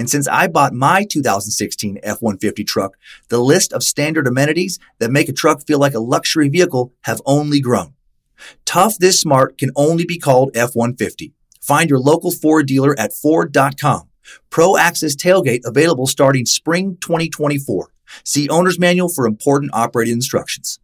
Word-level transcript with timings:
And 0.00 0.08
since 0.08 0.26
I 0.26 0.48
bought 0.48 0.72
my 0.72 1.04
2016 1.04 1.98
F-150 2.02 2.66
truck, 2.66 2.96
the 3.28 3.38
list 3.38 3.70
of 3.74 3.82
standard 3.82 4.26
amenities 4.26 4.78
that 4.98 5.10
make 5.10 5.28
a 5.28 5.32
truck 5.34 5.66
feel 5.66 5.78
like 5.78 5.92
a 5.92 6.00
luxury 6.00 6.48
vehicle 6.48 6.94
have 7.02 7.20
only 7.26 7.60
grown. 7.60 7.92
Tough 8.64 8.96
this 8.96 9.20
smart 9.20 9.58
can 9.58 9.70
only 9.76 10.06
be 10.06 10.16
called 10.16 10.52
F-150. 10.56 11.32
Find 11.60 11.90
your 11.90 11.98
local 11.98 12.30
Ford 12.30 12.66
dealer 12.66 12.98
at 12.98 13.12
Ford.com. 13.12 14.08
Pro 14.48 14.78
Access 14.78 15.14
Tailgate 15.14 15.66
available 15.66 16.06
starting 16.06 16.46
spring 16.46 16.96
2024. 17.02 17.92
See 18.24 18.48
owner's 18.48 18.78
manual 18.78 19.10
for 19.10 19.26
important 19.26 19.70
operating 19.74 20.14
instructions. 20.14 20.80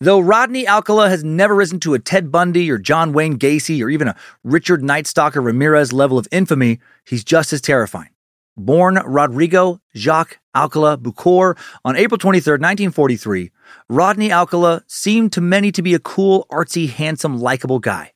Though 0.00 0.20
Rodney 0.20 0.68
Alcala 0.68 1.08
has 1.08 1.24
never 1.24 1.54
risen 1.54 1.80
to 1.80 1.94
a 1.94 1.98
Ted 1.98 2.30
Bundy 2.30 2.70
or 2.70 2.76
John 2.76 3.14
Wayne 3.14 3.38
Gacy 3.38 3.82
or 3.82 3.88
even 3.88 4.08
a 4.08 4.16
Richard 4.44 4.82
Nightstalker 4.82 5.42
Ramirez 5.42 5.94
level 5.94 6.18
of 6.18 6.28
infamy, 6.30 6.78
he's 7.06 7.24
just 7.24 7.54
as 7.54 7.62
terrifying. 7.62 8.10
Born 8.56 9.00
Rodrigo 9.04 9.80
Jacques 9.96 10.40
Alcala 10.54 10.98
Buquor 10.98 11.56
on 11.84 11.96
April 11.96 12.18
23, 12.18 12.52
1943, 12.52 13.50
Rodney 13.88 14.32
Alcala 14.32 14.82
seemed 14.86 15.32
to 15.32 15.40
many 15.40 15.72
to 15.72 15.82
be 15.82 15.94
a 15.94 15.98
cool, 15.98 16.46
artsy, 16.50 16.88
handsome, 16.88 17.38
likable 17.38 17.78
guy. 17.78 18.12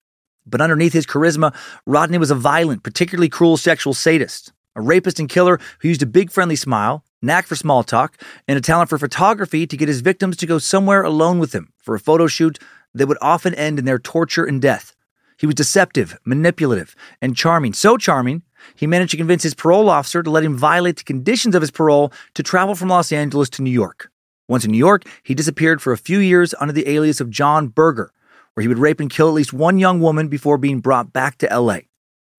But 0.46 0.60
underneath 0.60 0.92
his 0.92 1.06
charisma, 1.06 1.54
Rodney 1.86 2.18
was 2.18 2.30
a 2.30 2.34
violent, 2.34 2.82
particularly 2.82 3.28
cruel 3.28 3.56
sexual 3.56 3.94
sadist, 3.94 4.52
a 4.76 4.82
rapist 4.82 5.18
and 5.18 5.28
killer 5.28 5.58
who 5.80 5.88
used 5.88 6.02
a 6.02 6.06
big 6.06 6.30
friendly 6.30 6.56
smile, 6.56 7.04
knack 7.22 7.46
for 7.46 7.56
small 7.56 7.82
talk, 7.82 8.20
and 8.46 8.58
a 8.58 8.60
talent 8.60 8.90
for 8.90 8.98
photography 8.98 9.66
to 9.66 9.76
get 9.76 9.88
his 9.88 10.02
victims 10.02 10.36
to 10.36 10.46
go 10.46 10.58
somewhere 10.58 11.02
alone 11.02 11.38
with 11.38 11.54
him 11.54 11.72
for 11.78 11.94
a 11.94 12.00
photo 12.00 12.26
shoot 12.26 12.58
that 12.92 13.06
would 13.06 13.18
often 13.20 13.54
end 13.54 13.78
in 13.78 13.84
their 13.84 13.98
torture 13.98 14.44
and 14.44 14.60
death. 14.60 14.94
He 15.36 15.46
was 15.46 15.54
deceptive, 15.54 16.18
manipulative, 16.24 16.94
and 17.20 17.36
charming. 17.36 17.72
So 17.72 17.96
charming, 17.96 18.42
he 18.74 18.86
managed 18.86 19.12
to 19.12 19.16
convince 19.16 19.42
his 19.42 19.54
parole 19.54 19.88
officer 19.88 20.22
to 20.22 20.30
let 20.30 20.44
him 20.44 20.56
violate 20.56 20.96
the 20.96 21.04
conditions 21.04 21.54
of 21.54 21.62
his 21.62 21.70
parole 21.70 22.12
to 22.34 22.42
travel 22.42 22.74
from 22.74 22.88
Los 22.88 23.12
Angeles 23.12 23.48
to 23.50 23.62
New 23.62 23.70
York. 23.70 24.10
Once 24.48 24.64
in 24.64 24.70
New 24.70 24.78
York, 24.78 25.04
he 25.22 25.34
disappeared 25.34 25.80
for 25.80 25.92
a 25.92 25.98
few 25.98 26.18
years 26.18 26.54
under 26.60 26.72
the 26.72 26.88
alias 26.88 27.20
of 27.20 27.30
John 27.30 27.68
Berger, 27.68 28.12
where 28.54 28.62
he 28.62 28.68
would 28.68 28.78
rape 28.78 29.00
and 29.00 29.10
kill 29.10 29.28
at 29.28 29.34
least 29.34 29.52
one 29.52 29.78
young 29.78 30.00
woman 30.00 30.28
before 30.28 30.58
being 30.58 30.80
brought 30.80 31.12
back 31.12 31.38
to 31.38 31.58
LA. 31.58 31.78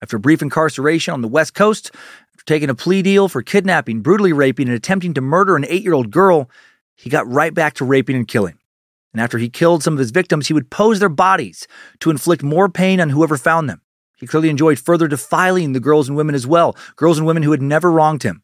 After 0.02 0.18
brief 0.18 0.42
incarceration 0.42 1.14
on 1.14 1.22
the 1.22 1.28
West 1.28 1.54
Coast, 1.54 1.90
after 2.34 2.44
taking 2.44 2.70
a 2.70 2.74
plea 2.74 3.02
deal 3.02 3.28
for 3.28 3.42
kidnapping, 3.42 4.02
brutally 4.02 4.32
raping, 4.32 4.68
and 4.68 4.76
attempting 4.76 5.14
to 5.14 5.20
murder 5.20 5.56
an 5.56 5.64
eight 5.68 5.82
year 5.82 5.94
old 5.94 6.10
girl, 6.10 6.50
he 6.94 7.10
got 7.10 7.30
right 7.30 7.52
back 7.52 7.74
to 7.74 7.84
raping 7.84 8.16
and 8.16 8.28
killing. 8.28 8.58
And 9.12 9.20
after 9.20 9.38
he 9.38 9.48
killed 9.48 9.82
some 9.82 9.94
of 9.94 9.98
his 9.98 10.10
victims, 10.10 10.46
he 10.46 10.52
would 10.52 10.70
pose 10.70 11.00
their 11.00 11.08
bodies 11.08 11.66
to 12.00 12.10
inflict 12.10 12.42
more 12.42 12.68
pain 12.68 13.00
on 13.00 13.08
whoever 13.08 13.38
found 13.38 13.68
them. 13.68 13.80
He 14.16 14.26
clearly 14.26 14.48
enjoyed 14.48 14.78
further 14.78 15.08
defiling 15.08 15.72
the 15.72 15.80
girls 15.80 16.08
and 16.08 16.16
women 16.16 16.34
as 16.34 16.46
well, 16.46 16.76
girls 16.96 17.18
and 17.18 17.26
women 17.26 17.42
who 17.42 17.52
had 17.52 17.62
never 17.62 17.90
wronged 17.90 18.22
him. 18.22 18.42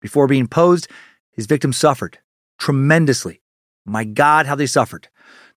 Before 0.00 0.26
being 0.26 0.48
posed, 0.48 0.88
his 1.30 1.46
victims 1.46 1.76
suffered 1.76 2.18
tremendously. 2.58 3.40
My 3.84 4.04
God, 4.04 4.46
how 4.46 4.54
they 4.54 4.66
suffered. 4.66 5.08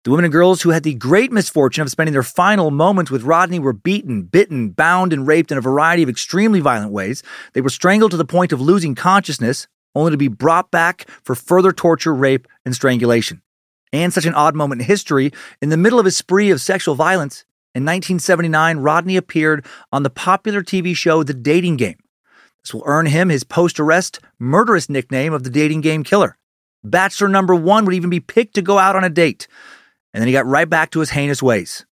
The 0.03 0.11
women 0.11 0.25
and 0.25 0.31
girls 0.31 0.61
who 0.61 0.69
had 0.69 0.83
the 0.83 0.93
great 0.93 1.31
misfortune 1.31 1.81
of 1.81 1.89
spending 1.89 2.13
their 2.13 2.23
final 2.23 2.69
moments 2.69 3.09
with 3.09 3.23
Rodney 3.23 3.57
were 3.57 3.73
beaten, 3.73 4.23
bitten, 4.23 4.69
bound, 4.69 5.13
and 5.13 5.25
raped 5.25 5.51
in 5.51 5.57
a 5.57 5.61
variety 5.61 6.03
of 6.03 6.09
extremely 6.09 6.59
violent 6.59 6.91
ways. 6.91 7.23
They 7.53 7.61
were 7.61 7.69
strangled 7.69 8.11
to 8.11 8.17
the 8.17 8.25
point 8.25 8.51
of 8.51 8.61
losing 8.61 8.93
consciousness, 8.93 9.67
only 9.95 10.11
to 10.11 10.17
be 10.17 10.27
brought 10.27 10.69
back 10.69 11.07
for 11.23 11.33
further 11.33 11.71
torture, 11.71 12.13
rape, 12.13 12.47
and 12.65 12.75
strangulation. 12.75 13.41
And 13.91 14.13
such 14.13 14.25
an 14.25 14.35
odd 14.35 14.55
moment 14.55 14.81
in 14.81 14.87
history, 14.87 15.31
in 15.61 15.69
the 15.69 15.77
middle 15.77 15.99
of 15.99 16.05
his 16.05 16.17
spree 16.17 16.51
of 16.51 16.61
sexual 16.61 16.93
violence, 16.93 17.45
in 17.75 17.83
1979, 17.83 18.77
Rodney 18.77 19.17
appeared 19.17 19.65
on 19.91 20.03
the 20.03 20.09
popular 20.09 20.63
TV 20.63 20.95
show 20.95 21.21
The 21.21 21.33
Dating 21.33 21.75
Game. 21.75 21.97
This 22.63 22.73
will 22.73 22.83
earn 22.85 23.05
him 23.05 23.29
his 23.29 23.43
post 23.43 23.79
arrest 23.79 24.19
murderous 24.39 24.89
nickname 24.89 25.33
of 25.33 25.43
the 25.43 25.51
dating 25.51 25.81
game 25.81 26.03
killer. 26.03 26.37
Bachelor 26.83 27.27
number 27.27 27.53
one 27.53 27.85
would 27.85 27.93
even 27.93 28.09
be 28.09 28.19
picked 28.19 28.55
to 28.55 28.63
go 28.63 28.79
out 28.79 28.95
on 28.95 29.03
a 29.03 29.09
date 29.09 29.47
and 30.15 30.21
then 30.21 30.29
he 30.29 30.33
got 30.33 30.45
right 30.45 30.69
back 30.69 30.91
to 30.91 31.01
his 31.01 31.09
heinous 31.09 31.43
ways. 31.43 31.85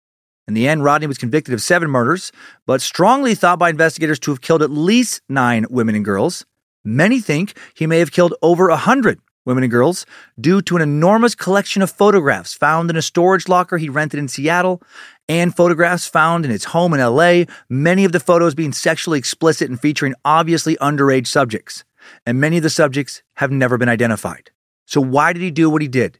In 0.48 0.54
the 0.54 0.66
end, 0.66 0.82
Rodney 0.82 1.08
was 1.08 1.18
convicted 1.18 1.54
of 1.54 1.62
seven 1.62 1.90
murders, 1.90 2.32
but 2.66 2.82
strongly 2.82 3.36
thought 3.36 3.60
by 3.60 3.70
investigators 3.70 4.18
to 4.20 4.32
have 4.32 4.40
killed 4.40 4.62
at 4.62 4.72
least 4.72 5.22
nine 5.28 5.66
women 5.70 5.94
and 5.94 6.06
girls. 6.06 6.46
Many 6.86 7.20
think 7.20 7.58
he 7.74 7.86
may 7.86 8.00
have 8.00 8.14
killed 8.14 8.34
over 8.42 8.70
a 8.70 8.78
hundred 8.78 9.20
women 9.46 9.66
and 9.66 9.72
girls 9.72 10.06
due 10.40 10.62
to 10.62 10.78
an 10.78 10.82
enormous 10.82 11.36
collection 11.36 11.82
of 11.82 11.92
photographs 11.92 12.54
found 12.54 12.90
in 12.90 12.96
a 12.96 13.02
storage 13.02 13.50
locker 13.50 13.78
he 13.78 13.90
rented 13.90 14.22
in 14.22 14.30
Seattle 14.30 14.82
and 15.30 15.56
photographs 15.56 16.08
found 16.08 16.46
in 16.46 16.52
his 16.52 16.66
home 16.66 16.94
in 16.94 17.00
LA, 17.00 17.44
many 17.70 18.06
of 18.06 18.12
the 18.12 18.20
photos 18.20 18.56
being 18.56 18.74
sexually 18.74 19.20
explicit 19.20 19.70
and 19.70 19.80
featuring 19.80 20.14
obviously 20.26 20.76
underage 20.78 21.28
subjects. 21.28 21.84
And 22.26 22.40
many 22.40 22.58
of 22.58 22.64
the 22.64 22.70
subjects 22.70 23.24
have 23.36 23.52
never 23.52 23.78
been 23.78 23.90
identified. 23.90 24.52
So, 24.86 25.00
why 25.00 25.34
did 25.34 25.42
he 25.42 25.52
do 25.52 25.70
what 25.70 25.82
he 25.82 25.88
did? 25.88 26.20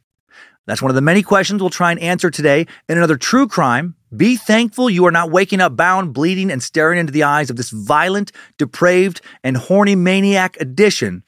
That's 0.66 0.80
one 0.80 0.90
of 0.90 0.94
the 0.94 1.02
many 1.02 1.22
questions 1.22 1.60
we'll 1.60 1.70
try 1.70 1.90
and 1.90 2.00
answer 2.00 2.30
today 2.30 2.66
in 2.88 2.96
another 2.96 3.16
true 3.16 3.46
crime. 3.46 3.96
Be 4.16 4.36
thankful 4.36 4.88
you 4.88 5.04
are 5.06 5.10
not 5.10 5.30
waking 5.30 5.60
up 5.60 5.76
bound, 5.76 6.14
bleeding, 6.14 6.50
and 6.50 6.62
staring 6.62 6.98
into 6.98 7.12
the 7.12 7.24
eyes 7.24 7.50
of 7.50 7.56
this 7.56 7.70
violent, 7.70 8.32
depraved, 8.56 9.20
and 9.42 9.56
horny 9.56 9.94
maniac 9.94 10.56
edition 10.60 11.22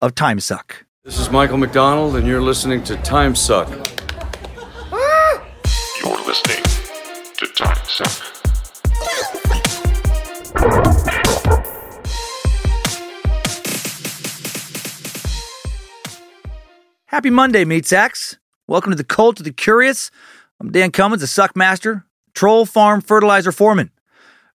of 0.00 0.14
Time 0.16 0.40
Suck. 0.40 0.84
This 1.04 1.18
is 1.18 1.30
Michael 1.30 1.58
McDonald, 1.58 2.16
and 2.16 2.26
you're 2.26 2.42
listening 2.42 2.82
to 2.84 2.96
Time 2.98 3.36
Suck. 3.36 3.68
You're 6.00 6.26
listening 6.26 6.56
to 6.56 6.62
Time 6.62 6.64
Suck. 6.64 6.71
Happy 17.06 17.28
Monday, 17.30 17.64
meat 17.64 17.86
sacks. 17.86 18.38
Welcome 18.66 18.90
to 18.90 18.96
the 18.96 19.04
Cult 19.04 19.38
of 19.38 19.44
the 19.44 19.52
Curious. 19.52 20.10
I'm 20.58 20.72
Dan 20.72 20.90
Cummins, 20.90 21.20
the 21.20 21.26
suck 21.26 21.54
master, 21.54 22.06
troll 22.34 22.64
farm 22.64 23.00
fertilizer 23.00 23.52
foreman. 23.52 23.90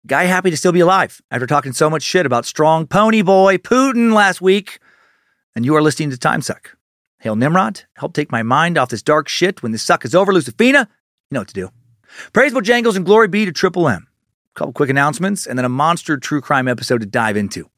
Guy 0.06 0.24
happy 0.24 0.50
to 0.50 0.56
still 0.56 0.72
be 0.72 0.80
alive 0.80 1.20
after 1.30 1.46
talking 1.46 1.72
so 1.72 1.90
much 1.90 2.02
shit 2.02 2.24
about 2.24 2.46
strong 2.46 2.86
pony 2.86 3.22
boy 3.22 3.58
Putin 3.58 4.14
last 4.14 4.40
week. 4.40 4.78
And 5.54 5.64
you 5.64 5.76
are 5.76 5.82
listening 5.82 6.10
to 6.10 6.16
Time 6.16 6.40
Suck. 6.40 6.76
Hail 7.20 7.36
Nimrod, 7.36 7.82
help 7.96 8.14
take 8.14 8.32
my 8.32 8.42
mind 8.42 8.78
off 8.78 8.88
this 8.88 9.02
dark 9.02 9.28
shit 9.28 9.62
when 9.62 9.72
this 9.72 9.82
suck 9.82 10.04
is 10.04 10.14
over. 10.14 10.32
Lucifina, 10.32 10.88
you 11.30 11.34
know 11.34 11.40
what 11.40 11.48
to 11.48 11.54
do. 11.54 11.70
Praise 12.32 12.52
Bojangles 12.52 12.96
and 12.96 13.04
glory 13.04 13.28
be 13.28 13.44
to 13.44 13.52
Triple 13.52 13.88
M. 13.88 14.06
A 14.54 14.58
couple 14.58 14.72
quick 14.72 14.90
announcements 14.90 15.46
and 15.46 15.58
then 15.58 15.64
a 15.64 15.70
monster 15.70 16.16
true 16.16 16.40
crime 16.40 16.68
episode 16.68 17.00
to 17.00 17.06
dive 17.06 17.36
into. 17.36 17.68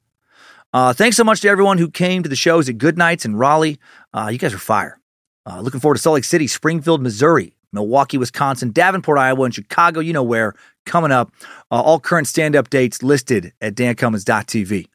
Uh, 0.73 0.93
thanks 0.93 1.17
so 1.17 1.25
much 1.25 1.41
to 1.41 1.49
everyone 1.49 1.79
who 1.79 1.91
came 1.91 2.23
to 2.23 2.29
the 2.29 2.37
shows 2.37 2.69
at 2.69 2.79
Good 2.79 2.99
Nights 2.99 3.25
in 3.25 3.37
Raleigh. 3.37 3.79
Uh, 4.13 4.29
you 4.31 4.39
guys 4.39 4.53
are 4.53 4.59
fire. 4.59 5.01
Uh, 5.47 5.61
looking 5.61 5.81
forward 5.81 5.95
to 5.95 6.01
Salt 6.01 6.15
Lake 6.15 6.25
City, 6.25 6.47
Springfield, 6.47 7.01
Missouri, 7.01 7.57
Milwaukee, 7.73 8.19
Wisconsin, 8.19 8.71
Davenport, 8.71 9.19
Iowa, 9.19 9.45
and 9.45 9.55
Chicago. 9.55 10.01
You 10.01 10.13
know 10.13 10.23
where 10.23 10.55
coming 10.85 11.11
up. 11.11 11.33
Uh, 11.71 11.81
all 11.81 12.01
current 12.01 12.27
stand 12.27 12.55
up 12.55 12.69
dates 12.69 13.03
listed 13.03 13.53
at 13.61 13.75
dancummins.tv. 13.75 14.87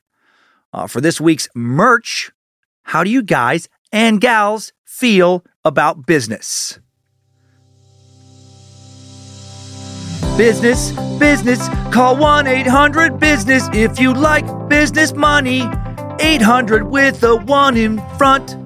Uh, 0.74 0.88
for 0.88 1.01
this 1.01 1.19
week's 1.19 1.48
merch, 1.56 2.31
how 2.84 3.04
do 3.04 3.10
you 3.10 3.24
guys 3.24 3.68
and 3.92 4.22
gals 4.22 4.74
feel 4.86 5.44
about 5.63 6.06
business? 6.06 6.80
Business, 10.38 10.92
business, 11.20 11.70
call 11.94 12.18
1 12.18 12.48
800 12.48 13.20
Business 13.20 13.70
if 13.72 14.00
you 14.00 14.16
like 14.16 14.46
business 14.68 15.14
money. 15.14 15.70
800 16.20 16.84
with 16.84 17.24
a 17.24 17.36
1 17.36 17.78
in 17.78 18.02
front. 18.18 18.58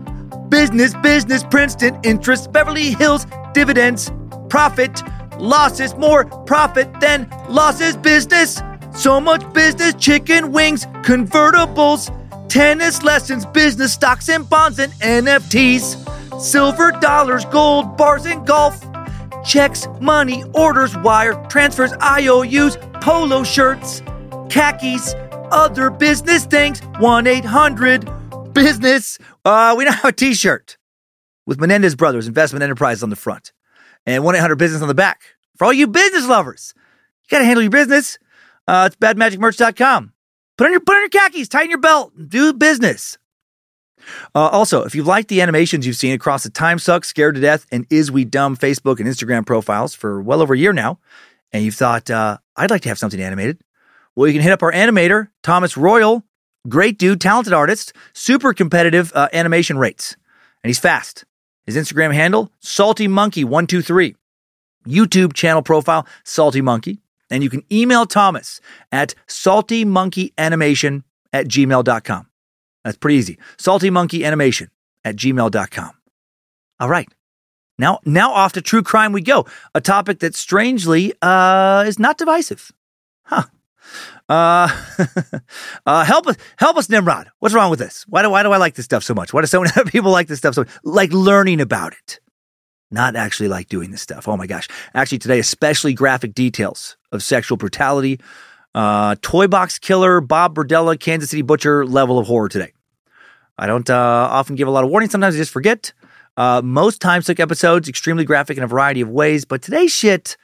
Business, 0.49 0.93
business, 1.03 1.43
Princeton, 1.43 1.99
interest, 2.03 2.53
Beverly 2.53 2.91
Hills, 2.91 3.27
dividends, 3.53 4.09
profit, 4.47 5.01
losses, 5.39 5.93
more 5.95 6.23
profit 6.45 6.87
than 7.01 7.29
losses, 7.49 7.97
business. 7.97 8.61
So 8.95 9.19
much 9.19 9.43
business, 9.53 9.93
chicken 9.95 10.53
wings, 10.53 10.85
convertibles, 11.03 12.09
tennis 12.47 13.03
lessons, 13.03 13.45
business 13.45 13.91
stocks 13.91 14.29
and 14.29 14.49
bonds 14.49 14.79
and 14.79 14.93
NFTs, 14.93 16.41
silver 16.41 16.91
dollars, 16.91 17.43
gold 17.43 17.97
bars 17.97 18.25
and 18.25 18.47
golf, 18.47 18.81
checks, 19.43 19.87
money, 20.01 20.43
orders, 20.53 20.97
wire, 20.97 21.33
transfers, 21.49 21.93
IOUs, 22.01 22.77
polo 23.01 23.43
shirts, 23.43 24.01
khakis, 24.49 25.13
other 25.51 25.89
business 25.89 26.45
things. 26.45 26.79
1 26.99 27.27
800 27.27 28.53
business. 28.53 29.17
Uh, 29.45 29.75
we 29.77 29.83
don't 29.85 29.93
have 29.93 30.05
a 30.05 30.11
t 30.11 30.33
shirt 30.33 30.77
with 31.45 31.59
Menendez 31.59 31.95
Brothers 31.95 32.27
Investment 32.27 32.63
Enterprise 32.63 33.03
on 33.03 33.09
the 33.09 33.15
front 33.15 33.51
and 34.05 34.23
1 34.23 34.35
800 34.35 34.55
business 34.55 34.81
on 34.81 34.87
the 34.87 34.95
back. 34.95 35.21
For 35.57 35.65
all 35.65 35.73
you 35.73 35.87
business 35.87 36.27
lovers, 36.27 36.73
you 37.23 37.29
got 37.29 37.39
to 37.39 37.45
handle 37.45 37.63
your 37.63 37.71
business. 37.71 38.17
Uh, 38.67 38.89
it's 38.91 38.95
badmagicmerch.com. 38.97 40.13
Put 40.57 40.65
on 40.65 40.71
your 40.71 40.81
put 40.81 40.95
on 40.95 41.01
your 41.03 41.09
khakis, 41.09 41.47
tighten 41.47 41.69
your 41.69 41.79
belt, 41.79 42.13
do 42.27 42.53
business. 42.53 43.17
Uh, 44.33 44.47
also, 44.47 44.83
if 44.83 44.95
you've 44.95 45.07
liked 45.07 45.29
the 45.29 45.41
animations 45.41 45.85
you've 45.85 45.95
seen 45.95 46.13
across 46.13 46.43
the 46.43 46.49
Time 46.49 46.79
Suck, 46.79 47.05
Scared 47.05 47.35
to 47.35 47.41
Death, 47.41 47.65
and 47.71 47.85
Is 47.89 48.11
We 48.11 48.25
Dumb 48.25 48.55
Facebook 48.55 48.99
and 48.99 49.07
Instagram 49.07 49.45
profiles 49.45 49.93
for 49.93 50.21
well 50.21 50.41
over 50.41 50.53
a 50.53 50.57
year 50.57 50.73
now, 50.73 50.99
and 51.51 51.63
you've 51.63 51.75
thought, 51.75 52.09
uh, 52.09 52.37
I'd 52.55 52.69
like 52.69 52.81
to 52.81 52.89
have 52.89 52.99
something 52.99 53.21
animated, 53.21 53.59
well, 54.15 54.27
you 54.27 54.33
can 54.33 54.41
hit 54.41 54.51
up 54.51 54.63
our 54.63 54.71
animator, 54.71 55.29
Thomas 55.43 55.77
Royal. 55.77 56.23
Great 56.67 56.97
dude, 56.97 57.21
talented 57.21 57.53
artist, 57.53 57.93
super 58.13 58.51
competitive 58.51 59.11
uh, 59.13 59.29
animation 59.31 59.77
rates. 59.77 60.17
And 60.63 60.69
he's 60.69 60.79
fast. 60.79 61.23
His 61.65 61.77
Instagram 61.77 62.13
handle, 62.13 62.51
Salty 62.59 63.07
Monkey123. 63.07 64.15
YouTube 64.87 65.33
channel 65.33 65.61
profile, 65.61 66.07
Salty 66.23 66.61
Monkey. 66.61 66.99
And 67.29 67.43
you 67.43 67.49
can 67.49 67.63
email 67.71 68.05
Thomas 68.05 68.59
at 68.91 69.13
saltymonkeyanimation 69.27 71.03
at 71.31 71.47
gmail.com. 71.47 72.26
That's 72.87 72.97
pretty 72.97 73.17
easy. 73.17 73.37
Saltymonkeyanimation 73.57 74.69
at 75.03 75.17
gmail.com. 75.17 75.91
All 76.79 76.87
right. 76.87 77.09
Now, 77.77 77.99
now 78.05 78.31
off 78.31 78.53
to 78.53 78.61
true 78.61 78.81
crime 78.81 79.11
we 79.11 79.21
go. 79.21 79.45
A 79.75 79.81
topic 79.81 80.19
that 80.19 80.35
strangely 80.35 81.13
uh, 81.21 81.83
is 81.85 81.99
not 81.99 82.17
divisive. 82.17 82.71
Huh. 83.23 83.43
Uh, 84.29 84.69
uh, 85.85 86.05
help 86.05 86.27
us, 86.27 86.37
help 86.57 86.77
us, 86.77 86.89
Nimrod. 86.89 87.29
What's 87.39 87.53
wrong 87.53 87.69
with 87.69 87.79
this? 87.79 88.05
Why 88.07 88.21
do, 88.21 88.29
why 88.29 88.41
do 88.41 88.53
I 88.53 88.57
like 88.57 88.75
this 88.75 88.85
stuff 88.85 89.03
so 89.03 89.13
much? 89.13 89.33
Why 89.33 89.41
do 89.41 89.47
so 89.47 89.59
many 89.75 89.91
people 89.91 90.11
like 90.11 90.27
this 90.27 90.39
stuff 90.39 90.55
so 90.55 90.61
much? 90.61 90.69
Like 90.85 91.11
learning 91.11 91.59
about 91.59 91.91
it, 91.91 92.21
not 92.89 93.17
actually 93.17 93.49
like 93.49 93.67
doing 93.67 93.91
this 93.91 94.01
stuff. 94.01 94.29
Oh 94.29 94.37
my 94.37 94.47
gosh. 94.47 94.69
Actually, 94.93 95.19
today, 95.19 95.39
especially 95.39 95.93
graphic 95.93 96.33
details 96.33 96.95
of 97.11 97.21
sexual 97.21 97.57
brutality, 97.57 98.21
uh, 98.73 99.17
toy 99.21 99.47
box 99.47 99.77
killer, 99.77 100.21
Bob 100.21 100.55
Berdella, 100.55 100.97
Kansas 100.97 101.31
City 101.31 101.41
butcher 101.41 101.85
level 101.85 102.17
of 102.17 102.27
horror 102.27 102.47
today. 102.47 102.71
I 103.59 103.65
don't 103.65 103.89
uh, 103.89 103.95
often 103.95 104.55
give 104.55 104.67
a 104.67 104.71
lot 104.71 104.83
of 104.83 104.89
warning. 104.89 105.09
Sometimes 105.09 105.35
I 105.35 105.37
just 105.39 105.51
forget. 105.51 105.93
Uh, 106.35 106.61
most 106.63 107.01
Time 107.01 107.23
Suck 107.23 107.39
episodes, 107.39 107.89
extremely 107.89 108.23
graphic 108.23 108.57
in 108.57 108.63
a 108.63 108.67
variety 108.67 109.01
of 109.01 109.09
ways, 109.09 109.45
but 109.45 109.63
today's 109.63 109.91
shit 109.91 110.37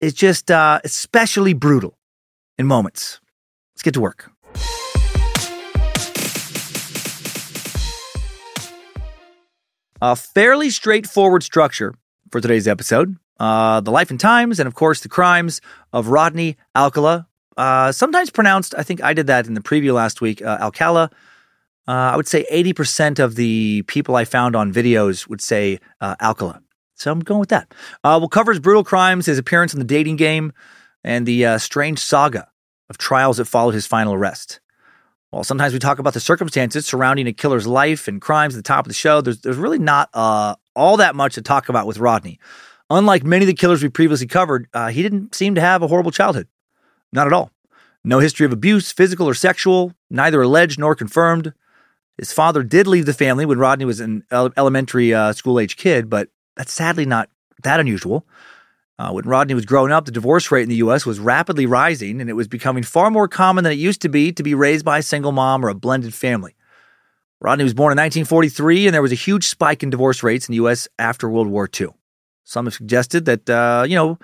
is 0.00 0.12
just 0.12 0.50
uh, 0.50 0.80
especially 0.84 1.54
brutal 1.54 1.96
in 2.58 2.66
moments. 2.66 3.20
Let's 3.74 3.82
get 3.82 3.94
to 3.94 4.00
work. 4.00 4.30
A 10.02 10.16
fairly 10.16 10.70
straightforward 10.70 11.42
structure 11.42 11.94
for 12.30 12.40
today's 12.40 12.68
episode. 12.68 13.16
Uh, 13.38 13.80
the 13.80 13.90
life 13.90 14.10
and 14.10 14.20
times, 14.20 14.60
and 14.60 14.66
of 14.66 14.74
course, 14.74 15.00
the 15.00 15.08
crimes 15.08 15.62
of 15.94 16.08
Rodney 16.08 16.58
Alcala. 16.76 17.26
Uh, 17.56 17.92
sometimes 17.92 18.28
pronounced, 18.28 18.74
I 18.76 18.82
think 18.82 19.02
I 19.02 19.14
did 19.14 19.26
that 19.28 19.46
in 19.46 19.54
the 19.54 19.60
preview 19.60 19.94
last 19.94 20.20
week, 20.20 20.42
uh, 20.42 20.58
Alcala. 20.60 21.10
Uh, 21.90 22.12
I 22.12 22.16
would 22.16 22.28
say 22.28 22.46
80% 22.52 23.18
of 23.18 23.34
the 23.34 23.82
people 23.88 24.14
I 24.14 24.24
found 24.24 24.54
on 24.54 24.72
videos 24.72 25.26
would 25.26 25.40
say 25.40 25.80
uh, 26.00 26.14
Alcala. 26.22 26.62
So 26.94 27.10
I'm 27.10 27.18
going 27.18 27.40
with 27.40 27.48
that. 27.48 27.74
Uh, 28.04 28.16
we'll 28.20 28.28
cover 28.28 28.52
his 28.52 28.60
brutal 28.60 28.84
crimes, 28.84 29.26
his 29.26 29.38
appearance 29.38 29.72
in 29.72 29.80
the 29.80 29.84
dating 29.84 30.14
game, 30.14 30.52
and 31.02 31.26
the 31.26 31.44
uh, 31.44 31.58
strange 31.58 31.98
saga 31.98 32.46
of 32.90 32.96
trials 32.96 33.38
that 33.38 33.46
followed 33.46 33.74
his 33.74 33.88
final 33.88 34.14
arrest. 34.14 34.60
While 35.30 35.42
sometimes 35.42 35.72
we 35.72 35.80
talk 35.80 35.98
about 35.98 36.14
the 36.14 36.20
circumstances 36.20 36.86
surrounding 36.86 37.26
a 37.26 37.32
killer's 37.32 37.66
life 37.66 38.06
and 38.06 38.20
crimes 38.20 38.54
at 38.54 38.58
the 38.58 38.68
top 38.68 38.84
of 38.84 38.88
the 38.88 38.94
show, 38.94 39.20
there's, 39.20 39.40
there's 39.40 39.56
really 39.56 39.80
not 39.80 40.10
uh, 40.14 40.54
all 40.76 40.96
that 40.98 41.16
much 41.16 41.34
to 41.34 41.42
talk 41.42 41.68
about 41.68 41.88
with 41.88 41.98
Rodney. 41.98 42.38
Unlike 42.88 43.24
many 43.24 43.42
of 43.42 43.48
the 43.48 43.54
killers 43.54 43.82
we 43.82 43.88
previously 43.88 44.28
covered, 44.28 44.68
uh, 44.72 44.90
he 44.90 45.02
didn't 45.02 45.34
seem 45.34 45.56
to 45.56 45.60
have 45.60 45.82
a 45.82 45.88
horrible 45.88 46.12
childhood. 46.12 46.46
Not 47.12 47.26
at 47.26 47.32
all. 47.32 47.50
No 48.04 48.20
history 48.20 48.46
of 48.46 48.52
abuse, 48.52 48.92
physical 48.92 49.28
or 49.28 49.34
sexual, 49.34 49.92
neither 50.08 50.40
alleged 50.40 50.78
nor 50.78 50.94
confirmed. 50.94 51.52
His 52.20 52.34
father 52.34 52.62
did 52.62 52.86
leave 52.86 53.06
the 53.06 53.14
family 53.14 53.46
when 53.46 53.58
Rodney 53.58 53.86
was 53.86 53.98
an 53.98 54.24
elementary 54.30 55.14
uh, 55.14 55.32
school 55.32 55.58
age 55.58 55.78
kid, 55.78 56.10
but 56.10 56.28
that's 56.54 56.70
sadly 56.70 57.06
not 57.06 57.30
that 57.62 57.80
unusual. 57.80 58.26
Uh, 58.98 59.12
when 59.12 59.24
Rodney 59.24 59.54
was 59.54 59.64
growing 59.64 59.90
up, 59.90 60.04
the 60.04 60.12
divorce 60.12 60.50
rate 60.50 60.64
in 60.64 60.68
the 60.68 60.76
U.S. 60.76 61.06
was 61.06 61.18
rapidly 61.18 61.64
rising, 61.64 62.20
and 62.20 62.28
it 62.28 62.34
was 62.34 62.46
becoming 62.46 62.82
far 62.82 63.10
more 63.10 63.26
common 63.26 63.64
than 63.64 63.72
it 63.72 63.78
used 63.78 64.02
to 64.02 64.10
be 64.10 64.32
to 64.32 64.42
be 64.42 64.54
raised 64.54 64.84
by 64.84 64.98
a 64.98 65.02
single 65.02 65.32
mom 65.32 65.64
or 65.64 65.70
a 65.70 65.74
blended 65.74 66.12
family. 66.12 66.54
Rodney 67.40 67.64
was 67.64 67.72
born 67.72 67.92
in 67.92 67.96
1943, 67.96 68.88
and 68.88 68.94
there 68.94 69.00
was 69.00 69.12
a 69.12 69.14
huge 69.14 69.48
spike 69.48 69.82
in 69.82 69.88
divorce 69.88 70.22
rates 70.22 70.46
in 70.46 70.52
the 70.52 70.56
U.S. 70.56 70.88
after 70.98 71.26
World 71.26 71.46
War 71.46 71.70
II. 71.80 71.88
Some 72.44 72.66
have 72.66 72.74
suggested 72.74 73.24
that, 73.24 73.48
uh, 73.48 73.86
you 73.88 73.94
know, 73.94 74.18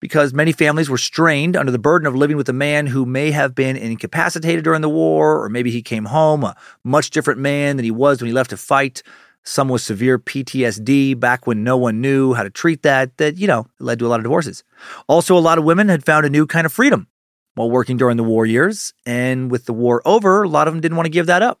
because 0.00 0.32
many 0.32 0.52
families 0.52 0.90
were 0.90 0.98
strained 0.98 1.56
under 1.56 1.72
the 1.72 1.78
burden 1.78 2.06
of 2.06 2.14
living 2.14 2.36
with 2.36 2.48
a 2.48 2.52
man 2.52 2.86
who 2.86 3.06
may 3.06 3.30
have 3.30 3.54
been 3.54 3.76
incapacitated 3.76 4.64
during 4.64 4.82
the 4.82 4.88
war, 4.88 5.42
or 5.42 5.48
maybe 5.48 5.70
he 5.70 5.82
came 5.82 6.04
home 6.06 6.44
a 6.44 6.56
much 6.84 7.10
different 7.10 7.40
man 7.40 7.76
than 7.76 7.84
he 7.84 7.90
was 7.90 8.20
when 8.20 8.28
he 8.28 8.34
left 8.34 8.50
to 8.50 8.56
fight 8.56 9.02
some 9.42 9.68
with 9.68 9.80
severe 9.80 10.18
PTSD 10.18 11.18
back 11.18 11.46
when 11.46 11.62
no 11.62 11.76
one 11.76 12.00
knew 12.00 12.34
how 12.34 12.42
to 12.42 12.50
treat 12.50 12.82
that, 12.82 13.16
that, 13.18 13.36
you 13.36 13.46
know, 13.46 13.66
led 13.78 13.98
to 13.98 14.06
a 14.06 14.08
lot 14.08 14.20
of 14.20 14.24
divorces. 14.24 14.64
Also, 15.08 15.36
a 15.36 15.38
lot 15.38 15.58
of 15.58 15.64
women 15.64 15.88
had 15.88 16.04
found 16.04 16.26
a 16.26 16.30
new 16.30 16.46
kind 16.46 16.66
of 16.66 16.72
freedom 16.72 17.06
while 17.54 17.70
working 17.70 17.96
during 17.96 18.16
the 18.16 18.24
war 18.24 18.44
years. 18.44 18.92
And 19.06 19.50
with 19.50 19.66
the 19.66 19.72
war 19.72 20.02
over, 20.04 20.42
a 20.42 20.48
lot 20.48 20.68
of 20.68 20.74
them 20.74 20.80
didn't 20.80 20.96
want 20.96 21.06
to 21.06 21.10
give 21.10 21.26
that 21.26 21.42
up. 21.42 21.60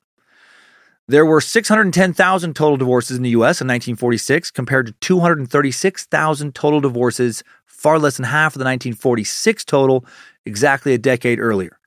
There 1.08 1.24
were 1.24 1.40
610,000 1.40 2.56
total 2.56 2.76
divorces 2.76 3.16
in 3.16 3.22
the 3.22 3.30
US 3.30 3.60
in 3.60 3.68
1946 3.68 4.50
compared 4.50 4.86
to 4.86 4.92
236,000 5.00 6.54
total 6.54 6.80
divorces, 6.80 7.44
far 7.64 7.98
less 7.98 8.16
than 8.16 8.24
half 8.24 8.54
of 8.54 8.58
the 8.58 8.64
1946 8.64 9.64
total, 9.64 10.04
exactly 10.44 10.94
a 10.94 10.98
decade 10.98 11.38
earlier. 11.38 11.78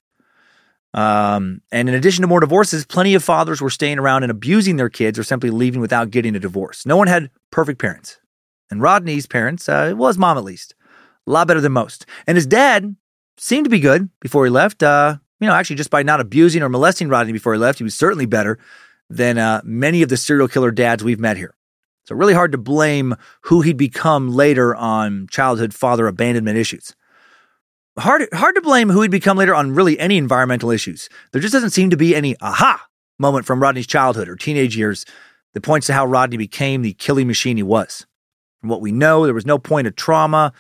Um, 0.94 1.62
and 1.72 1.90
in 1.90 1.96
addition 1.96 2.22
to 2.22 2.28
more 2.28 2.40
divorces, 2.40 2.86
plenty 2.86 3.14
of 3.14 3.24
fathers 3.24 3.62
were 3.62 3.70
staying 3.70 4.00
around 4.00 4.24
and 4.24 4.32
abusing 4.32 4.78
their 4.78 4.90
kids 4.90 5.20
or 5.20 5.24
simply 5.24 5.50
leaving 5.50 5.82
without 5.82 6.12
getting 6.12 6.36
a 6.36 6.40
divorce. 6.40 6.86
No 6.86 6.96
one 6.96 7.08
had 7.08 7.30
perfect 7.52 7.80
parents. 7.80 8.20
And 8.72 8.82
Rodney's 8.82 9.28
parents, 9.28 9.68
uh, 9.68 9.94
well, 9.98 10.08
his 10.08 10.18
mom 10.18 10.38
at 10.38 10.44
least, 10.44 10.76
a 11.28 11.32
lot 11.32 11.48
better 11.48 11.62
than 11.62 11.74
most. 11.74 12.06
And 12.26 12.38
his 12.38 12.46
dad 12.46 12.96
seemed 13.38 13.66
to 13.66 13.70
be 13.70 13.80
good 13.80 14.10
before 14.22 14.46
he 14.46 14.50
left. 14.50 14.82
Uh, 14.82 15.18
you 15.40 15.48
know, 15.48 15.54
actually, 15.54 15.76
just 15.76 15.90
by 15.90 16.04
not 16.04 16.20
abusing 16.20 16.64
or 16.64 16.70
molesting 16.70 17.10
Rodney 17.10 17.34
before 17.34 17.54
he 17.54 17.60
left, 17.60 17.80
he 17.80 17.84
was 17.84 17.96
certainly 17.96 18.26
better 18.26 18.58
than 19.10 19.38
uh, 19.38 19.62
many 19.64 20.02
of 20.02 20.10
the 20.10 20.18
serial 20.18 20.48
killer 20.48 20.72
dads 20.72 21.04
we've 21.04 21.20
met 21.20 21.38
here. 21.38 21.56
So, 22.06 22.16
really 22.16 22.34
hard 22.34 22.52
to 22.54 22.58
blame 22.58 23.16
who 23.42 23.62
he'd 23.62 23.78
become 23.78 24.32
later 24.32 24.76
on 24.76 25.28
childhood 25.30 25.74
father 25.74 26.08
abandonment 26.08 26.58
issues 26.58 26.96
hard 28.00 28.28
hard 28.34 28.56
to 28.56 28.62
blame 28.62 28.90
who 28.90 29.02
he'd 29.02 29.12
become 29.12 29.38
later 29.38 29.54
on 29.54 29.76
really 29.76 30.00
any 30.00 30.18
environmental 30.18 30.72
issues. 30.72 31.10
There 31.32 31.42
just 31.42 31.54
doesn't 31.54 31.72
seem 31.72 31.90
to 31.90 31.98
be 31.98 32.16
any 32.16 32.36
aha 32.42 32.86
moment 33.18 33.46
from 33.46 33.62
Rodney's 33.62 33.88
childhood 33.88 34.30
or 34.30 34.36
teenage 34.36 34.78
years 34.78 35.06
that 35.54 35.62
points 35.62 35.88
to 35.88 35.94
how 35.94 36.06
Rodney 36.06 36.38
became 36.38 36.82
the 36.82 36.94
killing 36.94 37.28
machine 37.28 37.58
he 37.58 37.64
was. 37.64 38.06
From 38.62 38.70
what 38.70 38.82
we 38.82 38.92
know, 38.92 39.26
there 39.26 39.34
was 39.34 39.46
no 39.46 39.58
point 39.58 39.88
of 39.88 39.96
trauma, 39.96 40.54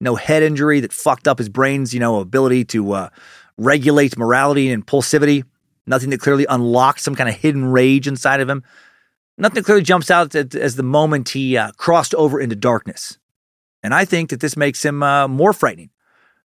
no 0.00 0.16
head 0.16 0.42
injury 0.42 0.80
that 0.80 0.92
fucked 0.92 1.28
up 1.28 1.38
his 1.38 1.48
brain's, 1.48 1.94
you 1.94 2.00
know, 2.00 2.20
ability 2.20 2.64
to 2.66 2.92
uh, 2.92 3.08
regulate 3.56 4.18
morality 4.18 4.70
and 4.70 4.84
impulsivity. 4.84 5.44
Nothing 5.86 6.10
that 6.10 6.20
clearly 6.20 6.46
unlocked 6.48 7.00
some 7.00 7.14
kind 7.14 7.28
of 7.28 7.34
hidden 7.34 7.66
rage 7.66 8.08
inside 8.08 8.40
of 8.40 8.48
him. 8.48 8.62
Nothing 9.36 9.56
that 9.56 9.64
clearly 9.64 9.82
jumps 9.82 10.10
out 10.10 10.34
as 10.34 10.76
the 10.76 10.82
moment 10.82 11.30
he 11.30 11.56
uh, 11.56 11.72
crossed 11.72 12.14
over 12.14 12.40
into 12.40 12.56
darkness. 12.56 13.18
And 13.82 13.92
I 13.92 14.04
think 14.04 14.30
that 14.30 14.40
this 14.40 14.56
makes 14.56 14.84
him 14.84 15.02
uh, 15.02 15.28
more 15.28 15.52
frightening 15.52 15.90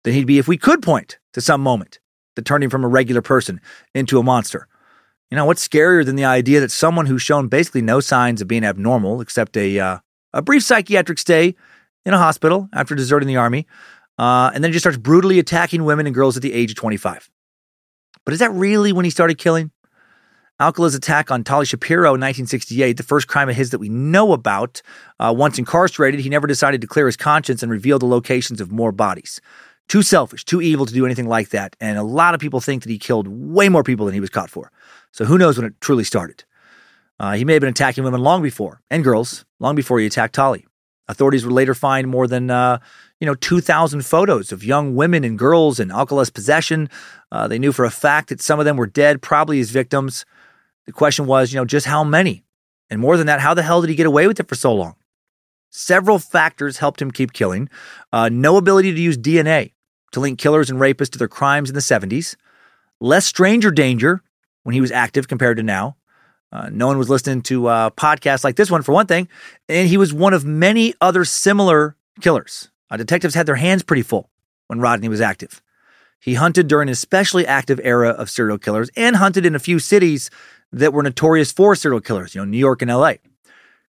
than 0.02 0.14
he'd 0.14 0.26
be 0.26 0.38
if 0.38 0.49
we 0.49 0.57
could 0.57 0.83
point 0.83 1.18
to 1.35 1.40
some 1.40 1.61
moment 1.61 2.00
that 2.35 2.45
turned 2.45 2.64
him 2.64 2.71
from 2.71 2.85
a 2.85 2.88
regular 2.88 3.23
person 3.23 3.61
into 3.95 4.18
a 4.18 4.23
monster. 4.23 4.66
You 5.30 5.37
know, 5.37 5.45
what's 5.45 5.66
scarier 5.66 6.04
than 6.04 6.16
the 6.16 6.25
idea 6.25 6.61
that 6.61 6.71
someone 6.71 7.07
who's 7.07 7.23
shown 7.23 7.49
basically 7.49 7.83
no 7.83 8.00
signs 8.00 8.40
of 8.40 8.49
being 8.49 8.64
abnormal 8.64 9.21
except 9.21 9.57
a, 9.57 9.78
uh, 9.78 9.99
a 10.33 10.42
brief 10.42 10.62
psychiatric 10.62 11.18
stay 11.18 11.54
in 12.07 12.14
a 12.14 12.18
hospital 12.18 12.68
after 12.73 12.95
deserting 12.95 13.28
the 13.28 13.37
army, 13.37 13.66
uh, 14.18 14.50
and 14.54 14.64
then 14.64 14.73
just 14.73 14.83
starts 14.83 14.97
brutally 14.97 15.38
attacking 15.38 15.85
women 15.85 16.07
and 16.07 16.14
girls 16.14 16.37
at 16.37 16.42
the 16.42 16.52
age 16.52 16.71
of 16.71 16.76
25. 16.76 17.28
But 18.25 18.35
is 18.35 18.41
that 18.41 18.53
really 18.53 18.93
when 18.93 19.05
he 19.05 19.11
started 19.11 19.38
killing? 19.38 19.71
Alcala's 20.61 20.97
attack 20.97 21.31
on 21.31 21.45
Tali 21.45 21.65
Shapiro 21.65 22.09
in 22.09 22.21
1968, 22.21 22.97
the 22.97 23.03
first 23.05 23.29
crime 23.29 23.49
of 23.49 23.55
his 23.55 23.71
that 23.71 23.79
we 23.79 23.88
know 23.88 24.33
about. 24.33 24.83
Uh, 25.21 25.33
once 25.37 25.57
incarcerated, 25.57 26.19
he 26.19 26.29
never 26.29 26.49
decided 26.49 26.81
to 26.81 26.88
clear 26.88 27.07
his 27.07 27.17
conscience 27.17 27.62
and 27.62 27.71
reveal 27.71 27.99
the 28.00 28.07
locations 28.07 28.61
of 28.61 28.73
more 28.73 28.91
bodies. 28.91 29.41
Too 29.88 30.03
selfish, 30.03 30.45
too 30.45 30.61
evil 30.61 30.85
to 30.85 30.93
do 30.93 31.07
anything 31.07 31.29
like 31.29 31.50
that. 31.50 31.77
And 31.81 31.97
a 31.97 32.03
lot 32.03 32.35
of 32.35 32.41
people 32.41 32.61
think 32.61 32.83
that 32.83 32.91
he 32.91 32.99
killed 32.99 33.29
way 33.29 33.69
more 33.69 33.85
people 33.85 34.05
than 34.05 34.15
he 34.15 34.21
was 34.21 34.31
caught 34.31 34.50
for. 34.50 34.73
So 35.12 35.25
who 35.25 35.38
knows 35.38 35.57
when 35.57 35.67
it 35.67 35.81
truly 35.81 36.05
started. 36.05 36.45
Uh, 37.21 37.35
he 37.35 37.45
may 37.45 37.55
have 37.55 37.61
been 37.61 37.71
attacking 37.71 38.05
women 38.05 38.21
long 38.21 38.43
before, 38.43 38.81
and 38.91 39.03
girls, 39.03 39.45
long 39.59 39.75
before 39.75 39.99
he 39.99 40.07
attacked 40.07 40.35
Tali. 40.35 40.67
Authorities 41.09 41.45
would 41.45 41.55
later 41.55 41.75
find 41.75 42.07
more 42.07 42.27
than 42.27 42.50
uh, 42.50 42.79
you 43.19 43.27
know 43.27 43.35
2,000 43.35 44.05
photos 44.05 44.53
of 44.53 44.62
young 44.62 44.95
women 44.95 45.25
and 45.25 45.38
girls 45.38 45.81
in 45.81 45.91
Alcala's 45.91 46.31
possession. 46.31 46.91
Uh, 47.30 47.49
they 47.49 47.58
knew 47.58 47.73
for 47.73 47.85
a 47.85 47.90
fact 47.90 48.28
that 48.28 48.40
some 48.40 48.58
of 48.58 48.64
them 48.64 48.76
were 48.76 48.87
dead, 48.87 49.23
probably 49.23 49.58
his 49.58 49.70
victims. 49.70 50.25
The 50.87 50.92
question 50.92 51.26
was, 51.26 51.52
you 51.52 51.58
know, 51.58 51.64
just 51.64 51.87
how 51.87 52.04
many? 52.04 52.44
And 52.90 53.00
more 53.00 53.16
than 53.16 53.26
that, 53.26 53.40
how 53.40 53.54
the 53.54 53.62
hell 53.62 53.80
did 53.80 53.90
he 53.90 53.97
get 53.97 54.06
away 54.06 54.26
with 54.26 54.40
it 54.40 54.49
for 54.49 54.54
so 54.54 54.75
long? 54.75 54.94
Several 55.70 56.18
factors 56.18 56.78
helped 56.78 57.02
him 57.02 57.11
keep 57.11 57.32
killing. 57.32 57.68
Uh, 58.12 58.30
no 58.30 58.56
ability 58.56 58.94
to 58.94 59.00
use 59.00 59.18
DNA 59.18 59.73
to 60.12 60.20
link 60.20 60.38
killers 60.38 60.70
and 60.70 60.80
rapists 60.80 61.11
to 61.11 61.18
their 61.18 61.28
crimes 61.28 61.68
in 61.68 61.75
the 61.75 61.80
70s. 61.80 62.37
Less 63.00 63.26
stranger 63.26 63.70
danger 63.70 64.23
when 64.62 64.73
he 64.73 64.80
was 64.80 64.90
active 64.90 65.28
compared 65.28 65.58
to 65.58 65.62
now. 65.62 65.97
Uh, 66.50 66.70
no 66.73 66.87
one 66.87 66.97
was 66.97 67.11
listening 67.11 67.42
to 67.42 67.66
uh, 67.66 67.90
podcasts 67.90 68.42
like 68.42 68.56
this 68.56 68.70
one, 68.70 68.82
for 68.82 68.92
one 68.92 69.06
thing. 69.06 69.28
And 69.68 69.88
he 69.88 69.99
was 69.99 70.14
one 70.14 70.32
of 70.32 70.47
many 70.47 70.94
other 71.00 71.26
similar 71.26 71.97
killers. 72.20 72.70
Uh, 72.90 72.97
detectives 72.97 73.35
had 73.35 73.47
their 73.47 73.56
hands 73.56 73.82
pretty 73.82 74.02
full 74.02 74.30
when 74.68 74.80
Rodney 74.80 75.08
was 75.08 75.20
active. 75.20 75.62
He 76.20 76.34
hunted 76.34 76.68
during 76.68 76.88
an 76.88 76.92
especially 76.92 77.46
active 77.46 77.80
era 77.82 78.10
of 78.10 78.30
serial 78.30 78.58
killers 78.58 78.90
and 78.96 79.16
hunted 79.16 79.46
in 79.46 79.54
a 79.54 79.60
few 79.60 79.78
cities 79.78 80.30
that 80.72 80.92
were 80.92 81.02
notorious 81.02 81.52
for 81.52 81.75
serial 81.75 82.00
killers, 82.00 82.34
you 82.34 82.40
know, 82.40 82.44
New 82.44 82.58
York 82.58 82.82
and 82.82 82.90
LA. 82.90 83.14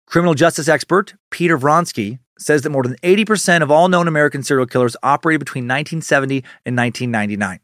Criminal 0.05 0.33
justice 0.33 0.67
expert 0.67 1.15
Peter 1.29 1.57
Vronsky 1.57 2.19
says 2.37 2.61
that 2.61 2.69
more 2.69 2.83
than 2.83 2.95
80% 3.03 3.61
of 3.61 3.69
all 3.69 3.89
known 3.89 4.07
American 4.07 4.43
serial 4.43 4.65
killers 4.65 4.95
operated 5.03 5.39
between 5.39 5.65
1970 5.65 6.37
and 6.65 6.77
1999. 6.77 7.59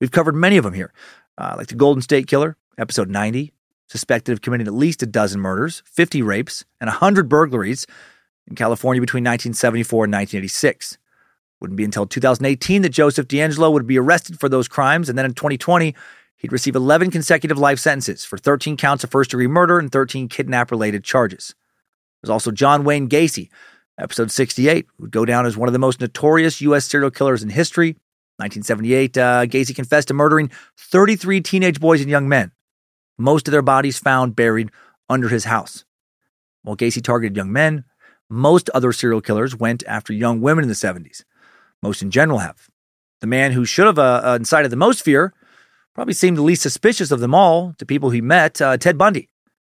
We've 0.00 0.10
covered 0.10 0.34
many 0.34 0.56
of 0.56 0.64
them 0.64 0.74
here, 0.74 0.92
uh, 1.38 1.54
like 1.56 1.68
the 1.68 1.74
Golden 1.74 2.02
State 2.02 2.26
Killer, 2.26 2.56
episode 2.76 3.08
90, 3.08 3.52
suspected 3.88 4.32
of 4.32 4.42
committing 4.42 4.66
at 4.66 4.74
least 4.74 5.02
a 5.02 5.06
dozen 5.06 5.40
murders, 5.40 5.82
50 5.86 6.22
rapes, 6.22 6.64
and 6.80 6.88
100 6.88 7.28
burglaries 7.28 7.86
in 8.46 8.54
California 8.54 9.00
between 9.00 9.24
1974 9.24 10.04
and 10.04 10.12
1986. 10.12 10.98
Wouldn't 11.60 11.76
be 11.76 11.84
until 11.84 12.06
2018 12.06 12.82
that 12.82 12.90
Joseph 12.90 13.26
DeAngelo 13.26 13.72
would 13.72 13.86
be 13.86 13.98
arrested 13.98 14.38
for 14.38 14.48
those 14.48 14.68
crimes, 14.68 15.08
and 15.08 15.18
then 15.18 15.24
in 15.24 15.34
2020, 15.34 15.94
He'd 16.38 16.52
receive 16.52 16.76
11 16.76 17.10
consecutive 17.10 17.58
life 17.58 17.80
sentences 17.80 18.24
for 18.24 18.38
13 18.38 18.76
counts 18.76 19.02
of 19.02 19.10
first 19.10 19.30
degree 19.30 19.48
murder 19.48 19.78
and 19.78 19.90
13 19.90 20.28
kidnap 20.28 20.70
related 20.70 21.02
charges. 21.02 21.54
There's 22.22 22.30
also 22.30 22.52
John 22.52 22.84
Wayne 22.84 23.08
Gacy, 23.08 23.48
episode 23.98 24.30
68, 24.30 24.86
would 25.00 25.10
go 25.10 25.24
down 25.24 25.46
as 25.46 25.56
one 25.56 25.68
of 25.68 25.72
the 25.72 25.80
most 25.80 26.00
notorious 26.00 26.60
U.S. 26.60 26.86
serial 26.86 27.10
killers 27.10 27.42
in 27.42 27.50
history. 27.50 27.96
1978, 28.36 29.18
uh, 29.18 29.46
Gacy 29.46 29.74
confessed 29.74 30.08
to 30.08 30.14
murdering 30.14 30.52
33 30.76 31.40
teenage 31.40 31.80
boys 31.80 32.00
and 32.00 32.08
young 32.08 32.28
men, 32.28 32.52
most 33.18 33.48
of 33.48 33.52
their 33.52 33.62
bodies 33.62 33.98
found 33.98 34.36
buried 34.36 34.70
under 35.08 35.28
his 35.28 35.44
house. 35.44 35.84
While 36.62 36.76
Gacy 36.76 37.02
targeted 37.02 37.36
young 37.36 37.50
men, 37.50 37.84
most 38.30 38.70
other 38.70 38.92
serial 38.92 39.20
killers 39.20 39.56
went 39.56 39.82
after 39.88 40.12
young 40.12 40.40
women 40.40 40.62
in 40.62 40.68
the 40.68 40.74
70s. 40.76 41.24
Most 41.82 42.02
in 42.02 42.10
general 42.10 42.38
have. 42.38 42.68
The 43.20 43.26
man 43.26 43.52
who 43.52 43.64
should 43.64 43.86
have 43.86 43.98
uh, 43.98 44.22
uh 44.24 44.36
incited 44.38 44.70
the 44.70 44.76
most 44.76 45.02
fear 45.02 45.32
probably 45.94 46.14
seemed 46.14 46.36
the 46.36 46.42
least 46.42 46.62
suspicious 46.62 47.10
of 47.10 47.20
them 47.20 47.34
all 47.34 47.74
to 47.78 47.86
people 47.86 48.10
he 48.10 48.20
met, 48.20 48.60
uh, 48.60 48.76
Ted 48.76 48.96
Bundy. 48.96 49.28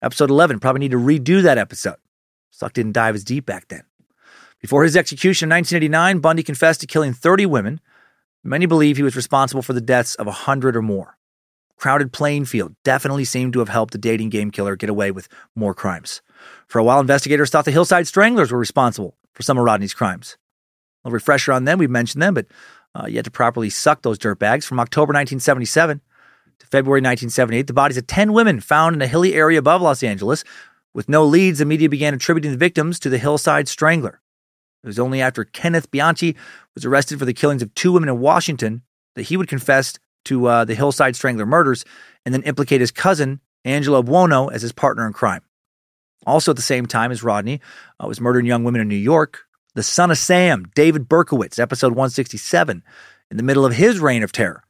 Episode 0.01 0.29
11, 0.29 0.59
probably 0.59 0.79
need 0.79 0.91
to 0.91 0.97
redo 0.97 1.41
that 1.43 1.57
episode. 1.57 1.95
Suck 2.51 2.73
didn't 2.73 2.91
dive 2.91 3.15
as 3.15 3.23
deep 3.23 3.45
back 3.45 3.67
then. 3.69 3.83
Before 4.59 4.83
his 4.83 4.95
execution 4.95 5.47
in 5.47 5.55
1989, 5.55 6.19
Bundy 6.19 6.43
confessed 6.43 6.81
to 6.81 6.87
killing 6.87 7.13
30 7.13 7.47
women. 7.47 7.81
Many 8.43 8.67
believe 8.67 8.97
he 8.97 9.03
was 9.03 9.15
responsible 9.15 9.63
for 9.63 9.73
the 9.73 9.81
deaths 9.81 10.15
of 10.15 10.27
100 10.27 10.75
or 10.75 10.81
more. 10.81 11.17
Crowded 11.77 12.13
playing 12.13 12.45
field 12.45 12.75
definitely 12.83 13.25
seemed 13.25 13.53
to 13.53 13.59
have 13.59 13.69
helped 13.69 13.91
the 13.91 13.97
dating 13.97 14.29
game 14.29 14.51
killer 14.51 14.75
get 14.75 14.89
away 14.89 15.09
with 15.09 15.27
more 15.55 15.73
crimes. 15.73 16.21
For 16.67 16.77
a 16.77 16.83
while, 16.83 16.99
investigators 16.99 17.49
thought 17.49 17.65
the 17.65 17.71
Hillside 17.71 18.05
Stranglers 18.05 18.51
were 18.51 18.59
responsible 18.59 19.17
for 19.33 19.41
some 19.41 19.57
of 19.57 19.63
Rodney's 19.63 19.95
crimes. 19.95 20.37
A 21.03 21.11
refresher 21.11 21.51
on 21.51 21.65
them, 21.65 21.79
we've 21.79 21.89
mentioned 21.89 22.21
them, 22.21 22.33
but 22.33 22.45
uh, 22.95 23.07
yet 23.07 23.25
to 23.25 23.31
properly 23.31 23.69
suck 23.69 24.01
those 24.01 24.17
dirt 24.17 24.39
bags. 24.39 24.65
From 24.65 24.79
October 24.79 25.13
1977 25.13 26.01
to 26.59 26.67
February 26.67 26.99
1978, 26.99 27.67
the 27.67 27.73
bodies 27.73 27.97
of 27.97 28.07
10 28.07 28.33
women 28.33 28.59
found 28.59 28.95
in 28.95 29.01
a 29.01 29.07
hilly 29.07 29.33
area 29.33 29.59
above 29.59 29.81
Los 29.81 30.03
Angeles. 30.03 30.43
With 30.93 31.09
no 31.09 31.23
leads, 31.23 31.59
the 31.59 31.65
media 31.65 31.89
began 31.89 32.13
attributing 32.13 32.51
the 32.51 32.57
victims 32.57 32.99
to 32.99 33.09
the 33.09 33.17
Hillside 33.17 33.67
Strangler. 33.67 34.21
It 34.83 34.87
was 34.87 34.99
only 34.99 35.21
after 35.21 35.43
Kenneth 35.43 35.91
Bianchi 35.91 36.35
was 36.75 36.85
arrested 36.85 37.19
for 37.19 37.25
the 37.25 37.33
killings 37.33 37.61
of 37.61 37.73
two 37.75 37.91
women 37.91 38.09
in 38.09 38.19
Washington 38.19 38.81
that 39.15 39.23
he 39.23 39.37
would 39.37 39.47
confess 39.47 39.97
to 40.25 40.45
uh, 40.47 40.65
the 40.65 40.75
Hillside 40.75 41.15
Strangler 41.15 41.45
murders 41.45 41.85
and 42.25 42.33
then 42.33 42.43
implicate 42.43 42.81
his 42.81 42.91
cousin, 42.91 43.39
Angelo 43.63 44.03
Buono, 44.03 44.47
as 44.47 44.61
his 44.61 44.71
partner 44.71 45.05
in 45.07 45.13
crime. 45.13 45.41
Also, 46.25 46.51
at 46.51 46.55
the 46.55 46.61
same 46.61 46.85
time 46.85 47.11
as 47.11 47.23
Rodney 47.23 47.61
uh, 47.99 48.07
was 48.07 48.21
murdering 48.21 48.45
young 48.45 48.63
women 48.63 48.81
in 48.81 48.87
New 48.87 48.95
York, 48.95 49.45
the 49.73 49.83
son 49.83 50.11
of 50.11 50.17
Sam, 50.17 50.65
David 50.75 51.07
Berkowitz, 51.07 51.59
episode 51.59 51.93
167, 51.93 52.83
in 53.29 53.37
the 53.37 53.43
middle 53.43 53.65
of 53.65 53.75
his 53.75 53.99
reign 53.99 54.23
of 54.23 54.31
terror, 54.31 54.63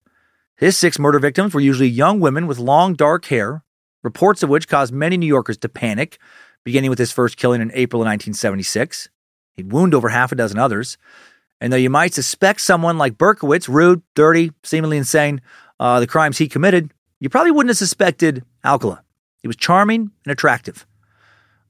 his 0.56 0.78
six 0.78 1.00
murder 1.00 1.18
victims 1.18 1.54
were 1.54 1.60
usually 1.60 1.90
young 1.90 2.20
women 2.20 2.46
with 2.46 2.60
long 2.60 2.94
dark 2.94 3.26
hair, 3.26 3.64
reports 4.04 4.44
of 4.44 4.50
which 4.50 4.68
caused 4.68 4.94
many 4.94 5.18
New 5.18 5.26
Yorkers 5.26 5.58
to 5.58 5.70
panic, 5.70 6.20
beginning 6.64 6.92
with 6.92 7.00
his 7.00 7.12
first 7.12 7.36
killing 7.36 7.62
in 7.62 7.72
April 7.74 8.04
of 8.04 8.06
1976. 8.06 9.10
He'd 9.56 9.72
wound 9.72 9.96
over 9.96 10.10
half 10.10 10.32
a 10.32 10.36
dozen 10.36 10.60
others. 10.60 11.00
And 11.60 11.74
though 11.74 11.78
you 11.78 11.90
might 11.90 12.14
suspect 12.14 12.62
someone 12.62 13.00
like 13.00 13.18
Berkowitz, 13.18 13.68
rude, 13.68 14.04
dirty, 14.16 14.52
seemingly 14.64 14.98
insane, 14.98 15.42
uh, 15.80 16.00
the 16.00 16.08
crimes 16.08 16.38
he 16.38 16.48
committed, 16.48 16.94
you 17.20 17.30
probably 17.30 17.52
wouldn't 17.52 17.72
have 17.72 17.78
suspected 17.78 18.44
Alcala. 18.64 19.04
He 19.42 19.48
was 19.48 19.58
charming 19.58 20.12
and 20.26 20.32
attractive. 20.32 20.86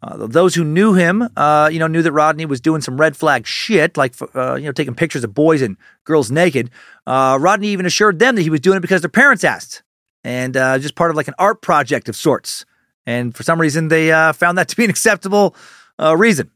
Uh, 0.03 0.25
those 0.25 0.55
who 0.55 0.63
knew 0.63 0.93
him, 0.93 1.27
uh, 1.37 1.69
you 1.71 1.77
know, 1.77 1.85
knew 1.85 2.01
that 2.01 2.11
Rodney 2.11 2.45
was 2.45 2.59
doing 2.59 2.81
some 2.81 2.99
red 2.99 3.15
flag 3.15 3.45
shit, 3.45 3.97
like 3.97 4.15
uh, 4.35 4.55
you 4.55 4.65
know, 4.65 4.71
taking 4.71 4.95
pictures 4.95 5.23
of 5.23 5.33
boys 5.33 5.61
and 5.61 5.77
girls 6.05 6.31
naked. 6.31 6.71
Uh, 7.05 7.37
Rodney 7.39 7.67
even 7.67 7.85
assured 7.85 8.17
them 8.17 8.35
that 8.35 8.41
he 8.41 8.49
was 8.49 8.59
doing 8.59 8.77
it 8.77 8.81
because 8.81 9.01
their 9.01 9.09
parents 9.09 9.43
asked, 9.43 9.83
and 10.23 10.57
uh, 10.57 10.79
just 10.79 10.95
part 10.95 11.11
of 11.11 11.17
like 11.17 11.27
an 11.27 11.35
art 11.37 11.61
project 11.61 12.09
of 12.09 12.15
sorts. 12.15 12.65
And 13.05 13.35
for 13.35 13.43
some 13.43 13.61
reason, 13.61 13.89
they 13.89 14.11
uh, 14.11 14.33
found 14.33 14.57
that 14.57 14.67
to 14.69 14.75
be 14.75 14.83
an 14.83 14.89
acceptable 14.89 15.55
reason. 15.99 16.49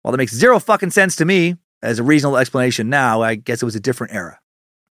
While 0.00 0.12
that 0.12 0.18
makes 0.18 0.34
zero 0.34 0.58
fucking 0.58 0.90
sense 0.90 1.16
to 1.16 1.24
me 1.24 1.56
as 1.82 1.98
a 1.98 2.02
reasonable 2.02 2.38
explanation 2.38 2.88
now, 2.88 3.20
I 3.22 3.34
guess 3.34 3.62
it 3.62 3.64
was 3.64 3.76
a 3.76 3.80
different 3.80 4.14
era, 4.14 4.38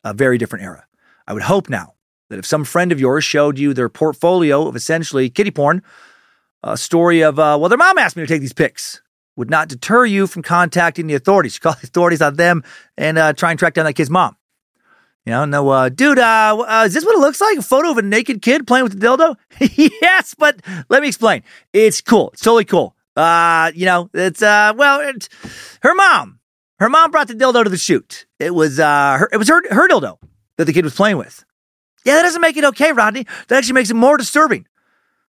a 0.03 0.13
very 0.13 0.37
different 0.37 0.65
era. 0.65 0.85
I 1.27 1.33
would 1.33 1.43
hope 1.43 1.69
now 1.69 1.93
that 2.29 2.39
if 2.39 2.45
some 2.45 2.65
friend 2.65 2.91
of 2.91 2.99
yours 2.99 3.23
showed 3.23 3.59
you 3.59 3.73
their 3.73 3.89
portfolio 3.89 4.67
of 4.67 4.75
essentially 4.75 5.29
kitty 5.29 5.51
porn 5.51 5.83
a 6.63 6.77
story 6.77 7.21
of, 7.21 7.39
uh, 7.39 7.57
well, 7.59 7.69
their 7.69 7.77
mom 7.77 7.97
asked 7.97 8.15
me 8.15 8.23
to 8.23 8.27
take 8.27 8.41
these 8.41 8.53
pics 8.53 9.01
would 9.35 9.49
not 9.49 9.69
deter 9.69 10.05
you 10.05 10.27
from 10.27 10.43
contacting 10.43 11.07
the 11.07 11.15
authorities. 11.15 11.57
Call 11.59 11.73
the 11.73 11.87
authorities 11.87 12.21
on 12.21 12.35
them 12.35 12.63
and 12.97 13.17
uh, 13.17 13.33
try 13.33 13.51
and 13.51 13.59
track 13.59 13.73
down 13.73 13.85
that 13.85 13.93
kid's 13.93 14.09
mom. 14.09 14.35
You 15.25 15.33
know, 15.33 15.45
no, 15.45 15.69
uh, 15.69 15.89
dude, 15.89 16.17
uh, 16.17 16.65
uh, 16.67 16.83
is 16.87 16.95
this 16.95 17.05
what 17.05 17.15
it 17.15 17.19
looks 17.19 17.39
like? 17.39 17.57
A 17.57 17.61
photo 17.61 17.91
of 17.91 17.97
a 17.99 18.01
naked 18.01 18.41
kid 18.41 18.65
playing 18.65 18.83
with 18.83 18.99
the 18.99 19.05
dildo? 19.05 19.35
yes, 20.01 20.33
but 20.33 20.59
let 20.89 21.03
me 21.03 21.07
explain. 21.09 21.43
It's 21.73 22.01
cool. 22.01 22.31
It's 22.33 22.41
totally 22.41 22.65
cool. 22.65 22.95
Uh, 23.15 23.71
you 23.75 23.85
know, 23.85 24.09
it's, 24.15 24.41
uh, 24.41 24.73
well, 24.75 24.99
it's 25.01 25.29
her 25.83 25.93
mom. 25.93 26.39
Her 26.79 26.89
mom 26.89 27.11
brought 27.11 27.27
the 27.27 27.35
dildo 27.35 27.63
to 27.63 27.69
the 27.69 27.77
shoot. 27.77 28.25
It 28.39 28.55
was, 28.55 28.79
uh, 28.79 29.17
her, 29.19 29.29
it 29.31 29.37
was 29.37 29.47
her, 29.47 29.61
her 29.71 29.87
dildo 29.87 30.17
that 30.57 30.65
the 30.65 30.73
kid 30.73 30.85
was 30.85 30.95
playing 30.95 31.17
with. 31.17 31.45
Yeah, 32.03 32.15
that 32.15 32.23
doesn't 32.23 32.41
make 32.41 32.57
it 32.57 32.65
okay, 32.65 32.91
Rodney. 32.91 33.27
That 33.47 33.59
actually 33.59 33.73
makes 33.73 33.91
it 33.91 33.95
more 33.95 34.17
disturbing. 34.17 34.65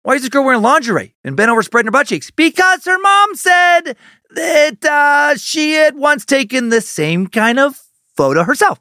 Why 0.02 0.14
is 0.14 0.22
this 0.22 0.30
girl 0.30 0.44
wearing 0.44 0.62
lingerie 0.62 1.14
and 1.22 1.36
bent 1.36 1.50
over 1.50 1.62
spreading 1.62 1.86
her 1.86 1.92
butt 1.92 2.08
cheeks? 2.08 2.30
Because 2.30 2.84
her 2.84 2.98
mom 2.98 3.34
said 3.36 3.96
that 4.34 4.84
uh, 4.84 5.36
she 5.36 5.74
had 5.74 5.96
once 5.96 6.24
taken 6.24 6.70
the 6.70 6.80
same 6.80 7.28
kind 7.28 7.60
of 7.60 7.80
photo 8.16 8.42
herself. 8.42 8.80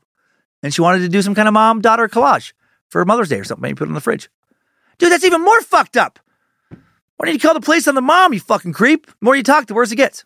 And 0.63 0.73
she 0.73 0.81
wanted 0.81 0.99
to 0.99 1.09
do 1.09 1.21
some 1.21 1.35
kind 1.35 1.47
of 1.47 1.53
mom 1.53 1.81
daughter 1.81 2.07
collage 2.07 2.53
for 2.89 3.05
Mother's 3.05 3.29
Day 3.29 3.39
or 3.39 3.43
something. 3.43 3.61
Maybe 3.61 3.75
put 3.75 3.87
it 3.87 3.91
in 3.91 3.95
the 3.95 4.01
fridge. 4.01 4.29
Dude, 4.97 5.11
that's 5.11 5.23
even 5.23 5.41
more 5.43 5.61
fucked 5.61 5.97
up. 5.97 6.19
Why 7.17 7.25
didn't 7.25 7.35
you 7.35 7.47
call 7.47 7.53
the 7.53 7.61
police 7.61 7.87
on 7.87 7.95
the 7.95 8.01
mom, 8.01 8.33
you 8.33 8.39
fucking 8.39 8.73
creep? 8.73 9.05
The 9.05 9.13
more 9.21 9.35
you 9.35 9.43
talk, 9.43 9.67
the 9.67 9.75
worse 9.75 9.91
it 9.91 9.97
gets. 9.97 10.25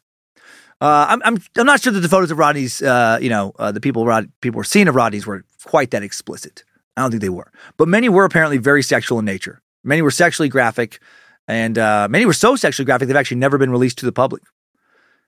Uh, 0.80 1.08
I'm, 1.10 1.22
I'm, 1.24 1.38
I'm 1.58 1.66
not 1.66 1.82
sure 1.82 1.92
that 1.92 2.00
the 2.00 2.10
photos 2.10 2.32
of 2.32 2.38
Rodney's, 2.38 2.82
uh, 2.82 3.18
you 3.22 3.30
know, 3.30 3.54
uh, 3.60 3.72
the 3.72 3.82
people 3.82 4.06
Rod, 4.06 4.32
people 4.42 4.58
were 4.58 4.64
seeing 4.64 4.88
of 4.88 4.96
Rodney's 4.96 5.25
were 5.25 5.44
quite 5.66 5.92
that 5.92 6.04
explicit. 6.04 6.64
I 6.96 7.02
don't 7.02 7.12
think 7.12 7.22
they 7.22 7.30
were. 7.30 7.52
But 7.78 7.90
many 7.90 8.08
were 8.08 8.24
apparently 8.24 8.58
very 8.58 8.84
sexual 8.84 9.20
in 9.20 9.25
nature. 9.25 9.62
Many 9.86 10.01
were 10.01 10.12
sexually 10.12 10.50
graphic, 10.50 11.00
and 11.48 11.77
uh, 11.77 12.08
many 12.10 12.25
were 12.25 12.34
so 12.34 12.56
sexually 12.56 12.86
graphic 12.86 13.08
they've 13.08 13.15
actually 13.15 13.38
never 13.38 13.58
been 13.58 13.70
released 13.70 14.00
to 14.00 14.06
the 14.06 14.12
public. 14.12 14.44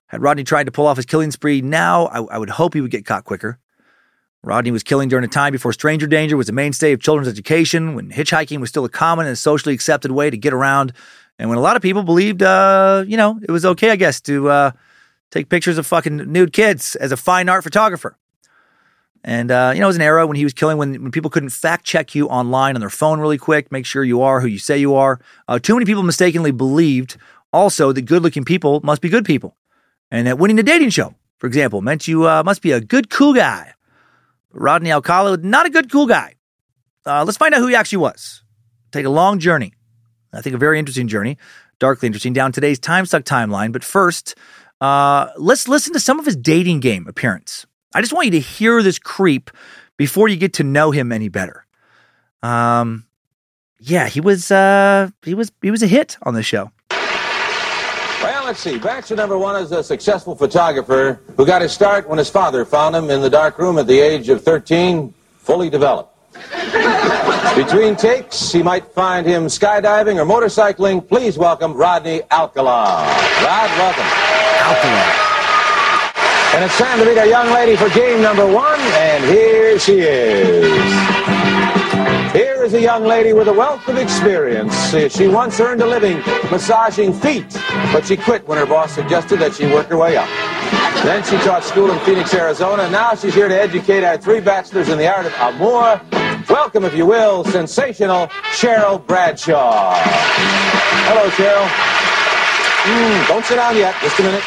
Had 0.08 0.20
Rodney 0.20 0.42
tried 0.44 0.64
to 0.64 0.72
pull 0.72 0.86
off 0.86 0.96
his 0.96 1.06
killing 1.06 1.30
spree 1.30 1.60
now, 1.60 2.06
I, 2.06 2.20
I 2.22 2.38
would 2.38 2.50
hope 2.50 2.74
he 2.74 2.80
would 2.80 2.90
get 2.90 3.06
caught 3.06 3.24
quicker. 3.24 3.58
Rodney 4.42 4.70
was 4.70 4.82
killing 4.82 5.08
during 5.08 5.24
a 5.24 5.28
time 5.28 5.52
before 5.52 5.72
stranger 5.72 6.06
danger 6.06 6.36
was 6.36 6.48
a 6.48 6.52
mainstay 6.52 6.92
of 6.92 7.00
children's 7.00 7.28
education, 7.28 7.94
when 7.94 8.10
hitchhiking 8.10 8.60
was 8.60 8.68
still 8.68 8.84
a 8.84 8.88
common 8.88 9.26
and 9.26 9.38
socially 9.38 9.74
accepted 9.74 10.10
way 10.10 10.30
to 10.30 10.36
get 10.36 10.52
around, 10.52 10.92
and 11.38 11.48
when 11.48 11.58
a 11.58 11.62
lot 11.62 11.76
of 11.76 11.82
people 11.82 12.02
believed, 12.02 12.42
uh, 12.42 13.04
you 13.06 13.16
know, 13.16 13.38
it 13.42 13.50
was 13.50 13.64
okay, 13.64 13.90
I 13.90 13.96
guess, 13.96 14.20
to 14.22 14.48
uh, 14.48 14.70
take 15.30 15.48
pictures 15.48 15.78
of 15.78 15.86
fucking 15.86 16.32
nude 16.32 16.52
kids 16.52 16.96
as 16.96 17.12
a 17.12 17.16
fine 17.16 17.48
art 17.48 17.62
photographer. 17.62 18.16
And, 19.24 19.50
uh, 19.50 19.72
you 19.74 19.80
know, 19.80 19.86
it 19.86 19.88
was 19.88 19.96
an 19.96 20.02
era 20.02 20.26
when 20.26 20.36
he 20.36 20.44
was 20.44 20.54
killing 20.54 20.78
when, 20.78 21.02
when 21.02 21.10
people 21.10 21.30
couldn't 21.30 21.50
fact 21.50 21.84
check 21.84 22.14
you 22.14 22.28
online 22.28 22.76
on 22.76 22.80
their 22.80 22.90
phone 22.90 23.20
really 23.20 23.38
quick, 23.38 23.72
make 23.72 23.84
sure 23.84 24.04
you 24.04 24.22
are 24.22 24.40
who 24.40 24.46
you 24.46 24.58
say 24.58 24.78
you 24.78 24.94
are. 24.94 25.20
Uh, 25.48 25.58
too 25.58 25.74
many 25.74 25.84
people 25.84 26.02
mistakenly 26.02 26.50
believed 26.50 27.16
also 27.52 27.92
that 27.92 28.02
good 28.02 28.22
looking 28.22 28.44
people 28.44 28.80
must 28.82 29.02
be 29.02 29.08
good 29.08 29.24
people. 29.24 29.56
And 30.10 30.26
that 30.26 30.38
winning 30.38 30.58
a 30.58 30.62
dating 30.62 30.90
show, 30.90 31.14
for 31.38 31.46
example, 31.46 31.82
meant 31.82 32.08
you 32.08 32.28
uh, 32.28 32.42
must 32.44 32.62
be 32.62 32.72
a 32.72 32.80
good, 32.80 33.10
cool 33.10 33.34
guy. 33.34 33.74
Rodney 34.52 34.90
Alcala, 34.90 35.32
was 35.32 35.40
not 35.40 35.66
a 35.66 35.70
good, 35.70 35.90
cool 35.90 36.06
guy. 36.06 36.34
Uh, 37.04 37.24
let's 37.24 37.38
find 37.38 37.54
out 37.54 37.60
who 37.60 37.66
he 37.66 37.74
actually 37.74 37.98
was. 37.98 38.42
Take 38.92 39.04
a 39.04 39.10
long 39.10 39.38
journey. 39.38 39.72
I 40.32 40.40
think 40.40 40.54
a 40.54 40.58
very 40.58 40.78
interesting 40.78 41.08
journey, 41.08 41.38
darkly 41.78 42.06
interesting, 42.06 42.32
down 42.32 42.52
today's 42.52 42.78
time 42.78 43.06
suck 43.06 43.24
timeline. 43.24 43.72
But 43.72 43.84
first, 43.84 44.34
uh, 44.80 45.28
let's 45.36 45.68
listen 45.68 45.92
to 45.94 46.00
some 46.00 46.18
of 46.18 46.26
his 46.26 46.36
dating 46.36 46.80
game 46.80 47.06
appearance. 47.06 47.66
I 47.94 48.00
just 48.00 48.12
want 48.12 48.26
you 48.26 48.32
to 48.32 48.40
hear 48.40 48.82
this 48.82 48.98
creep 48.98 49.50
before 49.96 50.28
you 50.28 50.36
get 50.36 50.52
to 50.54 50.64
know 50.64 50.90
him 50.90 51.10
any 51.12 51.28
better. 51.28 51.64
Um, 52.42 53.06
yeah, 53.80 54.08
he 54.08 54.20
was 54.20 54.50
uh, 54.50 55.10
he 55.22 55.34
was 55.34 55.52
he 55.62 55.70
was 55.70 55.82
a 55.82 55.86
hit 55.86 56.18
on 56.22 56.34
the 56.34 56.42
show. 56.42 56.70
Well, 56.90 58.44
let's 58.44 58.60
see. 58.60 58.78
Bachelor 58.78 59.16
number 59.16 59.38
one 59.38 59.60
is 59.62 59.72
a 59.72 59.82
successful 59.82 60.34
photographer 60.34 61.20
who 61.36 61.46
got 61.46 61.62
his 61.62 61.72
start 61.72 62.08
when 62.08 62.18
his 62.18 62.28
father 62.28 62.64
found 62.64 62.94
him 62.96 63.10
in 63.10 63.20
the 63.22 63.30
dark 63.30 63.58
room 63.58 63.78
at 63.78 63.86
the 63.86 63.98
age 63.98 64.28
of 64.28 64.42
13, 64.42 65.14
fully 65.38 65.70
developed. 65.70 66.14
Between 67.54 67.96
takes, 67.96 68.52
he 68.52 68.62
might 68.62 68.84
find 68.86 69.26
him 69.26 69.46
skydiving 69.46 70.16
or 70.16 70.26
motorcycling. 70.26 71.06
Please 71.06 71.38
welcome 71.38 71.74
Rodney 71.74 72.22
Alcala. 72.30 73.06
Rod, 73.44 73.70
welcome. 73.78 74.04
Alcala. 74.04 75.27
And 76.54 76.64
it's 76.64 76.78
time 76.78 76.98
to 76.98 77.04
meet 77.04 77.18
our 77.18 77.26
young 77.26 77.52
lady 77.52 77.76
for 77.76 77.88
game 77.90 78.22
number 78.22 78.46
one, 78.46 78.80
and 78.80 79.24
here 79.24 79.78
she 79.78 80.00
is. 80.00 80.66
Here 82.32 82.64
is 82.64 82.74
a 82.74 82.80
young 82.80 83.04
lady 83.04 83.32
with 83.32 83.48
a 83.48 83.52
wealth 83.52 83.86
of 83.86 83.96
experience. 83.96 84.74
She 85.12 85.28
once 85.28 85.60
earned 85.60 85.82
a 85.82 85.86
living 85.86 86.18
massaging 86.50 87.12
feet, 87.12 87.52
but 87.92 88.06
she 88.06 88.16
quit 88.16 88.48
when 88.48 88.58
her 88.58 88.66
boss 88.66 88.92
suggested 88.92 89.38
that 89.40 89.54
she 89.54 89.66
work 89.66 89.88
her 89.88 89.98
way 89.98 90.16
up. 90.16 90.28
Then 91.04 91.22
she 91.22 91.36
taught 91.46 91.64
school 91.64 91.90
in 91.90 91.98
Phoenix, 92.00 92.34
Arizona, 92.34 92.84
and 92.84 92.92
now 92.92 93.14
she's 93.14 93.34
here 93.34 93.48
to 93.48 93.60
educate 93.60 94.02
our 94.02 94.16
three 94.16 94.40
bachelors 94.40 94.88
in 94.88 94.98
the 94.98 95.06
art 95.06 95.26
of 95.26 95.34
amour. 95.34 96.00
Welcome, 96.48 96.84
if 96.84 96.94
you 96.94 97.06
will, 97.06 97.44
sensational 97.44 98.28
Cheryl 98.56 99.06
Bradshaw. 99.06 99.94
Hello, 101.06 101.28
Cheryl. 101.30 101.68
Mm, 102.88 103.28
don't 103.28 103.44
sit 103.44 103.56
down 103.56 103.76
yet. 103.76 103.94
Just 104.00 104.18
a 104.18 104.22
minute. 104.22 104.42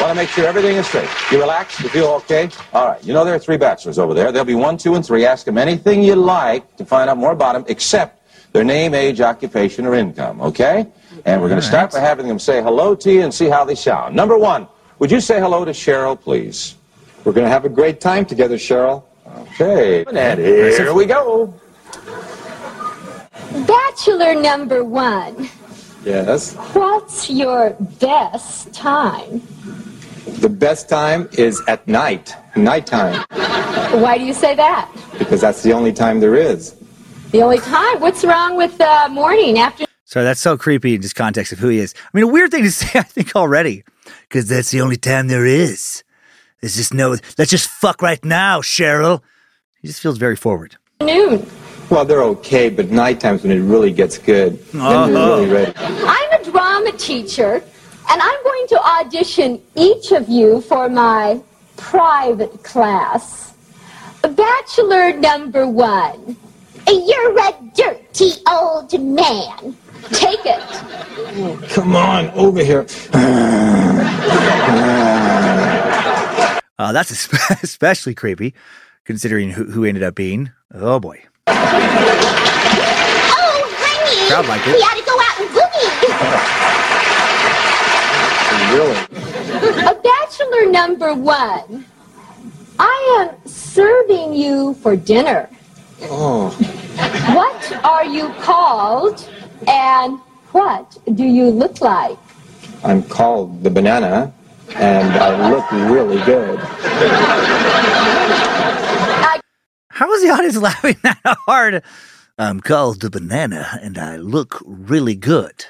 Want 0.00 0.10
to 0.10 0.14
make 0.14 0.28
sure 0.30 0.46
everything 0.46 0.76
is 0.76 0.86
straight. 0.86 1.08
You 1.30 1.40
relaxed? 1.40 1.80
You 1.80 1.88
feel 1.88 2.06
okay? 2.08 2.48
All 2.72 2.86
right. 2.86 3.02
You 3.04 3.12
know 3.12 3.24
there 3.24 3.34
are 3.34 3.38
three 3.38 3.56
bachelors 3.56 3.98
over 3.98 4.14
there. 4.14 4.32
There'll 4.32 4.44
be 4.44 4.54
one, 4.56 4.76
two, 4.76 4.94
and 4.96 5.06
three. 5.06 5.24
Ask 5.24 5.44
them 5.46 5.58
anything 5.58 6.02
you 6.02 6.16
like 6.16 6.76
to 6.76 6.84
find 6.84 7.08
out 7.08 7.18
more 7.18 7.30
about 7.32 7.52
them, 7.52 7.64
except 7.68 8.20
their 8.52 8.64
name, 8.64 8.94
age, 8.94 9.20
occupation, 9.20 9.86
or 9.86 9.94
income. 9.94 10.40
Okay? 10.40 10.86
And 11.24 11.40
we're 11.40 11.48
going 11.48 11.60
to 11.60 11.66
start 11.66 11.92
by 11.92 12.00
having 12.00 12.26
them 12.26 12.38
say 12.40 12.60
hello 12.62 12.94
to 12.96 13.12
you 13.12 13.22
and 13.22 13.32
see 13.32 13.48
how 13.48 13.64
they 13.64 13.76
sound. 13.76 14.16
Number 14.16 14.36
one, 14.36 14.66
would 14.98 15.10
you 15.10 15.20
say 15.20 15.38
hello 15.38 15.64
to 15.64 15.70
Cheryl, 15.70 16.20
please? 16.20 16.74
We're 17.24 17.32
going 17.32 17.46
to 17.46 17.50
have 17.50 17.64
a 17.64 17.68
great 17.68 18.00
time 18.00 18.24
together, 18.26 18.56
Cheryl. 18.56 19.04
Okay. 19.38 20.04
And 20.12 20.38
here 20.40 20.92
we 20.92 21.06
go. 21.06 21.54
Bachelor 23.66 24.34
number 24.34 24.82
one, 24.82 25.48
Yes. 26.04 26.54
what's 26.74 27.30
your 27.30 27.76
best 28.00 28.72
time? 28.72 29.40
The 30.42 30.48
best 30.48 30.88
time 30.88 31.28
is 31.38 31.62
at 31.68 31.86
night, 31.86 32.34
nighttime, 32.56 33.24
Why 34.02 34.18
do 34.18 34.24
you 34.24 34.32
say 34.34 34.56
that? 34.56 34.90
because 35.16 35.40
that's 35.40 35.62
the 35.62 35.72
only 35.72 35.92
time 35.92 36.18
there 36.18 36.34
is. 36.34 36.74
The 37.30 37.42
only 37.42 37.58
time? 37.60 38.00
What's 38.00 38.24
wrong 38.24 38.56
with 38.56 38.80
uh, 38.80 39.08
morning 39.12 39.60
after? 39.60 39.84
So 40.04 40.24
that's 40.24 40.40
so 40.40 40.58
creepy 40.58 40.96
in 40.96 41.00
just 41.00 41.14
context 41.14 41.52
of 41.52 41.60
who 41.60 41.68
he 41.68 41.78
is. 41.78 41.94
I 41.96 42.08
mean, 42.12 42.24
a 42.24 42.26
weird 42.26 42.50
thing 42.50 42.64
to 42.64 42.72
say, 42.82 42.98
I 42.98 43.04
think, 43.04 43.36
already, 43.36 43.84
because 44.28 44.48
that's 44.48 44.72
the 44.72 44.80
only 44.80 44.96
time 44.96 45.28
there 45.28 45.46
is. 45.46 46.02
There's 46.60 46.74
just 46.74 46.92
no, 46.92 47.10
let's 47.38 47.50
just 47.52 47.68
fuck 47.68 48.02
right 48.02 48.22
now, 48.24 48.62
Cheryl. 48.62 49.22
He 49.80 49.86
just 49.86 50.00
feels 50.00 50.18
very 50.18 50.34
forward. 50.34 50.76
Noon. 51.02 51.46
Well, 51.88 52.04
they're 52.04 52.24
okay, 52.24 52.68
but 52.68 52.90
nighttime's 52.90 53.44
when 53.44 53.52
it 53.52 53.60
really 53.60 53.92
gets 53.92 54.18
good. 54.18 54.58
Then 54.72 55.08
you're 55.12 55.18
really 55.36 55.48
ready. 55.48 55.72
I'm 55.76 56.40
a 56.40 56.44
drama 56.50 56.90
teacher, 56.98 57.62
and 58.12 58.20
I'm 58.20 58.44
going 58.44 58.66
to 58.68 58.78
audition 58.82 59.62
each 59.74 60.12
of 60.12 60.28
you 60.28 60.60
for 60.60 60.90
my 60.90 61.40
private 61.78 62.62
class. 62.62 63.54
Bachelor 64.20 65.14
number 65.14 65.66
one. 65.66 66.36
You're 66.86 67.38
a 67.38 67.54
dirty 67.74 68.32
old 68.50 68.92
man. 69.00 69.74
Take 70.10 70.40
it. 70.44 70.60
Come 71.70 71.96
on, 71.96 72.28
over 72.30 72.62
here. 72.62 72.86
Uh, 76.78 76.92
that's 76.92 77.10
especially 77.62 78.14
creepy, 78.14 78.52
considering 79.06 79.50
who, 79.50 79.64
who 79.64 79.84
ended 79.86 80.02
up 80.02 80.14
being. 80.14 80.52
Oh 80.74 81.00
boy. 81.00 81.22
Oh, 81.46 81.52
honey. 83.78 84.28
Crowd 84.28 84.46
liked 84.48 84.66
it. 84.66 84.74
We 84.74 84.82
ought 84.82 84.98
to 84.98 85.04
go 85.06 85.18
out 85.18 85.40
and 85.40 85.48
boogie. 85.56 86.61
Really? 88.72 89.86
A 89.86 89.94
bachelor 90.02 90.70
number 90.70 91.14
one. 91.14 91.84
I 92.78 93.28
am 93.30 93.48
serving 93.48 94.34
you 94.34 94.74
for 94.74 94.96
dinner. 94.96 95.48
Oh, 96.02 96.50
What 97.34 97.84
are 97.84 98.04
you 98.04 98.28
called 98.40 99.28
and 99.68 100.18
what 100.52 100.96
do 101.14 101.24
you 101.24 101.48
look 101.50 101.80
like? 101.80 102.18
I'm 102.84 103.02
called 103.04 103.62
the 103.62 103.70
banana, 103.70 104.34
and 104.74 105.10
I 105.16 105.50
look 105.50 105.70
really 105.70 106.20
good. 106.24 106.58
How 109.90 110.12
is 110.14 110.22
the 110.22 110.30
audience 110.30 110.56
laughing 110.68 110.96
that 111.04 111.20
hard? 111.46 111.82
I'm 112.38 112.60
called 112.60 113.00
the 113.00 113.10
banana 113.10 113.78
and 113.82 113.98
I 113.98 114.16
look 114.16 114.60
really 114.64 115.14
good. 115.14 115.66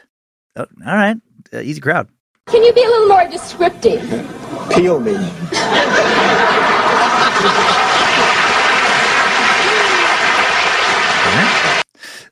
Oh, 0.57 0.67
all 0.87 0.95
right. 0.97 1.17
Uh, 1.53 1.59
easy 1.61 1.81
crowd. 1.81 2.09
Can 2.47 2.63
you 2.65 2.73
be 2.73 2.83
a 2.83 2.89
little 2.89 3.09
more 3.09 3.29
descriptive? 3.29 4.03
Peel 4.75 5.01
me. 5.01 5.17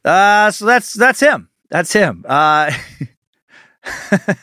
Uh, 0.05 0.51
so 0.51 0.65
that's 0.65 0.95
that's 0.95 1.21
him. 1.21 1.49
That's 1.69 1.93
him. 1.93 2.25
Uh, 2.29 2.73
uh, 4.13 4.35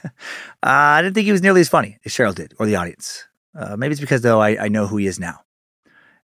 I 0.62 1.02
didn't 1.02 1.16
think 1.16 1.26
he 1.26 1.32
was 1.32 1.42
nearly 1.42 1.62
as 1.62 1.70
funny 1.70 1.98
as 2.06 2.12
cheryl 2.12 2.34
did 2.34 2.54
or 2.60 2.66
the 2.66 2.76
audience. 2.76 3.26
Uh, 3.58 3.76
maybe 3.76 3.92
it's 3.92 4.02
because 4.02 4.22
though 4.22 4.40
I, 4.40 4.66
I 4.66 4.68
know 4.68 4.86
who 4.88 4.98
he 4.98 5.08
is 5.08 5.20
now, 5.20 5.40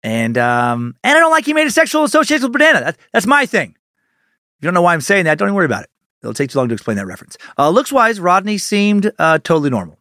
and 0.03 0.39
um, 0.39 0.97
and 1.05 1.17
I 1.17 1.21
don't 1.21 1.31
like 1.31 1.45
he 1.45 1.53
made 1.53 1.67
a 1.67 1.71
sexual 1.71 2.05
association 2.05 2.45
with 2.45 2.53
banana. 2.53 2.81
That, 2.81 2.99
that's 3.13 3.27
my 3.27 3.45
thing. 3.47 3.71
If 3.71 4.63
you 4.63 4.67
don't 4.67 4.75
know 4.75 4.83
why 4.83 4.95
I'm 4.95 5.01
saying 5.03 5.27
that, 5.27 5.39
don't 5.39 5.49
even 5.49 5.55
worry 5.55 5.67
about 5.67 5.85
it. 5.85 5.91
It'll 6.23 6.35
take 6.35 6.51
too 6.51 6.59
long 6.59 6.69
to 6.69 6.75
explain 6.75 6.97
that 6.97 7.07
reference. 7.07 7.37
Uh, 7.57 7.71
looks 7.71 7.93
wise, 7.93 8.19
Rodney 8.19 8.59
seemed 8.59 9.13
uh, 9.19 9.39
totally 9.39 9.71
normal, 9.71 9.99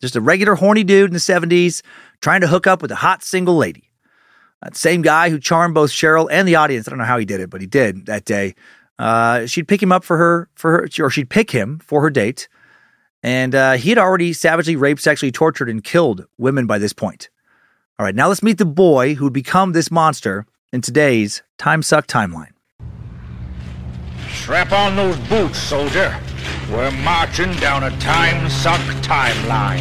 just 0.00 0.16
a 0.16 0.20
regular 0.20 0.54
horny 0.54 0.84
dude 0.84 1.10
in 1.10 1.14
the 1.14 1.20
'70s 1.20 1.82
trying 2.20 2.40
to 2.40 2.48
hook 2.48 2.66
up 2.66 2.82
with 2.82 2.90
a 2.90 2.96
hot 2.96 3.22
single 3.22 3.56
lady. 3.56 3.90
That 4.62 4.76
same 4.76 5.02
guy 5.02 5.30
who 5.30 5.40
charmed 5.40 5.74
both 5.74 5.90
Cheryl 5.90 6.28
and 6.30 6.46
the 6.46 6.56
audience. 6.56 6.86
I 6.86 6.90
don't 6.90 6.98
know 6.98 7.04
how 7.04 7.18
he 7.18 7.24
did 7.24 7.40
it, 7.40 7.50
but 7.50 7.60
he 7.60 7.66
did 7.66 8.06
that 8.06 8.24
day. 8.24 8.54
Uh, 8.98 9.46
she'd 9.46 9.66
pick 9.66 9.82
him 9.82 9.90
up 9.90 10.04
for 10.04 10.16
her 10.16 10.48
for 10.54 10.72
her, 10.72 10.88
or 11.04 11.10
she'd 11.10 11.30
pick 11.30 11.50
him 11.50 11.78
for 11.78 12.00
her 12.02 12.10
date, 12.10 12.48
and 13.22 13.54
uh, 13.54 13.72
he 13.72 13.88
had 13.88 13.98
already 13.98 14.32
savagely 14.32 14.76
raped, 14.76 15.00
sexually 15.00 15.32
tortured, 15.32 15.68
and 15.68 15.82
killed 15.82 16.26
women 16.38 16.66
by 16.66 16.78
this 16.78 16.92
point. 16.92 17.28
All 17.98 18.04
right, 18.04 18.14
now 18.14 18.28
let's 18.28 18.42
meet 18.42 18.58
the 18.58 18.64
boy 18.64 19.14
who 19.14 19.24
would 19.24 19.32
become 19.32 19.72
this 19.72 19.90
monster 19.90 20.46
in 20.72 20.80
today's 20.80 21.42
Time 21.58 21.82
Suck 21.82 22.06
timeline. 22.06 22.52
Strap 24.42 24.72
on 24.72 24.96
those 24.96 25.16
boots, 25.28 25.56
soldier. 25.56 26.18
We're 26.68 26.90
marching 26.90 27.54
down 27.60 27.84
a 27.84 27.96
time 27.98 28.50
suck 28.50 28.80
timeline. 29.00 29.80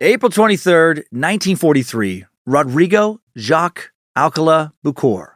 April 0.00 0.30
23rd, 0.30 0.98
1943, 1.10 2.26
Rodrigo 2.46 3.20
Jacques 3.36 3.90
Alcala 4.16 4.72
Buquor. 4.84 5.32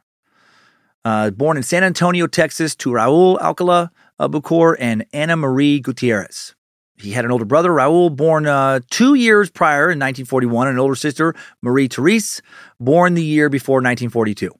Uh, 1.04 1.30
born 1.30 1.56
in 1.56 1.64
San 1.64 1.82
Antonio, 1.82 2.28
Texas, 2.28 2.76
to 2.76 2.90
Raul 2.90 3.36
Alcala 3.40 3.90
uh, 4.20 4.28
Buquor 4.28 4.76
and 4.78 5.04
Anna 5.12 5.34
Marie 5.34 5.80
Gutierrez. 5.80 6.54
He 6.96 7.12
had 7.12 7.24
an 7.24 7.30
older 7.30 7.44
brother, 7.44 7.70
Raul, 7.70 8.14
born 8.14 8.46
uh, 8.46 8.80
two 8.90 9.14
years 9.14 9.50
prior 9.50 9.84
in 9.84 9.98
1941, 9.98 10.68
and 10.68 10.76
an 10.76 10.80
older 10.80 10.94
sister, 10.94 11.34
Marie 11.60 11.88
Therese, 11.88 12.42
born 12.78 13.14
the 13.14 13.24
year 13.24 13.48
before 13.48 13.76
1942. 13.76 14.52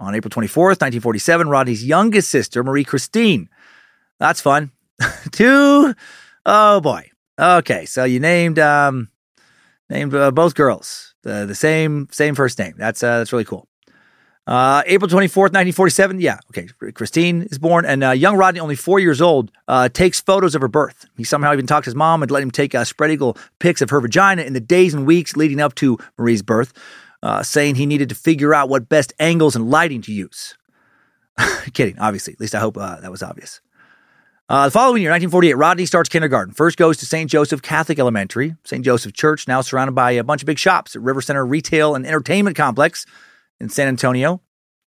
On 0.00 0.14
April 0.14 0.30
24th, 0.30 0.80
1947, 0.80 1.48
Rodney's 1.48 1.84
youngest 1.84 2.28
sister, 2.28 2.64
Marie 2.64 2.84
Christine. 2.84 3.48
That's 4.18 4.40
fun. 4.40 4.70
two, 5.32 5.94
oh 6.46 6.80
boy. 6.80 7.10
Okay, 7.38 7.84
so 7.86 8.04
you 8.04 8.20
named 8.20 8.58
um, 8.58 9.08
named 9.88 10.14
uh, 10.14 10.30
both 10.30 10.54
girls 10.54 11.14
the 11.22 11.46
the 11.46 11.54
same 11.54 12.08
same 12.10 12.34
first 12.34 12.58
name. 12.58 12.74
That's 12.76 13.02
uh, 13.02 13.18
that's 13.18 13.32
really 13.32 13.44
cool. 13.44 13.68
Uh, 14.44 14.82
April 14.86 15.08
24th, 15.08 15.52
1947. 15.52 16.20
Yeah, 16.20 16.38
okay. 16.50 16.66
Christine 16.92 17.42
is 17.42 17.58
born, 17.58 17.84
and 17.84 18.02
uh, 18.02 18.10
young 18.10 18.36
Rodney, 18.36 18.58
only 18.58 18.74
four 18.74 18.98
years 18.98 19.20
old, 19.20 19.52
uh, 19.68 19.88
takes 19.88 20.20
photos 20.20 20.54
of 20.54 20.62
her 20.62 20.68
birth. 20.68 21.06
He 21.16 21.22
somehow 21.22 21.52
even 21.52 21.66
talked 21.66 21.84
to 21.84 21.90
his 21.90 21.94
mom 21.94 22.22
and 22.22 22.30
let 22.30 22.42
him 22.42 22.50
take 22.50 22.74
uh, 22.74 22.84
spread 22.84 23.12
eagle 23.12 23.36
pics 23.60 23.80
of 23.80 23.90
her 23.90 24.00
vagina 24.00 24.42
in 24.42 24.52
the 24.52 24.60
days 24.60 24.94
and 24.94 25.06
weeks 25.06 25.36
leading 25.36 25.60
up 25.60 25.76
to 25.76 25.96
Marie's 26.18 26.42
birth, 26.42 26.72
uh, 27.22 27.42
saying 27.44 27.76
he 27.76 27.86
needed 27.86 28.08
to 28.08 28.16
figure 28.16 28.52
out 28.52 28.68
what 28.68 28.88
best 28.88 29.12
angles 29.20 29.54
and 29.54 29.70
lighting 29.70 30.02
to 30.02 30.12
use. 30.12 30.56
Kidding, 31.72 31.98
obviously. 32.00 32.32
At 32.32 32.40
least 32.40 32.56
I 32.56 32.58
hope 32.58 32.76
uh, 32.76 33.00
that 33.00 33.10
was 33.10 33.22
obvious. 33.22 33.60
The 34.48 34.70
following 34.70 35.00
year, 35.00 35.10
1948, 35.10 35.54
Rodney 35.54 35.86
starts 35.86 36.10
kindergarten. 36.10 36.52
First 36.52 36.76
goes 36.76 36.98
to 36.98 37.06
St. 37.06 37.30
Joseph 37.30 37.62
Catholic 37.62 37.98
Elementary, 37.98 38.54
St. 38.64 38.84
Joseph 38.84 39.14
Church, 39.14 39.48
now 39.48 39.62
surrounded 39.62 39.94
by 39.94 40.10
a 40.10 40.24
bunch 40.24 40.42
of 40.42 40.46
big 40.46 40.58
shops 40.58 40.94
Rivercenter 40.94 41.48
Retail 41.48 41.94
and 41.94 42.04
Entertainment 42.04 42.54
Complex 42.54 43.06
in 43.62 43.68
San 43.68 43.88
Antonio, 43.88 44.42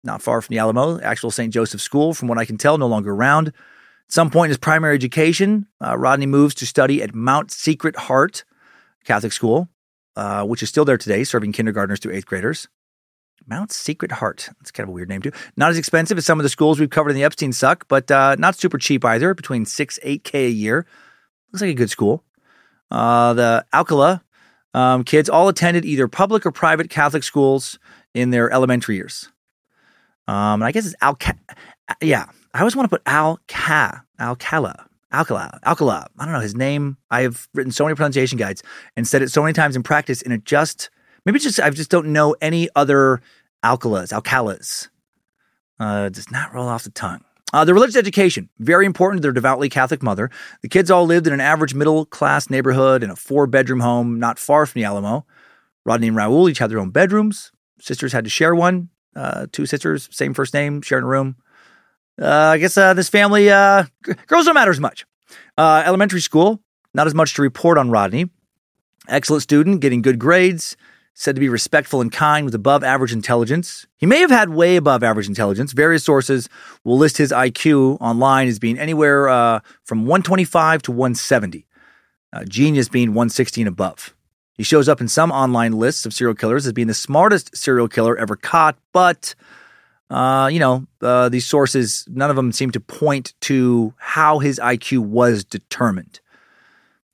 not 0.03 0.21
far 0.21 0.41
from 0.41 0.53
the 0.53 0.59
Alamo. 0.59 0.99
Actual 0.99 1.31
St. 1.31 1.53
Joseph 1.53 1.79
School, 1.79 2.13
from 2.13 2.27
what 2.27 2.39
I 2.39 2.45
can 2.45 2.57
tell, 2.57 2.77
no 2.77 2.87
longer 2.87 3.13
around. 3.13 3.49
At 3.49 3.53
some 4.09 4.29
point 4.29 4.47
in 4.47 4.49
his 4.49 4.57
primary 4.57 4.95
education, 4.95 5.67
uh, 5.79 5.97
Rodney 5.97 6.25
moves 6.25 6.55
to 6.55 6.65
study 6.65 7.01
at 7.01 7.15
Mount 7.15 7.51
Secret 7.51 7.95
Heart 7.95 8.43
Catholic 9.05 9.31
School, 9.31 9.69
uh, 10.15 10.43
which 10.43 10.63
is 10.63 10.69
still 10.69 10.85
there 10.85 10.97
today, 10.97 11.23
serving 11.23 11.51
kindergartners 11.51 11.99
to 12.01 12.11
eighth 12.11 12.25
graders. 12.25 12.67
Mount 13.45 13.71
Secret 13.71 14.11
Heart. 14.11 14.49
That's 14.59 14.71
kind 14.71 14.85
of 14.85 14.89
a 14.89 14.93
weird 14.93 15.09
name, 15.09 15.21
too. 15.21 15.31
Not 15.55 15.69
as 15.69 15.77
expensive 15.77 16.17
as 16.17 16.25
some 16.25 16.39
of 16.39 16.43
the 16.43 16.49
schools 16.49 16.79
we've 16.79 16.89
covered 16.89 17.11
in 17.11 17.15
the 17.15 17.23
Epstein 17.23 17.53
suck, 17.53 17.87
but 17.87 18.09
uh, 18.09 18.35
not 18.39 18.55
super 18.55 18.77
cheap 18.77 19.05
either, 19.05 19.33
between 19.33 19.65
6 19.65 19.99
8K 20.03 20.33
a 20.47 20.49
year. 20.49 20.85
Looks 21.51 21.61
like 21.61 21.71
a 21.71 21.75
good 21.75 21.89
school. 21.89 22.23
Uh, 22.89 23.33
the 23.33 23.65
Alcala 23.73 24.23
um, 24.73 25.03
kids 25.03 25.29
all 25.29 25.49
attended 25.49 25.85
either 25.85 26.07
public 26.07 26.45
or 26.45 26.51
private 26.51 26.89
Catholic 26.89 27.23
schools 27.23 27.77
in 28.13 28.29
their 28.29 28.51
elementary 28.51 28.95
years. 28.95 29.29
Um, 30.27 30.61
and 30.61 30.65
I 30.65 30.71
guess 30.71 30.85
it's 30.85 30.95
Alca. 31.01 31.35
Yeah, 32.01 32.25
I 32.53 32.59
always 32.59 32.75
want 32.75 32.89
to 32.89 32.95
put 32.95 33.01
Alca, 33.05 34.03
Alcala, 34.19 34.87
Alcala, 35.11 35.59
Alcala. 35.65 36.07
I 36.17 36.25
don't 36.25 36.33
know 36.33 36.39
his 36.39 36.55
name. 36.55 36.97
I 37.11 37.21
have 37.21 37.47
written 37.53 37.71
so 37.71 37.83
many 37.83 37.95
pronunciation 37.95 38.37
guides 38.37 38.63
and 38.95 39.07
said 39.07 39.21
it 39.21 39.31
so 39.31 39.41
many 39.41 39.53
times 39.53 39.75
in 39.75 39.83
practice, 39.83 40.21
and 40.21 40.33
it 40.33 40.45
just 40.45 40.89
maybe 41.25 41.39
just 41.39 41.59
I 41.59 41.69
just 41.69 41.91
don't 41.91 42.07
know 42.07 42.35
any 42.41 42.69
other 42.75 43.21
alcalas, 43.63 44.11
alcalas. 44.13 44.89
Uh, 45.79 46.09
does 46.09 46.31
not 46.31 46.53
roll 46.53 46.67
off 46.67 46.83
the 46.83 46.91
tongue. 46.91 47.23
Uh, 47.53 47.63
the 47.63 47.73
religious 47.73 47.95
education, 47.95 48.49
very 48.57 48.85
important 48.85 49.19
to 49.19 49.21
their 49.21 49.31
devoutly 49.31 49.69
Catholic 49.69 50.01
mother. 50.01 50.31
The 50.61 50.67
kids 50.67 50.89
all 50.89 51.05
lived 51.05 51.27
in 51.27 51.33
an 51.33 51.39
average 51.39 51.75
middle 51.75 52.05
class 52.05 52.49
neighborhood 52.49 53.03
in 53.03 53.11
a 53.11 53.15
four 53.15 53.45
bedroom 53.45 53.79
home 53.79 54.19
not 54.19 54.39
far 54.39 54.65
from 54.65 54.79
the 54.79 54.85
Alamo. 54.85 55.25
Rodney 55.85 56.07
and 56.07 56.17
Raul 56.17 56.49
each 56.49 56.57
had 56.57 56.71
their 56.71 56.79
own 56.79 56.89
bedrooms. 56.89 57.51
Sisters 57.83 58.13
had 58.13 58.23
to 58.23 58.29
share 58.29 58.55
one. 58.55 58.87
Uh, 59.13 59.45
two 59.51 59.65
sisters, 59.65 60.07
same 60.09 60.33
first 60.33 60.53
name, 60.53 60.81
sharing 60.81 61.03
a 61.03 61.07
room. 61.07 61.35
Uh, 62.19 62.27
I 62.27 62.57
guess 62.57 62.77
uh, 62.77 62.93
this 62.93 63.09
family, 63.09 63.49
uh, 63.51 63.83
g- 64.05 64.13
girls 64.27 64.45
don't 64.45 64.55
matter 64.55 64.71
as 64.71 64.79
much. 64.79 65.05
Uh, 65.57 65.83
elementary 65.85 66.21
school, 66.21 66.61
not 66.93 67.07
as 67.07 67.13
much 67.13 67.33
to 67.33 67.41
report 67.41 67.77
on 67.77 67.91
Rodney. 67.91 68.29
Excellent 69.09 69.43
student, 69.43 69.81
getting 69.81 70.01
good 70.01 70.17
grades, 70.17 70.77
said 71.13 71.35
to 71.35 71.41
be 71.41 71.49
respectful 71.49 71.99
and 71.99 72.09
kind 72.09 72.45
with 72.45 72.55
above 72.55 72.85
average 72.85 73.11
intelligence. 73.11 73.85
He 73.97 74.05
may 74.05 74.19
have 74.19 74.31
had 74.31 74.49
way 74.49 74.77
above 74.77 75.03
average 75.03 75.27
intelligence. 75.27 75.73
Various 75.73 76.05
sources 76.05 76.47
will 76.85 76.97
list 76.97 77.17
his 77.17 77.33
IQ 77.33 77.97
online 77.99 78.47
as 78.47 78.59
being 78.59 78.79
anywhere 78.79 79.27
uh, 79.27 79.59
from 79.83 80.05
125 80.05 80.83
to 80.83 80.91
170. 80.91 81.67
Uh, 82.31 82.45
genius 82.45 82.87
being 82.87 83.09
160 83.09 83.61
and 83.61 83.67
above. 83.67 84.15
He 84.55 84.63
shows 84.63 84.87
up 84.87 85.01
in 85.01 85.07
some 85.07 85.31
online 85.31 85.73
lists 85.73 86.05
of 86.05 86.13
serial 86.13 86.35
killers 86.35 86.67
as 86.67 86.73
being 86.73 86.87
the 86.87 86.93
smartest 86.93 87.55
serial 87.55 87.87
killer 87.87 88.17
ever 88.17 88.35
caught, 88.35 88.77
but 88.91 89.35
uh, 90.09 90.47
you 90.47 90.59
know, 90.59 90.85
uh, 91.01 91.27
these 91.29 91.47
sources, 91.47 92.05
none 92.07 92.29
of 92.29 92.35
them 92.35 92.51
seem 92.51 92.69
to 92.71 92.79
point 92.79 93.33
to 93.41 93.93
how 93.97 94.37
his 94.39 94.59
IQ 94.59 94.99
was 94.99 95.43
determined. 95.43 96.19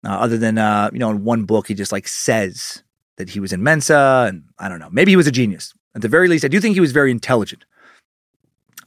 Uh, 0.06 0.10
other 0.10 0.38
than, 0.38 0.58
uh, 0.58 0.90
you 0.92 1.00
know, 1.00 1.10
in 1.10 1.24
one 1.24 1.44
book, 1.46 1.68
he 1.68 1.74
just 1.74 1.92
like 1.92 2.08
says 2.08 2.84
that 3.18 3.30
he 3.30 3.40
was 3.40 3.54
in 3.54 3.64
Mensa, 3.64 4.26
and 4.28 4.44
I 4.58 4.68
don't 4.68 4.80
know, 4.80 4.90
maybe 4.92 5.12
he 5.12 5.16
was 5.16 5.28
a 5.28 5.32
genius. 5.32 5.74
At 5.96 6.02
the 6.02 6.08
very 6.08 6.28
least, 6.28 6.44
I 6.44 6.50
do 6.50 6.60
think 6.60 6.74
he 6.74 6.82
was 6.82 6.92
very 6.92 7.12
intelligent. 7.12 7.66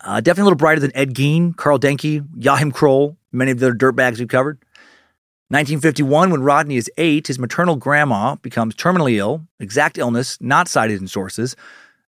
Uh, 0.03 0.21
definitely 0.21 0.43
a 0.43 0.45
little 0.45 0.57
brighter 0.57 0.81
than 0.81 0.95
Ed 0.97 1.15
Gein, 1.15 1.57
Carl 1.57 1.79
Denke, 1.79 2.27
Joachim 2.37 2.73
Kroll, 2.73 3.17
many 3.31 3.51
of 3.51 3.61
the 3.61 3.71
dirtbags 3.71 4.19
we've 4.19 4.29
covered. 4.29 4.59
1951, 5.53 6.31
when 6.31 6.43
Rodney 6.43 6.77
is 6.77 6.91
eight, 6.97 7.27
his 7.27 7.39
maternal 7.39 7.77
grandma 7.77 8.37
becomes 8.37 8.75
terminally 8.75 9.17
ill, 9.19 9.47
exact 9.61 9.99
illness 9.99 10.39
not 10.41 10.67
cited 10.67 10.99
in 10.99 11.07
sources, 11.07 11.57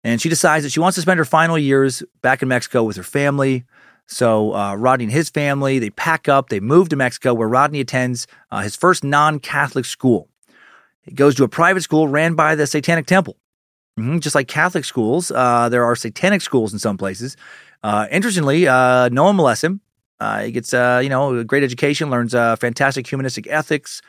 and 0.02 0.22
she 0.22 0.30
decides 0.30 0.64
that 0.64 0.70
she 0.70 0.80
wants 0.80 0.94
to 0.94 1.02
spend 1.02 1.18
her 1.18 1.24
final 1.26 1.58
years 1.58 2.02
back 2.22 2.40
in 2.40 2.48
Mexico 2.48 2.82
with 2.82 2.96
her 2.96 3.02
family. 3.02 3.66
So 4.06 4.54
uh, 4.54 4.74
Rodney 4.76 5.04
and 5.04 5.12
his 5.12 5.28
family 5.28 5.78
they 5.78 5.90
pack 5.90 6.30
up, 6.30 6.48
they 6.48 6.60
move 6.60 6.88
to 6.88 6.96
Mexico, 6.96 7.34
where 7.34 7.46
Rodney 7.46 7.80
attends 7.80 8.26
uh, 8.50 8.62
his 8.62 8.74
first 8.74 9.04
non-Catholic 9.04 9.84
school. 9.84 10.30
He 11.02 11.12
goes 11.12 11.34
to 11.34 11.44
a 11.44 11.48
private 11.48 11.82
school 11.82 12.08
ran 12.08 12.36
by 12.36 12.54
the 12.54 12.66
Satanic 12.66 13.04
Temple. 13.04 13.36
Mhm, 14.00 14.20
Just 14.20 14.34
like 14.34 14.48
Catholic 14.48 14.86
schools, 14.86 15.30
uh, 15.30 15.68
there 15.68 15.84
are 15.84 15.94
satanic 15.94 16.40
schools 16.40 16.72
in 16.72 16.78
some 16.78 16.96
places. 16.96 17.36
Uh, 17.82 18.06
interestingly, 18.10 18.66
uh, 18.66 19.10
no 19.10 19.24
one 19.24 19.36
molests 19.36 19.62
him. 19.64 19.82
Uh, 20.20 20.44
he 20.44 20.52
gets, 20.52 20.72
uh, 20.72 21.00
you 21.02 21.08
know, 21.08 21.34
a 21.36 21.44
great 21.44 21.62
education, 21.62 22.10
learns 22.10 22.34
uh, 22.34 22.56
fantastic 22.56 23.06
humanistic 23.06 23.46
ethics, 23.48 24.00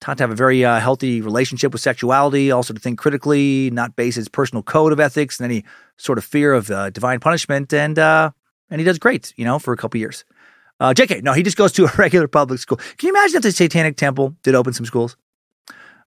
taught 0.00 0.18
to 0.18 0.22
have 0.22 0.30
a 0.30 0.34
very 0.34 0.64
uh, 0.64 0.78
healthy 0.80 1.20
relationship 1.20 1.72
with 1.72 1.80
sexuality, 1.80 2.50
also 2.50 2.74
to 2.74 2.80
think 2.80 2.98
critically, 2.98 3.70
not 3.70 3.96
base 3.96 4.16
his 4.16 4.28
personal 4.28 4.62
code 4.62 4.92
of 4.92 5.00
ethics 5.00 5.40
and 5.40 5.50
any 5.50 5.64
sort 5.96 6.18
of 6.18 6.24
fear 6.24 6.52
of 6.52 6.70
uh, 6.70 6.90
divine 6.90 7.20
punishment, 7.20 7.72
and 7.72 7.98
uh, 7.98 8.30
and 8.70 8.80
he 8.80 8.84
does 8.84 8.98
great, 8.98 9.32
you 9.36 9.44
know, 9.44 9.58
for 9.58 9.72
a 9.72 9.76
couple 9.76 9.98
years. 9.98 10.24
Jk, 10.80 11.22
no, 11.22 11.32
he 11.32 11.42
just 11.42 11.56
goes 11.56 11.72
to 11.72 11.86
a 11.86 11.92
regular 11.98 12.28
public 12.28 12.60
school. 12.60 12.76
Can 12.98 13.06
you 13.06 13.14
imagine 13.14 13.36
if 13.36 13.42
the 13.42 13.52
Satanic 13.52 13.96
Temple 13.96 14.36
did 14.42 14.54
open 14.54 14.74
some 14.74 14.84
schools? 14.84 15.16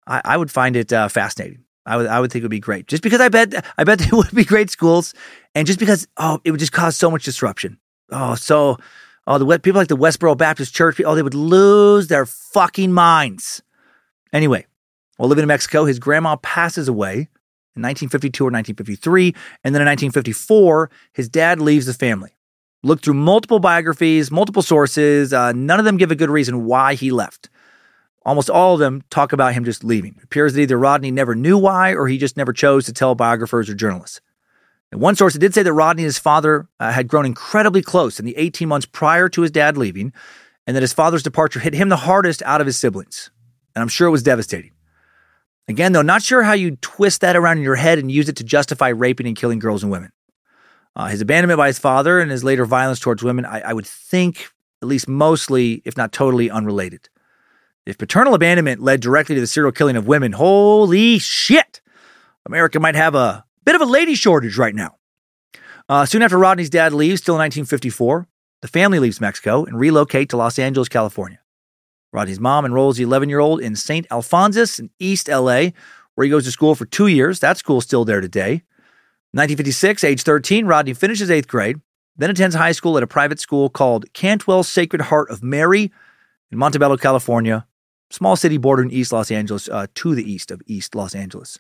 I, 0.06 0.22
I 0.24 0.38
would 0.38 0.52
find 0.52 0.76
it 0.76 0.90
fascinating. 0.90 1.64
I 1.88 1.96
would, 1.96 2.08
I 2.08 2.20
would 2.20 2.32
think 2.32 2.42
it 2.42 2.46
would 2.46 2.52
be 2.52 2.60
great, 2.60 2.86
just 2.88 3.02
because 3.02 3.22
I 3.22 3.30
bet, 3.30 3.66
I 3.78 3.86
bet 3.86 4.00
they 4.00 4.10
would 4.12 4.32
be 4.32 4.44
great 4.44 4.70
schools, 4.70 5.14
and 5.56 5.66
just 5.66 5.80
because, 5.80 6.08
oh, 6.18 6.40
it 6.44 6.52
would 6.52 6.60
just 6.60 6.74
cause 6.74 6.96
so 6.96 7.10
much 7.10 7.24
disruption. 7.24 7.80
Oh, 8.12 8.36
so, 8.36 8.78
oh, 9.28 9.38
the 9.38 9.60
people 9.60 9.80
like 9.80 9.90
the 9.90 9.98
Westboro 9.98 10.38
Baptist 10.38 10.74
Church, 10.74 11.00
oh, 11.06 11.14
they 11.14 11.22
would 11.22 11.34
lose 11.34 12.08
their 12.08 12.26
fucking 12.26 12.92
minds. 12.92 13.62
Anyway, 14.34 14.66
while 15.18 15.30
living 15.30 15.44
in 15.44 15.48
Mexico, 15.48 15.86
his 15.86 16.00
grandma 16.00 16.38
passes 16.38 16.88
away 16.88 17.28
in 17.76 17.84
1952 17.84 18.44
or 18.44 18.48
1953, 18.48 19.28
and 19.64 19.76
then 19.76 19.82
in 19.82 19.88
1954, 19.88 20.90
his 21.14 21.30
dad 21.30 21.62
leaves 21.62 21.86
the 21.86 21.94
family. 21.94 22.32
Looked 22.84 23.04
through 23.04 23.16
multiple 23.16 23.60
biographies, 23.60 24.32
multiple 24.32 24.62
sources. 24.62 25.34
Uh, 25.34 25.52
none 25.52 25.80
of 25.80 25.86
them 25.86 25.98
give 25.98 26.12
a 26.12 26.16
good 26.16 26.30
reason 26.30 26.66
why 26.66 26.94
he 26.94 27.12
left. 27.12 27.50
Almost 28.24 28.50
all 28.50 28.74
of 28.74 28.80
them 28.80 29.04
talk 29.10 29.34
about 29.34 29.54
him 29.54 29.66
just 29.66 29.84
leaving. 29.84 30.16
It 30.18 30.24
appears 30.24 30.54
that 30.54 30.62
either 30.62 30.78
Rodney 30.78 31.12
never 31.12 31.34
knew 31.34 31.58
why 31.58 31.94
or 31.94 32.08
he 32.08 32.18
just 32.18 32.38
never 32.38 32.54
chose 32.54 32.86
to 32.86 32.94
tell 32.94 33.16
biographers 33.16 33.70
or 33.70 33.74
journalists. 33.74 34.22
And 34.92 35.02
one 35.02 35.16
source 35.16 35.34
did 35.34 35.54
say 35.54 35.64
that 35.64 35.74
Rodney 35.74 36.04
and 36.04 36.08
his 36.08 36.20
father 36.20 36.68
uh, 36.80 36.92
had 36.92 37.08
grown 37.08 37.26
incredibly 37.26 37.82
close 37.82 38.20
in 38.20 38.26
the 38.26 38.38
18 38.38 38.68
months 38.68 38.86
prior 38.86 39.28
to 39.30 39.42
his 39.42 39.52
dad 39.52 39.78
leaving, 39.78 40.14
and 40.66 40.76
that 40.76 40.84
his 40.84 40.94
father's 40.94 41.24
departure 41.24 41.60
hit 41.60 41.74
him 41.74 41.90
the 41.90 41.98
hardest 41.98 42.42
out 42.44 42.62
of 42.62 42.68
his 42.68 42.78
siblings. 42.78 43.30
And 43.76 43.82
I'm 43.82 43.90
sure 43.90 44.08
it 44.08 44.12
was 44.12 44.24
devastating. 44.24 44.72
Again, 45.68 45.92
though, 45.92 46.02
not 46.02 46.24
sure 46.24 46.44
how 46.44 46.54
you 46.54 46.78
twist 46.78 47.22
that 47.22 47.36
around 47.36 47.58
in 47.58 47.64
your 47.64 47.76
head 47.76 48.00
and 48.00 48.12
use 48.12 48.30
it 48.30 48.38
to 48.38 48.44
justify 48.44 48.88
raping 48.90 49.28
and 49.28 49.36
killing 49.36 49.60
girls 49.60 49.84
and 49.84 49.92
women. 49.92 50.12
Uh, 50.96 51.08
his 51.08 51.22
abandonment 51.22 51.58
by 51.58 51.68
his 51.68 51.78
father 51.78 52.20
and 52.20 52.32
his 52.32 52.44
later 52.44 52.66
violence 52.66 53.00
towards 53.00 53.22
women, 53.22 53.46
I, 53.46 53.60
I 53.60 53.74
would 53.74 53.86
think, 53.86 54.50
at 54.82 54.88
least 54.88 55.08
mostly, 55.08 55.82
if 55.86 55.98
not 55.98 56.12
totally, 56.14 56.50
unrelated. 56.50 57.10
If 57.86 57.98
paternal 57.98 58.34
abandonment 58.34 58.82
led 58.82 59.02
directly 59.02 59.36
to 59.36 59.42
the 59.42 59.48
serial 59.48 59.72
killing 59.72 59.96
of 59.96 60.08
women, 60.08 60.32
holy 60.32 61.20
shit! 61.20 61.82
America 62.46 62.80
might 62.80 62.96
have 62.96 63.14
a 63.14 63.46
bit 63.68 63.76
of 63.76 63.82
a 63.82 63.86
lady 63.92 64.16
shortage 64.16 64.58
right 64.58 64.74
now. 64.74 64.96
Uh, 65.90 66.06
soon 66.06 66.22
after 66.22 66.38
Rodney's 66.38 66.70
dad 66.70 66.94
leaves, 66.94 67.20
still 67.22 67.36
in 67.36 67.40
1954, 67.40 68.26
the 68.62 68.68
family 68.70 68.98
leaves 68.98 69.20
Mexico 69.20 69.66
and 69.66 69.78
relocate 69.78 70.30
to 70.30 70.38
Los 70.38 70.58
Angeles, 70.58 70.88
California. 70.88 71.40
Rodney's 72.14 72.40
mom 72.40 72.64
enrolls 72.64 72.96
the 72.96 73.04
11 73.04 73.28
year 73.28 73.42
old 73.42 73.60
in 73.60 73.76
St. 73.76 74.08
Alphonsus 74.10 74.80
in 74.80 74.90
East 75.00 75.28
LA, 75.28 75.72
where 76.16 76.24
he 76.24 76.30
goes 76.30 76.46
to 76.46 76.52
school 76.52 76.76
for 76.76 76.86
two 76.86 77.08
years. 77.08 77.42
That 77.42 77.58
school's 77.58 77.84
still 77.84 78.06
there 78.06 78.22
today. 78.22 78.64
1956, 79.34 80.02
age 80.06 80.24
13, 80.24 80.66
Rodney 80.66 80.94
finishes 80.94 81.30
eighth 81.30 81.50
grade, 81.50 81.82
then 82.16 82.30
attends 82.30 82.56
high 82.56 82.72
school 82.72 82.96
at 82.96 83.04
a 83.04 83.08
private 83.08 83.42
school 83.42 83.70
called 83.70 84.06
Cantwell 84.14 84.64
Sacred 84.64 85.02
Heart 85.02 85.30
of 85.30 85.44
Mary 85.44 85.92
in 86.52 86.58
Montebello, 86.58 86.96
California, 86.96 87.68
small 88.12 88.38
city 88.38 88.58
bordering 88.58 88.92
East 88.92 89.12
Los 89.12 89.30
Angeles, 89.30 89.68
uh, 89.68 89.88
to 89.96 90.16
the 90.16 90.24
east 90.24 90.52
of 90.52 90.62
East 90.68 90.96
Los 90.96 91.14
Angeles. 91.14 91.60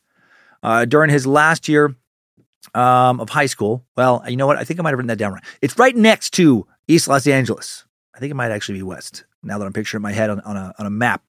Uh, 0.63 0.85
during 0.85 1.09
his 1.09 1.27
last 1.27 1.67
year 1.67 1.95
um, 2.73 3.19
of 3.19 3.29
high 3.29 3.45
school, 3.45 3.85
well, 3.95 4.23
you 4.27 4.37
know 4.37 4.47
what? 4.47 4.57
I 4.57 4.63
think 4.63 4.79
I 4.79 4.83
might 4.83 4.89
have 4.89 4.99
written 4.99 5.07
that 5.07 5.17
down 5.17 5.33
right. 5.33 5.43
It's 5.61 5.77
right 5.77 5.95
next 5.95 6.31
to 6.31 6.67
East 6.87 7.07
Los 7.07 7.27
Angeles. 7.27 7.85
I 8.15 8.19
think 8.19 8.31
it 8.31 8.35
might 8.35 8.51
actually 8.51 8.79
be 8.79 8.83
west. 8.83 9.25
Now 9.43 9.59
that 9.59 9.65
I'm 9.65 9.73
picturing 9.73 10.01
my 10.01 10.11
head 10.11 10.29
on, 10.29 10.39
on, 10.41 10.57
a, 10.57 10.73
on 10.79 10.85
a 10.85 10.89
map. 10.89 11.21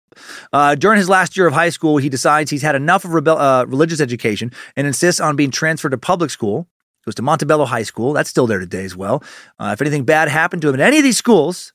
Uh, 0.53 0.75
during 0.75 0.97
his 0.97 1.09
last 1.09 1.37
year 1.37 1.47
of 1.47 1.53
high 1.53 1.69
school, 1.69 1.99
he 1.99 2.09
decides 2.09 2.51
he's 2.51 2.63
had 2.63 2.75
enough 2.75 3.05
of 3.05 3.13
rebel- 3.13 3.39
uh, 3.39 3.65
religious 3.67 4.01
education 4.01 4.51
and 4.75 4.87
insists 4.87 5.21
on 5.21 5.37
being 5.37 5.51
transferred 5.51 5.91
to 5.91 5.99
public 5.99 6.31
school. 6.31 6.67
Goes 7.05 7.15
to 7.17 7.23
Montebello 7.23 7.67
High 7.67 7.85
School. 7.85 8.13
That's 8.13 8.29
still 8.29 8.47
there 8.47 8.59
today 8.59 8.85
as 8.85 8.97
well. 8.97 9.23
Uh, 9.59 9.71
if 9.73 9.81
anything 9.81 10.05
bad 10.05 10.29
happened 10.29 10.63
to 10.63 10.69
him 10.69 10.75
in 10.75 10.81
any 10.81 10.99
of 10.99 11.05
these 11.05 11.17
schools, 11.17 11.73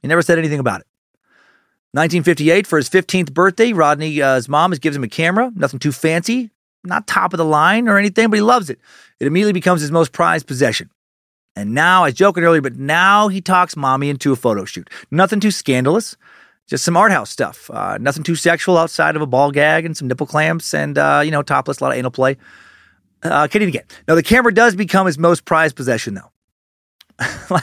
he 0.00 0.08
never 0.08 0.22
said 0.22 0.38
anything 0.38 0.58
about 0.58 0.80
it. 0.80 0.86
1958, 1.92 2.66
for 2.66 2.78
his 2.78 2.88
15th 2.88 3.34
birthday, 3.34 3.72
Rodney's 3.72 4.48
mom 4.48 4.70
gives 4.72 4.96
him 4.96 5.04
a 5.04 5.08
camera. 5.08 5.52
Nothing 5.54 5.78
too 5.78 5.92
fancy, 5.92 6.50
not 6.84 7.06
top 7.06 7.32
of 7.32 7.38
the 7.38 7.44
line 7.44 7.88
or 7.88 7.98
anything, 7.98 8.30
but 8.30 8.36
he 8.36 8.42
loves 8.42 8.70
it. 8.70 8.78
It 9.20 9.26
immediately 9.26 9.52
becomes 9.52 9.80
his 9.80 9.90
most 9.90 10.12
prized 10.12 10.46
possession. 10.46 10.90
And 11.54 11.74
now, 11.74 12.04
I 12.04 12.08
was 12.08 12.14
joking 12.14 12.44
earlier, 12.44 12.62
but 12.62 12.76
now 12.76 13.28
he 13.28 13.40
talks 13.40 13.76
mommy 13.76 14.08
into 14.08 14.32
a 14.32 14.36
photo 14.36 14.64
shoot. 14.64 14.88
Nothing 15.10 15.38
too 15.38 15.50
scandalous, 15.50 16.16
just 16.66 16.84
some 16.84 16.96
art 16.96 17.12
house 17.12 17.30
stuff. 17.30 17.70
Uh, 17.70 17.98
nothing 17.98 18.22
too 18.22 18.36
sexual 18.36 18.78
outside 18.78 19.16
of 19.16 19.22
a 19.22 19.26
ball 19.26 19.50
gag 19.50 19.84
and 19.84 19.96
some 19.96 20.08
nipple 20.08 20.26
clamps 20.26 20.72
and, 20.72 20.96
uh, 20.96 21.20
you 21.22 21.30
know, 21.30 21.42
topless, 21.42 21.80
a 21.80 21.84
lot 21.84 21.92
of 21.92 21.98
anal 21.98 22.10
play. 22.10 22.36
Uh, 23.22 23.46
kidding 23.46 23.68
again. 23.68 23.84
Now, 24.08 24.14
the 24.14 24.22
camera 24.22 24.52
does 24.52 24.74
become 24.74 25.06
his 25.06 25.18
most 25.18 25.44
prized 25.44 25.76
possession, 25.76 26.14
though. 26.14 26.32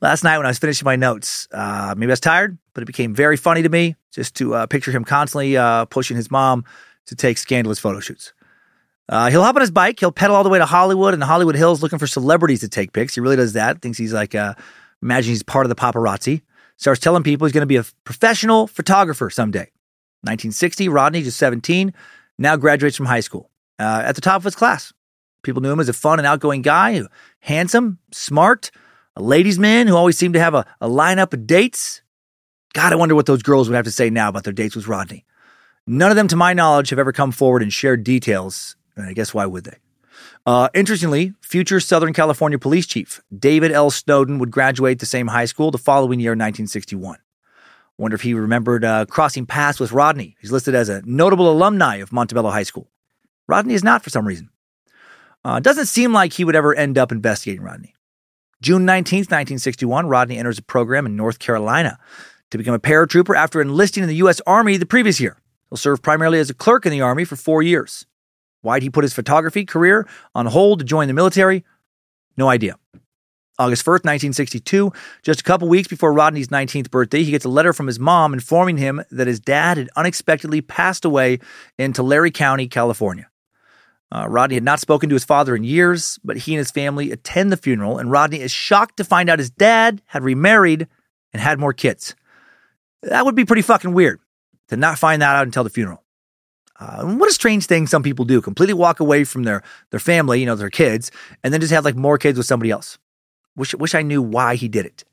Last 0.00 0.24
night 0.24 0.36
when 0.38 0.46
I 0.46 0.50
was 0.50 0.58
finishing 0.58 0.84
my 0.84 0.96
notes, 0.96 1.48
uh, 1.50 1.94
maybe 1.96 2.10
I 2.10 2.12
was 2.12 2.20
tired, 2.20 2.56
but 2.72 2.82
it 2.82 2.86
became 2.86 3.14
very 3.14 3.36
funny 3.36 3.62
to 3.62 3.68
me 3.68 3.96
just 4.12 4.36
to 4.36 4.54
uh, 4.54 4.66
picture 4.66 4.90
him 4.90 5.04
constantly 5.04 5.56
uh, 5.56 5.84
pushing 5.86 6.16
his 6.16 6.30
mom 6.30 6.64
to 7.06 7.14
take 7.14 7.38
scandalous 7.38 7.78
photo 7.78 8.00
shoots. 8.00 8.32
Uh, 9.08 9.30
he'll 9.30 9.42
hop 9.42 9.54
on 9.54 9.60
his 9.60 9.70
bike. 9.70 10.00
He'll 10.00 10.12
pedal 10.12 10.34
all 10.34 10.42
the 10.42 10.50
way 10.50 10.58
to 10.58 10.66
Hollywood 10.66 11.12
and 11.14 11.22
the 11.22 11.26
Hollywood 11.26 11.54
Hills 11.54 11.82
looking 11.82 11.98
for 11.98 12.06
celebrities 12.06 12.60
to 12.60 12.68
take 12.68 12.92
pics. 12.92 13.14
He 13.14 13.20
really 13.20 13.36
does 13.36 13.52
that. 13.52 13.80
Thinks 13.80 13.98
he's 13.98 14.12
like, 14.12 14.34
uh, 14.34 14.54
imagine 15.02 15.30
he's 15.30 15.42
part 15.42 15.64
of 15.64 15.68
the 15.68 15.76
paparazzi. 15.76 16.42
Starts 16.76 17.00
telling 17.00 17.22
people 17.22 17.46
he's 17.46 17.52
going 17.52 17.62
to 17.62 17.66
be 17.66 17.76
a 17.76 17.84
professional 18.04 18.66
photographer 18.66 19.30
someday. 19.30 19.70
1960, 20.22 20.88
Rodney, 20.88 21.22
just 21.22 21.38
17, 21.38 21.94
now 22.38 22.56
graduates 22.56 22.96
from 22.96 23.06
high 23.06 23.20
school 23.20 23.50
uh, 23.78 24.02
at 24.04 24.14
the 24.16 24.20
top 24.20 24.36
of 24.36 24.44
his 24.44 24.56
class. 24.56 24.92
People 25.42 25.62
knew 25.62 25.70
him 25.70 25.80
as 25.80 25.88
a 25.88 25.92
fun 25.92 26.18
and 26.18 26.26
outgoing 26.26 26.62
guy, 26.62 27.00
handsome, 27.40 27.98
smart, 28.10 28.72
a 29.14 29.22
ladies' 29.22 29.58
man 29.58 29.86
who 29.86 29.94
always 29.94 30.18
seemed 30.18 30.34
to 30.34 30.40
have 30.40 30.54
a, 30.54 30.66
a 30.80 30.88
lineup 30.88 31.32
of 31.32 31.46
dates. 31.46 32.02
God, 32.74 32.92
I 32.92 32.96
wonder 32.96 33.14
what 33.14 33.26
those 33.26 33.42
girls 33.42 33.68
would 33.68 33.76
have 33.76 33.84
to 33.84 33.92
say 33.92 34.10
now 34.10 34.28
about 34.28 34.44
their 34.44 34.52
dates 34.52 34.74
with 34.74 34.88
Rodney. 34.88 35.24
None 35.86 36.10
of 36.10 36.16
them, 36.16 36.26
to 36.28 36.36
my 36.36 36.52
knowledge, 36.52 36.90
have 36.90 36.98
ever 36.98 37.12
come 37.12 37.30
forward 37.30 37.62
and 37.62 37.72
shared 37.72 38.02
details 38.02 38.74
I 38.96 39.12
guess 39.12 39.34
why 39.34 39.46
would 39.46 39.64
they? 39.64 39.76
Uh, 40.46 40.68
interestingly, 40.74 41.34
future 41.40 41.80
Southern 41.80 42.12
California 42.12 42.58
police 42.58 42.86
chief 42.86 43.20
David 43.36 43.72
L. 43.72 43.90
Snowden 43.90 44.38
would 44.38 44.50
graduate 44.50 44.98
the 44.98 45.06
same 45.06 45.26
high 45.28 45.44
school 45.44 45.70
the 45.70 45.78
following 45.78 46.20
year, 46.20 46.32
1961. 46.32 47.18
Wonder 47.98 48.14
if 48.14 48.22
he 48.22 48.34
remembered 48.34 48.84
uh, 48.84 49.06
crossing 49.06 49.46
paths 49.46 49.80
with 49.80 49.92
Rodney. 49.92 50.36
He's 50.40 50.52
listed 50.52 50.74
as 50.74 50.88
a 50.88 51.02
notable 51.04 51.50
alumni 51.50 51.96
of 51.96 52.12
Montebello 52.12 52.50
High 52.50 52.62
School. 52.62 52.90
Rodney 53.48 53.74
is 53.74 53.84
not 53.84 54.04
for 54.04 54.10
some 54.10 54.26
reason. 54.26 54.50
Uh, 55.44 55.60
doesn't 55.60 55.86
seem 55.86 56.12
like 56.12 56.32
he 56.32 56.44
would 56.44 56.56
ever 56.56 56.74
end 56.74 56.98
up 56.98 57.12
investigating 57.12 57.62
Rodney. 57.62 57.94
June 58.60 58.82
19th, 58.82 59.30
1961, 59.30 60.08
Rodney 60.08 60.38
enters 60.38 60.58
a 60.58 60.62
program 60.62 61.06
in 61.06 61.16
North 61.16 61.38
Carolina 61.38 61.98
to 62.50 62.58
become 62.58 62.74
a 62.74 62.78
paratrooper 62.78 63.36
after 63.36 63.60
enlisting 63.60 64.02
in 64.02 64.08
the 64.08 64.16
U.S. 64.16 64.40
Army 64.46 64.76
the 64.76 64.86
previous 64.86 65.20
year. 65.20 65.38
He'll 65.70 65.76
serve 65.76 66.02
primarily 66.02 66.38
as 66.38 66.50
a 66.50 66.54
clerk 66.54 66.86
in 66.86 66.92
the 66.92 67.00
Army 67.00 67.24
for 67.24 67.36
four 67.36 67.62
years. 67.62 68.06
Why'd 68.66 68.82
he 68.82 68.90
put 68.90 69.04
his 69.04 69.14
photography 69.14 69.64
career 69.64 70.08
on 70.34 70.46
hold 70.46 70.80
to 70.80 70.84
join 70.84 71.06
the 71.06 71.14
military? 71.14 71.64
No 72.36 72.48
idea. 72.48 72.74
August 73.60 73.84
1st, 73.84 74.02
1962, 74.04 74.92
just 75.22 75.40
a 75.40 75.44
couple 75.44 75.68
weeks 75.68 75.86
before 75.86 76.12
Rodney's 76.12 76.48
19th 76.48 76.90
birthday, 76.90 77.22
he 77.22 77.30
gets 77.30 77.44
a 77.44 77.48
letter 77.48 77.72
from 77.72 77.86
his 77.86 78.00
mom 78.00 78.34
informing 78.34 78.76
him 78.76 79.04
that 79.12 79.28
his 79.28 79.38
dad 79.38 79.78
had 79.78 79.88
unexpectedly 79.94 80.60
passed 80.60 81.04
away 81.04 81.38
in 81.78 81.92
Tulare 81.92 82.28
County, 82.30 82.66
California. 82.66 83.30
Uh, 84.10 84.26
Rodney 84.28 84.56
had 84.56 84.64
not 84.64 84.80
spoken 84.80 85.08
to 85.10 85.14
his 85.14 85.24
father 85.24 85.54
in 85.54 85.62
years, 85.62 86.18
but 86.24 86.36
he 86.36 86.52
and 86.52 86.58
his 86.58 86.72
family 86.72 87.12
attend 87.12 87.52
the 87.52 87.56
funeral, 87.56 87.98
and 87.98 88.10
Rodney 88.10 88.40
is 88.40 88.50
shocked 88.50 88.96
to 88.96 89.04
find 89.04 89.30
out 89.30 89.38
his 89.38 89.50
dad 89.50 90.02
had 90.06 90.24
remarried 90.24 90.88
and 91.32 91.40
had 91.40 91.60
more 91.60 91.72
kids. 91.72 92.16
That 93.04 93.24
would 93.24 93.36
be 93.36 93.44
pretty 93.44 93.62
fucking 93.62 93.94
weird 93.94 94.18
to 94.70 94.76
not 94.76 94.98
find 94.98 95.22
that 95.22 95.36
out 95.36 95.46
until 95.46 95.62
the 95.62 95.70
funeral. 95.70 96.02
Uh, 96.78 97.04
what 97.04 97.30
a 97.30 97.32
strange 97.32 97.66
thing 97.66 97.86
some 97.86 98.02
people 98.02 98.24
do. 98.24 98.40
Completely 98.40 98.74
walk 98.74 99.00
away 99.00 99.24
from 99.24 99.44
their 99.44 99.62
their 99.90 100.00
family, 100.00 100.40
you 100.40 100.46
know, 100.46 100.54
their 100.54 100.70
kids, 100.70 101.10
and 101.42 101.52
then 101.52 101.60
just 101.60 101.72
have 101.72 101.84
like 101.84 101.96
more 101.96 102.18
kids 102.18 102.36
with 102.36 102.46
somebody 102.46 102.70
else. 102.70 102.98
Wish 103.56 103.74
wish 103.74 103.94
I 103.94 104.02
knew 104.02 104.20
why 104.20 104.56
he 104.56 104.68
did 104.68 104.86
it. 104.86 105.04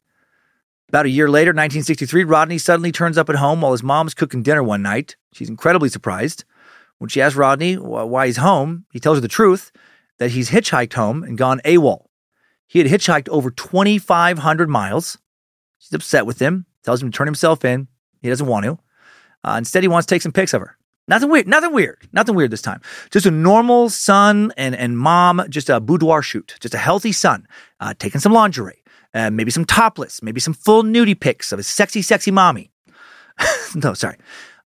About 0.89 1.05
a 1.05 1.09
year 1.09 1.29
later, 1.29 1.49
1963, 1.49 2.23
Rodney 2.25 2.57
suddenly 2.57 2.91
turns 2.91 3.17
up 3.17 3.29
at 3.29 3.37
home 3.37 3.61
while 3.61 3.71
his 3.71 3.81
mom's 3.81 4.13
cooking 4.13 4.43
dinner 4.43 4.61
one 4.61 4.81
night. 4.81 5.15
She's 5.31 5.49
incredibly 5.49 5.89
surprised. 5.89 6.43
When 6.99 7.09
she 7.09 7.21
asks 7.21 7.35
Rodney 7.35 7.75
why 7.75 8.27
he's 8.27 8.37
home, 8.37 8.85
he 8.91 8.99
tells 8.99 9.17
her 9.17 9.21
the 9.21 9.27
truth 9.27 9.71
that 10.19 10.31
he's 10.31 10.51
hitchhiked 10.51 10.93
home 10.93 11.23
and 11.23 11.37
gone 11.37 11.61
AWOL. 11.65 12.05
He 12.67 12.79
had 12.79 12.87
hitchhiked 12.87 13.29
over 13.29 13.51
2,500 13.51 14.69
miles. 14.69 15.17
She's 15.79 15.93
upset 15.93 16.25
with 16.25 16.39
him, 16.39 16.65
tells 16.83 17.01
him 17.01 17.11
to 17.11 17.17
turn 17.17 17.27
himself 17.27 17.65
in. 17.65 17.87
He 18.21 18.29
doesn't 18.29 18.47
want 18.47 18.65
to. 18.65 18.79
Uh, 19.43 19.55
instead, 19.57 19.83
he 19.83 19.89
wants 19.89 20.05
to 20.05 20.15
take 20.15 20.21
some 20.21 20.31
pics 20.31 20.53
of 20.53 20.61
her. 20.61 20.77
Nothing 21.07 21.29
weird. 21.29 21.47
Nothing 21.47 21.73
weird. 21.73 22.07
Nothing 22.13 22.35
weird 22.35 22.51
this 22.51 22.61
time. 22.61 22.81
Just 23.11 23.25
a 23.25 23.31
normal 23.31 23.89
son 23.89 24.53
and, 24.55 24.75
and 24.75 24.97
mom, 24.97 25.43
just 25.49 25.69
a 25.69 25.79
boudoir 25.79 26.21
shoot. 26.21 26.55
Just 26.61 26.73
a 26.73 26.77
healthy 26.77 27.11
son, 27.11 27.45
uh, 27.79 27.93
taking 27.99 28.21
some 28.21 28.31
lingerie, 28.31 28.83
uh, 29.13 29.29
maybe 29.29 29.51
some 29.51 29.65
topless, 29.65 30.23
maybe 30.23 30.39
some 30.39 30.53
full 30.53 30.83
nudie 30.83 31.19
pics 31.19 31.51
of 31.51 31.57
his 31.59 31.67
sexy, 31.67 32.01
sexy 32.01 32.31
mommy. 32.31 32.71
no, 33.75 33.93
sorry. 33.93 34.17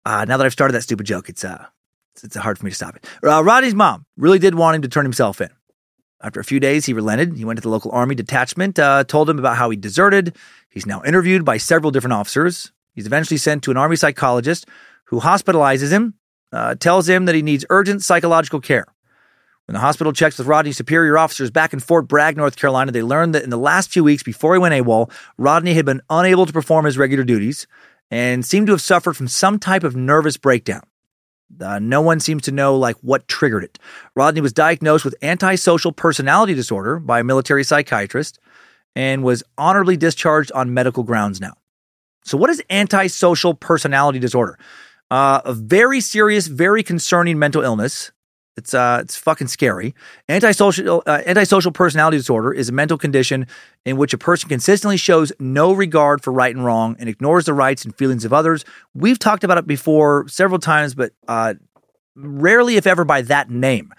Uh, 0.05 0.25
now 0.29 0.37
that 0.37 0.44
I've 0.44 0.53
started 0.53 0.72
that 0.75 0.83
stupid 0.83 1.07
joke, 1.07 1.29
it's 1.29 1.44
uh, 1.44 1.66
it's, 2.14 2.25
it's 2.25 2.37
hard 2.37 2.59
for 2.59 2.64
me 2.64 2.70
to 2.70 2.77
stop 2.77 2.96
it. 2.96 3.07
Uh, 3.22 3.42
Rodney's 3.42 3.75
mom 3.75 4.05
really 4.16 4.38
did 4.38 4.55
want 4.55 4.77
him 4.77 4.83
to 4.83 4.88
turn 4.88 5.05
himself 5.05 5.40
in. 5.40 5.49
After 6.22 6.40
a 6.40 6.44
few 6.44 6.61
days, 6.61 6.87
he 6.87 6.92
relented. 6.92 7.37
He 7.37 7.44
went 7.44 7.59
to 7.59 7.62
the 7.62 7.68
local 7.68 7.90
army 7.92 8.14
detachment, 8.14 8.79
uh, 8.79 9.05
told 9.05 9.29
him 9.29 9.38
about 9.38 9.57
how 9.57 9.68
he 9.70 9.77
deserted. 9.77 10.37
He's 10.70 10.87
now 10.87 11.03
interviewed 11.05 11.44
by 11.44 11.59
several 11.59 11.90
different 11.90 12.14
officers. 12.14 12.72
He's 12.94 13.07
eventually 13.07 13.37
sent 13.37 13.62
to 13.64 13.70
an 13.70 13.77
army 13.77 13.96
psychologist 13.96 14.66
who 15.07 15.20
hospitalizes 15.20 15.90
him 15.90 16.14
uh, 16.53 16.75
tells 16.77 17.09
him 17.09 17.25
that 17.27 17.35
he 17.35 17.43
needs 17.43 17.65
urgent 17.71 18.03
psychological 18.03 18.61
care. 18.61 18.87
When 19.67 19.75
the 19.75 19.81
hospital 19.81 20.13
checks 20.13 20.39
with 20.39 20.47
Rodney's 20.47 20.77
superior 20.77 21.19
officers 21.19 21.51
back 21.51 21.73
in 21.73 21.81
Fort 21.81 22.07
Bragg, 22.07 22.37
North 22.37 22.55
Carolina, 22.55 22.93
they 22.93 23.03
learned 23.03 23.35
that 23.35 23.43
in 23.43 23.51
the 23.51 23.59
last 23.59 23.91
few 23.91 24.05
weeks 24.05 24.23
before 24.23 24.55
he 24.55 24.61
went 24.61 24.75
AWOL, 24.75 25.11
Rodney 25.39 25.75
had 25.75 25.85
been 25.85 26.03
unable 26.09 26.47
to 26.47 26.53
perform 26.53 26.85
his 26.85 26.97
regular 26.97 27.25
duties 27.25 27.67
and 28.09 28.47
seemed 28.47 28.69
to 28.69 28.73
have 28.73 28.81
suffered 28.81 29.17
from 29.17 29.27
some 29.27 29.59
type 29.59 29.83
of 29.83 29.97
nervous 29.97 30.37
breakdown. 30.37 30.83
Uh, 31.61 31.79
no 31.81 32.01
one 32.01 32.21
seems 32.21 32.43
to 32.43 32.53
know 32.53 32.77
like 32.77 32.97
what 33.03 33.27
triggered 33.27 33.65
it. 33.65 33.79
Rodney 34.15 34.41
was 34.41 34.53
diagnosed 34.53 35.05
with 35.05 35.17
antisocial 35.23 35.93
personality 35.93 36.55
disorder 36.55 37.01
by 37.01 37.21
a 37.21 37.25
military 37.25 37.65
psychiatrist 37.65 38.39
and 38.95 39.23
was 39.23 39.43
honorably 39.59 39.97
discharged 39.97 40.53
on 40.53 40.75
medical 40.75 41.03
grounds 41.03 41.41
now. 41.41 41.55
So, 42.25 42.37
what 42.37 42.51
is 42.51 42.63
antisocial 42.71 43.55
personality 43.55 44.19
disorder? 44.19 44.59
Uh, 45.11 45.40
a 45.45 45.55
very 45.55 46.01
serious, 46.01 46.47
very 46.49 46.83
concerning 46.83 47.38
mental 47.38 47.62
illness. 47.62 48.11
It's 48.57 48.73
uh, 48.73 49.01
it's 49.03 49.16
fucking 49.16 49.49
scary. 49.49 49.95
Antisocial 50.29 51.03
uh, 51.07 51.21
antisocial 51.27 51.73
personality 51.73 52.16
disorder 52.16 52.53
is 52.53 52.71
a 52.71 52.73
mental 52.73 52.97
condition 52.97 53.47
in 53.85 53.99
which 53.99 54.14
a 54.14 54.19
person 54.19 54.49
consistently 54.49 54.97
shows 54.97 55.31
no 55.38 55.75
regard 55.75 56.23
for 56.23 56.33
right 56.33 56.55
and 56.55 56.64
wrong 56.64 56.97
and 56.99 57.09
ignores 57.09 57.45
the 57.45 57.53
rights 57.53 57.85
and 57.85 57.95
feelings 57.97 58.25
of 58.25 58.33
others. 58.33 58.64
We've 58.95 59.19
talked 59.19 59.45
about 59.45 59.59
it 59.59 59.66
before 59.66 60.27
several 60.29 60.59
times, 60.59 60.95
but 60.95 61.12
uh, 61.29 61.55
rarely, 62.16 62.77
if 62.77 62.87
ever, 62.87 63.05
by 63.05 63.23
that 63.23 63.51
name. 63.51 63.92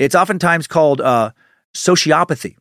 It's 0.00 0.16
oftentimes 0.16 0.66
called 0.66 1.00
uh, 1.00 1.30
sociopathy. 1.72 2.56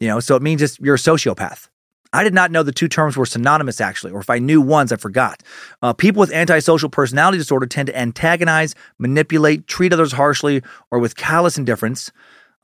You 0.00 0.08
know, 0.08 0.20
so 0.20 0.34
it 0.34 0.42
means 0.42 0.78
you're 0.80 0.94
a 0.94 0.98
sociopath. 0.98 1.68
I 2.16 2.24
did 2.24 2.32
not 2.32 2.50
know 2.50 2.62
the 2.62 2.72
two 2.72 2.88
terms 2.88 3.14
were 3.14 3.26
synonymous, 3.26 3.78
actually, 3.78 4.12
or 4.12 4.20
if 4.20 4.30
I 4.30 4.38
knew 4.38 4.62
ones, 4.62 4.90
I 4.90 4.96
forgot. 4.96 5.42
Uh, 5.82 5.92
people 5.92 6.20
with 6.20 6.32
antisocial 6.32 6.88
personality 6.88 7.36
disorder 7.36 7.66
tend 7.66 7.88
to 7.88 7.98
antagonize, 7.98 8.74
manipulate, 8.98 9.66
treat 9.66 9.92
others 9.92 10.12
harshly, 10.12 10.62
or 10.90 10.98
with 10.98 11.14
callous 11.14 11.58
indifference. 11.58 12.10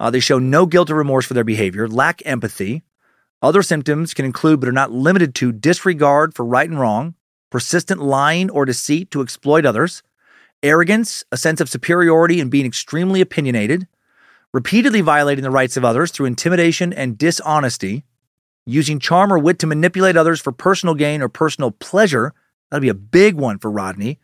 Uh, 0.01 0.09
they 0.09 0.21
show 0.21 0.38
no 0.38 0.65
guilt 0.65 0.91
or 0.91 0.95
remorse 0.95 1.27
for 1.27 1.35
their 1.35 1.45
behavior, 1.45 1.87
lack 1.87 2.23
empathy. 2.25 2.83
Other 3.43 3.62
symptoms 3.62 4.15
can 4.15 4.25
include, 4.25 4.59
but 4.59 4.71
are 4.71 4.73
not 4.73 4.91
limited 4.91 5.35
to, 5.35 5.53
disregard 5.53 6.35
for 6.35 6.47
right 6.47 6.71
and 6.71 6.81
wrong, 6.81 7.15
persistent 7.51 8.01
lying 8.01 8.49
or 8.49 8.65
deceit 8.65 9.11
to 9.11 9.21
exploit 9.21 9.67
others, 9.67 10.03
arrogance, 10.62 11.25
a 11.31 11.37
sense 11.37 11.61
of 11.61 11.69
superiority, 11.69 12.41
and 12.41 12.51
being 12.51 12.65
extremely 12.65 13.21
opinionated, 13.21 13.87
repeatedly 14.55 15.03
violating 15.03 15.43
the 15.43 15.51
rights 15.51 15.77
of 15.77 15.85
others 15.85 16.11
through 16.11 16.25
intimidation 16.25 16.91
and 16.91 17.19
dishonesty 17.19 18.05
using 18.66 18.98
charm 18.98 19.33
or 19.33 19.38
wit 19.38 19.59
to 19.61 19.66
manipulate 19.66 20.16
others 20.16 20.40
for 20.40 20.53
personal 20.53 20.94
gain 20.94 21.22
or 21.22 21.29
personal 21.29 21.70
pleasure. 21.70 22.33
That'll 22.70 22.83
be 22.83 22.88
a 22.88 22.94
big 22.94 23.35
one 23.35 23.59
for 23.59 23.70
Rodney. 23.70 24.18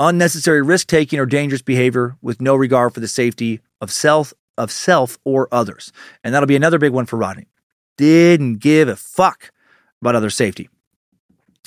unnecessary 0.00 0.62
risk 0.62 0.86
taking 0.86 1.18
or 1.20 1.26
dangerous 1.26 1.62
behavior 1.62 2.16
with 2.22 2.40
no 2.40 2.56
regard 2.56 2.94
for 2.94 3.00
the 3.00 3.08
safety 3.08 3.60
of 3.80 3.92
self 3.92 4.32
of 4.56 4.70
self 4.72 5.18
or 5.24 5.48
others. 5.52 5.92
And 6.24 6.34
that'll 6.34 6.46
be 6.46 6.56
another 6.56 6.78
big 6.78 6.92
one 6.92 7.06
for 7.06 7.16
Rodney. 7.16 7.46
Didn't 7.96 8.56
give 8.56 8.88
a 8.88 8.96
fuck 8.96 9.52
about 10.00 10.16
other 10.16 10.30
safety. 10.30 10.68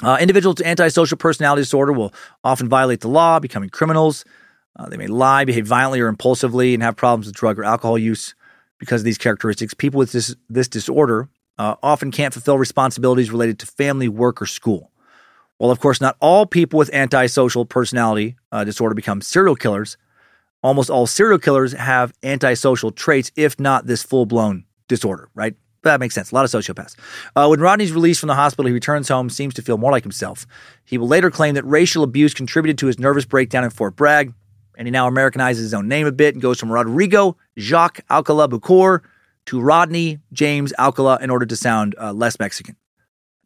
Uh, 0.01 0.17
individuals 0.19 0.57
with 0.57 0.67
antisocial 0.67 1.17
personality 1.17 1.61
disorder 1.61 1.93
will 1.93 2.13
often 2.43 2.67
violate 2.67 3.01
the 3.01 3.07
law, 3.07 3.39
becoming 3.39 3.69
criminals. 3.69 4.25
Uh, 4.77 4.89
they 4.89 4.97
may 4.97 5.07
lie, 5.07 5.45
behave 5.45 5.67
violently 5.67 6.01
or 6.01 6.07
impulsively, 6.07 6.73
and 6.73 6.81
have 6.81 6.95
problems 6.95 7.27
with 7.27 7.35
drug 7.35 7.59
or 7.59 7.63
alcohol 7.63 7.97
use 7.97 8.33
because 8.79 9.01
of 9.01 9.05
these 9.05 9.19
characteristics. 9.19 9.73
People 9.73 9.99
with 9.99 10.11
this, 10.11 10.35
this 10.49 10.67
disorder 10.67 11.29
uh, 11.57 11.75
often 11.83 12.11
can't 12.11 12.33
fulfill 12.33 12.57
responsibilities 12.57 13.31
related 13.31 13.59
to 13.59 13.65
family, 13.65 14.07
work, 14.07 14.41
or 14.41 14.45
school. 14.45 14.91
Well, 15.59 15.71
of 15.71 15.79
course, 15.79 16.01
not 16.01 16.17
all 16.19 16.45
people 16.45 16.77
with 16.77 16.93
antisocial 16.93 17.65
personality 17.65 18.35
uh, 18.51 18.63
disorder 18.63 18.95
become 18.95 19.21
serial 19.21 19.55
killers. 19.55 19.97
Almost 20.61 20.89
all 20.89 21.07
serial 21.07 21.39
killers 21.39 21.73
have 21.73 22.13
antisocial 22.23 22.91
traits, 22.91 23.31
if 23.35 23.59
not 23.59 23.85
this 23.85 24.03
full 24.03 24.25
blown 24.25 24.65
disorder, 24.87 25.29
right? 25.35 25.55
That 25.83 25.99
makes 25.99 26.15
sense. 26.15 26.31
A 26.31 26.35
lot 26.35 26.45
of 26.45 26.51
sociopaths. 26.51 26.95
Uh, 27.35 27.47
when 27.47 27.59
Rodney's 27.59 27.91
released 27.91 28.21
from 28.21 28.27
the 28.27 28.35
hospital, 28.35 28.67
he 28.67 28.73
returns 28.73 29.09
home, 29.09 29.29
seems 29.29 29.53
to 29.55 29.61
feel 29.61 29.77
more 29.77 29.91
like 29.91 30.03
himself. 30.03 30.47
He 30.85 30.97
will 30.97 31.07
later 31.07 31.29
claim 31.29 31.55
that 31.55 31.65
racial 31.65 32.03
abuse 32.03 32.33
contributed 32.33 32.77
to 32.79 32.87
his 32.87 32.97
nervous 32.97 33.25
breakdown 33.25 33.65
in 33.65 33.69
Fort 33.69 33.95
Bragg, 33.97 34.33
and 34.77 34.87
he 34.87 34.91
now 34.91 35.09
Americanizes 35.09 35.57
his 35.57 35.73
own 35.73 35.89
name 35.89 36.07
a 36.07 36.11
bit 36.11 36.35
and 36.35 36.41
goes 36.41 36.59
from 36.59 36.71
Rodrigo 36.71 37.37
Jacques 37.59 37.99
Alcala 38.09 38.47
Buquor 38.47 39.01
to 39.47 39.59
Rodney 39.59 40.19
James 40.31 40.73
Alcala 40.79 41.19
in 41.21 41.29
order 41.29 41.45
to 41.45 41.55
sound 41.55 41.95
uh, 41.99 42.13
less 42.13 42.39
Mexican. 42.39 42.75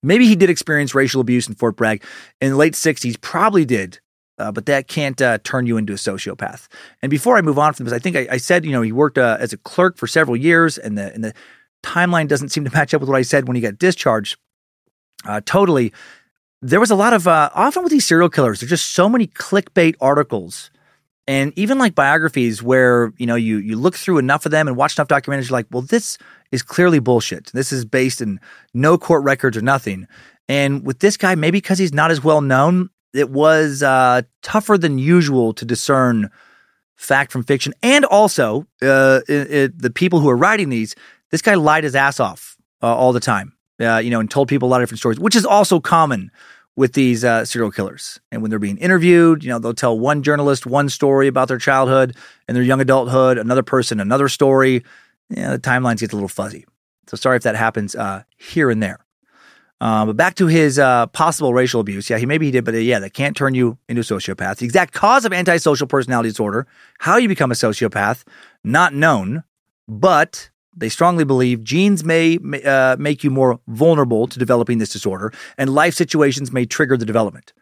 Maybe 0.04 0.28
he 0.28 0.36
did 0.36 0.50
experience 0.50 0.94
racial 0.94 1.22
abuse 1.22 1.48
in 1.48 1.56
Fort 1.56 1.76
Bragg 1.76 2.04
in 2.40 2.52
the 2.52 2.56
late 2.56 2.74
60s, 2.74 3.20
probably 3.20 3.66
did, 3.66 4.00
uh, 4.38 4.52
but 4.52 4.68
that 4.68 4.88
can't 4.88 5.20
uh, 5.22 5.40
turn 5.44 5.66
you 5.66 5.78
into 5.78 5.94
a 5.94 5.98
sociopath. 5.98 6.68
And 7.02 7.10
before 7.10 7.38
I 7.38 7.42
move 7.42 7.58
on 7.58 7.74
from 7.74 7.86
this, 7.86 7.94
I 7.94 8.00
think 8.00 8.16
I, 8.16 8.28
I 8.32 8.38
said, 8.38 8.64
you 8.66 8.72
know, 8.72 8.84
he 8.84 8.92
worked 8.92 9.18
uh, 9.18 9.38
as 9.40 9.54
a 9.54 9.58
clerk 9.58 9.98
for 9.98 10.08
several 10.08 10.38
years, 10.38 10.78
and 10.78 10.98
the, 10.98 11.14
and 11.14 11.24
the 11.24 11.34
timeline 11.84 12.28
doesn't 12.28 12.50
seem 12.50 12.64
to 12.66 12.72
match 12.74 12.94
up 12.94 13.02
with 13.02 13.10
what 13.10 13.18
I 13.18 13.24
said 13.24 13.48
when 13.48 13.56
he 13.56 13.62
got 13.62 13.80
discharged. 13.80 14.38
Uh, 15.26 15.42
totally. 15.44 15.94
There 16.62 16.80
was 16.80 16.92
a 16.92 16.96
lot 16.96 17.14
of, 17.14 17.28
uh, 17.28 17.50
often 17.54 17.84
with 17.84 17.92
these 17.92 18.06
serial 18.06 18.30
killers, 18.30 18.60
there's 18.60 18.70
just 18.70 18.94
so 18.94 19.10
many 19.10 19.28
clickbait 19.28 19.96
articles 20.00 20.70
and 21.28 21.52
even 21.58 21.78
like 21.78 21.94
biographies 21.94 22.64
where, 22.64 23.12
you 23.18 23.26
know, 23.26 23.36
you, 23.36 23.58
you 23.58 23.76
look 23.76 23.96
through 23.96 24.18
enough 24.18 24.46
of 24.46 24.52
them 24.52 24.68
and 24.68 24.78
watch 24.78 24.98
enough 24.98 25.10
documentaries, 25.10 25.50
you're 25.50 25.58
like, 25.58 25.68
well, 25.72 25.82
this 25.82 26.18
is 26.52 26.64
clearly 26.64 27.00
bullshit. 27.00 27.52
This 27.54 27.74
is 27.74 27.84
based 27.84 28.22
in 28.22 28.40
no 28.74 28.98
court 28.98 29.24
records 29.24 29.58
or 29.58 29.62
nothing. 29.62 30.08
And 30.48 30.86
with 30.86 31.00
this 31.00 31.18
guy, 31.18 31.36
maybe 31.36 31.58
because 31.58 31.80
he's 31.80 31.94
not 31.94 32.12
as 32.12 32.24
well 32.24 32.40
known, 32.40 32.90
it 33.14 33.30
was 33.30 33.84
uh, 33.84 34.22
tougher 34.42 34.78
than 34.78 34.98
usual 34.98 35.54
to 35.54 35.66
discern 35.66 36.30
fact 36.96 37.34
from 37.34 37.44
fiction. 37.44 37.74
And 37.84 38.06
also, 38.06 38.66
uh, 38.82 39.22
it, 39.28 39.52
it, 39.52 39.82
the 39.82 39.90
people 39.90 40.20
who 40.20 40.30
are 40.30 40.38
writing 40.38 40.70
these, 40.70 40.96
this 41.32 41.42
guy 41.42 41.56
lied 41.56 41.84
his 41.84 41.96
ass 41.96 42.22
off 42.22 42.56
uh, 42.82 42.96
all 42.96 43.12
the 43.12 43.20
time, 43.20 43.54
uh, 43.82 43.98
you 43.98 44.10
know, 44.10 44.22
and 44.22 44.32
told 44.32 44.48
people 44.48 44.70
a 44.70 44.72
lot 44.72 44.82
of 44.82 44.84
different 44.84 45.00
stories, 45.00 45.20
which 45.20 45.36
is 45.36 45.46
also 45.46 45.82
common 45.82 46.32
with 46.78 46.94
these 46.94 47.26
uh, 47.26 47.44
serial 47.44 47.72
killers. 47.72 48.22
And 48.32 48.42
when 48.42 48.50
they're 48.50 48.60
being 48.60 48.78
interviewed, 48.78 49.44
you 49.44 49.50
know, 49.50 49.60
they'll 49.60 49.74
tell 49.74 50.00
one 50.00 50.22
journalist 50.22 50.66
one 50.66 50.90
story 50.90 51.28
about 51.28 51.50
their 51.50 51.58
childhood 51.58 52.16
and 52.48 52.56
their 52.56 52.64
young 52.64 52.80
adulthood, 52.80 53.38
another 53.38 53.64
person 53.64 54.00
another 54.00 54.30
story. 54.30 54.86
The 55.30 55.60
timelines 55.62 56.00
get 56.00 56.14
a 56.14 56.16
little 56.16 56.30
fuzzy. 56.30 56.66
So 57.08 57.18
sorry 57.18 57.36
if 57.36 57.44
that 57.44 57.56
happens 57.56 57.96
uh, 57.96 58.24
here 58.38 58.70
and 58.70 58.82
there. 58.82 59.00
Uh, 59.82 60.06
but 60.06 60.18
back 60.18 60.36
to 60.36 60.48
his 60.48 60.80
uh, 60.80 61.08
possible 61.08 61.54
racial 61.54 61.82
abuse. 61.82 62.10
Yeah, 62.10 62.18
he 62.18 62.26
maybe 62.26 62.46
he 62.46 62.52
did, 62.52 62.64
but 62.64 62.76
uh, 62.76 62.78
yeah, 62.78 63.00
that 63.00 63.14
can't 63.14 63.36
turn 63.36 63.54
you 63.56 63.78
into 63.90 64.02
a 64.02 64.04
sociopath. 64.04 64.58
The 64.58 64.66
exact 64.66 64.94
cause 64.94 65.26
of 65.26 65.34
antisocial 65.34 65.88
personality 65.88 66.30
disorder, 66.30 66.68
how 67.00 67.18
you 67.18 67.28
become 67.28 67.52
a 67.52 67.56
sociopath, 67.56 68.24
not 68.64 68.94
known, 68.94 69.44
but 69.88 70.50
they 70.78 70.90
strongly 70.90 71.24
believe 71.24 71.64
genes 71.64 72.04
may 72.04 72.38
uh, 72.66 72.96
make 72.98 73.24
you 73.24 73.30
more 73.30 73.60
vulnerable 73.68 74.28
to 74.28 74.40
developing 74.40 74.78
this 74.78 74.90
disorder, 74.90 75.34
and 75.58 75.74
life 75.74 75.94
situations 75.94 76.52
may 76.52 76.66
trigger 76.66 76.98
the 76.98 77.06
development. 77.06 77.54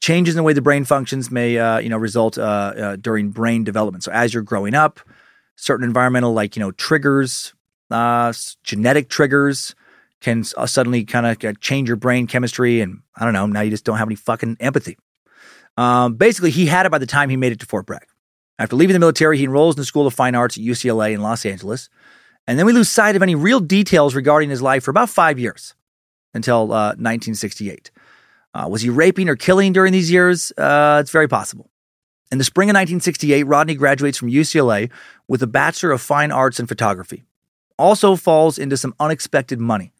Changes 0.00 0.34
in 0.34 0.38
the 0.38 0.42
way 0.42 0.52
the 0.52 0.62
brain 0.62 0.84
functions 0.84 1.30
may, 1.30 1.58
uh, 1.58 1.78
you 1.78 1.88
know, 1.88 1.98
result 1.98 2.36
uh, 2.36 2.96
during 2.96 3.30
brain 3.30 3.62
development. 3.62 4.02
So 4.02 4.10
as 4.10 4.34
you're 4.34 4.42
growing 4.42 4.74
up, 4.74 5.00
certain 5.56 5.84
environmental, 5.84 6.32
like 6.32 6.56
you 6.56 6.60
know, 6.60 6.72
triggers, 6.72 7.54
genetic 8.64 9.08
triggers, 9.08 9.76
can 10.22 10.44
uh, 10.56 10.66
suddenly 10.66 11.04
kind 11.04 11.26
of 11.26 11.44
uh, 11.44 11.52
change 11.60 11.88
your 11.88 11.96
brain 11.96 12.26
chemistry. 12.26 12.80
And 12.80 13.02
I 13.16 13.24
don't 13.24 13.34
know, 13.34 13.46
now 13.46 13.60
you 13.60 13.70
just 13.70 13.84
don't 13.84 13.98
have 13.98 14.08
any 14.08 14.14
fucking 14.14 14.56
empathy. 14.60 14.96
Um, 15.76 16.14
basically, 16.14 16.50
he 16.50 16.66
had 16.66 16.86
it 16.86 16.92
by 16.92 16.98
the 16.98 17.06
time 17.06 17.28
he 17.28 17.36
made 17.36 17.52
it 17.52 17.60
to 17.60 17.66
Fort 17.66 17.86
Bragg. 17.86 18.06
After 18.58 18.76
leaving 18.76 18.94
the 18.94 19.00
military, 19.00 19.38
he 19.38 19.44
enrolls 19.44 19.74
in 19.74 19.80
the 19.80 19.86
School 19.86 20.06
of 20.06 20.14
Fine 20.14 20.34
Arts 20.34 20.56
at 20.56 20.62
UCLA 20.62 21.12
in 21.12 21.20
Los 21.20 21.44
Angeles. 21.44 21.88
And 22.46 22.58
then 22.58 22.66
we 22.66 22.72
lose 22.72 22.88
sight 22.88 23.16
of 23.16 23.22
any 23.22 23.34
real 23.34 23.60
details 23.60 24.14
regarding 24.14 24.50
his 24.50 24.62
life 24.62 24.84
for 24.84 24.90
about 24.90 25.10
five 25.10 25.38
years 25.38 25.74
until 26.34 26.72
uh, 26.72 26.96
1968. 26.96 27.90
Uh, 28.54 28.66
was 28.68 28.82
he 28.82 28.90
raping 28.90 29.28
or 29.28 29.36
killing 29.36 29.72
during 29.72 29.92
these 29.92 30.10
years? 30.10 30.52
Uh, 30.58 30.98
it's 31.00 31.10
very 31.10 31.28
possible. 31.28 31.70
In 32.30 32.38
the 32.38 32.44
spring 32.44 32.68
of 32.68 32.74
1968, 32.74 33.44
Rodney 33.44 33.74
graduates 33.74 34.18
from 34.18 34.30
UCLA 34.30 34.90
with 35.28 35.42
a 35.42 35.46
Bachelor 35.46 35.92
of 35.92 36.00
Fine 36.00 36.32
Arts 36.32 36.58
in 36.58 36.66
Photography. 36.66 37.24
Also 37.78 38.16
falls 38.16 38.58
into 38.58 38.76
some 38.76 38.94
unexpected 38.98 39.60
money. 39.60 39.92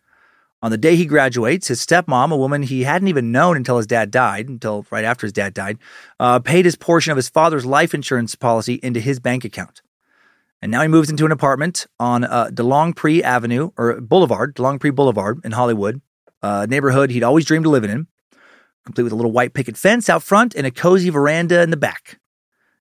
On 0.62 0.70
the 0.70 0.78
day 0.78 0.94
he 0.94 1.06
graduates, 1.06 1.68
his 1.68 1.84
stepmom, 1.84 2.32
a 2.32 2.36
woman 2.36 2.62
he 2.62 2.84
hadn't 2.84 3.08
even 3.08 3.32
known 3.32 3.56
until 3.56 3.78
his 3.78 3.86
dad 3.86 4.10
died, 4.10 4.48
until 4.48 4.86
right 4.90 5.04
after 5.04 5.26
his 5.26 5.32
dad 5.32 5.52
died, 5.54 5.78
uh, 6.20 6.38
paid 6.38 6.64
his 6.64 6.76
portion 6.76 7.10
of 7.10 7.16
his 7.16 7.28
father's 7.28 7.66
life 7.66 7.94
insurance 7.94 8.34
policy 8.34 8.74
into 8.82 9.00
his 9.00 9.18
bank 9.18 9.44
account. 9.44 9.82
And 10.62 10.70
now 10.70 10.80
he 10.80 10.88
moves 10.88 11.10
into 11.10 11.26
an 11.26 11.32
apartment 11.32 11.86
on 11.98 12.22
uh, 12.22 12.46
DeLongpre 12.52 13.22
Avenue 13.22 13.70
or 13.76 14.00
Boulevard, 14.00 14.54
DeLongpre 14.54 14.94
Boulevard 14.94 15.40
in 15.44 15.50
Hollywood, 15.50 16.00
a 16.40 16.68
neighborhood 16.68 17.10
he'd 17.10 17.24
always 17.24 17.44
dreamed 17.44 17.66
of 17.66 17.72
living 17.72 17.90
in, 17.90 18.06
complete 18.84 19.02
with 19.02 19.12
a 19.12 19.16
little 19.16 19.32
white 19.32 19.54
picket 19.54 19.76
fence 19.76 20.08
out 20.08 20.22
front 20.22 20.54
and 20.54 20.64
a 20.64 20.70
cozy 20.70 21.10
veranda 21.10 21.60
in 21.62 21.70
the 21.70 21.76
back. 21.76 22.20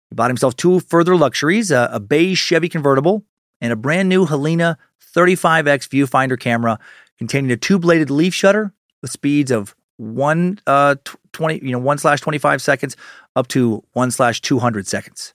He 0.10 0.16
bought 0.16 0.30
himself 0.30 0.56
two 0.56 0.80
further 0.80 1.16
luxuries 1.16 1.72
a 1.72 2.00
beige 2.00 2.40
Chevy 2.40 2.70
convertible 2.70 3.26
and 3.60 3.74
a 3.74 3.76
brand 3.76 4.10
new 4.10 4.26
Helena 4.26 4.78
35X 5.16 5.88
viewfinder 5.90 6.40
camera 6.40 6.80
containing 7.18 7.52
a 7.52 7.58
two-bladed 7.58 8.10
leaf 8.10 8.34
shutter 8.34 8.74
with 9.02 9.12
speeds 9.12 9.52
of 9.52 9.76
one 9.98 10.60
uh, 10.68 10.96
20 11.34 11.66
you 11.66 11.72
know 11.72 11.80
one 11.80 11.98
slash 11.98 12.22
25 12.22 12.62
seconds 12.62 12.98
up 13.36 13.48
to 13.48 13.84
one 13.94 14.12
slash 14.12 14.42
200 14.42 14.88
seconds. 14.88 15.34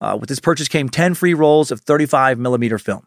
Uh, 0.00 0.16
with 0.18 0.28
this 0.28 0.40
purchase 0.40 0.68
came 0.68 0.88
10 0.88 1.14
free 1.14 1.34
rolls 1.34 1.70
of 1.70 1.80
35 1.80 2.38
millimeter 2.38 2.78
film. 2.78 3.06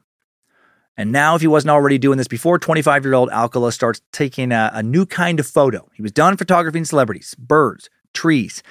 And 0.95 1.11
now, 1.11 1.33
if 1.33 1.41
he 1.41 1.47
wasn't 1.47 1.71
already 1.71 1.97
doing 1.97 2.19
this 2.19 2.27
before, 2.27 2.59
25 2.59 3.03
year 3.03 3.15
old 3.15 3.31
Alcala 3.31 3.71
starts 3.71 4.01
taking 4.11 4.51
a, 4.51 4.69
a, 4.73 4.83
new 4.83 5.07
kind 5.07 5.39
of 5.39 5.47
photo. 5.47 5.89
He 5.93 6.03
was 6.03 6.11
done 6.11 6.37
photographing 6.37 6.85
celebrities, 6.85 7.33
birds, 7.39 7.89
trees, 8.13 8.61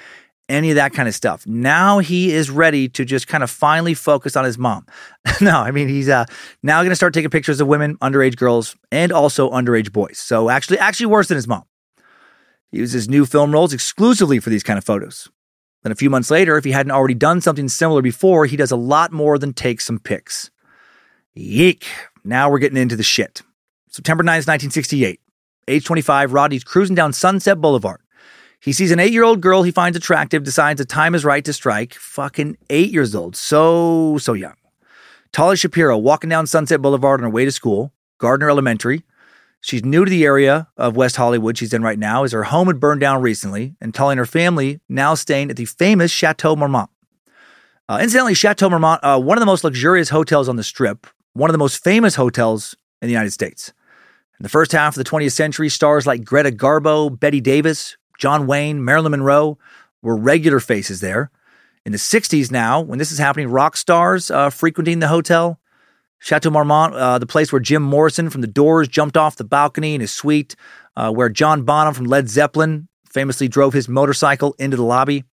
any 0.47 0.69
of 0.69 0.75
that 0.75 0.93
kind 0.93 1.09
of 1.09 1.15
stuff. 1.15 1.45
Now 1.45 1.99
he 1.99 2.31
is 2.31 2.49
ready 2.49 2.87
to 2.89 3.03
just 3.03 3.27
kind 3.27 3.43
of 3.43 3.51
finally 3.51 3.93
focus 3.93 4.37
on 4.37 4.45
his 4.45 4.57
mom. 4.57 4.85
no, 5.41 5.59
I 5.59 5.71
mean 5.71 5.89
he's 5.89 6.07
uh, 6.07 6.23
now 6.61 6.79
going 6.81 6.91
to 6.91 6.95
start 6.95 7.13
taking 7.13 7.29
pictures 7.29 7.59
of 7.59 7.67
women, 7.67 7.97
underage 7.97 8.37
girls, 8.37 8.75
and 8.89 9.11
also 9.11 9.49
underage 9.49 9.91
boys. 9.91 10.17
So 10.17 10.49
actually, 10.49 10.79
actually 10.79 11.07
worse 11.07 11.27
than 11.27 11.35
his 11.35 11.47
mom. 11.47 11.63
He 12.71 12.77
uses 12.77 13.09
new 13.09 13.25
film 13.25 13.51
rolls 13.51 13.73
exclusively 13.73 14.39
for 14.39 14.49
these 14.49 14.63
kind 14.63 14.77
of 14.77 14.85
photos. 14.85 15.29
Then 15.83 15.91
a 15.91 15.95
few 15.95 16.09
months 16.09 16.31
later, 16.31 16.57
if 16.57 16.63
he 16.63 16.71
hadn't 16.71 16.91
already 16.91 17.13
done 17.13 17.41
something 17.41 17.67
similar 17.67 18.01
before, 18.01 18.45
he 18.45 18.57
does 18.57 18.71
a 18.71 18.77
lot 18.77 19.11
more 19.11 19.37
than 19.37 19.53
take 19.53 19.81
some 19.81 19.99
pics. 19.99 20.49
Yeek. 21.33 21.85
Now 22.23 22.49
we're 22.49 22.59
getting 22.59 22.77
into 22.77 22.95
the 22.95 23.03
shit. 23.03 23.41
September 23.89 24.23
9th, 24.23 24.47
1968. 24.47 25.19
Age 25.67 25.85
25, 25.85 26.33
Rodney's 26.33 26.63
cruising 26.63 26.95
down 26.95 27.13
Sunset 27.13 27.59
Boulevard. 27.59 28.01
He 28.59 28.71
sees 28.71 28.91
an 28.91 28.99
eight 28.99 29.11
year 29.11 29.23
old 29.23 29.41
girl 29.41 29.63
he 29.63 29.71
finds 29.71 29.97
attractive, 29.97 30.43
decides 30.43 30.77
the 30.77 30.85
time 30.85 31.15
is 31.15 31.25
right 31.25 31.43
to 31.43 31.51
strike. 31.51 31.93
Fucking 31.95 32.57
eight 32.69 32.91
years 32.91 33.13
old. 33.13 33.35
So, 33.35 34.17
so 34.19 34.33
young. 34.33 34.55
Talia 35.33 35.57
Shapiro 35.57 35.97
walking 35.97 36.29
down 36.29 36.47
Sunset 36.47 36.81
Boulevard 36.81 37.19
on 37.19 37.25
her 37.25 37.29
way 37.29 37.43
to 37.43 37.51
school, 37.51 37.91
Gardner 38.19 38.49
Elementary. 38.49 39.03
She's 39.63 39.85
new 39.85 40.03
to 40.03 40.09
the 40.09 40.25
area 40.25 40.67
of 40.75 40.97
West 40.97 41.15
Hollywood 41.15 41.57
she's 41.57 41.73
in 41.73 41.83
right 41.83 41.97
now, 41.97 42.25
as 42.25 42.33
her 42.33 42.43
home 42.43 42.67
had 42.67 42.81
burned 42.81 42.99
down 42.99 43.21
recently, 43.21 43.77
and 43.79 43.93
telling 43.93 44.17
her 44.17 44.25
family 44.25 44.81
now 44.89 45.15
staying 45.15 45.49
at 45.49 45.55
the 45.55 45.63
famous 45.63 46.11
Chateau 46.11 46.57
Marmont. 46.57 46.89
Uh, 47.87 47.99
incidentally, 48.01 48.33
Chateau 48.33 48.69
Marmont, 48.69 48.99
uh, 49.03 49.17
one 49.17 49.37
of 49.37 49.41
the 49.41 49.45
most 49.45 49.63
luxurious 49.63 50.09
hotels 50.09 50.49
on 50.49 50.57
the 50.57 50.63
Strip, 50.65 51.07
one 51.31 51.49
of 51.49 51.53
the 51.53 51.59
most 51.59 51.81
famous 51.81 52.15
hotels 52.15 52.75
in 53.01 53.07
the 53.07 53.13
United 53.13 53.31
States. 53.31 53.69
In 54.37 54.43
the 54.43 54.49
first 54.49 54.73
half 54.73 54.97
of 54.97 55.01
the 55.01 55.09
20th 55.09 55.31
century, 55.31 55.69
stars 55.69 56.05
like 56.05 56.25
Greta 56.25 56.51
Garbo, 56.51 57.17
Bette 57.17 57.39
Davis, 57.39 57.95
John 58.19 58.47
Wayne, 58.47 58.83
Marilyn 58.83 59.11
Monroe 59.11 59.57
were 60.01 60.17
regular 60.17 60.59
faces 60.59 60.99
there. 60.99 61.31
In 61.85 61.93
the 61.93 61.97
60s 61.97 62.51
now, 62.51 62.81
when 62.81 62.99
this 62.99 63.13
is 63.13 63.17
happening, 63.17 63.47
rock 63.47 63.77
stars 63.77 64.29
uh, 64.29 64.49
frequenting 64.49 64.99
the 64.99 65.07
hotel. 65.07 65.61
Chateau 66.23 66.49
Marmont, 66.49 66.95
uh, 66.95 67.19
the 67.19 67.25
place 67.25 67.51
where 67.51 67.59
Jim 67.59 67.83
Morrison 67.83 68.29
from 68.29 68.39
The 68.39 68.47
Doors 68.47 68.87
jumped 68.87 69.17
off 69.17 69.35
the 69.35 69.43
balcony 69.43 69.93
in 69.93 69.99
his 69.99 70.13
suite, 70.13 70.55
uh, 70.95 71.11
where 71.11 71.27
John 71.27 71.63
Bonham 71.63 71.93
from 71.93 72.05
Led 72.05 72.29
Zeppelin 72.29 72.87
famously 73.11 73.49
drove 73.49 73.73
his 73.73 73.89
motorcycle 73.89 74.55
into 74.57 74.77
the 74.77 74.83
lobby. 74.83 75.25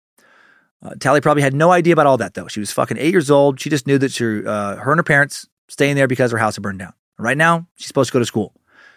Uh, 0.82 0.96
Tali 1.00 1.22
probably 1.22 1.44
had 1.44 1.54
no 1.54 1.72
idea 1.72 1.94
about 1.94 2.08
all 2.08 2.18
that 2.18 2.34
though. 2.34 2.48
She 2.48 2.60
was 2.60 2.72
fucking 2.72 2.98
eight 2.98 3.12
years 3.12 3.30
old. 3.30 3.60
She 3.60 3.70
just 3.70 3.86
knew 3.86 4.00
that 4.00 4.12
she, 4.12 4.26
uh, 4.26 4.78
her 4.78 4.92
and 4.92 4.98
her 4.98 5.04
parents 5.04 5.48
staying 5.68 5.96
there 5.96 6.08
because 6.08 6.32
her 6.32 6.40
house 6.40 6.56
had 6.56 6.64
burned 6.64 6.80
down. 6.80 6.94
Right 7.20 7.38
now, 7.38 7.68
she's 7.76 7.86
supposed 7.86 8.10
to 8.10 8.14
go 8.14 8.20
to 8.20 8.26
school. 8.26 8.56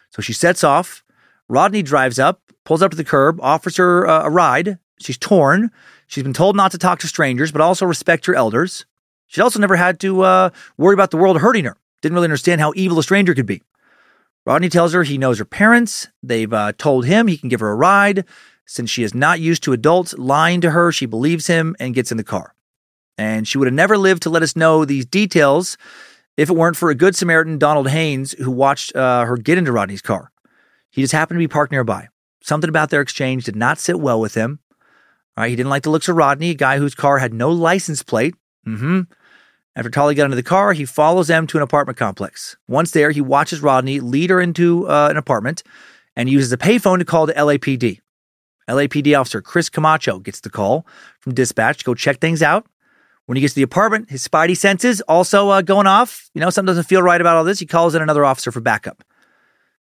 So 0.09 0.23
she 0.23 0.33
sets 0.33 0.65
off. 0.65 1.05
Rodney 1.51 1.83
drives 1.83 2.19
up, 2.19 2.41
pulls 2.65 2.81
up 2.81 2.93
to 2.93 2.97
the 2.97 3.05
curb, 3.05 3.39
offers 3.43 3.77
her 3.77 4.09
uh, 4.09 4.25
a 4.25 4.31
ride. 4.31 4.79
She's 4.99 5.19
torn. 5.19 5.71
She's 6.07 6.23
been 6.23 6.33
told 6.33 6.57
not 6.57 6.71
to 6.71 6.79
talk 6.79 7.01
to 7.01 7.07
strangers, 7.07 7.53
but 7.53 7.61
also 7.61 7.85
respect 7.85 8.27
your 8.27 8.37
elders. 8.37 8.87
She'd 9.27 9.43
also 9.43 9.59
never 9.59 9.77
had 9.77 10.01
to 10.01 10.23
uh, 10.23 10.51
worry 10.79 10.95
about 10.95 11.11
the 11.11 11.19
world 11.19 11.39
hurting 11.39 11.65
her. 11.65 11.77
Didn't 12.03 12.15
really 12.15 12.27
understand 12.27 12.61
how 12.61 12.73
evil 12.77 12.99
a 12.99 13.03
stranger 13.03 13.35
could 13.35 13.47
be. 13.47 13.63
Rodney 14.45 14.69
tells 14.69 14.93
her 14.93 15.05
he 15.05 15.19
knows 15.19 15.39
her 15.39 15.45
parents. 15.45 16.09
They've 16.23 16.53
uh, 16.53 16.73
told 16.77 17.07
him 17.07 17.29
he 17.29 17.39
can 17.39 17.49
give 17.49 17.61
her 17.61 17.71
a 17.71 17.77
ride. 17.77 18.25
Since 18.67 18.91
she 18.91 19.03
is 19.03 19.15
not 19.15 19.41
used 19.41 19.63
to 19.65 19.73
adults 19.73 20.15
lying 20.19 20.61
to 20.63 20.73
her, 20.73 20.93
she 20.93 21.07
believes 21.07 21.47
him 21.47 21.77
and 21.79 21.95
gets 21.95 22.11
in 22.11 22.17
the 22.17 22.25
car. 22.25 22.55
And 23.17 23.47
she 23.47 23.59
would 23.59 23.67
have 23.67 23.75
never 23.75 23.97
lived 23.97 24.23
to 24.25 24.31
let 24.31 24.43
us 24.43 24.57
know 24.57 24.85
these 24.85 25.07
details 25.07 25.77
if 26.37 26.49
it 26.51 26.57
weren't 26.57 26.77
for 26.77 26.91
a 26.91 26.95
good 26.95 27.15
Samaritan, 27.15 27.59
Donald 27.59 27.89
Haynes, 27.89 28.33
who 28.33 28.51
watched 28.51 28.97
uh, 28.97 29.25
her 29.25 29.37
get 29.37 29.59
into 29.59 29.73
Rodney's 29.73 30.03
car. 30.03 30.33
He 30.91 31.03
just 31.03 31.13
happened 31.13 31.37
to 31.37 31.43
be 31.43 31.49
parked 31.49 31.73
nearby. 31.73 32.09
Something 32.43 32.69
about 32.69 32.91
their 32.91 33.01
exchange 33.01 33.45
did 33.45 33.57
not 33.57 33.79
sit 33.79 34.01
well 34.01 34.21
with 34.21 34.35
him. 34.35 34.59
Right, 35.37 35.49
he 35.51 35.57
didn't 35.57 35.71
like 35.71 35.83
the 35.85 35.91
looks 35.91 36.09
of 36.09 36.17
Rodney, 36.17 36.51
a 36.51 36.55
guy 36.55 36.79
whose 36.79 36.95
car 36.95 37.19
had 37.19 37.33
no 37.33 37.51
license 37.51 38.03
plate. 38.03 38.35
Mm-hmm. 38.67 39.03
After 39.75 39.89
Tolly 39.89 40.15
got 40.15 40.25
into 40.25 40.37
the 40.37 40.43
car, 40.43 40.75
he 40.75 40.85
follows 40.85 41.29
them 41.29 41.47
to 41.47 41.57
an 41.57 41.63
apartment 41.63 41.99
complex. 41.99 42.57
Once 42.69 42.91
there, 42.91 43.11
he 43.11 43.23
watches 43.23 43.63
Rodney 43.63 44.01
lead 44.01 44.31
her 44.31 44.41
into 44.41 44.87
uh, 44.89 45.09
an 45.11 45.17
apartment 45.17 45.63
and 46.15 46.29
uses 46.29 46.53
a 46.53 46.59
payphone 46.59 46.99
to 46.99 47.05
call 47.05 47.27
the 47.27 47.33
LAPD. 47.33 48.01
LAPD 48.69 49.19
officer 49.19 49.41
Chris 49.41 49.69
Camacho 49.69 50.19
gets 50.19 50.41
the 50.41 50.51
call 50.51 50.87
from 51.21 51.35
dispatch 51.35 51.79
to 51.79 51.85
go 51.85 51.95
check 51.95 52.21
things 52.21 52.43
out. 52.43 52.67
When 53.27 53.37
he 53.37 53.41
gets 53.41 53.55
to 53.55 53.61
the 53.61 53.63
apartment, 53.63 54.11
his 54.11 54.27
spidey 54.27 54.57
senses 54.57 55.01
also 55.03 55.49
uh, 55.49 55.63
going 55.63 55.87
off. 55.87 56.29
You 56.35 56.41
know, 56.41 56.51
something 56.51 56.67
doesn't 56.67 56.85
feel 56.85 57.03
right 57.03 57.21
about 57.21 57.37
all 57.37 57.45
this. 57.45 57.61
He 57.61 57.67
calls 57.67 57.95
in 57.95 58.03
another 58.03 58.25
officer 58.25 58.53
for 58.53 58.61
backup. 58.61 59.03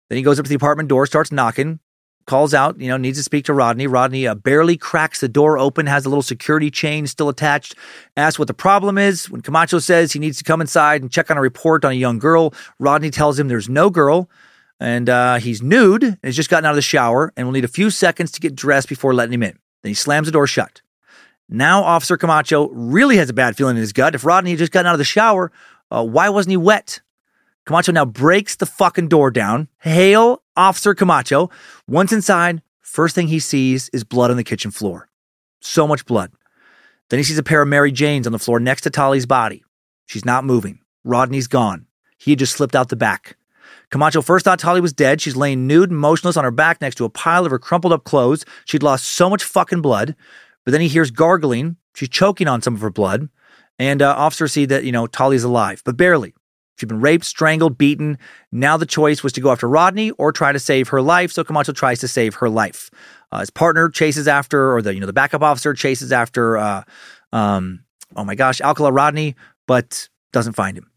Then 0.10 0.18
he 0.18 0.24
goes 0.24 0.40
up 0.40 0.46
to 0.46 0.50
the 0.50 0.56
apartment 0.56 0.90
door, 0.90 1.06
starts 1.06 1.32
knocking, 1.32 1.80
calls 2.28 2.54
out, 2.54 2.80
you 2.80 2.90
know, 2.90 2.98
needs 2.98 3.18
to 3.18 3.24
speak 3.24 3.46
to 3.46 3.54
Rodney. 3.54 3.88
Rodney 3.88 4.28
uh, 4.28 4.36
barely 4.36 4.78
cracks 4.78 5.22
the 5.22 5.28
door 5.28 5.58
open, 5.58 5.88
has 5.88 6.06
a 6.06 6.10
little 6.10 6.22
security 6.22 6.70
chain 6.70 7.08
still 7.08 7.30
attached, 7.30 7.74
asks 8.16 8.38
what 8.38 8.48
the 8.48 8.54
problem 8.54 8.98
is. 8.98 9.30
When 9.30 9.42
Camacho 9.42 9.80
says 9.80 10.14
he 10.14 10.20
needs 10.20 10.38
to 10.38 10.44
come 10.44 10.62
inside 10.62 11.02
and 11.02 11.12
check 11.12 11.32
on 11.32 11.38
a 11.38 11.42
report 11.42 11.84
on 11.84 11.92
a 11.92 11.96
young 11.96 12.20
girl, 12.20 12.54
Rodney 12.80 13.10
tells 13.10 13.40
him 13.40 13.48
there's 13.48 13.70
no 13.70 13.90
girl 13.90 14.30
and 14.80 15.10
uh, 15.10 15.36
he's 15.36 15.64
nude 15.64 16.04
and 16.04 16.20
has 16.24 16.36
just 16.36 16.50
gotten 16.50 16.66
out 16.66 16.72
of 16.72 16.76
the 16.76 16.82
shower 16.82 17.34
and 17.36 17.48
will 17.48 17.54
need 17.54 17.66
a 17.66 17.70
few 17.70 17.90
seconds 17.90 18.32
to 18.34 18.40
get 18.40 18.56
dressed 18.56 18.90
before 18.90 19.14
letting 19.14 19.34
him 19.34 19.44
in. 19.44 19.58
Then 19.82 19.90
he 19.90 19.96
slams 19.96 20.28
the 20.28 20.32
door 20.32 20.48
shut. 20.48 20.82
Now, 21.50 21.84
Officer 21.84 22.18
Camacho 22.18 22.70
really 22.70 23.18
has 23.18 23.30
a 23.30 23.34
bad 23.34 23.56
feeling 23.56 23.78
in 23.78 23.82
his 23.82 23.94
gut. 23.94 24.16
If 24.16 24.26
Rodney 24.26 24.52
had 24.52 24.60
just 24.60 24.74
gotten 24.74 24.88
out 24.88 24.96
of 24.96 25.00
the 25.00 25.06
shower, 25.06 25.52
uh, 25.90 26.04
why 26.04 26.28
wasn't 26.30 26.52
he 26.52 26.58
wet? 26.58 27.00
Camacho 27.68 27.92
now 27.92 28.06
breaks 28.06 28.56
the 28.56 28.66
fucking 28.66 29.10
door 29.10 29.30
down. 29.30 29.68
Hail 29.80 30.42
Officer 30.56 30.96
Camacho. 30.96 31.50
Once 31.86 32.14
inside, 32.14 32.62
first 32.80 33.14
thing 33.14 33.28
he 33.28 33.40
sees 33.40 33.90
is 33.90 34.06
blood 34.06 34.32
on 34.32 34.38
the 34.38 34.44
kitchen 34.46 34.72
floor. 34.72 35.10
So 35.60 35.86
much 35.86 36.06
blood. 36.06 36.32
Then 37.10 37.20
he 37.20 37.26
sees 37.26 37.38
a 37.38 37.44
pair 37.44 37.62
of 37.62 37.68
Mary 37.68 37.92
Janes 37.92 38.26
on 38.26 38.32
the 38.32 38.40
floor 38.40 38.62
next 38.62 38.82
to 38.82 38.90
Tolly's 38.90 39.26
body. 39.26 39.66
She's 40.06 40.24
not 40.24 40.46
moving. 40.46 40.80
Rodney's 41.04 41.48
gone. 41.48 41.88
He 42.18 42.32
had 42.32 42.40
just 42.40 42.56
slipped 42.56 42.74
out 42.74 42.88
the 42.88 42.96
back. 42.96 43.36
Camacho 43.90 44.22
first 44.22 44.46
thought 44.46 44.60
Tolly 44.60 44.80
was 44.80 44.94
dead. 44.94 45.20
She's 45.20 45.36
laying 45.36 45.68
nude 45.68 45.90
and 45.90 46.00
motionless 46.00 46.38
on 46.38 46.46
her 46.46 46.52
back 46.52 46.80
next 46.80 46.96
to 46.96 47.06
a 47.06 47.10
pile 47.10 47.44
of 47.44 47.52
her 47.52 47.60
crumpled 47.60 47.92
up 47.92 48.06
clothes. 48.06 48.46
She'd 48.64 48.82
lost 48.82 49.04
so 49.04 49.30
much 49.30 49.44
fucking 49.44 49.82
blood. 49.82 50.16
But 50.64 50.72
then 50.72 50.80
he 50.80 50.88
hears 50.88 51.12
gargling. 51.12 51.76
She's 51.96 52.08
choking 52.08 52.48
on 52.48 52.62
some 52.62 52.76
of 52.76 52.82
her 52.82 52.90
blood. 52.90 53.28
And 53.78 54.02
uh, 54.02 54.16
officers 54.18 54.54
see 54.54 54.66
that, 54.68 54.86
you 54.86 54.94
know, 54.94 55.06
Tolly's 55.06 55.44
alive, 55.44 55.82
but 55.84 55.98
barely. 55.98 56.34
She'd 56.78 56.90
been 56.90 57.02
raped, 57.02 57.26
strangled, 57.26 57.78
beaten. 57.78 58.20
Now 58.52 58.78
the 58.78 58.86
choice 58.86 59.24
was 59.24 59.34
to 59.34 59.42
go 59.42 59.52
after 59.52 59.68
Rodney 59.68 60.12
or 60.12 60.32
try 60.32 60.52
to 60.52 60.60
save 60.60 60.90
her 60.90 61.02
life. 61.02 61.32
So 61.32 61.44
Camacho 61.44 61.74
tries 61.74 62.00
to 62.00 62.08
save 62.08 62.36
her 62.36 62.50
life. 62.50 62.92
Uh, 63.32 63.40
his 63.40 63.50
partner 63.50 63.90
chases 63.90 64.28
after, 64.28 64.76
or 64.76 64.82
the 64.82 64.94
you 64.94 65.00
know 65.00 65.08
the 65.08 65.14
backup 65.14 65.42
officer 65.42 65.74
chases 65.74 66.12
after. 66.12 66.58
Uh, 66.58 66.84
um, 67.34 67.84
oh 68.16 68.24
my 68.24 68.36
gosh, 68.36 68.62
Alcala 68.62 68.92
Rodney, 68.92 69.36
but 69.66 70.08
doesn't 70.32 70.54
find 70.54 70.78
him. 70.78 70.90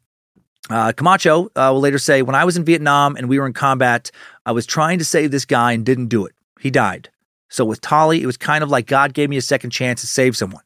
Uh, 0.68 0.92
Camacho 0.92 1.46
uh, 1.56 1.70
will 1.72 1.80
later 1.80 1.98
say, 1.98 2.22
"When 2.22 2.36
I 2.36 2.44
was 2.44 2.56
in 2.56 2.64
Vietnam 2.64 3.16
and 3.16 3.28
we 3.28 3.38
were 3.38 3.46
in 3.46 3.54
combat, 3.54 4.10
I 4.44 4.52
was 4.52 4.66
trying 4.66 4.98
to 4.98 5.04
save 5.04 5.30
this 5.30 5.46
guy 5.46 5.72
and 5.72 5.84
didn't 5.84 6.08
do 6.08 6.26
it. 6.26 6.34
He 6.60 6.70
died. 6.70 7.08
So 7.48 7.64
with 7.64 7.80
Tolly, 7.80 8.22
it 8.22 8.26
was 8.26 8.36
kind 8.36 8.62
of 8.62 8.70
like 8.70 8.86
God 8.86 9.14
gave 9.14 9.28
me 9.28 9.36
a 9.38 9.42
second 9.42 9.70
chance 9.70 10.02
to 10.02 10.06
save 10.06 10.36
someone." 10.36 10.62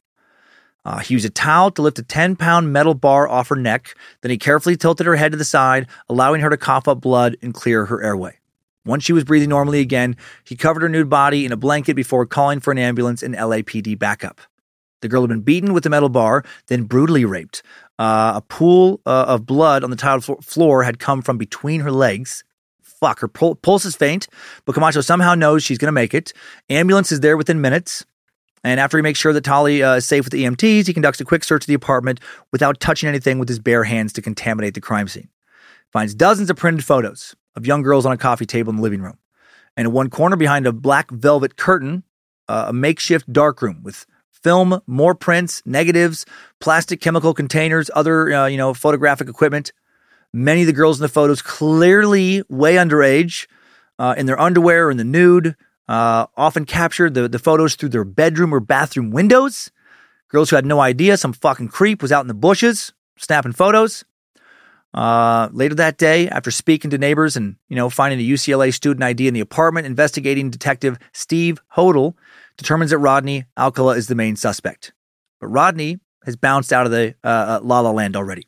Uh, 0.85 0.99
he 0.99 1.15
used 1.15 1.25
a 1.25 1.29
towel 1.29 1.71
to 1.71 1.81
lift 1.81 1.99
a 1.99 2.03
10 2.03 2.35
pound 2.35 2.71
metal 2.71 2.93
bar 2.93 3.27
off 3.27 3.49
her 3.49 3.55
neck. 3.55 3.95
Then 4.21 4.29
he 4.29 4.37
carefully 4.37 4.77
tilted 4.77 5.07
her 5.07 5.15
head 5.15 5.31
to 5.31 5.37
the 5.37 5.43
side, 5.43 5.87
allowing 6.07 6.41
her 6.41 6.49
to 6.49 6.57
cough 6.57 6.87
up 6.87 7.01
blood 7.01 7.35
and 7.41 7.53
clear 7.53 7.85
her 7.85 8.03
airway. 8.03 8.37
Once 8.85 9.03
she 9.03 9.13
was 9.13 9.23
breathing 9.23 9.49
normally 9.49 9.79
again, 9.79 10.15
he 10.43 10.55
covered 10.55 10.83
her 10.83 10.89
nude 10.89 11.09
body 11.09 11.43
in 11.43 11.51
a 11.51 11.57
blanket 11.57 11.95
before 11.95 12.25
calling 12.25 12.59
for 12.59 12.71
an 12.71 12.77
ambulance 12.77 13.23
and 13.23 13.33
LAPD 13.33 13.97
backup. 13.97 14.39
The 15.01 15.07
girl 15.07 15.21
had 15.21 15.29
been 15.29 15.41
beaten 15.41 15.73
with 15.73 15.85
a 15.87 15.89
metal 15.89 16.09
bar, 16.09 16.43
then 16.67 16.83
brutally 16.83 17.25
raped. 17.25 17.63
Uh, 17.97 18.33
a 18.35 18.41
pool 18.41 19.01
uh, 19.05 19.25
of 19.27 19.45
blood 19.45 19.83
on 19.83 19.89
the 19.89 19.95
tile 19.95 20.21
floor 20.21 20.83
had 20.83 20.99
come 20.99 21.21
from 21.21 21.37
between 21.37 21.81
her 21.81 21.91
legs. 21.91 22.43
Fuck, 22.81 23.19
her 23.19 23.27
pul- 23.27 23.55
pulse 23.55 23.85
is 23.85 23.95
faint, 23.95 24.27
but 24.65 24.73
Camacho 24.73 25.01
somehow 25.01 25.35
knows 25.35 25.63
she's 25.63 25.77
going 25.77 25.87
to 25.87 25.91
make 25.91 26.13
it. 26.13 26.31
Ambulance 26.69 27.11
is 27.11 27.19
there 27.19 27.37
within 27.37 27.61
minutes. 27.61 28.05
And 28.65 28.79
after 28.79 28.97
he 28.97 29.03
makes 29.03 29.19
sure 29.19 29.31
that 29.31 29.43
Tolly 29.43 29.83
uh, 29.83 29.97
is 29.97 30.07
safe 30.07 30.23
with 30.25 30.31
the 30.31 30.43
EMTs, 30.43 30.87
he 30.87 30.93
conducts 30.93 31.21
a 31.21 31.23
quick 31.23 31.43
search 31.43 31.61
of 31.61 31.67
the 31.67 31.75
apartment 31.75 32.19
without 32.51 32.79
touching 32.79 33.07
anything 33.07 33.37
with 33.37 33.47
his 33.47 33.59
bare 33.59 33.83
hands 33.83 34.11
to 34.13 34.23
contaminate 34.23 34.73
the 34.73 34.81
crime 34.81 35.07
scene. 35.07 35.29
Finds 35.93 36.15
dozens 36.15 36.49
of 36.49 36.57
printed 36.57 36.83
photos 36.83 37.35
of 37.55 37.67
young 37.67 37.83
girls 37.83 38.07
on 38.07 38.11
a 38.11 38.17
coffee 38.17 38.47
table 38.47 38.71
in 38.71 38.77
the 38.77 38.81
living 38.81 39.03
room. 39.03 39.19
And 39.77 39.85
in 39.85 39.93
one 39.93 40.09
corner 40.09 40.35
behind 40.35 40.65
a 40.65 40.73
black 40.73 41.11
velvet 41.11 41.57
curtain, 41.57 42.03
uh, 42.47 42.65
a 42.69 42.73
makeshift 42.73 43.31
darkroom 43.31 43.83
with 43.83 44.07
film, 44.31 44.81
more 44.87 45.13
prints, 45.13 45.61
negatives, 45.67 46.25
plastic 46.59 46.99
chemical 46.99 47.35
containers, 47.35 47.91
other 47.93 48.33
uh, 48.33 48.47
you 48.47 48.57
know 48.57 48.73
photographic 48.73 49.29
equipment. 49.29 49.73
Many 50.33 50.61
of 50.61 50.67
the 50.67 50.73
girls 50.73 50.97
in 50.97 51.03
the 51.03 51.07
photos 51.07 51.43
clearly 51.43 52.41
way 52.49 52.75
underage, 52.75 53.45
uh, 53.99 54.15
in 54.17 54.25
their 54.25 54.39
underwear 54.39 54.87
or 54.87 54.91
in 54.91 54.97
the 54.97 55.03
nude 55.03 55.55
uh, 55.87 56.27
often 56.35 56.65
captured 56.65 57.13
the, 57.13 57.27
the 57.27 57.39
photos 57.39 57.75
through 57.75 57.89
their 57.89 58.03
bedroom 58.03 58.53
or 58.53 58.59
bathroom 58.59 59.11
windows. 59.11 59.71
Girls 60.29 60.49
who 60.49 60.55
had 60.55 60.65
no 60.65 60.79
idea 60.79 61.17
some 61.17 61.33
fucking 61.33 61.69
creep 61.69 62.01
was 62.01 62.11
out 62.11 62.21
in 62.21 62.27
the 62.27 62.33
bushes 62.33 62.93
snapping 63.17 63.53
photos. 63.53 64.03
Uh, 64.93 65.49
later 65.51 65.75
that 65.75 65.97
day, 65.97 66.29
after 66.29 66.51
speaking 66.51 66.89
to 66.89 66.97
neighbors 66.97 67.35
and 67.35 67.57
you 67.67 67.75
know 67.75 67.89
finding 67.89 68.19
a 68.19 68.29
UCLA 68.29 68.73
student 68.73 69.03
ID 69.03 69.27
in 69.27 69.33
the 69.33 69.41
apartment, 69.41 69.85
investigating 69.85 70.49
detective 70.49 70.97
Steve 71.11 71.61
Hodel 71.75 72.15
determines 72.55 72.91
that 72.91 72.99
Rodney 72.99 73.43
Alcala 73.57 73.95
is 73.97 74.07
the 74.07 74.15
main 74.15 74.37
suspect. 74.37 74.93
But 75.41 75.47
Rodney 75.47 75.99
has 76.23 76.37
bounced 76.37 76.71
out 76.71 76.85
of 76.85 76.93
the 76.93 77.13
uh, 77.23 77.27
uh 77.27 77.59
La 77.61 77.81
La 77.81 77.91
Land 77.91 78.15
already. 78.15 78.47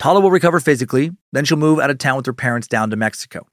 Tala 0.00 0.20
will 0.20 0.30
recover 0.30 0.58
physically, 0.58 1.12
then 1.32 1.44
she'll 1.44 1.58
move 1.58 1.78
out 1.78 1.90
of 1.90 1.98
town 1.98 2.16
with 2.16 2.26
her 2.26 2.32
parents 2.32 2.66
down 2.66 2.90
to 2.90 2.96
Mexico. 2.96 3.46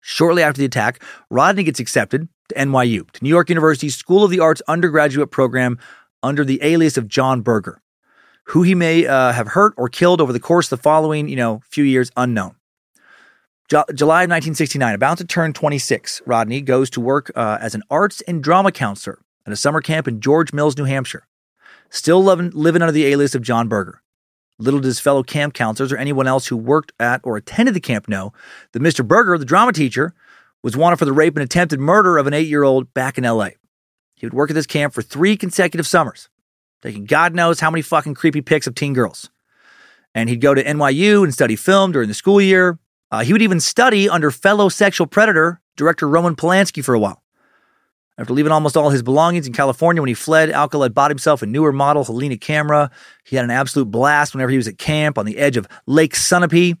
Shortly 0.00 0.42
after 0.42 0.58
the 0.58 0.66
attack, 0.66 1.02
Rodney 1.30 1.62
gets 1.62 1.80
accepted 1.80 2.28
to 2.48 2.54
NYU, 2.54 3.10
to 3.10 3.24
New 3.24 3.30
York 3.30 3.48
University's 3.48 3.96
School 3.96 4.24
of 4.24 4.30
the 4.30 4.40
Arts 4.40 4.62
undergraduate 4.68 5.30
program 5.30 5.78
under 6.22 6.44
the 6.44 6.60
alias 6.62 6.96
of 6.96 7.08
John 7.08 7.40
Berger. 7.40 7.80
Who 8.50 8.62
he 8.62 8.74
may 8.74 9.06
uh, 9.06 9.32
have 9.32 9.48
hurt 9.48 9.74
or 9.76 9.88
killed 9.88 10.20
over 10.20 10.32
the 10.32 10.40
course 10.40 10.66
of 10.70 10.78
the 10.78 10.82
following, 10.82 11.28
you 11.28 11.36
know, 11.36 11.62
few 11.68 11.84
years 11.84 12.10
unknown. 12.16 12.54
Ju- 13.68 13.84
July 13.92 14.22
of 14.22 14.30
1969, 14.30 14.94
about 14.94 15.18
to 15.18 15.24
turn 15.24 15.52
26, 15.52 16.22
Rodney 16.24 16.60
goes 16.60 16.88
to 16.90 17.00
work 17.00 17.32
uh, 17.34 17.58
as 17.60 17.74
an 17.74 17.82
arts 17.90 18.20
and 18.22 18.42
drama 18.42 18.70
counselor 18.70 19.18
at 19.44 19.52
a 19.52 19.56
summer 19.56 19.80
camp 19.80 20.06
in 20.06 20.20
George 20.20 20.52
Mills, 20.52 20.76
New 20.76 20.84
Hampshire. 20.84 21.26
Still 21.90 22.22
living, 22.22 22.50
living 22.50 22.82
under 22.82 22.92
the 22.92 23.06
alias 23.06 23.34
of 23.34 23.42
John 23.42 23.68
Berger. 23.68 24.02
Little 24.58 24.80
did 24.80 24.86
his 24.86 25.00
fellow 25.00 25.22
camp 25.22 25.54
counselors 25.54 25.92
or 25.92 25.96
anyone 25.96 26.26
else 26.26 26.46
who 26.46 26.56
worked 26.56 26.92
at 26.98 27.20
or 27.24 27.36
attended 27.36 27.74
the 27.74 27.80
camp 27.80 28.08
know 28.08 28.32
that 28.72 28.82
Mr. 28.82 29.06
Berger, 29.06 29.36
the 29.36 29.44
drama 29.44 29.72
teacher, 29.72 30.14
was 30.62 30.76
wanted 30.76 30.98
for 30.98 31.04
the 31.04 31.12
rape 31.12 31.36
and 31.36 31.44
attempted 31.44 31.80
murder 31.80 32.18
of 32.18 32.26
an 32.26 32.34
eight 32.34 32.48
year 32.48 32.62
old 32.62 32.92
back 32.94 33.18
in 33.18 33.24
LA. 33.24 33.50
He 34.14 34.26
would 34.26 34.34
work 34.34 34.50
at 34.50 34.54
this 34.54 34.66
camp 34.66 34.94
for 34.94 35.02
three 35.02 35.36
consecutive 35.36 35.86
summers, 35.86 36.28
taking 36.82 37.04
God 37.04 37.34
knows 37.34 37.60
how 37.60 37.70
many 37.70 37.82
fucking 37.82 38.14
creepy 38.14 38.40
pics 38.40 38.66
of 38.66 38.74
teen 38.74 38.94
girls. 38.94 39.30
And 40.14 40.28
he'd 40.28 40.40
go 40.40 40.54
to 40.54 40.64
NYU 40.64 41.22
and 41.24 41.32
study 41.32 41.56
film 41.56 41.92
during 41.92 42.08
the 42.08 42.14
school 42.14 42.40
year. 42.40 42.78
Uh, 43.10 43.22
he 43.22 43.32
would 43.32 43.42
even 43.42 43.60
study 43.60 44.08
under 44.08 44.30
fellow 44.30 44.68
sexual 44.68 45.06
predator 45.06 45.60
director 45.76 46.08
Roman 46.08 46.34
Polanski 46.34 46.82
for 46.82 46.94
a 46.94 46.98
while. 46.98 47.22
After 48.18 48.32
leaving 48.32 48.50
almost 48.50 48.78
all 48.78 48.88
his 48.88 49.02
belongings 49.02 49.46
in 49.46 49.52
California 49.52 50.00
when 50.00 50.08
he 50.08 50.14
fled, 50.14 50.50
Alcala 50.50 50.88
bought 50.88 51.10
himself 51.10 51.42
a 51.42 51.46
newer 51.46 51.70
model 51.70 52.02
Helena 52.02 52.38
camera. 52.38 52.90
He 53.24 53.36
had 53.36 53.44
an 53.44 53.50
absolute 53.50 53.90
blast 53.90 54.32
whenever 54.32 54.50
he 54.50 54.56
was 54.56 54.68
at 54.68 54.78
camp 54.78 55.18
on 55.18 55.26
the 55.26 55.36
edge 55.36 55.58
of 55.58 55.68
Lake 55.86 56.14
Sunapee, 56.14 56.78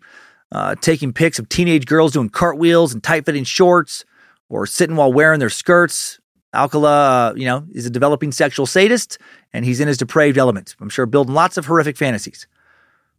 uh, 0.52 0.74
taking 0.76 1.12
pics 1.12 1.38
of 1.38 1.48
teenage 1.48 1.86
girls 1.86 2.12
doing 2.12 2.28
cartwheels 2.28 2.92
and 2.92 3.02
tight 3.02 3.24
fitting 3.26 3.44
shorts 3.44 4.04
or 4.48 4.66
sitting 4.66 4.96
while 4.96 5.12
wearing 5.12 5.40
their 5.40 5.50
skirts. 5.50 6.20
Alcala, 6.54 7.30
uh, 7.30 7.34
you 7.34 7.44
know, 7.44 7.66
is 7.72 7.84
a 7.86 7.90
developing 7.90 8.32
sexual 8.32 8.66
sadist, 8.66 9.18
and 9.52 9.64
he's 9.64 9.80
in 9.80 9.88
his 9.88 9.98
depraved 9.98 10.38
element. 10.38 10.74
I'm 10.80 10.88
sure 10.88 11.04
building 11.04 11.34
lots 11.34 11.56
of 11.56 11.66
horrific 11.66 11.96
fantasies. 11.96 12.46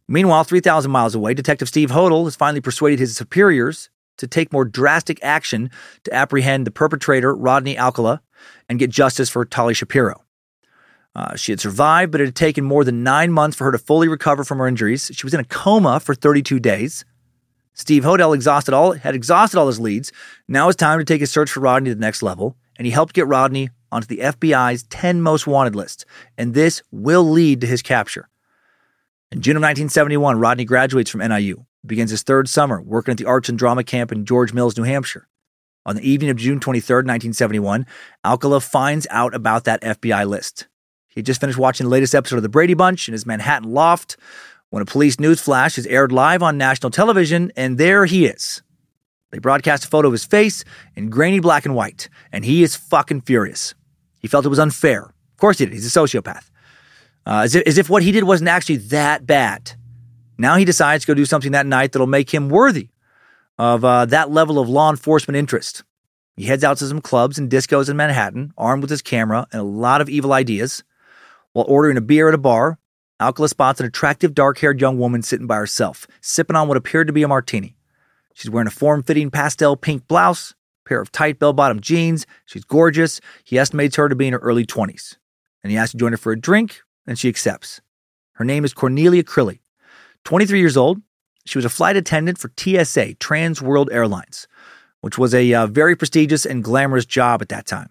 Meanwhile, 0.08 0.44
3,000 0.44 0.90
miles 0.90 1.14
away, 1.14 1.34
Detective 1.34 1.68
Steve 1.68 1.90
Hodel 1.90 2.24
has 2.24 2.34
finally 2.34 2.62
persuaded 2.62 2.98
his 2.98 3.14
superiors 3.14 3.90
to 4.16 4.26
take 4.26 4.52
more 4.52 4.64
drastic 4.64 5.22
action 5.22 5.70
to 6.04 6.14
apprehend 6.14 6.66
the 6.66 6.70
perpetrator, 6.70 7.34
Rodney 7.34 7.78
Alcala, 7.78 8.22
and 8.68 8.78
get 8.78 8.90
justice 8.90 9.28
for 9.28 9.44
Tali 9.44 9.74
Shapiro. 9.74 10.24
Uh, 11.14 11.36
she 11.36 11.52
had 11.52 11.60
survived, 11.60 12.12
but 12.12 12.20
it 12.20 12.26
had 12.26 12.36
taken 12.36 12.64
more 12.64 12.84
than 12.84 13.02
nine 13.02 13.32
months 13.32 13.56
for 13.56 13.64
her 13.64 13.72
to 13.72 13.78
fully 13.78 14.08
recover 14.08 14.44
from 14.44 14.58
her 14.58 14.66
injuries. 14.66 15.10
She 15.12 15.26
was 15.26 15.34
in 15.34 15.40
a 15.40 15.44
coma 15.44 16.00
for 16.00 16.14
32 16.14 16.60
days. 16.60 17.04
Steve 17.78 18.02
Hodel 18.02 18.34
exhausted 18.34 18.74
all, 18.74 18.92
had 18.92 19.14
exhausted 19.14 19.56
all 19.56 19.68
his 19.68 19.78
leads. 19.78 20.10
Now 20.48 20.68
it's 20.68 20.76
time 20.76 20.98
to 20.98 21.04
take 21.04 21.20
his 21.20 21.30
search 21.30 21.48
for 21.48 21.60
Rodney 21.60 21.90
to 21.90 21.94
the 21.94 22.00
next 22.00 22.24
level, 22.24 22.56
and 22.76 22.84
he 22.84 22.90
helped 22.90 23.14
get 23.14 23.28
Rodney 23.28 23.70
onto 23.92 24.08
the 24.08 24.18
FBI's 24.18 24.82
10 24.84 25.22
most 25.22 25.46
wanted 25.46 25.76
list, 25.76 26.04
and 26.36 26.54
this 26.54 26.82
will 26.90 27.22
lead 27.22 27.60
to 27.60 27.68
his 27.68 27.80
capture. 27.80 28.28
In 29.30 29.42
June 29.42 29.56
of 29.56 29.60
1971, 29.60 30.40
Rodney 30.40 30.64
graduates 30.64 31.08
from 31.08 31.20
NYU, 31.20 31.66
begins 31.86 32.10
his 32.10 32.24
third 32.24 32.48
summer 32.48 32.82
working 32.82 33.12
at 33.12 33.18
the 33.18 33.26
Arts 33.26 33.48
and 33.48 33.56
Drama 33.56 33.84
Camp 33.84 34.10
in 34.10 34.26
George 34.26 34.52
Mills, 34.52 34.76
New 34.76 34.82
Hampshire. 34.82 35.28
On 35.86 35.94
the 35.94 36.02
evening 36.02 36.30
of 36.30 36.36
June 36.36 36.58
23, 36.58 36.96
1971, 36.96 37.86
Alcala 38.24 38.60
finds 38.60 39.06
out 39.08 39.34
about 39.34 39.64
that 39.64 39.82
FBI 39.82 40.28
list. 40.28 40.66
He 41.06 41.22
just 41.22 41.40
finished 41.40 41.58
watching 41.58 41.86
the 41.86 41.90
latest 41.90 42.14
episode 42.14 42.36
of 42.36 42.42
The 42.42 42.48
Brady 42.48 42.74
Bunch 42.74 43.08
in 43.08 43.12
his 43.12 43.24
Manhattan 43.24 43.70
loft 43.70 44.16
when 44.70 44.82
a 44.82 44.86
police 44.86 45.18
news 45.18 45.40
flash 45.40 45.78
is 45.78 45.86
aired 45.86 46.12
live 46.12 46.42
on 46.42 46.58
national 46.58 46.90
television, 46.90 47.52
and 47.56 47.78
there 47.78 48.04
he 48.04 48.26
is. 48.26 48.62
They 49.30 49.38
broadcast 49.38 49.84
a 49.84 49.88
photo 49.88 50.08
of 50.08 50.12
his 50.12 50.24
face 50.24 50.64
in 50.96 51.10
grainy 51.10 51.40
black 51.40 51.64
and 51.64 51.74
white, 51.74 52.08
and 52.32 52.44
he 52.44 52.62
is 52.62 52.76
fucking 52.76 53.22
furious. 53.22 53.74
He 54.20 54.28
felt 54.28 54.46
it 54.46 54.50
was 54.50 54.58
unfair. 54.58 55.02
Of 55.02 55.36
course 55.38 55.58
he 55.58 55.66
did. 55.66 55.74
He's 55.74 55.96
a 55.96 56.00
sociopath 56.00 56.48
uh, 57.28 57.42
as, 57.44 57.54
if, 57.54 57.66
as 57.66 57.78
if 57.78 57.90
what 57.90 58.02
he 58.02 58.10
did 58.10 58.24
wasn't 58.24 58.48
actually 58.48 58.78
that 58.78 59.26
bad. 59.26 59.72
Now 60.38 60.56
he 60.56 60.64
decides 60.64 61.04
to 61.04 61.08
go 61.08 61.14
do 61.14 61.26
something 61.26 61.52
that 61.52 61.66
night 61.66 61.92
that'll 61.92 62.06
make 62.06 62.32
him 62.32 62.48
worthy 62.48 62.88
of 63.58 63.84
uh, 63.84 64.06
that 64.06 64.30
level 64.30 64.58
of 64.58 64.68
law 64.68 64.88
enforcement 64.88 65.36
interest. 65.36 65.84
He 66.36 66.44
heads 66.44 66.64
out 66.64 66.78
to 66.78 66.86
some 66.86 67.02
clubs 67.02 67.38
and 67.38 67.50
discos 67.50 67.90
in 67.90 67.96
Manhattan, 67.96 68.54
armed 68.56 68.82
with 68.82 68.90
his 68.90 69.02
camera 69.02 69.46
and 69.52 69.60
a 69.60 69.64
lot 69.64 70.00
of 70.00 70.08
evil 70.08 70.32
ideas. 70.32 70.82
While 71.52 71.66
ordering 71.68 71.96
a 71.96 72.00
beer 72.02 72.28
at 72.28 72.34
a 72.34 72.38
bar, 72.38 72.78
Alcala 73.20 73.48
spots 73.48 73.80
an 73.80 73.86
attractive 73.86 74.34
dark 74.34 74.58
haired 74.58 74.80
young 74.80 74.98
woman 74.98 75.22
sitting 75.22 75.46
by 75.46 75.56
herself, 75.56 76.06
sipping 76.20 76.56
on 76.56 76.68
what 76.68 76.76
appeared 76.76 77.08
to 77.08 77.12
be 77.12 77.22
a 77.22 77.28
martini. 77.28 77.76
She's 78.34 78.50
wearing 78.50 78.68
a 78.68 78.72
form 78.72 79.02
fitting 79.02 79.30
pastel 79.30 79.76
pink 79.76 80.06
blouse, 80.06 80.54
pair 80.84 81.00
of 81.00 81.10
tight 81.10 81.40
bell 81.40 81.52
bottom 81.52 81.80
jeans. 81.80 82.26
She's 82.46 82.64
gorgeous. 82.64 83.20
He 83.42 83.58
estimates 83.58 83.96
her 83.96 84.08
to 84.08 84.14
be 84.14 84.28
in 84.28 84.32
her 84.34 84.38
early 84.38 84.64
20s. 84.64 85.16
And 85.64 85.72
he 85.72 85.76
asks 85.76 85.92
to 85.92 85.98
join 85.98 86.12
her 86.12 86.18
for 86.18 86.32
a 86.32 86.40
drink, 86.40 86.82
and 87.06 87.18
she 87.18 87.28
accepts. 87.28 87.80
Her 88.34 88.44
name 88.44 88.64
is 88.64 88.72
Cornelia 88.72 89.24
Crilly. 89.24 89.58
23 90.24 90.60
years 90.60 90.76
old, 90.76 91.02
she 91.44 91.58
was 91.58 91.64
a 91.64 91.70
flight 91.70 91.96
attendant 91.96 92.38
for 92.38 92.48
TWA, 92.48 93.14
Trans 93.14 93.60
World 93.60 93.88
Airlines, 93.90 94.46
which 95.00 95.18
was 95.18 95.34
a 95.34 95.52
uh, 95.54 95.66
very 95.66 95.96
prestigious 95.96 96.46
and 96.46 96.62
glamorous 96.62 97.06
job 97.06 97.42
at 97.42 97.48
that 97.48 97.66
time. 97.66 97.90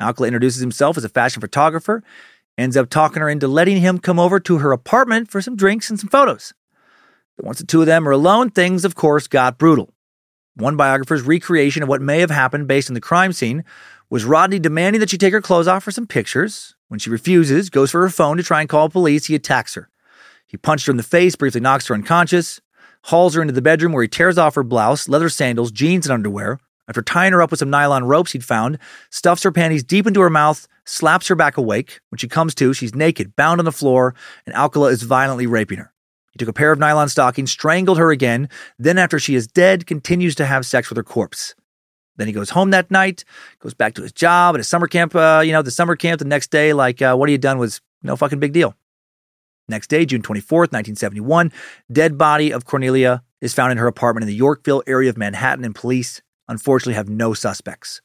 Alcala 0.00 0.28
introduces 0.28 0.60
himself 0.60 0.96
as 0.96 1.04
a 1.04 1.08
fashion 1.08 1.40
photographer, 1.40 2.02
ends 2.58 2.76
up 2.76 2.90
talking 2.90 3.22
her 3.22 3.28
into 3.28 3.48
letting 3.48 3.78
him 3.78 3.98
come 3.98 4.18
over 4.18 4.40
to 4.40 4.58
her 4.58 4.72
apartment 4.72 5.30
for 5.30 5.40
some 5.40 5.56
drinks 5.56 5.90
and 5.90 5.98
some 5.98 6.08
photos. 6.08 6.52
But 7.36 7.46
once 7.46 7.58
the 7.58 7.66
two 7.66 7.80
of 7.80 7.86
them 7.86 8.08
are 8.08 8.12
alone, 8.12 8.50
things, 8.50 8.84
of 8.84 8.94
course, 8.94 9.26
got 9.26 9.58
brutal. 9.58 9.92
One 10.54 10.76
biographer's 10.76 11.22
recreation 11.22 11.82
of 11.82 11.88
what 11.88 12.00
may 12.00 12.20
have 12.20 12.30
happened 12.30 12.66
based 12.66 12.88
on 12.88 12.94
the 12.94 13.00
crime 13.00 13.32
scene 13.32 13.62
was 14.08 14.24
Rodney 14.24 14.58
demanding 14.58 15.00
that 15.00 15.10
she 15.10 15.18
take 15.18 15.32
her 15.32 15.42
clothes 15.42 15.68
off 15.68 15.84
for 15.84 15.90
some 15.90 16.06
pictures. 16.06 16.74
When 16.88 17.00
she 17.00 17.10
refuses, 17.10 17.68
goes 17.68 17.90
for 17.90 18.00
her 18.02 18.08
phone 18.08 18.36
to 18.36 18.42
try 18.42 18.60
and 18.60 18.68
call 18.68 18.88
police, 18.88 19.26
he 19.26 19.34
attacks 19.34 19.74
her. 19.74 19.90
He 20.46 20.56
punched 20.56 20.86
her 20.86 20.92
in 20.92 20.96
the 20.96 21.02
face, 21.02 21.34
briefly 21.34 21.60
knocks 21.60 21.88
her 21.88 21.94
unconscious, 21.94 22.60
hauls 23.04 23.34
her 23.34 23.42
into 23.42 23.52
the 23.52 23.62
bedroom 23.62 23.92
where 23.92 24.02
he 24.02 24.08
tears 24.08 24.38
off 24.38 24.54
her 24.54 24.62
blouse, 24.62 25.08
leather 25.08 25.28
sandals, 25.28 25.72
jeans, 25.72 26.06
and 26.06 26.12
underwear. 26.12 26.60
After 26.88 27.02
tying 27.02 27.32
her 27.32 27.42
up 27.42 27.50
with 27.50 27.58
some 27.58 27.70
nylon 27.70 28.04
ropes 28.04 28.32
he'd 28.32 28.44
found, 28.44 28.78
stuffs 29.10 29.42
her 29.42 29.52
panties 29.52 29.82
deep 29.82 30.06
into 30.06 30.20
her 30.20 30.30
mouth, 30.30 30.68
slaps 30.84 31.28
her 31.28 31.34
back 31.34 31.56
awake. 31.56 32.00
When 32.10 32.18
she 32.18 32.28
comes 32.28 32.54
to, 32.56 32.72
she's 32.72 32.94
naked, 32.94 33.34
bound 33.34 33.60
on 33.60 33.64
the 33.64 33.72
floor, 33.72 34.14
and 34.46 34.54
Alcala 34.54 34.90
is 34.90 35.02
violently 35.02 35.46
raping 35.46 35.78
her. 35.78 35.92
He 36.32 36.38
took 36.38 36.48
a 36.48 36.52
pair 36.52 36.70
of 36.70 36.78
nylon 36.78 37.08
stockings, 37.08 37.50
strangled 37.50 37.98
her 37.98 38.10
again, 38.10 38.48
then, 38.78 38.98
after 38.98 39.18
she 39.18 39.34
is 39.34 39.46
dead, 39.46 39.86
continues 39.86 40.34
to 40.36 40.46
have 40.46 40.66
sex 40.66 40.88
with 40.88 40.96
her 40.96 41.02
corpse. 41.02 41.54
Then 42.16 42.26
he 42.26 42.32
goes 42.32 42.50
home 42.50 42.70
that 42.70 42.90
night, 42.90 43.24
goes 43.58 43.74
back 43.74 43.94
to 43.94 44.02
his 44.02 44.12
job 44.12 44.54
at 44.54 44.60
a 44.60 44.64
summer 44.64 44.86
camp, 44.86 45.14
uh, 45.14 45.42
you 45.44 45.52
know, 45.52 45.62
the 45.62 45.70
summer 45.70 45.96
camp 45.96 46.18
the 46.18 46.24
next 46.24 46.50
day, 46.50 46.72
like 46.72 47.02
uh, 47.02 47.14
what 47.16 47.28
he 47.28 47.32
had 47.32 47.40
done 47.40 47.58
was 47.58 47.80
no 48.02 48.16
fucking 48.16 48.38
big 48.38 48.52
deal. 48.52 48.74
Next 49.68 49.88
day, 49.88 50.06
June 50.06 50.22
24th, 50.22 50.72
1971, 50.72 51.52
dead 51.90 52.16
body 52.16 52.52
of 52.52 52.64
Cornelia 52.64 53.22
is 53.40 53.52
found 53.52 53.72
in 53.72 53.78
her 53.78 53.88
apartment 53.88 54.22
in 54.22 54.28
the 54.28 54.34
Yorkville 54.34 54.82
area 54.86 55.10
of 55.10 55.16
Manhattan, 55.16 55.64
and 55.64 55.74
police 55.74 56.22
unfortunately 56.48 56.94
have 56.94 57.08
no 57.08 57.34
suspects. 57.34 58.00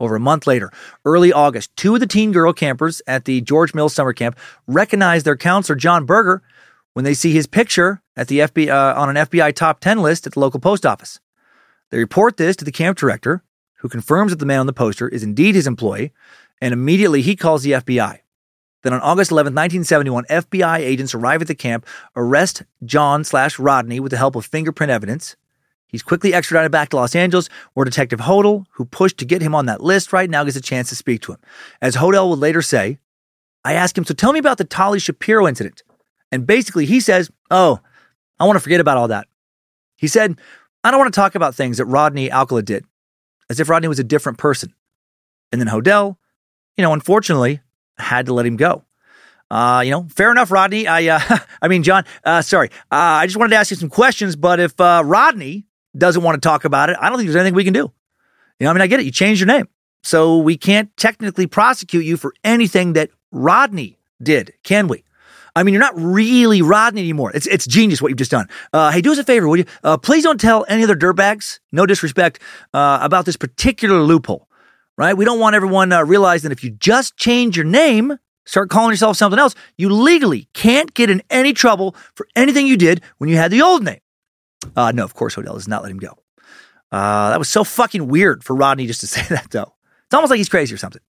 Over 0.00 0.16
a 0.16 0.20
month 0.20 0.46
later, 0.46 0.70
early 1.04 1.32
August, 1.32 1.74
two 1.76 1.94
of 1.94 2.00
the 2.00 2.06
teen 2.06 2.30
girl 2.30 2.52
campers 2.52 3.02
at 3.06 3.24
the 3.24 3.40
George 3.40 3.74
Mills 3.74 3.94
summer 3.94 4.12
camp 4.12 4.38
recognize 4.66 5.24
their 5.24 5.36
counselor, 5.36 5.76
John 5.76 6.04
Berger, 6.04 6.42
when 6.92 7.04
they 7.04 7.14
see 7.14 7.32
his 7.32 7.46
picture 7.46 8.02
at 8.16 8.28
the 8.28 8.40
FBI, 8.40 8.68
uh, 8.68 9.00
on 9.00 9.16
an 9.16 9.26
FBI 9.26 9.54
top 9.54 9.80
10 9.80 9.98
list 9.98 10.26
at 10.26 10.34
the 10.34 10.40
local 10.40 10.60
post 10.60 10.86
office. 10.86 11.18
They 11.90 11.98
report 11.98 12.36
this 12.36 12.54
to 12.56 12.64
the 12.64 12.72
camp 12.72 12.98
director, 12.98 13.42
who 13.78 13.88
confirms 13.88 14.30
that 14.30 14.38
the 14.38 14.46
man 14.46 14.60
on 14.60 14.66
the 14.66 14.72
poster 14.72 15.08
is 15.08 15.22
indeed 15.22 15.54
his 15.54 15.66
employee, 15.66 16.12
and 16.60 16.72
immediately 16.72 17.22
he 17.22 17.36
calls 17.36 17.62
the 17.62 17.72
FBI. 17.72 18.20
Then 18.82 18.92
on 18.92 19.00
August 19.00 19.30
11, 19.30 19.52
1971, 19.52 20.24
FBI 20.24 20.78
agents 20.78 21.14
arrive 21.14 21.42
at 21.42 21.48
the 21.48 21.54
camp, 21.54 21.86
arrest 22.14 22.62
John 22.84 23.24
slash 23.24 23.58
Rodney 23.58 23.98
with 23.98 24.10
the 24.10 24.18
help 24.18 24.36
of 24.36 24.46
fingerprint 24.46 24.90
evidence. 24.90 25.36
He's 25.88 26.02
quickly 26.02 26.34
extradited 26.34 26.70
back 26.70 26.90
to 26.90 26.96
Los 26.96 27.16
Angeles, 27.16 27.48
where 27.72 27.84
Detective 27.84 28.20
Hodel, 28.20 28.66
who 28.72 28.84
pushed 28.84 29.18
to 29.18 29.24
get 29.24 29.42
him 29.42 29.54
on 29.54 29.66
that 29.66 29.80
list 29.80 30.12
right 30.12 30.28
now, 30.28 30.44
gets 30.44 30.56
a 30.56 30.60
chance 30.60 30.90
to 30.90 30.94
speak 30.94 31.22
to 31.22 31.32
him. 31.32 31.38
As 31.80 31.96
Hodel 31.96 32.28
would 32.28 32.38
later 32.38 32.62
say, 32.62 32.98
I 33.64 33.72
ask 33.72 33.96
him, 33.96 34.04
so 34.04 34.14
tell 34.14 34.32
me 34.32 34.38
about 34.38 34.58
the 34.58 34.64
Tali 34.64 34.98
Shapiro 34.98 35.48
incident. 35.48 35.82
And 36.30 36.46
basically, 36.46 36.84
he 36.84 37.00
says, 37.00 37.30
Oh, 37.50 37.80
I 38.38 38.44
want 38.44 38.56
to 38.56 38.60
forget 38.60 38.80
about 38.80 38.98
all 38.98 39.08
that. 39.08 39.26
He 39.96 40.06
said, 40.06 40.38
I 40.84 40.90
don't 40.90 41.00
want 41.00 41.12
to 41.12 41.18
talk 41.18 41.34
about 41.34 41.54
things 41.54 41.78
that 41.78 41.86
Rodney 41.86 42.30
Alcala 42.30 42.62
did, 42.62 42.84
as 43.50 43.58
if 43.58 43.68
Rodney 43.68 43.88
was 43.88 43.98
a 43.98 44.04
different 44.04 44.38
person. 44.38 44.74
And 45.50 45.60
then 45.60 45.68
Hodel, 45.68 46.16
you 46.76 46.82
know, 46.82 46.92
unfortunately, 46.92 47.60
had 47.98 48.26
to 48.26 48.34
let 48.34 48.46
him 48.46 48.56
go. 48.56 48.84
Uh, 49.50 49.82
you 49.84 49.90
know, 49.90 50.06
fair 50.14 50.30
enough, 50.30 50.50
Rodney. 50.50 50.86
I, 50.86 51.06
uh, 51.06 51.38
I 51.62 51.68
mean, 51.68 51.82
John. 51.82 52.04
Uh, 52.22 52.42
sorry, 52.42 52.68
uh, 52.92 53.20
I 53.20 53.26
just 53.26 53.38
wanted 53.38 53.50
to 53.50 53.56
ask 53.56 53.70
you 53.70 53.76
some 53.76 53.88
questions. 53.88 54.36
But 54.36 54.60
if 54.60 54.78
uh, 54.78 55.02
Rodney 55.04 55.66
doesn't 55.98 56.22
want 56.22 56.40
to 56.40 56.46
talk 56.46 56.64
about 56.64 56.90
it, 56.90 56.96
I 57.00 57.08
don't 57.08 57.18
think 57.18 57.28
there's 57.28 57.36
anything 57.36 57.54
we 57.54 57.64
can 57.64 57.72
do. 57.72 57.92
You 58.58 58.64
know, 58.64 58.70
I 58.70 58.72
mean, 58.72 58.82
I 58.82 58.86
get 58.86 59.00
it. 59.00 59.06
You 59.06 59.12
changed 59.12 59.40
your 59.40 59.46
name, 59.46 59.68
so 60.02 60.38
we 60.38 60.56
can't 60.56 60.94
technically 60.96 61.46
prosecute 61.46 62.04
you 62.04 62.16
for 62.16 62.34
anything 62.44 62.94
that 62.94 63.10
Rodney 63.30 63.98
did, 64.22 64.52
can 64.62 64.88
we? 64.88 65.04
I 65.54 65.62
mean, 65.64 65.74
you're 65.74 65.82
not 65.82 65.94
really 65.96 66.62
Rodney 66.62 67.00
anymore. 67.00 67.32
It's 67.34 67.46
it's 67.46 67.66
genius 67.66 68.00
what 68.00 68.08
you've 68.08 68.18
just 68.18 68.30
done. 68.30 68.48
Uh, 68.72 68.92
hey, 68.92 69.00
do 69.00 69.10
us 69.10 69.18
a 69.18 69.24
favor, 69.24 69.48
will 69.48 69.56
you? 69.56 69.64
Uh, 69.82 69.96
please 69.96 70.22
don't 70.22 70.40
tell 70.40 70.64
any 70.68 70.84
other 70.84 70.94
dirtbags, 70.94 71.58
no 71.72 71.84
disrespect, 71.84 72.40
uh, 72.74 72.98
about 73.02 73.26
this 73.26 73.36
particular 73.36 74.00
loophole. 74.00 74.48
Right? 74.96 75.16
We 75.16 75.24
don't 75.24 75.38
want 75.38 75.54
everyone 75.54 75.92
uh, 75.92 76.04
realizing 76.04 76.48
that 76.48 76.58
if 76.58 76.64
you 76.64 76.70
just 76.70 77.16
change 77.16 77.56
your 77.56 77.64
name, 77.64 78.18
start 78.46 78.68
calling 78.70 78.90
yourself 78.90 79.16
something 79.16 79.38
else, 79.38 79.54
you 79.76 79.90
legally 79.90 80.48
can't 80.54 80.92
get 80.94 81.10
in 81.10 81.22
any 81.30 81.52
trouble 81.52 81.94
for 82.14 82.26
anything 82.34 82.66
you 82.66 82.76
did 82.76 83.00
when 83.18 83.30
you 83.30 83.36
had 83.36 83.50
the 83.50 83.62
old 83.62 83.84
name. 83.84 84.00
Uh, 84.76 84.92
no, 84.92 85.04
of 85.04 85.14
course, 85.14 85.36
Hodel 85.36 85.54
does 85.54 85.68
not 85.68 85.82
let 85.82 85.90
him 85.90 85.98
go. 85.98 86.18
Uh, 86.90 87.30
that 87.30 87.38
was 87.38 87.48
so 87.48 87.64
fucking 87.64 88.08
weird 88.08 88.42
for 88.42 88.56
Rodney 88.56 88.86
just 88.86 89.00
to 89.00 89.06
say 89.08 89.22
that, 89.34 89.50
though. 89.50 89.74
It's 90.06 90.14
almost 90.14 90.30
like 90.30 90.38
he's 90.38 90.48
crazy 90.48 90.74
or 90.74 90.78
something. 90.78 91.02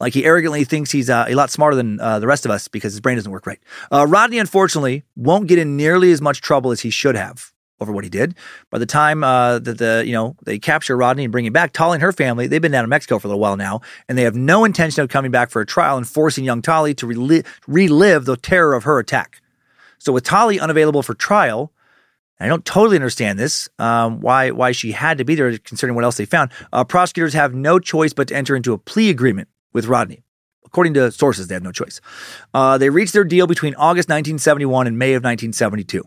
Like 0.00 0.14
he 0.14 0.24
arrogantly 0.24 0.64
thinks 0.64 0.90
he's 0.90 1.10
uh, 1.10 1.26
a 1.28 1.34
lot 1.34 1.50
smarter 1.50 1.76
than 1.76 2.00
uh, 2.00 2.18
the 2.18 2.26
rest 2.26 2.44
of 2.44 2.50
us 2.50 2.66
because 2.66 2.92
his 2.92 3.00
brain 3.00 3.16
doesn't 3.16 3.30
work 3.30 3.46
right. 3.46 3.60
Uh, 3.90 4.06
Rodney, 4.06 4.38
unfortunately, 4.38 5.04
won't 5.14 5.46
get 5.46 5.58
in 5.58 5.76
nearly 5.76 6.10
as 6.12 6.20
much 6.20 6.40
trouble 6.40 6.72
as 6.72 6.80
he 6.80 6.90
should 6.90 7.14
have 7.14 7.52
over 7.80 7.92
what 7.92 8.04
he 8.04 8.10
did. 8.10 8.34
By 8.70 8.78
the 8.78 8.86
time 8.86 9.22
uh, 9.22 9.58
that 9.60 9.78
the 9.78 10.02
you 10.06 10.12
know 10.12 10.36
they 10.44 10.58
capture 10.58 10.96
Rodney 10.96 11.24
and 11.24 11.32
bring 11.32 11.44
him 11.44 11.52
back, 11.52 11.72
Tali 11.72 11.96
and 11.96 12.02
her 12.02 12.12
family 12.12 12.46
they've 12.46 12.62
been 12.62 12.72
down 12.72 12.84
in 12.84 12.90
Mexico 12.90 13.18
for 13.18 13.28
a 13.28 13.30
little 13.30 13.40
while 13.40 13.56
now, 13.56 13.80
and 14.08 14.16
they 14.16 14.22
have 14.22 14.34
no 14.34 14.64
intention 14.64 15.02
of 15.02 15.08
coming 15.08 15.30
back 15.30 15.50
for 15.50 15.60
a 15.60 15.66
trial 15.66 15.96
and 15.96 16.08
forcing 16.08 16.44
young 16.44 16.62
Tali 16.62 16.94
to 16.94 17.06
rel- 17.06 17.42
relive 17.66 18.24
the 18.24 18.36
terror 18.36 18.74
of 18.74 18.84
her 18.84 18.98
attack. 18.98 19.40
So 19.98 20.12
with 20.12 20.24
Tali 20.24 20.58
unavailable 20.58 21.02
for 21.02 21.14
trial. 21.14 21.71
I 22.42 22.48
don't 22.48 22.64
totally 22.64 22.96
understand 22.96 23.38
this. 23.38 23.68
Um, 23.78 24.20
why 24.20 24.50
why 24.50 24.72
she 24.72 24.92
had 24.92 25.18
to 25.18 25.24
be 25.24 25.34
there, 25.34 25.56
considering 25.58 25.94
what 25.94 26.04
else 26.04 26.16
they 26.16 26.24
found. 26.24 26.50
Uh, 26.72 26.82
prosecutors 26.84 27.34
have 27.34 27.54
no 27.54 27.78
choice 27.78 28.12
but 28.12 28.28
to 28.28 28.34
enter 28.34 28.56
into 28.56 28.72
a 28.72 28.78
plea 28.78 29.10
agreement 29.10 29.48
with 29.72 29.86
Rodney. 29.86 30.22
According 30.64 30.94
to 30.94 31.12
sources, 31.12 31.46
they 31.46 31.54
have 31.54 31.62
no 31.62 31.72
choice. 31.72 32.00
Uh, 32.54 32.78
they 32.78 32.90
reached 32.90 33.12
their 33.12 33.24
deal 33.24 33.46
between 33.46 33.74
August 33.74 34.08
1971 34.08 34.86
and 34.86 34.98
May 34.98 35.12
of 35.14 35.22
1972. 35.22 36.02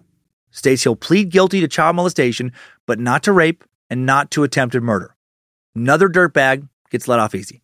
States 0.52 0.84
he'll 0.84 0.96
plead 0.96 1.30
guilty 1.30 1.62
to 1.62 1.68
child 1.68 1.96
molestation, 1.96 2.52
but 2.86 3.00
not 3.00 3.24
to 3.24 3.32
rape 3.32 3.64
and 3.90 4.06
not 4.06 4.32
to 4.32 4.44
attempted 4.44 4.82
murder. 4.82 5.16
Another 5.76 6.10
dirtbag 6.10 6.68
gets 6.90 7.08
let 7.08 7.20
off 7.20 7.36
easy. 7.36 7.62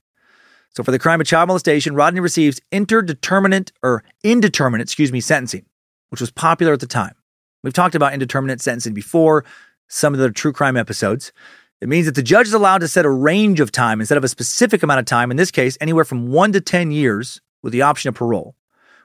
So 0.76 0.84
for 0.84 0.92
the 0.92 1.00
crime 1.00 1.20
of 1.20 1.28
child 1.28 1.48
molestation, 1.48 1.96
Rodney 1.96 2.20
receives 2.20 2.62
interdeterminate 2.72 3.72
or 3.84 4.04
indeterminate, 4.24 4.86
excuse 4.86 5.12
me, 5.12 5.20
sentencing, 5.20 5.66
which 6.10 6.22
was 6.22 6.32
popular 6.32 6.74
at 6.74 6.80
the 6.80 6.88
time. 6.88 7.16
We've 7.64 7.74
talked 7.74 7.96
about 7.96 8.14
indeterminate 8.14 8.62
sentencing 8.62 8.94
before, 8.94 9.46
some 9.88 10.14
of 10.14 10.20
the 10.20 10.32
true 10.32 10.54
crime 10.54 10.78
episodes. 10.78 11.32
It 11.82 11.90
means 11.90 12.06
that 12.06 12.16
the 12.16 12.24
judge 12.24 12.48
is 12.48 12.54
allowed 12.54 12.80
to 12.80 12.88
set 12.88 13.06
a 13.06 13.10
range 13.10 13.60
of 13.60 13.72
time 13.72 14.00
instead 14.00 14.18
of 14.18 14.24
a 14.24 14.28
specific 14.28 14.84
amount 14.84 15.00
of 15.00 15.06
time, 15.06 15.32
in 15.32 15.38
this 15.38 15.52
case, 15.52 15.78
anywhere 15.82 16.06
from 16.06 16.28
one 16.28 16.52
to 16.54 16.62
10 16.62 16.92
years 16.92 17.42
with 17.64 17.74
the 17.74 17.82
option 17.82 18.10
of 18.10 18.16
parole, 18.16 18.56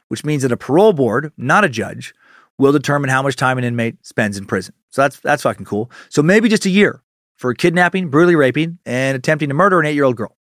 which 0.09 0.25
means 0.25 0.43
that 0.43 0.53
a 0.53 0.57
parole 0.57 0.93
board, 0.93 1.33
not 1.37 1.65
a 1.65 1.69
judge, 1.69 2.15
will 2.59 2.73
determine 2.73 3.11
how 3.11 3.23
much 3.23 3.37
time 3.37 3.59
an 3.59 3.65
inmate 3.65 4.05
spends 4.05 4.37
in 4.37 4.47
prison. 4.47 4.75
So 4.91 5.03
that's 5.03 5.21
that's 5.21 5.43
fucking 5.43 5.67
cool. 5.67 5.91
So 6.09 6.23
maybe 6.23 6.49
just 6.49 6.67
a 6.67 6.71
year 6.71 7.03
for 7.37 7.53
kidnapping, 7.53 8.09
brutally 8.09 8.37
raping, 8.37 8.79
and 8.87 9.17
attempting 9.17 9.49
to 9.49 9.55
murder 9.55 9.79
an 9.79 9.87
eight-year-old 9.87 10.17
girl. 10.17 10.37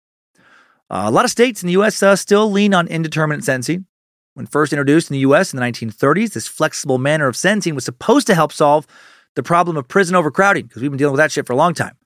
Uh, 0.89 1.03
a 1.05 1.11
lot 1.11 1.23
of 1.23 1.31
states 1.31 1.63
in 1.63 1.67
the 1.67 1.73
U.S. 1.73 2.03
Uh, 2.03 2.17
still 2.17 2.51
lean 2.51 2.73
on 2.73 2.87
indeterminate 2.87 3.45
sentencing. 3.45 3.85
When 4.33 4.45
first 4.45 4.71
introduced 4.71 5.09
in 5.09 5.15
the 5.15 5.19
U.S. 5.19 5.53
in 5.53 5.59
the 5.59 5.65
1930s, 5.65 6.33
this 6.33 6.47
flexible 6.47 6.97
manner 6.97 7.27
of 7.27 7.35
sentencing 7.35 7.75
was 7.75 7.85
supposed 7.85 8.27
to 8.27 8.35
help 8.35 8.53
solve 8.53 8.87
the 9.35 9.43
problem 9.43 9.75
of 9.77 9.87
prison 9.87 10.15
overcrowding 10.15 10.67
because 10.67 10.81
we've 10.81 10.91
been 10.91 10.97
dealing 10.97 11.13
with 11.13 11.19
that 11.19 11.31
shit 11.31 11.45
for 11.45 11.53
a 11.53 11.57
long 11.57 11.73
time 11.73 11.97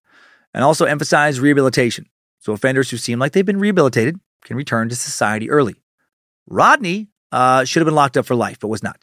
and 0.53 0.63
also 0.63 0.86
emphasize 0.86 1.39
rehabilitation. 1.39 2.07
So 2.39 2.53
offenders 2.53 2.89
who 2.89 2.97
seem 2.97 3.19
like 3.19 3.34
they've 3.34 3.45
been 3.45 3.59
rehabilitated 3.59 4.19
can 4.43 4.57
return 4.57 4.89
to 4.89 4.95
society 4.95 5.49
early. 5.49 5.76
Rodney 6.47 7.07
uh, 7.32 7.65
should 7.65 7.82
have 7.82 7.88
been 7.88 7.95
locked 7.95 8.17
up 8.17 8.26
for 8.26 8.36
life, 8.36 8.59
but 8.59 8.67
was 8.67 8.84
not. 8.84 8.99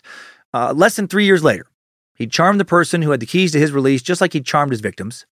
Uh, 0.55 0.73
less 0.73 0.97
than 0.97 1.09
three 1.09 1.25
years 1.25 1.45
later, 1.45 1.67
he 2.15 2.27
charmed 2.27 2.61
the 2.61 2.65
person 2.65 3.03
who 3.03 3.11
had 3.11 3.21
the 3.21 3.27
keys 3.27 3.53
to 3.53 3.59
his 3.59 3.73
release 3.73 4.03
just 4.03 4.21
like 4.21 4.33
he 4.33 4.41
charmed 4.41 4.73
his 4.73 4.81
victims. 4.81 5.27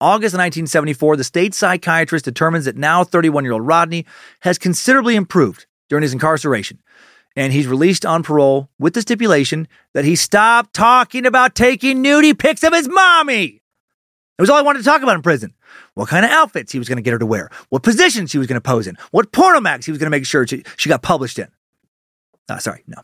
August 0.00 0.34
1974, 0.34 1.16
the 1.16 1.24
state 1.24 1.54
psychiatrist 1.54 2.24
determines 2.24 2.64
that 2.66 2.76
now 2.76 3.02
31 3.02 3.44
year 3.44 3.52
old 3.52 3.66
Rodney 3.66 4.06
has 4.40 4.56
considerably 4.56 5.16
improved 5.16 5.66
during 5.88 6.02
his 6.02 6.12
incarceration, 6.12 6.80
and 7.36 7.52
he's 7.52 7.66
released 7.66 8.04
on 8.04 8.22
parole 8.22 8.68
with 8.78 8.94
the 8.94 9.02
stipulation 9.02 9.68
that 9.94 10.04
he 10.04 10.16
stopped 10.16 10.74
talking 10.74 11.26
about 11.26 11.54
taking 11.54 12.02
nudie 12.02 12.36
pics 12.36 12.62
of 12.64 12.72
his 12.72 12.88
mommy. 12.88 13.62
It 14.38 14.42
was 14.42 14.50
all 14.50 14.56
I 14.56 14.62
wanted 14.62 14.80
to 14.80 14.84
talk 14.84 15.02
about 15.02 15.16
in 15.16 15.22
prison. 15.22 15.54
What 15.94 16.08
kind 16.08 16.24
of 16.24 16.30
outfits 16.30 16.70
he 16.72 16.78
was 16.78 16.88
going 16.88 16.96
to 16.96 17.02
get 17.02 17.12
her 17.12 17.18
to 17.18 17.26
wear, 17.26 17.50
what 17.70 17.82
positions 17.82 18.30
she 18.30 18.38
was 18.38 18.46
going 18.46 18.60
to 18.60 18.60
pose 18.60 18.86
in, 18.86 18.96
what 19.10 19.32
porno 19.32 19.60
mags 19.60 19.84
he 19.84 19.92
was 19.92 19.98
going 19.98 20.06
to 20.06 20.16
make 20.16 20.24
sure 20.24 20.46
she, 20.46 20.62
she 20.76 20.88
got 20.88 21.02
published 21.02 21.38
in. 21.38 21.48
Uh, 22.48 22.58
sorry, 22.58 22.82
no, 22.86 22.96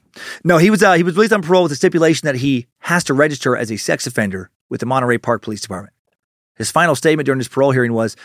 no. 0.42 0.58
He 0.58 0.70
was 0.70 0.82
uh, 0.82 0.94
he 0.94 1.02
was 1.02 1.16
released 1.16 1.32
on 1.32 1.42
parole 1.42 1.64
with 1.64 1.70
the 1.70 1.76
stipulation 1.76 2.24
that 2.26 2.36
he 2.36 2.66
has 2.78 3.04
to 3.04 3.14
register 3.14 3.56
as 3.56 3.70
a 3.70 3.76
sex 3.76 4.06
offender 4.06 4.50
with 4.70 4.80
the 4.80 4.86
Monterey 4.86 5.18
Park 5.18 5.42
Police 5.42 5.60
Department. 5.60 5.92
His 6.56 6.70
final 6.70 6.94
statement 6.94 7.26
during 7.26 7.40
his 7.40 7.48
parole 7.48 7.72
hearing 7.72 7.92
was, 7.92 8.16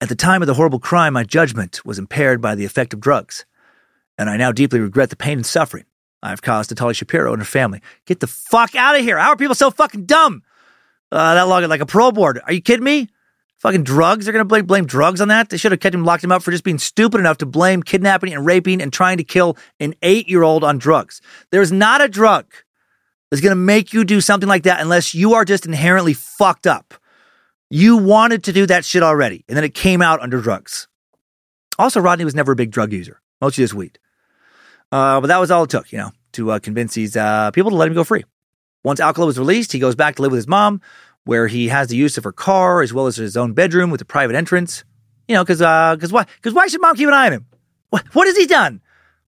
"At 0.00 0.08
the 0.08 0.14
time 0.14 0.40
of 0.40 0.46
the 0.46 0.54
horrible 0.54 0.78
crime, 0.78 1.12
my 1.12 1.24
judgment 1.24 1.84
was 1.84 1.98
impaired 1.98 2.40
by 2.40 2.54
the 2.54 2.64
effect 2.64 2.94
of 2.94 3.00
drugs, 3.00 3.44
and 4.20 4.28
I 4.28 4.36
now 4.36 4.52
deeply 4.52 4.80
regret 4.80 5.08
the 5.08 5.16
pain 5.16 5.38
and 5.38 5.46
suffering 5.46 5.86
I 6.22 6.28
have 6.28 6.42
caused 6.42 6.68
to 6.68 6.74
Tali 6.74 6.92
Shapiro 6.92 7.32
and 7.32 7.40
her 7.40 7.46
family. 7.46 7.80
Get 8.04 8.20
the 8.20 8.26
fuck 8.26 8.74
out 8.74 8.94
of 8.94 9.02
here! 9.02 9.16
How 9.18 9.30
are 9.30 9.36
people 9.36 9.54
so 9.54 9.70
fucking 9.70 10.04
dumb? 10.04 10.42
Uh, 11.10 11.34
that 11.34 11.48
long, 11.48 11.66
like 11.68 11.80
a 11.80 11.86
parole 11.86 12.12
board. 12.12 12.40
Are 12.46 12.52
you 12.52 12.60
kidding 12.60 12.84
me? 12.84 13.08
Fucking 13.60 13.82
drugs? 13.82 14.24
They're 14.24 14.32
going 14.32 14.44
to 14.44 14.48
blame, 14.48 14.66
blame 14.66 14.86
drugs 14.86 15.22
on 15.22 15.28
that? 15.28 15.48
They 15.48 15.56
should 15.56 15.72
have 15.72 15.80
kept 15.80 15.94
him, 15.94 16.04
locked 16.04 16.22
him 16.22 16.32
up 16.32 16.42
for 16.42 16.50
just 16.50 16.64
being 16.64 16.78
stupid 16.78 17.18
enough 17.18 17.38
to 17.38 17.46
blame 17.46 17.82
kidnapping 17.82 18.32
and 18.34 18.44
raping 18.44 18.80
and 18.82 18.92
trying 18.92 19.16
to 19.16 19.24
kill 19.24 19.56
an 19.80 19.94
eight 20.02 20.28
year 20.28 20.42
old 20.42 20.64
on 20.64 20.78
drugs. 20.78 21.22
There's 21.50 21.72
not 21.72 22.02
a 22.02 22.08
drug 22.08 22.52
that's 23.30 23.40
going 23.40 23.52
to 23.52 23.56
make 23.56 23.94
you 23.94 24.04
do 24.04 24.20
something 24.20 24.48
like 24.48 24.64
that 24.64 24.80
unless 24.80 25.14
you 25.14 25.32
are 25.34 25.46
just 25.46 25.64
inherently 25.64 26.12
fucked 26.12 26.66
up. 26.66 26.94
You 27.70 27.96
wanted 27.96 28.44
to 28.44 28.52
do 28.52 28.66
that 28.66 28.84
shit 28.84 29.02
already, 29.02 29.44
and 29.48 29.56
then 29.56 29.64
it 29.64 29.74
came 29.74 30.02
out 30.02 30.20
under 30.20 30.40
drugs. 30.40 30.88
Also, 31.78 32.00
Rodney 32.00 32.24
was 32.24 32.34
never 32.34 32.52
a 32.52 32.56
big 32.56 32.70
drug 32.70 32.92
user, 32.92 33.20
mostly 33.40 33.64
just 33.64 33.74
weed. 33.74 33.98
Uh, 34.92 35.20
but 35.20 35.28
that 35.28 35.38
was 35.38 35.50
all 35.50 35.64
it 35.64 35.70
took, 35.70 35.92
you 35.92 35.98
know, 35.98 36.12
to 36.32 36.50
uh, 36.52 36.58
convince 36.58 36.94
these 36.94 37.16
uh, 37.16 37.50
people 37.52 37.70
to 37.70 37.76
let 37.76 37.88
him 37.88 37.94
go 37.94 38.04
free. 38.04 38.24
Once 38.82 39.00
Alcala 39.00 39.26
was 39.26 39.38
released, 39.38 39.72
he 39.72 39.78
goes 39.78 39.94
back 39.94 40.16
to 40.16 40.22
live 40.22 40.32
with 40.32 40.38
his 40.38 40.48
mom, 40.48 40.80
where 41.24 41.46
he 41.46 41.68
has 41.68 41.88
the 41.88 41.96
use 41.96 42.16
of 42.18 42.24
her 42.24 42.32
car 42.32 42.82
as 42.82 42.92
well 42.92 43.06
as 43.06 43.16
his 43.16 43.36
own 43.36 43.52
bedroom 43.52 43.90
with 43.90 44.00
a 44.00 44.06
private 44.06 44.34
entrance. 44.34 44.84
You 45.28 45.34
know, 45.34 45.44
because 45.44 45.58
because 45.58 46.12
uh, 46.12 46.14
why 46.14 46.26
because 46.36 46.54
why 46.54 46.66
should 46.66 46.80
mom 46.80 46.96
keep 46.96 47.08
an 47.08 47.14
eye 47.14 47.26
on 47.26 47.32
him? 47.32 47.46
What 47.90 48.14
what 48.14 48.26
has 48.26 48.36
he 48.36 48.46
done? 48.46 48.80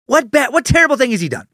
What 0.06 0.30
bad 0.30 0.52
what 0.52 0.64
terrible 0.64 0.96
thing 0.96 1.10
has 1.12 1.20
he 1.20 1.28
done? 1.28 1.46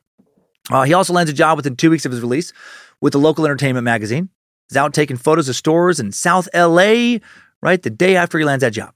Uh, 0.70 0.84
he 0.84 0.94
also 0.94 1.12
lands 1.12 1.30
a 1.30 1.34
job 1.34 1.56
within 1.56 1.76
two 1.76 1.90
weeks 1.90 2.06
of 2.06 2.12
his 2.12 2.20
release 2.20 2.52
with 3.00 3.12
the 3.12 3.18
local 3.18 3.44
entertainment 3.44 3.84
magazine. 3.84 4.30
He's 4.68 4.76
out 4.76 4.94
taking 4.94 5.16
photos 5.16 5.48
of 5.48 5.56
stores 5.56 5.98
in 5.98 6.12
South 6.12 6.48
LA, 6.54 7.18
right 7.62 7.82
the 7.82 7.90
day 7.90 8.16
after 8.16 8.38
he 8.38 8.44
lands 8.44 8.62
that 8.62 8.72
job. 8.72 8.92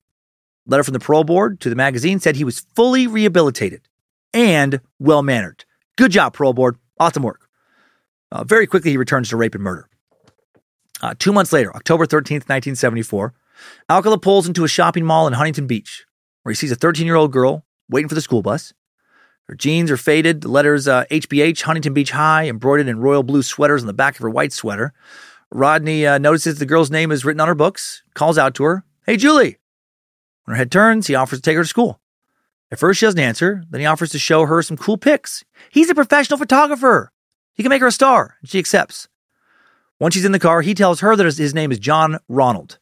Letter 0.67 0.85
from 0.85 0.93
the 0.93 1.01
parole 1.01 1.25
board 1.25 1.61
to 1.61 1.71
the 1.71 1.77
magazine 1.77 2.21
said 2.21 2.37
he 2.37 2.45
was 2.45 2.61
fully 2.75 3.07
rehabilitated 3.07 3.89
and 4.33 4.81
well 4.99 5.23
mannered. 5.23 5.65
Good 5.97 6.13
job, 6.13 6.35
parole 6.35 6.53
board. 6.53 6.77
Awesome 6.99 7.23
work. 7.23 7.49
Uh, 8.31 8.45
very 8.45 8.67
quickly, 8.67 8.93
he 8.93 8.97
returns 8.97 9.29
to 9.29 9.37
rape 9.37 9.55
and 9.55 9.63
murder. 9.63 9.89
Uh, 11.03 11.15
two 11.19 11.33
months 11.33 11.53
later, 11.53 11.75
October 11.75 12.07
13th, 12.07 12.49
1974, 12.49 13.35
Alcala 13.91 14.19
pulls 14.19 14.47
into 14.47 14.65
a 14.65 14.69
shopping 14.69 15.05
mall 15.05 15.27
in 15.27 15.33
Huntington 15.33 15.67
Beach 15.67 16.07
where 16.43 16.53
he 16.53 16.57
sees 16.57 16.73
a 16.73 16.77
13 16.77 17.07
year 17.07 17.17
old 17.17 17.33
girl 17.33 17.65
waiting 17.89 18.09
for 18.09 18.15
the 18.15 18.21
school 18.21 18.43
bus. 18.43 18.73
Her 19.49 19.55
jeans 19.55 19.91
are 19.91 19.97
faded, 19.97 20.41
the 20.41 20.49
letters 20.49 20.87
uh, 20.87 21.05
HBH, 21.11 21.63
Huntington 21.63 21.95
Beach 21.95 22.13
High, 22.13 22.49
embroidered 22.49 22.89
in 22.89 23.01
royal 23.01 23.23
blue 23.23 23.43
sweaters 23.43 23.83
on 23.83 23.87
the 23.87 23.93
back 23.93 24.15
of 24.15 24.23
her 24.23 24.31
white 24.31 24.53
sweater. 24.53 24.93
Rodney 25.51 26.07
uh, 26.07 26.19
notices 26.19 26.59
the 26.59 26.67
girl's 26.67 26.91
name 26.91 27.11
is 27.11 27.25
written 27.25 27.41
on 27.41 27.49
her 27.49 27.55
books, 27.55 28.03
calls 28.15 28.39
out 28.39 28.55
to 28.55 28.65
her, 28.65 28.85
Hey, 29.05 29.17
Julie. 29.17 29.59
When 30.45 30.55
her 30.55 30.59
head 30.59 30.71
turns, 30.73 31.09
he 31.09 31.15
offers 31.15 31.41
to 31.41 31.43
take 31.43 31.57
her 31.57 31.65
to 31.65 31.69
school. 31.69 32.01
At 32.73 32.79
first, 32.79 32.99
she 32.99 33.07
doesn't 33.07 33.21
answer. 33.21 33.63
Then 33.71 33.81
he 33.81 33.87
offers 33.87 34.11
to 34.11 34.19
show 34.19 34.47
her 34.47 34.63
some 34.63 34.79
cool 34.79 34.97
pics. 34.97 35.45
He's 35.71 35.91
a 35.91 35.95
professional 35.95 36.39
photographer. 36.39 37.13
He 37.55 37.63
can 37.63 37.71
make 37.71 37.83
her 37.83 37.89
a 37.89 37.93
star, 37.93 38.39
and 38.41 38.49
she 38.49 38.59
accepts. 38.59 39.09
Once 40.01 40.15
she's 40.15 40.25
in 40.25 40.33
the 40.33 40.39
car, 40.39 40.63
he 40.63 40.75
tells 40.75 41.01
her 41.01 41.15
that 41.15 41.37
his 41.37 41.55
name 41.55 41.71
is 41.71 41.79
John 41.79 42.19
Ronald. 42.29 42.79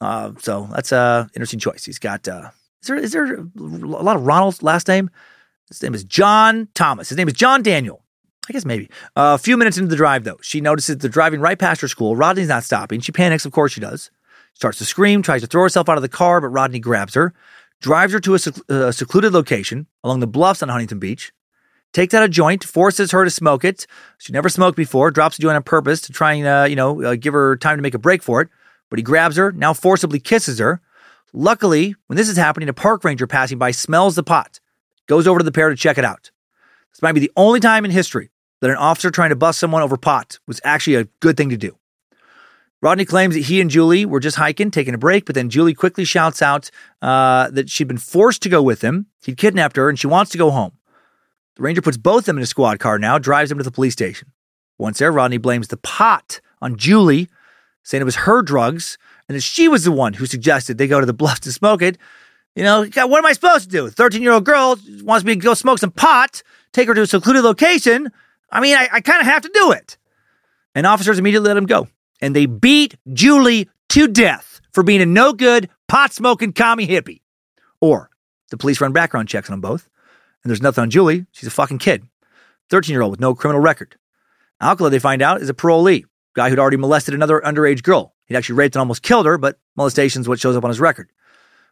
Uh, 0.00 0.32
so 0.38 0.68
that's 0.72 0.92
a 0.92 1.28
interesting 1.34 1.58
choice. 1.58 1.84
He's 1.84 1.98
got 1.98 2.28
uh, 2.28 2.50
is 2.82 2.86
there 2.86 2.96
is 2.96 3.12
there 3.12 3.34
a 3.34 3.48
lot 3.56 4.14
of 4.14 4.26
Ronald's 4.26 4.62
last 4.62 4.86
name? 4.86 5.10
His 5.68 5.82
name 5.82 5.94
is 5.94 6.04
John 6.04 6.68
Thomas. 6.74 7.08
His 7.08 7.18
name 7.18 7.28
is 7.28 7.34
John 7.34 7.62
Daniel. 7.62 8.04
I 8.48 8.52
guess 8.52 8.64
maybe. 8.64 8.88
Uh, 9.16 9.34
a 9.34 9.38
few 9.38 9.56
minutes 9.56 9.76
into 9.76 9.90
the 9.90 9.96
drive, 9.96 10.24
though, 10.24 10.38
she 10.40 10.60
notices 10.60 10.98
they're 10.98 11.10
driving 11.10 11.40
right 11.40 11.58
past 11.58 11.80
her 11.80 11.88
school. 11.88 12.14
Rodney's 12.14 12.48
not 12.48 12.64
stopping. 12.64 13.00
She 13.00 13.12
panics. 13.12 13.44
Of 13.44 13.52
course 13.52 13.72
she 13.72 13.80
does. 13.80 14.10
Starts 14.54 14.78
to 14.78 14.84
scream, 14.84 15.22
tries 15.22 15.42
to 15.42 15.46
throw 15.46 15.62
herself 15.62 15.88
out 15.88 15.96
of 15.96 16.02
the 16.02 16.08
car, 16.08 16.40
but 16.40 16.48
Rodney 16.48 16.80
grabs 16.80 17.14
her, 17.14 17.34
drives 17.80 18.12
her 18.12 18.20
to 18.20 18.34
a, 18.34 18.38
sec- 18.38 18.68
a 18.68 18.92
secluded 18.92 19.32
location 19.32 19.86
along 20.04 20.20
the 20.20 20.26
bluffs 20.26 20.62
on 20.62 20.68
Huntington 20.68 20.98
Beach, 20.98 21.32
takes 21.92 22.14
out 22.14 22.22
a 22.22 22.28
joint, 22.28 22.64
forces 22.64 23.12
her 23.12 23.24
to 23.24 23.30
smoke 23.30 23.64
it. 23.64 23.86
She 24.18 24.32
never 24.32 24.48
smoked 24.48 24.76
before, 24.76 25.10
drops 25.10 25.36
the 25.36 25.42
joint 25.42 25.56
on 25.56 25.62
purpose 25.62 26.00
to 26.02 26.12
try 26.12 26.34
and, 26.34 26.46
uh, 26.46 26.66
you 26.68 26.76
know, 26.76 27.02
uh, 27.02 27.14
give 27.14 27.34
her 27.34 27.56
time 27.56 27.78
to 27.78 27.82
make 27.82 27.94
a 27.94 27.98
break 27.98 28.22
for 28.22 28.40
it. 28.40 28.48
But 28.90 28.98
he 28.98 29.02
grabs 29.02 29.36
her, 29.36 29.52
now 29.52 29.72
forcibly 29.72 30.18
kisses 30.18 30.58
her. 30.58 30.80
Luckily, 31.32 31.94
when 32.06 32.16
this 32.16 32.28
is 32.28 32.36
happening, 32.36 32.68
a 32.68 32.74
park 32.74 33.04
ranger 33.04 33.26
passing 33.26 33.58
by 33.58 33.70
smells 33.70 34.16
the 34.16 34.22
pot, 34.22 34.60
goes 35.06 35.26
over 35.26 35.38
to 35.38 35.44
the 35.44 35.52
pair 35.52 35.68
to 35.68 35.76
check 35.76 35.98
it 35.98 36.04
out. 36.04 36.30
This 36.92 37.02
might 37.02 37.12
be 37.12 37.20
the 37.20 37.32
only 37.36 37.60
time 37.60 37.84
in 37.84 37.90
history 37.90 38.30
that 38.60 38.70
an 38.70 38.76
officer 38.76 39.10
trying 39.10 39.30
to 39.30 39.36
bust 39.36 39.58
someone 39.58 39.82
over 39.82 39.96
pot 39.96 40.38
was 40.46 40.60
actually 40.64 40.96
a 40.96 41.04
good 41.20 41.36
thing 41.36 41.50
to 41.50 41.56
do. 41.56 41.76
Rodney 42.80 43.04
claims 43.04 43.34
that 43.34 43.44
he 43.44 43.60
and 43.60 43.70
Julie 43.70 44.06
were 44.06 44.20
just 44.20 44.36
hiking, 44.36 44.70
taking 44.70 44.94
a 44.94 44.98
break, 44.98 45.24
but 45.24 45.34
then 45.34 45.50
Julie 45.50 45.74
quickly 45.74 46.04
shouts 46.04 46.40
out 46.40 46.70
uh, 47.02 47.50
that 47.50 47.68
she'd 47.68 47.88
been 47.88 47.98
forced 47.98 48.42
to 48.42 48.48
go 48.48 48.62
with 48.62 48.82
him. 48.82 49.06
He'd 49.24 49.36
kidnapped 49.36 49.76
her 49.76 49.88
and 49.88 49.98
she 49.98 50.06
wants 50.06 50.30
to 50.32 50.38
go 50.38 50.50
home. 50.50 50.72
The 51.56 51.62
ranger 51.62 51.82
puts 51.82 51.96
both 51.96 52.20
of 52.20 52.24
them 52.26 52.36
in 52.36 52.44
a 52.44 52.46
squad 52.46 52.78
car 52.78 52.98
now, 52.98 53.18
drives 53.18 53.48
them 53.48 53.58
to 53.58 53.64
the 53.64 53.72
police 53.72 53.94
station. 53.94 54.32
Once 54.78 54.98
there, 54.98 55.10
Rodney 55.10 55.38
blames 55.38 55.68
the 55.68 55.76
pot 55.76 56.40
on 56.62 56.76
Julie, 56.76 57.28
saying 57.82 58.00
it 58.00 58.04
was 58.04 58.14
her 58.16 58.42
drugs 58.42 58.96
and 59.28 59.36
that 59.36 59.42
she 59.42 59.66
was 59.66 59.82
the 59.82 59.92
one 59.92 60.12
who 60.12 60.26
suggested 60.26 60.78
they 60.78 60.86
go 60.86 61.00
to 61.00 61.06
the 61.06 61.12
bluffs 61.12 61.40
to 61.40 61.52
smoke 61.52 61.82
it. 61.82 61.98
You 62.54 62.62
know, 62.62 62.82
what 62.82 63.18
am 63.18 63.26
I 63.26 63.32
supposed 63.32 63.64
to 63.64 63.70
do? 63.70 63.90
13 63.90 64.22
year 64.22 64.32
old 64.32 64.44
girl 64.44 64.78
wants 65.02 65.24
me 65.24 65.34
to 65.34 65.40
go 65.40 65.54
smoke 65.54 65.78
some 65.78 65.90
pot, 65.90 66.42
take 66.72 66.86
her 66.86 66.94
to 66.94 67.02
a 67.02 67.06
secluded 67.06 67.42
location. 67.42 68.12
I 68.50 68.60
mean, 68.60 68.76
I, 68.76 68.88
I 68.92 69.00
kind 69.00 69.20
of 69.20 69.26
have 69.26 69.42
to 69.42 69.50
do 69.52 69.72
it. 69.72 69.98
And 70.74 70.86
officers 70.86 71.18
immediately 71.18 71.48
let 71.48 71.56
him 71.56 71.66
go. 71.66 71.88
And 72.20 72.34
they 72.34 72.46
beat 72.46 72.96
Julie 73.12 73.68
to 73.90 74.08
death 74.08 74.60
for 74.72 74.82
being 74.82 75.00
a 75.00 75.06
no 75.06 75.32
good, 75.32 75.68
pot 75.86 76.12
smoking 76.12 76.52
commie 76.52 76.86
hippie. 76.86 77.20
Or 77.80 78.10
the 78.50 78.56
police 78.56 78.80
run 78.80 78.92
background 78.92 79.28
checks 79.28 79.48
on 79.48 79.54
them 79.54 79.60
both 79.60 79.88
and 80.42 80.50
there's 80.50 80.62
nothing 80.62 80.82
on 80.82 80.90
Julie. 80.90 81.26
She's 81.32 81.46
a 81.46 81.52
fucking 81.52 81.78
kid. 81.78 82.04
13 82.70 82.92
year 82.92 83.02
old 83.02 83.12
with 83.12 83.20
no 83.20 83.34
criminal 83.34 83.60
record. 83.60 83.96
Alcala, 84.62 84.90
they 84.90 84.98
find 84.98 85.22
out, 85.22 85.40
is 85.40 85.48
a 85.48 85.54
parolee, 85.54 86.04
guy 86.34 86.50
who'd 86.50 86.58
already 86.58 86.76
molested 86.76 87.14
another 87.14 87.40
underage 87.40 87.82
girl. 87.82 88.14
He'd 88.26 88.36
actually 88.36 88.56
raped 88.56 88.74
and 88.74 88.80
almost 88.80 89.02
killed 89.02 89.26
her, 89.26 89.38
but 89.38 89.58
molestation's 89.76 90.28
what 90.28 90.40
shows 90.40 90.56
up 90.56 90.64
on 90.64 90.70
his 90.70 90.80
record. 90.80 91.10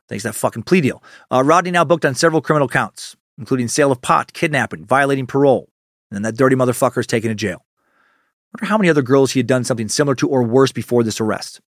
Thanks 0.09 0.23
to 0.23 0.29
that 0.29 0.35
fucking 0.35 0.63
plea 0.63 0.81
deal. 0.81 1.03
Uh, 1.31 1.43
Rodney 1.45 1.73
now 1.73 1.85
booked 1.85 2.05
on 2.05 2.15
several 2.15 2.41
criminal 2.41 2.69
counts, 2.69 3.17
including 3.39 3.69
sale 3.69 3.91
of 3.91 4.01
pot, 4.01 4.33
kidnapping, 4.33 4.85
violating 4.85 5.27
parole, 5.27 5.69
and 6.11 6.17
then 6.17 6.23
that 6.23 6.37
dirty 6.37 6.55
motherfucker 6.55 6.99
is 6.99 7.07
taken 7.07 7.29
to 7.29 7.35
jail. 7.35 7.66
Wonder 8.57 8.71
how 8.71 8.79
many 8.79 8.89
other 8.89 9.03
girls 9.03 9.33
he 9.33 9.39
had 9.39 9.47
done 9.47 9.65
something 9.65 9.87
similar 9.87 10.15
to 10.15 10.27
or 10.27 10.43
worse 10.43 10.73
before 10.73 11.03
this 11.03 11.21
arrest. 11.21 11.61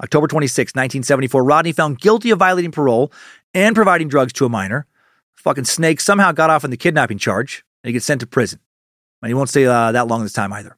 October 0.00 0.28
26, 0.28 0.70
1974, 0.70 1.42
Rodney 1.42 1.72
found 1.72 1.98
guilty 1.98 2.30
of 2.30 2.38
violating 2.38 2.70
parole 2.70 3.12
and 3.54 3.74
providing 3.74 4.06
drugs 4.06 4.32
to 4.34 4.46
a 4.46 4.48
minor. 4.48 4.86
Fucking 5.34 5.64
snake 5.64 6.00
somehow 6.00 6.30
got 6.30 6.48
off 6.48 6.62
on 6.62 6.70
the 6.70 6.76
kidnapping 6.76 7.18
charge 7.18 7.64
and 7.82 7.88
he 7.88 7.92
gets 7.92 8.06
sent 8.06 8.20
to 8.20 8.26
prison. 8.28 8.60
And 9.20 9.30
he 9.30 9.34
won't 9.34 9.48
stay 9.48 9.66
uh, 9.66 9.90
that 9.90 10.06
long 10.06 10.22
this 10.22 10.32
time 10.32 10.52
either. 10.52 10.76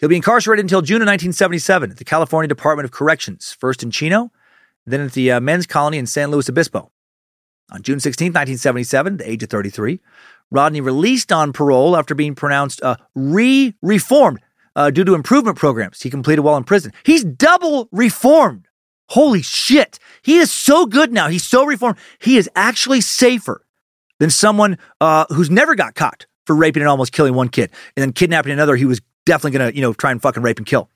He'll 0.00 0.08
be 0.08 0.16
incarcerated 0.16 0.64
until 0.64 0.82
June 0.82 0.96
of 0.96 1.06
1977 1.06 1.92
at 1.92 1.98
the 1.98 2.04
California 2.04 2.48
Department 2.48 2.84
of 2.84 2.90
Corrections, 2.90 3.52
first 3.60 3.84
in 3.84 3.92
Chino, 3.92 4.32
then 4.84 5.02
at 5.02 5.12
the 5.12 5.30
uh, 5.30 5.40
men's 5.40 5.68
colony 5.68 5.98
in 5.98 6.06
San 6.06 6.32
Luis 6.32 6.48
Obispo. 6.48 6.90
On 7.70 7.80
June 7.80 8.00
16, 8.00 8.26
1977, 8.26 9.18
the 9.18 9.30
age 9.30 9.44
of 9.44 9.50
33, 9.50 10.00
Rodney 10.52 10.80
released 10.80 11.32
on 11.32 11.52
parole 11.52 11.96
after 11.96 12.14
being 12.14 12.34
pronounced 12.34 12.82
uh, 12.82 12.96
re 13.14 13.74
reformed 13.82 14.40
uh, 14.76 14.90
due 14.90 15.04
to 15.04 15.14
improvement 15.14 15.56
programs 15.56 16.02
he 16.02 16.10
completed 16.10 16.42
while 16.42 16.56
in 16.56 16.64
prison. 16.64 16.92
He's 17.04 17.24
double 17.24 17.88
reformed. 17.90 18.68
Holy 19.08 19.42
shit. 19.42 19.98
He 20.22 20.38
is 20.38 20.52
so 20.52 20.86
good 20.86 21.12
now. 21.12 21.28
He's 21.28 21.44
so 21.44 21.64
reformed. 21.64 21.98
He 22.20 22.36
is 22.36 22.48
actually 22.54 23.00
safer 23.00 23.64
than 24.20 24.30
someone 24.30 24.78
uh, 25.00 25.26
who's 25.30 25.50
never 25.50 25.74
got 25.74 25.94
caught 25.94 26.26
for 26.46 26.54
raping 26.54 26.82
and 26.82 26.88
almost 26.88 27.12
killing 27.12 27.34
one 27.34 27.48
kid 27.48 27.70
and 27.96 28.02
then 28.02 28.12
kidnapping 28.12 28.52
another 28.52 28.76
he 28.76 28.84
was 28.84 29.00
definitely 29.24 29.58
going 29.58 29.70
to, 29.70 29.76
you 29.76 29.82
know, 29.82 29.92
try 29.92 30.10
and 30.10 30.20
fucking 30.20 30.42
rape 30.42 30.58
and 30.58 30.66
kill. 30.66 30.88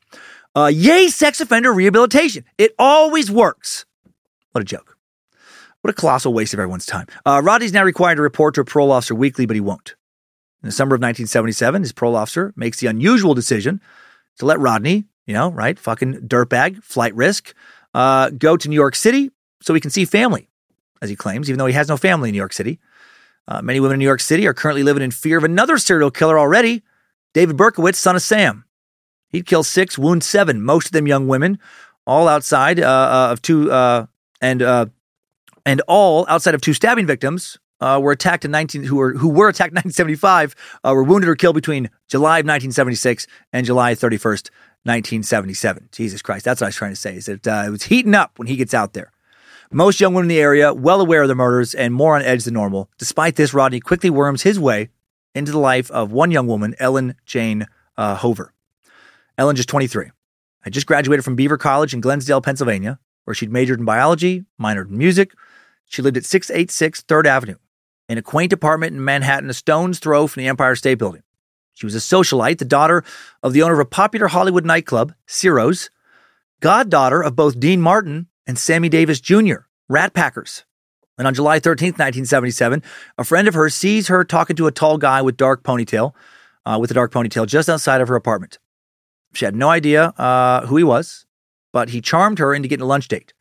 Uh, 0.54 0.66
yay, 0.66 1.08
sex 1.08 1.40
offender 1.40 1.72
rehabilitation. 1.72 2.44
It 2.56 2.74
always 2.78 3.30
works. 3.30 3.84
What 4.52 4.62
a 4.62 4.64
joke. 4.64 4.95
What 5.86 5.96
a 5.96 6.00
colossal 6.00 6.34
waste 6.34 6.52
of 6.52 6.58
everyone's 6.58 6.84
time. 6.84 7.06
Uh, 7.24 7.40
Rodney's 7.44 7.72
now 7.72 7.84
required 7.84 8.16
to 8.16 8.22
report 8.22 8.56
to 8.56 8.60
a 8.60 8.64
parole 8.64 8.90
officer 8.90 9.14
weekly, 9.14 9.46
but 9.46 9.54
he 9.54 9.60
won't. 9.60 9.94
In 10.60 10.66
the 10.66 10.72
summer 10.72 10.96
of 10.96 11.00
1977, 11.00 11.82
his 11.82 11.92
parole 11.92 12.16
officer 12.16 12.52
makes 12.56 12.80
the 12.80 12.88
unusual 12.88 13.34
decision 13.34 13.80
to 14.38 14.46
let 14.46 14.58
Rodney, 14.58 15.04
you 15.26 15.34
know, 15.34 15.48
right, 15.48 15.78
fucking 15.78 16.22
dirtbag, 16.26 16.82
flight 16.82 17.14
risk, 17.14 17.54
uh, 17.94 18.30
go 18.30 18.56
to 18.56 18.68
New 18.68 18.74
York 18.74 18.96
City 18.96 19.30
so 19.62 19.74
he 19.74 19.80
can 19.80 19.92
see 19.92 20.04
family, 20.04 20.48
as 21.00 21.08
he 21.08 21.14
claims, 21.14 21.48
even 21.48 21.60
though 21.60 21.66
he 21.66 21.74
has 21.74 21.88
no 21.88 21.96
family 21.96 22.30
in 22.30 22.32
New 22.32 22.38
York 22.38 22.52
City. 22.52 22.80
Uh, 23.46 23.62
many 23.62 23.78
women 23.78 23.94
in 23.94 23.98
New 24.00 24.06
York 24.06 24.18
City 24.18 24.44
are 24.48 24.54
currently 24.54 24.82
living 24.82 25.04
in 25.04 25.12
fear 25.12 25.38
of 25.38 25.44
another 25.44 25.78
serial 25.78 26.10
killer 26.10 26.36
already, 26.36 26.82
David 27.32 27.56
Berkowitz, 27.56 27.94
son 27.94 28.16
of 28.16 28.22
Sam. 28.22 28.64
He'd 29.28 29.46
kill 29.46 29.62
six, 29.62 29.96
wound 29.96 30.24
seven, 30.24 30.62
most 30.62 30.86
of 30.86 30.92
them 30.92 31.06
young 31.06 31.28
women, 31.28 31.60
all 32.08 32.26
outside 32.26 32.80
uh, 32.80 32.88
uh, 32.88 33.28
of 33.30 33.40
two, 33.40 33.70
uh, 33.70 34.06
and 34.40 34.62
uh, 34.62 34.86
and 35.66 35.82
all 35.88 36.24
outside 36.28 36.54
of 36.54 36.62
two 36.62 36.72
stabbing 36.72 37.06
victims 37.06 37.58
uh, 37.80 38.00
were 38.02 38.12
attacked 38.12 38.46
in 38.46 38.50
19 38.50 38.84
who 38.84 38.96
were 38.96 39.12
who 39.12 39.28
were 39.28 39.48
attacked 39.48 39.72
in 39.72 39.74
1975 39.84 40.54
uh, 40.82 40.92
were 40.94 41.02
wounded 41.02 41.28
or 41.28 41.36
killed 41.36 41.56
between 41.56 41.90
July 42.08 42.38
of 42.38 42.46
1976 42.46 43.26
and 43.52 43.66
July 43.66 43.92
31st, 43.92 44.48
1977. 44.84 45.88
Jesus 45.92 46.22
Christ, 46.22 46.46
that's 46.46 46.62
what 46.62 46.66
I 46.66 46.68
was 46.68 46.76
trying 46.76 46.92
to 46.92 46.96
say. 46.96 47.16
Is 47.16 47.26
that 47.26 47.46
uh, 47.46 47.64
it 47.66 47.70
was 47.70 47.82
heating 47.82 48.14
up 48.14 48.38
when 48.38 48.48
he 48.48 48.56
gets 48.56 48.72
out 48.72 48.94
there. 48.94 49.12
Most 49.72 50.00
young 50.00 50.14
women 50.14 50.30
in 50.30 50.36
the 50.36 50.40
area 50.40 50.72
well 50.72 51.00
aware 51.00 51.22
of 51.22 51.28
the 51.28 51.34
murders 51.34 51.74
and 51.74 51.92
more 51.92 52.14
on 52.14 52.22
edge 52.22 52.44
than 52.44 52.54
normal. 52.54 52.88
Despite 52.98 53.34
this, 53.34 53.52
Rodney 53.52 53.80
quickly 53.80 54.10
worms 54.10 54.42
his 54.42 54.60
way 54.60 54.90
into 55.34 55.50
the 55.50 55.58
life 55.58 55.90
of 55.90 56.12
one 56.12 56.30
young 56.30 56.46
woman, 56.46 56.76
Ellen 56.78 57.16
Jane 57.26 57.66
uh, 57.96 58.14
Hover. 58.14 58.54
Ellen, 59.36 59.56
just 59.56 59.68
23, 59.68 60.12
had 60.62 60.72
just 60.72 60.86
graduated 60.86 61.24
from 61.24 61.34
Beaver 61.34 61.58
College 61.58 61.92
in 61.92 62.00
Glenside, 62.00 62.42
Pennsylvania, 62.44 63.00
where 63.24 63.34
she'd 63.34 63.50
majored 63.50 63.80
in 63.80 63.84
biology, 63.84 64.44
minored 64.58 64.88
in 64.88 64.96
music. 64.96 65.32
She 65.86 66.02
lived 66.02 66.16
at 66.16 66.24
686 66.24 67.02
3rd 67.02 67.26
Avenue 67.26 67.56
in 68.08 68.18
a 68.18 68.22
quaint 68.22 68.52
apartment 68.52 68.94
in 68.94 69.04
Manhattan, 69.04 69.50
a 69.50 69.54
stone's 69.54 69.98
throw 69.98 70.26
from 70.26 70.42
the 70.42 70.48
Empire 70.48 70.76
State 70.76 70.98
Building. 70.98 71.22
She 71.74 71.86
was 71.86 71.94
a 71.94 71.98
socialite, 71.98 72.58
the 72.58 72.64
daughter 72.64 73.04
of 73.42 73.52
the 73.52 73.62
owner 73.62 73.74
of 73.74 73.80
a 73.80 73.84
popular 73.84 74.28
Hollywood 74.28 74.64
nightclub, 74.64 75.12
Ciro's, 75.26 75.90
goddaughter 76.60 77.22
of 77.22 77.36
both 77.36 77.60
Dean 77.60 77.80
Martin 77.80 78.28
and 78.46 78.58
Sammy 78.58 78.88
Davis 78.88 79.20
Jr., 79.20 79.66
Rat 79.88 80.14
Packers. 80.14 80.64
And 81.18 81.26
on 81.26 81.34
July 81.34 81.60
13th, 81.60 81.98
1977, 81.98 82.82
a 83.18 83.24
friend 83.24 83.48
of 83.48 83.54
hers 83.54 83.74
sees 83.74 84.08
her 84.08 84.24
talking 84.24 84.56
to 84.56 84.66
a 84.66 84.72
tall 84.72 84.98
guy 84.98 85.22
with 85.22 85.36
dark 85.36 85.62
ponytail, 85.62 86.12
uh, 86.64 86.78
with 86.80 86.90
a 86.90 86.94
dark 86.94 87.12
ponytail 87.12 87.46
just 87.46 87.68
outside 87.68 88.00
of 88.00 88.08
her 88.08 88.16
apartment. 88.16 88.58
She 89.32 89.44
had 89.44 89.56
no 89.56 89.68
idea 89.68 90.08
uh, 90.18 90.66
who 90.66 90.76
he 90.76 90.84
was, 90.84 91.26
but 91.72 91.90
he 91.90 92.00
charmed 92.00 92.38
her 92.38 92.54
into 92.54 92.68
getting 92.68 92.84
a 92.84 92.88
lunch 92.88 93.08
date. 93.08 93.32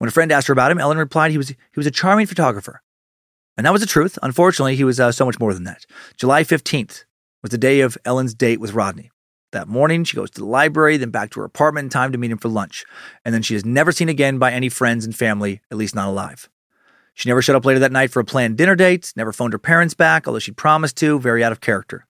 When 0.00 0.08
a 0.08 0.10
friend 0.10 0.32
asked 0.32 0.46
her 0.46 0.52
about 0.52 0.70
him, 0.70 0.78
Ellen 0.78 0.96
replied 0.96 1.30
he 1.30 1.36
was 1.36 1.50
he 1.50 1.56
was 1.76 1.86
a 1.86 1.90
charming 1.90 2.26
photographer. 2.26 2.80
And 3.58 3.66
that 3.66 3.72
was 3.72 3.82
the 3.82 3.86
truth. 3.86 4.18
Unfortunately, 4.22 4.74
he 4.74 4.84
was 4.84 4.98
uh, 4.98 5.12
so 5.12 5.26
much 5.26 5.38
more 5.38 5.52
than 5.52 5.64
that. 5.64 5.84
July 6.16 6.42
15th 6.42 7.04
was 7.42 7.50
the 7.50 7.58
day 7.58 7.80
of 7.80 7.98
Ellen's 8.06 8.32
date 8.32 8.60
with 8.60 8.72
Rodney. 8.72 9.10
That 9.52 9.68
morning, 9.68 10.04
she 10.04 10.16
goes 10.16 10.30
to 10.30 10.40
the 10.40 10.46
library, 10.46 10.96
then 10.96 11.10
back 11.10 11.28
to 11.32 11.40
her 11.40 11.44
apartment 11.44 11.84
in 11.84 11.90
time 11.90 12.12
to 12.12 12.18
meet 12.18 12.30
him 12.30 12.38
for 12.38 12.48
lunch. 12.48 12.86
And 13.26 13.34
then 13.34 13.42
she 13.42 13.54
is 13.54 13.66
never 13.66 13.92
seen 13.92 14.08
again 14.08 14.38
by 14.38 14.52
any 14.52 14.70
friends 14.70 15.04
and 15.04 15.14
family, 15.14 15.60
at 15.70 15.76
least 15.76 15.94
not 15.94 16.08
alive. 16.08 16.48
She 17.12 17.28
never 17.28 17.42
showed 17.42 17.56
up 17.56 17.66
later 17.66 17.80
that 17.80 17.92
night 17.92 18.10
for 18.10 18.20
a 18.20 18.24
planned 18.24 18.56
dinner 18.56 18.74
date, 18.74 19.12
never 19.16 19.34
phoned 19.34 19.52
her 19.52 19.58
parents 19.58 19.92
back, 19.92 20.26
although 20.26 20.38
she 20.38 20.52
promised 20.52 20.96
to, 20.96 21.20
very 21.20 21.44
out 21.44 21.52
of 21.52 21.60
character. 21.60 22.06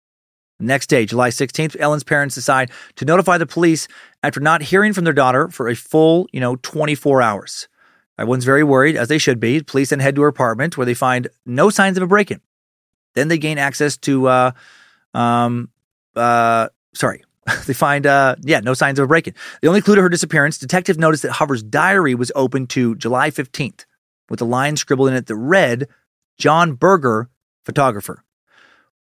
The 0.61 0.67
next 0.67 0.87
day, 0.87 1.07
July 1.07 1.31
16th, 1.31 1.75
Ellen's 1.81 2.05
parents 2.05 2.37
decide 2.37 2.71
to 2.95 3.05
notify 3.05 3.39
the 3.39 3.47
police 3.47 3.89
after 4.23 4.39
not 4.39 4.63
hearing 4.63 4.93
from 4.93 5.03
their 5.03 5.13
daughter 5.13 5.49
for 5.49 5.69
a 5.69 5.75
full, 5.75 6.29
you 6.33 6.39
know, 6.39 6.55
24 6.55 7.23
hours. 7.23 7.67
Everyone's 8.21 8.45
very 8.45 8.63
worried, 8.63 8.97
as 8.97 9.09
they 9.09 9.17
should 9.17 9.41
be. 9.41 9.63
Police 9.63 9.89
then 9.89 9.99
head 9.99 10.15
to 10.17 10.23
her 10.23 10.29
apartment 10.29 10.77
where 10.77 10.85
they 10.85 10.93
find 10.93 11.29
no 11.47 11.71
signs 11.71 11.97
of 11.97 12.03
a 12.03 12.07
break 12.07 12.31
in. 12.31 12.43
Then 13.15 13.29
they 13.29 13.39
gain 13.39 13.57
access 13.57 13.97
to, 13.99 14.29
uh, 14.29 14.53
um, 15.15 15.71
uh, 16.15 16.69
sorry, 16.95 17.25
they 17.67 17.73
find, 17.73 18.07
uh, 18.07 18.37
yeah, 18.43 18.61
no 18.61 18.75
signs 18.75 18.99
of 18.99 19.05
a 19.05 19.09
break 19.09 19.27
in. 19.27 19.35
The 19.63 19.69
only 19.69 19.81
clue 19.81 19.95
to 19.95 20.03
her 20.03 20.11
disappearance, 20.11 20.59
detective 20.59 20.99
noticed 20.99 21.23
that 21.23 21.33
Hover's 21.33 21.63
diary 21.63 22.15
was 22.15 22.31
open 22.35 22.67
to 22.69 22.95
July 22.97 23.31
15th 23.31 23.87
with 24.29 24.43
a 24.43 24.45
line 24.45 24.77
scribbled 24.77 25.09
in 25.09 25.15
it 25.15 25.25
that 25.27 25.37
read, 25.37 25.89
John 26.37 26.75
Berger, 26.75 27.31
photographer. 27.65 28.23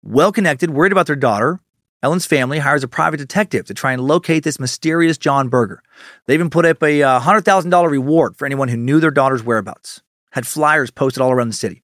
Well 0.01 0.31
connected, 0.31 0.69
worried 0.69 0.93
about 0.93 1.07
their 1.07 1.17
daughter, 1.17 1.59
Ellen's 2.01 2.25
family 2.25 2.59
hires 2.59 2.83
a 2.83 2.87
private 2.87 3.17
detective 3.17 3.65
to 3.65 3.73
try 3.73 3.91
and 3.91 4.01
locate 4.01 4.43
this 4.43 4.59
mysterious 4.59 5.17
John 5.17 5.49
Berger. 5.49 5.83
They 6.25 6.33
even 6.33 6.49
put 6.49 6.65
up 6.65 6.81
a 6.81 7.03
uh, 7.03 7.19
$100,000 7.19 7.89
reward 7.89 8.37
for 8.37 8.45
anyone 8.45 8.69
who 8.69 8.77
knew 8.77 9.01
their 9.01 9.11
daughter's 9.11 9.43
whereabouts. 9.43 10.01
Had 10.31 10.47
flyers 10.47 10.91
posted 10.91 11.21
all 11.21 11.31
around 11.31 11.49
the 11.49 11.53
city. 11.53 11.83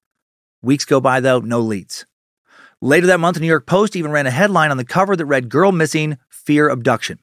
Weeks 0.62 0.86
go 0.86 1.00
by, 1.00 1.20
though, 1.20 1.40
no 1.40 1.60
leads. 1.60 2.06
Later 2.80 3.06
that 3.08 3.20
month, 3.20 3.34
the 3.34 3.40
New 3.40 3.46
York 3.46 3.66
Post 3.66 3.94
even 3.94 4.10
ran 4.10 4.26
a 4.26 4.30
headline 4.30 4.70
on 4.70 4.78
the 4.78 4.84
cover 4.84 5.16
that 5.16 5.26
read, 5.26 5.50
Girl 5.50 5.70
Missing, 5.70 6.16
Fear 6.30 6.70
Abduction. 6.70 7.18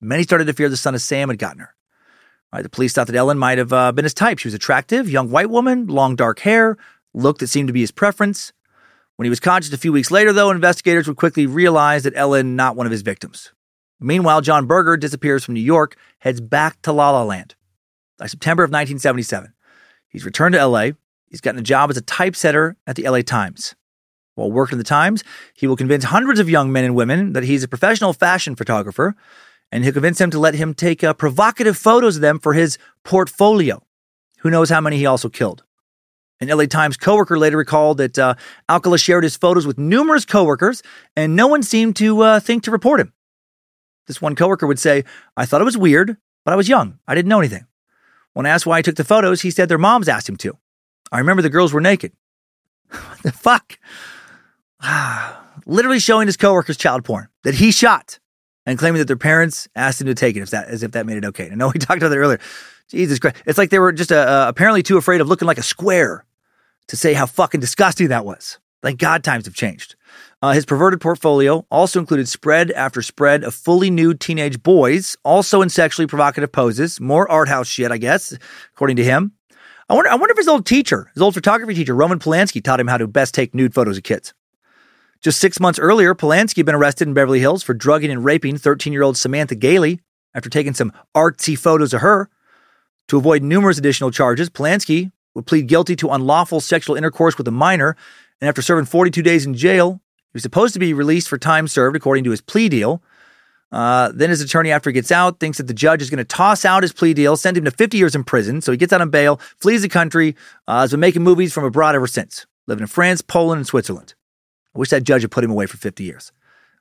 Many 0.00 0.22
started 0.22 0.46
to 0.46 0.52
fear 0.52 0.68
the 0.68 0.76
son 0.76 0.94
of 0.94 1.00
Sam 1.00 1.30
had 1.30 1.38
gotten 1.38 1.60
her. 1.60 1.74
Right, 2.52 2.62
the 2.62 2.68
police 2.68 2.92
thought 2.92 3.06
that 3.06 3.16
Ellen 3.16 3.38
might 3.38 3.58
have 3.58 3.72
uh, 3.72 3.92
been 3.92 4.04
his 4.04 4.14
type. 4.14 4.38
She 4.38 4.48
was 4.48 4.54
attractive, 4.54 5.10
young 5.10 5.30
white 5.30 5.50
woman, 5.50 5.86
long 5.86 6.16
dark 6.16 6.40
hair, 6.40 6.76
look 7.14 7.38
that 7.38 7.48
seemed 7.48 7.68
to 7.68 7.72
be 7.72 7.80
his 7.80 7.90
preference. 7.90 8.52
When 9.16 9.24
he 9.24 9.30
was 9.30 9.40
conscious 9.40 9.72
a 9.72 9.78
few 9.78 9.92
weeks 9.92 10.10
later, 10.10 10.32
though, 10.32 10.50
investigators 10.50 11.08
would 11.08 11.16
quickly 11.16 11.46
realize 11.46 12.02
that 12.02 12.16
Ellen 12.16 12.54
not 12.54 12.76
one 12.76 12.86
of 12.86 12.92
his 12.92 13.02
victims. 13.02 13.52
Meanwhile, 13.98 14.42
John 14.42 14.66
Berger 14.66 14.98
disappears 14.98 15.42
from 15.42 15.54
New 15.54 15.60
York, 15.60 15.96
heads 16.18 16.40
back 16.40 16.82
to 16.82 16.92
La 16.92 17.10
La 17.10 17.22
Land. 17.22 17.54
By 18.18 18.26
September 18.26 18.62
of 18.62 18.68
1977, 18.68 19.54
he's 20.08 20.26
returned 20.26 20.54
to 20.54 20.66
LA. 20.66 20.90
He's 21.28 21.40
gotten 21.40 21.58
a 21.58 21.62
job 21.62 21.90
as 21.90 21.96
a 21.96 22.02
typesetter 22.02 22.76
at 22.86 22.96
the 22.96 23.08
LA 23.08 23.22
Times. 23.22 23.74
While 24.34 24.52
working 24.52 24.76
at 24.76 24.84
the 24.84 24.88
Times, 24.88 25.24
he 25.54 25.66
will 25.66 25.76
convince 25.76 26.04
hundreds 26.04 26.38
of 26.38 26.50
young 26.50 26.70
men 26.70 26.84
and 26.84 26.94
women 26.94 27.32
that 27.32 27.44
he's 27.44 27.64
a 27.64 27.68
professional 27.68 28.12
fashion 28.12 28.54
photographer, 28.54 29.16
and 29.72 29.82
he'll 29.82 29.94
convince 29.94 30.18
them 30.18 30.30
to 30.30 30.38
let 30.38 30.54
him 30.54 30.74
take 30.74 31.02
uh, 31.02 31.14
provocative 31.14 31.78
photos 31.78 32.16
of 32.16 32.22
them 32.22 32.38
for 32.38 32.52
his 32.52 32.76
portfolio. 33.02 33.82
Who 34.40 34.50
knows 34.50 34.68
how 34.68 34.82
many 34.82 34.98
he 34.98 35.06
also 35.06 35.30
killed? 35.30 35.64
An 36.40 36.48
LA 36.48 36.66
Times 36.66 36.96
coworker 36.96 37.38
later 37.38 37.56
recalled 37.56 37.98
that 37.98 38.18
uh, 38.18 38.34
Alcala 38.68 38.98
shared 38.98 39.24
his 39.24 39.36
photos 39.36 39.66
with 39.66 39.78
numerous 39.78 40.24
coworkers, 40.24 40.82
and 41.16 41.34
no 41.34 41.46
one 41.46 41.62
seemed 41.62 41.96
to 41.96 42.20
uh, 42.20 42.40
think 42.40 42.62
to 42.64 42.70
report 42.70 43.00
him. 43.00 43.12
This 44.06 44.20
one 44.20 44.34
coworker 44.34 44.66
would 44.66 44.78
say, 44.78 45.04
I 45.36 45.46
thought 45.46 45.60
it 45.60 45.64
was 45.64 45.78
weird, 45.78 46.16
but 46.44 46.52
I 46.52 46.56
was 46.56 46.68
young. 46.68 46.98
I 47.08 47.14
didn't 47.14 47.28
know 47.28 47.38
anything. 47.38 47.66
When 48.34 48.46
asked 48.46 48.66
why 48.66 48.78
he 48.78 48.82
took 48.82 48.96
the 48.96 49.04
photos, 49.04 49.40
he 49.40 49.50
said 49.50 49.68
their 49.68 49.78
moms 49.78 50.08
asked 50.08 50.28
him 50.28 50.36
to. 50.38 50.56
I 51.10 51.18
remember 51.18 51.42
the 51.42 51.50
girls 51.50 51.72
were 51.72 51.80
naked. 51.80 52.12
what 52.90 53.22
the 53.22 53.32
fuck? 53.32 53.78
Literally 55.66 56.00
showing 56.00 56.28
his 56.28 56.36
coworkers 56.36 56.76
child 56.76 57.04
porn 57.04 57.28
that 57.44 57.54
he 57.54 57.70
shot 57.70 58.18
and 58.66 58.78
claiming 58.78 58.98
that 58.98 59.06
their 59.06 59.16
parents 59.16 59.68
asked 59.74 60.00
him 60.00 60.06
to 60.08 60.14
take 60.14 60.36
it 60.36 60.40
if 60.40 60.50
that, 60.50 60.68
as 60.68 60.82
if 60.82 60.92
that 60.92 61.06
made 61.06 61.16
it 61.16 61.24
okay. 61.24 61.50
I 61.50 61.54
know 61.54 61.68
we 61.68 61.78
talked 61.78 62.02
about 62.02 62.10
that 62.10 62.18
earlier. 62.18 62.40
Jesus 62.88 63.18
Christ. 63.18 63.36
It's 63.46 63.58
like 63.58 63.70
they 63.70 63.78
were 63.78 63.92
just 63.92 64.12
uh, 64.12 64.16
uh, 64.16 64.44
apparently 64.48 64.82
too 64.82 64.96
afraid 64.96 65.20
of 65.20 65.28
looking 65.28 65.46
like 65.46 65.58
a 65.58 65.62
square 65.62 66.24
to 66.88 66.96
say 66.96 67.14
how 67.14 67.26
fucking 67.26 67.60
disgusting 67.60 68.08
that 68.08 68.24
was. 68.24 68.58
Thank 68.82 69.00
God 69.00 69.24
times 69.24 69.46
have 69.46 69.54
changed. 69.54 69.96
Uh, 70.42 70.52
his 70.52 70.66
perverted 70.66 71.00
portfolio 71.00 71.66
also 71.70 71.98
included 71.98 72.28
spread 72.28 72.70
after 72.72 73.02
spread 73.02 73.42
of 73.42 73.54
fully 73.54 73.90
nude 73.90 74.20
teenage 74.20 74.62
boys, 74.62 75.16
also 75.24 75.62
in 75.62 75.68
sexually 75.68 76.06
provocative 76.06 76.52
poses. 76.52 77.00
More 77.00 77.28
art 77.30 77.48
house 77.48 77.66
shit, 77.66 77.90
I 77.90 77.98
guess, 77.98 78.36
according 78.74 78.96
to 78.96 79.04
him. 79.04 79.32
I 79.88 79.94
wonder, 79.94 80.10
I 80.10 80.14
wonder 80.16 80.32
if 80.32 80.38
his 80.38 80.48
old 80.48 80.66
teacher, 80.66 81.10
his 81.14 81.22
old 81.22 81.34
photography 81.34 81.74
teacher, 81.74 81.94
Roman 81.94 82.18
Polanski, 82.18 82.62
taught 82.62 82.80
him 82.80 82.88
how 82.88 82.98
to 82.98 83.06
best 83.06 83.34
take 83.34 83.54
nude 83.54 83.72
photos 83.72 83.96
of 83.96 84.02
kids. 84.02 84.34
Just 85.22 85.40
six 85.40 85.58
months 85.58 85.78
earlier, 85.78 86.14
Polanski 86.14 86.58
had 86.58 86.66
been 86.66 86.74
arrested 86.74 87.08
in 87.08 87.14
Beverly 87.14 87.40
Hills 87.40 87.62
for 87.62 87.72
drugging 87.72 88.10
and 88.10 88.24
raping 88.24 88.58
13 88.58 88.92
year 88.92 89.02
old 89.02 89.16
Samantha 89.16 89.54
Gailey 89.54 90.00
after 90.34 90.50
taking 90.50 90.74
some 90.74 90.92
artsy 91.14 91.58
photos 91.58 91.94
of 91.94 92.02
her. 92.02 92.28
To 93.08 93.16
avoid 93.16 93.42
numerous 93.42 93.78
additional 93.78 94.10
charges, 94.10 94.50
Polanski 94.50 95.12
would 95.34 95.46
plead 95.46 95.68
guilty 95.68 95.94
to 95.96 96.10
unlawful 96.10 96.60
sexual 96.60 96.96
intercourse 96.96 97.38
with 97.38 97.46
a 97.46 97.52
minor, 97.52 97.96
and 98.40 98.48
after 98.48 98.62
serving 98.62 98.86
42 98.86 99.22
days 99.22 99.46
in 99.46 99.54
jail, 99.54 100.00
he 100.16 100.30
was 100.34 100.42
supposed 100.42 100.74
to 100.74 100.80
be 100.80 100.92
released 100.92 101.28
for 101.28 101.38
time 101.38 101.68
served 101.68 101.96
according 101.96 102.24
to 102.24 102.30
his 102.30 102.40
plea 102.40 102.68
deal. 102.68 103.02
Uh, 103.72 104.10
then 104.14 104.30
his 104.30 104.40
attorney, 104.40 104.70
after 104.70 104.90
he 104.90 104.94
gets 104.94 105.12
out, 105.12 105.40
thinks 105.40 105.58
that 105.58 105.66
the 105.66 105.74
judge 105.74 106.02
is 106.02 106.10
going 106.10 106.18
to 106.18 106.24
toss 106.24 106.64
out 106.64 106.82
his 106.82 106.92
plea 106.92 107.14
deal, 107.14 107.36
send 107.36 107.56
him 107.56 107.64
to 107.64 107.70
50 107.70 107.96
years 107.96 108.14
in 108.14 108.24
prison. 108.24 108.60
So 108.60 108.72
he 108.72 108.78
gets 108.78 108.92
out 108.92 109.00
on 109.00 109.10
bail, 109.10 109.40
flees 109.58 109.82
the 109.82 109.88
country, 109.88 110.36
uh, 110.66 110.80
has 110.80 110.90
been 110.92 111.00
making 111.00 111.22
movies 111.22 111.52
from 111.52 111.64
abroad 111.64 111.94
ever 111.94 112.06
since, 112.06 112.46
living 112.66 112.82
in 112.82 112.88
France, 112.88 113.22
Poland, 113.22 113.58
and 113.58 113.66
Switzerland. 113.66 114.14
I 114.74 114.78
wish 114.78 114.90
that 114.90 115.04
judge 115.04 115.22
had 115.22 115.30
put 115.30 115.44
him 115.44 115.50
away 115.50 115.66
for 115.66 115.76
50 115.76 116.04
years. 116.04 116.32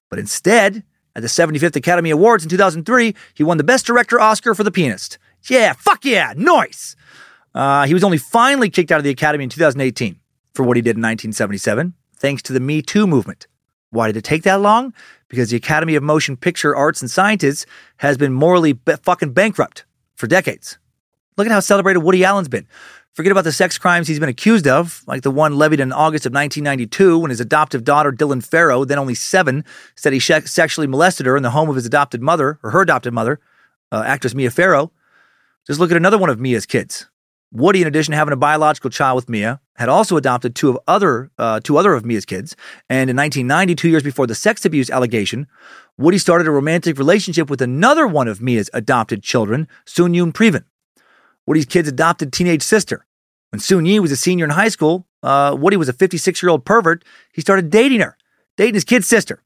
But 0.10 0.20
instead, 0.20 0.84
at 1.16 1.22
the 1.22 1.28
75th 1.28 1.76
Academy 1.76 2.10
Awards 2.10 2.44
in 2.44 2.50
2003, 2.50 3.16
he 3.34 3.44
won 3.44 3.58
the 3.58 3.64
Best 3.64 3.86
Director 3.86 4.20
Oscar 4.20 4.54
for 4.54 4.64
The 4.64 4.72
Pianist. 4.72 5.18
Yeah, 5.50 5.74
fuck 5.74 6.06
yeah, 6.06 6.34
nice. 6.36 6.96
Uh, 7.54 7.86
he 7.86 7.94
was 7.94 8.04
only 8.04 8.18
finally 8.18 8.70
kicked 8.70 8.92
out 8.92 8.98
of 8.98 9.04
the 9.04 9.10
Academy 9.10 9.44
in 9.44 9.50
2018 9.50 10.20
for 10.54 10.64
what 10.64 10.78
he 10.78 10.82
did 10.82 10.98
in 10.98 11.02
1977, 11.02 11.94
thanks 12.18 12.42
to 12.44 12.54
the 12.54 12.60
Me 12.60 12.82
Too 12.82 13.08
movement. 13.08 13.48
Why 13.92 14.08
did 14.08 14.18
it 14.18 14.24
take 14.24 14.44
that 14.44 14.62
long? 14.62 14.94
Because 15.30 15.50
the 15.50 15.58
Academy 15.58 15.96
of 15.96 16.04
Motion 16.04 16.36
Picture 16.36 16.76
Arts 16.76 17.02
and 17.02 17.10
Sciences 17.10 17.66
has 17.98 18.18
been 18.18 18.34
morally 18.34 18.78
fucking 19.04 19.34
bankrupt 19.34 19.86
for 20.16 20.28
decades. 20.28 20.78
Look 21.38 21.48
at 21.48 21.54
how 21.54 21.60
celebrated 21.60 22.00
Woody 22.00 22.24
Allen's 22.24 22.48
been. 22.48 22.68
Forget 23.14 23.32
about 23.32 23.46
the 23.46 23.54
sex 23.54 23.78
crimes 23.78 24.10
he's 24.10 24.20
been 24.20 24.28
accused 24.28 24.68
of, 24.68 25.02
like 25.08 25.22
the 25.22 25.32
one 25.32 25.56
levied 25.56 25.80
in 25.80 25.94
August 25.94 26.26
of 26.26 26.34
1992 26.34 27.18
when 27.18 27.30
his 27.30 27.40
adoptive 27.40 27.86
daughter, 27.86 28.12
Dylan 28.12 28.46
Farrow, 28.46 28.84
then 28.84 29.00
only 29.00 29.16
seven, 29.16 29.64
said 29.96 30.12
he 30.12 30.20
sexually 30.20 30.88
molested 30.88 31.26
her 31.26 31.38
in 31.38 31.44
the 31.44 31.52
home 31.52 31.70
of 31.70 31.76
his 31.76 31.86
adopted 31.86 32.22
mother, 32.22 32.60
or 32.62 32.72
her 32.72 32.82
adopted 32.82 33.14
mother, 33.14 33.40
uh, 33.94 34.04
actress 34.06 34.36
Mia 34.36 34.52
Farrow. 34.52 34.92
Just 35.68 35.80
look 35.80 35.92
at 35.92 35.98
another 35.98 36.18
one 36.18 36.30
of 36.30 36.40
Mia's 36.40 36.66
kids. 36.66 37.08
Woody, 37.52 37.82
in 37.82 37.88
addition 37.88 38.12
to 38.12 38.18
having 38.18 38.34
a 38.34 38.38
biological 38.38 38.90
child 38.90 39.16
with 39.16 39.30
Mia, 39.30 39.62
had 39.76 39.88
also 39.88 40.18
adopted 40.18 40.56
two 40.56 40.70
of 40.70 40.78
other 40.88 41.32
uh, 41.38 41.60
two 41.64 41.78
other 41.78 41.94
of 41.94 42.04
Mia's 42.06 42.26
kids. 42.26 42.56
And 42.90 43.10
in 43.10 43.16
1990, 43.16 43.76
two 43.76 43.90
years 43.90 44.04
before 44.04 44.28
the 44.28 44.36
sex 44.36 44.66
abuse 44.66 44.90
allegation, 44.90 45.48
Woody 45.98 46.18
started 46.18 46.48
a 46.48 46.52
romantic 46.52 46.98
relationship 46.98 47.50
with 47.50 47.62
another 47.62 48.08
one 48.08 48.28
of 48.28 48.42
Mia's 48.42 48.70
adopted 48.74 49.24
children, 49.24 49.68
Soon 49.86 50.14
Yi 50.14 50.22
Previn. 50.32 50.66
Woody's 51.46 51.66
kid's 51.66 51.88
adopted 51.88 52.34
teenage 52.34 52.64
sister. 52.64 53.06
When 53.52 53.60
Soon 53.60 53.86
Yi 53.86 54.00
was 54.00 54.12
a 54.12 54.18
senior 54.18 54.46
in 54.46 54.52
high 54.52 54.70
school, 54.70 55.08
uh, 55.24 55.56
Woody 55.58 55.78
was 55.78 55.88
a 55.88 55.94
56 55.94 56.44
year 56.44 56.50
old 56.50 56.66
pervert. 56.66 57.06
He 57.32 57.42
started 57.42 57.70
dating 57.70 58.02
her, 58.02 58.18
dating 58.58 58.74
his 58.74 58.84
kid's 58.84 59.08
sister. 59.08 59.42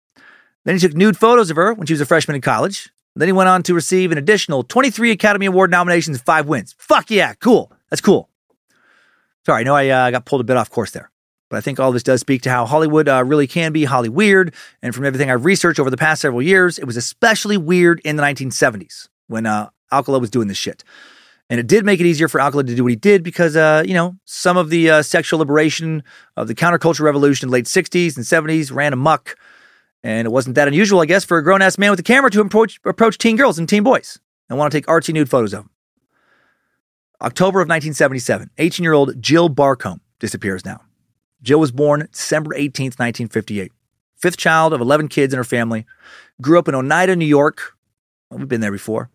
Then 0.66 0.76
he 0.76 0.80
took 0.80 0.96
nude 0.96 1.18
photos 1.18 1.50
of 1.50 1.56
her 1.58 1.74
when 1.74 1.88
she 1.88 1.94
was 1.94 2.02
a 2.02 2.06
freshman 2.06 2.36
in 2.36 2.42
college. 2.42 2.90
Then 3.16 3.28
he 3.28 3.34
went 3.34 3.50
on 3.50 3.64
to 3.64 3.74
receive 3.74 4.12
an 4.12 4.18
additional 4.18 4.64
23 4.64 5.12
Academy 5.12 5.46
Award 5.46 5.72
nominations 5.72 6.18
and 6.18 6.26
five 6.26 6.48
wins. 6.48 6.76
Fuck 6.78 7.12
yeah, 7.12 7.34
cool. 7.34 7.72
That's 7.90 8.02
cool. 8.02 8.30
Sorry, 9.46 9.62
I 9.62 9.64
know 9.64 9.76
I 9.76 9.90
uh, 9.90 10.12
got 10.12 10.26
pulled 10.26 10.42
a 10.42 10.44
bit 10.44 10.58
off 10.58 10.70
course 10.70 10.92
there, 10.92 11.12
but 11.50 11.58
I 11.58 11.62
think 11.62 11.80
all 11.80 11.92
this 11.92 12.04
does 12.04 12.20
speak 12.22 12.44
to 12.44 12.50
how 12.50 12.66
Hollywood 12.66 13.08
uh, 13.10 13.24
really 13.26 13.48
can 13.48 13.72
be 13.72 13.86
Holly 13.86 14.10
weird. 14.10 14.54
And 14.82 14.94
from 14.94 15.06
everything 15.06 15.32
I've 15.32 15.46
researched 15.46 15.80
over 15.80 15.90
the 15.90 15.98
past 15.98 16.22
several 16.22 16.42
years, 16.42 16.78
it 16.78 16.86
was 16.86 16.98
especially 16.98 17.58
weird 17.58 18.00
in 18.06 18.16
the 18.16 18.24
1970s 18.24 19.10
when 19.28 19.46
uh, 19.46 19.70
Alcala 19.92 20.20
was 20.20 20.30
doing 20.30 20.48
this 20.48 20.58
shit. 20.58 20.84
And 21.50 21.60
it 21.60 21.66
did 21.66 21.84
make 21.84 22.00
it 22.00 22.06
easier 22.06 22.28
for 22.28 22.40
Alcala 22.40 22.64
to 22.64 22.76
do 22.76 22.84
what 22.84 22.92
he 22.92 22.96
did 22.96 23.24
because, 23.24 23.56
uh, 23.56 23.84
you 23.86 23.96
know, 23.96 24.16
some 24.26 24.56
of 24.56 24.70
the 24.70 24.90
uh, 24.90 25.02
sexual 25.02 25.40
liberation 25.40 26.04
of 26.38 26.48
the 26.48 26.54
counterculture 26.54 27.02
revolution 27.02 27.48
in 27.48 27.50
the 27.50 27.54
late 27.54 27.66
60s 27.66 28.16
and 28.16 28.26
70s 28.26 28.72
ran 28.72 28.94
amok. 28.94 29.36
And 30.04 30.26
it 30.26 30.32
wasn't 30.32 30.56
that 30.56 30.68
unusual, 30.68 31.02
I 31.02 31.06
guess, 31.06 31.26
for 31.26 31.38
a 31.38 31.44
grown 31.44 31.62
ass 31.62 31.78
man 31.78 31.92
with 31.92 32.00
a 32.00 32.04
camera 32.04 32.32
to 32.32 32.42
approach, 32.42 32.80
approach 32.86 33.18
teen 33.18 33.36
girls 33.36 33.60
and 33.60 33.68
teen 33.68 33.84
boys 33.84 34.20
and 34.50 34.58
want 34.58 34.72
to 34.72 34.78
take 34.78 34.86
artsy 34.88 35.14
nude 35.14 35.30
photos 35.30 35.54
of 35.54 35.64
them. 35.64 35.70
October 37.22 37.60
of 37.60 37.68
1977, 37.68 38.50
18 38.58 38.84
year 38.84 38.94
old 38.94 39.22
Jill 39.22 39.50
Barcombe 39.50 40.02
disappears 40.20 40.64
now. 40.64 40.82
Jill 41.42 41.60
was 41.60 41.72
born 41.72 42.08
December 42.12 42.56
18th, 42.56 42.98
1958. 42.98 43.72
Fifth 44.18 44.38
child 44.38 44.74
of 44.74 44.82
11 44.82 45.08
kids 45.08 45.34
in 45.34 45.38
her 45.38 45.44
family. 45.44 45.86
Grew 46.42 46.60
up 46.60 46.68
in 46.68 46.76
Oneida, 46.76 47.16
New 47.16 47.26
York. 47.26 47.78
Well, 48.30 48.40
we've 48.40 48.48
been 48.48 48.62
there 48.62 48.72
before. 48.72 49.10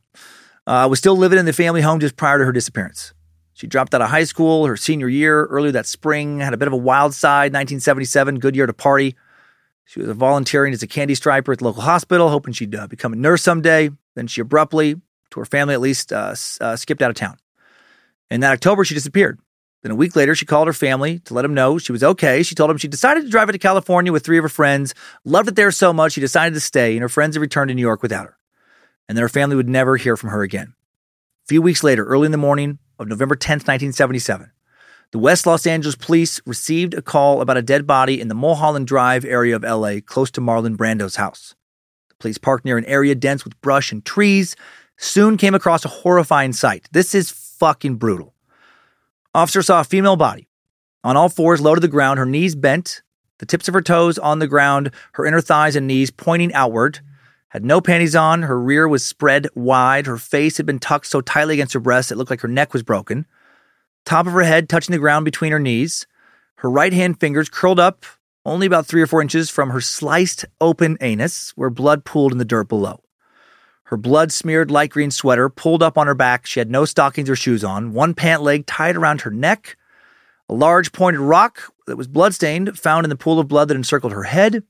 Uh, 0.67 0.87
was 0.89 0.99
still 0.99 1.17
living 1.17 1.39
in 1.39 1.45
the 1.45 1.53
family 1.53 1.83
home 1.83 2.01
just 2.01 2.17
prior 2.17 2.39
to 2.39 2.45
her 2.45 2.53
disappearance. 2.53 3.13
She 3.53 3.67
dropped 3.67 3.95
out 3.95 4.03
of 4.03 4.09
high 4.09 4.25
school 4.25 4.67
her 4.67 4.77
senior 4.77 5.09
year 5.09 5.45
earlier 5.47 5.73
that 5.73 5.87
spring, 5.87 6.41
had 6.41 6.55
a 6.55 6.57
bit 6.57 6.69
of 6.69 6.75
a 6.75 6.79
wild 6.79 7.15
side, 7.15 7.53
1977, 7.53 8.39
good 8.39 8.57
year 8.57 8.67
to 8.67 8.73
party. 8.73 9.15
She 9.85 10.01
was 10.01 10.11
volunteering 10.17 10.73
as 10.73 10.83
a 10.83 10.87
candy 10.87 11.15
striper 11.15 11.53
at 11.53 11.59
the 11.59 11.65
local 11.65 11.83
hospital, 11.83 12.31
hoping 12.31 12.55
she'd 12.55 12.75
uh, 12.75 12.87
become 12.87 13.13
a 13.13 13.17
nurse 13.17 13.43
someday. 13.43 13.91
Then 14.15 14.27
she 14.27 14.41
abruptly, 14.41 14.95
to 15.31 15.41
her 15.41 15.45
family 15.45 15.75
at 15.75 15.81
least, 15.81 16.13
uh, 16.13 16.35
uh, 16.61 16.77
skipped 16.77 17.03
out 17.03 17.11
of 17.11 17.17
town. 17.17 17.37
In 18.31 18.41
that 18.41 18.53
October, 18.53 18.85
she 18.85 18.95
disappeared. 18.95 19.39
Then 19.83 19.93
a 19.93 19.97
week 19.97 20.17
later, 20.17 20.35
she 20.35 20.47
called 20.47 20.67
her 20.67 20.73
family 20.73 21.19
to 21.21 21.35
let 21.35 21.43
them 21.43 21.53
know 21.53 21.77
she 21.77 21.93
was 21.93 22.03
okay. 22.03 22.43
She 22.43 22.55
told 22.55 22.71
them 22.71 22.79
she 22.79 22.89
decided 22.89 23.25
to 23.25 23.29
drive 23.29 23.51
it 23.51 23.53
to 23.53 23.59
California 23.59 24.13
with 24.13 24.25
three 24.25 24.39
of 24.39 24.43
her 24.43 24.49
friends, 24.49 24.95
loved 25.27 25.49
it 25.49 25.57
there 25.57 25.71
so 25.71 25.93
much 25.93 26.13
she 26.13 26.23
decided 26.23 26.55
to 26.55 26.61
stay, 26.61 26.95
and 26.95 27.03
her 27.03 27.09
friends 27.11 27.37
had 27.37 27.43
returned 27.43 27.69
to 27.69 27.75
New 27.75 27.83
York 27.83 28.03
without 28.03 28.25
her. 28.25 28.39
And 29.09 29.19
then 29.19 29.23
her 29.23 29.29
family 29.29 29.57
would 29.57 29.69
never 29.69 29.99
hear 29.99 30.17
from 30.17 30.31
her 30.31 30.43
again. 30.43 30.75
A 31.45 31.49
few 31.49 31.61
weeks 31.61 31.85
later, 31.85 32.07
early 32.07 32.25
in 32.25 32.33
the 32.33 32.39
morning 32.39 32.79
of 32.99 33.09
November 33.09 33.37
10th, 33.37 33.69
1977, 33.69 34.51
the 35.15 35.21
West 35.21 35.47
Los 35.47 35.65
Angeles 35.65 35.95
police 35.95 36.41
received 36.45 36.93
a 36.93 37.01
call 37.01 37.41
about 37.41 37.57
a 37.57 37.63
dead 37.63 37.87
body 37.87 38.21
in 38.21 38.27
the 38.27 38.35
Mulholland 38.35 38.89
Drive 38.89 39.25
area 39.25 39.55
of 39.55 39.63
LA, 39.63 40.01
close 40.05 40.29
to 40.33 40.41
Marlon 40.41 40.77
Brando's 40.77 41.15
house. 41.15 41.55
The 42.09 42.17
police 42.17 42.37
parked 42.37 42.65
near 42.65 42.77
an 42.77 42.85
area 42.87 43.15
dense 43.15 43.45
with 43.45 43.61
brush 43.61 43.93
and 43.93 44.05
trees, 44.05 44.57
soon 44.97 45.37
came 45.37 45.55
across 45.55 45.85
a 45.85 45.89
horrifying 45.89 46.53
sight. 46.53 46.89
This 46.91 47.15
is 47.15 47.31
fucking 47.31 47.95
brutal. 47.95 48.35
Officer 49.37 49.63
saw 49.63 49.83
a 49.83 49.85
female 49.85 50.17
body 50.17 50.49
on 51.05 51.17
all 51.17 51.29
fours, 51.29 51.61
low 51.61 51.77
to 51.77 51.81
the 51.81 51.87
ground, 51.87 52.19
her 52.19 52.27
knees 52.27 52.57
bent, 52.57 53.01
the 53.39 53.47
tips 53.47 53.69
of 53.69 53.75
her 53.75 53.83
toes 53.83 54.19
on 54.19 54.41
the 54.41 54.49
ground, 54.49 54.91
her 55.13 55.25
inner 55.25 55.41
thighs 55.41 55.77
and 55.77 55.87
knees 55.87 56.11
pointing 56.11 56.53
outward. 56.55 56.99
Had 57.51 57.65
no 57.65 57.81
panties 57.81 58.17
on, 58.17 58.43
her 58.43 58.61
rear 58.61 58.89
was 58.89 59.05
spread 59.05 59.47
wide, 59.55 60.07
her 60.07 60.19
face 60.19 60.57
had 60.57 60.67
been 60.67 60.81
tucked 60.81 61.07
so 61.07 61.21
tightly 61.21 61.55
against 61.55 61.75
her 61.75 61.79
breast 61.79 62.11
it 62.11 62.17
looked 62.17 62.31
like 62.31 62.41
her 62.41 62.49
neck 62.49 62.73
was 62.73 62.83
broken. 62.83 63.27
Top 64.05 64.27
of 64.27 64.33
her 64.33 64.43
head 64.43 64.69
touching 64.69 64.93
the 64.93 64.99
ground 64.99 65.25
between 65.25 65.53
her 65.53 65.59
knees, 65.59 66.07
her 66.57 66.71
right 66.71 66.93
hand 66.93 67.21
fingers 67.21 67.49
curled 67.49 67.81
up 67.81 68.05
only 68.45 68.67
about 68.67 68.87
three 68.87 69.01
or 69.01 69.07
four 69.07 69.23
inches 69.23 69.49
from 69.51 69.71
her 69.71 69.81
sliced 69.81 70.45
open 70.61 70.99
anus, 71.01 71.53
where 71.57 71.71
blood 71.71 72.05
pooled 72.05 72.33
in 72.33 72.39
the 72.39 72.45
dirt 72.45 72.69
below. 72.69 73.01
Her 73.85 73.97
blood 73.97 74.33
smeared 74.33 74.71
light 74.71 74.91
green 74.91 75.11
sweater 75.11 75.49
pulled 75.49 75.83
up 75.83 75.97
on 75.97 76.07
her 76.07 76.15
back. 76.15 76.47
She 76.47 76.61
had 76.61 76.71
no 76.71 76.85
stockings 76.85 77.31
or 77.31 77.37
shoes 77.37 77.65
on, 77.65 77.93
one 77.93 78.15
pant 78.15 78.43
leg 78.43 78.67
tied 78.67 78.97
around 78.97 79.23
her 79.23 79.31
neck, 79.31 79.77
a 80.49 80.55
large 80.55 80.93
pointed 80.93 81.21
rock 81.21 81.63
that 81.87 81.97
was 81.97 82.07
bloodstained 82.07 82.79
found 82.79 83.05
in 83.05 83.11
the 83.11 83.17
pool 83.17 83.39
of 83.39 83.49
blood 83.49 83.69
that 83.69 83.77
encircled 83.77 84.13
her 84.13 84.25
head. 84.25 84.63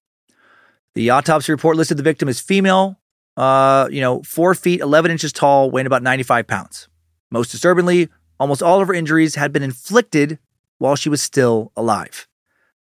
The 0.95 1.11
autopsy 1.11 1.53
report 1.53 1.77
listed 1.77 1.97
the 1.97 2.03
victim 2.03 2.29
as 2.29 2.41
female, 2.41 3.01
uh, 3.37 3.89
you 3.91 4.01
know, 4.01 4.23
four 4.23 4.55
feet, 4.55 4.81
11 4.81 5.11
inches 5.11 5.33
tall, 5.33 5.71
weighing 5.71 5.87
about 5.87 6.03
95 6.03 6.47
pounds. 6.47 6.89
Most 7.31 7.51
disturbingly, 7.51 8.09
almost 8.39 8.63
all 8.63 8.81
of 8.81 8.89
her 8.89 8.95
injuries 8.95 9.35
had 9.35 9.53
been 9.53 9.63
inflicted 9.63 10.39
while 10.79 10.97
she 10.97 11.09
was 11.09 11.23
still 11.23 11.73
alive. 11.77 12.27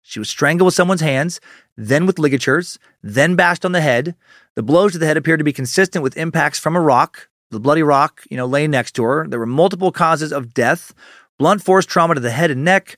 She 0.03 0.19
was 0.19 0.31
strangled 0.31 0.67
with 0.67 0.75
someone's 0.75 1.03
hands, 1.03 1.41
then 1.77 2.07
with 2.07 2.19
ligatures, 2.19 2.79
then 3.03 3.37
bashed 3.37 3.65
on 3.65 3.73
the 3.73 3.81
head. 3.81 4.15
The 4.55 4.63
blows 4.63 4.93
to 4.93 4.99
the 4.99 5.07
head 5.07 5.17
appeared 5.17 5.41
to 5.41 5.45
be 5.45 5.53
consistent 5.53 6.03
with 6.03 6.17
impacts 6.17 6.59
from 6.59 6.75
a 6.75 6.81
rock, 6.81 7.29
the 7.51 7.61
bloody 7.61 7.83
rock, 7.83 8.23
you 8.31 8.37
know, 8.37 8.47
laying 8.47 8.71
next 8.71 8.93
to 8.93 9.05
her. 9.05 9.27
There 9.29 9.39
were 9.39 9.47
multiple 9.47 9.93
causes 9.93 10.33
of 10.33 10.55
death, 10.55 10.95
blunt 11.39 11.63
force 11.63 11.87
trauma 11.87 12.15
to 12.15 12.21
the 12.21 12.31
head 12.31 12.51
and 12.51 12.65
neck, 12.65 12.97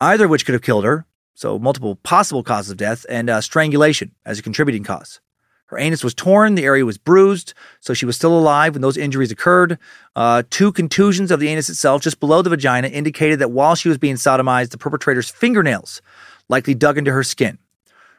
either 0.00 0.24
of 0.24 0.30
which 0.30 0.44
could 0.44 0.52
have 0.52 0.62
killed 0.62 0.84
her. 0.84 1.06
So, 1.34 1.58
multiple 1.58 1.96
possible 1.96 2.42
causes 2.42 2.72
of 2.72 2.76
death, 2.76 3.06
and 3.08 3.30
uh, 3.30 3.40
strangulation 3.40 4.14
as 4.26 4.38
a 4.38 4.42
contributing 4.42 4.84
cause. 4.84 5.20
Her 5.70 5.78
anus 5.78 6.02
was 6.02 6.14
torn, 6.14 6.56
the 6.56 6.64
area 6.64 6.84
was 6.84 6.98
bruised, 6.98 7.54
so 7.78 7.94
she 7.94 8.04
was 8.04 8.16
still 8.16 8.36
alive 8.36 8.74
when 8.74 8.82
those 8.82 8.96
injuries 8.96 9.30
occurred. 9.30 9.78
Uh, 10.16 10.42
two 10.50 10.72
contusions 10.72 11.30
of 11.30 11.38
the 11.38 11.48
anus 11.48 11.70
itself, 11.70 12.02
just 12.02 12.18
below 12.18 12.42
the 12.42 12.50
vagina, 12.50 12.88
indicated 12.88 13.38
that 13.38 13.52
while 13.52 13.76
she 13.76 13.88
was 13.88 13.96
being 13.96 14.16
sodomized, 14.16 14.70
the 14.70 14.78
perpetrator's 14.78 15.30
fingernails 15.30 16.02
likely 16.48 16.74
dug 16.74 16.98
into 16.98 17.12
her 17.12 17.22
skin. 17.22 17.56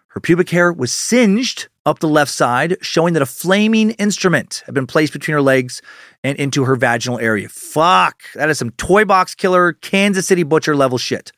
Her 0.08 0.22
pubic 0.22 0.50
hair 0.50 0.72
was 0.72 0.94
singed 0.94 1.68
up 1.86 2.00
the 2.00 2.08
left 2.08 2.32
side, 2.32 2.78
showing 2.82 3.16
that 3.16 3.22
a 3.22 3.26
flaming 3.26 3.92
instrument 3.92 4.64
had 4.66 4.74
been 4.74 4.88
placed 4.88 5.12
between 5.12 5.34
her 5.34 5.42
legs 5.42 5.82
and 6.24 6.38
into 6.38 6.64
her 6.64 6.78
vaginal 6.78 7.20
area. 7.20 7.50
Fuck, 7.50 8.22
that 8.36 8.50
is 8.50 8.60
some 8.60 8.72
toy 8.72 9.04
box 9.04 9.36
killer, 9.36 9.74
Kansas 9.74 10.26
City 10.26 10.44
butcher 10.44 10.74
level 10.74 10.98
shit. 10.98 11.34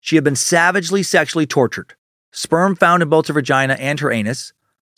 She 0.00 0.16
had 0.16 0.24
been 0.24 0.34
savagely 0.34 1.04
sexually 1.04 1.46
tortured. 1.46 1.94
Sperm 2.32 2.74
found 2.74 3.04
in 3.04 3.08
both 3.08 3.28
her 3.28 3.34
vagina 3.34 3.74
and 3.74 4.00
her 4.00 4.10
anus. 4.10 4.52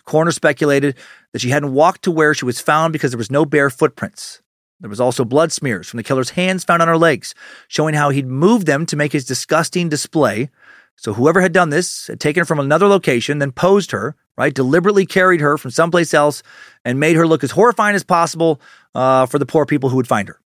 Coroner 0.07 0.31
speculated 0.31 0.97
that 1.33 1.41
she 1.41 1.51
hadn't 1.51 1.73
walked 1.73 2.03
to 2.03 2.11
where 2.11 2.33
she 2.35 2.45
was 2.45 2.61
found 2.61 2.93
because 2.93 3.11
there 3.11 3.19
was 3.19 3.31
no 3.31 3.45
bare 3.45 3.71
footprints. 3.71 4.41
There 4.81 4.91
was 4.91 5.01
also 5.01 5.25
blood 5.25 5.53
smears 5.53 5.89
from 5.89 5.99
the 5.99 6.05
killer's 6.05 6.31
hands 6.31 6.65
found 6.65 6.83
on 6.83 6.89
her 6.89 6.99
legs, 6.99 7.35
showing 7.69 7.95
how 7.95 8.11
he'd 8.11 8.27
moved 8.27 8.67
them 8.67 8.87
to 8.87 8.97
make 8.97 9.13
his 9.13 9.25
disgusting 9.25 9.89
display 9.89 10.51
so 10.97 11.13
whoever 11.13 11.43
had 11.43 11.53
done 11.53 11.69
this 11.69 12.07
had 12.07 12.21
taken 12.21 12.41
her 12.41 12.45
from 12.47 12.59
another 12.59 12.89
location, 12.89 13.39
then 13.39 13.53
posed 13.53 13.91
her, 13.91 14.17
right? 14.37 14.55
Deliberately 14.55 15.05
carried 15.05 15.41
her 15.41 15.59
from 15.59 15.71
someplace 15.71 16.15
else 16.15 16.43
and 16.85 16.99
made 16.99 17.17
her 17.17 17.27
look 17.27 17.45
as 17.45 17.51
horrifying 17.51 17.95
as 17.95 18.03
possible 18.03 18.61
uh, 18.95 19.27
for 19.27 19.39
the 19.39 19.47
poor 19.47 19.67
people 19.67 19.91
who 19.91 19.97
would 19.97 20.09
find 20.09 20.27
her. 20.29 20.41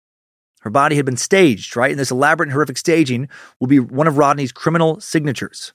Her 0.61 0.71
body 0.71 0.95
had 0.95 1.05
been 1.05 1.17
staged, 1.17 1.75
right? 1.77 1.91
And 1.91 1.99
this 1.99 2.11
elaborate 2.11 2.47
and 2.47 2.53
horrific 2.53 2.77
staging 2.77 3.29
will 3.59 3.67
be 3.67 3.79
one 3.79 4.07
of 4.07 4.17
Rodney's 4.17 4.51
criminal 4.51 4.99
signatures. 4.99 5.73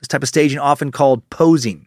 This 0.00 0.08
type 0.08 0.22
of 0.22 0.28
staging 0.28 0.58
often 0.58 0.90
called 0.90 1.28
posing. 1.30 1.86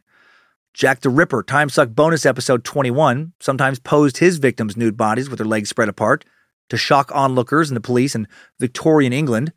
Jack 0.78 1.01
the 1.01 1.09
Ripper, 1.09 1.41
Time 1.41 1.69
Suck 1.69 1.89
bonus 1.89 2.23
episode 2.23 2.63
21, 2.63 3.34
sometimes 3.39 3.80
posed 3.80 4.17
his 4.17 4.38
victims' 4.38 4.78
nude 4.78 4.95
bodies 4.95 5.28
with 5.28 5.39
their 5.39 5.47
legs 5.47 5.69
spread 5.69 5.89
apart 5.89 6.23
to 6.69 6.78
shock 6.78 7.11
onlookers 7.15 7.71
and 7.71 7.75
the 7.75 7.82
police 7.82 8.13
in 8.13 8.28
Victorian 8.59 9.11
England. 9.11 9.53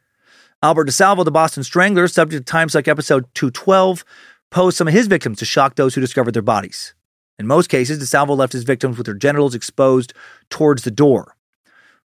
Albert 0.62 0.88
DeSalvo, 0.88 1.22
the 1.22 1.30
Boston 1.30 1.62
Strangler, 1.62 2.08
subject 2.08 2.46
to 2.46 2.50
Time 2.50 2.70
Suck 2.70 2.88
episode 2.88 3.26
212, 3.34 4.02
posed 4.50 4.78
some 4.78 4.88
of 4.88 4.94
his 4.94 5.08
victims 5.08 5.38
to 5.40 5.44
shock 5.44 5.74
those 5.74 5.94
who 5.94 6.00
discovered 6.00 6.32
their 6.32 6.40
bodies. 6.40 6.94
In 7.38 7.46
most 7.46 7.68
cases, 7.68 7.98
DeSalvo 7.98 8.34
left 8.34 8.54
his 8.54 8.64
victims 8.64 8.96
with 8.96 9.04
their 9.04 9.14
genitals 9.14 9.54
exposed 9.54 10.14
towards 10.48 10.84
the 10.84 10.90
door. 10.90 11.36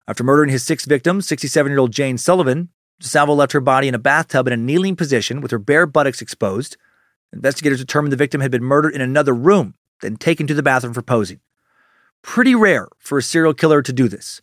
After 0.07 0.23
murdering 0.23 0.49
his 0.49 0.63
sixth 0.63 0.89
victim, 0.89 1.21
67 1.21 1.71
year 1.71 1.77
old 1.77 1.91
Jane 1.91 2.17
Sullivan, 2.17 2.69
DeSalvo 2.99 3.35
left 3.35 3.51
her 3.51 3.61
body 3.61 3.87
in 3.87 3.93
a 3.93 3.99
bathtub 3.99 4.47
in 4.47 4.53
a 4.53 4.57
kneeling 4.57 4.95
position 4.95 5.39
with 5.39 5.51
her 5.51 5.59
bare 5.59 5.85
buttocks 5.85 6.19
exposed. 6.19 6.77
Investigators 7.33 7.79
determined 7.79 8.13
the 8.13 8.17
victim 8.17 8.41
had 8.41 8.51
been 8.51 8.63
murdered 8.63 8.93
in 8.93 9.01
another 9.01 9.33
room, 9.33 9.73
then 10.01 10.15
taken 10.15 10.45
to 10.47 10.53
the 10.53 10.63
bathroom 10.63 10.93
for 10.93 11.01
posing. 11.01 11.39
Pretty 12.21 12.53
rare 12.53 12.87
for 12.99 13.17
a 13.17 13.23
serial 13.23 13.53
killer 13.53 13.81
to 13.81 13.91
do 13.91 14.07
this, 14.07 14.39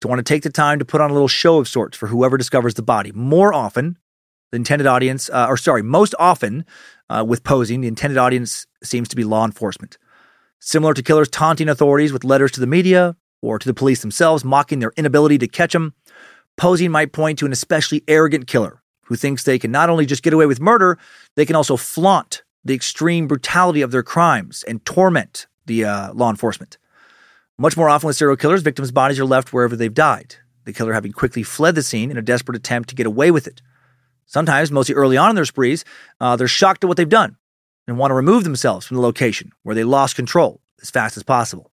to 0.00 0.08
want 0.08 0.18
to 0.18 0.24
take 0.24 0.42
the 0.42 0.50
time 0.50 0.78
to 0.78 0.84
put 0.84 1.00
on 1.00 1.10
a 1.10 1.12
little 1.12 1.28
show 1.28 1.58
of 1.58 1.68
sorts 1.68 1.96
for 1.96 2.08
whoever 2.08 2.36
discovers 2.36 2.74
the 2.74 2.82
body. 2.82 3.12
More 3.12 3.52
often, 3.52 3.98
the 4.50 4.56
intended 4.56 4.86
audience, 4.86 5.28
uh, 5.30 5.46
or 5.48 5.56
sorry, 5.56 5.82
most 5.82 6.14
often 6.18 6.64
uh, 7.08 7.24
with 7.26 7.44
posing, 7.44 7.82
the 7.82 7.88
intended 7.88 8.18
audience 8.18 8.66
seems 8.82 9.08
to 9.08 9.16
be 9.16 9.24
law 9.24 9.44
enforcement. 9.44 9.98
Similar 10.58 10.94
to 10.94 11.02
killers 11.02 11.28
taunting 11.28 11.68
authorities 11.68 12.12
with 12.12 12.24
letters 12.24 12.52
to 12.52 12.60
the 12.60 12.66
media, 12.66 13.16
or 13.42 13.58
to 13.58 13.68
the 13.68 13.74
police 13.74 14.00
themselves, 14.00 14.44
mocking 14.44 14.78
their 14.78 14.92
inability 14.96 15.36
to 15.38 15.48
catch 15.48 15.72
them. 15.72 15.94
Posing 16.56 16.90
might 16.90 17.12
point 17.12 17.38
to 17.40 17.46
an 17.46 17.52
especially 17.52 18.02
arrogant 18.06 18.46
killer 18.46 18.81
who 19.12 19.16
thinks 19.16 19.44
they 19.44 19.58
can 19.58 19.70
not 19.70 19.90
only 19.90 20.06
just 20.06 20.22
get 20.22 20.32
away 20.32 20.46
with 20.46 20.58
murder, 20.58 20.98
they 21.36 21.44
can 21.44 21.54
also 21.54 21.76
flaunt 21.76 22.42
the 22.64 22.72
extreme 22.72 23.26
brutality 23.26 23.82
of 23.82 23.90
their 23.90 24.02
crimes 24.02 24.64
and 24.66 24.82
torment 24.86 25.46
the 25.66 25.84
uh, 25.84 26.14
law 26.14 26.30
enforcement. 26.30 26.78
Much 27.58 27.76
more 27.76 27.90
often 27.90 28.06
with 28.06 28.16
serial 28.16 28.38
killers, 28.38 28.62
victims' 28.62 28.90
bodies 28.90 29.20
are 29.20 29.26
left 29.26 29.52
wherever 29.52 29.76
they've 29.76 29.92
died, 29.92 30.36
the 30.64 30.72
killer 30.72 30.94
having 30.94 31.12
quickly 31.12 31.42
fled 31.42 31.74
the 31.74 31.82
scene 31.82 32.10
in 32.10 32.16
a 32.16 32.22
desperate 32.22 32.56
attempt 32.56 32.88
to 32.88 32.94
get 32.94 33.04
away 33.04 33.30
with 33.30 33.46
it. 33.46 33.60
Sometimes, 34.24 34.72
mostly 34.72 34.94
early 34.94 35.18
on 35.18 35.28
in 35.28 35.36
their 35.36 35.44
sprees, 35.44 35.84
uh, 36.18 36.34
they're 36.34 36.48
shocked 36.48 36.82
at 36.82 36.88
what 36.88 36.96
they've 36.96 37.06
done 37.06 37.36
and 37.86 37.98
want 37.98 38.12
to 38.12 38.14
remove 38.14 38.44
themselves 38.44 38.86
from 38.86 38.96
the 38.96 39.02
location 39.02 39.52
where 39.62 39.74
they 39.74 39.84
lost 39.84 40.16
control 40.16 40.62
as 40.80 40.88
fast 40.88 41.18
as 41.18 41.22
possible. 41.22 41.70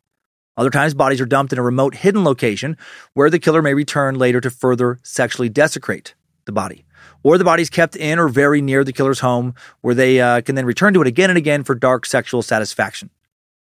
Other 0.58 0.70
times, 0.70 0.94
bodies 0.94 1.22
are 1.22 1.26
dumped 1.26 1.54
in 1.54 1.60
a 1.60 1.64
remote, 1.64 1.96
hidden 1.96 2.26
location 2.26 2.76
where 3.14 3.30
the 3.30 3.40
killer 3.40 3.62
may 3.62 3.74
return 3.74 4.16
later 4.16 4.42
to 4.42 4.50
further 4.50 5.00
sexually 5.04 5.48
desecrate 5.48 6.16
the 6.44 6.52
body. 6.52 6.84
Or 7.24 7.38
the 7.38 7.44
body's 7.44 7.70
kept 7.70 7.96
in 7.96 8.18
or 8.20 8.30
very 8.30 8.62
near 8.62 8.84
the 8.84 8.94
killer's 8.94 9.20
home 9.20 9.54
where 9.82 9.96
they 9.96 10.22
uh, 10.22 10.42
can 10.42 10.56
then 10.56 10.66
return 10.66 10.94
to 10.94 11.02
it 11.02 11.08
again 11.08 11.30
and 11.30 11.38
again 11.38 11.64
for 11.64 11.76
dark 11.76 12.06
sexual 12.06 12.42
satisfaction. 12.42 13.10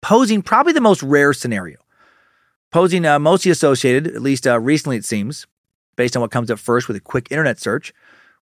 Posing, 0.01 0.41
probably 0.41 0.73
the 0.73 0.81
most 0.81 1.01
rare 1.01 1.33
scenario. 1.33 1.77
Posing, 2.71 3.05
uh, 3.05 3.17
mostly 3.19 3.51
associated, 3.51 4.07
at 4.07 4.21
least 4.21 4.45
uh, 4.45 4.59
recently 4.59 4.97
it 4.97 5.05
seems, 5.05 5.47
based 5.95 6.15
on 6.15 6.21
what 6.21 6.31
comes 6.31 6.51
up 6.51 6.59
first 6.59 6.87
with 6.87 6.97
a 6.97 7.01
quick 7.01 7.31
internet 7.31 7.59
search, 7.59 7.93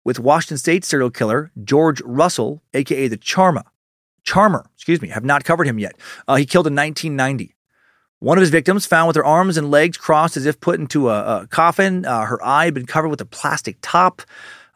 with 0.05 0.19
Washington 0.19 0.57
State 0.57 0.85
serial 0.85 1.11
killer 1.11 1.51
George 1.63 2.01
Russell, 2.03 2.63
aka 2.73 3.09
the 3.09 3.19
Charma. 3.19 3.65
Charmer, 4.23 4.67
excuse 4.75 5.03
me, 5.03 5.09
have 5.09 5.25
not 5.25 5.45
covered 5.45 5.67
him 5.67 5.79
yet. 5.79 5.97
Uh, 6.29 6.37
he 6.37 6.47
killed 6.47 6.67
in 6.67 6.75
1990. 6.75 7.55
One 8.21 8.37
of 8.37 8.43
his 8.43 8.51
victims, 8.51 8.85
found 8.85 9.07
with 9.07 9.17
her 9.17 9.25
arms 9.25 9.57
and 9.57 9.71
legs 9.71 9.97
crossed 9.97 10.37
as 10.37 10.45
if 10.45 10.61
put 10.61 10.79
into 10.79 11.09
a, 11.09 11.43
a 11.43 11.47
coffin, 11.47 12.05
uh, 12.05 12.27
her 12.27 12.43
eye 12.45 12.67
had 12.67 12.75
been 12.75 12.87
covered 12.87 13.09
with 13.09 13.21
a 13.23 13.27
plastic 13.27 13.79
top. 13.81 14.23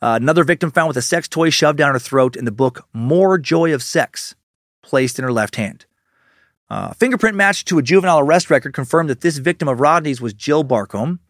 Uh, 0.03 0.19
another 0.21 0.45
victim 0.45 0.71
found 0.71 0.89
with 0.89 0.97
a 0.97 1.03
sex 1.03 1.29
toy 1.29 1.51
shoved 1.51 1.79
down 1.79 1.93
her 1.93 1.99
throat 1.99 2.37
in 2.37 2.45
the 2.45 2.53
book 2.53 2.87
More 2.93 3.39
Joy 3.39 3.73
of 3.73 3.83
Sex, 3.83 4.35
placed 4.83 5.19
in 5.19 5.25
her 5.25 5.33
left 5.33 5.57
hand. 5.57 5.87
Uh, 6.69 6.93
fingerprint 6.95 7.37
match 7.37 7.65
to 7.67 7.79
a 7.79 7.83
juvenile 7.83 8.21
arrest 8.21 8.51
record 8.51 8.73
confirmed 8.73 9.09
that 9.11 9.21
this 9.21 9.39
victim 9.39 9.69
of 9.69 9.81
Rodney's 9.81 10.21
was 10.21 10.35
Jill 10.35 10.65
Barcombe. 10.65 11.21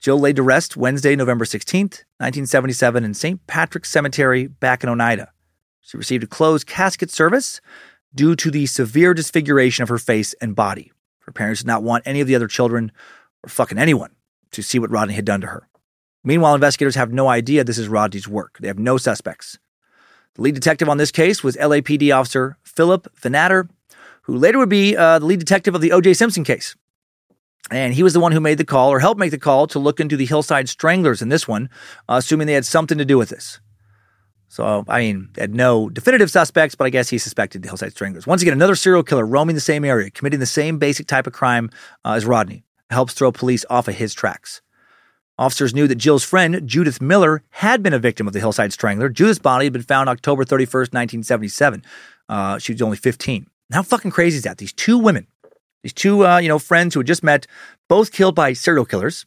Jill 0.00 0.20
laid 0.20 0.36
to 0.36 0.42
rest 0.42 0.76
Wednesday, 0.76 1.16
November 1.16 1.44
16th, 1.44 2.04
1977, 2.18 3.04
in 3.04 3.14
St. 3.14 3.46
Patrick's 3.46 3.90
Cemetery 3.90 4.46
back 4.46 4.84
in 4.84 4.88
Oneida. 4.88 5.32
She 5.80 5.96
received 5.96 6.22
a 6.22 6.28
closed 6.28 6.66
casket 6.66 7.10
service 7.10 7.60
due 8.14 8.36
to 8.36 8.50
the 8.50 8.66
severe 8.66 9.14
disfiguration 9.14 9.82
of 9.82 9.88
her 9.88 9.98
face 9.98 10.34
and 10.34 10.54
body. 10.54 10.92
Her 11.20 11.32
parents 11.32 11.62
did 11.62 11.66
not 11.66 11.82
want 11.82 12.06
any 12.06 12.20
of 12.20 12.26
the 12.26 12.34
other 12.34 12.46
children, 12.46 12.92
or 13.42 13.48
fucking 13.48 13.78
anyone, 13.78 14.14
to 14.52 14.62
see 14.62 14.78
what 14.78 14.90
Rodney 14.90 15.14
had 15.14 15.24
done 15.24 15.40
to 15.40 15.48
her. 15.48 15.68
Meanwhile, 16.24 16.54
investigators 16.54 16.96
have 16.96 17.12
no 17.12 17.28
idea 17.28 17.64
this 17.64 17.78
is 17.78 17.88
Rodney's 17.88 18.28
work. 18.28 18.58
They 18.60 18.68
have 18.68 18.78
no 18.78 18.96
suspects. 18.96 19.58
The 20.34 20.42
lead 20.42 20.54
detective 20.54 20.88
on 20.88 20.98
this 20.98 21.10
case 21.10 21.42
was 21.42 21.56
LAPD 21.56 22.14
officer 22.14 22.58
Philip 22.62 23.08
Vanatter, 23.20 23.68
who 24.22 24.36
later 24.36 24.58
would 24.58 24.68
be 24.68 24.96
uh, 24.96 25.18
the 25.18 25.26
lead 25.26 25.38
detective 25.38 25.74
of 25.74 25.80
the 25.80 25.92
O.J. 25.92 26.14
Simpson 26.14 26.44
case. 26.44 26.76
And 27.70 27.92
he 27.92 28.02
was 28.02 28.12
the 28.12 28.20
one 28.20 28.32
who 28.32 28.40
made 28.40 28.58
the 28.58 28.64
call 28.64 28.90
or 28.92 29.00
helped 29.00 29.18
make 29.18 29.30
the 29.30 29.38
call 29.38 29.66
to 29.68 29.78
look 29.78 30.00
into 30.00 30.16
the 30.16 30.26
Hillside 30.26 30.68
Stranglers 30.68 31.20
in 31.20 31.28
this 31.28 31.46
one, 31.46 31.68
uh, 32.08 32.14
assuming 32.14 32.46
they 32.46 32.52
had 32.54 32.64
something 32.64 32.98
to 32.98 33.04
do 33.04 33.18
with 33.18 33.28
this. 33.28 33.60
So, 34.48 34.84
I 34.88 35.00
mean, 35.00 35.28
had 35.36 35.54
no 35.54 35.90
definitive 35.90 36.30
suspects, 36.30 36.74
but 36.74 36.86
I 36.86 36.90
guess 36.90 37.10
he 37.10 37.18
suspected 37.18 37.62
the 37.62 37.68
Hillside 37.68 37.92
Stranglers. 37.92 38.26
Once 38.26 38.40
again, 38.40 38.54
another 38.54 38.74
serial 38.74 39.02
killer 39.02 39.26
roaming 39.26 39.54
the 39.54 39.60
same 39.60 39.84
area, 39.84 40.10
committing 40.10 40.40
the 40.40 40.46
same 40.46 40.78
basic 40.78 41.06
type 41.06 41.26
of 41.26 41.34
crime 41.34 41.68
uh, 42.04 42.12
as 42.12 42.24
Rodney, 42.24 42.64
helps 42.88 43.12
throw 43.12 43.30
police 43.30 43.66
off 43.68 43.88
of 43.88 43.96
his 43.96 44.14
tracks. 44.14 44.62
Officers 45.38 45.72
knew 45.72 45.86
that 45.86 45.94
Jill's 45.94 46.24
friend, 46.24 46.66
Judith 46.66 47.00
Miller, 47.00 47.42
had 47.50 47.82
been 47.82 47.92
a 47.92 47.98
victim 47.98 48.26
of 48.26 48.32
the 48.32 48.40
Hillside 48.40 48.72
Strangler. 48.72 49.08
Judith's 49.08 49.38
body 49.38 49.66
had 49.66 49.72
been 49.72 49.82
found 49.82 50.08
October 50.08 50.44
31st, 50.44 50.92
1977. 50.92 51.84
Uh, 52.28 52.58
she 52.58 52.72
was 52.72 52.82
only 52.82 52.96
15. 52.96 53.46
How 53.72 53.82
fucking 53.82 54.10
crazy 54.10 54.38
is 54.38 54.42
that? 54.42 54.58
These 54.58 54.72
two 54.72 54.98
women, 54.98 55.28
these 55.82 55.92
two, 55.92 56.26
uh, 56.26 56.38
you 56.38 56.48
know, 56.48 56.58
friends 56.58 56.94
who 56.94 57.00
had 57.00 57.06
just 57.06 57.22
met, 57.22 57.46
both 57.88 58.10
killed 58.10 58.34
by 58.34 58.52
serial 58.52 58.84
killers, 58.84 59.26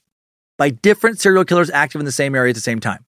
by 0.57 0.69
different 0.69 1.19
serial 1.19 1.45
killers 1.45 1.69
active 1.69 2.01
in 2.01 2.05
the 2.05 2.11
same 2.11 2.35
area 2.35 2.49
at 2.49 2.55
the 2.55 2.61
same 2.61 2.79
time. 2.79 3.05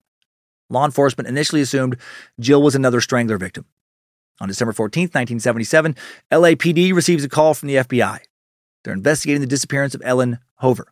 Law 0.70 0.86
enforcement 0.86 1.28
initially 1.28 1.62
assumed 1.62 1.97
Jill 2.39 2.64
was 2.64 2.74
another 2.74 3.01
strangler 3.01 3.38
victim. 3.38 3.66
On 4.39 4.47
December 4.47 4.74
14, 4.74 5.04
1977, 5.04 5.95
LAPD 6.32 6.93
receives 6.93 7.24
a 7.24 7.30
call 7.30 7.54
from 7.54 7.68
the 7.68 7.76
FBI. 7.76 8.20
They're 8.84 8.93
investigating 8.93 9.41
the 9.41 9.47
disappearance 9.47 9.93
of 9.93 10.01
Ellen 10.04 10.39
Hover, 10.56 10.88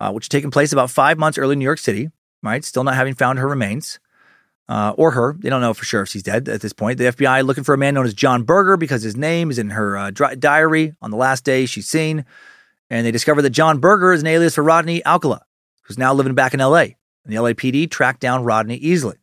uh, 0.00 0.10
which 0.12 0.26
had 0.26 0.30
taken 0.30 0.50
place 0.50 0.72
about 0.72 0.90
five 0.90 1.18
months 1.18 1.38
early 1.38 1.52
in 1.52 1.58
New 1.58 1.64
York 1.64 1.78
City, 1.78 2.10
right? 2.42 2.64
Still 2.64 2.84
not 2.84 2.94
having 2.94 3.14
found 3.14 3.38
her 3.38 3.48
remains. 3.48 3.98
Uh, 4.68 4.94
or 4.96 5.10
her. 5.10 5.34
They 5.36 5.50
don't 5.50 5.60
know 5.60 5.74
for 5.74 5.84
sure 5.84 6.02
if 6.02 6.08
she's 6.10 6.22
dead 6.22 6.48
at 6.48 6.60
this 6.60 6.72
point. 6.72 6.98
The 6.98 7.06
FBI 7.06 7.44
looking 7.44 7.64
for 7.64 7.74
a 7.74 7.76
man 7.76 7.94
known 7.94 8.06
as 8.06 8.14
John 8.14 8.44
Berger 8.44 8.76
because 8.76 9.02
his 9.02 9.16
name 9.16 9.50
is 9.50 9.58
in 9.58 9.70
her 9.70 9.98
uh, 9.98 10.10
diary 10.12 10.94
on 11.02 11.10
the 11.10 11.16
last 11.16 11.42
day 11.42 11.66
she's 11.66 11.88
seen. 11.88 12.24
And 12.88 13.04
they 13.04 13.10
discover 13.10 13.42
that 13.42 13.50
John 13.50 13.80
Berger 13.80 14.12
is 14.12 14.20
an 14.20 14.28
alias 14.28 14.54
for 14.54 14.62
Rodney 14.62 15.04
Alcala, 15.04 15.42
who's 15.82 15.98
now 15.98 16.14
living 16.14 16.34
back 16.34 16.54
in 16.54 16.60
LA 16.60 16.90
and 17.24 17.32
the 17.32 17.36
LAPD 17.36 17.90
tracked 17.90 18.20
down 18.20 18.44
Rodney 18.44 18.76
easily. 18.76 19.16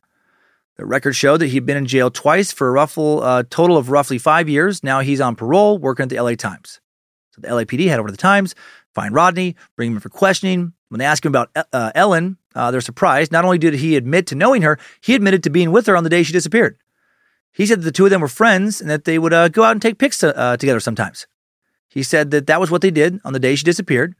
The 0.76 0.86
records 0.86 1.16
show 1.16 1.36
that 1.36 1.46
he'd 1.46 1.66
been 1.66 1.76
in 1.76 1.86
jail 1.86 2.10
twice 2.10 2.52
for 2.52 2.68
a 2.68 2.70
ruffle, 2.70 3.22
uh, 3.22 3.42
total 3.50 3.76
of 3.76 3.90
roughly 3.90 4.18
five 4.18 4.48
years. 4.48 4.84
Now 4.84 5.00
he's 5.00 5.20
on 5.20 5.34
parole 5.34 5.78
working 5.78 6.04
at 6.04 6.08
the 6.08 6.20
LA 6.20 6.34
Times. 6.34 6.80
So 7.32 7.40
the 7.40 7.48
LAPD 7.48 7.88
head 7.88 7.98
over 7.98 8.08
to 8.08 8.12
the 8.12 8.18
Times, 8.18 8.54
find 9.00 9.14
Rodney, 9.14 9.54
bring 9.76 9.90
him 9.90 9.96
in 9.96 10.00
for 10.00 10.08
questioning. 10.08 10.72
When 10.88 10.98
they 10.98 11.04
ask 11.04 11.24
him 11.24 11.30
about 11.30 11.50
uh, 11.72 11.92
Ellen, 11.94 12.36
uh, 12.54 12.70
they're 12.70 12.80
surprised. 12.80 13.30
Not 13.30 13.44
only 13.44 13.58
did 13.58 13.74
he 13.74 13.96
admit 13.96 14.26
to 14.28 14.34
knowing 14.34 14.62
her, 14.62 14.78
he 15.00 15.14
admitted 15.14 15.42
to 15.44 15.50
being 15.50 15.70
with 15.70 15.86
her 15.86 15.96
on 15.96 16.04
the 16.04 16.10
day 16.10 16.22
she 16.22 16.32
disappeared. 16.32 16.76
He 17.52 17.66
said 17.66 17.80
that 17.80 17.84
the 17.84 17.92
two 17.92 18.04
of 18.04 18.10
them 18.10 18.20
were 18.20 18.28
friends 18.28 18.80
and 18.80 18.90
that 18.90 19.04
they 19.04 19.18
would 19.18 19.32
uh, 19.32 19.48
go 19.48 19.62
out 19.62 19.72
and 19.72 19.82
take 19.82 19.98
pics 19.98 20.18
to, 20.18 20.36
uh, 20.36 20.56
together 20.56 20.80
sometimes. 20.80 21.26
He 21.88 22.02
said 22.02 22.30
that 22.30 22.46
that 22.46 22.60
was 22.60 22.70
what 22.70 22.82
they 22.82 22.90
did 22.90 23.20
on 23.24 23.32
the 23.32 23.38
day 23.38 23.54
she 23.54 23.64
disappeared 23.64 24.14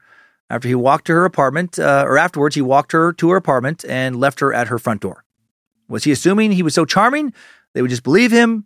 after 0.51 0.69
he 0.69 0.75
walked 0.75 1.07
to 1.07 1.13
her 1.13 1.25
apartment, 1.25 1.79
uh, 1.79 2.05
or 2.07 2.17
afterwards, 2.17 2.55
he 2.55 2.63
walked 2.63 2.93
her 2.93 3.13
to 3.13 3.31
her 3.31 3.37
apartment 3.37 3.85
and 3.87 4.17
left 4.17 4.41
her 4.41 4.55
at 4.55 4.69
her 4.69 4.79
front 4.79 5.03
door. 5.03 5.25
Was 5.89 6.05
he 6.05 6.13
assuming 6.13 6.53
he 6.53 6.63
was 6.63 6.75
so 6.75 6.85
charming 6.85 7.33
they 7.75 7.83
would 7.83 7.91
just 7.91 8.03
believe 8.03 8.33
him, 8.33 8.65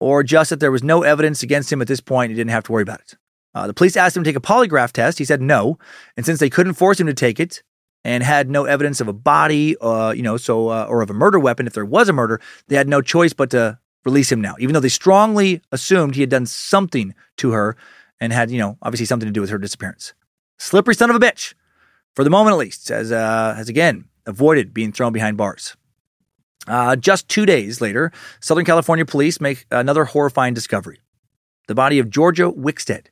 or 0.00 0.22
just 0.22 0.50
that 0.50 0.60
there 0.60 0.72
was 0.72 0.82
no 0.82 1.02
evidence 1.02 1.42
against 1.42 1.72
him 1.72 1.82
at 1.82 1.88
this 1.88 2.00
point 2.00 2.30
and 2.30 2.36
he 2.36 2.40
didn't 2.40 2.52
have 2.52 2.64
to 2.64 2.72
worry 2.72 2.82
about 2.82 3.00
it? 3.00 3.16
Uh, 3.58 3.66
the 3.66 3.74
police 3.74 3.96
asked 3.96 4.16
him 4.16 4.22
to 4.22 4.28
take 4.28 4.36
a 4.36 4.40
polygraph 4.40 4.92
test. 4.92 5.18
He 5.18 5.24
said 5.24 5.42
no, 5.42 5.78
and 6.16 6.24
since 6.24 6.38
they 6.38 6.48
couldn't 6.48 6.74
force 6.74 7.00
him 7.00 7.08
to 7.08 7.14
take 7.14 7.40
it 7.40 7.64
and 8.04 8.22
had 8.22 8.48
no 8.48 8.66
evidence 8.66 9.00
of 9.00 9.08
a 9.08 9.12
body, 9.12 9.76
uh, 9.80 10.12
you 10.12 10.22
know, 10.22 10.36
so 10.36 10.68
uh, 10.68 10.86
or 10.88 11.02
of 11.02 11.10
a 11.10 11.14
murder 11.14 11.40
weapon, 11.40 11.66
if 11.66 11.72
there 11.72 11.84
was 11.84 12.08
a 12.08 12.12
murder, 12.12 12.40
they 12.68 12.76
had 12.76 12.86
no 12.86 13.02
choice 13.02 13.32
but 13.32 13.50
to 13.50 13.76
release 14.04 14.30
him 14.30 14.40
now, 14.40 14.54
even 14.60 14.74
though 14.74 14.80
they 14.80 14.88
strongly 14.88 15.60
assumed 15.72 16.14
he 16.14 16.20
had 16.20 16.30
done 16.30 16.46
something 16.46 17.16
to 17.38 17.50
her 17.50 17.76
and 18.20 18.32
had, 18.32 18.48
you 18.48 18.58
know, 18.58 18.78
obviously 18.80 19.06
something 19.06 19.26
to 19.26 19.32
do 19.32 19.40
with 19.40 19.50
her 19.50 19.58
disappearance. 19.58 20.14
Slippery 20.58 20.94
son 20.94 21.10
of 21.10 21.16
a 21.16 21.18
bitch, 21.18 21.54
for 22.14 22.22
the 22.22 22.30
moment 22.30 22.54
at 22.54 22.58
least, 22.58 22.88
has, 22.90 23.10
uh, 23.10 23.54
has 23.56 23.68
again 23.68 24.04
avoided 24.24 24.72
being 24.72 24.92
thrown 24.92 25.12
behind 25.12 25.36
bars. 25.36 25.76
Uh, 26.68 26.94
just 26.94 27.28
two 27.28 27.44
days 27.44 27.80
later, 27.80 28.12
Southern 28.38 28.64
California 28.64 29.04
police 29.04 29.40
make 29.40 29.66
another 29.72 30.04
horrifying 30.04 30.54
discovery. 30.54 31.00
The 31.66 31.74
body 31.74 31.98
of 31.98 32.08
Georgia 32.08 32.52
Wixted, 32.52 33.06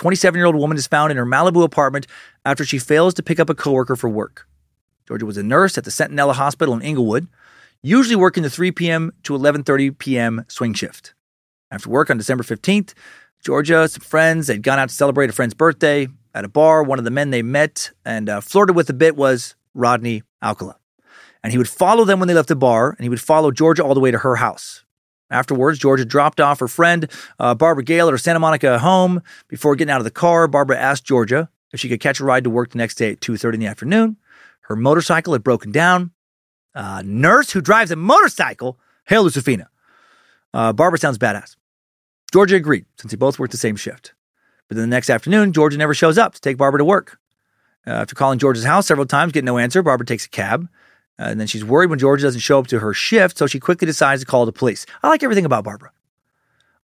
27 0.00 0.38
year 0.38 0.46
old 0.46 0.56
woman, 0.56 0.78
is 0.78 0.86
found 0.86 1.10
in 1.10 1.18
her 1.18 1.26
Malibu 1.26 1.62
apartment 1.62 2.06
after 2.46 2.64
she 2.64 2.78
fails 2.78 3.12
to 3.12 3.22
pick 3.22 3.38
up 3.38 3.50
a 3.50 3.54
coworker 3.54 3.96
for 3.96 4.08
work. 4.08 4.48
Georgia 5.06 5.26
was 5.26 5.36
a 5.36 5.42
nurse 5.42 5.76
at 5.76 5.84
the 5.84 5.90
Centinela 5.90 6.32
Hospital 6.32 6.72
in 6.74 6.80
Inglewood, 6.80 7.28
usually 7.82 8.16
working 8.16 8.42
the 8.42 8.48
3 8.48 8.72
p.m. 8.72 9.12
to 9.24 9.34
11:30 9.34 9.98
p.m. 9.98 10.46
swing 10.48 10.72
shift. 10.72 11.12
After 11.70 11.90
work 11.90 12.08
on 12.08 12.16
December 12.16 12.42
15th, 12.42 12.94
Georgia, 13.44 13.86
some 13.88 14.00
friends, 14.00 14.46
they'd 14.46 14.62
gone 14.62 14.78
out 14.78 14.88
to 14.88 14.94
celebrate 14.94 15.28
a 15.28 15.34
friend's 15.34 15.52
birthday 15.52 16.08
at 16.34 16.46
a 16.46 16.48
bar. 16.48 16.82
One 16.82 16.98
of 16.98 17.04
the 17.04 17.10
men 17.10 17.28
they 17.28 17.42
met 17.42 17.90
and 18.02 18.30
uh, 18.30 18.40
flirted 18.40 18.74
with 18.74 18.88
a 18.88 18.94
bit 18.94 19.16
was 19.16 19.54
Rodney 19.74 20.22
Alcala. 20.42 20.76
And 21.42 21.52
he 21.52 21.58
would 21.58 21.68
follow 21.68 22.06
them 22.06 22.20
when 22.20 22.28
they 22.28 22.34
left 22.34 22.48
the 22.48 22.56
bar, 22.56 22.90
and 22.90 23.00
he 23.00 23.10
would 23.10 23.20
follow 23.20 23.50
Georgia 23.50 23.84
all 23.84 23.94
the 23.94 24.00
way 24.00 24.10
to 24.10 24.18
her 24.18 24.36
house. 24.36 24.82
Afterwards, 25.30 25.78
Georgia 25.78 26.04
dropped 26.04 26.40
off 26.40 26.58
her 26.60 26.68
friend, 26.68 27.10
uh, 27.38 27.54
Barbara 27.54 27.84
Gale, 27.84 28.08
at 28.08 28.12
her 28.12 28.18
Santa 28.18 28.40
Monica 28.40 28.78
home. 28.78 29.22
Before 29.48 29.76
getting 29.76 29.92
out 29.92 30.00
of 30.00 30.04
the 30.04 30.10
car, 30.10 30.48
Barbara 30.48 30.78
asked 30.78 31.04
Georgia 31.04 31.48
if 31.72 31.78
she 31.78 31.88
could 31.88 32.00
catch 32.00 32.20
a 32.20 32.24
ride 32.24 32.44
to 32.44 32.50
work 32.50 32.70
the 32.70 32.78
next 32.78 32.96
day 32.96 33.12
at 33.12 33.20
2.30 33.20 33.54
in 33.54 33.60
the 33.60 33.66
afternoon. 33.66 34.16
Her 34.62 34.76
motorcycle 34.76 35.32
had 35.32 35.44
broken 35.44 35.70
down. 35.70 36.10
A 36.74 37.02
nurse 37.02 37.50
who 37.52 37.60
drives 37.60 37.90
a 37.90 37.96
motorcycle? 37.96 38.78
Hail 39.06 39.24
Lucifina. 39.24 39.66
Uh, 40.52 40.72
Barbara 40.72 40.98
sounds 40.98 41.18
badass. 41.18 41.56
Georgia 42.32 42.56
agreed, 42.56 42.86
since 42.96 43.10
they 43.10 43.16
both 43.16 43.38
worked 43.38 43.52
the 43.52 43.58
same 43.58 43.76
shift. 43.76 44.14
But 44.68 44.76
then 44.76 44.88
the 44.88 44.94
next 44.94 45.10
afternoon, 45.10 45.52
Georgia 45.52 45.76
never 45.76 45.94
shows 45.94 46.16
up 46.16 46.34
to 46.34 46.40
take 46.40 46.56
Barbara 46.56 46.78
to 46.78 46.84
work. 46.84 47.18
Uh, 47.86 47.90
after 47.90 48.14
calling 48.14 48.38
Georgia's 48.38 48.64
house 48.64 48.86
several 48.86 49.06
times, 49.06 49.32
getting 49.32 49.46
no 49.46 49.58
answer, 49.58 49.82
Barbara 49.82 50.06
takes 50.06 50.26
a 50.26 50.28
cab. 50.28 50.68
Uh, 51.18 51.24
and 51.24 51.40
then 51.40 51.46
she's 51.46 51.64
worried 51.64 51.90
when 51.90 51.98
Georgia 51.98 52.24
doesn't 52.24 52.40
show 52.40 52.58
up 52.58 52.66
to 52.68 52.78
her 52.78 52.94
shift, 52.94 53.36
so 53.36 53.46
she 53.46 53.60
quickly 53.60 53.86
decides 53.86 54.22
to 54.22 54.26
call 54.26 54.46
the 54.46 54.52
police. 54.52 54.86
I 55.02 55.08
like 55.08 55.22
everything 55.22 55.44
about 55.44 55.64
Barbara. 55.64 55.92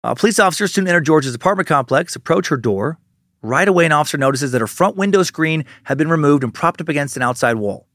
Uh, 0.03 0.13
police 0.13 0.39
officers 0.39 0.73
soon 0.73 0.87
enter 0.87 1.01
Georgia's 1.01 1.33
apartment 1.33 1.67
complex, 1.67 2.15
approach 2.15 2.49
her 2.49 2.57
door. 2.57 2.99
Right 3.41 3.67
away, 3.67 3.85
an 3.85 3.91
officer 3.91 4.17
notices 4.17 4.51
that 4.51 4.61
her 4.61 4.67
front 4.67 4.95
window 4.95 5.23
screen 5.23 5.65
had 5.83 5.97
been 5.97 6.09
removed 6.09 6.43
and 6.43 6.53
propped 6.53 6.81
up 6.81 6.89
against 6.89 7.15
an 7.15 7.23
outside 7.23 7.55
wall. 7.55 7.87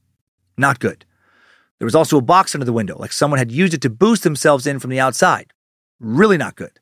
Not 0.57 0.79
good. 0.79 1.05
There 1.77 1.85
was 1.85 1.95
also 1.95 2.17
a 2.17 2.21
box 2.21 2.53
under 2.53 2.65
the 2.65 2.73
window, 2.73 2.97
like 2.97 3.11
someone 3.11 3.37
had 3.39 3.51
used 3.51 3.73
it 3.73 3.81
to 3.81 3.89
boost 3.89 4.23
themselves 4.23 4.67
in 4.67 4.79
from 4.79 4.91
the 4.91 4.99
outside. 4.99 5.51
Really 5.99 6.37
not 6.37 6.55
good. 6.55 6.79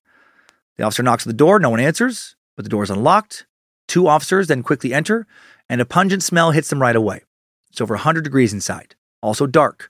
The 0.78 0.84
officer 0.84 1.04
knocks 1.04 1.26
on 1.26 1.30
the 1.30 1.38
door, 1.38 1.60
no 1.60 1.70
one 1.70 1.80
answers, 1.80 2.36
but 2.56 2.64
the 2.66 2.70
door 2.70 2.84
is 2.84 2.89
unlocked. 2.89 3.45
Two 3.88 4.08
officers 4.08 4.47
then 4.47 4.62
quickly 4.62 4.93
enter, 4.93 5.26
and 5.70 5.80
a 5.80 5.86
pungent 5.86 6.22
smell 6.24 6.52
hits 6.52 6.70
them 6.70 6.82
right 6.82 6.95
away. 6.95 7.22
It's 7.70 7.82
over 7.82 7.95
100 7.95 8.24
degrees 8.24 8.52
inside, 8.52 8.95
also 9.22 9.47
dark. 9.47 9.89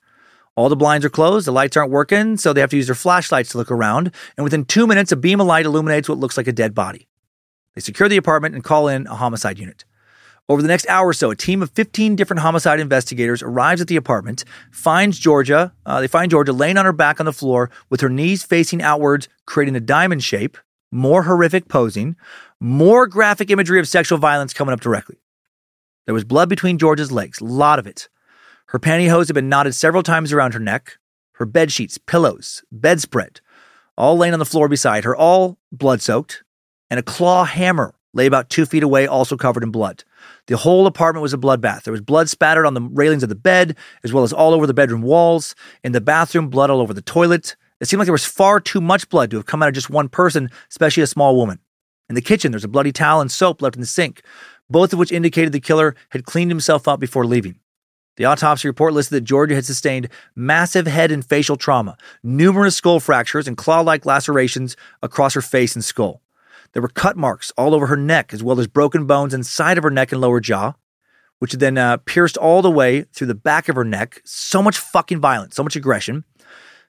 All 0.56 0.70
the 0.70 0.76
blinds 0.76 1.06
are 1.06 1.10
closed, 1.10 1.48
the 1.48 1.52
lights 1.52 1.78
aren't 1.78 1.92
working, 1.92 2.36
so 2.36 2.52
they 2.52 2.62
have 2.62 2.72
to 2.72 2.76
use 2.76 2.88
their 2.88 2.96
flashlights 2.96 3.52
to 3.52 3.58
look 3.58 3.72
around, 3.72 4.12
and 4.36 4.44
within 4.44 4.66
two 4.66 4.88
minutes, 4.88 5.12
a 5.12 5.16
beam 5.16 5.40
of 5.40 5.48
light 5.48 5.66
illuminates 5.66 6.10
what 6.10 6.18
looks 6.18 6.36
like 6.36 6.48
a 6.48 6.52
dead 6.52 6.76
body. 6.76 7.08
They 7.76 7.82
secure 7.82 8.10
the 8.10 8.18
apartment 8.18 8.56
and 8.56 8.64
call 8.64 8.88
in 8.88 9.08
a 9.08 9.16
homicide 9.16 9.60
unit. 9.60 9.86
Over 10.50 10.62
the 10.62 10.68
next 10.68 10.90
hour 10.90 11.08
or 11.08 11.14
so, 11.14 11.30
a 11.30 11.36
team 11.36 11.62
of 11.62 11.70
15 11.72 12.16
different 12.16 12.42
homicide 12.42 12.80
investigators 12.80 13.44
arrives 13.44 13.82
at 13.82 13.88
the 13.88 13.96
apartment, 13.96 14.44
finds 14.72 15.20
Georgia. 15.20 15.74
Uh, 15.86 16.02
they 16.02 16.08
find 16.08 16.32
Georgia 16.32 16.52
laying 16.52 16.78
on 16.78 16.86
her 16.86 16.92
back 16.92 17.20
on 17.20 17.26
the 17.26 17.32
floor 17.32 17.70
with 17.90 18.02
her 18.02 18.10
knees 18.10 18.44
facing 18.44 18.82
outwards, 18.82 19.30
creating 19.46 19.76
a 19.76 19.80
diamond 19.80 20.24
shape 20.24 20.58
more 20.92 21.24
horrific 21.24 21.68
posing, 21.68 22.16
more 22.60 23.08
graphic 23.08 23.50
imagery 23.52 23.80
of 23.80 23.88
sexual 23.88 24.18
violence 24.18 24.54
coming 24.54 24.74
up 24.74 24.82
directly. 24.82 25.18
There 26.06 26.14
was 26.14 26.24
blood 26.24 26.50
between 26.50 26.78
Georgia's 26.78 27.12
legs, 27.12 27.40
a 27.40 27.46
lot 27.46 27.80
of 27.80 27.88
it. 27.88 28.10
Her 28.70 28.78
pantyhose 28.78 29.28
had 29.28 29.34
been 29.34 29.50
knotted 29.50 29.74
several 29.74 30.04
times 30.04 30.32
around 30.32 30.54
her 30.54 30.60
neck, 30.60 31.00
her 31.34 31.46
bed 31.48 31.72
sheets, 31.72 31.98
pillows, 31.98 32.64
bedspread, 32.72 33.42
all 33.98 34.16
laying 34.16 34.34
on 34.34 34.38
the 34.38 34.46
floor 34.46 34.70
beside 34.70 35.06
her, 35.06 35.16
all 35.16 35.58
blood 35.72 36.04
soaked, 36.04 36.44
and 36.92 37.00
a 37.00 37.04
claw 37.04 37.46
hammer 37.46 37.96
lay 38.14 38.28
about 38.28 38.52
two 38.52 38.68
feet 38.68 38.84
away, 38.84 39.08
also 39.08 39.36
covered 39.36 39.64
in 39.64 39.72
blood. 39.72 40.04
The 40.46 40.58
whole 40.58 40.86
apartment 40.86 41.24
was 41.24 41.34
a 41.34 41.38
bloodbath. 41.38 41.82
There 41.82 41.92
was 41.92 42.02
blood 42.02 42.30
spattered 42.30 42.68
on 42.68 42.76
the 42.76 42.82
railings 42.82 43.24
of 43.24 43.30
the 43.30 43.36
bed, 43.36 43.76
as 44.04 44.14
well 44.14 44.24
as 44.24 44.32
all 44.32 44.54
over 44.54 44.68
the 44.68 44.74
bedroom 44.76 45.02
walls. 45.02 45.56
In 45.84 45.92
the 45.92 46.00
bathroom, 46.00 46.50
blood 46.50 46.70
all 46.70 46.80
over 46.80 46.94
the 46.94 47.02
toilet. 47.02 47.56
It 47.80 47.88
seemed 47.88 47.98
like 47.98 48.06
there 48.06 48.14
was 48.14 48.26
far 48.26 48.60
too 48.60 48.82
much 48.82 49.10
blood 49.10 49.32
to 49.32 49.38
have 49.38 49.48
come 49.48 49.64
out 49.64 49.70
of 49.70 49.74
just 49.74 49.90
one 49.90 50.10
person, 50.10 50.48
especially 50.70 51.02
a 51.02 51.08
small 51.08 51.36
woman. 51.36 51.58
In 52.08 52.14
the 52.14 52.22
kitchen, 52.22 52.52
there's 52.52 52.64
a 52.64 52.68
bloody 52.68 52.92
towel 52.92 53.20
and 53.20 53.32
soap 53.32 53.64
left 53.64 53.76
in 53.76 53.82
the 53.82 53.88
sink, 53.88 54.22
both 54.70 54.94
of 54.94 55.00
which 55.00 55.12
indicated 55.12 55.54
the 55.54 55.60
killer 55.60 55.96
had 56.10 56.24
cleaned 56.24 56.52
himself 56.52 56.88
up 56.88 57.00
before 57.00 57.26
leaving. 57.26 57.60
The 58.20 58.26
autopsy 58.26 58.68
report 58.68 58.94
listed 58.94 59.16
that 59.16 59.24
Georgia 59.24 59.56
had 59.56 59.66
sustained 59.66 60.10
massive 60.36 60.86
head 60.86 61.10
and 61.10 61.26
facial 61.26 61.56
trauma, 61.56 61.96
numerous 62.22 62.76
skull 62.76 63.00
fractures, 63.00 63.48
and 63.48 63.56
claw 63.56 63.80
like 63.80 64.06
lacerations 64.06 64.76
across 65.02 65.36
her 65.36 65.42
face 65.42 65.74
and 65.74 65.86
skull. 65.86 66.22
There 66.74 66.82
were 66.82 66.90
cut 66.90 67.16
marks 67.16 67.54
all 67.58 67.74
over 67.74 67.88
her 67.88 67.96
neck, 67.96 68.34
as 68.34 68.44
well 68.44 68.60
as 68.60 68.68
broken 68.68 69.08
bones 69.08 69.34
inside 69.34 69.78
of 69.78 69.86
her 69.86 69.90
neck 69.90 70.12
and 70.12 70.20
lower 70.20 70.42
jaw, 70.42 70.74
which 71.38 71.52
had 71.52 71.62
then 71.62 71.78
uh, 71.78 71.96
pierced 71.96 72.36
all 72.36 72.62
the 72.62 72.70
way 72.70 73.04
through 73.04 73.28
the 73.28 73.36
back 73.36 73.70
of 73.70 73.78
her 73.78 73.86
neck. 73.86 74.22
So 74.26 74.62
much 74.62 74.78
fucking 74.78 75.22
violence, 75.22 75.56
so 75.56 75.64
much 75.64 75.78
aggression. 75.78 76.26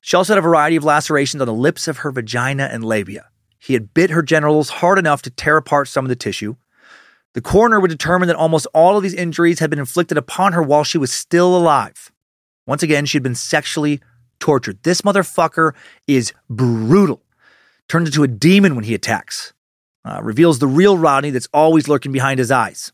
She 0.01 0.17
also 0.17 0.33
had 0.33 0.39
a 0.39 0.43
variety 0.43 0.75
of 0.75 0.83
lacerations 0.83 1.41
on 1.41 1.47
the 1.47 1.55
lips 1.55 1.87
of 1.87 1.99
her 1.99 2.11
vagina 2.11 2.69
and 2.73 2.83
labia. 2.83 3.29
He 3.57 3.75
had 3.75 3.95
bit 3.95 4.11
her 4.11 4.23
genitals 4.23 4.69
hard 4.69 4.99
enough 4.99 5.23
to 5.23 5.31
tear 5.31 5.57
apart 5.59 5.87
some 5.87 6.05
of 6.05 6.09
the 6.09 6.17
tissue. 6.17 6.57
The 7.35 7.41
coroner 7.41 7.79
would 7.79 7.91
determine 7.91 8.27
that 8.29 8.37
almost 8.37 8.67
all 8.75 8.97
of 8.97 9.03
these 9.03 9.15
injuries 9.15 9.61
had 9.61 9.71
been 9.71 9.79
inflicted 9.79 10.19
upon 10.19 10.53
her 10.53 10.63
while 10.63 10.83
she 10.83 10.99
was 10.99 11.13
still 11.13 11.57
alive. 11.57 12.11
Once 12.67 12.83
again, 12.83 13.07
she 13.07 13.17
had 13.17 13.23
been 13.23 13.35
sexually 13.35 14.01
tortured. 14.41 14.83
This 14.83 15.03
motherfucker 15.03 15.73
is 16.07 16.33
brutal. 16.49 17.23
Turns 17.89 18.09
into 18.09 18.25
a 18.25 18.29
demon 18.29 18.75
when 18.75 18.85
he 18.85 18.95
attacks. 18.95 19.53
Uh, 20.05 20.21
reveals 20.23 20.59
the 20.59 20.67
real 20.67 20.97
Rodney 20.97 21.31
that's 21.31 21.49
always 21.53 21.89
lurking 21.89 22.11
behind 22.11 22.39
his 22.39 22.51
eyes. 22.51 22.93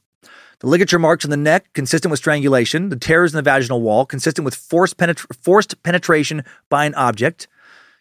The 0.61 0.67
ligature 0.67 0.99
marks 0.99 1.25
on 1.25 1.31
the 1.31 1.37
neck, 1.37 1.73
consistent 1.75 2.11
with 2.11 2.19
strangulation. 2.19 2.89
The 2.89 2.97
tears 2.97 3.33
in 3.33 3.37
the 3.37 3.43
vaginal 3.43 3.83
wall, 3.83 4.07
consistent 4.07 4.45
with 4.45 4.55
forced, 4.55 4.97
penetra- 4.97 5.37
forced 5.37 5.83
penetration 5.83 6.45
by 6.69 6.87
an 6.87 6.95
object. 6.95 7.47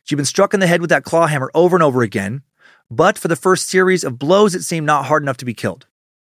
She'd 0.03 0.15
been 0.15 0.25
struck 0.25 0.53
in 0.53 0.59
the 0.59 0.67
head 0.67 0.81
with 0.81 0.89
that 0.89 1.03
claw 1.03 1.27
hammer 1.27 1.51
over 1.53 1.75
and 1.75 1.83
over 1.83 2.01
again. 2.01 2.43
But 2.89 3.17
for 3.17 3.27
the 3.27 3.35
first 3.35 3.67
series 3.67 4.03
of 4.03 4.19
blows, 4.19 4.55
it 4.55 4.63
seemed 4.63 4.85
not 4.85 5.05
hard 5.05 5.23
enough 5.23 5.37
to 5.37 5.45
be 5.45 5.53
killed. 5.53 5.87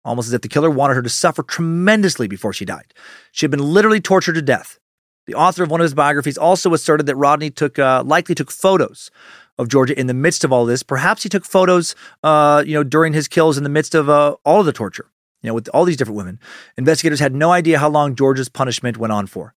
Almost 0.03 0.27
as 0.27 0.33
if 0.33 0.41
the 0.41 0.47
killer 0.47 0.69
wanted 0.69 0.95
her 0.95 1.01
to 1.01 1.09
suffer 1.09 1.43
tremendously 1.43 2.27
before 2.27 2.53
she 2.53 2.65
died. 2.65 2.93
She 3.31 3.45
had 3.45 3.51
been 3.51 3.59
literally 3.59 4.01
tortured 4.01 4.33
to 4.33 4.41
death. 4.41 4.79
The 5.27 5.35
author 5.35 5.63
of 5.63 5.69
one 5.69 5.79
of 5.79 5.85
his 5.85 5.93
biographies 5.93 6.37
also 6.37 6.73
asserted 6.73 7.05
that 7.05 7.15
Rodney 7.15 7.51
took 7.51 7.77
uh, 7.77 8.03
likely 8.03 8.33
took 8.33 8.49
photos 8.49 9.11
of 9.59 9.67
Georgia 9.67 9.97
in 9.99 10.07
the 10.07 10.13
midst 10.13 10.43
of 10.43 10.51
all 10.51 10.65
this. 10.65 10.81
Perhaps 10.81 11.23
he 11.23 11.29
took 11.29 11.45
photos, 11.45 11.95
uh, 12.23 12.63
you 12.65 12.73
know, 12.73 12.83
during 12.83 13.13
his 13.13 13.27
kills 13.27 13.57
in 13.57 13.63
the 13.63 13.69
midst 13.69 13.93
of 13.93 14.09
uh, 14.09 14.35
all 14.43 14.59
of 14.59 14.65
the 14.65 14.73
torture 14.73 15.11
you 15.41 15.47
know, 15.47 15.53
with 15.53 15.69
all 15.73 15.85
these 15.85 15.97
different 15.97 16.17
women. 16.17 16.39
Investigators 16.77 17.19
had 17.19 17.33
no 17.33 17.51
idea 17.51 17.79
how 17.79 17.89
long 17.89 18.15
Georgia's 18.15 18.49
punishment 18.49 18.97
went 18.97 19.13
on 19.13 19.27
for. 19.27 19.53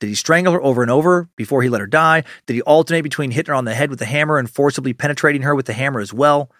Did 0.00 0.08
he 0.08 0.14
strangle 0.14 0.52
her 0.52 0.62
over 0.62 0.82
and 0.82 0.90
over 0.90 1.28
before 1.36 1.62
he 1.62 1.68
let 1.68 1.80
her 1.80 1.86
die? 1.86 2.24
Did 2.46 2.54
he 2.54 2.62
alternate 2.62 3.02
between 3.02 3.30
hitting 3.30 3.52
her 3.52 3.56
on 3.56 3.64
the 3.64 3.74
head 3.74 3.90
with 3.90 3.98
the 3.98 4.06
hammer 4.06 4.38
and 4.38 4.50
forcibly 4.50 4.92
penetrating 4.92 5.42
her 5.42 5.54
with 5.54 5.66
the 5.66 5.72
hammer 5.72 6.00
as 6.00 6.12
well? 6.12 6.50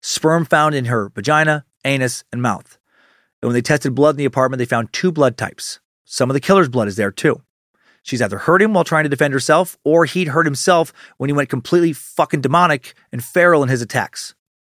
Sperm 0.00 0.44
found 0.44 0.74
in 0.74 0.86
her 0.86 1.10
vagina, 1.10 1.64
anus, 1.84 2.24
and 2.32 2.42
mouth. 2.42 2.77
And 3.40 3.48
when 3.48 3.54
they 3.54 3.62
tested 3.62 3.94
blood 3.94 4.14
in 4.14 4.18
the 4.18 4.24
apartment, 4.24 4.58
they 4.58 4.64
found 4.64 4.92
two 4.92 5.12
blood 5.12 5.36
types. 5.36 5.80
Some 6.04 6.30
of 6.30 6.34
the 6.34 6.40
killer's 6.40 6.68
blood 6.68 6.88
is 6.88 6.96
there 6.96 7.12
too. 7.12 7.42
She's 8.02 8.22
either 8.22 8.38
hurt 8.38 8.62
him 8.62 8.72
while 8.72 8.84
trying 8.84 9.04
to 9.04 9.10
defend 9.10 9.34
herself, 9.34 9.76
or 9.84 10.04
he'd 10.04 10.28
hurt 10.28 10.46
himself 10.46 10.92
when 11.18 11.28
he 11.28 11.34
went 11.34 11.50
completely 11.50 11.92
fucking 11.92 12.40
demonic 12.40 12.94
and 13.12 13.22
feral 13.22 13.62
in 13.62 13.68
his 13.68 13.82
attacks. 13.82 14.34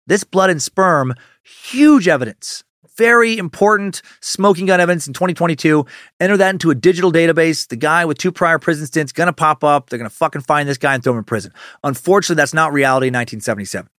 This 0.08 0.24
blood 0.24 0.50
and 0.50 0.62
sperm, 0.62 1.14
huge 1.44 2.08
evidence 2.08 2.64
very 3.00 3.38
important 3.38 4.02
smoking 4.20 4.66
gun 4.66 4.82
evidence 4.82 5.08
in 5.08 5.14
2022. 5.14 5.86
Enter 6.20 6.36
that 6.36 6.50
into 6.50 6.70
a 6.70 6.76
digital 6.76 7.14
database. 7.14 7.66
The 7.66 7.78
guy 7.78 8.04
with 8.04 8.18
two 8.18 8.30
prior 8.30 8.60
prison 8.60 8.86
stints 8.88 9.14
gonna 9.14 9.32
pop 9.32 9.64
up. 9.64 9.90
They're 9.90 9.98
gonna 9.98 10.10
fucking 10.10 10.42
find 10.42 10.68
this 10.68 10.78
guy 10.78 10.96
and 10.96 11.02
throw 11.02 11.14
him 11.14 11.20
in 11.20 11.24
prison. 11.24 11.54
Unfortunately, 11.82 12.36
that's 12.36 12.54
not 12.54 12.74
reality 12.74 13.08
in 13.08 13.14
1977. 13.14 13.90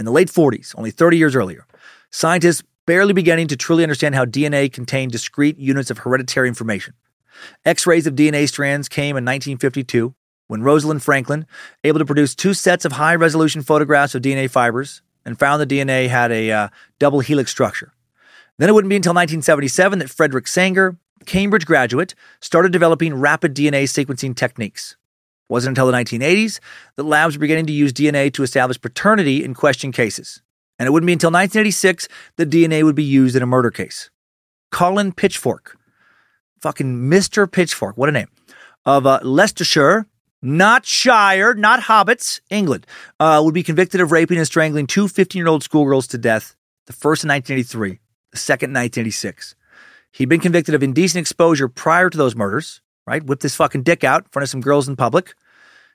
In 0.00 0.04
the 0.04 0.10
late 0.10 0.28
40s, 0.28 0.74
only 0.76 0.90
30 0.90 1.18
years 1.18 1.36
earlier, 1.36 1.66
scientists 2.10 2.64
barely 2.88 3.12
beginning 3.12 3.46
to 3.46 3.54
truly 3.54 3.82
understand 3.82 4.14
how 4.14 4.24
DNA 4.24 4.72
contained 4.72 5.12
discrete 5.12 5.58
units 5.58 5.90
of 5.90 5.98
hereditary 5.98 6.48
information. 6.48 6.94
X-rays 7.66 8.06
of 8.06 8.14
DNA 8.14 8.48
strands 8.48 8.88
came 8.88 9.10
in 9.10 9.26
1952 9.26 10.14
when 10.46 10.62
Rosalind 10.62 11.02
Franklin, 11.02 11.46
able 11.84 11.98
to 11.98 12.06
produce 12.06 12.34
two 12.34 12.54
sets 12.54 12.86
of 12.86 12.92
high-resolution 12.92 13.60
photographs 13.60 14.14
of 14.14 14.22
DNA 14.22 14.48
fibers, 14.48 15.02
and 15.26 15.38
found 15.38 15.60
the 15.60 15.66
DNA 15.66 16.08
had 16.08 16.32
a 16.32 16.50
uh, 16.50 16.68
double 16.98 17.20
helix 17.20 17.50
structure. 17.50 17.92
Then 18.56 18.70
it 18.70 18.72
wouldn't 18.72 18.88
be 18.88 18.96
until 18.96 19.10
1977 19.10 19.98
that 19.98 20.08
Frederick 20.08 20.48
Sanger, 20.48 20.96
Cambridge 21.26 21.66
graduate, 21.66 22.14
started 22.40 22.72
developing 22.72 23.12
rapid 23.12 23.54
DNA 23.54 23.82
sequencing 23.82 24.34
techniques. 24.34 24.92
It 24.92 25.52
wasn't 25.52 25.76
until 25.76 25.92
the 25.92 25.98
1980s 25.98 26.58
that 26.96 27.02
labs 27.02 27.36
were 27.36 27.40
beginning 27.42 27.66
to 27.66 27.72
use 27.74 27.92
DNA 27.92 28.32
to 28.32 28.42
establish 28.42 28.80
paternity 28.80 29.44
in 29.44 29.52
question 29.52 29.92
cases. 29.92 30.40
And 30.78 30.86
it 30.86 30.90
wouldn't 30.90 31.06
be 31.06 31.12
until 31.12 31.30
1986 31.30 32.08
that 32.36 32.50
DNA 32.50 32.82
would 32.84 32.94
be 32.94 33.04
used 33.04 33.34
in 33.36 33.42
a 33.42 33.46
murder 33.46 33.70
case. 33.70 34.10
Colin 34.70 35.12
Pitchfork, 35.12 35.76
fucking 36.60 37.10
Mr. 37.10 37.50
Pitchfork, 37.50 37.96
what 37.96 38.08
a 38.08 38.12
name, 38.12 38.28
of 38.84 39.06
uh, 39.06 39.18
Leicestershire, 39.22 40.06
not 40.40 40.86
Shire, 40.86 41.54
not 41.54 41.80
Hobbits, 41.80 42.40
England, 42.50 42.86
uh, 43.18 43.40
would 43.44 43.54
be 43.54 43.62
convicted 43.62 44.00
of 44.00 44.12
raping 44.12 44.38
and 44.38 44.46
strangling 44.46 44.86
two 44.86 45.08
15 45.08 45.40
year 45.40 45.48
old 45.48 45.64
schoolgirls 45.64 46.06
to 46.08 46.18
death, 46.18 46.54
the 46.86 46.92
first 46.92 47.24
in 47.24 47.28
1983 47.28 47.98
the 48.30 48.38
second 48.38 48.70
in 48.70 48.74
1986. 48.74 49.54
He'd 50.12 50.28
been 50.28 50.40
convicted 50.40 50.74
of 50.74 50.82
indecent 50.82 51.20
exposure 51.20 51.68
prior 51.68 52.10
to 52.10 52.18
those 52.18 52.36
murders, 52.36 52.80
right? 53.06 53.22
Whipped 53.22 53.42
his 53.42 53.54
fucking 53.54 53.82
dick 53.82 54.04
out 54.04 54.24
in 54.24 54.30
front 54.30 54.44
of 54.44 54.50
some 54.50 54.60
girls 54.60 54.88
in 54.88 54.96
public. 54.96 55.34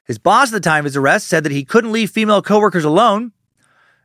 His 0.05 0.17
boss 0.17 0.49
at 0.49 0.53
the 0.53 0.59
time 0.59 0.79
of 0.79 0.85
his 0.85 0.97
arrest 0.97 1.27
said 1.27 1.43
that 1.43 1.51
he 1.51 1.63
couldn't 1.63 1.91
leave 1.91 2.11
female 2.11 2.41
coworkers 2.41 2.83
alone. 2.83 3.31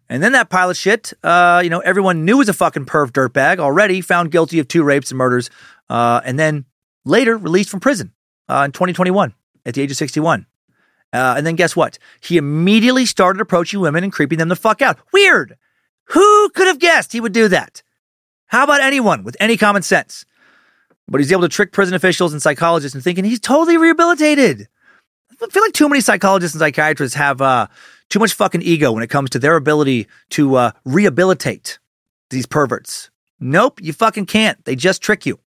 And 0.09 0.22
then 0.22 0.32
that 0.32 0.48
pile 0.48 0.70
of 0.70 0.76
shit, 0.76 1.12
uh, 1.22 1.60
you 1.62 1.70
know, 1.70 1.80
everyone 1.80 2.24
knew 2.24 2.39
was 2.39 2.48
a 2.48 2.55
fucking 2.55 2.86
perv 2.86 3.10
dirtbag 3.10 3.59
already, 3.59 4.01
found 4.01 4.30
guilty 4.30 4.59
of 4.59 4.68
two 4.68 4.82
rapes 4.82 5.10
and 5.10 5.18
murders, 5.18 5.51
uh, 5.90 6.20
and 6.24 6.39
then 6.39 6.64
later 7.05 7.36
released 7.36 7.68
from 7.70 7.80
prison 7.80 8.12
uh, 8.48 8.62
in 8.64 8.72
2021 8.72 9.35
at 9.66 9.74
the 9.74 9.82
age 9.82 9.90
of 9.90 9.97
61. 9.97 10.47
Uh, 11.12 11.35
and 11.36 11.47
then 11.47 11.56
guess 11.56 11.74
what? 11.74 11.98
He 12.20 12.36
immediately 12.36 13.06
started 13.06 13.40
approaching 13.40 13.80
women 13.80 14.05
and 14.05 14.12
creeping 14.12 14.39
them 14.39 14.48
the 14.48 14.56
fuck 14.56 14.82
out. 14.82 14.98
Weird. 15.12 15.56
Who 16.06 16.51
could 16.51 16.66
have 16.66 16.78
guessed 16.78 17.12
he 17.12 17.20
would 17.20 17.32
do 17.32 17.48
that? 17.48 17.82
How 18.47 18.64
about 18.64 18.80
anyone 18.80 19.24
with 19.24 19.36
any 19.40 19.56
common 19.56 19.82
sense? 19.82 20.24
But 21.06 21.20
he's 21.20 21.32
able 21.32 21.43
to 21.43 21.48
trick 21.48 21.72
prison 21.72 21.94
officials 21.94 22.32
and 22.32 22.43
psychologists 22.43 22.94
into 22.94 23.02
thinking 23.02 23.24
he's 23.24 23.40
totally 23.40 23.76
rehabilitated. 23.76 24.68
I 25.40 25.47
feel 25.47 25.62
like 25.62 25.72
too 25.72 25.89
many 25.89 26.01
psychologists 26.01 26.55
and 26.55 26.60
psychiatrists 26.60 27.16
have 27.16 27.40
uh, 27.40 27.68
too 28.09 28.18
much 28.18 28.35
fucking 28.35 28.62
ego 28.62 28.93
when 28.93 29.02
it 29.02 29.10
comes 29.10 29.30
to 29.30 29.39
their 29.39 29.56
ability 29.56 30.06
to 30.30 30.56
uh, 30.56 30.70
rehabilitate 30.85 31.78
these 32.30 32.47
perverts. 32.47 33.10
Nope, 33.40 33.80
you 33.82 33.93
fucking 33.93 34.26
can't. 34.26 34.62
They 34.64 34.76
just 34.76 35.02
trick 35.02 35.26
you. 35.26 35.39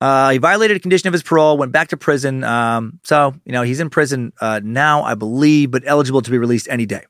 Uh, 0.00 0.30
he 0.30 0.38
violated 0.38 0.76
a 0.76 0.80
condition 0.80 1.08
of 1.08 1.12
his 1.12 1.22
parole, 1.22 1.56
went 1.56 1.72
back 1.72 1.88
to 1.88 1.96
prison. 1.96 2.44
Um, 2.44 3.00
so, 3.02 3.34
you 3.44 3.52
know, 3.52 3.62
he's 3.62 3.80
in 3.80 3.88
prison 3.88 4.32
uh, 4.40 4.60
now, 4.62 5.02
I 5.02 5.14
believe, 5.14 5.70
but 5.70 5.82
eligible 5.86 6.20
to 6.20 6.30
be 6.30 6.38
released 6.38 6.68
any 6.68 6.84
day. 6.84 7.04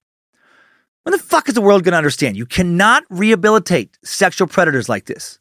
When 1.02 1.12
the 1.12 1.18
fuck 1.18 1.48
is 1.48 1.54
the 1.54 1.60
world 1.60 1.84
going 1.84 1.92
to 1.92 1.98
understand? 1.98 2.36
You 2.36 2.46
cannot 2.46 3.04
rehabilitate 3.10 3.96
sexual 4.04 4.48
predators 4.48 4.88
like 4.88 5.06
this. 5.06 5.38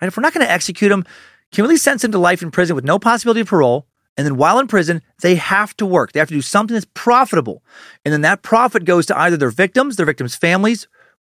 Right? 0.00 0.08
If 0.08 0.16
we're 0.16 0.22
not 0.22 0.34
going 0.34 0.46
to 0.46 0.52
execute 0.52 0.90
them, 0.90 1.04
can 1.52 1.62
we 1.62 1.68
really 1.68 1.76
sentence 1.76 2.02
them 2.02 2.12
to 2.12 2.18
life 2.18 2.42
in 2.42 2.50
prison 2.50 2.74
with 2.74 2.84
no 2.84 2.98
possibility 2.98 3.40
of 3.40 3.46
parole? 3.46 3.86
And 4.16 4.26
then 4.26 4.36
while 4.36 4.58
in 4.58 4.68
prison, 4.68 5.02
they 5.22 5.34
have 5.34 5.76
to 5.78 5.86
work. 5.86 6.12
They 6.12 6.20
have 6.20 6.28
to 6.28 6.34
do 6.34 6.42
something 6.42 6.74
that's 6.74 6.86
profitable. 6.94 7.62
And 8.04 8.12
then 8.12 8.20
that 8.20 8.42
profit 8.42 8.84
goes 8.84 9.06
to 9.06 9.18
either 9.18 9.36
their 9.36 9.50
victims, 9.50 9.96
their 9.96 10.06
victims' 10.06 10.36
families, 10.36 10.86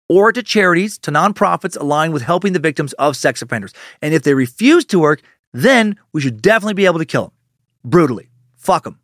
or 0.08 0.30
to 0.32 0.42
charities, 0.42 0.98
to 0.98 1.10
nonprofits 1.10 1.78
aligned 1.78 2.12
with 2.12 2.22
helping 2.22 2.52
the 2.52 2.60
victims 2.60 2.92
of 2.94 3.16
sex 3.16 3.42
offenders. 3.42 3.72
And 4.00 4.14
if 4.14 4.22
they 4.22 4.34
refuse 4.34 4.84
to 4.86 5.00
work, 5.00 5.20
then 5.52 5.96
we 6.12 6.20
should 6.20 6.40
definitely 6.40 6.74
be 6.74 6.86
able 6.86 6.98
to 6.98 7.04
kill 7.04 7.22
them 7.22 7.32
brutally. 7.84 8.28
Fuck 8.56 8.84
them. 8.84 9.00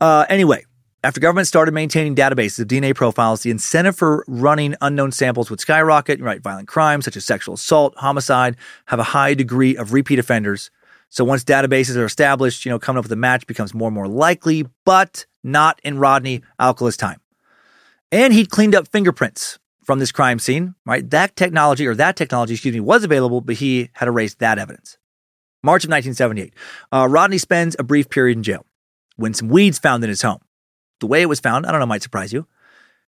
Uh, 0.00 0.24
anyway, 0.28 0.64
after 1.02 1.20
government 1.20 1.46
started 1.46 1.72
maintaining 1.72 2.14
databases 2.14 2.60
of 2.60 2.68
DNA 2.68 2.94
profiles, 2.94 3.42
the 3.42 3.50
incentive 3.50 3.96
for 3.96 4.24
running 4.28 4.74
unknown 4.80 5.12
samples 5.12 5.50
would 5.50 5.60
skyrocket. 5.60 6.20
Right, 6.20 6.42
violent 6.42 6.68
crimes 6.68 7.04
such 7.04 7.16
as 7.16 7.24
sexual 7.24 7.54
assault, 7.54 7.94
homicide 7.96 8.56
have 8.86 8.98
a 8.98 9.04
high 9.04 9.34
degree 9.34 9.76
of 9.76 9.92
repeat 9.92 10.18
offenders. 10.18 10.70
So 11.10 11.24
once 11.24 11.44
databases 11.44 11.96
are 11.96 12.04
established, 12.04 12.64
you 12.64 12.70
know, 12.70 12.78
coming 12.78 12.98
up 12.98 13.04
with 13.04 13.12
a 13.12 13.16
match 13.16 13.46
becomes 13.46 13.74
more 13.74 13.88
and 13.88 13.94
more 13.94 14.08
likely, 14.08 14.66
but 14.84 15.26
not 15.42 15.80
in 15.82 15.98
Rodney 15.98 16.42
Alcala's 16.58 16.96
time. 16.96 17.20
And 18.12 18.32
he'd 18.32 18.50
cleaned 18.50 18.74
up 18.74 18.88
fingerprints 18.88 19.58
from 19.84 19.98
this 19.98 20.12
crime 20.12 20.38
scene, 20.38 20.74
right? 20.86 21.08
That 21.10 21.34
technology, 21.34 21.86
or 21.86 21.96
that 21.96 22.16
technology, 22.16 22.54
excuse 22.54 22.74
me, 22.74 22.80
was 22.80 23.02
available, 23.02 23.40
but 23.40 23.56
he 23.56 23.90
had 23.94 24.06
erased 24.08 24.38
that 24.38 24.58
evidence. 24.58 24.98
March 25.62 25.84
of 25.84 25.90
1978. 25.90 26.54
Uh, 26.92 27.08
Rodney 27.08 27.38
spends 27.38 27.76
a 27.78 27.82
brief 27.82 28.08
period 28.08 28.38
in 28.38 28.42
jail 28.42 28.64
when 29.16 29.34
some 29.34 29.48
weeds 29.48 29.78
found 29.78 30.02
in 30.04 30.10
his 30.10 30.22
home. 30.22 30.40
The 31.00 31.06
way 31.06 31.22
it 31.22 31.28
was 31.28 31.40
found, 31.40 31.66
I 31.66 31.72
don't 31.72 31.80
know, 31.80 31.86
might 31.86 32.02
surprise 32.02 32.32
you. 32.32 32.46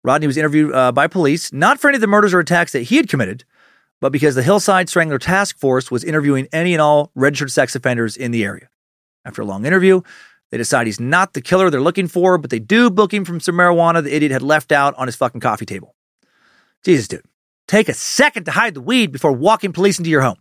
Rodney 0.03 0.27
was 0.27 0.37
interviewed 0.37 0.75
uh, 0.75 0.93
by 0.93 1.07
police, 1.07 1.53
not 1.53 1.79
for 1.79 1.89
any 1.89 1.97
of 1.97 2.01
the 2.01 2.07
murders 2.07 2.35
or 2.35 2.41
attacks 2.41 2.73
that 2.73 2.83
he 2.85 2.97
had 2.97 3.09
committed, 3.09 3.45
but 4.03 4.11
because 4.11 4.35
the 4.35 4.43
Hillside 4.43 4.89
Strangler 4.89 5.21
Task 5.21 5.57
Force 5.57 5.89
was 5.89 6.03
interviewing 6.03 6.49
any 6.53 6.75
and 6.75 6.83
all 6.83 7.13
registered 7.15 7.53
sex 7.53 7.77
offenders 7.77 8.17
in 8.17 8.33
the 8.33 8.45
area. 8.45 8.69
After 9.25 9.43
a 9.43 9.45
long 9.45 9.65
interview, 9.65 10.03
they 10.51 10.59
decide 10.59 10.89
he's 10.89 10.99
not 10.99 11.35
the 11.35 11.41
killer 11.41 11.71
they're 11.71 11.81
looking 11.81 12.09
for, 12.09 12.37
but 12.37 12.51
they 12.51 12.59
do 12.59 12.91
book 12.91 13.15
him 13.15 13.25
from 13.25 13.39
some 13.39 13.55
marijuana 13.55 14.03
the 14.03 14.13
idiot 14.13 14.33
had 14.33 14.43
left 14.43 14.73
out 14.73 14.93
on 14.97 15.07
his 15.07 15.15
fucking 15.15 15.41
coffee 15.41 15.67
table. 15.67 15.95
Jesus, 16.85 17.07
dude. 17.07 17.23
Take 17.69 17.89
a 17.89 17.95
second 17.95 18.45
to 18.47 18.51
hide 18.51 18.75
the 18.75 18.81
weed 18.81 19.13
before 19.13 19.31
walking 19.31 19.73
police 19.73 19.99
into 19.99 20.11
your 20.11 20.23
home. 20.23 20.39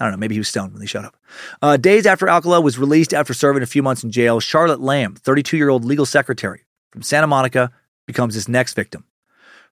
I 0.00 0.06
don't 0.06 0.12
know, 0.12 0.16
maybe 0.18 0.34
he 0.34 0.40
was 0.40 0.48
stoned 0.48 0.72
when 0.72 0.80
they 0.80 0.86
showed 0.86 1.04
up. 1.04 1.14
Uh, 1.60 1.76
days 1.76 2.06
after 2.06 2.26
Alcala 2.26 2.62
was 2.62 2.78
released 2.78 3.12
after 3.12 3.34
serving 3.34 3.62
a 3.62 3.66
few 3.66 3.82
months 3.82 4.02
in 4.02 4.10
jail, 4.10 4.40
Charlotte 4.40 4.80
Lamb, 4.80 5.14
32 5.14 5.58
year 5.58 5.68
old 5.68 5.84
legal 5.84 6.06
secretary 6.06 6.64
from 6.90 7.02
Santa 7.02 7.26
Monica, 7.26 7.70
becomes 8.06 8.34
his 8.34 8.48
next 8.48 8.72
victim. 8.72 9.04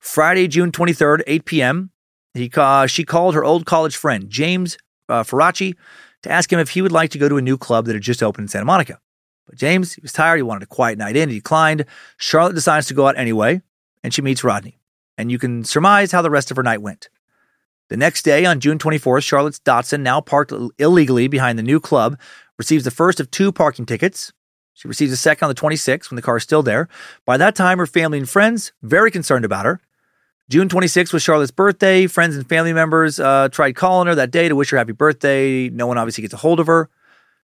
Friday, 0.01 0.49
June 0.49 0.71
23rd, 0.71 1.23
8 1.27 1.45
p.m., 1.47 1.91
he, 2.35 2.51
uh, 2.55 2.87
she 2.87 3.05
called 3.05 3.35
her 3.35 3.45
old 3.45 3.67
college 3.67 3.97
friend, 3.97 4.29
James 4.29 4.79
uh, 5.09 5.23
Faraci, 5.23 5.75
to 6.23 6.31
ask 6.31 6.53
him 6.53 6.59
if 6.59 6.71
he 6.71 6.83
would 6.83 6.93
like 6.93 7.11
to 7.11 7.19
go 7.19 7.29
to 7.29 7.37
a 7.37 7.43
new 7.43 7.59
club 7.59 7.87
that 7.87 7.95
had 7.95 8.03
just 8.03 8.23
opened 8.23 8.45
in 8.45 8.49
Santa 8.49 8.65
Monica. 8.65 9.01
But 9.47 9.57
James, 9.57 9.95
he 9.95 10.01
was 10.01 10.13
tired. 10.13 10.37
He 10.37 10.43
wanted 10.43 10.63
a 10.63 10.67
quiet 10.67 10.99
night 10.99 11.17
in. 11.17 11.29
He 11.29 11.37
declined. 11.37 11.85
Charlotte 12.19 12.55
decides 12.55 12.87
to 12.87 12.95
go 12.95 13.09
out 13.09 13.19
anyway, 13.19 13.63
and 14.05 14.15
she 14.15 14.23
meets 14.23 14.45
Rodney. 14.45 14.79
And 15.19 15.31
you 15.31 15.39
can 15.39 15.65
surmise 15.65 16.13
how 16.13 16.23
the 16.23 16.31
rest 16.31 16.51
of 16.51 16.57
her 16.57 16.63
night 16.63 16.83
went. 16.83 17.09
The 17.89 17.97
next 17.97 18.23
day, 18.23 18.45
on 18.47 18.61
June 18.61 18.79
24th, 18.79 19.25
Charlotte's 19.25 19.59
Datsun, 19.59 20.03
now 20.03 20.21
parked 20.21 20.53
illegally 20.79 21.27
behind 21.27 21.59
the 21.59 21.65
new 21.65 21.81
club, 21.81 22.19
receives 22.57 22.85
the 22.85 22.93
first 22.93 23.19
of 23.19 23.31
two 23.33 23.51
parking 23.51 23.85
tickets. 23.85 24.33
She 24.75 24.87
receives 24.87 25.13
a 25.13 25.17
second 25.17 25.47
on 25.47 25.55
the 25.55 25.61
26th 25.61 26.09
when 26.09 26.17
the 26.17 26.23
car 26.23 26.37
is 26.37 26.45
still 26.45 26.63
there. 26.63 26.89
By 27.27 27.37
that 27.37 27.57
time, 27.57 27.79
her 27.79 27.87
family 27.87 28.19
and 28.19 28.29
friends 28.29 28.73
very 28.81 29.11
concerned 29.11 29.45
about 29.45 29.67
her. 29.67 29.81
June 30.51 30.69
26th 30.69 31.13
was 31.13 31.23
Charlotte's 31.23 31.53
birthday. 31.53 32.09
Friends 32.09 32.35
and 32.35 32.45
family 32.49 32.73
members 32.73 33.21
uh, 33.21 33.49
tried 33.53 33.77
calling 33.77 34.09
her 34.09 34.17
that 34.17 34.33
day 34.33 34.49
to 34.49 34.57
wish 34.57 34.71
her 34.71 34.79
happy 34.79 34.91
birthday. 34.91 35.69
No 35.69 35.87
one 35.87 35.97
obviously 35.97 36.23
gets 36.23 36.35
a 36.35 36.39
hold 36.39 36.59
of 36.59 36.67
her. 36.67 36.91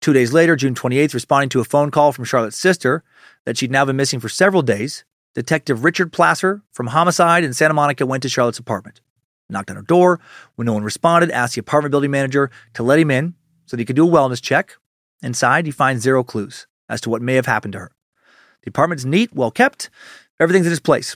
Two 0.02 0.14
days 0.14 0.34
later, 0.34 0.56
June 0.56 0.74
28th, 0.74 1.14
responding 1.14 1.50
to 1.50 1.60
a 1.60 1.64
phone 1.64 1.92
call 1.92 2.12
from 2.12 2.26
Charlotte's 2.26 2.58
sister 2.58 3.04
that 3.46 3.56
she'd 3.56 3.70
now 3.70 3.86
been 3.86 3.96
missing 3.96 4.20
for 4.20 4.30
several 4.30 4.64
days, 4.64 5.06
Detective 5.36 5.84
Richard 5.84 6.12
Plasser 6.12 6.64
from 6.72 6.88
Homicide 6.88 7.44
in 7.44 7.54
Santa 7.54 7.76
Monica 7.76 8.04
went 8.04 8.24
to 8.24 8.30
Charlotte's 8.30 8.58
apartment 8.58 9.00
knocked 9.48 9.70
on 9.70 9.76
her 9.76 9.84
door. 9.84 10.20
When 10.56 10.66
no 10.66 10.74
one 10.74 10.84
responded, 10.84 11.30
asked 11.30 11.54
the 11.54 11.62
apartment 11.62 11.92
building 11.92 12.10
manager 12.10 12.50
to 12.74 12.82
let 12.82 12.98
him 12.98 13.12
in 13.12 13.36
so 13.68 13.78
that 13.78 13.82
he 13.82 13.86
could 13.86 13.96
do 13.96 14.08
a 14.08 14.12
wellness 14.12 14.42
check. 14.42 14.76
Inside, 15.22 15.68
he 15.68 15.72
finds 15.72 16.02
zero 16.02 16.24
clues 16.24 16.66
as 16.90 17.00
to 17.02 17.12
what 17.12 17.22
may 17.22 17.36
have 17.36 17.46
happened 17.46 17.74
to 17.74 17.80
her. 17.80 17.92
The 18.64 18.70
apartment's 18.70 19.06
neat, 19.06 19.32
well 19.34 19.52
kept, 19.52 19.92
everything's 20.40 20.66
in 20.66 20.72
its 20.72 20.82
place. 20.82 21.16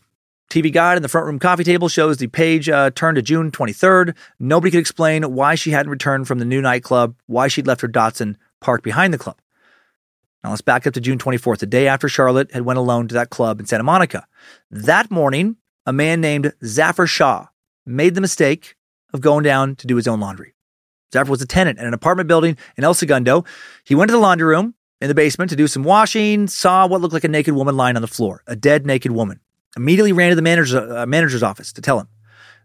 TV 0.51 0.71
guide 0.71 0.97
in 0.97 1.01
the 1.01 1.07
front 1.07 1.25
room 1.25 1.39
coffee 1.39 1.63
table 1.63 1.87
shows 1.87 2.17
the 2.17 2.27
page 2.27 2.67
uh, 2.67 2.91
turned 2.91 3.15
to 3.15 3.21
June 3.21 3.51
23rd. 3.51 4.13
Nobody 4.37 4.69
could 4.69 4.81
explain 4.81 5.33
why 5.33 5.55
she 5.55 5.71
hadn't 5.71 5.89
returned 5.89 6.27
from 6.27 6.39
the 6.39 6.45
new 6.45 6.61
nightclub, 6.61 7.15
why 7.25 7.47
she'd 7.47 7.65
left 7.65 7.79
her 7.79 7.87
Datsun 7.87 8.35
parked 8.59 8.83
behind 8.83 9.13
the 9.13 9.17
club. 9.17 9.37
Now 10.43 10.49
let's 10.49 10.61
back 10.61 10.85
up 10.85 10.93
to 10.95 10.99
June 10.99 11.17
24th, 11.17 11.59
the 11.59 11.67
day 11.67 11.87
after 11.87 12.09
Charlotte 12.09 12.51
had 12.51 12.63
went 12.63 12.79
alone 12.79 13.07
to 13.07 13.13
that 13.13 13.29
club 13.29 13.61
in 13.61 13.65
Santa 13.65 13.85
Monica. 13.85 14.27
That 14.69 15.09
morning, 15.09 15.55
a 15.85 15.93
man 15.93 16.19
named 16.19 16.51
Zafar 16.65 17.07
Shah 17.07 17.47
made 17.85 18.15
the 18.15 18.21
mistake 18.21 18.75
of 19.13 19.21
going 19.21 19.45
down 19.45 19.77
to 19.77 19.87
do 19.87 19.95
his 19.95 20.07
own 20.07 20.19
laundry. 20.19 20.53
Zafar 21.13 21.31
was 21.31 21.41
a 21.41 21.47
tenant 21.47 21.79
in 21.79 21.85
an 21.85 21.93
apartment 21.93 22.27
building 22.27 22.57
in 22.75 22.83
El 22.83 22.93
Segundo. 22.93 23.45
He 23.85 23.95
went 23.95 24.09
to 24.09 24.13
the 24.13 24.19
laundry 24.19 24.47
room 24.47 24.75
in 24.99 25.07
the 25.07 25.15
basement 25.15 25.49
to 25.51 25.55
do 25.55 25.67
some 25.67 25.83
washing, 25.83 26.47
saw 26.47 26.87
what 26.87 26.99
looked 26.99 27.13
like 27.13 27.23
a 27.23 27.29
naked 27.29 27.53
woman 27.53 27.77
lying 27.77 27.95
on 27.95 28.01
the 28.01 28.07
floor, 28.09 28.43
a 28.47 28.55
dead 28.57 28.85
naked 28.85 29.11
woman. 29.11 29.39
Immediately 29.75 30.11
ran 30.11 30.29
to 30.29 30.35
the 30.35 30.41
manager's, 30.41 30.73
uh, 30.73 31.05
manager's 31.05 31.43
office 31.43 31.71
to 31.73 31.81
tell 31.81 31.99
him. 31.99 32.07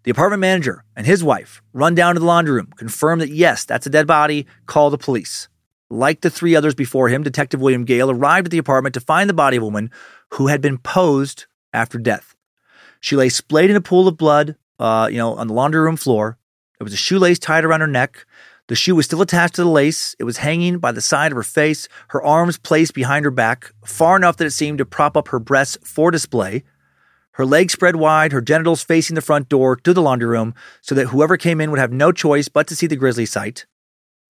The 0.05 0.11
apartment 0.11 0.41
manager 0.41 0.85
and 0.95 1.07
his 1.07 1.24
wife 1.24 1.62
run 1.73 1.95
down 1.95 2.15
to 2.15 2.20
the 2.20 2.27
laundry 2.27 2.55
room, 2.55 2.73
confirm 2.77 3.19
that 3.19 3.31
yes, 3.31 3.65
that's 3.65 3.87
a 3.87 3.91
dead 3.91 4.07
body, 4.07 4.47
call 4.66 4.91
the 4.91 4.99
police. 4.99 5.49
Like 5.91 6.20
the 6.20 6.31
three 6.31 6.57
others 6.57 6.74
before 6.74 7.09
him, 7.09 7.23
Detective 7.23 7.61
William 7.61 7.85
Gale 7.85 8.11
arrived 8.11 8.49
at 8.49 8.51
the 8.51 8.59
apartment 8.59 8.95
to 8.95 9.01
find 9.01 9.28
the 9.28 9.35
body 9.35 9.57
of 9.57 9.62
a 9.62 9.66
woman 9.66 9.91
who 10.35 10.49
had 10.49 10.61
been 10.61 10.78
posed 10.78 11.47
after 11.73 11.99
death. 11.99 12.35
She 13.01 13.16
lay 13.16 13.28
splayed 13.28 13.70
in 13.70 13.77
a 13.77 13.81
pool 13.81 14.09
of 14.09 14.16
blood, 14.16 14.57
uh, 14.78 15.09
you 15.11 15.19
know, 15.19 15.35
on 15.35 15.47
the 15.47 15.55
laundry 15.55 15.81
room 15.81 15.97
floor. 15.97 16.39
There 16.78 16.85
was 16.85 16.93
a 16.93 16.97
shoelace 16.97 17.39
tied 17.39 17.65
around 17.65 17.81
her 17.81 17.87
neck. 17.87 18.27
The 18.69 18.74
shoe 18.74 18.97
was 18.97 19.07
still 19.07 19.23
attached 19.23 19.55
to 19.57 19.65
the 19.65 19.70
lace. 19.70 20.16
It 20.19 20.24
was 20.24 20.39
hanging 20.39 20.78
by 20.78 20.91
the 20.93 21.01
side 21.01 21.31
of 21.31 21.37
her 21.37 21.45
face, 21.45 21.89
her 22.09 22.23
arms 22.23 22.59
placed 22.59 22.95
behind 22.95 23.24
her 23.24 23.31
back, 23.31 23.73
far 23.85 24.16
enough 24.16 24.39
that 24.39 24.47
it 24.47 24.51
seemed 24.51 24.78
to 24.78 24.85
prop 24.85 25.16
up 25.16 25.28
her 25.28 25.39
breasts 25.39 25.78
for 25.85 26.11
display. 26.11 26.65
Her 27.36 27.44
legs 27.44 27.74
spread 27.74 27.96
wide, 27.96 28.32
her 28.32 28.40
genitals 28.40 28.82
facing 28.82 29.14
the 29.14 29.20
front 29.20 29.50
door 29.50 29.76
to 29.76 29.92
the 29.92 30.00
laundry 30.00 30.26
room, 30.26 30.54
so 30.80 30.94
that 30.94 31.08
whoever 31.08 31.36
came 31.36 31.60
in 31.60 31.70
would 31.70 31.78
have 31.78 31.92
no 31.92 32.10
choice 32.10 32.48
but 32.48 32.66
to 32.68 32.74
see 32.74 32.86
the 32.86 32.96
grisly 32.96 33.26
sight. 33.26 33.66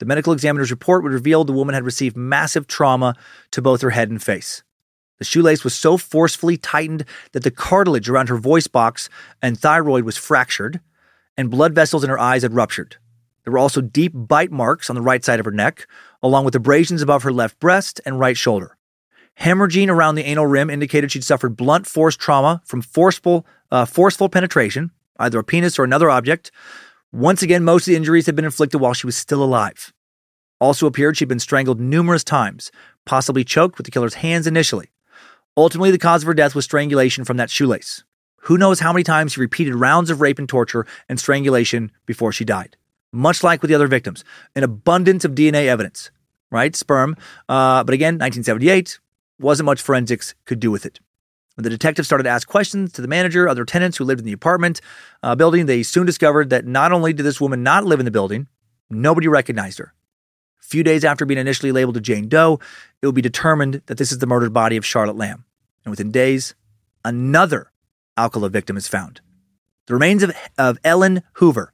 The 0.01 0.07
medical 0.07 0.33
examiner's 0.33 0.73
report 0.73 1.05
would 1.05 1.13
reveal 1.13 1.45
the 1.45 1.53
woman 1.53 1.77
had 1.77 1.85
received 1.85 2.17
massive 2.17 2.67
trauma 2.67 3.15
to 3.53 3.63
both 3.63 3.81
her 3.83 3.91
head 3.91 4.11
and 4.11 4.21
face. 4.21 4.65
The 5.19 5.25
shoelace 5.25 5.63
was 5.63 5.73
so 5.73 5.97
forcefully 5.97 6.57
tightened 6.57 7.05
that 7.31 7.45
the 7.45 7.53
cartilage 7.53 8.09
around 8.09 8.29
her 8.29 8.39
voice 8.39 8.67
box 8.67 9.09
and 9.41 9.57
thyroid 9.57 10.03
was 10.03 10.17
fractured, 10.17 10.81
and 11.37 11.49
blood 11.49 11.77
vessels 11.77 12.03
in 12.03 12.11
her 12.11 12.19
eyes 12.19 12.43
had 12.43 12.55
ruptured. 12.55 12.97
There 13.45 13.53
were 13.53 13.61
also 13.61 13.81
deep 13.81 14.15
bite 14.17 14.51
marks 14.51 14.91
on 14.91 14.97
the 14.97 15.03
right 15.03 15.25
side 15.25 15.39
of 15.39 15.47
her 15.47 15.53
neck, 15.53 15.87
along 16.25 16.45
with 16.45 16.57
abrasions 16.57 17.03
above 17.03 17.23
her 17.23 17.33
left 17.33 17.61
breast 17.61 18.01
and 18.05 18.19
right 18.19 18.37
shoulder. 18.37 18.76
Hemorrhaging 19.41 19.89
around 19.89 20.15
the 20.15 20.25
anal 20.25 20.47
rim 20.47 20.71
indicated 20.71 21.13
she'd 21.13 21.25
suffered 21.25 21.57
blunt 21.57 21.87
force 21.87 22.17
trauma 22.17 22.63
from 22.65 22.81
forceful, 22.81 23.47
uh, 23.71 23.85
forceful 23.85 24.29
penetration, 24.29 24.91
either 25.19 25.39
a 25.39 25.45
penis 25.45 25.79
or 25.79 25.85
another 25.85 26.11
object. 26.11 26.51
Once 27.13 27.43
again, 27.43 27.65
most 27.65 27.83
of 27.83 27.93
the 27.93 27.97
injuries 27.97 28.27
had 28.27 28.37
been 28.37 28.45
inflicted 28.45 28.81
while 28.81 28.95
she 28.95 29.07
was 29.07 29.17
still 29.17 29.43
alive. 29.43 29.93
Also 30.59 30.87
appeared 30.87 31.17
she'd 31.17 31.29
been 31.29 31.39
strangled 31.39 31.81
numerous 31.81 32.25
times, 32.25 32.73
possibly 33.05 33.45
choked 33.45 33.79
with 33.79 33.85
the 33.85 33.91
killer's 33.91 34.15
hands 34.15 34.47
initially. 34.47 34.91
Ultimately, 35.57 35.91
the 35.91 35.99
cause 35.99 36.23
of 36.23 36.27
her 36.27 36.35
death 36.35 36.55
was 36.55 36.65
strangulation 36.65 37.25
from 37.25 37.37
that 37.37 37.51
shoelace. 37.51 38.05
Who 38.43 38.59
knows 38.59 38.81
how 38.81 38.93
many 38.93 39.03
times 39.03 39.33
she 39.33 39.41
repeated 39.41 39.75
rounds 39.75 40.09
of 40.09 40.21
rape 40.21 40.39
and 40.39 40.49
torture 40.49 40.87
and 41.09 41.19
strangulation 41.19 41.91
before 42.07 42.33
she 42.33 42.45
died. 42.45 42.77
Much 43.13 43.43
like 43.43 43.63
with 43.63 43.69
the 43.69 43.75
other 43.75 43.89
victims, 43.89 44.25
an 44.55 44.63
abundance 44.63 45.25
of 45.25 45.33
DNA 45.35 45.67
evidence, 45.67 46.11
right? 46.51 46.77
Sperm. 46.77 47.17
Uh, 47.49 47.83
but 47.85 47.95
again, 47.95 48.15
1978, 48.15 48.99
wasn't 49.39 49.67
much 49.67 49.83
forensics 49.83 50.35
could 50.45 50.61
do 50.61 50.71
with 50.71 50.87
it. 50.87 51.01
When 51.57 51.65
the 51.65 51.71
detectives 51.71 52.07
started 52.07 52.25
to 52.25 52.31
ask 52.31 52.47
questions 52.47 52.93
to 52.93 53.03
the 53.03 53.09
manager, 53.09 53.49
other 53.49 53.65
tenants 53.65 53.97
who 53.97 54.05
lived 54.05 54.21
in 54.21 54.27
the 54.27 54.33
apartment 54.33 54.81
uh, 55.23 55.35
building, 55.35 55.67
they 55.67 55.83
soon 55.83 56.05
discovered 56.05 56.51
that 56.51 56.67
not 56.67 56.93
only 56.93 57.13
did 57.15 57.23
this 57.23 57.41
woman 57.41 57.63
not 57.63 57.85
live 57.85 57.99
in 57.99 58.05
the 58.05 58.11
building, 58.11 58.47
nobody 58.91 59.27
recognized 59.27 59.79
her. 59.79 59.95
A 60.61 60.65
few 60.65 60.83
days 60.83 61.05
after 61.05 61.25
being 61.25 61.41
initially 61.41 61.73
labeled 61.73 61.97
a 61.97 62.01
Jane 62.01 62.29
Doe, 62.29 62.61
it 63.01 63.07
would 63.07 63.15
be 63.15 63.23
determined 63.23 63.83
that 63.87 63.97
this 63.97 64.13
is 64.13 64.19
the 64.19 64.27
murdered 64.27 64.53
body 64.53 64.77
of 64.77 64.85
Charlotte 64.85 65.17
Lamb. 65.17 65.45
And 65.85 65.91
within 65.91 66.11
days, 66.11 66.55
another 67.05 67.71
Alcala 68.19 68.51
victim 68.51 68.77
is 68.77 68.89
found. 68.89 69.21
The 69.87 69.95
remains 69.95 70.23
of, 70.23 70.37
of 70.59 70.79
Ellen 70.85 71.23
Hoover, 71.35 71.73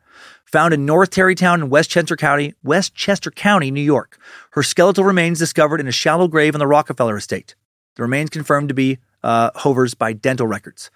found 0.52 0.74
in 0.74 0.84
North 0.84 1.10
Tarrytown 1.10 1.62
in 1.62 1.70
Westchester 1.70 2.14
County, 2.14 2.54
Westchester 2.62 3.30
County, 3.30 3.70
New 3.70 3.80
York. 3.80 4.18
Her 4.50 4.62
skeletal 4.62 5.02
remains 5.02 5.38
discovered 5.38 5.80
in 5.80 5.88
a 5.88 5.92
shallow 5.92 6.28
grave 6.28 6.54
on 6.54 6.58
the 6.58 6.66
Rockefeller 6.66 7.16
estate. 7.16 7.56
The 7.96 8.02
remains 8.02 8.30
confirmed 8.30 8.68
to 8.68 8.74
be 8.74 8.98
uh, 9.22 9.50
Hoover's 9.56 9.94
by 9.94 10.12
dental 10.12 10.46
records. 10.46 10.90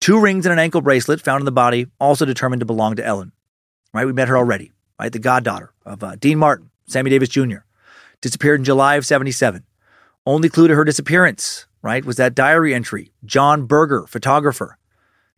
Two 0.00 0.20
rings 0.20 0.46
and 0.46 0.52
an 0.52 0.58
ankle 0.58 0.82
bracelet 0.82 1.20
found 1.20 1.40
in 1.40 1.46
the 1.46 1.52
body 1.52 1.86
also 1.98 2.24
determined 2.24 2.60
to 2.60 2.66
belong 2.66 2.96
to 2.96 3.04
Ellen. 3.04 3.32
Right, 3.92 4.06
we 4.06 4.12
met 4.12 4.28
her 4.28 4.36
already. 4.36 4.72
Right, 5.00 5.12
the 5.12 5.18
goddaughter 5.18 5.72
of 5.86 6.02
uh, 6.04 6.16
Dean 6.16 6.38
Martin, 6.38 6.70
Sammy 6.86 7.10
Davis 7.10 7.28
Jr. 7.28 7.58
Disappeared 8.20 8.60
in 8.60 8.64
July 8.64 8.96
of 8.96 9.06
'77. 9.06 9.64
Only 10.26 10.48
clue 10.48 10.68
to 10.68 10.74
her 10.74 10.84
disappearance, 10.84 11.66
right, 11.82 12.04
was 12.04 12.16
that 12.16 12.34
diary 12.34 12.74
entry. 12.74 13.12
John 13.24 13.64
Berger, 13.64 14.06
photographer. 14.06 14.76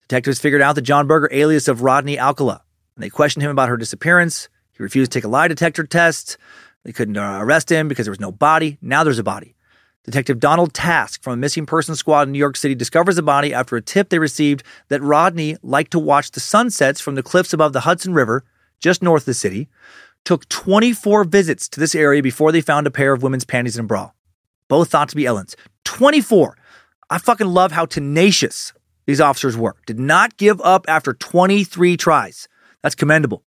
Detectives 0.02 0.40
figured 0.40 0.62
out 0.62 0.74
that 0.74 0.82
John 0.82 1.06
Berger, 1.06 1.28
alias 1.30 1.68
of 1.68 1.82
Rodney 1.82 2.18
Alcala, 2.18 2.62
and 3.00 3.06
they 3.06 3.08
questioned 3.08 3.42
him 3.42 3.50
about 3.50 3.70
her 3.70 3.78
disappearance. 3.78 4.50
He 4.72 4.82
refused 4.82 5.10
to 5.10 5.18
take 5.18 5.24
a 5.24 5.28
lie 5.28 5.48
detector 5.48 5.84
test. 5.84 6.36
They 6.84 6.92
couldn't 6.92 7.16
uh, 7.16 7.38
arrest 7.40 7.72
him 7.72 7.88
because 7.88 8.04
there 8.04 8.12
was 8.12 8.20
no 8.20 8.30
body. 8.30 8.76
Now 8.82 9.04
there's 9.04 9.18
a 9.18 9.22
body. 9.22 9.56
Detective 10.04 10.38
Donald 10.38 10.74
Task 10.74 11.22
from 11.22 11.32
a 11.32 11.36
missing 11.38 11.64
persons 11.64 11.98
squad 11.98 12.28
in 12.28 12.32
New 12.32 12.38
York 12.38 12.58
City 12.58 12.74
discovers 12.74 13.16
a 13.16 13.22
body 13.22 13.54
after 13.54 13.74
a 13.74 13.80
tip 13.80 14.10
they 14.10 14.18
received 14.18 14.62
that 14.88 15.00
Rodney 15.00 15.56
liked 15.62 15.92
to 15.92 15.98
watch 15.98 16.30
the 16.32 16.40
sunsets 16.40 17.00
from 17.00 17.14
the 17.14 17.22
cliffs 17.22 17.54
above 17.54 17.72
the 17.72 17.80
Hudson 17.80 18.12
River, 18.12 18.44
just 18.80 19.02
north 19.02 19.22
of 19.22 19.26
the 19.26 19.34
city. 19.34 19.70
Took 20.26 20.46
24 20.50 21.24
visits 21.24 21.70
to 21.70 21.80
this 21.80 21.94
area 21.94 22.22
before 22.22 22.52
they 22.52 22.60
found 22.60 22.86
a 22.86 22.90
pair 22.90 23.14
of 23.14 23.22
women's 23.22 23.46
panties 23.46 23.78
and 23.78 23.88
bra, 23.88 24.10
both 24.68 24.90
thought 24.90 25.08
to 25.08 25.16
be 25.16 25.24
Ellen's. 25.24 25.56
24. 25.84 26.54
I 27.08 27.16
fucking 27.16 27.46
love 27.46 27.72
how 27.72 27.86
tenacious 27.86 28.74
these 29.06 29.22
officers 29.22 29.56
were. 29.56 29.76
Did 29.86 29.98
not 29.98 30.36
give 30.36 30.60
up 30.60 30.84
after 30.86 31.14
23 31.14 31.96
tries. 31.96 32.46
That's 32.82 32.94
commendable. 32.94 33.44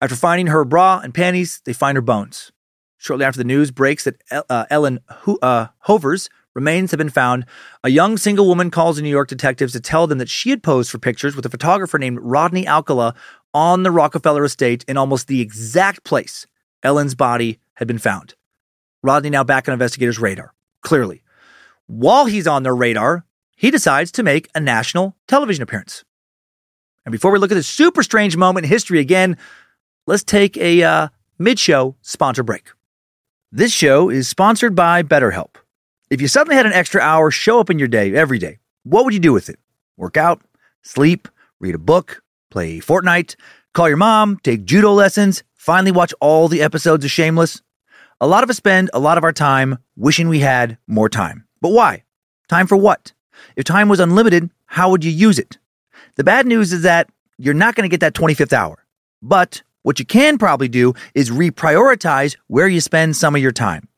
After 0.00 0.16
finding 0.16 0.48
her 0.48 0.64
bra 0.64 1.00
and 1.02 1.14
panties, 1.14 1.60
they 1.64 1.72
find 1.72 1.96
her 1.96 2.02
bones. 2.02 2.52
Shortly 2.98 3.24
after 3.24 3.38
the 3.38 3.44
news 3.44 3.70
breaks 3.70 4.04
that 4.04 4.22
uh, 4.30 4.66
Ellen 4.70 5.00
Ho- 5.08 5.38
uh, 5.42 5.66
Hover's 5.80 6.28
remains 6.54 6.90
have 6.90 6.98
been 6.98 7.10
found, 7.10 7.44
a 7.82 7.90
young 7.90 8.16
single 8.16 8.46
woman 8.46 8.70
calls 8.70 8.96
the 8.96 9.02
New 9.02 9.10
York 9.10 9.28
detectives 9.28 9.72
to 9.72 9.80
tell 9.80 10.06
them 10.06 10.18
that 10.18 10.28
she 10.28 10.50
had 10.50 10.62
posed 10.62 10.90
for 10.90 10.98
pictures 10.98 11.36
with 11.36 11.44
a 11.44 11.50
photographer 11.50 11.98
named 11.98 12.18
Rodney 12.20 12.66
Alcala 12.66 13.14
on 13.52 13.82
the 13.82 13.90
Rockefeller 13.90 14.44
estate 14.44 14.84
in 14.88 14.96
almost 14.96 15.26
the 15.28 15.40
exact 15.40 16.04
place 16.04 16.46
Ellen's 16.82 17.14
body 17.14 17.60
had 17.74 17.88
been 17.88 17.98
found. 17.98 18.34
Rodney 19.02 19.30
now 19.30 19.44
back 19.44 19.68
on 19.68 19.72
investigators' 19.72 20.18
radar, 20.18 20.54
clearly. 20.80 21.22
While 21.86 22.26
he's 22.26 22.46
on 22.46 22.62
their 22.62 22.74
radar, 22.74 23.26
he 23.56 23.70
decides 23.70 24.10
to 24.12 24.22
make 24.22 24.48
a 24.54 24.60
national 24.60 25.16
television 25.28 25.62
appearance. 25.62 26.04
And 27.04 27.12
before 27.12 27.30
we 27.30 27.38
look 27.38 27.50
at 27.50 27.54
this 27.54 27.66
super 27.66 28.02
strange 28.02 28.36
moment 28.36 28.64
in 28.64 28.70
history 28.70 28.98
again, 28.98 29.36
let's 30.06 30.24
take 30.24 30.56
a 30.56 30.82
uh, 30.82 31.08
mid 31.38 31.58
show 31.58 31.96
sponsor 32.02 32.42
break. 32.42 32.70
This 33.52 33.72
show 33.72 34.10
is 34.10 34.28
sponsored 34.28 34.74
by 34.74 35.02
BetterHelp. 35.02 35.56
If 36.10 36.20
you 36.20 36.28
suddenly 36.28 36.56
had 36.56 36.66
an 36.66 36.72
extra 36.72 37.00
hour 37.00 37.30
show 37.30 37.60
up 37.60 37.70
in 37.70 37.78
your 37.78 37.88
day 37.88 38.14
every 38.14 38.38
day, 38.38 38.58
what 38.82 39.04
would 39.04 39.14
you 39.14 39.20
do 39.20 39.32
with 39.32 39.48
it? 39.48 39.58
Work 39.96 40.16
out, 40.16 40.42
sleep, 40.82 41.28
read 41.60 41.74
a 41.74 41.78
book, 41.78 42.22
play 42.50 42.78
Fortnite, 42.78 43.36
call 43.72 43.88
your 43.88 43.96
mom, 43.96 44.38
take 44.42 44.64
judo 44.64 44.92
lessons, 44.92 45.42
finally 45.54 45.92
watch 45.92 46.12
all 46.20 46.48
the 46.48 46.62
episodes 46.62 47.04
of 47.04 47.10
Shameless? 47.10 47.62
A 48.20 48.26
lot 48.26 48.44
of 48.44 48.50
us 48.50 48.56
spend 48.56 48.90
a 48.94 48.98
lot 48.98 49.18
of 49.18 49.24
our 49.24 49.32
time 49.32 49.78
wishing 49.96 50.28
we 50.28 50.40
had 50.40 50.78
more 50.86 51.08
time. 51.08 51.46
But 51.60 51.70
why? 51.70 52.04
Time 52.48 52.66
for 52.66 52.76
what? 52.76 53.12
If 53.56 53.64
time 53.64 53.88
was 53.88 54.00
unlimited, 54.00 54.50
how 54.66 54.90
would 54.90 55.04
you 55.04 55.10
use 55.10 55.38
it? 55.38 55.58
The 56.16 56.24
bad 56.24 56.46
news 56.46 56.72
is 56.72 56.82
that 56.82 57.08
you're 57.38 57.54
not 57.54 57.74
going 57.74 57.88
to 57.88 57.92
get 57.92 58.00
that 58.00 58.14
25th 58.14 58.52
hour. 58.52 58.84
But 59.20 59.62
what 59.82 59.98
you 59.98 60.04
can 60.04 60.38
probably 60.38 60.68
do 60.68 60.94
is 61.14 61.30
reprioritize 61.30 62.36
where 62.46 62.68
you 62.68 62.80
spend 62.80 63.16
some 63.16 63.34
of 63.34 63.42
your 63.42 63.52
time. 63.52 63.88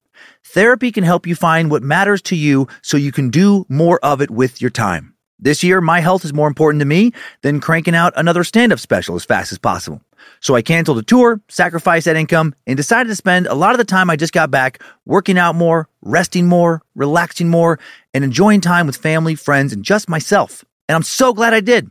Therapy 0.44 0.90
can 0.90 1.04
help 1.04 1.26
you 1.26 1.34
find 1.34 1.70
what 1.70 1.82
matters 1.82 2.22
to 2.22 2.36
you 2.36 2.68
so 2.80 2.96
you 2.96 3.12
can 3.12 3.30
do 3.30 3.66
more 3.68 3.98
of 4.02 4.20
it 4.20 4.30
with 4.30 4.60
your 4.60 4.70
time. 4.70 5.14
This 5.38 5.62
year, 5.62 5.82
my 5.82 6.00
health 6.00 6.24
is 6.24 6.32
more 6.32 6.48
important 6.48 6.80
to 6.80 6.86
me 6.86 7.12
than 7.42 7.60
cranking 7.60 7.94
out 7.94 8.14
another 8.16 8.42
stand 8.42 8.72
up 8.72 8.78
special 8.78 9.16
as 9.16 9.24
fast 9.24 9.52
as 9.52 9.58
possible. 9.58 10.00
So 10.40 10.54
I 10.54 10.62
canceled 10.62 10.98
a 10.98 11.02
tour, 11.02 11.42
sacrificed 11.48 12.06
that 12.06 12.16
income, 12.16 12.54
and 12.66 12.76
decided 12.76 13.10
to 13.10 13.16
spend 13.16 13.46
a 13.46 13.54
lot 13.54 13.72
of 13.72 13.78
the 13.78 13.84
time 13.84 14.08
I 14.08 14.16
just 14.16 14.32
got 14.32 14.50
back 14.50 14.82
working 15.04 15.36
out 15.36 15.54
more, 15.54 15.90
resting 16.00 16.46
more, 16.46 16.82
relaxing 16.94 17.50
more, 17.50 17.78
and 18.14 18.24
enjoying 18.24 18.62
time 18.62 18.86
with 18.86 18.96
family, 18.96 19.34
friends, 19.34 19.74
and 19.74 19.84
just 19.84 20.08
myself. 20.08 20.64
And 20.88 20.96
I'm 20.96 21.02
so 21.02 21.34
glad 21.34 21.52
I 21.52 21.60
did. 21.60 21.90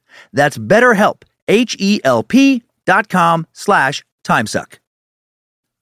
That's 0.33 0.57
BetterHelp, 0.57 1.23
H-E-L-P 1.47 2.63
dot 2.85 3.09
com 3.09 3.47
slash 3.53 4.03
timesuck. 4.23 4.79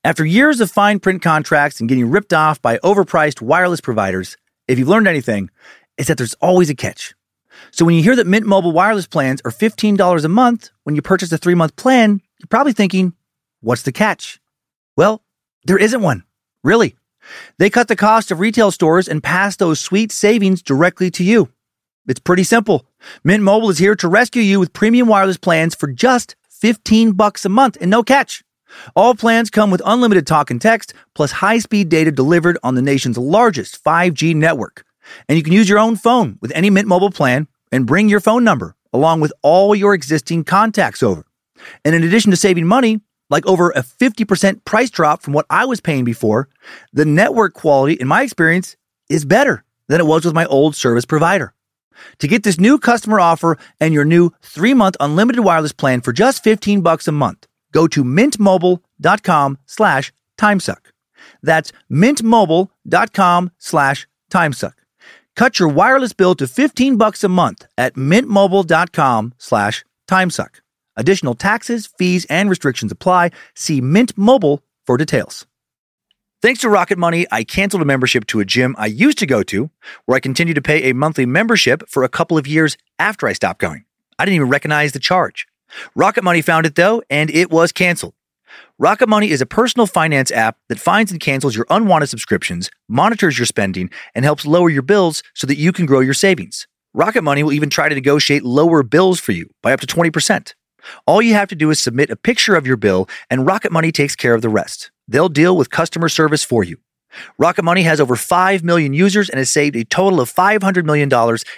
After 0.03 0.26
years 0.26 0.61
of 0.61 0.72
fine 0.72 0.99
print 0.99 1.22
contracts 1.22 1.80
and 1.80 1.90
getting 1.90 2.10
ripped 2.10 2.34
off 2.34 2.61
by 2.61 2.78
overpriced 2.78 3.41
wireless 3.41 3.82
providers, 3.82 4.38
if 4.68 4.80
you've 4.80 4.88
learned 4.88 5.07
anything, 5.07 5.49
it's 5.98 6.07
that 6.07 6.18
there's 6.18 6.36
always 6.36 6.70
a 6.70 6.76
catch. 6.76 7.14
So 7.72 7.86
when 7.86 7.95
you 7.95 8.03
hear 8.03 8.16
that 8.16 8.28
Mint 8.28 8.45
Mobile 8.45 8.72
wireless 8.72 9.07
plans 9.07 9.41
are 9.44 9.52
$15 9.52 10.24
a 10.24 10.30
month 10.30 10.70
when 10.84 10.95
you 10.95 11.02
purchase 11.02 11.32
a 11.32 11.38
three 11.38 11.56
month 11.56 11.76
plan, 11.76 12.22
you're 12.40 12.48
probably 12.48 12.74
thinking, 12.74 13.14
what's 13.60 13.84
the 13.84 13.91
catch? 13.91 14.40
Well, 14.95 15.22
there 15.66 15.78
isn't 15.78 16.02
one. 16.02 16.24
Really. 16.64 16.95
They 17.57 17.70
cut 17.70 17.90
the 17.90 17.95
cost 17.95 18.32
of 18.32 18.40
retail 18.40 18.72
stores 18.72 19.07
and 19.07 19.22
pass 19.22 19.57
those 19.57 19.80
sweet 19.80 20.11
savings 20.11 20.61
directly 20.61 21.11
to 21.11 21.24
you. 21.24 21.49
It's 22.10 22.19
pretty 22.19 22.44
simple. 22.44 22.90
Mint 23.23 23.44
Mobile 23.44 23.69
is 23.69 23.77
here 23.77 23.95
to 23.98 24.07
rescue 24.07 24.41
you 24.41 24.60
with 24.60 24.73
premium 24.73 25.07
wireless 25.07 25.38
plans 25.38 25.76
for 25.76 25.86
just 25.86 26.36
15 26.49 27.11
bucks 27.11 27.45
a 27.45 27.49
month 27.49 27.77
and 27.80 27.91
no 27.91 28.02
catch. 28.02 28.44
All 28.95 29.14
plans 29.14 29.52
come 29.52 29.69
with 29.69 29.84
unlimited 29.86 30.26
talk 30.26 30.49
and 30.49 30.60
text 30.60 30.95
plus 31.14 31.34
high-speed 31.34 31.88
data 31.88 32.11
delivered 32.11 32.57
on 32.64 32.73
the 32.73 32.81
nation's 32.81 33.19
largest 33.19 33.84
5G 33.84 34.36
network. 34.36 34.86
And 35.27 35.38
you 35.38 35.44
can 35.44 35.53
use 35.53 35.69
your 35.69 35.77
own 35.77 35.95
phone 35.95 36.40
with 36.41 36.52
any 36.56 36.72
Mint 36.72 36.88
Mobile 36.88 37.11
plan 37.11 37.48
and 37.72 37.86
bring 37.86 38.10
your 38.10 38.19
phone 38.19 38.44
number 38.44 38.76
along 38.91 39.19
with 39.19 39.31
all 39.44 39.76
your 39.76 39.94
existing 39.94 40.45
contacts 40.45 41.03
over. 41.03 41.27
And 41.86 41.94
in 41.94 42.03
addition 42.03 42.31
to 42.31 42.38
saving 42.38 42.65
money, 42.65 43.02
like 43.30 43.45
over 43.45 43.69
a 43.69 43.84
50% 43.84 44.65
price 44.65 44.90
drop 44.90 45.22
from 45.22 45.34
what 45.34 45.45
I 45.52 45.65
was 45.65 45.80
paying 45.80 46.06
before, 46.06 46.49
the 46.91 47.06
network 47.06 47.53
quality, 47.53 47.94
in 47.94 48.07
my 48.07 48.23
experience, 48.23 48.77
is 49.10 49.26
better 49.26 49.64
than 49.88 49.99
it 49.99 50.07
was 50.07 50.26
with 50.26 50.34
my 50.34 50.48
old 50.48 50.76
service 50.76 51.06
provider. 51.06 51.53
To 52.19 52.27
get 52.27 52.43
this 52.43 52.59
new 52.59 52.80
customer 52.80 53.19
offer 53.19 53.57
and 53.80 53.93
your 53.93 54.05
new 54.05 54.31
three 54.41 54.73
month 54.73 54.95
unlimited 54.99 55.43
wireless 55.43 55.73
plan 55.73 56.01
for 56.01 56.13
just 56.13 56.43
15 56.43 56.81
bucks 56.81 57.07
a 57.07 57.11
month, 57.11 57.47
go 57.71 57.88
to 57.88 58.03
mintmobile.com 58.03 59.57
slash 59.65 60.11
timesuck. 60.38 60.91
That's 61.41 61.71
mintmobile.com 61.91 63.51
slash 63.57 64.07
timesuck. 64.31 64.73
Cut 65.35 65.59
your 65.59 65.69
wireless 65.69 66.13
bill 66.13 66.35
to 66.35 66.47
15 66.47 66.97
bucks 66.97 67.23
a 67.23 67.30
month 67.30 67.65
at 67.77 67.95
mintmobile.com 67.95 69.34
slash 69.38 69.85
timesuck. 70.07 70.55
Additional 70.97 71.34
taxes, 71.34 71.88
fees, 71.88 72.26
and 72.30 72.49
restrictions 72.49 72.91
apply. 72.91 73.31
See 73.55 73.80
Mint 73.80 74.17
Mobile 74.17 74.61
for 74.85 74.97
details. 74.97 75.45
Thanks 76.41 76.61
to 76.61 76.70
Rocket 76.70 76.98
Money, 76.98 77.28
I 77.34 77.44
canceled 77.44 77.82
a 77.82 77.86
membership 77.86 78.26
to 78.28 78.40
a 78.40 78.45
gym 78.45 78.74
I 78.78 78.86
used 78.86 79.18
to 79.18 79.26
go 79.26 79.44
to, 79.44 79.70
where 80.06 80.16
I 80.16 80.22
continued 80.22 80.53
to 80.53 80.61
pay 80.61 80.90
a 80.90 80.94
monthly 80.94 81.26
membership 81.26 81.84
for 81.90 82.06
a 82.06 82.07
couple 82.07 82.38
of 82.38 82.48
years 82.48 82.78
after 82.98 83.28
I 83.28 83.34
stopped 83.34 83.60
going. 83.60 83.84
I 84.18 84.24
didn't 84.24 84.36
even 84.36 84.48
recognize 84.48 84.94
the 84.94 84.99
charge. 84.99 85.48
Rocket 85.95 86.24
Money 86.24 86.41
found 86.41 86.66
it 86.66 86.76
though, 86.76 87.03
and 87.10 87.30
it 87.30 87.52
was 87.52 87.74
canceled. 87.74 88.14
Rocket 88.78 89.10
Money 89.10 89.32
is 89.32 89.41
a 89.41 89.45
personal 89.45 89.86
finance 89.86 90.32
app 90.32 90.57
that 90.70 90.80
finds 90.80 91.11
and 91.11 91.20
cancels 91.20 91.57
your 91.57 91.66
unwanted 91.70 92.07
subscriptions, 92.07 92.72
monitors 92.88 93.38
your 93.38 93.45
spending, 93.45 93.90
and 94.16 94.24
helps 94.24 94.45
lower 94.45 94.70
your 94.70 94.82
bills 94.82 95.22
so 95.36 95.45
that 95.45 95.57
you 95.57 95.74
can 95.74 95.86
grow 95.86 95.99
your 95.99 96.14
savings. 96.14 96.70
Rocket 96.94 97.22
Money 97.22 97.44
will 97.44 97.52
even 97.52 97.70
try 97.70 97.90
to 97.90 97.95
negotiate 97.95 98.45
lower 98.45 98.82
bills 98.82 99.20
for 99.20 99.34
you 99.34 99.49
by 99.61 99.74
up 99.74 99.82
to 99.82 99.88
20%. 99.88 100.53
All 101.06 101.22
you 101.22 101.34
have 101.34 101.49
to 101.49 101.56
do 101.56 101.70
is 101.70 101.82
submit 101.82 102.10
a 102.10 102.16
picture 102.16 102.56
of 102.56 102.66
your 102.66 102.78
bill, 102.78 103.10
and 103.30 103.45
Rocket 103.45 103.74
Money 103.74 103.91
takes 103.91 104.16
care 104.16 104.34
of 104.34 104.41
the 104.41 104.48
rest. 104.48 104.90
They'll 105.10 105.27
deal 105.27 105.57
with 105.57 105.69
customer 105.69 106.07
service 106.07 106.44
for 106.44 106.64
you. 106.64 106.77
Rocket 107.38 107.64
Money 107.64 107.81
has 107.81 107.99
over 107.99 108.15
5 108.15 108.64
million 108.64 108.94
users 108.94 109.30
and 109.30 109.40
has 109.40 109.49
saved 109.49 109.76
a 109.76 109.84
total 109.84 110.22
of 110.22 110.31
$500 110.31 110.86
million 110.86 111.10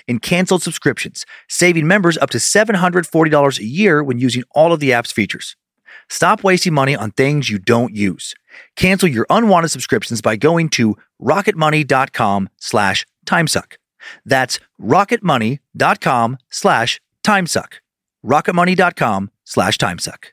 in 0.08 0.20
canceled 0.20 0.64
subscriptions, 0.64 1.26
saving 1.50 1.88
members 1.88 2.18
up 2.18 2.30
to 2.30 2.38
$740 2.38 3.60
a 3.60 3.66
year 3.66 4.04
when 4.04 4.18
using 4.18 4.44
all 4.52 4.72
of 4.72 4.80
the 4.80 4.94
app's 4.94 5.12
features. 5.12 5.56
Stop 6.10 6.44
wasting 6.44 6.74
money 6.74 6.96
on 6.96 7.12
things 7.12 7.50
you 7.50 7.60
don't 7.60 7.96
use. 7.96 8.34
Cancel 8.76 9.10
your 9.10 9.26
unwanted 9.30 9.72
subscriptions 9.72 10.22
by 10.22 10.36
going 10.36 10.70
to 10.70 10.96
rocketmoney.com 11.22 12.50
slash 12.58 13.06
timesuck. 13.26 13.74
That's 14.26 14.60
rocketmoney.com 14.82 16.38
slash 16.50 17.02
timesuck. 17.24 17.74
rocketmoney.com 18.26 19.32
slash 19.44 19.78
timesuck. 19.78 20.26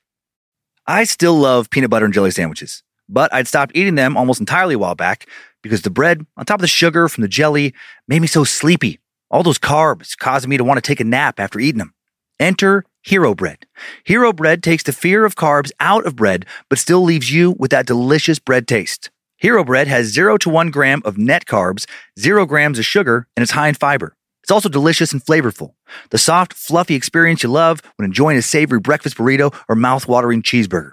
I 0.87 1.05
still 1.05 1.35
love 1.35 1.69
peanut 1.69 1.91
butter 1.91 2.07
and 2.07 2.15
jelly 2.15 2.31
sandwiches, 2.31 2.83
but 3.09 3.33
I'd 3.33 3.49
stopped 3.49 3.73
eating 3.75 3.95
them 3.95 4.17
almost 4.17 4.41
entirely 4.41 4.75
a 4.75 4.79
while 4.79 4.95
back 4.95 5.27
because 5.63 5.83
the 5.83 5.91
bread, 5.91 6.25
on 6.37 6.45
top 6.45 6.59
of 6.59 6.63
the 6.63 6.69
sugar 6.69 7.09
from 7.09 7.23
the 7.23 7.29
jelly, 7.29 7.75
made 8.07 8.21
me 8.21 8.27
so 8.29 8.45
sleepy. 8.45 9.01
All 9.31 9.43
those 9.43 9.59
carbs 9.59 10.17
causing 10.17 10.51
me 10.51 10.57
to 10.57 10.65
want 10.65 10.79
to 10.79 10.87
take 10.87 11.01
a 11.01 11.05
nap 11.05 11.39
after 11.39 11.59
eating 11.59 11.79
them. 11.79 11.95
Enter 12.41 12.85
Hero 13.03 13.35
Bread. 13.35 13.67
Hero 14.05 14.33
Bread 14.33 14.63
takes 14.63 14.83
the 14.85 14.93
fear 14.93 15.25
of 15.25 15.35
carbs 15.35 15.73
out 15.81 16.07
of 16.07 16.17
bread, 16.17 16.47
but 16.69 16.79
still 16.79 17.03
leaves 17.03 17.33
you 17.33 17.57
with 17.59 17.71
that 17.71 17.87
delicious 17.87 18.39
bread 18.39 18.69
taste. 18.69 19.11
Hero 19.37 19.65
Bread 19.65 19.87
has 19.89 20.07
0 20.07 20.39
to 20.39 20.51
1 20.51 20.71
gram 20.71 21.03
of 21.05 21.17
net 21.17 21.47
carbs, 21.47 21.87
0 22.19 22.47
grams 22.47 22.79
of 22.79 22.85
sugar, 22.85 23.27
and 23.37 23.43
it's 23.43 23.53
high 23.53 23.69
in 23.69 23.75
fiber. 23.75 24.15
It's 24.43 24.51
also 24.51 24.69
delicious 24.69 25.13
and 25.13 25.25
flavorful. 25.25 25.75
The 26.11 26.19
soft, 26.19 26.55
fluffy 26.55 26.95
experience 26.95 27.43
you 27.43 27.49
love 27.49 27.83
when 27.97 28.07
enjoying 28.07 28.39
a 28.39 28.43
savory 28.43 28.81
breakfast 28.81 29.17
burrito 29.17 29.55
or 29.69 29.77
mouth-watering 29.77 30.43
cheeseburger. 30.43 30.93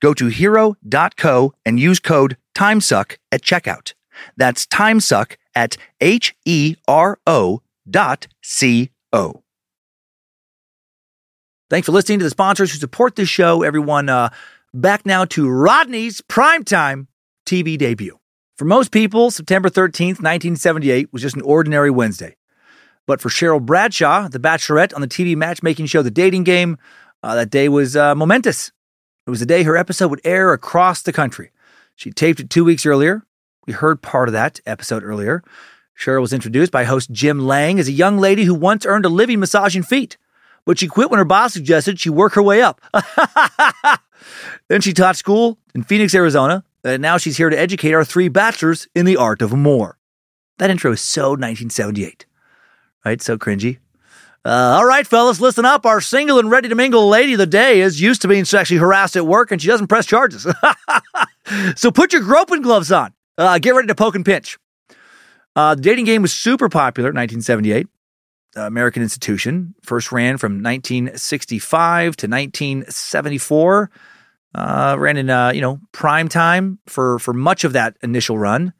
Go 0.00 0.14
to 0.14 0.26
hero.co 0.26 1.54
and 1.64 1.80
use 1.80 2.00
code 2.00 2.36
TIMESUCK 2.54 3.18
at 3.32 3.42
checkout. 3.42 3.94
That's 4.36 4.66
TIMESUCK 4.66 5.36
at 5.54 5.76
H 6.00 6.34
E 6.44 6.76
R 6.86 7.18
O 7.26 7.62
dot 7.88 8.28
C 8.42 8.90
O. 9.12 9.42
Thanks 11.70 11.86
for 11.86 11.92
listening 11.92 12.18
to 12.20 12.24
the 12.24 12.30
sponsors 12.30 12.72
who 12.72 12.78
support 12.78 13.16
this 13.16 13.28
show, 13.28 13.62
everyone. 13.62 14.08
Uh, 14.08 14.30
back 14.72 15.04
now 15.04 15.24
to 15.26 15.48
Rodney's 15.48 16.20
primetime 16.22 17.06
TV 17.46 17.76
debut. 17.76 18.18
For 18.56 18.64
most 18.64 18.90
people, 18.90 19.30
September 19.30 19.68
13th, 19.68 20.18
1978 20.20 21.12
was 21.12 21.22
just 21.22 21.36
an 21.36 21.42
ordinary 21.42 21.90
Wednesday. 21.90 22.36
But 23.06 23.20
for 23.20 23.28
Cheryl 23.28 23.64
Bradshaw, 23.64 24.28
the 24.28 24.40
bachelorette 24.40 24.94
on 24.94 25.00
the 25.00 25.08
TV 25.08 25.36
matchmaking 25.36 25.86
show 25.86 26.02
The 26.02 26.10
Dating 26.10 26.44
Game, 26.44 26.76
uh, 27.22 27.34
that 27.36 27.50
day 27.50 27.68
was 27.68 27.96
uh, 27.96 28.14
momentous. 28.14 28.72
It 29.28 29.30
was 29.30 29.40
the 29.40 29.46
day 29.46 29.62
her 29.62 29.76
episode 29.76 30.08
would 30.08 30.22
air 30.24 30.54
across 30.54 31.02
the 31.02 31.12
country. 31.12 31.50
She 31.94 32.10
taped 32.10 32.40
it 32.40 32.48
two 32.48 32.64
weeks 32.64 32.86
earlier. 32.86 33.26
We 33.66 33.74
heard 33.74 34.00
part 34.00 34.30
of 34.30 34.32
that 34.32 34.58
episode 34.64 35.04
earlier. 35.04 35.42
Cheryl 36.00 36.22
was 36.22 36.32
introduced 36.32 36.72
by 36.72 36.84
host 36.84 37.12
Jim 37.12 37.40
Lange 37.40 37.78
as 37.78 37.88
a 37.88 37.92
young 37.92 38.16
lady 38.16 38.44
who 38.44 38.54
once 38.54 38.86
earned 38.86 39.04
a 39.04 39.10
living 39.10 39.38
massaging 39.38 39.82
feet, 39.82 40.16
but 40.64 40.78
she 40.78 40.88
quit 40.88 41.10
when 41.10 41.18
her 41.18 41.26
boss 41.26 41.52
suggested 41.52 42.00
she 42.00 42.08
work 42.08 42.32
her 42.32 42.42
way 42.42 42.62
up. 42.62 42.80
then 44.68 44.80
she 44.80 44.94
taught 44.94 45.16
school 45.16 45.58
in 45.74 45.82
Phoenix, 45.82 46.14
Arizona, 46.14 46.64
and 46.82 47.02
now 47.02 47.18
she's 47.18 47.36
here 47.36 47.50
to 47.50 47.58
educate 47.58 47.92
our 47.92 48.06
three 48.06 48.28
bachelors 48.28 48.88
in 48.94 49.04
the 49.04 49.18
art 49.18 49.42
of 49.42 49.52
more. 49.52 49.98
That 50.56 50.70
intro 50.70 50.92
is 50.92 51.02
so 51.02 51.32
1978, 51.32 52.24
right? 53.04 53.20
So 53.20 53.36
cringy. 53.36 53.76
Uh, 54.44 54.76
all 54.76 54.86
right, 54.86 55.06
fellas, 55.06 55.40
listen 55.40 55.64
up. 55.64 55.84
Our 55.84 56.00
single 56.00 56.38
and 56.38 56.50
ready 56.50 56.68
to 56.68 56.74
mingle 56.74 57.08
lady 57.08 57.32
of 57.34 57.38
the 57.38 57.46
day 57.46 57.80
is 57.80 58.00
used 58.00 58.22
to 58.22 58.28
being 58.28 58.44
sexually 58.44 58.78
harassed 58.78 59.16
at 59.16 59.26
work 59.26 59.50
and 59.50 59.60
she 59.60 59.68
doesn't 59.68 59.88
press 59.88 60.06
charges. 60.06 60.46
so 61.76 61.90
put 61.90 62.12
your 62.12 62.22
groping 62.22 62.62
gloves 62.62 62.92
on. 62.92 63.12
Uh, 63.36 63.58
get 63.58 63.74
ready 63.74 63.88
to 63.88 63.94
poke 63.94 64.14
and 64.14 64.24
pinch. 64.24 64.58
Uh, 65.54 65.74
the 65.74 65.82
dating 65.82 66.04
game 66.04 66.22
was 66.22 66.32
super 66.32 66.68
popular 66.68 67.10
in 67.10 67.16
1978. 67.16 67.88
The 68.54 68.66
American 68.66 69.02
institution 69.02 69.74
first 69.82 70.12
ran 70.12 70.38
from 70.38 70.62
1965 70.62 72.16
to 72.16 72.26
1974. 72.26 73.90
Uh, 74.54 74.96
ran 74.98 75.16
in 75.16 75.28
uh, 75.28 75.50
you 75.50 75.60
know 75.60 75.78
prime 75.92 76.28
time 76.28 76.78
for 76.86 77.18
for 77.18 77.34
much 77.34 77.64
of 77.64 77.74
that 77.74 77.96
initial 78.02 78.38
run, 78.38 78.72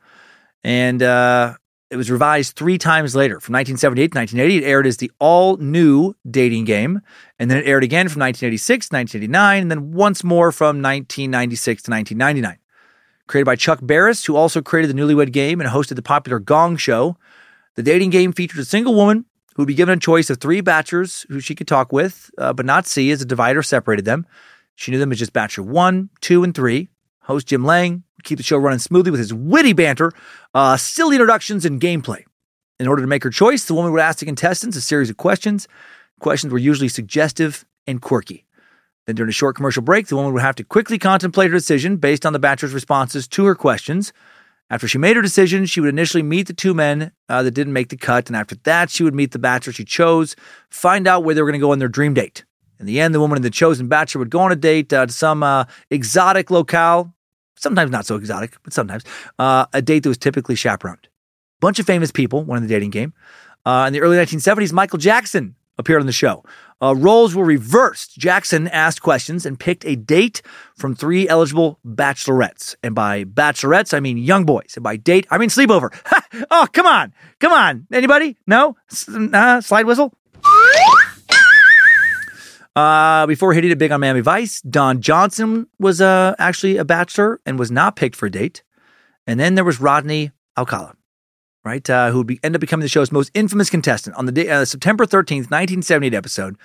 and 0.65 1.03
uh, 1.03 1.55
it 1.91 1.97
was 1.97 2.11
revised 2.11 2.57
three 2.57 2.79
times 2.79 3.17
later. 3.17 3.41
From 3.41 3.55
1978 3.55 4.13
to 4.13 4.19
1980, 4.19 4.57
it 4.59 4.69
aired 4.69 4.87
as 4.87 4.99
the 4.99 5.11
all 5.19 5.57
new 5.57 6.15
dating 6.29 6.65
game, 6.65 7.01
and 7.39 7.51
then 7.51 7.59
it 7.59 7.67
aired 7.67 7.85
again 7.85 8.09
from 8.09 8.21
1986 8.21 8.89
to 8.89 8.97
1989, 8.97 9.63
and 9.63 9.71
then 9.71 9.93
once 9.93 10.23
more 10.23 10.53
from 10.53 10.83
1996 10.83 11.83
to 11.85 11.91
1999 11.91 12.59
created 13.29 13.45
by 13.45 13.57
Chuck 13.57 13.79
Barris, 13.83 14.25
who 14.25 14.35
also 14.35 14.61
created 14.61 14.91
the 14.91 15.01
Newlywed 15.01 15.33
Game 15.33 15.61
and 15.61 15.71
hosted 15.71 15.95
the 15.95 16.03
popular 16.03 16.41
Gong 16.41 16.77
Show. 16.77 17.17
The 17.77 17.83
dating 17.83 18.11
game 18.11 18.33
featured 18.33 18.59
a 18.59 18.65
single 18.65 18.95
woman 18.95 19.27
who 19.55 19.63
would 19.63 19.69
be 19.69 19.75
given 19.75 19.97
a 19.97 20.01
choice 20.01 20.31
of 20.31 20.39
three 20.39 20.61
bachelors 20.61 21.25
who 21.29 21.39
she 21.39 21.55
could 21.55 21.69
talk 21.69 21.93
with, 21.93 22.31
uh, 22.39 22.53
but 22.53 22.67
not 22.67 22.87
see 22.87 23.11
as 23.13 23.23
a 23.23 23.27
divider 23.27 23.63
separated 23.63 24.05
them. 24.05 24.27
She 24.75 24.91
knew 24.91 24.99
them 24.99 25.13
as 25.13 25.19
just 25.19 25.33
Bachelor 25.33 25.65
1, 25.65 26.11
2, 26.21 26.45
and 26.45 26.55
3. 26.55 26.89
Host 27.29 27.47
Jim 27.47 27.65
Lange 27.65 28.03
would 28.17 28.25
keep 28.25 28.39
the 28.39 28.43
show 28.43 28.57
running 28.57 28.79
smoothly 28.79 29.11
with 29.11 29.21
his 29.21 29.35
witty 29.35 29.75
banter, 29.75 30.11
uh, 30.55 30.77
silly 30.79 31.17
introductions, 31.17 31.65
and 31.65 31.81
gameplay. 31.81 32.25
In 32.81 32.89
order 32.89 33.03
to 33.03 33.09
make 33.09 33.23
her 33.23 33.31
choice, 33.31 33.65
the 33.65 33.75
woman 33.75 33.93
would 33.93 34.01
ask 34.01 34.21
the 34.21 34.25
contestants 34.25 34.77
a 34.77 34.81
series 34.81 35.11
of 35.11 35.19
questions. 35.19 35.69
Questions 36.21 36.53
were 36.53 36.59
usually 36.59 36.89
suggestive 36.89 37.67
and 37.87 38.01
quirky. 38.01 38.47
Then, 39.07 39.17
during 39.17 39.29
a 39.29 39.33
short 39.33 39.57
commercial 39.57 39.83
break, 39.83 40.07
the 40.07 40.17
woman 40.17 40.33
would 40.33 40.43
have 40.43 40.57
to 40.57 40.65
quickly 40.65 40.99
contemplate 40.99 41.51
her 41.51 41.57
decision 41.57 41.97
based 41.97 42.25
on 42.25 42.33
the 42.33 42.39
bachelor's 42.39 42.75
responses 42.75 43.29
to 43.29 43.45
her 43.45 43.55
questions. 43.55 44.13
After 44.71 44.87
she 44.87 44.99
made 44.99 45.17
her 45.17 45.23
decision, 45.23 45.67
she 45.67 45.81
would 45.81 45.89
initially 45.89 46.23
meet 46.23 46.47
the 46.47 46.53
two 46.53 46.75
men 46.75 47.13
uh, 47.29 47.43
that 47.43 47.53
didn't 47.53 47.73
make 47.73 47.89
the 47.89 47.97
cut, 47.97 48.29
and 48.29 48.37
after 48.37 48.55
that, 48.65 48.91
she 48.91 49.03
would 49.03 49.15
meet 49.15 49.33
the 49.33 49.39
bachelor 49.39 49.73
she 49.73 49.85
chose, 49.85 50.37
find 50.71 51.07
out 51.07 51.25
where 51.25 51.35
they 51.35 51.43
were 51.43 51.49
going 51.49 51.61
to 51.61 51.65
go 51.65 51.73
on 51.73 51.79
their 51.79 51.89
dream 51.89 52.15
date. 52.15 52.45
In 52.79 52.87
the 52.87 53.01
end, 53.01 53.15
the 53.15 53.21
woman 53.21 53.37
and 53.37 53.45
the 53.45 53.51
chosen 53.51 53.89
bachelor 53.89 54.21
would 54.21 54.31
go 54.31 54.41
on 54.41 54.53
a 54.53 54.57
date 54.57 54.93
uh, 54.93 55.07
to 55.07 55.13
some 55.13 55.43
uh, 55.43 55.65
exotic 55.91 56.51
locale, 56.51 57.15
sometimes 57.59 57.91
not 57.91 58.07
so 58.07 58.17
exotic, 58.17 58.57
but 58.63 58.73
sometimes, 58.73 59.05
uh, 59.39 59.67
a 59.73 59.83
date 59.83 60.03
that 60.05 60.09
was 60.09 60.19
typically 60.19 60.55
chaperoned. 60.55 61.09
Bunch 61.61 61.79
of 61.79 61.87
famous 61.87 62.11
people 62.13 62.45
won 62.45 62.59
in 62.59 62.63
the 62.63 62.69
dating 62.69 62.91
game. 62.91 63.13
Uh, 63.67 63.85
in 63.87 63.93
the 63.93 64.01
early 64.01 64.17
1970s, 64.17 64.73
Michael 64.73 64.99
Jackson 64.99 65.55
appeared 65.79 66.01
on 66.01 66.07
the 66.07 66.13
show. 66.13 66.45
Uh, 66.83 66.95
roles 66.95 67.35
were 67.35 67.45
reversed. 67.45 68.17
Jackson 68.19 68.69
asked 68.69 69.03
questions 69.03 69.45
and 69.47 69.59
picked 69.59 69.85
a 69.85 69.97
date 69.97 70.43
from 70.77 70.95
three 70.95 71.29
eligible 71.29 71.79
bachelorettes. 71.87 72.77
And 72.83 72.95
by 72.95 73.25
bachelorettes, 73.25 73.95
I 73.95 74.01
mean 74.01 74.19
young 74.19 74.45
boys. 74.45 74.73
And 74.77 74.85
by 74.85 74.97
date, 74.97 75.27
I 75.31 75.39
mean 75.39 75.49
sleepover. 75.49 75.91
oh, 76.51 76.67
come 76.73 76.87
on. 76.87 77.13
Come 77.41 77.53
on. 77.53 77.87
Anybody? 77.93 78.37
No? 78.47 78.77
S- 78.91 79.09
uh, 79.09 79.61
slide 79.61 79.87
whistle? 79.87 80.13
Uh, 82.79 83.27
before 83.27 83.53
hitting 83.53 83.73
it 83.73 83.79
big 83.79 83.91
on 83.91 83.99
Miami 83.99 84.21
Vice, 84.21 84.61
Don 84.61 85.01
Johnson 85.01 85.67
was 85.81 86.01
uh, 86.01 86.37
actually 86.39 86.77
a 86.77 86.85
bachelor 86.85 87.41
and 87.45 87.59
was 87.59 87.73
not 87.73 87.97
picked 87.97 88.15
for 88.15 88.27
a 88.27 88.31
date. 88.31 88.63
And 89.27 89.41
then 89.41 89.57
there 89.57 89.65
was 89.65 89.81
Rodney 89.81 90.31
Alcala, 90.57 90.95
right, 91.65 91.91
uh, 91.91 92.13
who 92.13 92.19
would 92.19 92.29
be, 92.29 92.39
end 92.45 92.55
up 92.55 92.61
becoming 92.61 92.83
the 92.83 92.89
show's 92.89 93.11
most 93.11 93.33
infamous 93.35 93.69
contestant. 93.69 94.15
On 94.15 94.27
the 94.27 94.31
day, 94.31 94.49
uh, 94.49 94.65
September 94.65 95.07
13th, 95.07 95.51
1978 95.51 96.15
episode, 96.15 96.57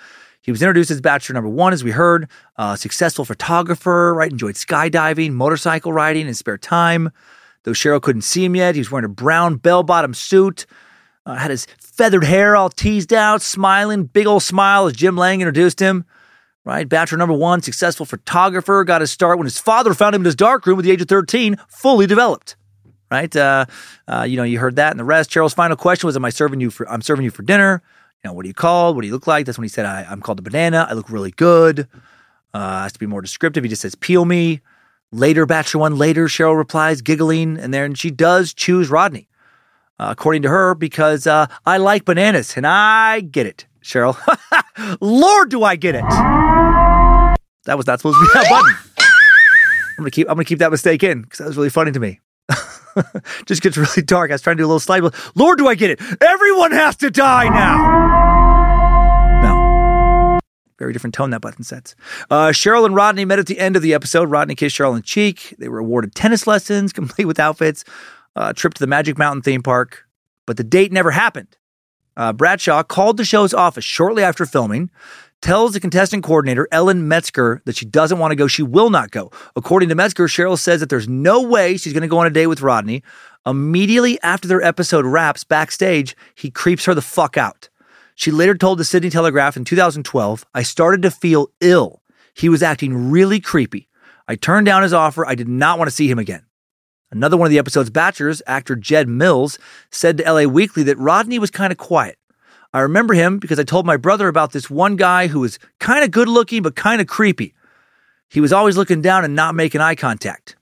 he 0.44 0.52
was 0.52 0.62
introduced 0.62 0.92
as 0.92 1.02
bachelor 1.02 1.34
number 1.34 1.50
one, 1.50 1.74
as 1.74 1.84
we 1.84 1.90
heard, 1.90 2.30
successful 2.76 3.26
photographer, 3.26 4.14
right, 4.14 4.32
enjoyed 4.32 4.54
skydiving, 4.54 5.32
motorcycle 5.32 5.94
riding 5.94 6.28
in 6.28 6.36
spare 6.36 6.60
time. 6.60 7.10
Though 7.64 7.72
Cheryl 7.72 8.00
couldn't 8.00 8.22
see 8.22 8.46
him 8.46 8.56
yet, 8.56 8.76
he 8.76 8.82
was 8.82 8.92
wearing 8.92 9.06
a 9.06 9.10
brown 9.10 9.56
bell 9.56 9.82
bottom 9.82 10.14
suit, 10.14 10.68
uh, 11.26 11.36
had 11.36 11.52
his 11.52 11.66
feathered 11.80 12.24
hair 12.24 12.56
all 12.56 12.70
teased 12.70 13.14
out, 13.14 13.42
smiling, 13.42 14.06
big 14.06 14.28
old 14.28 14.44
smile 14.44 14.88
as 14.88 14.94
Jim 14.94 15.16
Lange 15.16 15.42
introduced 15.42 15.80
him. 15.80 16.06
Right, 16.66 16.88
bachelor 16.88 17.18
number 17.18 17.36
one, 17.36 17.62
successful 17.62 18.06
photographer, 18.06 18.86
got 18.86 19.02
his 19.02 19.12
start 19.12 19.38
when 19.38 19.46
his 19.46 19.60
father 19.60 19.94
found 19.94 20.16
him 20.16 20.22
in 20.22 20.26
his 20.26 20.36
darkroom 20.36 20.80
at 20.80 20.86
the 20.86 20.92
age 20.92 21.02
of 21.02 21.10
13, 21.10 21.58
fully 21.68 22.08
developed. 22.08 22.56
Right, 23.12 23.36
uh, 23.36 23.66
uh, 24.08 24.24
you 24.24 24.38
know, 24.38 24.44
you 24.44 24.60
heard 24.60 24.78
that 24.78 24.92
and 24.92 25.00
the 25.00 25.04
rest. 25.04 25.30
Cheryl's 25.30 25.54
final 25.54 25.76
question 25.76 26.08
was, 26.08 26.16
"Am 26.16 26.26
I 26.26 26.30
serving 26.30 26.62
you 26.62 26.72
for? 26.72 26.90
I'm 26.90 27.02
serving 27.02 27.26
you 27.26 27.32
for 27.32 27.44
dinner. 27.44 27.84
You 28.24 28.30
know, 28.30 28.34
what 28.34 28.46
are 28.46 28.48
you 28.48 28.54
called? 28.54 28.96
What 28.96 29.02
do 29.02 29.08
you 29.08 29.14
look 29.14 29.28
like?" 29.28 29.46
That's 29.46 29.58
when 29.58 29.66
he 29.66 29.70
said, 29.70 29.86
I, 29.86 30.08
"I'm 30.10 30.22
called 30.22 30.40
a 30.40 30.42
banana. 30.42 30.88
I 30.90 30.94
look 30.94 31.10
really 31.10 31.32
good." 31.32 31.88
Uh, 32.54 32.84
has 32.84 32.94
to 32.94 33.00
be 33.00 33.06
more 33.06 33.22
descriptive. 33.22 33.64
He 33.64 33.70
just 33.70 33.82
says, 33.82 33.94
"Peel 33.96 34.26
me." 34.26 34.62
Later, 35.12 35.46
Bachelor 35.46 35.82
One 35.82 35.98
later, 35.98 36.26
Cheryl 36.26 36.58
replies, 36.58 37.04
giggling, 37.04 37.60
and 37.60 37.72
then 37.72 37.94
she 37.94 38.10
does 38.10 38.52
choose 38.52 38.90
Rodney, 38.90 39.28
uh, 40.00 40.08
according 40.10 40.42
to 40.44 40.50
her, 40.50 40.76
because 40.76 41.28
uh, 41.28 41.48
I 41.66 41.78
like 41.78 42.06
bananas, 42.06 42.56
and 42.58 42.66
I 42.68 43.22
get 43.22 43.46
it, 43.46 43.68
Cheryl. 43.84 44.18
Lord, 45.02 45.50
do 45.50 45.64
I 45.64 45.76
get 45.76 45.96
it? 45.96 46.04
That 47.66 47.78
was 47.78 47.88
not 47.88 48.00
supposed 48.00 48.18
to 48.18 48.26
be 48.26 48.32
that 48.34 48.50
button. 48.50 48.76
I'm 49.98 50.04
gonna 50.04 50.12
keep. 50.12 50.28
I'm 50.28 50.36
gonna 50.36 50.46
keep 50.46 50.60
that 50.60 50.72
mistake 50.72 51.04
in 51.04 51.22
because 51.22 51.40
that 51.40 51.48
was 51.48 51.58
really 51.58 51.70
funny 51.70 51.92
to 51.92 52.00
me. 52.00 52.20
Just 53.46 53.62
gets 53.62 53.78
really 53.78 54.02
dark. 54.02 54.32
I 54.32 54.36
was 54.36 54.42
trying 54.42 54.58
to 54.58 54.62
do 54.62 54.66
a 54.66 54.68
little 54.68 54.80
slide. 54.80 55.04
Lord, 55.36 55.58
do 55.58 55.68
I 55.68 55.76
get 55.76 55.90
it? 55.90 56.02
Everyone 56.22 56.72
has 56.72 56.96
to 56.98 57.10
die 57.10 57.50
now. 57.50 58.02
No. 59.44 60.40
Very 60.78 60.94
different 60.94 61.14
tone 61.14 61.30
that 61.30 61.42
button 61.42 61.64
sets. 61.64 61.96
Uh, 62.30 62.50
Cheryl 62.50 62.86
and 62.86 62.96
Rodney 62.96 63.26
met 63.26 63.40
at 63.40 63.46
the 63.48 63.60
end 63.60 63.76
of 63.76 63.82
the 63.82 63.94
episode. 63.94 64.30
Rodney 64.30 64.56
kissed 64.56 64.78
Cheryl 64.78 64.90
on 64.90 64.96
the 64.96 65.02
cheek. 65.02 65.56
They 65.60 65.70
were 65.70 65.80
awarded 65.80 66.16
tennis 66.16 66.46
lessons, 66.48 66.92
complete 66.94 67.26
with 67.26 67.40
outfits, 67.40 67.84
uh, 68.36 68.54
trip 68.54 68.74
to 68.76 68.80
the 68.80 68.88
Magic 68.88 69.18
Mountain 69.18 69.42
theme 69.42 69.64
park. 69.64 70.06
But 70.46 70.58
the 70.58 70.64
date 70.64 70.92
never 70.92 71.12
happened. 71.12 71.58
Uh, 72.16 72.34
Bradshaw 72.34 72.84
called 72.84 73.18
the 73.18 73.26
show's 73.26 73.54
office 73.54 73.84
shortly 73.84 74.24
after 74.24 74.46
filming, 74.46 74.92
tells 75.42 75.74
the 75.74 75.80
contestant 75.80 76.24
coordinator, 76.24 76.68
Ellen 76.72 77.08
Metzger, 77.08 77.62
that 77.66 77.76
she 77.76 77.86
doesn't 77.86 78.20
want 78.20 78.32
to 78.32 78.36
go. 78.36 78.48
She 78.48 78.64
will 78.64 78.90
not 78.90 79.12
go. 79.12 79.32
According 79.56 79.90
to 79.90 79.96
Metzger, 79.96 80.28
Cheryl 80.28 80.58
says 80.58 80.80
that 80.80 80.90
there's 80.90 81.10
no 81.10 81.42
way 81.42 81.78
she's 81.78 81.94
going 81.94 82.02
to 82.02 82.08
go 82.08 82.20
on 82.20 82.28
a 82.28 82.30
date 82.30 82.48
with 82.48 82.62
Rodney. 82.62 83.04
Immediately 83.46 84.22
after 84.22 84.48
their 84.48 84.62
episode 84.62 85.06
wraps 85.06 85.44
backstage, 85.44 86.16
he 86.36 86.50
creeps 86.50 86.86
her 86.86 86.94
the 86.94 87.02
fuck 87.02 87.36
out. 87.36 87.70
She 88.16 88.32
later 88.32 88.56
told 88.56 88.78
the 88.78 88.86
Sydney 88.86 89.10
Telegraph 89.10 89.58
in 89.58 89.66
2012, 89.66 90.46
I 90.54 90.64
started 90.64 91.02
to 91.02 91.12
feel 91.12 91.52
ill. 91.60 92.02
He 92.36 92.48
was 92.48 92.64
acting 92.64 93.12
really 93.12 93.40
creepy. 93.40 93.90
I 94.28 94.36
turned 94.36 94.66
down 94.66 94.84
his 94.84 94.94
offer. 94.94 95.26
I 95.26 95.36
did 95.36 95.50
not 95.50 95.78
want 95.78 95.90
to 95.90 95.96
see 95.96 96.10
him 96.10 96.20
again. 96.20 96.46
Another 97.14 97.38
one 97.38 97.46
of 97.46 97.52
the 97.52 97.60
episode's 97.60 97.92
bachelors, 97.92 98.42
actor 98.48 98.76
Jed 98.76 99.08
Mills, 99.08 99.60
said 99.92 100.18
to 100.18 100.24
LA 100.24 100.44
Weekly 100.46 100.82
that 100.84 100.98
Rodney 100.98 101.38
was 101.38 101.52
kind 101.52 101.72
of 101.72 101.78
quiet. 101.78 102.18
I 102.74 102.80
remember 102.80 103.14
him 103.14 103.38
because 103.38 103.60
I 103.60 103.64
told 103.64 103.86
my 103.86 103.98
brother 103.98 104.28
about 104.28 104.52
this 104.52 104.68
one 104.68 104.96
guy 104.96 105.28
who 105.28 105.42
was 105.42 105.60
kind 105.80 106.04
of 106.04 106.10
good 106.10 106.28
looking 106.28 106.64
but 106.64 106.76
kind 106.76 107.00
of 107.00 107.06
creepy. 107.06 107.54
He 108.30 108.42
was 108.42 108.52
always 108.52 108.78
looking 108.78 109.02
down 109.02 109.24
and 109.24 109.36
not 109.36 109.54
making 109.54 109.80
eye 109.80 109.94
contact. 109.94 110.56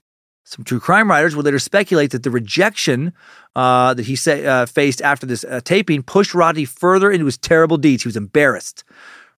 Some 0.44 0.62
true 0.62 0.78
crime 0.78 1.08
writers 1.08 1.34
would 1.34 1.46
later 1.46 1.58
speculate 1.58 2.10
that 2.10 2.22
the 2.22 2.30
rejection 2.30 3.14
uh, 3.56 3.94
that 3.94 4.04
he 4.04 4.14
say, 4.14 4.44
uh, 4.44 4.66
faced 4.66 5.00
after 5.00 5.24
this 5.24 5.44
uh, 5.44 5.62
taping 5.64 6.02
pushed 6.02 6.34
Rodney 6.34 6.66
further 6.66 7.10
into 7.10 7.24
his 7.24 7.38
terrible 7.38 7.78
deeds. 7.78 8.02
He 8.02 8.08
was 8.08 8.16
embarrassed. 8.16 8.84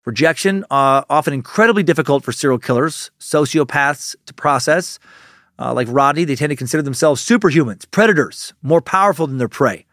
Rejection, 0.05 0.65
uh, 0.69 1.05
often 1.09 1.32
incredibly 1.32 1.85
difficult 1.85 2.24
for 2.24 2.32
serial 2.32 2.59
killers, 2.59 3.12
sociopaths 3.20 4.16
to 4.27 4.35
process. 4.35 4.99
Uh, 5.59 5.72
like 5.72 5.86
Rodney, 5.90 6.24
they 6.24 6.36
tend 6.36 6.51
to 6.51 6.56
consider 6.56 6.82
themselves 6.82 7.24
superhumans, 7.24 7.89
predators, 7.90 8.52
more 8.62 8.81
powerful 8.81 9.26
than 9.26 9.39
their 9.39 9.48
prey. 9.48 9.86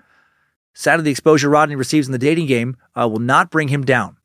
Sadly, 0.73 1.03
the 1.03 1.11
exposure 1.11 1.49
Rodney 1.49 1.75
receives 1.75 2.07
in 2.07 2.11
the 2.11 2.17
dating 2.17 2.47
game 2.47 2.77
uh, 2.95 3.07
will 3.07 3.19
not 3.19 3.51
bring 3.51 3.67
him 3.67 3.83
down. 3.83 4.17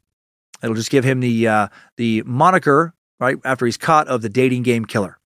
It'll 0.62 0.76
just 0.76 0.90
give 0.90 1.04
him 1.04 1.20
the 1.20 1.48
uh, 1.48 1.68
the 1.96 2.22
moniker 2.22 2.94
right 3.20 3.36
after 3.44 3.66
he's 3.66 3.76
caught 3.76 4.08
of 4.08 4.22
the 4.22 4.28
dating 4.28 4.62
game 4.62 4.84
killer. 4.84 5.18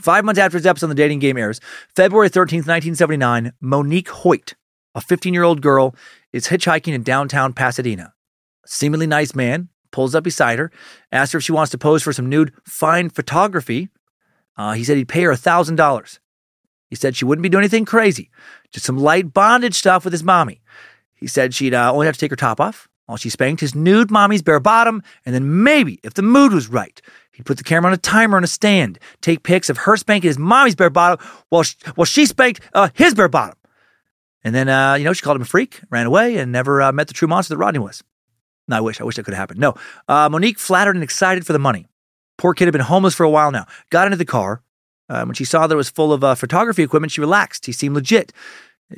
Five 0.00 0.24
months 0.24 0.38
after 0.38 0.58
his 0.58 0.66
episode 0.66 0.86
on 0.86 0.90
the 0.90 0.94
dating 0.94 1.20
game 1.20 1.36
airs, 1.36 1.60
February 1.94 2.28
13th, 2.28 2.66
1979, 2.66 3.52
Monique 3.60 4.08
Hoyt, 4.08 4.54
a 4.94 5.00
15 5.00 5.32
year 5.32 5.42
old 5.42 5.62
girl, 5.62 5.94
is 6.32 6.48
hitchhiking 6.48 6.92
in 6.92 7.02
downtown 7.02 7.52
Pasadena. 7.52 8.12
A 8.64 8.68
seemingly 8.68 9.06
nice 9.06 9.34
man 9.34 9.68
pulls 9.92 10.14
up 10.14 10.24
beside 10.24 10.58
her, 10.58 10.70
asks 11.10 11.32
her 11.32 11.38
if 11.38 11.44
she 11.44 11.52
wants 11.52 11.70
to 11.70 11.78
pose 11.78 12.02
for 12.02 12.12
some 12.12 12.28
nude 12.28 12.52
fine 12.64 13.08
photography. 13.08 13.88
Uh, 14.56 14.72
he 14.72 14.84
said 14.84 14.96
he'd 14.96 15.08
pay 15.08 15.22
her 15.22 15.32
$1,000. 15.32 16.18
He 16.88 16.96
said 16.96 17.16
she 17.16 17.24
wouldn't 17.24 17.42
be 17.42 17.48
doing 17.48 17.62
anything 17.62 17.84
crazy, 17.84 18.30
just 18.70 18.86
some 18.86 18.98
light 18.98 19.32
bondage 19.32 19.74
stuff 19.74 20.04
with 20.04 20.12
his 20.12 20.24
mommy. 20.24 20.60
He 21.14 21.26
said 21.26 21.54
she'd 21.54 21.74
uh, 21.74 21.92
only 21.92 22.06
have 22.06 22.14
to 22.14 22.20
take 22.20 22.30
her 22.30 22.36
top 22.36 22.60
off 22.60 22.88
while 23.06 23.16
she 23.16 23.30
spanked 23.30 23.60
his 23.60 23.74
nude 23.74 24.10
mommy's 24.10 24.42
bare 24.42 24.60
bottom, 24.60 25.02
and 25.24 25.34
then 25.34 25.62
maybe, 25.62 26.00
if 26.02 26.14
the 26.14 26.22
mood 26.22 26.52
was 26.52 26.68
right, 26.68 27.00
he'd 27.32 27.46
put 27.46 27.56
the 27.56 27.64
camera 27.64 27.90
on 27.90 27.94
a 27.94 27.98
timer 27.98 28.36
on 28.36 28.44
a 28.44 28.48
stand, 28.48 28.98
take 29.20 29.42
pics 29.42 29.70
of 29.70 29.78
her 29.78 29.96
spanking 29.96 30.28
his 30.28 30.38
mommy's 30.38 30.74
bare 30.74 30.90
bottom 30.90 31.24
while 31.48 31.62
she, 31.62 31.76
while 31.94 32.04
she 32.04 32.26
spanked 32.26 32.60
uh, 32.74 32.88
his 32.94 33.14
bare 33.14 33.28
bottom. 33.28 33.56
And 34.42 34.54
then, 34.54 34.68
uh, 34.68 34.94
you 34.94 35.04
know, 35.04 35.12
she 35.12 35.22
called 35.22 35.36
him 35.36 35.42
a 35.42 35.46
freak, 35.46 35.80
ran 35.90 36.06
away, 36.06 36.36
and 36.36 36.52
never 36.52 36.82
uh, 36.82 36.92
met 36.92 37.08
the 37.08 37.14
true 37.14 37.28
monster 37.28 37.54
that 37.54 37.58
Rodney 37.58 37.80
was. 37.80 38.02
No, 38.68 38.76
I 38.76 38.80
wish. 38.80 39.00
I 39.00 39.04
wish 39.04 39.16
that 39.16 39.24
could 39.24 39.34
have 39.34 39.40
happened. 39.40 39.60
No. 39.60 39.74
Uh, 40.08 40.28
Monique, 40.28 40.58
flattered 40.58 40.96
and 40.96 41.02
excited 41.02 41.46
for 41.46 41.52
the 41.52 41.58
money. 41.58 41.86
Poor 42.38 42.54
kid 42.54 42.66
had 42.66 42.72
been 42.72 42.82
homeless 42.82 43.14
for 43.14 43.24
a 43.24 43.30
while 43.30 43.50
now. 43.50 43.66
Got 43.90 44.06
into 44.06 44.16
the 44.16 44.24
car, 44.24 44.62
uh, 45.08 45.24
when 45.24 45.34
she 45.34 45.44
saw 45.44 45.66
that 45.66 45.74
it 45.74 45.76
was 45.76 45.90
full 45.90 46.12
of 46.12 46.24
uh, 46.24 46.34
photography 46.34 46.82
equipment, 46.82 47.12
she 47.12 47.20
relaxed. 47.20 47.66
He 47.66 47.72
seemed 47.72 47.94
legit. 47.94 48.32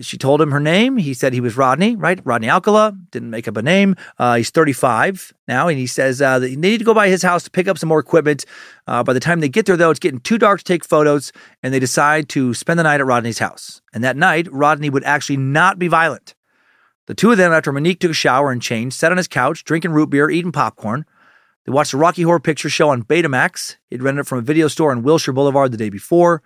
She 0.01 0.19
told 0.19 0.43
him 0.43 0.51
her 0.51 0.61
name. 0.61 0.99
He 0.99 1.15
said 1.15 1.33
he 1.33 1.41
was 1.41 1.57
Rodney, 1.57 1.97
right? 1.97 2.21
Rodney 2.23 2.51
Alcala. 2.51 2.95
Didn't 3.11 3.31
make 3.31 3.49
up 3.49 3.57
a 3.57 3.63
name. 3.63 3.97
Uh, 4.19 4.37
he's 4.37 4.51
35 4.51 5.33
now, 5.47 5.69
and 5.69 5.79
he 5.79 5.87
says 5.87 6.21
uh, 6.21 6.39
they 6.39 6.57
need 6.57 6.79
to 6.79 6.85
go 6.85 6.93
by 6.93 7.09
his 7.09 7.23
house 7.23 7.43
to 7.45 7.51
pick 7.51 7.69
up 7.69 7.79
some 7.79 7.89
more 7.89 7.99
equipment. 7.99 8.45
Uh, 8.87 9.03
by 9.03 9.15
the 9.15 9.21
time 9.21 9.41
they 9.41 9.49
get 9.49 9.65
there, 9.65 9.79
though, 9.79 9.91
it's 9.91 9.99
getting 9.99 10.21
too 10.21 10.37
dark 10.37 10.59
to 10.59 10.65
take 10.65 10.85
photos, 10.85 11.33
and 11.63 11.73
they 11.73 11.79
decide 11.79 12.29
to 12.31 12.53
spend 12.53 12.79
the 12.79 12.83
night 12.83 13.01
at 13.01 13.07
Rodney's 13.07 13.39
house. 13.39 13.81
And 13.95 14.05
that 14.05 14.17
night, 14.17 14.47
Rodney 14.53 14.91
would 14.91 15.05
actually 15.05 15.39
not 15.39 15.79
be 15.79 15.89
violent. 15.89 16.35
The 17.07 17.15
two 17.15 17.31
of 17.31 17.39
them, 17.39 17.53
after 17.53 17.73
Monique 17.73 18.01
took 18.01 18.11
a 18.11 18.15
shower 18.15 18.53
and 18.53 18.61
changed, 18.61 18.95
sat 18.95 19.11
on 19.11 19.17
his 19.17 19.29
couch, 19.29 19.65
drinking 19.65 19.93
root 19.93 20.11
beer, 20.11 20.29
eating 20.29 20.53
popcorn. 20.53 21.07
They 21.65 21.73
watched 21.73 21.93
the 21.93 21.99
Rocky 21.99 22.23
Horror 22.23 22.41
Picture 22.41 22.71
Show 22.71 22.89
on 22.89 23.03
Betamax. 23.03 23.77
He'd 23.91 24.03
rented 24.03 24.25
it 24.25 24.29
from 24.29 24.39
a 24.39 24.43
video 24.43 24.69
store 24.69 24.91
on 24.91 25.03
Wilshire 25.03 25.35
Boulevard 25.35 25.71
the 25.71 25.77
day 25.77 25.91
before. 25.91 26.43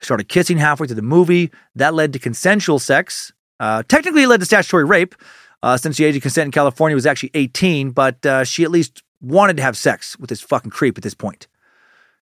Started 0.00 0.28
kissing 0.28 0.58
halfway 0.58 0.86
through 0.86 0.96
the 0.96 1.02
movie. 1.02 1.50
That 1.74 1.94
led 1.94 2.12
to 2.12 2.18
consensual 2.18 2.78
sex. 2.78 3.32
Uh, 3.60 3.82
technically, 3.88 4.26
led 4.26 4.40
to 4.40 4.46
statutory 4.46 4.84
rape, 4.84 5.14
uh, 5.62 5.76
since 5.76 5.96
the 5.96 6.04
age 6.04 6.16
of 6.16 6.22
consent 6.22 6.46
in 6.46 6.52
California 6.52 6.94
was 6.94 7.06
actually 7.06 7.30
18, 7.34 7.90
but 7.90 8.24
uh, 8.26 8.44
she 8.44 8.64
at 8.64 8.70
least 8.70 9.02
wanted 9.20 9.56
to 9.56 9.62
have 9.62 9.76
sex 9.76 10.18
with 10.18 10.28
this 10.28 10.40
fucking 10.40 10.70
creep 10.70 10.98
at 10.98 11.04
this 11.04 11.14
point. 11.14 11.46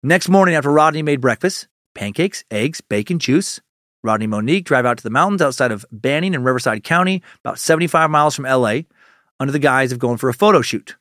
Next 0.03 0.29
morning, 0.29 0.55
after 0.55 0.71
Rodney 0.71 1.03
made 1.03 1.21
breakfast, 1.21 1.69
pancakes, 1.95 2.45
eggs, 2.51 2.81
bacon, 2.81 3.19
juice, 3.19 3.61
Rodney 4.03 4.25
and 4.25 4.31
Monique 4.31 4.65
drive 4.65 4.87
out 4.87 4.99
to 4.99 5.03
the 5.03 5.11
mountains 5.11 5.43
outside 5.43 5.73
of 5.73 5.85
Banning 5.91 6.33
in 6.33 6.45
Riverside 6.45 6.85
County, 6.85 7.23
about 7.45 7.59
75 7.59 8.09
miles 8.09 8.35
from 8.35 8.45
LA, 8.45 8.83
under 9.41 9.53
the 9.53 9.59
guise 9.59 9.93
of 9.93 9.99
going 9.99 10.17
for 10.17 10.29
a 10.29 10.35
photo 10.35 10.63
shoot. 10.63 10.97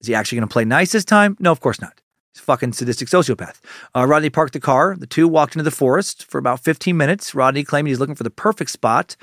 Is 0.00 0.06
he 0.06 0.14
actually 0.14 0.36
going 0.36 0.48
to 0.48 0.52
play 0.52 0.64
nice 0.64 0.92
this 0.92 1.04
time? 1.04 1.36
No, 1.40 1.52
of 1.52 1.60
course 1.60 1.80
not. 1.80 2.00
He's 2.32 2.40
a 2.40 2.44
fucking 2.44 2.72
sadistic 2.72 3.08
sociopath. 3.08 3.60
Uh, 3.94 4.06
Rodney 4.06 4.30
parked 4.30 4.52
the 4.52 4.60
car. 4.60 4.96
The 4.96 5.06
two 5.06 5.26
walked 5.26 5.54
into 5.54 5.64
the 5.64 5.70
forest 5.70 6.24
for 6.30 6.38
about 6.38 6.60
15 6.60 6.96
minutes. 6.96 7.34
Rodney 7.34 7.64
claimed 7.64 7.88
he's 7.88 7.98
looking 7.98 8.14
for 8.14 8.22
the 8.22 8.30
perfect 8.30 8.70
spot. 8.70 9.16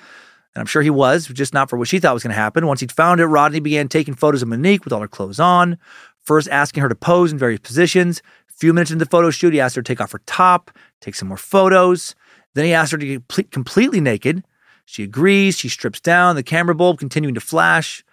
And 0.53 0.61
I'm 0.61 0.65
sure 0.65 0.81
he 0.81 0.89
was, 0.89 1.27
just 1.27 1.53
not 1.53 1.69
for 1.69 1.77
what 1.77 1.87
she 1.87 1.99
thought 1.99 2.13
was 2.13 2.23
going 2.23 2.33
to 2.33 2.39
happen. 2.39 2.65
Once 2.65 2.79
he'd 2.79 2.91
found 2.91 3.21
it, 3.21 3.27
Rodney 3.27 3.59
began 3.59 3.87
taking 3.87 4.13
photos 4.13 4.41
of 4.41 4.47
Monique 4.49 4.83
with 4.83 4.91
all 4.91 5.01
her 5.01 5.07
clothes 5.07 5.39
on, 5.39 5.77
first 6.23 6.49
asking 6.49 6.81
her 6.81 6.89
to 6.89 6.95
pose 6.95 7.31
in 7.31 7.37
various 7.37 7.59
positions. 7.59 8.21
A 8.49 8.53
few 8.53 8.73
minutes 8.73 8.91
into 8.91 9.05
the 9.05 9.09
photo 9.09 9.29
shoot, 9.29 9.53
he 9.53 9.61
asked 9.61 9.75
her 9.75 9.81
to 9.81 9.87
take 9.87 10.01
off 10.01 10.11
her 10.11 10.21
top, 10.25 10.71
take 10.99 11.15
some 11.15 11.27
more 11.27 11.37
photos. 11.37 12.15
Then 12.55 12.65
he 12.65 12.73
asked 12.73 12.91
her 12.91 12.97
to 12.97 13.19
get 13.19 13.51
completely 13.51 14.01
naked. 14.01 14.43
She 14.85 15.03
agrees. 15.03 15.57
She 15.57 15.69
strips 15.69 15.99
down, 15.99 16.35
the 16.35 16.43
camera 16.43 16.73
bulb 16.73 16.97
continuing 16.97 17.35
to 17.35 17.41
flash. 17.41 18.03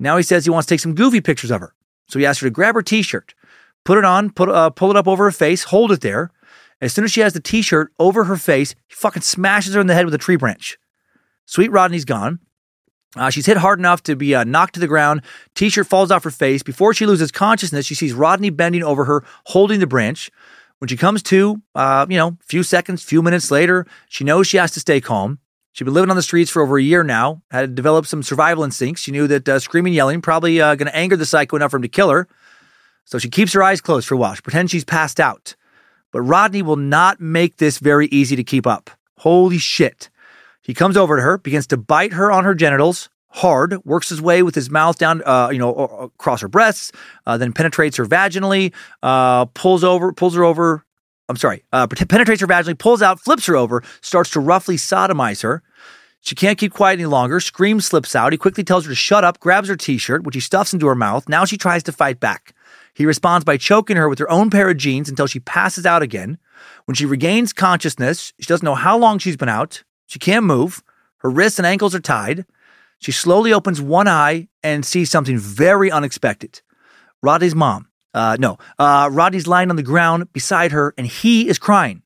Now 0.00 0.16
he 0.16 0.24
says 0.24 0.44
he 0.44 0.50
wants 0.50 0.66
to 0.66 0.74
take 0.74 0.80
some 0.80 0.94
goofy 0.94 1.20
pictures 1.20 1.52
of 1.52 1.60
her. 1.60 1.72
So 2.12 2.18
he 2.18 2.26
asked 2.26 2.40
her 2.40 2.46
to 2.46 2.50
grab 2.50 2.74
her 2.74 2.82
t-shirt, 2.82 3.34
put 3.86 3.96
it 3.96 4.04
on, 4.04 4.28
put 4.28 4.50
uh, 4.50 4.68
pull 4.68 4.90
it 4.90 4.98
up 4.98 5.08
over 5.08 5.24
her 5.24 5.30
face, 5.30 5.64
hold 5.64 5.92
it 5.92 6.02
there. 6.02 6.30
As 6.82 6.92
soon 6.92 7.06
as 7.06 7.10
she 7.10 7.22
has 7.22 7.32
the 7.32 7.40
t-shirt 7.40 7.90
over 7.98 8.24
her 8.24 8.36
face, 8.36 8.74
he 8.86 8.94
fucking 8.94 9.22
smashes 9.22 9.72
her 9.72 9.80
in 9.80 9.86
the 9.86 9.94
head 9.94 10.04
with 10.04 10.12
a 10.12 10.18
tree 10.18 10.36
branch. 10.36 10.76
Sweet 11.46 11.70
Rodney's 11.70 12.04
gone. 12.04 12.40
Uh, 13.16 13.30
she's 13.30 13.46
hit 13.46 13.56
hard 13.56 13.78
enough 13.78 14.02
to 14.02 14.14
be 14.14 14.34
uh, 14.34 14.44
knocked 14.44 14.74
to 14.74 14.80
the 14.80 14.86
ground. 14.86 15.22
T-shirt 15.54 15.86
falls 15.86 16.10
off 16.10 16.24
her 16.24 16.30
face. 16.30 16.62
Before 16.62 16.92
she 16.92 17.06
loses 17.06 17.32
consciousness, 17.32 17.86
she 17.86 17.94
sees 17.94 18.12
Rodney 18.12 18.50
bending 18.50 18.82
over 18.82 19.06
her, 19.06 19.24
holding 19.46 19.80
the 19.80 19.86
branch. 19.86 20.30
When 20.80 20.88
she 20.88 20.98
comes 20.98 21.22
to, 21.22 21.62
uh, 21.74 22.04
you 22.10 22.18
know, 22.18 22.28
a 22.28 22.44
few 22.44 22.62
seconds, 22.62 23.02
few 23.02 23.22
minutes 23.22 23.50
later, 23.50 23.86
she 24.10 24.22
knows 24.22 24.46
she 24.46 24.58
has 24.58 24.72
to 24.72 24.80
stay 24.80 25.00
calm. 25.00 25.38
She'd 25.72 25.84
been 25.84 25.94
living 25.94 26.10
on 26.10 26.16
the 26.16 26.22
streets 26.22 26.50
for 26.50 26.62
over 26.62 26.78
a 26.78 26.82
year 26.82 27.02
now, 27.02 27.42
had 27.50 27.74
developed 27.74 28.08
some 28.08 28.22
survival 28.22 28.62
instincts. 28.62 29.02
She 29.02 29.10
knew 29.10 29.26
that 29.26 29.48
uh, 29.48 29.58
screaming, 29.58 29.94
yelling, 29.94 30.20
probably 30.20 30.60
uh, 30.60 30.74
going 30.74 30.86
to 30.86 30.96
anger 30.96 31.16
the 31.16 31.26
psycho 31.26 31.56
enough 31.56 31.70
for 31.70 31.78
him 31.78 31.82
to 31.82 31.88
kill 31.88 32.10
her. 32.10 32.28
So 33.04 33.18
she 33.18 33.30
keeps 33.30 33.52
her 33.54 33.62
eyes 33.62 33.80
closed 33.80 34.06
for 34.06 34.14
a 34.14 34.18
while. 34.18 34.34
She 34.34 34.42
pretends 34.42 34.70
she's 34.70 34.84
passed 34.84 35.18
out. 35.18 35.56
But 36.12 36.20
Rodney 36.22 36.62
will 36.62 36.76
not 36.76 37.20
make 37.20 37.56
this 37.56 37.78
very 37.78 38.06
easy 38.08 38.36
to 38.36 38.44
keep 38.44 38.66
up. 38.66 38.90
Holy 39.18 39.58
shit. 39.58 40.10
He 40.62 40.74
comes 40.74 40.96
over 40.96 41.16
to 41.16 41.22
her, 41.22 41.38
begins 41.38 41.66
to 41.68 41.76
bite 41.76 42.12
her 42.12 42.30
on 42.30 42.44
her 42.44 42.54
genitals 42.54 43.08
hard, 43.32 43.84
works 43.84 44.08
his 44.08 44.20
way 44.20 44.42
with 44.42 44.54
his 44.54 44.70
mouth 44.70 44.98
down, 44.98 45.22
uh, 45.24 45.48
you 45.50 45.58
know, 45.58 45.74
across 45.74 46.40
her 46.42 46.48
breasts, 46.48 46.92
uh, 47.26 47.36
then 47.38 47.52
penetrates 47.52 47.96
her 47.96 48.04
vaginally, 48.04 48.72
uh, 49.02 49.46
pulls 49.46 49.82
over, 49.82 50.12
pulls 50.12 50.34
her 50.34 50.44
over. 50.44 50.84
I'm 51.28 51.36
sorry, 51.36 51.64
uh, 51.72 51.86
penetrates 51.86 52.40
her 52.40 52.46
vaginally, 52.46 52.78
pulls 52.78 53.02
out, 53.02 53.20
flips 53.20 53.46
her 53.46 53.56
over, 53.56 53.82
starts 54.00 54.30
to 54.30 54.40
roughly 54.40 54.76
sodomize 54.76 55.42
her. 55.42 55.62
She 56.20 56.34
can't 56.36 56.58
keep 56.58 56.72
quiet 56.72 57.00
any 57.00 57.06
longer. 57.06 57.40
Scream 57.40 57.80
slips 57.80 58.14
out. 58.14 58.32
He 58.32 58.38
quickly 58.38 58.62
tells 58.62 58.84
her 58.84 58.90
to 58.90 58.94
shut 58.94 59.24
up, 59.24 59.40
grabs 59.40 59.68
her 59.68 59.76
t-shirt, 59.76 60.22
which 60.22 60.36
he 60.36 60.40
stuffs 60.40 60.72
into 60.72 60.86
her 60.86 60.94
mouth. 60.94 61.28
Now 61.28 61.44
she 61.44 61.56
tries 61.56 61.82
to 61.84 61.92
fight 61.92 62.20
back. 62.20 62.54
He 62.94 63.06
responds 63.06 63.44
by 63.44 63.56
choking 63.56 63.96
her 63.96 64.08
with 64.08 64.20
her 64.20 64.30
own 64.30 64.48
pair 64.48 64.70
of 64.70 64.76
jeans 64.76 65.08
until 65.08 65.26
she 65.26 65.40
passes 65.40 65.84
out 65.84 66.02
again. 66.02 66.38
When 66.84 66.94
she 66.94 67.06
regains 67.06 67.52
consciousness, 67.52 68.32
she 68.38 68.46
doesn't 68.46 68.64
know 68.64 68.76
how 68.76 68.96
long 68.96 69.18
she's 69.18 69.36
been 69.36 69.48
out. 69.48 69.82
She 70.06 70.20
can't 70.20 70.44
move. 70.44 70.82
Her 71.18 71.30
wrists 71.30 71.58
and 71.58 71.66
ankles 71.66 71.94
are 71.94 72.00
tied. 72.00 72.44
She 73.00 73.10
slowly 73.10 73.52
opens 73.52 73.80
one 73.80 74.06
eye 74.06 74.48
and 74.62 74.86
sees 74.86 75.10
something 75.10 75.38
very 75.38 75.90
unexpected. 75.90 76.60
Roddy's 77.20 77.54
mom. 77.54 77.88
Uh, 78.14 78.36
no, 78.38 78.58
uh, 78.78 79.08
Rodney's 79.10 79.46
lying 79.46 79.70
on 79.70 79.76
the 79.76 79.82
ground 79.82 80.32
beside 80.32 80.72
her 80.72 80.94
and 80.98 81.06
he 81.06 81.48
is 81.48 81.58
crying. 81.58 82.02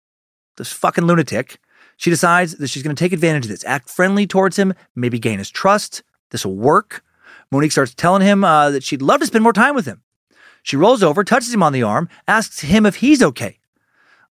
This 0.57 0.73
fucking 0.73 1.05
lunatic. 1.05 1.59
She 1.97 2.11
decides 2.11 2.57
that 2.57 2.69
she's 2.69 2.83
going 2.83 2.95
to 2.95 3.03
take 3.03 3.13
advantage 3.13 3.45
of 3.45 3.51
this, 3.51 3.65
act 3.65 3.89
friendly 3.89 4.27
towards 4.27 4.59
him, 4.59 4.75
maybe 4.95 5.19
gain 5.19 5.39
his 5.39 5.51
trust. 5.51 6.03
This 6.31 6.45
will 6.45 6.57
work. 6.57 7.03
Monique 7.51 7.73
starts 7.73 7.95
telling 7.95 8.23
him 8.23 8.45
uh, 8.45 8.71
that 8.71 8.83
she'd 8.83 9.03
love 9.03 9.21
to 9.21 9.27
spend 9.27 9.43
more 9.43 9.53
time 9.53 9.75
with 9.75 9.87
him. 9.87 10.03
She 10.63 10.77
rolls 10.77 11.03
over, 11.03 11.23
touches 11.25 11.55
him 11.55 11.63
on 11.63 11.73
the 11.73 11.85
arm, 11.85 12.09
asks 12.27 12.61
him 12.61 12.87
if 12.87 12.97
he's 12.97 13.23
okay, 13.23 13.61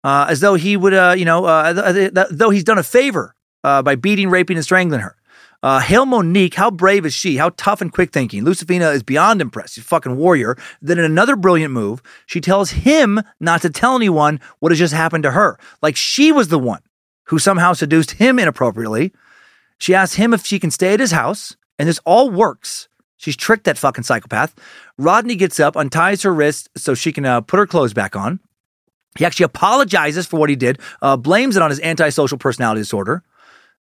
uh, 0.03 0.27
as 0.29 0.41
though 0.41 0.55
he 0.55 0.77
would, 0.77 0.93
uh, 0.93 1.15
you 1.17 1.25
know, 1.25 1.45
uh, 1.45 1.93
th- 1.93 2.13
th- 2.13 2.27
though 2.31 2.51
he's 2.51 2.65
done 2.65 2.79
a 2.79 2.83
favor 2.83 3.37
uh, 3.63 3.83
by 3.83 3.95
beating, 3.95 4.29
raping, 4.29 4.57
and 4.57 4.65
strangling 4.65 5.01
her. 5.01 5.17
Uh, 5.65 5.81
hail 5.81 6.05
Monique, 6.05 6.53
how 6.53 6.71
brave 6.71 7.07
is 7.07 7.15
she? 7.15 7.39
How 7.39 7.49
tough 7.57 7.81
and 7.81 7.91
quick 7.91 8.13
thinking. 8.13 8.45
Lucifina 8.45 8.93
is 8.93 9.03
beyond 9.03 9.41
impressed. 9.41 9.77
She's 9.77 9.85
a 9.85 9.87
fucking 9.87 10.15
warrior. 10.15 10.59
Then 10.83 10.99
in 10.99 11.07
another 11.07 11.37
brilliant 11.37 11.73
move, 11.73 12.03
she 12.27 12.43
tells 12.43 12.69
him 12.73 13.23
not 13.41 13.63
to 13.63 13.71
tell 13.71 13.97
anyone 13.97 14.41
what 14.59 14.73
has 14.73 14.79
just 14.79 14.93
happened 14.93 15.23
to 15.23 15.31
her. 15.31 15.59
Like 15.81 15.97
she 15.97 16.33
was 16.33 16.49
the 16.49 16.59
one 16.59 16.83
who 17.29 17.39
somehow 17.39 17.73
seduced 17.73 18.11
him 18.11 18.39
inappropriately. 18.39 19.15
She 19.79 19.95
asks 19.95 20.17
him 20.17 20.35
if 20.35 20.45
she 20.45 20.59
can 20.59 20.71
stay 20.71 20.93
at 20.93 21.01
his 21.01 21.13
house, 21.13 21.57
and 21.79 21.89
this 21.89 22.01
all 22.05 22.29
works. 22.29 22.89
She's 23.17 23.35
tricked 23.35 23.65
that 23.65 23.79
fucking 23.79 24.05
psychopath. 24.05 24.55
Rodney 24.99 25.35
gets 25.35 25.59
up, 25.59 25.79
unties 25.79 26.25
her 26.25 26.35
wrist 26.35 26.69
so 26.77 26.93
she 26.93 27.11
can 27.11 27.25
uh, 27.25 27.41
put 27.41 27.57
her 27.57 27.67
clothes 27.67 27.95
back 27.95 28.17
on. 28.17 28.39
He 29.17 29.25
actually 29.25 29.45
apologizes 29.45 30.27
for 30.27 30.39
what 30.39 30.51
he 30.51 30.57
did, 30.57 30.79
uh, 31.01 31.17
blames 31.17 31.57
it 31.57 31.63
on 31.63 31.71
his 31.71 31.81
antisocial 31.81 32.37
personality 32.37 32.83
disorder. 32.83 33.23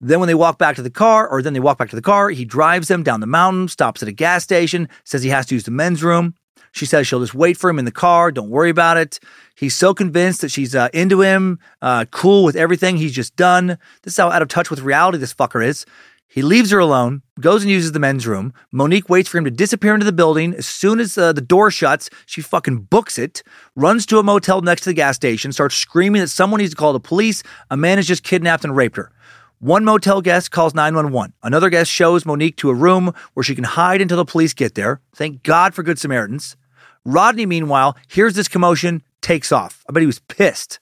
Then 0.01 0.19
when 0.19 0.27
they 0.27 0.35
walk 0.35 0.57
back 0.57 0.75
to 0.77 0.81
the 0.81 0.89
car, 0.89 1.27
or 1.27 1.41
then 1.41 1.53
they 1.53 1.59
walk 1.59 1.77
back 1.77 1.89
to 1.89 1.95
the 1.95 2.01
car, 2.01 2.29
he 2.29 2.45
drives 2.45 2.87
them 2.87 3.03
down 3.03 3.19
the 3.19 3.27
mountain, 3.27 3.67
stops 3.67 4.01
at 4.01 4.07
a 4.07 4.13
gas 4.13 4.43
station, 4.43 4.87
says 5.03 5.23
he 5.23 5.29
has 5.29 5.45
to 5.47 5.55
use 5.55 5.63
the 5.63 5.71
men's 5.71 6.03
room. 6.03 6.35
She 6.71 6.85
says 6.85 7.07
she'll 7.07 7.19
just 7.19 7.33
wait 7.33 7.57
for 7.57 7.69
him 7.69 7.79
in 7.79 7.85
the 7.85 7.91
car. 7.91 8.31
Don't 8.31 8.49
worry 8.49 8.69
about 8.69 8.97
it. 8.97 9.19
He's 9.55 9.75
so 9.75 9.93
convinced 9.93 10.41
that 10.41 10.51
she's 10.51 10.75
uh, 10.75 10.89
into 10.93 11.21
him, 11.21 11.59
uh, 11.81 12.05
cool 12.11 12.43
with 12.43 12.55
everything 12.55 12.97
he's 12.97 13.11
just 13.11 13.35
done. 13.35 13.77
This 14.03 14.13
is 14.13 14.17
how 14.17 14.29
out 14.29 14.41
of 14.41 14.47
touch 14.47 14.69
with 14.69 14.81
reality 14.81 15.17
this 15.17 15.33
fucker 15.33 15.65
is. 15.65 15.85
He 16.31 16.43
leaves 16.43 16.69
her 16.69 16.77
alone, 16.77 17.23
goes 17.39 17.63
and 17.63 17.71
uses 17.71 17.91
the 17.91 17.99
men's 17.99 18.27
room. 18.27 18.53
Monique 18.71 19.09
waits 19.09 19.27
for 19.27 19.39
him 19.39 19.45
to 19.45 19.51
disappear 19.51 19.95
into 19.95 20.05
the 20.05 20.11
building. 20.11 20.53
As 20.53 20.67
soon 20.67 20.99
as 20.99 21.17
uh, 21.17 21.33
the 21.33 21.41
door 21.41 21.71
shuts, 21.71 22.07
she 22.27 22.41
fucking 22.41 22.81
books 22.81 23.17
it, 23.17 23.41
runs 23.75 24.05
to 24.05 24.19
a 24.19 24.23
motel 24.23 24.61
next 24.61 24.83
to 24.83 24.91
the 24.91 24.93
gas 24.93 25.15
station, 25.15 25.51
starts 25.51 25.75
screaming 25.75 26.21
that 26.21 26.27
someone 26.27 26.59
needs 26.59 26.69
to 26.69 26.77
call 26.77 26.93
the 26.93 26.99
police. 26.99 27.41
A 27.71 27.77
man 27.77 27.97
has 27.97 28.07
just 28.07 28.21
kidnapped 28.21 28.63
and 28.63 28.75
raped 28.75 28.95
her. 28.97 29.11
One 29.61 29.83
motel 29.83 30.21
guest 30.21 30.51
calls 30.51 30.73
911. 30.73 31.33
Another 31.43 31.69
guest 31.69 31.91
shows 31.91 32.25
Monique 32.25 32.55
to 32.57 32.69
a 32.69 32.73
room 32.73 33.13
where 33.33 33.43
she 33.43 33.55
can 33.55 33.65
hide 33.65 33.99
until 33.99 34.15
the 34.15 34.23
police 34.23 34.53
get 34.53 34.75
there. 34.75 35.01
Thank 35.13 35.43
God 35.43 35.73
for 35.73 35.83
Good 35.83 35.99
Samaritans. 35.99 36.55
Rodney, 37.03 37.45
meanwhile, 37.45 37.97
hears 38.07 38.35
this 38.35 38.47
commotion, 38.47 39.03
takes 39.21 39.51
off. 39.51 39.83
I 39.89 39.91
bet 39.91 39.99
he 39.99 40.07
was 40.07 40.19
pissed, 40.19 40.79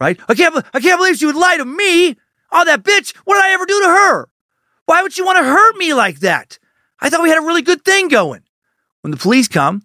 right? 0.00 0.20
I 0.28 0.34
can't, 0.34 0.54
I 0.72 0.78
can't 0.78 1.00
believe 1.00 1.16
she 1.16 1.26
would 1.26 1.34
lie 1.34 1.56
to 1.56 1.64
me. 1.64 2.16
Oh, 2.52 2.64
that 2.64 2.84
bitch. 2.84 3.12
What 3.24 3.34
did 3.34 3.44
I 3.44 3.54
ever 3.54 3.66
do 3.66 3.80
to 3.80 3.88
her? 3.88 4.28
Why 4.86 5.02
would 5.02 5.12
she 5.12 5.22
want 5.22 5.38
to 5.38 5.44
hurt 5.44 5.76
me 5.76 5.92
like 5.92 6.20
that? 6.20 6.60
I 7.00 7.10
thought 7.10 7.22
we 7.22 7.28
had 7.28 7.38
a 7.38 7.46
really 7.46 7.62
good 7.62 7.84
thing 7.84 8.06
going. 8.06 8.42
When 9.00 9.10
the 9.10 9.16
police 9.16 9.48
come, 9.48 9.82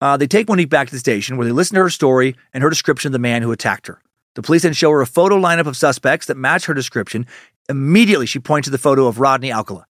uh, 0.00 0.16
they 0.16 0.26
take 0.26 0.48
Monique 0.48 0.70
back 0.70 0.88
to 0.88 0.94
the 0.94 0.98
station 0.98 1.36
where 1.36 1.46
they 1.46 1.52
listen 1.52 1.76
to 1.76 1.82
her 1.82 1.90
story 1.90 2.34
and 2.52 2.64
her 2.64 2.70
description 2.70 3.10
of 3.10 3.12
the 3.12 3.20
man 3.20 3.42
who 3.42 3.52
attacked 3.52 3.86
her. 3.86 4.02
The 4.34 4.42
police 4.42 4.62
then 4.62 4.74
show 4.74 4.90
her 4.90 5.00
a 5.00 5.06
photo 5.06 5.40
lineup 5.40 5.66
of 5.66 5.76
suspects 5.76 6.26
that 6.26 6.36
match 6.36 6.66
her 6.66 6.74
description 6.74 7.26
Immediately, 7.68 8.26
she 8.26 8.38
points 8.38 8.66
to 8.66 8.70
the 8.70 8.78
photo 8.78 9.06
of 9.06 9.20
Rodney 9.20 9.52
Alcala. 9.52 9.86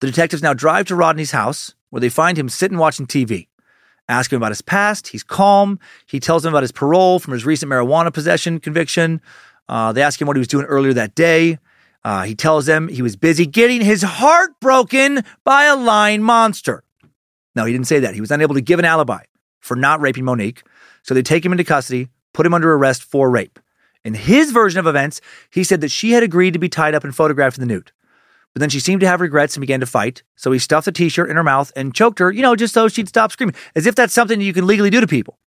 The 0.00 0.06
detectives 0.06 0.42
now 0.42 0.52
drive 0.52 0.86
to 0.86 0.96
Rodney's 0.96 1.30
house, 1.30 1.74
where 1.90 2.00
they 2.00 2.08
find 2.08 2.38
him 2.38 2.48
sitting 2.48 2.78
watching 2.78 3.06
TV. 3.06 3.48
Ask 4.08 4.32
him 4.32 4.36
about 4.36 4.50
his 4.52 4.62
past. 4.62 5.08
He's 5.08 5.22
calm. 5.22 5.78
He 6.06 6.20
tells 6.20 6.42
them 6.42 6.52
about 6.52 6.62
his 6.62 6.72
parole 6.72 7.18
from 7.18 7.32
his 7.32 7.44
recent 7.44 7.70
marijuana 7.70 8.12
possession 8.12 8.60
conviction. 8.60 9.20
Uh, 9.68 9.92
they 9.92 10.02
ask 10.02 10.20
him 10.20 10.26
what 10.26 10.36
he 10.36 10.40
was 10.40 10.48
doing 10.48 10.66
earlier 10.66 10.92
that 10.92 11.14
day. 11.14 11.58
Uh, 12.04 12.22
he 12.22 12.36
tells 12.36 12.66
them 12.66 12.86
he 12.86 13.02
was 13.02 13.16
busy 13.16 13.46
getting 13.46 13.80
his 13.80 14.02
heart 14.02 14.52
broken 14.60 15.24
by 15.42 15.64
a 15.64 15.74
lying 15.74 16.22
monster. 16.22 16.84
No, 17.56 17.64
he 17.64 17.72
didn't 17.72 17.88
say 17.88 17.98
that. 18.00 18.14
He 18.14 18.20
was 18.20 18.30
unable 18.30 18.54
to 18.54 18.60
give 18.60 18.78
an 18.78 18.84
alibi 18.84 19.24
for 19.60 19.74
not 19.74 20.00
raping 20.00 20.24
Monique. 20.24 20.62
So 21.02 21.14
they 21.14 21.22
take 21.22 21.44
him 21.44 21.52
into 21.52 21.64
custody, 21.64 22.08
put 22.32 22.46
him 22.46 22.54
under 22.54 22.72
arrest 22.74 23.02
for 23.02 23.28
rape. 23.28 23.58
In 24.06 24.14
his 24.14 24.52
version 24.52 24.78
of 24.78 24.86
events, 24.86 25.20
he 25.50 25.64
said 25.64 25.80
that 25.80 25.90
she 25.90 26.12
had 26.12 26.22
agreed 26.22 26.52
to 26.52 26.60
be 26.60 26.68
tied 26.68 26.94
up 26.94 27.02
and 27.02 27.12
photographed 27.12 27.58
in 27.58 27.60
the 27.60 27.74
nude. 27.74 27.90
But 28.54 28.60
then 28.60 28.70
she 28.70 28.78
seemed 28.78 29.00
to 29.00 29.08
have 29.08 29.20
regrets 29.20 29.56
and 29.56 29.60
began 29.60 29.80
to 29.80 29.86
fight. 29.86 30.22
So 30.36 30.52
he 30.52 30.60
stuffed 30.60 30.86
a 30.86 30.92
t 30.92 31.08
shirt 31.08 31.28
in 31.28 31.34
her 31.34 31.42
mouth 31.42 31.72
and 31.74 31.92
choked 31.92 32.20
her, 32.20 32.30
you 32.30 32.40
know, 32.40 32.54
just 32.54 32.72
so 32.72 32.86
she'd 32.86 33.08
stop 33.08 33.32
screaming, 33.32 33.56
as 33.74 33.84
if 33.84 33.96
that's 33.96 34.14
something 34.14 34.40
you 34.40 34.52
can 34.52 34.64
legally 34.64 34.90
do 34.90 35.00
to 35.00 35.08
people. 35.08 35.40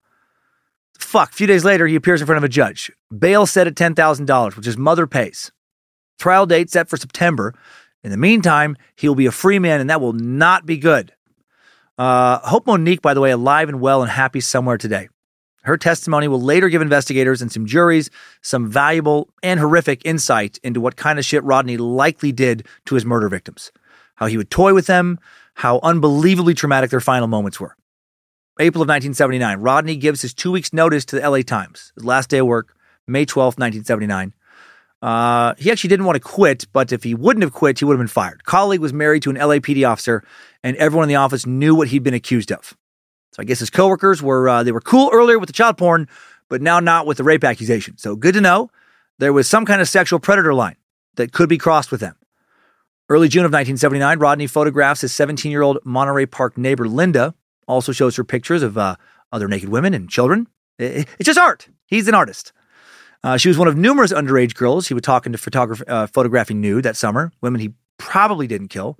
Fuck, 0.99 1.31
a 1.31 1.34
few 1.34 1.48
days 1.48 1.64
later, 1.64 1.88
he 1.88 1.95
appears 1.95 2.19
in 2.19 2.27
front 2.27 2.36
of 2.36 2.44
a 2.44 2.49
judge. 2.49 2.91
Bail 3.18 3.45
set 3.45 3.65
at 3.65 3.76
$10,000, 3.76 4.56
which 4.57 4.65
his 4.65 4.77
mother 4.77 5.07
pays. 5.07 5.53
Trial 6.19 6.45
date 6.45 6.69
set 6.69 6.90
for 6.90 6.98
September. 6.98 7.53
In 8.03 8.11
the 8.11 8.18
meantime, 8.18 8.76
he 8.98 9.07
will 9.07 9.15
be 9.15 9.26
a 9.26 9.31
free 9.31 9.60
man, 9.60 9.80
and 9.80 9.90
that 9.90 10.02
will 10.02 10.11
not 10.11 10.65
be 10.65 10.77
good. 10.77 11.14
Uh, 11.98 12.40
Hope 12.40 12.68
Monique, 12.68 13.02
by 13.02 13.14
the 13.14 13.22
way, 13.22 13.31
alive 13.31 13.69
and 13.69 13.80
well 13.80 14.02
and 14.02 14.11
happy 14.11 14.41
somewhere 14.41 14.77
today. 14.77 15.07
Her 15.69 15.77
testimony 15.77 16.27
will 16.27 16.41
later 16.41 16.67
give 16.67 16.81
investigators 16.81 17.43
and 17.43 17.51
some 17.51 17.67
juries 17.67 18.09
some 18.41 18.67
valuable 18.67 19.29
and 19.43 19.59
horrific 19.59 20.01
insight 20.03 20.57
into 20.63 20.81
what 20.81 20.95
kind 20.95 21.19
of 21.19 21.25
shit 21.25 21.43
Rodney 21.43 21.77
likely 21.77 22.31
did 22.31 22.65
to 22.85 22.95
his 22.95 23.05
murder 23.05 23.29
victims, 23.29 23.71
how 24.15 24.25
he 24.25 24.35
would 24.35 24.49
toy 24.49 24.73
with 24.73 24.87
them, 24.87 25.19
how 25.53 25.79
unbelievably 25.83 26.55
traumatic 26.55 26.89
their 26.89 26.99
final 26.99 27.27
moments 27.27 27.59
were. 27.59 27.75
April 28.59 28.81
of 28.81 28.87
1979, 28.87 29.59
Rodney 29.59 29.95
gives 29.95 30.23
his 30.23 30.33
two 30.33 30.51
weeks' 30.51 30.73
notice 30.73 31.05
to 31.05 31.19
the 31.19 31.29
LA 31.29 31.41
Times, 31.43 31.93
his 31.93 32.03
last 32.03 32.31
day 32.31 32.39
of 32.39 32.47
work, 32.47 32.75
May 33.05 33.25
12, 33.25 33.59
1979. 33.59 34.33
Uh, 35.03 35.53
he 35.59 35.69
actually 35.69 35.89
didn't 35.89 36.07
want 36.07 36.15
to 36.15 36.19
quit, 36.19 36.65
but 36.73 36.91
if 36.91 37.03
he 37.03 37.13
wouldn't 37.13 37.43
have 37.43 37.53
quit, 37.53 37.77
he 37.77 37.85
would 37.85 37.93
have 37.93 37.99
been 37.99 38.07
fired. 38.07 38.43
Colleague 38.43 38.81
was 38.81 38.91
married 38.91 39.21
to 39.21 39.29
an 39.29 39.35
LAPD 39.35 39.87
officer, 39.87 40.23
and 40.63 40.75
everyone 40.77 41.03
in 41.03 41.09
the 41.09 41.15
office 41.15 41.45
knew 41.45 41.75
what 41.75 41.89
he'd 41.89 42.01
been 42.01 42.15
accused 42.15 42.51
of. 42.51 42.75
So 43.31 43.41
I 43.41 43.45
guess 43.45 43.60
his 43.60 43.69
coworkers 43.69 44.22
were 44.22 44.49
uh, 44.49 44.64
they 44.64 44.72
were 44.72 44.81
cool 44.81 45.10
earlier 45.14 45.39
with 45.39 45.47
the 45.47 45.53
child 45.53 45.77
porn, 45.77 46.07
but 46.49 46.61
now 46.61 46.80
not 46.80 47.06
with 47.06 47.18
the 47.18 47.23
rape 47.23 47.43
accusation. 47.43 47.97
So 47.97 48.15
good 48.15 48.34
to 48.34 48.41
know 48.41 48.69
there 49.19 49.34
was 49.34 49.47
some 49.47 49.65
kind 49.65 49.81
of 49.81 49.89
sexual 49.89 50.19
predator 50.19 50.53
line 50.53 50.77
that 51.15 51.31
could 51.31 51.49
be 51.49 51.57
crossed 51.57 51.91
with 51.91 52.01
them. 52.01 52.15
Early 53.10 53.27
June 53.27 53.41
of 53.41 53.51
1979, 53.51 54.19
Rodney 54.19 54.47
photographs 54.47 55.01
his 55.01 55.11
17 55.14 55.51
year 55.51 55.61
old 55.61 55.80
Monterey 55.84 56.26
Park 56.26 56.57
neighbor 56.57 56.88
Linda. 56.88 57.34
Also 57.68 57.91
shows 57.91 58.15
her 58.15 58.23
pictures 58.23 58.64
of 58.64 58.77
uh, 58.77 58.95
other 59.31 59.47
naked 59.47 59.69
women 59.69 59.93
and 59.93 60.10
children. 60.10 60.47
It's 60.77 61.07
just 61.23 61.38
art. 61.38 61.68
He's 61.88 62.07
an 62.07 62.15
artist. 62.15 62.53
Uh, 63.23 63.35
she 63.38 63.49
was 63.49 63.57
one 63.57 63.68
of 63.68 63.76
numerous 63.76 64.14
underage 64.14 64.56
girls 64.56 64.88
he 64.88 64.93
would 64.93 65.03
talk 65.03 65.26
into 65.26 65.38
photograph- 65.38 65.84
uh, 65.88 66.07
photographing 66.07 66.61
nude 66.61 66.85
that 66.85 66.95
summer, 66.95 67.31
women 67.41 67.60
he 67.60 67.73
probably 67.97 68.47
didn't 68.47 68.69
kill. 68.69 68.97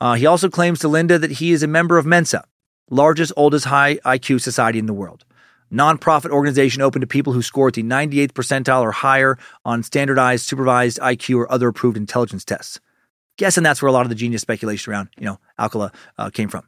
Uh, 0.00 0.14
he 0.14 0.26
also 0.26 0.48
claims 0.50 0.80
to 0.80 0.88
Linda 0.88 1.18
that 1.18 1.32
he 1.32 1.52
is 1.52 1.62
a 1.62 1.66
member 1.66 1.96
of 1.96 2.04
Mensa, 2.04 2.44
largest, 2.90 3.32
oldest 3.36 3.66
high 3.66 3.96
IQ 3.96 4.40
society 4.40 4.78
in 4.78 4.86
the 4.86 4.92
world. 4.92 5.24
Nonprofit 5.72 6.30
organization 6.30 6.80
open 6.80 7.00
to 7.02 7.06
people 7.06 7.32
who 7.32 7.42
score 7.42 7.68
at 7.68 7.74
the 7.74 7.82
98th 7.82 8.32
percentile 8.32 8.82
or 8.82 8.92
higher 8.92 9.38
on 9.64 9.82
standardized, 9.82 10.46
supervised 10.46 10.98
IQ 10.98 11.38
or 11.38 11.52
other 11.52 11.68
approved 11.68 11.96
intelligence 11.96 12.44
tests. 12.44 12.80
Guessing 13.36 13.62
that's 13.62 13.82
where 13.82 13.88
a 13.88 13.92
lot 13.92 14.02
of 14.02 14.08
the 14.08 14.14
genius 14.14 14.42
speculation 14.42 14.92
around, 14.92 15.10
you 15.18 15.26
know, 15.26 15.38
Alcala 15.58 15.92
uh, 16.16 16.30
came 16.30 16.48
from. 16.48 16.66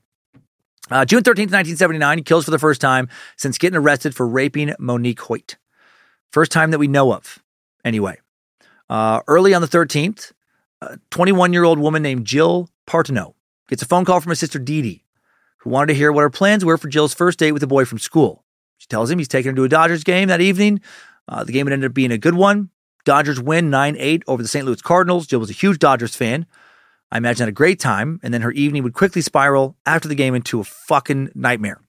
Uh, 0.91 1.05
June 1.05 1.23
13th, 1.23 1.53
1979, 1.53 2.19
he 2.19 2.25
kills 2.25 2.45
for 2.45 2.51
the 2.51 2.59
first 2.59 2.81
time 2.81 3.09
since 3.37 3.59
getting 3.59 3.77
arrested 3.77 4.15
for 4.15 4.27
raping 4.27 4.75
Monique 4.79 5.21
Hoyt. 5.21 5.57
First 6.31 6.53
time 6.53 6.71
that 6.73 6.79
we 6.79 6.89
know 6.89 7.13
of, 7.13 7.43
anyway. 7.85 8.19
Uh, 8.89 9.21
early 9.29 9.55
on 9.55 9.63
the 9.63 9.69
13th, 9.69 10.33
a 10.83 10.99
21 11.11 11.53
year 11.53 11.65
old 11.65 11.79
woman 11.79 12.03
named 12.03 12.27
Jill 12.27 12.69
Parenteau 12.87 13.35
gets 13.69 13.83
a 13.83 13.87
phone 13.87 14.05
call 14.05 14.21
from 14.21 14.31
her 14.31 14.37
sister 14.37 14.59
Dee 14.59 14.83
Dee 14.83 15.05
who 15.61 15.71
wanted 15.71 15.89
to 15.89 15.95
hear 15.95 16.13
what 16.13 16.23
her 16.23 16.31
plans 16.31 16.65
were 16.65 16.77
for 16.77 16.89
Jill's 16.89 17.15
first 17.15 17.39
date 17.39 17.53
with 17.53 17.63
a 17.63 17.67
boy 17.67 17.85
from 17.85 17.99
school. 17.99 18.45
She 18.79 18.87
tells 18.89 19.11
him 19.11 19.19
he's 19.19 19.29
taking 19.29 19.51
her 19.51 19.57
to 19.57 19.65
a 19.65 19.69
Dodgers 19.69 20.05
game 20.05 20.29
that 20.29 20.41
evening. 20.41 20.81
Uh, 21.29 21.45
the 21.45 21.53
game 21.53 21.67
would 21.67 21.73
end 21.73 21.85
up 21.85 21.95
being 21.95 22.13
a 22.13 22.19
good 22.19 22.35
one. 22.35 22.71
Dodgers 23.05 23.41
win 23.41 23.71
9 23.71 23.97
8 23.99 24.23
over 24.27 24.43
the 24.43 24.49
St. 24.49 24.67
Louis 24.67 24.83
Cardinals. 24.83 25.27
Jill 25.27 25.41
was 25.41 25.51
a 25.51 25.55
huge 25.55 25.79
Dodgers 25.79 26.17
fan. 26.17 26.47
I 27.13 27.19
imagine 27.19 27.43
had 27.43 27.49
a 27.49 27.53
great 27.53 27.81
time, 27.81 28.21
and 28.23 28.33
then 28.33 28.43
her 28.43 28.53
evening 28.53 28.83
would 28.85 28.95
quickly 28.95 29.21
spiral 29.21 29.77
after 29.85 30.09
the 30.09 30.15
game 30.15 30.35
into 30.35 30.61
a 30.61 30.65
fucking 30.65 31.31
nightmare. 31.35 31.81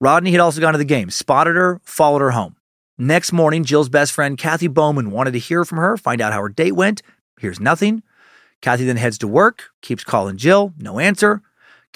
Rodney 0.00 0.32
had 0.32 0.40
also 0.40 0.60
gone 0.60 0.72
to 0.72 0.78
the 0.78 0.84
game, 0.84 1.08
spotted 1.10 1.56
her, 1.56 1.80
followed 1.84 2.20
her 2.20 2.32
home. 2.32 2.56
Next 2.98 3.32
morning, 3.32 3.64
Jill's 3.64 3.88
best 3.88 4.12
friend, 4.12 4.36
Kathy 4.36 4.68
Bowman, 4.68 5.10
wanted 5.10 5.32
to 5.32 5.38
hear 5.38 5.64
from 5.64 5.78
her, 5.78 5.96
find 5.96 6.20
out 6.20 6.32
how 6.32 6.40
her 6.42 6.48
date 6.48 6.72
went. 6.72 7.02
Here's 7.40 7.60
nothing. 7.60 8.02
Kathy 8.60 8.84
then 8.84 8.96
heads 8.96 9.18
to 9.18 9.28
work, 9.28 9.70
keeps 9.80 10.04
calling 10.04 10.36
Jill, 10.36 10.74
no 10.78 10.98
answer. 10.98 11.42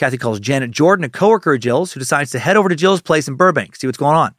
Kathy 0.00 0.16
calls 0.16 0.40
Janet 0.40 0.70
Jordan, 0.70 1.04
a 1.04 1.10
coworker 1.10 1.52
of 1.52 1.60
Jill's, 1.60 1.92
who 1.92 2.00
decides 2.00 2.30
to 2.30 2.38
head 2.38 2.56
over 2.56 2.70
to 2.70 2.74
Jill's 2.74 3.02
place 3.02 3.28
in 3.28 3.34
Burbank, 3.34 3.76
see 3.76 3.86
what's 3.86 3.98
going 3.98 4.16
on. 4.16 4.34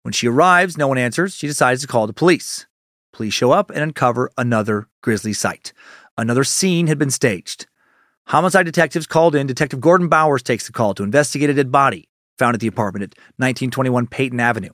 When 0.00 0.12
she 0.12 0.28
arrives, 0.28 0.78
no 0.78 0.88
one 0.88 0.96
answers. 0.96 1.34
She 1.34 1.46
decides 1.46 1.82
to 1.82 1.86
call 1.86 2.06
the 2.06 2.14
police. 2.14 2.64
Police 3.12 3.34
show 3.34 3.50
up 3.50 3.68
and 3.68 3.80
uncover 3.80 4.30
another 4.38 4.88
grisly 5.02 5.34
sight. 5.34 5.74
Another 6.16 6.42
scene 6.42 6.86
had 6.86 6.98
been 6.98 7.10
staged. 7.10 7.66
Homicide 8.28 8.64
detectives 8.64 9.06
called 9.06 9.34
in. 9.34 9.46
Detective 9.46 9.78
Gordon 9.78 10.08
Bowers 10.08 10.42
takes 10.42 10.66
the 10.66 10.72
call 10.72 10.94
to 10.94 11.02
investigate 11.02 11.50
a 11.50 11.54
dead 11.54 11.70
body 11.70 12.08
found 12.38 12.54
at 12.54 12.60
the 12.60 12.66
apartment 12.66 13.02
at 13.02 13.18
1921 13.36 14.06
Peyton 14.06 14.40
Avenue. 14.40 14.72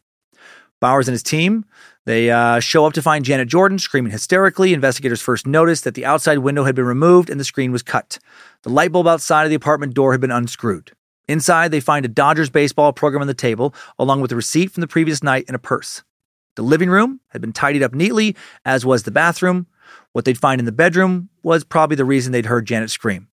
Bowers 0.78 1.09
and 1.09 1.12
his 1.12 1.24
team, 1.24 1.65
they 2.06 2.31
uh, 2.31 2.60
show 2.60 2.86
up 2.86 2.94
to 2.94 3.02
find 3.02 3.24
Janet 3.24 3.48
Jordan 3.48 3.78
screaming 3.78 4.12
hysterically. 4.12 4.72
Investigators 4.72 5.20
first 5.20 5.47
noticed 5.47 5.85
that 5.85 5.94
the 5.94 6.06
outside 6.06 6.39
window 6.39 6.64
had 6.64 6.74
been 6.74 6.86
removed 6.86 7.28
and 7.28 7.39
the 7.39 7.44
screen 7.44 7.72
was 7.72 7.82
cut. 7.82 8.18
The 8.62 8.70
light 8.70 8.90
bulb 8.93 9.06
outside 9.06 9.44
of 9.44 9.51
the 9.51 9.56
apartment 9.56 9.94
door 9.94 10.12
had 10.12 10.20
been 10.20 10.31
unscrewed. 10.31 10.93
Inside, 11.28 11.70
they 11.70 11.81
find 11.81 12.05
a 12.05 12.09
Dodgers 12.09 12.51
baseball 12.51 12.93
program 12.93 13.20
on 13.20 13.28
the 13.28 13.35
table, 13.35 13.74
along 13.98 14.20
with 14.20 14.32
a 14.32 14.36
receipt 14.36 14.72
from 14.72 14.81
the 14.81 14.89
previous 14.89 15.22
night 15.22 15.44
in 15.48 15.55
a 15.55 15.60
purse. 15.60 16.02
The 16.56 16.62
living 16.62 16.90
room 16.90 17.20
had 17.28 17.40
been 17.40 17.52
tidied 17.52 17.82
up 17.82 17.94
neatly, 17.94 18.35
as 18.64 18.85
was 18.85 19.05
the 19.05 19.12
bathroom. 19.12 19.66
What 20.12 20.24
they'd 20.24 20.39
find 20.39 20.59
in 20.59 20.64
the 20.64 20.72
bedroom 20.72 21.28
was 21.43 21.62
probably 21.62 21.97
the 21.97 22.05
reason 22.05 22.32
they'd 22.32 22.47
heard 22.47 22.66
Janet 22.66 22.90
scream. 22.90 23.28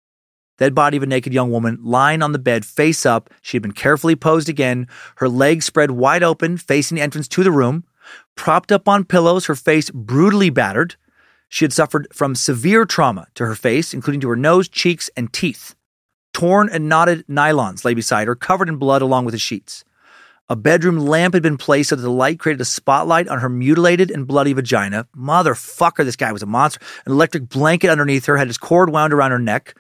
Dead 0.59 0.75
body 0.75 0.97
of 0.97 1.03
a 1.03 1.07
naked 1.07 1.33
young 1.33 1.51
woman 1.51 1.79
lying 1.83 2.23
on 2.23 2.33
the 2.33 2.39
bed 2.39 2.65
face 2.65 3.05
up. 3.05 3.31
She 3.43 3.57
had 3.57 3.63
been 3.63 3.73
carefully 3.73 4.17
posed 4.17 4.49
again, 4.49 4.89
her 5.17 5.29
legs 5.29 5.65
spread 5.65 5.93
wide 5.93 6.23
open, 6.23 6.57
facing 6.57 6.97
the 6.97 7.03
entrance 7.03 7.29
to 7.29 7.45
the 7.45 7.51
room. 7.53 7.85
Propped 8.37 8.73
up 8.73 8.89
on 8.89 9.05
pillows, 9.05 9.47
her 9.47 9.55
face 9.55 9.91
brutally 9.91 10.51
battered. 10.51 10.97
She 11.49 11.65
had 11.65 11.73
suffered 11.73 12.09
from 12.13 12.35
severe 12.35 12.85
trauma 12.85 13.27
to 13.35 13.47
her 13.47 13.55
face, 13.55 13.95
including 13.95 14.21
to 14.23 14.29
her 14.29 14.37
nose, 14.37 14.69
cheeks, 14.69 15.11
and 15.17 15.33
teeth. 15.33 15.75
Torn 16.33 16.69
and 16.69 16.89
knotted 16.89 17.27
nylons 17.29 17.85
lay 17.85 17.95
beside 17.95 18.27
her, 18.27 18.35
covered 18.35 18.69
in 18.69 18.77
blood 18.77 19.03
along 19.03 19.25
with 19.25 19.33
the 19.33 19.39
sheets. 19.39 19.85
A 20.49 20.57
bedroom 20.57 20.99
lamp 20.99 21.33
had 21.33 21.43
been 21.43 21.57
placed 21.57 21.89
so 21.89 21.97
that 21.97 22.03
the 22.03 22.11
light 22.11 22.39
created 22.39 22.61
a 22.61 22.67
spotlight 22.67 23.29
on 23.29 23.39
her 23.39 23.49
mutilated 23.49 24.11
and 24.11 24.27
bloody 24.27 24.53
vagina. 24.53 25.07
Motherfucker, 25.17 26.05
this 26.05 26.17
guy 26.17 26.33
was 26.33 26.43
a 26.43 26.47
monster. 26.47 26.81
An 27.07 27.13
electric 27.13 27.49
blanket 27.49 27.89
underneath 27.89 28.27
her 28.27 28.37
had 28.37 28.49
its 28.49 28.59
cord 28.59 28.91
wound 28.91 29.15
around 29.15 29.31
her 29.31 29.39
neck. 29.39 29.75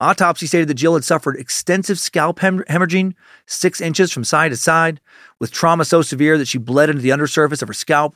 Autopsy 0.00 0.46
stated 0.46 0.68
that 0.68 0.74
Jill 0.74 0.94
had 0.94 1.04
suffered 1.04 1.36
extensive 1.36 1.98
scalp 1.98 2.40
hem- 2.40 2.64
hemorrhaging, 2.68 3.14
six 3.46 3.80
inches 3.80 4.12
from 4.12 4.24
side 4.24 4.50
to 4.50 4.56
side, 4.56 5.00
with 5.40 5.50
trauma 5.50 5.86
so 5.86 6.02
severe 6.02 6.36
that 6.36 6.48
she 6.48 6.58
bled 6.58 6.90
into 6.90 7.00
the 7.00 7.12
undersurface 7.12 7.62
of 7.62 7.68
her 7.68 7.74
scalp. 7.74 8.14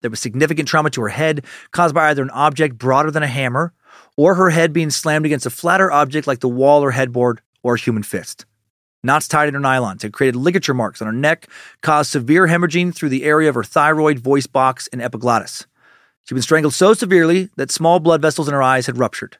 There 0.00 0.10
was 0.10 0.18
significant 0.18 0.68
trauma 0.68 0.90
to 0.90 1.02
her 1.02 1.08
head, 1.08 1.44
caused 1.70 1.94
by 1.94 2.10
either 2.10 2.22
an 2.22 2.30
object 2.30 2.76
broader 2.76 3.12
than 3.12 3.22
a 3.22 3.28
hammer 3.28 3.72
or 4.16 4.34
her 4.34 4.50
head 4.50 4.72
being 4.72 4.90
slammed 4.90 5.24
against 5.24 5.46
a 5.46 5.50
flatter 5.50 5.92
object 5.92 6.26
like 6.26 6.40
the 6.40 6.48
wall 6.48 6.82
or 6.82 6.90
headboard 6.90 7.40
or 7.62 7.74
a 7.74 7.78
human 7.78 8.02
fist. 8.02 8.44
Knots 9.04 9.28
tied 9.28 9.48
in 9.48 9.54
her 9.54 9.60
nylons 9.60 10.02
had 10.02 10.12
created 10.12 10.38
ligature 10.38 10.74
marks 10.74 11.00
on 11.00 11.06
her 11.06 11.12
neck, 11.12 11.48
caused 11.82 12.10
severe 12.10 12.46
hemorrhaging 12.46 12.94
through 12.94 13.08
the 13.08 13.24
area 13.24 13.48
of 13.48 13.54
her 13.54 13.64
thyroid, 13.64 14.18
voice 14.18 14.46
box, 14.46 14.88
and 14.92 15.00
epiglottis. 15.00 15.66
She'd 16.24 16.34
been 16.34 16.42
strangled 16.42 16.74
so 16.74 16.94
severely 16.94 17.50
that 17.56 17.70
small 17.70 18.00
blood 18.00 18.22
vessels 18.22 18.48
in 18.48 18.54
her 18.54 18.62
eyes 18.62 18.86
had 18.86 18.98
ruptured. 18.98 19.38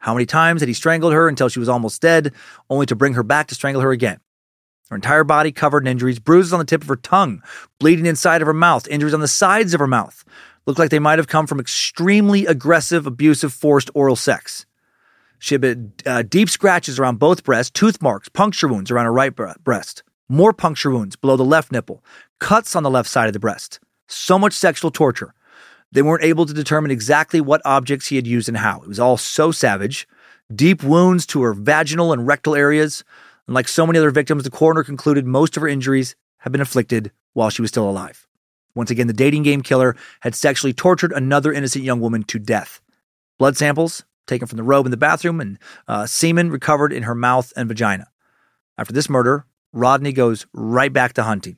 How 0.00 0.14
many 0.14 0.26
times 0.26 0.60
had 0.60 0.68
he 0.68 0.74
strangled 0.74 1.12
her 1.12 1.28
until 1.28 1.48
she 1.48 1.58
was 1.58 1.68
almost 1.68 2.02
dead, 2.02 2.32
only 2.68 2.86
to 2.86 2.96
bring 2.96 3.14
her 3.14 3.22
back 3.22 3.46
to 3.48 3.54
strangle 3.54 3.82
her 3.82 3.92
again? 3.92 4.18
Her 4.88 4.96
entire 4.96 5.24
body 5.24 5.52
covered 5.52 5.84
in 5.84 5.90
injuries, 5.90 6.18
bruises 6.18 6.52
on 6.52 6.58
the 6.58 6.64
tip 6.64 6.82
of 6.82 6.88
her 6.88 6.96
tongue, 6.96 7.42
bleeding 7.78 8.06
inside 8.06 8.42
of 8.42 8.46
her 8.46 8.54
mouth, 8.54 8.88
injuries 8.88 9.14
on 9.14 9.20
the 9.20 9.28
sides 9.28 9.72
of 9.72 9.78
her 9.78 9.86
mouth. 9.86 10.24
Looked 10.66 10.78
like 10.78 10.90
they 10.90 10.98
might 10.98 11.18
have 11.18 11.28
come 11.28 11.46
from 11.46 11.60
extremely 11.60 12.46
aggressive, 12.46 13.06
abusive, 13.06 13.52
forced 13.52 13.90
oral 13.94 14.16
sex. 14.16 14.66
She 15.38 15.54
had 15.54 15.60
been, 15.60 15.92
uh, 16.06 16.22
deep 16.22 16.50
scratches 16.50 16.98
around 16.98 17.18
both 17.18 17.44
breasts, 17.44 17.70
tooth 17.70 18.02
marks, 18.02 18.28
puncture 18.28 18.68
wounds 18.68 18.90
around 18.90 19.04
her 19.04 19.12
right 19.12 19.34
breast, 19.62 20.02
more 20.28 20.52
puncture 20.52 20.90
wounds 20.90 21.14
below 21.14 21.36
the 21.36 21.44
left 21.44 21.72
nipple, 21.72 22.02
cuts 22.40 22.74
on 22.74 22.82
the 22.82 22.90
left 22.90 23.08
side 23.08 23.26
of 23.26 23.32
the 23.32 23.38
breast. 23.38 23.80
So 24.08 24.38
much 24.38 24.54
sexual 24.54 24.90
torture. 24.90 25.34
They 25.92 26.02
weren't 26.02 26.24
able 26.24 26.46
to 26.46 26.54
determine 26.54 26.90
exactly 26.90 27.40
what 27.40 27.62
objects 27.64 28.06
he 28.06 28.16
had 28.16 28.26
used 28.26 28.48
and 28.48 28.58
how. 28.58 28.80
It 28.80 28.88
was 28.88 29.00
all 29.00 29.16
so 29.16 29.50
savage. 29.50 30.06
Deep 30.54 30.82
wounds 30.82 31.26
to 31.26 31.42
her 31.42 31.52
vaginal 31.52 32.12
and 32.12 32.26
rectal 32.26 32.54
areas. 32.54 33.04
And 33.46 33.54
like 33.54 33.68
so 33.68 33.86
many 33.86 33.98
other 33.98 34.10
victims, 34.10 34.44
the 34.44 34.50
coroner 34.50 34.84
concluded 34.84 35.26
most 35.26 35.56
of 35.56 35.62
her 35.62 35.68
injuries 35.68 36.14
had 36.38 36.52
been 36.52 36.60
inflicted 36.60 37.10
while 37.32 37.50
she 37.50 37.62
was 37.62 37.70
still 37.70 37.88
alive. 37.88 38.26
Once 38.74 38.90
again, 38.90 39.08
the 39.08 39.12
dating 39.12 39.42
game 39.42 39.62
killer 39.62 39.96
had 40.20 40.34
sexually 40.34 40.72
tortured 40.72 41.12
another 41.12 41.52
innocent 41.52 41.84
young 41.84 42.00
woman 42.00 42.22
to 42.24 42.38
death. 42.38 42.80
Blood 43.38 43.56
samples 43.56 44.04
taken 44.26 44.46
from 44.46 44.56
the 44.56 44.62
robe 44.62 44.86
in 44.86 44.90
the 44.90 44.96
bathroom 44.96 45.40
and 45.40 45.58
uh, 45.88 46.06
semen 46.06 46.50
recovered 46.50 46.92
in 46.92 47.02
her 47.02 47.14
mouth 47.14 47.52
and 47.56 47.68
vagina. 47.68 48.06
After 48.78 48.92
this 48.92 49.10
murder, 49.10 49.44
Rodney 49.72 50.12
goes 50.12 50.46
right 50.52 50.92
back 50.92 51.14
to 51.14 51.24
hunting. 51.24 51.56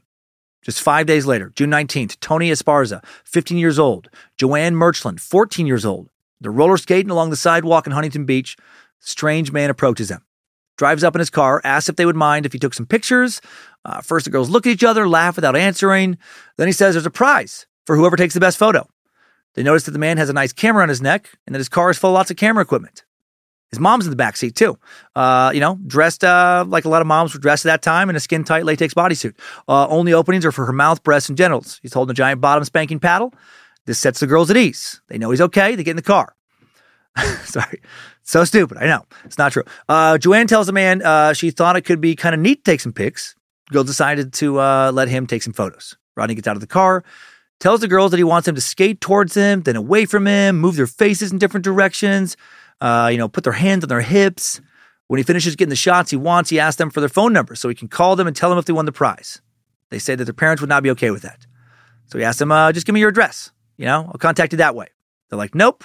Just 0.62 0.80
five 0.80 1.06
days 1.06 1.26
later, 1.26 1.52
June 1.56 1.70
19th, 1.70 2.18
Tony 2.20 2.50
Esparza, 2.50 3.04
15 3.24 3.58
years 3.58 3.78
old, 3.78 4.08
Joanne 4.36 4.76
Merchland, 4.76 5.20
14 5.20 5.66
years 5.66 5.84
old, 5.84 6.08
they're 6.40 6.52
roller 6.52 6.76
skating 6.76 7.10
along 7.10 7.30
the 7.30 7.36
sidewalk 7.36 7.86
in 7.86 7.92
Huntington 7.92 8.24
Beach. 8.24 8.56
Strange 9.00 9.52
man 9.52 9.70
approaches 9.70 10.08
them, 10.08 10.24
drives 10.76 11.02
up 11.02 11.14
in 11.14 11.20
his 11.20 11.30
car, 11.30 11.60
asks 11.64 11.88
if 11.88 11.96
they 11.96 12.06
would 12.06 12.16
mind 12.16 12.46
if 12.46 12.52
he 12.52 12.58
took 12.58 12.74
some 12.74 12.86
pictures. 12.86 13.40
Uh, 13.84 14.00
first, 14.00 14.24
the 14.24 14.30
girls 14.30 14.50
look 14.50 14.66
at 14.66 14.72
each 14.72 14.84
other, 14.84 15.08
laugh 15.08 15.36
without 15.36 15.56
answering. 15.56 16.18
Then 16.56 16.68
he 16.68 16.72
says 16.72 16.94
there's 16.94 17.06
a 17.06 17.10
prize 17.10 17.66
for 17.84 17.96
whoever 17.96 18.16
takes 18.16 18.34
the 18.34 18.40
best 18.40 18.58
photo. 18.58 18.88
They 19.54 19.62
notice 19.62 19.84
that 19.84 19.90
the 19.90 19.98
man 19.98 20.18
has 20.18 20.30
a 20.30 20.32
nice 20.32 20.52
camera 20.52 20.82
on 20.82 20.88
his 20.88 21.02
neck 21.02 21.30
and 21.46 21.54
that 21.54 21.60
his 21.60 21.68
car 21.68 21.90
is 21.90 21.98
full 21.98 22.10
of 22.10 22.14
lots 22.14 22.30
of 22.30 22.36
camera 22.36 22.62
equipment. 22.62 23.04
His 23.72 23.80
mom's 23.80 24.04
in 24.04 24.10
the 24.10 24.16
back 24.16 24.36
seat 24.36 24.54
too. 24.54 24.78
Uh, 25.16 25.50
you 25.54 25.60
know, 25.60 25.78
dressed 25.86 26.22
uh, 26.22 26.64
like 26.68 26.84
a 26.84 26.90
lot 26.90 27.00
of 27.00 27.06
moms 27.06 27.32
were 27.32 27.40
dressed 27.40 27.64
at 27.64 27.70
that 27.70 27.82
time 27.82 28.10
in 28.10 28.16
a 28.16 28.20
skin 28.20 28.44
tight 28.44 28.66
latex 28.66 28.92
bodysuit. 28.92 29.34
Uh, 29.66 29.88
only 29.88 30.12
openings 30.12 30.44
are 30.44 30.52
for 30.52 30.66
her 30.66 30.74
mouth, 30.74 31.02
breasts, 31.02 31.30
and 31.30 31.38
genitals. 31.38 31.80
He's 31.82 31.94
holding 31.94 32.10
a 32.10 32.14
giant 32.14 32.42
bottom 32.42 32.62
spanking 32.64 33.00
paddle. 33.00 33.32
This 33.86 33.98
sets 33.98 34.20
the 34.20 34.26
girls 34.26 34.50
at 34.50 34.58
ease. 34.58 35.00
They 35.08 35.16
know 35.16 35.30
he's 35.30 35.40
okay. 35.40 35.74
They 35.74 35.84
get 35.84 35.92
in 35.92 35.96
the 35.96 36.02
car. 36.02 36.36
Sorry. 37.44 37.80
So 38.22 38.44
stupid. 38.44 38.76
I 38.76 38.86
know. 38.86 39.06
It's 39.24 39.38
not 39.38 39.52
true. 39.52 39.64
Uh, 39.88 40.18
Joanne 40.18 40.46
tells 40.46 40.66
the 40.66 40.72
man 40.72 41.02
uh, 41.02 41.32
she 41.32 41.50
thought 41.50 41.76
it 41.76 41.82
could 41.82 42.00
be 42.00 42.14
kind 42.14 42.34
of 42.34 42.40
neat 42.42 42.64
to 42.64 42.70
take 42.70 42.80
some 42.80 42.92
pics. 42.92 43.34
Girl 43.70 43.84
decided 43.84 44.34
to 44.34 44.60
uh, 44.60 44.92
let 44.92 45.08
him 45.08 45.26
take 45.26 45.42
some 45.42 45.54
photos. 45.54 45.96
Rodney 46.14 46.34
gets 46.34 46.46
out 46.46 46.56
of 46.56 46.60
the 46.60 46.66
car, 46.66 47.04
tells 47.58 47.80
the 47.80 47.88
girls 47.88 48.10
that 48.10 48.18
he 48.18 48.24
wants 48.24 48.44
them 48.44 48.54
to 48.54 48.60
skate 48.60 49.00
towards 49.00 49.34
him, 49.34 49.62
then 49.62 49.76
away 49.76 50.04
from 50.04 50.26
him, 50.26 50.60
move 50.60 50.76
their 50.76 50.86
faces 50.86 51.32
in 51.32 51.38
different 51.38 51.64
directions 51.64 52.36
uh, 52.82 53.08
you 53.10 53.16
know, 53.16 53.28
put 53.28 53.44
their 53.44 53.52
hands 53.52 53.84
on 53.84 53.88
their 53.88 54.00
hips. 54.00 54.60
When 55.06 55.18
he 55.18 55.24
finishes 55.24 55.56
getting 55.56 55.70
the 55.70 55.76
shots 55.76 56.10
he 56.10 56.16
wants, 56.16 56.50
he 56.50 56.58
asks 56.58 56.78
them 56.78 56.90
for 56.90 57.00
their 57.00 57.08
phone 57.08 57.32
number 57.32 57.54
so 57.54 57.68
he 57.68 57.74
can 57.74 57.88
call 57.88 58.16
them 58.16 58.26
and 58.26 58.34
tell 58.34 58.50
them 58.50 58.58
if 58.58 58.64
they 58.64 58.72
won 58.72 58.86
the 58.86 58.92
prize. 58.92 59.40
They 59.90 59.98
say 59.98 60.14
that 60.14 60.24
their 60.24 60.34
parents 60.34 60.60
would 60.60 60.68
not 60.68 60.82
be 60.82 60.90
okay 60.90 61.10
with 61.10 61.22
that. 61.22 61.46
So 62.06 62.18
he 62.18 62.24
asks 62.24 62.40
them, 62.40 62.50
uh, 62.50 62.72
just 62.72 62.86
give 62.86 62.94
me 62.94 63.00
your 63.00 63.10
address. 63.10 63.52
You 63.76 63.86
know, 63.86 64.06
I'll 64.06 64.18
contact 64.18 64.52
you 64.52 64.58
that 64.58 64.74
way. 64.74 64.88
They're 65.28 65.38
like, 65.38 65.54
nope. 65.54 65.84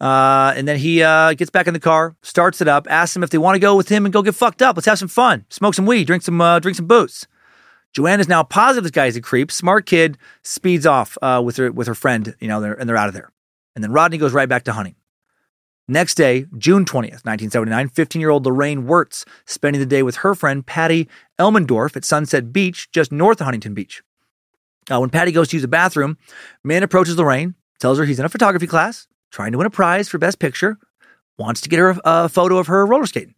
Uh, 0.00 0.54
and 0.56 0.66
then 0.66 0.78
he 0.78 1.02
uh, 1.02 1.34
gets 1.34 1.50
back 1.50 1.66
in 1.66 1.74
the 1.74 1.80
car, 1.80 2.16
starts 2.22 2.60
it 2.60 2.68
up, 2.68 2.86
asks 2.88 3.14
them 3.14 3.22
if 3.22 3.30
they 3.30 3.38
want 3.38 3.54
to 3.56 3.60
go 3.60 3.76
with 3.76 3.88
him 3.88 4.06
and 4.06 4.12
go 4.12 4.22
get 4.22 4.34
fucked 4.34 4.62
up. 4.62 4.76
Let's 4.76 4.86
have 4.86 4.98
some 4.98 5.08
fun, 5.08 5.44
smoke 5.50 5.74
some 5.74 5.86
weed, 5.86 6.06
drink 6.06 6.22
some 6.22 6.40
uh, 6.40 6.58
drink 6.58 6.76
some 6.76 6.86
booze. 6.86 7.26
Joanne 7.92 8.20
is 8.20 8.28
now 8.28 8.42
positive 8.42 8.84
this 8.84 8.90
guy's 8.90 9.16
a 9.16 9.22
creep. 9.22 9.50
Smart 9.50 9.86
kid 9.86 10.18
speeds 10.42 10.86
off 10.86 11.16
uh, 11.22 11.42
with 11.44 11.56
her 11.56 11.72
with 11.72 11.86
her 11.86 11.94
friend, 11.94 12.34
you 12.40 12.48
know, 12.48 12.62
and 12.62 12.88
they're 12.88 12.96
out 12.96 13.08
of 13.08 13.14
there. 13.14 13.32
And 13.74 13.82
then 13.82 13.92
Rodney 13.92 14.18
goes 14.18 14.32
right 14.32 14.48
back 14.48 14.64
to 14.64 14.72
hunting. 14.72 14.96
Next 15.88 16.16
day, 16.16 16.46
June 16.58 16.84
20th, 16.84 17.22
1979, 17.24 17.90
15 17.90 18.20
year 18.20 18.30
old 18.30 18.44
Lorraine 18.44 18.86
Wirtz 18.86 19.24
spending 19.44 19.78
the 19.78 19.86
day 19.86 20.02
with 20.02 20.16
her 20.16 20.34
friend 20.34 20.66
Patty 20.66 21.08
Elmendorf 21.38 21.94
at 21.94 22.04
Sunset 22.04 22.52
Beach, 22.52 22.90
just 22.90 23.12
north 23.12 23.40
of 23.40 23.44
Huntington 23.44 23.72
Beach. 23.72 24.02
Uh, 24.90 24.98
when 24.98 25.10
Patty 25.10 25.30
goes 25.30 25.46
to 25.48 25.56
use 25.56 25.62
the 25.62 25.68
bathroom, 25.68 26.18
man 26.64 26.82
approaches 26.82 27.16
Lorraine, 27.16 27.54
tells 27.78 27.98
her 27.98 28.04
he's 28.04 28.18
in 28.18 28.24
a 28.24 28.28
photography 28.28 28.66
class, 28.66 29.06
trying 29.30 29.52
to 29.52 29.58
win 29.58 29.66
a 29.66 29.70
prize 29.70 30.08
for 30.08 30.18
Best 30.18 30.40
Picture, 30.40 30.76
wants 31.38 31.60
to 31.60 31.68
get 31.68 31.78
her 31.78 31.90
a, 31.90 32.00
a 32.04 32.28
photo 32.28 32.56
of 32.58 32.66
her 32.66 32.84
roller 32.84 33.06
skating. 33.06 33.36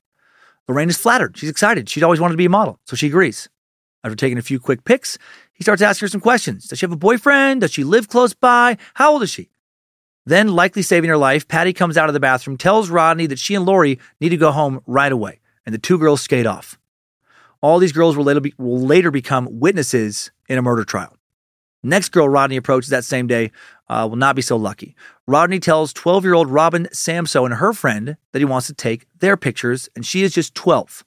Lorraine 0.69 0.89
is 0.89 0.97
flattered. 0.97 1.37
She's 1.37 1.51
excited. 1.51 1.91
She's 1.91 2.03
always 2.03 2.21
wanted 2.21 2.33
to 2.33 2.39
be 2.39 2.47
a 2.47 2.51
model, 2.51 2.81
so 2.87 2.97
she 2.97 3.09
agrees. 3.09 3.51
After 4.05 4.17
taking 4.17 4.39
a 4.39 4.43
few 4.43 4.59
quick 4.59 4.85
pics, 4.85 5.19
he 5.53 5.65
starts 5.65 5.83
asking 5.83 6.07
her 6.07 6.11
some 6.11 6.21
questions. 6.23 6.67
Does 6.67 6.79
she 6.79 6.87
have 6.87 6.93
a 6.93 6.97
boyfriend? 6.97 7.61
Does 7.61 7.73
she 7.73 7.85
live 7.85 8.09
close 8.09 8.33
by? 8.33 8.79
How 8.95 9.13
old 9.13 9.23
is 9.23 9.31
she? 9.31 9.51
Then, 10.29 10.49
likely 10.49 10.83
saving 10.83 11.09
her 11.09 11.17
life, 11.17 11.49
Patty 11.49 11.73
comes 11.73 11.97
out 11.97 12.11
of 12.11 12.13
the 12.13 12.21
bathroom, 12.21 12.59
tells 12.59 12.91
Rodney 12.91 13.25
that 13.29 13.39
she 13.39 13.55
and 13.55 13.65
Lori 13.65 13.99
need 14.21 14.29
to 14.29 14.37
go 14.37 14.53
home 14.53 14.83
right 14.87 15.11
away, 15.11 15.41
and 15.65 15.75
the 15.75 15.79
two 15.79 15.97
girls 15.97 16.21
skate 16.21 16.45
off. 16.45 16.79
All 17.63 17.79
these 17.79 17.93
girls 17.93 18.15
will 18.15 18.25
later, 18.25 18.41
be, 18.41 18.53
will 18.59 18.79
later 18.79 19.11
become 19.11 19.49
witnesses 19.51 20.31
in 20.47 20.59
a 20.59 20.63
murder 20.63 20.85
trial. 20.85 21.17
Next 21.83 22.11
girl 22.11 22.29
Rodney 22.29 22.59
approaches 22.59 22.91
that 22.91 23.07
same 23.07 23.27
day 23.27 23.53
uh, 23.89 24.07
will 24.11 24.19
not 24.19 24.37
be 24.37 24.43
so 24.43 24.59
lucky. 24.59 24.95
Rodney 25.27 25.61
tells 25.61 25.95
12 25.95 26.25
year 26.25 26.35
old 26.35 26.51
Robin 26.51 26.89
Samsoe 26.93 27.47
and 27.47 27.55
her 27.55 27.73
friend 27.73 28.19
that 28.33 28.39
he 28.39 28.45
wants 28.45 28.67
to 28.67 28.75
take 28.75 29.07
their 29.21 29.39
pictures, 29.39 29.89
and 29.97 30.05
she 30.05 30.25
is 30.25 30.35
just 30.35 30.55
12. 30.55 31.07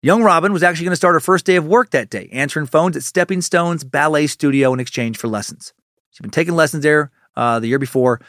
Young 0.00 0.22
Robin 0.22 0.52
was 0.52 0.62
actually 0.62 0.84
going 0.84 0.92
to 0.92 0.96
start 0.96 1.16
her 1.16 1.20
first 1.20 1.44
day 1.44 1.56
of 1.56 1.66
work 1.66 1.90
that 1.90 2.08
day, 2.08 2.28
answering 2.30 2.66
phones 2.66 2.96
at 2.96 3.02
Stepping 3.02 3.40
Stones 3.40 3.82
Ballet 3.82 4.28
Studio 4.28 4.72
in 4.72 4.78
exchange 4.78 5.18
for 5.18 5.26
lessons. 5.26 5.72
She'd 6.12 6.22
been 6.22 6.30
taking 6.30 6.54
lessons 6.54 6.84
there 6.84 7.10
uh, 7.36 7.60
the 7.60 7.68
year 7.68 7.78
before, 7.78 8.20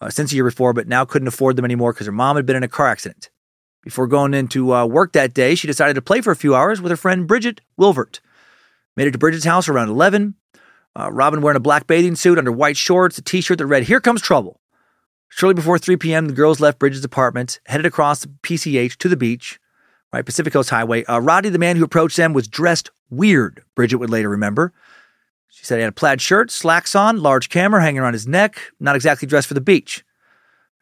uh, 0.00 0.10
since 0.10 0.30
the 0.30 0.36
year 0.36 0.44
before, 0.44 0.72
but 0.72 0.88
now 0.88 1.04
couldn't 1.04 1.28
afford 1.28 1.56
them 1.56 1.64
anymore 1.64 1.92
because 1.92 2.06
her 2.06 2.12
mom 2.12 2.36
had 2.36 2.46
been 2.46 2.56
in 2.56 2.62
a 2.62 2.68
car 2.68 2.88
accident. 2.88 3.30
Before 3.82 4.06
going 4.06 4.34
into 4.34 4.74
uh, 4.74 4.86
work 4.86 5.12
that 5.12 5.34
day, 5.34 5.54
she 5.54 5.66
decided 5.66 5.94
to 5.94 6.02
play 6.02 6.20
for 6.20 6.30
a 6.30 6.36
few 6.36 6.54
hours 6.54 6.80
with 6.80 6.90
her 6.90 6.96
friend 6.96 7.26
Bridget 7.26 7.60
Wilvert. 7.78 8.20
Made 8.96 9.06
it 9.06 9.12
to 9.12 9.18
Bridget's 9.18 9.44
house 9.44 9.68
around 9.68 9.88
11. 9.88 10.34
Uh, 10.98 11.10
Robin 11.12 11.40
wearing 11.40 11.56
a 11.56 11.60
black 11.60 11.86
bathing 11.86 12.16
suit 12.16 12.38
under 12.38 12.50
white 12.50 12.76
shorts, 12.76 13.18
a 13.18 13.22
t 13.22 13.40
shirt 13.40 13.58
that 13.58 13.66
read, 13.66 13.84
Here 13.84 14.00
Comes 14.00 14.20
Trouble. 14.20 14.60
Shortly 15.28 15.54
before 15.54 15.78
3 15.78 15.96
p.m., 15.96 16.26
the 16.26 16.32
girls 16.32 16.58
left 16.58 16.78
Bridget's 16.78 17.04
apartment, 17.04 17.60
headed 17.66 17.86
across 17.86 18.20
the 18.20 18.28
PCH 18.42 18.96
to 18.96 19.08
the 19.08 19.16
beach, 19.16 19.60
right, 20.12 20.24
Pacific 20.24 20.52
Coast 20.52 20.70
Highway. 20.70 21.04
Uh, 21.04 21.20
Rodney, 21.20 21.50
the 21.50 21.58
man 21.58 21.76
who 21.76 21.84
approached 21.84 22.16
them, 22.16 22.32
was 22.32 22.48
dressed 22.48 22.90
weird, 23.10 23.62
Bridget 23.74 23.96
would 23.96 24.10
later 24.10 24.28
remember. 24.28 24.72
She 25.48 25.64
said 25.64 25.76
he 25.76 25.82
had 25.82 25.90
a 25.90 25.92
plaid 25.92 26.20
shirt, 26.20 26.50
slacks 26.50 26.94
on, 26.94 27.20
large 27.20 27.48
camera 27.48 27.82
hanging 27.82 28.00
around 28.00 28.12
his 28.12 28.28
neck, 28.28 28.60
not 28.78 28.96
exactly 28.96 29.26
dressed 29.26 29.48
for 29.48 29.54
the 29.54 29.60
beach. 29.60 30.04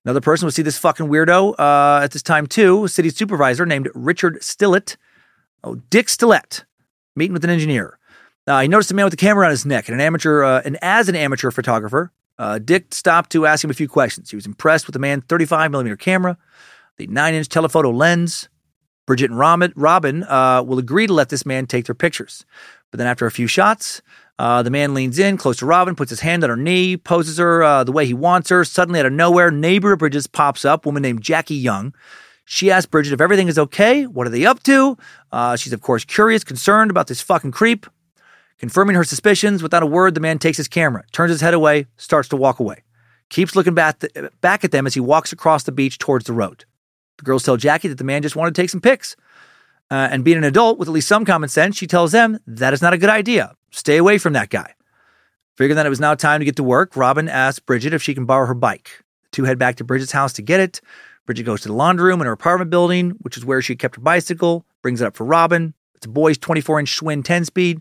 Another 0.05 0.21
person 0.21 0.47
would 0.47 0.55
see 0.55 0.63
this 0.63 0.79
fucking 0.79 1.09
weirdo 1.09 1.55
uh, 1.59 2.03
at 2.03 2.13
this 2.13 2.23
time 2.23 2.47
too, 2.47 2.85
a 2.85 2.89
city 2.89 3.11
supervisor 3.11 3.67
named 3.67 3.89
Richard 3.95 4.41
Stillett. 4.41 4.97
Oh, 5.65 5.77
Dick 5.91 6.07
Stillett, 6.07 6.65
meeting 7.17 7.33
with 7.33 7.45
an 7.45 7.51
engineer. 7.51 7.99
Uh, 8.47 8.61
he 8.61 8.69
noticed 8.69 8.91
a 8.91 8.95
man 8.95 9.05
with 9.05 9.15
a 9.15 9.17
camera 9.17 9.45
on 9.45 9.51
his 9.51 9.67
neck, 9.67 9.89
and 9.89 9.95
an 9.95 10.01
amateur, 10.01 10.45
uh, 10.45 10.63
and 10.65 10.79
as 10.81 11.09
an 11.09 11.17
amateur 11.17 11.51
photographer, 11.51 12.13
uh, 12.39 12.59
Dick 12.59 12.95
stopped 12.95 13.31
to 13.33 13.47
ask 13.47 13.65
him 13.65 13.71
a 13.71 13.75
few 13.75 13.89
questions. 13.89 14.31
He 14.31 14.37
was 14.37 14.47
impressed 14.47 14.87
with 14.87 14.93
the 14.93 15.01
man's 15.01 15.25
35 15.29 15.71
millimeter 15.71 15.97
camera, 15.97 16.37
the 16.97 17.07
nine 17.09 17.35
inch 17.35 17.49
telephoto 17.49 17.91
lens. 17.91 18.49
Bridget 19.07 19.31
and 19.31 19.39
Robin, 19.39 19.73
Robin 19.77 20.25
uh, 20.25 20.63
will 20.63 20.79
agree 20.79 21.07
to 21.07 21.13
let 21.13 21.29
this 21.29 21.47
man 21.47 21.67
take 21.67 21.87
their 21.87 21.95
pictures. 21.95 22.45
But 22.91 22.99
then 22.99 23.07
after 23.07 23.27
a 23.27 23.31
few 23.31 23.47
shots, 23.47 24.03
uh, 24.39 24.63
the 24.63 24.71
man 24.71 24.95
leans 24.95 25.19
in 25.19 25.37
close 25.37 25.57
to 25.59 25.67
Robin, 25.67 25.95
puts 25.95 26.11
his 26.11 26.21
hand 26.21 26.45
on 26.45 26.51
her 26.51 26.57
knee, 26.57 26.97
poses 26.97 27.39
her 27.39 27.63
uh, 27.63 27.85
the 27.85 27.93
way 27.93 28.05
he 28.07 28.15
wants 28.15 28.51
her. 28.51 28.65
Suddenly, 28.65 29.01
out 29.01 29.07
of 29.07 29.13
nowhere, 29.13 29.51
neighbor 29.51 29.93
of 29.93 29.99
Bridget's 29.99 30.27
pops 30.27 30.65
up, 30.65 30.85
woman 30.85 31.03
named 31.03 31.23
Jackie 31.23 31.55
Young. 31.55 31.95
She 32.45 32.71
asks 32.71 32.87
Bridget 32.87 33.13
if 33.13 33.21
everything 33.21 33.49
is 33.49 33.59
okay. 33.59 34.07
What 34.07 34.27
are 34.27 34.31
they 34.31 34.47
up 34.47 34.63
to? 34.65 34.97
Uh, 35.33 35.57
she's, 35.57 35.73
of 35.73 35.81
course, 35.81 36.05
curious, 36.05 36.45
concerned 36.45 36.91
about 36.91 37.09
this 37.09 37.21
fucking 37.21 37.53
creep. 37.53 37.87
Confirming 38.59 38.97
her 38.97 39.05
suspicions, 39.05 39.63
without 39.63 39.83
a 39.83 39.87
word, 39.87 40.15
the 40.15 40.21
man 40.21 40.39
takes 40.39 40.57
his 40.57 40.69
camera, 40.69 41.05
turns 41.13 41.31
his 41.31 41.41
head 41.41 41.55
away, 41.55 41.87
starts 41.97 42.29
to 42.29 42.37
walk 42.37 42.61
away. 42.61 42.85
Keeps 43.29 43.57
looking 43.57 43.75
back, 43.75 43.99
th- 43.99 44.13
back 44.41 44.65
at 44.65 44.71
them 44.71 44.87
as 44.87 44.95
he 44.95 45.01
walks 45.01 45.33
across 45.33 45.65
the 45.65 45.73
beach 45.73 45.99
towards 45.99 46.27
the 46.27 46.33
road. 46.33 46.65
The 47.19 47.25
girls 47.25 47.43
tell 47.43 47.57
Jackie 47.57 47.89
that 47.89 47.99
the 47.99 48.05
man 48.05 48.23
just 48.23 48.37
wanted 48.37 48.55
to 48.55 48.63
take 48.63 48.71
some 48.71 48.81
pics. 48.81 49.17
Uh, 49.91 50.09
and 50.11 50.25
being 50.25 50.37
an 50.37 50.45
adult 50.45 50.79
with 50.79 50.89
at 50.89 50.93
least 50.93 51.09
some 51.09 51.25
common 51.25 51.49
sense, 51.49 51.77
she 51.77 51.87
tells 51.87 52.13
them 52.13 52.39
that 52.47 52.73
is 52.73 52.83
not 52.83 52.93
a 52.93 52.99
good 52.99 53.11
idea. 53.11 53.55
Stay 53.71 53.97
away 53.97 54.19
from 54.19 54.33
that 54.33 54.51
guy. 54.51 54.75
Figuring 55.57 55.77
that 55.77 55.87
it 55.87 55.91
was 55.91 56.01
now 56.01 56.15
time 56.15 56.41
to 56.41 56.45
get 56.45 56.57
to 56.57 56.63
work, 56.63 56.97
Robin 56.97 57.29
asks 57.29 57.61
Bridget 57.61 57.95
if 57.95 58.03
she 58.03 58.15
can 58.15 58.27
borrow 58.27 58.47
her 58.47 58.55
bike. 58.55 59.03
The 59.25 59.29
two 59.31 59.45
head 59.45 59.59
back 59.59 59.77
to 59.77 59.85
Bridget's 59.85 60.13
house 60.13 60.33
to 60.35 60.43
get 60.43 60.61
it. 60.61 60.81
Bridget 61.25 61.45
goes 61.45 61.63
to 61.63 61.69
the 61.69 61.75
laundry 61.75 62.07
room 62.07 62.21
in 62.21 62.27
her 62.27 62.33
apartment 62.33 62.71
building, 62.71 63.11
which 63.23 63.37
is 63.37 63.45
where 63.45 63.63
she 63.63 63.75
kept 63.75 63.97
her 63.97 64.03
bicycle, 64.03 64.67
brings 64.83 65.01
it 65.01 65.07
up 65.07 65.17
for 65.17 65.25
Robin. 65.25 65.73
It's 65.95 66.07
a 66.07 66.11
boy's 66.11 66.39
24 66.39 66.81
inch 66.81 67.01
Schwinn 67.01 67.25
10 67.25 67.45
speed. 67.45 67.81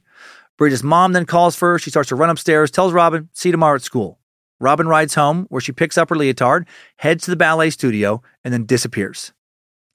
Bridget's 0.57 0.84
mom 0.84 1.14
then 1.14 1.26
calls 1.26 1.56
for 1.56 1.72
her. 1.72 1.80
She 1.80 1.90
starts 1.90 2.10
to 2.10 2.15
run 2.15 2.30
upstairs, 2.30 2.72
tells 2.72 2.94
Robin, 2.94 3.30
see 3.34 3.49
you 3.49 3.53
tomorrow 3.53 3.76
at 3.76 3.82
school. 3.82 4.19
Robin 4.60 4.88
rides 4.88 5.15
home, 5.15 5.45
where 5.49 5.61
she 5.61 5.73
picks 5.73 5.98
up 5.98 6.10
her 6.10 6.15
leotard, 6.15 6.65
heads 6.98 7.26
to 7.26 7.32
the 7.32 7.36
ballet 7.36 7.69
studio, 7.69 8.22
and 8.44 8.53
then 8.53 8.65
disappears. 8.65 9.34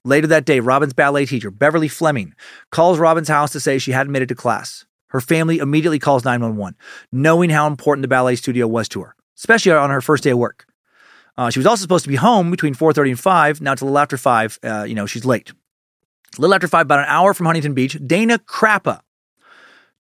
Later 0.03 0.27
that 0.27 0.45
day, 0.45 0.59
Robin's 0.59 0.93
ballet 0.93 1.27
teacher, 1.27 1.51
Beverly 1.51 1.87
Fleming, 1.87 2.33
calls 2.71 2.97
Robin's 2.97 3.27
house 3.27 3.51
to 3.51 3.59
say 3.59 3.77
she 3.77 3.91
hadn't 3.91 4.11
made 4.11 4.23
it 4.23 4.27
to 4.27 4.35
class. 4.35 4.85
Her 5.07 5.21
family 5.21 5.59
immediately 5.59 5.99
calls 5.99 6.25
911, 6.25 6.75
knowing 7.11 7.49
how 7.51 7.67
important 7.67 8.01
the 8.01 8.07
ballet 8.07 8.35
studio 8.35 8.67
was 8.67 8.89
to 8.89 9.01
her, 9.01 9.15
especially 9.37 9.73
on 9.73 9.89
her 9.91 10.01
first 10.01 10.23
day 10.23 10.31
of 10.31 10.39
work. 10.39 10.65
Uh, 11.37 11.49
she 11.49 11.59
was 11.59 11.67
also 11.67 11.81
supposed 11.81 12.03
to 12.03 12.09
be 12.09 12.15
home 12.15 12.49
between 12.49 12.73
4.30 12.73 13.09
and 13.09 13.19
5. 13.19 13.61
Now, 13.61 13.73
it's 13.73 13.81
a 13.81 13.85
little 13.85 13.99
after 13.99 14.17
5, 14.17 14.59
uh, 14.63 14.83
you 14.83 14.95
know, 14.95 15.05
she's 15.05 15.25
late. 15.25 15.51
A 16.37 16.41
little 16.41 16.55
after 16.55 16.67
5, 16.67 16.81
about 16.81 16.99
an 16.99 17.05
hour 17.07 17.33
from 17.33 17.45
Huntington 17.45 17.73
Beach, 17.73 17.97
Dana 18.05 18.39
Crappa, 18.39 19.01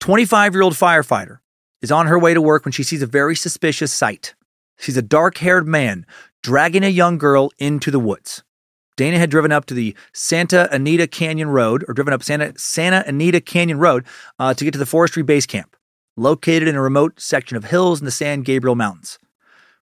25-year-old 0.00 0.74
firefighter, 0.74 1.38
is 1.80 1.90
on 1.90 2.06
her 2.06 2.18
way 2.18 2.34
to 2.34 2.42
work 2.42 2.64
when 2.64 2.72
she 2.72 2.82
sees 2.82 3.00
a 3.00 3.06
very 3.06 3.34
suspicious 3.34 3.92
sight. 3.92 4.34
She's 4.78 4.96
a 4.96 5.02
dark-haired 5.02 5.66
man 5.66 6.04
dragging 6.42 6.84
a 6.84 6.88
young 6.88 7.16
girl 7.16 7.50
into 7.58 7.90
the 7.90 8.00
woods. 8.00 8.42
Dana 8.96 9.18
had 9.18 9.30
driven 9.30 9.52
up 9.52 9.66
to 9.66 9.74
the 9.74 9.94
Santa 10.12 10.68
Anita 10.72 11.06
Canyon 11.06 11.48
Road, 11.48 11.84
or 11.86 11.94
driven 11.94 12.14
up 12.14 12.22
Santa, 12.22 12.52
Santa 12.56 13.04
Anita 13.06 13.40
Canyon 13.40 13.78
Road 13.78 14.06
uh, 14.38 14.54
to 14.54 14.64
get 14.64 14.72
to 14.72 14.78
the 14.78 14.86
forestry 14.86 15.22
base 15.22 15.46
camp, 15.46 15.76
located 16.16 16.66
in 16.66 16.74
a 16.74 16.82
remote 16.82 17.20
section 17.20 17.56
of 17.56 17.64
hills 17.64 18.00
in 18.00 18.06
the 18.06 18.10
San 18.10 18.42
Gabriel 18.42 18.74
Mountains. 18.74 19.18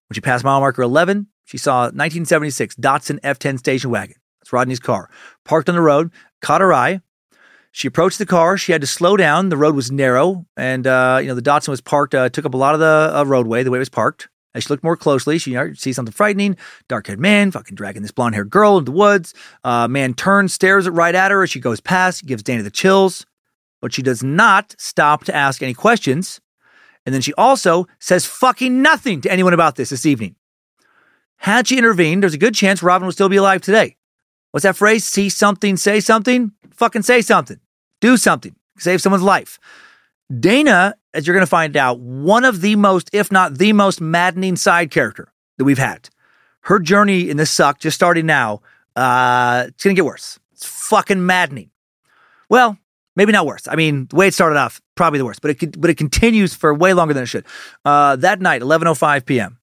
When 0.09 0.15
she 0.15 0.21
passed 0.21 0.43
mile 0.43 0.59
marker 0.59 0.81
11, 0.81 1.27
she 1.45 1.57
saw 1.57 1.83
a 1.83 1.93
1976 1.93 2.75
Datsun 2.75 3.19
F10 3.21 3.57
station 3.57 3.89
wagon. 3.89 4.17
That's 4.41 4.51
Rodney's 4.51 4.79
car, 4.79 5.09
parked 5.45 5.69
on 5.69 5.75
the 5.75 5.81
road, 5.81 6.11
caught 6.41 6.61
her 6.61 6.73
eye. 6.73 7.01
She 7.71 7.87
approached 7.87 8.19
the 8.19 8.25
car. 8.25 8.57
She 8.57 8.71
had 8.71 8.81
to 8.81 8.87
slow 8.87 9.17
down. 9.17 9.49
The 9.49 9.57
road 9.57 9.75
was 9.75 9.91
narrow, 9.91 10.45
and 10.55 10.87
uh, 10.87 11.19
you 11.21 11.27
know 11.27 11.35
the 11.35 11.41
Datsun 11.41 11.69
was 11.69 11.81
parked, 11.81 12.15
uh, 12.15 12.29
took 12.29 12.45
up 12.45 12.53
a 12.53 12.57
lot 12.57 12.73
of 12.73 12.79
the 12.79 13.11
uh, 13.13 13.23
roadway 13.23 13.63
the 13.63 13.71
way 13.71 13.77
it 13.77 13.79
was 13.79 13.89
parked. 13.89 14.29
As 14.55 14.63
she 14.63 14.69
looked 14.69 14.85
more 14.85 14.95
closely, 14.95 15.37
she 15.37 15.55
sees 15.75 15.97
something 15.97 16.13
frightening. 16.13 16.55
Dark 16.87 17.07
haired 17.07 17.19
man 17.19 17.51
fucking 17.51 17.75
dragging 17.75 18.01
this 18.01 18.11
blonde 18.11 18.35
haired 18.35 18.49
girl 18.49 18.77
into 18.77 18.91
the 18.91 18.97
woods. 18.97 19.33
Uh, 19.65 19.87
man 19.89 20.13
turns, 20.13 20.53
stares 20.53 20.89
right 20.89 21.13
at 21.13 21.29
her 21.29 21.43
as 21.43 21.49
she 21.49 21.59
goes 21.59 21.81
past, 21.81 22.25
gives 22.25 22.41
Dana 22.41 22.63
the 22.63 22.71
chills. 22.71 23.25
But 23.81 23.93
she 23.93 24.01
does 24.01 24.23
not 24.23 24.73
stop 24.79 25.25
to 25.25 25.35
ask 25.35 25.61
any 25.61 25.73
questions. 25.73 26.39
And 27.05 27.13
then 27.13 27.21
she 27.21 27.33
also 27.33 27.85
says 27.99 28.25
fucking 28.25 28.81
nothing 28.81 29.21
to 29.21 29.31
anyone 29.31 29.53
about 29.53 29.75
this 29.75 29.89
this 29.89 30.05
evening. 30.05 30.35
Had 31.37 31.67
she 31.67 31.77
intervened, 31.77 32.23
there's 32.23 32.33
a 32.33 32.39
good 32.39 32.55
chance 32.55 32.81
Robin 32.81 33.05
would 33.05 33.13
still 33.13 33.29
be 33.29 33.35
alive 33.35 33.61
today. 33.61 33.97
What's 34.51 34.63
that 34.63 34.77
phrase? 34.77 35.03
See 35.03 35.27
something, 35.27 35.75
say 35.75 35.99
something? 35.99 36.53
Fucking 36.71 37.01
say 37.01 37.21
something. 37.21 37.59
Do 37.99 38.15
something. 38.15 38.55
Save 38.77 39.01
someone's 39.01 39.23
life. 39.23 39.59
Dana, 40.39 40.95
as 41.13 41.27
you're 41.27 41.35
going 41.35 41.45
to 41.45 41.49
find 41.49 41.77
out, 41.77 41.99
one 41.99 42.45
of 42.45 42.61
the 42.61 42.75
most, 42.75 43.09
if 43.13 43.31
not 43.31 43.57
the 43.57 43.73
most 43.73 44.01
maddening 44.01 44.55
side 44.55 44.91
character 44.91 45.31
that 45.57 45.65
we've 45.65 45.77
had. 45.77 46.09
Her 46.61 46.79
journey 46.79 47.29
in 47.29 47.37
this 47.37 47.51
suck, 47.51 47.79
just 47.79 47.95
starting 47.95 48.25
now, 48.25 48.61
uh, 48.95 49.65
it's 49.67 49.83
going 49.83 49.95
to 49.95 49.99
get 49.99 50.05
worse. 50.05 50.39
It's 50.53 50.65
fucking 50.65 51.23
maddening. 51.25 51.69
Well, 52.49 52.77
maybe 53.15 53.31
not 53.31 53.45
worse. 53.45 53.67
I 53.67 53.75
mean, 53.75 54.07
the 54.09 54.15
way 54.15 54.27
it 54.27 54.33
started 54.33 54.57
off, 54.57 54.81
probably 54.95 55.19
the 55.19 55.25
worst, 55.25 55.41
but 55.41 55.51
it 55.51 55.79
but 55.79 55.89
it 55.89 55.97
continues 55.97 56.55
for 56.55 56.73
way 56.73 56.93
longer 56.93 57.13
than 57.13 57.23
it 57.23 57.27
should. 57.27 57.45
Uh, 57.83 58.15
that 58.17 58.41
night, 58.41 58.61
11:05 58.61 59.25
p.m., 59.25 59.59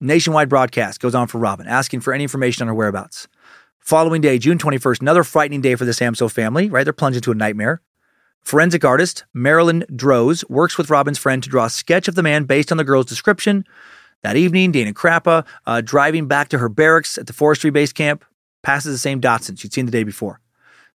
nationwide 0.00 0.48
broadcast 0.48 1.00
goes 1.00 1.14
on 1.14 1.26
for 1.26 1.38
Robin, 1.38 1.66
asking 1.66 2.00
for 2.00 2.12
any 2.12 2.24
information 2.24 2.62
on 2.62 2.68
her 2.68 2.74
whereabouts. 2.74 3.28
Following 3.80 4.20
day, 4.20 4.38
June 4.38 4.58
21st, 4.58 5.00
another 5.00 5.22
frightening 5.24 5.60
day 5.60 5.74
for 5.76 5.84
the 5.84 5.92
Samsoe 5.92 6.30
family. 6.30 6.68
Right, 6.68 6.84
they're 6.84 6.92
plunged 6.92 7.16
into 7.16 7.30
a 7.30 7.34
nightmare. 7.34 7.80
Forensic 8.46 8.84
artist 8.84 9.24
Marilyn 9.34 9.84
Droz 9.92 10.44
works 10.48 10.78
with 10.78 10.88
Robin's 10.88 11.18
friend 11.18 11.42
to 11.42 11.50
draw 11.50 11.64
a 11.64 11.70
sketch 11.70 12.06
of 12.06 12.14
the 12.14 12.22
man 12.22 12.44
based 12.44 12.70
on 12.70 12.78
the 12.78 12.84
girl's 12.84 13.06
description. 13.06 13.64
That 14.22 14.36
evening, 14.36 14.70
Dana 14.70 14.94
Crappa, 14.94 15.44
uh, 15.66 15.80
driving 15.80 16.28
back 16.28 16.50
to 16.50 16.58
her 16.58 16.68
barracks 16.68 17.18
at 17.18 17.26
the 17.26 17.32
forestry 17.32 17.70
base 17.70 17.92
camp, 17.92 18.24
passes 18.62 18.94
the 18.94 18.98
same 18.98 19.20
Datsun 19.20 19.58
she'd 19.58 19.72
seen 19.72 19.86
the 19.86 19.90
day 19.90 20.04
before. 20.04 20.38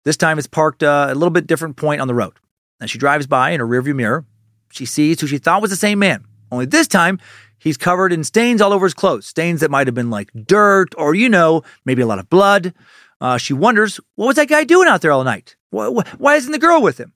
This 0.04 0.16
time 0.16 0.38
it's 0.38 0.46
parked 0.46 0.84
uh, 0.84 1.08
a 1.10 1.14
little 1.14 1.30
bit 1.30 1.48
different 1.48 1.74
point 1.74 2.00
on 2.00 2.06
the 2.06 2.14
road. 2.14 2.34
As 2.80 2.88
she 2.88 2.98
drives 2.98 3.26
by 3.26 3.50
in 3.50 3.58
her 3.58 3.66
rearview 3.66 3.96
mirror, 3.96 4.24
she 4.70 4.86
sees 4.86 5.20
who 5.20 5.26
she 5.26 5.38
thought 5.38 5.60
was 5.60 5.72
the 5.72 5.76
same 5.76 5.98
man. 5.98 6.24
Only 6.52 6.66
this 6.66 6.86
time, 6.86 7.18
he's 7.58 7.76
covered 7.76 8.12
in 8.12 8.22
stains 8.22 8.60
all 8.60 8.72
over 8.72 8.86
his 8.86 8.94
clothes. 8.94 9.26
Stains 9.26 9.58
that 9.58 9.72
might 9.72 9.88
have 9.88 9.94
been 9.94 10.08
like 10.08 10.30
dirt 10.46 10.94
or, 10.96 11.16
you 11.16 11.28
know, 11.28 11.64
maybe 11.84 12.00
a 12.00 12.06
lot 12.06 12.20
of 12.20 12.30
blood. 12.30 12.74
Uh, 13.20 13.38
she 13.38 13.54
wonders, 13.54 13.98
what 14.14 14.28
was 14.28 14.36
that 14.36 14.48
guy 14.48 14.62
doing 14.62 14.86
out 14.86 15.00
there 15.00 15.10
all 15.10 15.24
night? 15.24 15.56
Why, 15.70 15.88
why 15.88 16.36
isn't 16.36 16.52
the 16.52 16.58
girl 16.60 16.80
with 16.80 16.98
him? 16.98 17.12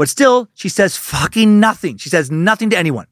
But 0.00 0.08
still, 0.08 0.48
she 0.54 0.70
says 0.70 0.96
fucking 0.96 1.60
nothing. 1.60 1.98
She 1.98 2.08
says 2.08 2.30
nothing 2.30 2.70
to 2.70 2.78
anyone. 2.78 3.06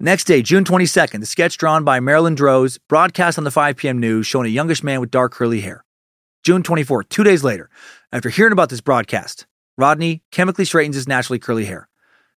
Next 0.00 0.24
day, 0.24 0.42
June 0.42 0.64
22nd, 0.64 1.20
the 1.20 1.24
sketch 1.24 1.56
drawn 1.56 1.84
by 1.84 2.00
Marilyn 2.00 2.34
Droz 2.34 2.78
broadcast 2.88 3.38
on 3.38 3.44
the 3.44 3.52
5 3.52 3.76
p.m. 3.76 4.00
news 4.00 4.26
showing 4.26 4.46
a 4.46 4.50
youngish 4.50 4.82
man 4.82 4.98
with 5.00 5.12
dark 5.12 5.30
curly 5.30 5.60
hair. 5.60 5.84
June 6.42 6.64
24th, 6.64 7.08
two 7.10 7.22
days 7.22 7.44
later, 7.44 7.70
after 8.10 8.28
hearing 8.28 8.52
about 8.52 8.70
this 8.70 8.80
broadcast, 8.80 9.46
Rodney 9.76 10.24
chemically 10.32 10.64
straightens 10.64 10.96
his 10.96 11.06
naturally 11.06 11.38
curly 11.38 11.66
hair. 11.66 11.88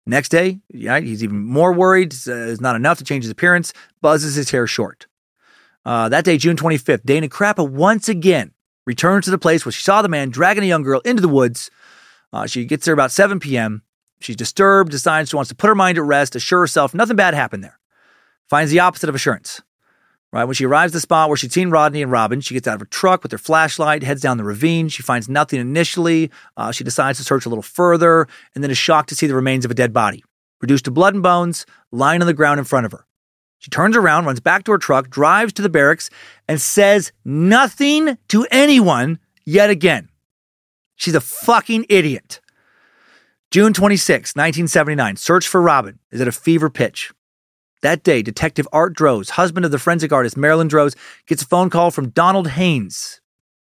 Next 0.04 0.30
day, 0.30 0.58
yeah, 0.70 0.98
he's 0.98 1.22
even 1.22 1.38
more 1.44 1.72
worried. 1.72 2.14
Uh, 2.26 2.34
it's 2.34 2.60
not 2.60 2.74
enough 2.74 2.98
to 2.98 3.04
change 3.04 3.22
his 3.22 3.30
appearance, 3.30 3.72
buzzes 4.02 4.34
his 4.34 4.50
hair 4.50 4.66
short. 4.66 5.06
Uh, 5.84 6.08
that 6.08 6.24
day, 6.24 6.38
June 6.38 6.56
25th, 6.56 7.04
Dana 7.04 7.28
Crappa 7.28 7.70
once 7.70 8.08
again 8.08 8.50
returns 8.84 9.26
to 9.26 9.30
the 9.30 9.38
place 9.38 9.64
where 9.64 9.70
she 9.70 9.82
saw 9.82 10.02
the 10.02 10.08
man 10.08 10.28
dragging 10.30 10.64
a 10.64 10.66
young 10.66 10.82
girl 10.82 11.00
into 11.04 11.22
the 11.22 11.28
woods 11.28 11.70
uh, 12.32 12.46
she 12.46 12.64
gets 12.64 12.84
there 12.84 12.94
about 12.94 13.12
7 13.12 13.40
p.m. 13.40 13.82
She's 14.20 14.36
disturbed, 14.36 14.90
decides 14.90 15.30
she 15.30 15.36
wants 15.36 15.48
to 15.48 15.54
put 15.54 15.68
her 15.68 15.74
mind 15.74 15.98
at 15.98 16.04
rest, 16.04 16.36
assure 16.36 16.60
herself 16.60 16.94
nothing 16.94 17.16
bad 17.16 17.34
happened 17.34 17.64
there. 17.64 17.78
Finds 18.48 18.70
the 18.70 18.80
opposite 18.80 19.08
of 19.08 19.14
assurance. 19.14 19.62
Right 20.30 20.44
when 20.44 20.54
she 20.54 20.66
arrives 20.66 20.92
at 20.92 20.94
the 20.94 21.00
spot 21.00 21.30
where 21.30 21.38
she'd 21.38 21.52
seen 21.52 21.70
Rodney 21.70 22.02
and 22.02 22.12
Robin, 22.12 22.42
she 22.42 22.52
gets 22.52 22.68
out 22.68 22.74
of 22.74 22.80
her 22.80 22.86
truck 22.86 23.22
with 23.22 23.32
her 23.32 23.38
flashlight, 23.38 24.02
heads 24.02 24.20
down 24.20 24.36
the 24.36 24.44
ravine. 24.44 24.88
She 24.88 25.02
finds 25.02 25.26
nothing 25.26 25.58
initially. 25.58 26.30
Uh, 26.56 26.70
she 26.70 26.84
decides 26.84 27.18
to 27.18 27.24
search 27.24 27.46
a 27.46 27.48
little 27.48 27.62
further, 27.62 28.28
and 28.54 28.62
then 28.62 28.70
is 28.70 28.76
shocked 28.76 29.08
to 29.08 29.14
see 29.14 29.26
the 29.26 29.34
remains 29.34 29.64
of 29.64 29.70
a 29.70 29.74
dead 29.74 29.94
body, 29.94 30.22
reduced 30.60 30.84
to 30.84 30.90
blood 30.90 31.14
and 31.14 31.22
bones, 31.22 31.64
lying 31.92 32.20
on 32.20 32.26
the 32.26 32.34
ground 32.34 32.58
in 32.58 32.64
front 32.64 32.84
of 32.84 32.92
her. 32.92 33.06
She 33.58 33.70
turns 33.70 33.96
around, 33.96 34.26
runs 34.26 34.40
back 34.40 34.64
to 34.64 34.72
her 34.72 34.78
truck, 34.78 35.08
drives 35.08 35.54
to 35.54 35.62
the 35.62 35.70
barracks, 35.70 36.10
and 36.46 36.60
says 36.60 37.10
nothing 37.24 38.18
to 38.28 38.46
anyone 38.50 39.18
yet 39.46 39.70
again. 39.70 40.10
She's 40.98 41.14
a 41.14 41.20
fucking 41.20 41.86
idiot. 41.88 42.40
June 43.52 43.72
26, 43.72 44.34
1979. 44.34 45.16
Search 45.16 45.46
for 45.48 45.62
Robin 45.62 46.00
is 46.10 46.20
at 46.20 46.28
a 46.28 46.32
fever 46.32 46.68
pitch. 46.68 47.12
That 47.82 48.02
day, 48.02 48.20
Detective 48.20 48.66
Art 48.72 48.94
Droz, 48.94 49.30
husband 49.30 49.64
of 49.64 49.70
the 49.70 49.78
forensic 49.78 50.12
artist 50.12 50.36
Marilyn 50.36 50.66
Droz, 50.66 50.96
gets 51.26 51.42
a 51.42 51.46
phone 51.46 51.70
call 51.70 51.92
from 51.92 52.10
Donald 52.10 52.48
Haynes. 52.48 53.20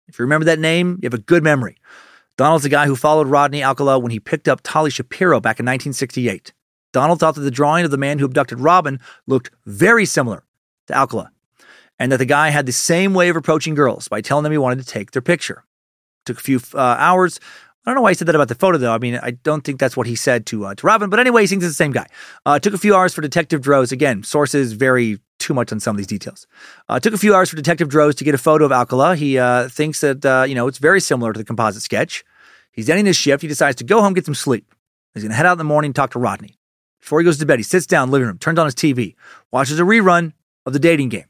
If 0.07 0.19
you 0.19 0.23
remember 0.23 0.45
that 0.45 0.61
name, 0.61 1.01
you 1.03 1.07
have 1.07 1.15
a 1.15 1.19
good 1.19 1.43
memory. 1.43 1.77
Donald's 2.37 2.63
the 2.63 2.69
guy 2.69 2.87
who 2.87 2.95
followed 2.95 3.27
Rodney 3.27 3.65
Alcala 3.65 3.99
when 3.99 4.13
he 4.13 4.21
picked 4.21 4.49
up 4.49 4.61
Tali 4.63 4.91
Shapiro 4.91 5.41
back 5.41 5.59
in 5.59 5.67
1968. 5.67 6.53
Donald 6.93 7.19
thought 7.19 7.35
that 7.35 7.41
the 7.41 7.51
drawing 7.51 7.85
of 7.85 7.91
the 7.91 7.99
man 7.99 8.21
who 8.21 8.27
abducted 8.27 8.61
Robin 8.61 9.01
looked 9.27 9.51
very 9.67 10.07
similar 10.07 10.45
to 10.87 10.97
Alcala, 10.97 11.33
and 11.99 12.13
that 12.13 12.19
the 12.19 12.25
guy 12.25 12.51
had 12.51 12.67
the 12.67 12.73
same 12.73 13.13
way 13.13 13.29
of 13.29 13.35
approaching 13.35 13.75
girls 13.75 14.07
by 14.07 14.21
telling 14.21 14.45
them 14.45 14.53
he 14.53 14.59
wanted 14.59 14.79
to 14.79 14.87
take 14.87 15.11
their 15.11 15.21
picture. 15.21 15.65
Took 16.25 16.39
a 16.39 16.43
few 16.43 16.61
uh, 16.75 16.79
hours. 16.79 17.41
I 17.87 17.91
don't 17.91 17.97
know 17.97 18.03
why 18.03 18.13
he 18.13 18.15
said 18.15 18.29
that 18.29 18.35
about 18.35 18.49
the 18.49 18.55
photo, 18.55 18.79
though. 18.79 18.95
I 18.95 18.99
mean, 18.99 19.21
I 19.23 19.33
don't 19.33 19.63
think 19.63 19.79
that's 19.79 19.95
what 19.97 20.07
he 20.07 20.17
said 20.17 20.47
to 20.47 20.67
uh, 20.67 20.75
to 20.75 20.87
Robin. 20.87 21.11
But 21.11 21.21
anyway, 21.21 21.43
he 21.43 21.47
thinks 21.47 21.65
it's 21.65 21.75
the 21.75 21.85
same 21.85 21.93
guy. 21.93 22.07
Uh, 22.47 22.59
took 22.59 22.73
a 22.73 22.79
few 22.79 22.95
hours 22.95 23.13
for 23.13 23.21
Detective 23.21 23.61
Droz. 23.61 23.93
Again, 23.93 24.23
sources 24.23 24.73
vary 24.73 25.19
too 25.39 25.53
much 25.53 25.71
on 25.71 25.81
some 25.81 25.95
of 25.95 25.99
these 25.99 26.07
details. 26.07 26.47
Uh, 26.89 26.99
took 26.99 27.13
a 27.13 27.19
few 27.19 27.35
hours 27.35 27.51
for 27.51 27.57
Detective 27.57 27.89
Droz 27.91 28.15
to 28.15 28.25
get 28.25 28.35
a 28.35 28.39
photo 28.39 28.65
of 28.65 28.73
Alcala. 28.73 29.17
He 29.17 29.39
uh, 29.39 29.69
thinks 29.69 30.01
that 30.01 30.25
uh, 30.25 30.47
you 30.49 30.55
know 30.55 30.67
it's 30.67 30.79
very 30.79 31.01
similar 31.01 31.35
to 31.35 31.39
the 31.39 31.45
composite 31.45 31.83
sketch. 31.83 32.25
He's 32.73 32.89
ending 32.89 33.07
his 33.07 33.17
shift. 33.17 33.43
He 33.43 33.49
decides 33.49 33.77
to 33.77 33.85
go 33.85 34.01
home, 34.01 34.15
get 34.15 34.25
some 34.25 34.35
sleep. 34.35 34.75
He's 35.13 35.23
going 35.23 35.31
to 35.31 35.37
head 35.37 35.47
out 35.47 35.53
in 35.53 35.59
the 35.59 35.65
morning, 35.65 35.93
talk 35.93 36.11
to 36.13 36.19
Rodney. 36.19 36.59
Before 37.01 37.21
he 37.21 37.25
goes 37.25 37.39
to 37.39 37.47
bed, 37.47 37.59
he 37.59 37.63
sits 37.63 37.87
down 37.87 38.05
in 38.05 38.09
the 38.09 38.13
living 38.15 38.29
room, 38.29 38.39
turns 38.39 38.59
on 38.59 38.65
his 38.65 38.75
TV, 38.75 39.15
watches 39.53 39.79
a 39.79 39.83
rerun 39.83 40.33
of 40.65 40.73
the 40.73 40.79
dating 40.79 41.11
game. 41.11 41.27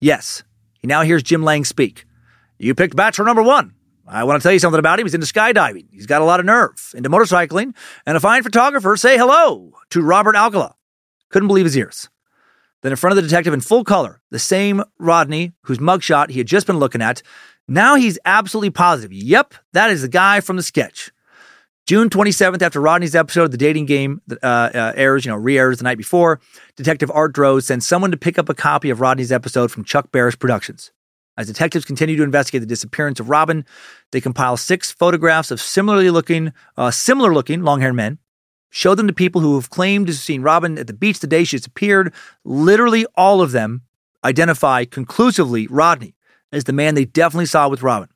Yes, 0.00 0.42
he 0.80 0.88
now 0.88 1.02
hears 1.02 1.22
Jim 1.22 1.44
Lange 1.44 1.64
speak. 1.64 2.04
You 2.58 2.74
picked 2.74 2.96
bachelor 2.96 3.24
number 3.24 3.42
one. 3.42 3.74
I 4.06 4.24
want 4.24 4.40
to 4.40 4.42
tell 4.42 4.52
you 4.52 4.58
something 4.58 4.78
about 4.78 4.98
him. 4.98 5.06
He's 5.06 5.14
into 5.14 5.26
skydiving. 5.26 5.86
He's 5.90 6.06
got 6.06 6.22
a 6.22 6.24
lot 6.24 6.40
of 6.40 6.46
nerve, 6.46 6.92
into 6.94 7.08
motorcycling, 7.08 7.74
and 8.06 8.16
a 8.16 8.20
fine 8.20 8.42
photographer. 8.42 8.96
Say 8.96 9.16
hello 9.16 9.72
to 9.90 10.02
Robert 10.02 10.36
Alcala. 10.36 10.74
Couldn't 11.30 11.48
believe 11.48 11.64
his 11.64 11.76
ears. 11.76 12.08
Then, 12.82 12.92
in 12.92 12.96
front 12.96 13.12
of 13.12 13.16
the 13.16 13.22
detective 13.22 13.54
in 13.54 13.62
full 13.62 13.82
color, 13.82 14.20
the 14.30 14.38
same 14.38 14.82
Rodney 14.98 15.52
whose 15.62 15.78
mugshot 15.78 16.28
he 16.28 16.38
had 16.38 16.46
just 16.46 16.66
been 16.66 16.78
looking 16.78 17.00
at, 17.00 17.22
now 17.66 17.94
he's 17.94 18.18
absolutely 18.26 18.70
positive. 18.70 19.12
Yep, 19.12 19.54
that 19.72 19.90
is 19.90 20.02
the 20.02 20.08
guy 20.08 20.40
from 20.40 20.56
the 20.56 20.62
sketch. 20.62 21.10
June 21.86 22.08
27th, 22.08 22.62
after 22.62 22.80
Rodney's 22.80 23.14
episode 23.14 23.44
of 23.44 23.50
the 23.50 23.58
dating 23.58 23.86
game 23.86 24.22
uh, 24.42 24.46
uh, 24.46 24.92
airs, 24.96 25.24
you 25.24 25.30
know, 25.30 25.36
re-airs 25.36 25.78
the 25.78 25.84
night 25.84 25.98
before, 25.98 26.40
Detective 26.76 27.10
Art 27.10 27.34
Droz 27.34 27.66
sends 27.66 27.86
someone 27.86 28.10
to 28.10 28.16
pick 28.16 28.38
up 28.38 28.48
a 28.48 28.54
copy 28.54 28.88
of 28.90 29.00
Rodney's 29.00 29.32
episode 29.32 29.70
from 29.70 29.84
Chuck 29.84 30.10
Barris 30.10 30.34
Productions. 30.34 30.92
As 31.36 31.48
detectives 31.48 31.84
continue 31.84 32.16
to 32.16 32.22
investigate 32.22 32.60
the 32.60 32.66
disappearance 32.66 33.18
of 33.18 33.28
Robin, 33.28 33.64
they 34.12 34.20
compile 34.20 34.56
six 34.56 34.92
photographs 34.92 35.50
of 35.50 35.60
similarly 35.60 36.10
looking, 36.10 36.52
uh, 36.76 36.90
similar 36.90 37.34
looking 37.34 37.62
long-haired 37.62 37.94
men, 37.94 38.18
show 38.70 38.94
them 38.94 39.08
to 39.08 39.12
people 39.12 39.40
who 39.40 39.56
have 39.56 39.70
claimed 39.70 40.06
to 40.06 40.12
have 40.12 40.20
seen 40.20 40.42
Robin 40.42 40.78
at 40.78 40.86
the 40.86 40.92
beach 40.92 41.18
the 41.18 41.26
day 41.26 41.42
she 41.42 41.56
disappeared. 41.56 42.12
Literally 42.44 43.04
all 43.16 43.40
of 43.40 43.52
them 43.52 43.82
identify 44.24 44.84
conclusively 44.84 45.66
Rodney 45.66 46.14
as 46.52 46.64
the 46.64 46.72
man 46.72 46.94
they 46.94 47.04
definitely 47.04 47.46
saw 47.46 47.68
with 47.68 47.82
Robin. 47.82 48.08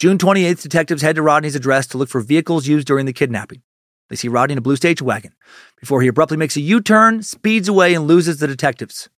June 0.00 0.18
28th, 0.18 0.60
detectives 0.60 1.02
head 1.02 1.14
to 1.16 1.22
Rodney's 1.22 1.54
address 1.54 1.86
to 1.88 1.98
look 1.98 2.08
for 2.08 2.20
vehicles 2.20 2.66
used 2.66 2.86
during 2.86 3.06
the 3.06 3.12
kidnapping. 3.12 3.62
They 4.10 4.16
see 4.16 4.28
Rodney 4.28 4.52
in 4.52 4.58
a 4.58 4.62
blue 4.62 4.76
station 4.76 5.06
wagon 5.06 5.34
before 5.78 6.02
he 6.02 6.08
abruptly 6.08 6.36
makes 6.36 6.56
a 6.56 6.60
U 6.60 6.80
turn, 6.80 7.22
speeds 7.22 7.68
away, 7.68 7.94
and 7.94 8.06
loses 8.06 8.38
the 8.38 8.48
detectives. 8.48 9.08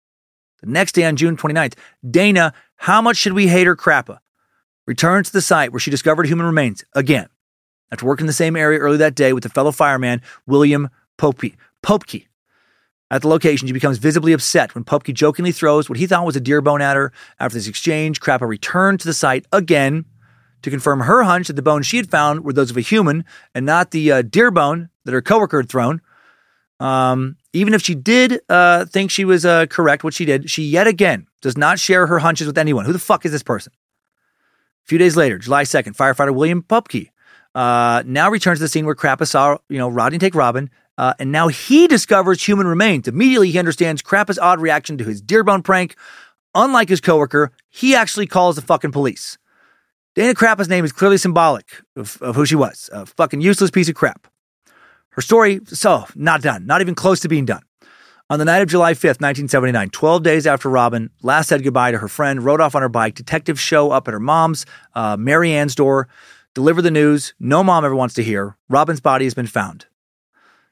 The 0.61 0.67
next 0.67 0.93
day 0.93 1.05
on 1.05 1.15
June 1.15 1.37
29th, 1.37 1.75
Dana, 2.09 2.53
how 2.77 3.01
much 3.01 3.17
should 3.17 3.33
we 3.33 3.47
hate 3.47 3.67
her 3.67 3.75
crappa, 3.75 4.19
returns 4.85 5.27
to 5.27 5.33
the 5.33 5.41
site 5.41 5.71
where 5.71 5.79
she 5.79 5.91
discovered 5.91 6.27
human 6.27 6.45
remains 6.45 6.83
again. 6.93 7.27
After 7.91 8.05
working 8.05 8.23
in 8.23 8.27
the 8.27 8.33
same 8.33 8.55
area 8.55 8.79
early 8.79 8.97
that 8.97 9.15
day 9.15 9.33
with 9.33 9.43
the 9.43 9.49
fellow 9.49 9.71
fireman, 9.71 10.21
William 10.45 10.89
Popke. 11.17 11.55
Popke. 11.83 12.27
At 13.09 13.21
the 13.21 13.29
location, 13.29 13.67
she 13.67 13.73
becomes 13.73 13.99
visibly 13.99 14.33
upset 14.33 14.75
when 14.75 14.83
Popke 14.83 15.13
jokingly 15.13 15.53
throws 15.53 15.87
what 15.87 15.97
he 15.97 16.07
thought 16.07 16.25
was 16.25 16.35
a 16.35 16.41
deer 16.41 16.61
bone 16.61 16.81
at 16.81 16.97
her. 16.97 17.13
After 17.39 17.57
this 17.57 17.67
exchange, 17.67 18.19
Crappa 18.19 18.47
returned 18.47 18.99
to 18.99 19.07
the 19.07 19.13
site 19.13 19.45
again 19.53 20.05
to 20.61 20.69
confirm 20.69 21.01
her 21.01 21.23
hunch 21.23 21.47
that 21.47 21.53
the 21.53 21.61
bones 21.61 21.85
she 21.85 21.97
had 21.97 22.11
found 22.11 22.43
were 22.43 22.51
those 22.51 22.71
of 22.71 22.77
a 22.77 22.81
human 22.81 23.23
and 23.55 23.65
not 23.65 23.91
the 23.91 24.11
uh, 24.11 24.21
deer 24.23 24.51
bone 24.51 24.89
that 25.05 25.13
her 25.13 25.21
coworker 25.21 25.61
had 25.61 25.69
thrown. 25.69 26.01
Um, 26.81 27.36
even 27.53 27.73
if 27.73 27.81
she 27.81 27.95
did 27.95 28.41
uh, 28.49 28.85
think 28.85 29.11
she 29.11 29.25
was 29.25 29.45
uh, 29.45 29.65
correct, 29.67 30.03
what 30.03 30.13
she 30.13 30.25
did, 30.25 30.49
she 30.49 30.63
yet 30.63 30.87
again 30.87 31.27
does 31.41 31.57
not 31.57 31.79
share 31.79 32.07
her 32.07 32.19
hunches 32.19 32.47
with 32.47 32.57
anyone. 32.57 32.85
Who 32.85 32.93
the 32.93 32.99
fuck 32.99 33.25
is 33.25 33.31
this 33.31 33.43
person? 33.43 33.73
A 34.85 34.87
few 34.87 34.97
days 34.97 35.15
later, 35.17 35.37
July 35.37 35.63
2nd, 35.63 35.95
firefighter 35.95 36.33
William 36.33 36.63
Popke 36.63 37.09
uh, 37.55 38.03
now 38.05 38.29
returns 38.29 38.59
to 38.59 38.63
the 38.63 38.69
scene 38.69 38.85
where 38.85 38.95
Crappa 38.95 39.27
saw, 39.27 39.57
you 39.69 39.77
know, 39.77 39.89
Rodney 39.89 40.19
take 40.19 40.35
Robin, 40.35 40.69
uh, 40.97 41.13
and 41.19 41.31
now 41.31 41.47
he 41.47 41.87
discovers 41.87 42.43
human 42.43 42.67
remains. 42.67 43.07
Immediately, 43.07 43.51
he 43.51 43.59
understands 43.59 44.01
Crappa's 44.01 44.39
odd 44.39 44.59
reaction 44.59 44.97
to 44.97 45.03
his 45.03 45.21
deerbone 45.21 45.63
prank. 45.63 45.95
Unlike 46.55 46.89
his 46.89 47.01
coworker, 47.01 47.51
he 47.69 47.95
actually 47.95 48.27
calls 48.27 48.55
the 48.55 48.61
fucking 48.61 48.91
police. 48.91 49.37
Dana 50.15 50.33
Crappa's 50.33 50.69
name 50.69 50.83
is 50.83 50.91
clearly 50.91 51.17
symbolic 51.17 51.83
of, 51.95 52.19
of 52.21 52.35
who 52.35 52.45
she 52.45 52.55
was 52.55 52.89
a 52.91 53.05
fucking 53.05 53.41
useless 53.41 53.69
piece 53.69 53.89
of 53.89 53.95
crap. 53.95 54.27
Her 55.17 55.21
story, 55.21 55.61
so, 55.65 56.05
not 56.13 56.43
done, 56.43 56.67
not 56.67 56.81
even 56.81 56.93
close 56.93 57.21
to 57.21 57.27
being 57.27 57.45
done. 57.45 57.63
On 58.29 58.37
the 58.37 58.45
night 58.45 58.61
of 58.61 58.69
July 58.69 58.93
5th, 58.93 59.19
1979, 59.19 59.89
12 59.89 60.21
days 60.21 60.45
after 60.45 60.69
Robin 60.69 61.09
last 61.23 61.49
said 61.49 61.63
goodbye 61.63 61.89
to 61.89 61.97
her 61.97 62.07
friend, 62.07 62.45
rode 62.45 62.61
off 62.61 62.75
on 62.75 62.83
her 62.83 62.89
bike, 62.89 63.15
detectives 63.15 63.59
show 63.59 63.89
up 63.89 64.07
at 64.07 64.13
her 64.13 64.19
mom's, 64.19 64.67
uh, 64.93 65.17
Mary 65.17 65.53
Ann's 65.53 65.73
door, 65.73 66.07
deliver 66.53 66.83
the 66.83 66.91
news 66.91 67.33
no 67.39 67.63
mom 67.63 67.83
ever 67.83 67.95
wants 67.95 68.13
to 68.13 68.23
hear. 68.23 68.57
Robin's 68.69 69.01
body 69.01 69.25
has 69.25 69.33
been 69.33 69.47
found. 69.47 69.87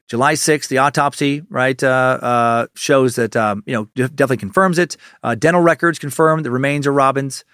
July 0.06 0.34
6th, 0.34 0.68
the 0.68 0.78
autopsy, 0.78 1.42
right, 1.50 1.82
uh, 1.82 2.18
uh, 2.22 2.66
shows 2.76 3.16
that, 3.16 3.34
um, 3.34 3.64
you 3.66 3.72
know, 3.72 3.86
definitely 3.96 4.36
confirms 4.36 4.78
it. 4.78 4.96
Uh, 5.24 5.34
dental 5.34 5.60
records 5.60 5.98
confirm 5.98 6.44
the 6.44 6.52
remains 6.52 6.86
are 6.86 6.92
Robin's. 6.92 7.44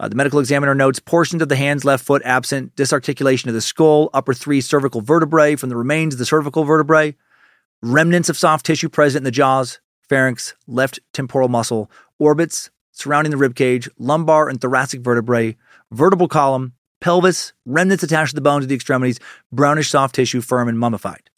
Uh, 0.00 0.08
the 0.08 0.16
medical 0.16 0.40
examiner 0.40 0.74
notes 0.74 0.98
portions 0.98 1.42
of 1.42 1.50
the 1.50 1.56
hands, 1.56 1.84
left 1.84 2.02
foot 2.02 2.22
absent, 2.24 2.74
disarticulation 2.74 3.50
of 3.50 3.54
the 3.54 3.60
skull, 3.60 4.08
upper 4.14 4.32
three 4.32 4.62
cervical 4.62 5.02
vertebrae 5.02 5.54
from 5.56 5.68
the 5.68 5.76
remains 5.76 6.14
of 6.14 6.18
the 6.18 6.24
cervical 6.24 6.64
vertebrae, 6.64 7.14
remnants 7.82 8.30
of 8.30 8.38
soft 8.38 8.64
tissue 8.64 8.88
present 8.88 9.20
in 9.20 9.24
the 9.24 9.30
jaws, 9.30 9.78
pharynx, 10.08 10.54
left 10.66 11.00
temporal 11.12 11.48
muscle, 11.48 11.90
orbits 12.18 12.70
surrounding 12.92 13.30
the 13.30 13.36
rib 13.36 13.54
cage, 13.54 13.90
lumbar 13.98 14.48
and 14.48 14.62
thoracic 14.62 15.02
vertebrae, 15.02 15.54
vertebral 15.90 16.28
column, 16.28 16.72
pelvis, 17.00 17.52
remnants 17.66 18.02
attached 18.02 18.30
to 18.30 18.34
the 18.34 18.40
bones 18.40 18.64
of 18.64 18.70
the 18.70 18.74
extremities, 18.74 19.20
brownish 19.52 19.90
soft 19.90 20.14
tissue, 20.14 20.40
firm 20.40 20.66
and 20.66 20.78
mummified. 20.78 21.29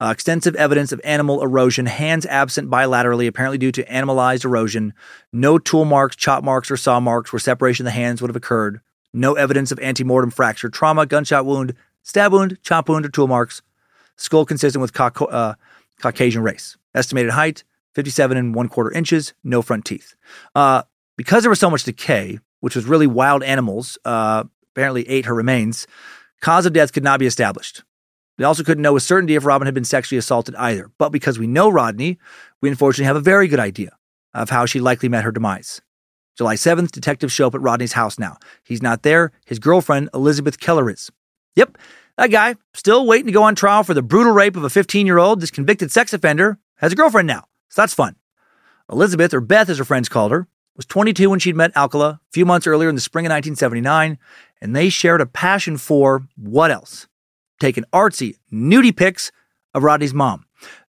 Uh, 0.00 0.10
extensive 0.10 0.56
evidence 0.56 0.90
of 0.90 1.00
animal 1.04 1.42
erosion, 1.42 1.86
hands 1.86 2.26
absent 2.26 2.68
bilaterally, 2.68 3.28
apparently 3.28 3.58
due 3.58 3.70
to 3.70 3.90
animalized 3.90 4.44
erosion. 4.44 4.92
No 5.32 5.58
tool 5.58 5.84
marks, 5.84 6.16
chop 6.16 6.42
marks, 6.42 6.70
or 6.70 6.76
saw 6.76 6.98
marks 6.98 7.32
where 7.32 7.40
separation 7.40 7.86
of 7.86 7.92
the 7.92 7.98
hands 7.98 8.20
would 8.20 8.28
have 8.28 8.36
occurred. 8.36 8.80
No 9.12 9.34
evidence 9.34 9.70
of 9.70 9.78
antemortem 9.78 10.32
fracture, 10.32 10.68
trauma, 10.68 11.06
gunshot 11.06 11.46
wound, 11.46 11.74
stab 12.02 12.32
wound, 12.32 12.58
chop 12.62 12.88
wound, 12.88 13.06
or 13.06 13.08
tool 13.08 13.28
marks. 13.28 13.62
Skull 14.16 14.44
consistent 14.44 14.82
with 14.82 14.92
uh, 15.00 15.54
Caucasian 16.00 16.42
race. 16.42 16.76
Estimated 16.94 17.30
height, 17.30 17.62
57 17.94 18.36
and 18.36 18.54
one 18.54 18.68
quarter 18.68 18.90
inches, 18.90 19.32
no 19.44 19.62
front 19.62 19.84
teeth. 19.84 20.14
Uh, 20.54 20.82
because 21.16 21.44
there 21.44 21.50
was 21.50 21.60
so 21.60 21.70
much 21.70 21.84
decay, 21.84 22.40
which 22.60 22.74
was 22.74 22.86
really 22.86 23.06
wild 23.06 23.42
animals, 23.44 23.96
uh, 24.04 24.44
apparently 24.72 25.08
ate 25.08 25.26
her 25.26 25.34
remains, 25.34 25.86
cause 26.40 26.66
of 26.66 26.72
death 26.72 26.92
could 26.92 27.04
not 27.04 27.20
be 27.20 27.26
established. 27.26 27.84
We 28.38 28.44
also 28.44 28.64
couldn't 28.64 28.82
know 28.82 28.92
with 28.92 29.02
certainty 29.02 29.34
if 29.36 29.44
Robin 29.44 29.66
had 29.66 29.74
been 29.74 29.84
sexually 29.84 30.18
assaulted 30.18 30.54
either. 30.56 30.90
But 30.98 31.10
because 31.10 31.38
we 31.38 31.46
know 31.46 31.68
Rodney, 31.68 32.18
we 32.60 32.68
unfortunately 32.68 33.06
have 33.06 33.16
a 33.16 33.20
very 33.20 33.48
good 33.48 33.60
idea 33.60 33.96
of 34.32 34.50
how 34.50 34.66
she 34.66 34.80
likely 34.80 35.08
met 35.08 35.24
her 35.24 35.32
demise. 35.32 35.80
July 36.36 36.56
7th, 36.56 36.90
detectives 36.90 37.32
show 37.32 37.46
up 37.46 37.54
at 37.54 37.60
Rodney's 37.60 37.92
house 37.92 38.18
now. 38.18 38.36
He's 38.64 38.82
not 38.82 39.02
there. 39.02 39.30
His 39.46 39.60
girlfriend, 39.60 40.10
Elizabeth 40.12 40.58
Keller, 40.58 40.90
is. 40.90 41.10
Yep, 41.54 41.78
that 42.16 42.32
guy, 42.32 42.56
still 42.72 43.06
waiting 43.06 43.26
to 43.26 43.32
go 43.32 43.44
on 43.44 43.54
trial 43.54 43.84
for 43.84 43.94
the 43.94 44.02
brutal 44.02 44.32
rape 44.32 44.56
of 44.56 44.64
a 44.64 44.70
15 44.70 45.06
year 45.06 45.18
old, 45.18 45.40
this 45.40 45.52
convicted 45.52 45.92
sex 45.92 46.12
offender, 46.12 46.58
has 46.76 46.92
a 46.92 46.96
girlfriend 46.96 47.28
now. 47.28 47.44
So 47.68 47.82
that's 47.82 47.94
fun. 47.94 48.16
Elizabeth, 48.90 49.32
or 49.32 49.40
Beth 49.40 49.68
as 49.68 49.78
her 49.78 49.84
friends 49.84 50.08
called 50.08 50.32
her, 50.32 50.48
was 50.76 50.86
22 50.86 51.30
when 51.30 51.38
she'd 51.38 51.56
met 51.56 51.76
Alcala 51.76 52.08
a 52.08 52.20
few 52.32 52.44
months 52.44 52.66
earlier 52.66 52.88
in 52.88 52.96
the 52.96 53.00
spring 53.00 53.26
of 53.26 53.30
1979, 53.30 54.18
and 54.60 54.74
they 54.74 54.88
shared 54.88 55.20
a 55.20 55.26
passion 55.26 55.76
for 55.76 56.24
what 56.36 56.70
else? 56.70 57.06
Taking 57.60 57.84
artsy, 57.92 58.36
nudie 58.52 58.96
pics 58.96 59.32
of 59.74 59.82
Rodney's 59.82 60.14
mom. 60.14 60.44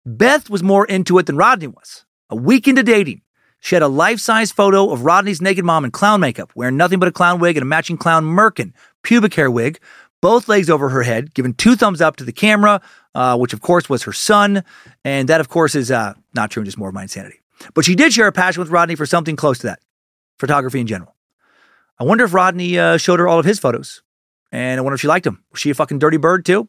Beth 0.07 0.51
was 0.51 0.63
more 0.63 0.85
into 0.87 1.19
it 1.19 1.27
than 1.27 1.37
Rodney 1.37 1.69
was. 1.69 2.05
A 2.31 2.37
week 2.37 2.69
into 2.69 2.83
dating, 2.83 3.23
she 3.61 3.75
had 3.75 3.83
a 3.83 3.89
life 3.89 4.21
size 4.21 4.53
photo 4.53 4.91
of 4.91 5.05
Rodney's 5.05 5.41
naked 5.41 5.65
mom 5.65 5.85
in 5.85 5.91
clown 5.91 6.21
makeup, 6.21 6.53
wearing 6.55 6.77
nothing 6.77 6.99
but 6.99 7.09
a 7.09 7.13
clown 7.13 7.41
wig 7.41 7.57
and 7.57 7.63
a 7.63 7.67
matching 7.67 7.97
clown 7.97 8.25
merkin 8.25 8.73
pubic 9.03 9.35
hair 9.35 9.51
wig, 9.51 9.79
both 10.21 10.49
legs 10.49 10.69
over 10.69 10.89
her 10.89 11.03
head, 11.03 11.33
giving 11.35 11.55
two 11.55 11.77
thumbs 11.77 12.01
up 12.01 12.17
to 12.17 12.25
the 12.25 12.33
camera, 12.33 12.81
uh, 13.15 13.37
which 13.37 13.53
of 13.53 13.61
course 13.61 13.89
was 13.89 14.03
her 14.03 14.13
son. 14.13 14.65
And 15.05 15.29
that, 15.29 15.41
of 15.41 15.49
course, 15.49 15.75
is 15.75 15.91
uh, 15.91 16.15
not 16.35 16.51
true, 16.51 16.65
just 16.65 16.79
more 16.79 16.89
of 16.89 16.95
my 16.95 17.03
insanity. 17.03 17.41
But 17.75 17.85
she 17.85 17.95
did 17.95 18.13
share 18.13 18.27
a 18.27 18.33
passion 18.33 18.61
with 18.61 18.71
Rodney 18.71 18.95
for 18.95 19.07
something 19.07 19.37
close 19.37 19.59
to 19.59 19.69
that 19.69 19.81
photography 20.39 20.81
in 20.81 20.87
general. 20.87 21.15
I 21.99 22.05
wonder 22.05 22.25
if 22.25 22.35
Rodney 22.35 22.79
uh, 22.79 22.97
showed 22.97 23.21
her 23.21 23.29
all 23.29 23.39
of 23.39 23.47
his 23.47 23.59
photos. 23.59 24.03
And 24.55 24.79
I 24.79 24.83
wonder 24.83 24.95
if 24.95 25.01
she 25.01 25.09
liked 25.09 25.27
him. 25.27 25.43
Was 25.51 25.61
she 25.61 25.71
a 25.71 25.75
fucking 25.75 25.99
dirty 25.99 26.17
bird, 26.17 26.47
too? 26.47 26.69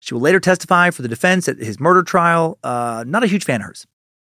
She 0.00 0.12
will 0.12 0.20
later 0.20 0.38
testify 0.38 0.90
for 0.90 1.00
the 1.00 1.08
defense 1.08 1.48
at 1.48 1.56
his 1.56 1.80
murder 1.80 2.02
trial. 2.02 2.58
Uh, 2.62 3.04
not 3.06 3.24
a 3.24 3.26
huge 3.26 3.44
fan 3.44 3.62
of 3.62 3.68
hers. 3.68 3.86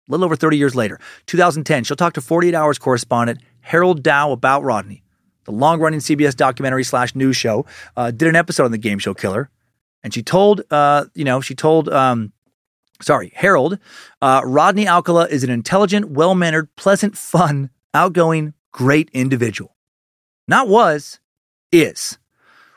A 0.09 0.13
little 0.13 0.27
over 0.27 0.37
30 0.37 0.59
years 0.59 0.75
later, 0.75 1.01
2010, 1.25 1.85
she'll 1.85 1.97
talk 1.97 2.13
to 2.13 2.21
48 2.21 2.55
Hours 2.55 2.79
correspondent 2.79 3.41
Harold 3.61 4.03
Dow 4.03 4.31
about 4.31 4.63
Rodney 4.63 5.03
the 5.47 5.53
long 5.53 5.81
running 5.81 6.01
CBS 6.01 6.37
documentary 6.37 6.85
slash 6.85 7.15
news 7.15 7.37
show, 7.37 7.65
uh, 7.97 8.11
did 8.11 8.29
an 8.29 8.37
episode 8.37 8.65
on 8.65 8.73
the 8.73 8.79
game 8.79 8.99
show 8.99 9.15
killer. 9.15 9.49
And 10.03 10.13
she 10.13 10.23
told, 10.23 10.63
uh, 10.71 11.07
you 11.15 11.25
know, 11.25 11.41
she 11.41 11.55
told, 11.55 11.89
um, 11.89 12.33
sorry, 13.01 13.33
Harold, 13.35 13.79
uh, 14.21 14.43
Rodney 14.45 14.87
Alcala 14.87 15.27
is 15.27 15.43
an 15.43 15.51
intelligent, 15.51 16.11
well 16.11 16.35
mannered, 16.35 16.75
pleasant, 16.77 17.17
fun, 17.17 17.71
outgoing, 17.95 18.55
great 18.73 19.09
individual. 19.13 19.77
Not 20.47 20.69
was, 20.69 21.21
is. 21.73 22.19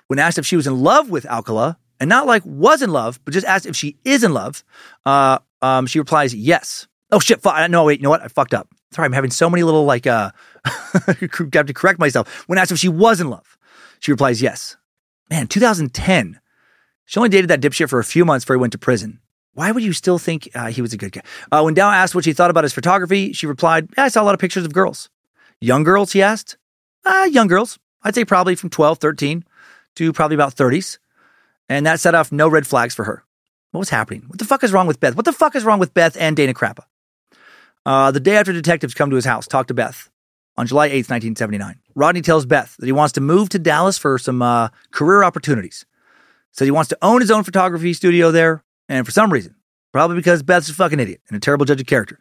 When 0.10 0.18
asked 0.18 0.40
if 0.40 0.46
she 0.46 0.56
was 0.56 0.66
in 0.66 0.82
love 0.82 1.12
with 1.12 1.28
Alcala, 1.28 1.78
and 2.00 2.10
not 2.10 2.26
like 2.26 2.42
was 2.44 2.82
in 2.82 2.90
love, 2.90 3.20
but 3.24 3.34
just 3.34 3.46
asked 3.46 3.68
if 3.68 3.76
she 3.76 3.96
is 4.04 4.24
in 4.24 4.34
love, 4.34 4.64
uh, 5.06 5.38
um, 5.62 5.86
she 5.86 6.00
replies, 6.00 6.34
yes. 6.34 6.88
Oh 7.12 7.20
shit, 7.20 7.44
fu- 7.44 7.68
no, 7.68 7.84
wait, 7.84 8.00
you 8.00 8.04
know 8.04 8.10
what? 8.10 8.24
I 8.24 8.28
fucked 8.28 8.56
up. 8.56 8.68
Sorry, 8.92 9.06
I'm 9.06 9.14
having 9.14 9.30
so 9.30 9.52
many 9.52 9.62
little 9.62 9.86
like 9.86 10.08
uh 10.08 10.32
I 10.66 11.16
have 11.54 11.66
to 11.68 11.74
correct 11.74 12.00
myself. 12.00 12.44
When 12.48 12.58
asked 12.58 12.72
if 12.72 12.80
she 12.80 12.90
was 12.90 13.22
in 13.22 13.30
love, 13.30 13.56
she 14.00 14.12
replies 14.12 14.42
yes. 14.42 14.78
Man, 15.30 15.46
2010. 15.48 16.40
She 17.06 17.20
only 17.20 17.30
dated 17.30 17.52
that 17.52 17.62
dipshit 17.62 17.90
for 17.90 18.00
a 18.00 18.04
few 18.04 18.26
months 18.26 18.46
before 18.46 18.56
he 18.56 18.62
went 18.62 18.74
to 18.74 18.80
prison. 18.80 19.20
Why 19.54 19.72
would 19.72 19.84
you 19.84 19.94
still 19.94 20.18
think 20.18 20.50
uh, 20.56 20.68
he 20.68 20.82
was 20.82 20.94
a 20.94 20.98
good 20.98 21.12
guy? 21.12 21.22
Uh, 21.52 21.62
when 21.62 21.76
Dow 21.76 21.92
asked 21.92 22.16
what 22.16 22.24
she 22.24 22.34
thought 22.34 22.50
about 22.50 22.64
his 22.64 22.74
photography, 22.74 23.34
she 23.34 23.46
replied, 23.46 23.90
yeah, 23.96 24.06
I 24.06 24.08
saw 24.08 24.24
a 24.24 24.26
lot 24.26 24.34
of 24.34 24.40
pictures 24.40 24.66
of 24.66 24.74
girls. 24.74 25.10
Young 25.62 25.84
girls, 25.84 26.14
he 26.14 26.22
asked. 26.22 26.58
Uh, 27.06 27.28
young 27.32 27.48
girls. 27.48 27.78
I'd 28.02 28.16
say 28.16 28.26
probably 28.26 28.56
from 28.56 28.70
12, 28.70 29.00
13 29.00 29.44
to 29.96 30.14
probably 30.14 30.36
about 30.36 30.56
30s. 30.56 30.98
And 31.68 31.86
that 31.86 32.00
set 32.00 32.16
off 32.16 32.32
no 32.32 32.48
red 32.48 32.66
flags 32.66 32.96
for 32.96 33.06
her. 33.06 33.24
What 33.72 33.80
was 33.80 33.90
happening? 33.90 34.24
What 34.28 34.40
the 34.40 34.46
fuck 34.46 34.64
is 34.64 34.74
wrong 34.74 34.88
with 34.88 35.00
Beth? 35.00 35.16
What 35.16 35.26
the 35.26 35.34
fuck 35.34 35.56
is 35.56 35.64
wrong 35.64 35.80
with 35.80 35.94
Beth 35.94 36.18
and 36.20 36.36
Dana 36.36 36.54
Crappa? 36.54 36.84
Uh, 37.86 38.12
the 38.12 38.20
day 38.20 38.38
after 38.38 38.52
detectives 38.52 38.94
come 38.94 39.10
to 39.10 39.16
his 39.16 39.26
house, 39.26 39.48
talk 39.48 39.68
to 39.68 39.74
Beth 39.74 40.10
on 40.58 40.68
July 40.68 40.90
8th, 40.90 41.10
1979. 41.10 41.80
Rodney 41.96 42.22
tells 42.22 42.46
Beth 42.46 42.76
that 42.78 42.86
he 42.86 42.92
wants 42.92 43.14
to 43.14 43.22
move 43.22 43.50
to 43.50 43.60
Dallas 43.60 43.98
for 43.98 44.18
some 44.18 44.42
uh, 44.42 44.70
career 44.92 45.24
opportunities. 45.24 45.86
Says 46.52 46.66
he 46.66 46.72
wants 46.72 46.90
to 46.90 46.98
own 47.02 47.22
his 47.22 47.32
own 47.32 47.44
photography 47.44 47.94
studio 47.94 48.32
there, 48.32 48.64
and 48.90 49.06
for 49.06 49.12
some 49.12 49.32
reason, 49.32 49.56
probably 49.92 50.16
because 50.16 50.44
Beth's 50.44 50.70
a 50.70 50.74
fucking 50.74 51.00
idiot 51.00 51.22
and 51.30 51.38
a 51.38 51.40
terrible 51.40 51.66
judge 51.66 51.80
of 51.80 51.88
character, 51.88 52.20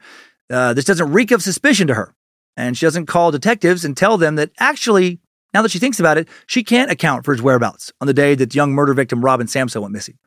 uh, 0.51 0.74
this 0.74 0.85
doesn't 0.85 1.11
reek 1.12 1.31
of 1.31 1.43
suspicion 1.43 1.86
to 1.89 1.95
her. 1.95 2.15
And 2.57 2.77
she 2.77 2.86
doesn't 2.86 3.07
call 3.07 3.31
detectives 3.31 3.85
and 3.85 3.97
tell 3.97 4.19
them 4.19 4.36
that 4.36 4.51
actually, 4.59 5.20
now 5.55 5.62
that 5.62 5.70
she 5.70 5.79
thinks 5.79 6.01
about 6.01 6.19
it, 6.19 6.29
she 6.47 6.62
can't 6.62 6.91
account 6.91 7.25
for 7.25 7.33
his 7.33 7.43
whereabouts 7.43 7.93
on 8.01 8.07
the 8.07 8.15
day 8.15 8.35
that 8.35 8.55
young 8.55 8.73
murder 8.73 8.95
victim 8.95 9.25
Robin 9.25 9.47
Samsoe 9.47 9.81
went 9.81 9.93
missing. 9.93 10.19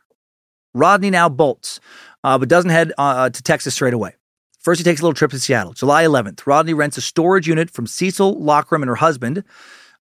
Rodney 0.74 1.10
now 1.10 1.30
bolts, 1.30 1.80
uh, 2.24 2.38
but 2.38 2.50
doesn't 2.50 2.72
head 2.72 2.94
uh, 2.98 3.30
to 3.30 3.44
Texas 3.44 3.74
straight 3.76 3.94
away. 3.94 4.16
First, 4.60 4.80
he 4.80 4.84
takes 4.84 5.02
a 5.02 5.04
little 5.04 5.16
trip 5.16 5.32
to 5.32 5.40
Seattle. 5.40 5.74
July 5.74 6.04
11th, 6.04 6.46
Rodney 6.46 6.74
rents 6.74 6.98
a 6.98 7.02
storage 7.02 7.48
unit 7.48 7.70
from 7.70 7.88
Cecil 7.88 8.40
Lockram 8.40 8.82
and 8.82 8.90
her 8.90 8.96
husband, 8.96 9.44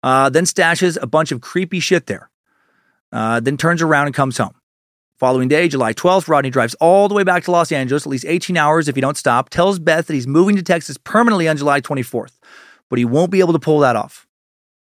uh, 0.02 0.28
then 0.30 0.44
stashes 0.44 0.98
a 1.00 1.06
bunch 1.06 1.32
of 1.32 1.40
creepy 1.40 1.80
shit 1.80 2.06
there. 2.06 2.30
Uh, 3.10 3.40
then 3.40 3.56
turns 3.56 3.82
around 3.82 4.06
and 4.06 4.14
comes 4.14 4.36
home. 4.36 4.54
Following 5.18 5.48
day, 5.48 5.68
July 5.68 5.92
12th, 5.92 6.28
Rodney 6.28 6.50
drives 6.50 6.74
all 6.74 7.08
the 7.08 7.14
way 7.14 7.24
back 7.24 7.44
to 7.44 7.50
Los 7.50 7.72
Angeles, 7.72 8.06
at 8.06 8.10
least 8.10 8.24
18 8.26 8.56
hours 8.56 8.88
if 8.88 8.94
he 8.94 9.00
don't 9.00 9.16
stop, 9.16 9.50
tells 9.50 9.78
Beth 9.78 10.06
that 10.06 10.14
he's 10.14 10.26
moving 10.26 10.56
to 10.56 10.62
Texas 10.62 10.96
permanently 10.96 11.48
on 11.48 11.56
July 11.56 11.80
24th, 11.80 12.38
but 12.88 12.98
he 12.98 13.04
won't 13.04 13.30
be 13.30 13.40
able 13.40 13.52
to 13.52 13.58
pull 13.58 13.80
that 13.80 13.96
off. 13.96 14.26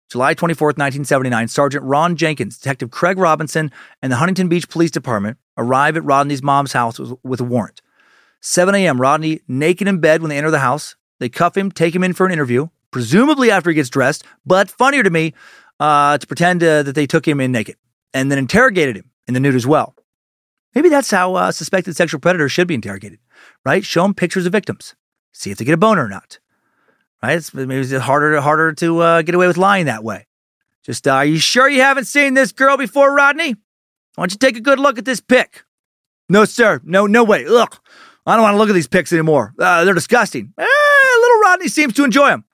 July 0.09 0.35
24th, 0.35 0.77
1979, 0.77 1.47
Sergeant 1.47 1.83
Ron 1.83 2.15
Jenkins, 2.15 2.57
Detective 2.57 2.91
Craig 2.91 3.17
Robinson, 3.17 3.71
and 4.01 4.11
the 4.11 4.17
Huntington 4.17 4.47
Beach 4.47 4.69
Police 4.69 4.91
Department 4.91 5.37
arrive 5.57 5.97
at 5.97 6.03
Rodney's 6.03 6.43
mom's 6.43 6.73
house 6.73 6.99
with 7.23 7.39
a 7.39 7.43
warrant. 7.43 7.81
7 8.41 8.75
a.m., 8.75 9.01
Rodney, 9.01 9.41
naked 9.47 9.87
in 9.87 9.99
bed 9.99 10.21
when 10.21 10.29
they 10.29 10.37
enter 10.37 10.51
the 10.51 10.59
house. 10.59 10.95
They 11.19 11.29
cuff 11.29 11.57
him, 11.57 11.71
take 11.71 11.95
him 11.95 12.03
in 12.03 12.13
for 12.13 12.25
an 12.25 12.31
interview, 12.31 12.67
presumably 12.91 13.49
after 13.49 13.71
he 13.71 13.75
gets 13.75 13.89
dressed, 13.89 14.23
but 14.45 14.69
funnier 14.69 15.01
to 15.01 15.09
me, 15.09 15.33
uh, 15.79 16.17
to 16.17 16.27
pretend 16.27 16.63
uh, 16.63 16.83
that 16.83 16.95
they 16.95 17.07
took 17.07 17.27
him 17.27 17.39
in 17.39 17.51
naked 17.51 17.75
and 18.13 18.31
then 18.31 18.37
interrogated 18.37 18.95
him 18.95 19.11
in 19.27 19.33
the 19.33 19.39
nude 19.39 19.55
as 19.55 19.65
well. 19.67 19.95
Maybe 20.73 20.89
that's 20.89 21.09
how 21.09 21.35
uh, 21.35 21.51
suspected 21.51 21.95
sexual 21.95 22.19
predators 22.19 22.51
should 22.51 22.67
be 22.67 22.75
interrogated, 22.75 23.19
right? 23.65 23.83
Show 23.83 24.03
them 24.03 24.13
pictures 24.13 24.45
of 24.45 24.51
victims, 24.51 24.93
see 25.31 25.51
if 25.51 25.57
they 25.57 25.65
get 25.65 25.73
a 25.73 25.77
boner 25.77 26.05
or 26.05 26.09
not, 26.09 26.39
right? 27.21 27.37
It's, 27.37 27.53
maybe 27.53 27.75
it's 27.77 27.91
harder, 27.93 28.39
harder 28.41 28.73
to 28.73 28.99
uh, 28.99 29.21
get 29.21 29.35
away 29.35 29.47
with 29.47 29.57
lying 29.57 29.85
that 29.85 30.03
way. 30.03 30.27
Just, 30.83 31.07
uh, 31.07 31.13
are 31.15 31.25
you 31.25 31.39
sure 31.39 31.67
you 31.67 31.81
haven't 31.81 32.05
seen 32.05 32.33
this 32.33 32.51
girl 32.51 32.77
before, 32.77 33.13
Rodney? 33.15 33.53
Why 33.53 34.21
don't 34.21 34.31
you 34.31 34.37
take 34.37 34.57
a 34.57 34.61
good 34.61 34.79
look 34.79 34.97
at 34.97 35.05
this 35.05 35.19
pic? 35.19 35.63
No, 36.29 36.45
sir. 36.45 36.81
No, 36.83 37.07
no 37.07 37.23
way. 37.23 37.45
Look, 37.45 37.79
I 38.25 38.35
don't 38.35 38.43
want 38.43 38.53
to 38.53 38.57
look 38.57 38.69
at 38.69 38.73
these 38.73 38.87
pics 38.87 39.11
anymore. 39.11 39.53
Uh, 39.59 39.83
they're 39.83 39.93
disgusting. 39.93 40.53
Eh, 40.57 40.65
little 41.21 41.39
Rodney 41.41 41.67
seems 41.67 41.93
to 41.93 42.03
enjoy 42.03 42.27
them. 42.27 42.45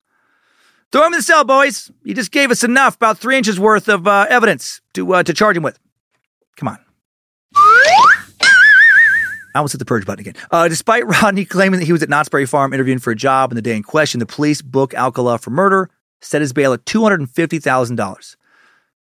Throw 0.92 1.02
him 1.04 1.14
in 1.14 1.20
the 1.20 1.24
cell, 1.24 1.46
boys. 1.46 1.90
You 2.04 2.14
just 2.14 2.32
gave 2.32 2.52
us 2.52 2.64
enough, 2.64 2.96
about 2.98 3.18
three 3.18 3.38
inches 3.38 3.60
worth 3.60 3.88
of 3.88 4.08
uh, 4.08 4.28
evidence 4.30 4.82
to 4.94 5.14
uh, 5.14 5.24
to 5.24 5.34
charge 5.34 5.56
him 5.56 5.64
with. 5.64 5.80
Come 6.58 6.68
on. 6.68 6.80
I 9.54 9.60
almost 9.60 9.74
hit 9.74 9.80
the 9.80 9.86
purge 9.86 10.06
button 10.06 10.22
again. 10.22 10.42
Uh, 10.52 10.68
despite 10.68 11.06
Rodney 11.22 11.46
claiming 11.46 11.80
that 11.80 11.86
he 11.86 11.92
was 11.92 12.04
at 12.04 12.10
Knott's 12.10 12.30
Berry 12.30 12.46
Farm 12.46 12.74
interviewing 12.74 13.00
for 13.00 13.12
a 13.12 13.16
job 13.16 13.52
in 13.52 13.56
the 13.56 13.62
day 13.62 13.76
in 13.76 13.84
question, 13.84 14.20
the 14.20 14.26
police 14.26 14.62
book 14.62 14.94
Alcala 14.94 15.38
for 15.38 15.52
murder, 15.52 15.90
set 16.22 16.42
his 16.42 16.54
bail 16.54 16.74
at 16.74 16.86
$250,000. 16.86 18.36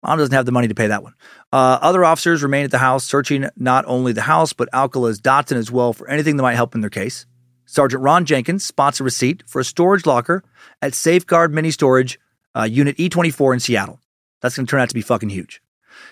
Mom 0.03 0.19
doesn't 0.19 0.33
have 0.33 0.45
the 0.45 0.51
money 0.51 0.67
to 0.67 0.75
pay 0.75 0.87
that 0.87 1.01
one. 1.01 1.15
Uh, 1.51 1.79
other 1.81 2.05
officers 2.05 2.43
remain 2.43 2.63
at 2.63 2.71
the 2.71 2.77
house, 2.77 3.03
searching 3.03 3.49
not 3.55 3.85
only 3.87 4.13
the 4.13 4.21
house, 4.21 4.53
but 4.53 4.69
Alcala's 4.71 5.19
Datsun 5.19 5.55
as 5.55 5.71
well 5.71 5.93
for 5.93 6.07
anything 6.07 6.37
that 6.37 6.43
might 6.43 6.55
help 6.55 6.75
in 6.75 6.81
their 6.81 6.91
case. 6.91 7.25
Sergeant 7.65 8.03
Ron 8.03 8.25
Jenkins 8.25 8.63
spots 8.63 8.99
a 8.99 9.03
receipt 9.03 9.43
for 9.47 9.59
a 9.59 9.63
storage 9.63 10.05
locker 10.05 10.43
at 10.81 10.93
Safeguard 10.93 11.51
Mini 11.51 11.71
Storage, 11.71 12.19
uh, 12.55 12.63
Unit 12.63 12.95
E24 12.97 13.55
in 13.55 13.59
Seattle. 13.59 13.99
That's 14.41 14.55
going 14.55 14.67
to 14.67 14.69
turn 14.69 14.81
out 14.81 14.89
to 14.89 14.95
be 14.95 15.01
fucking 15.01 15.29
huge. 15.29 15.61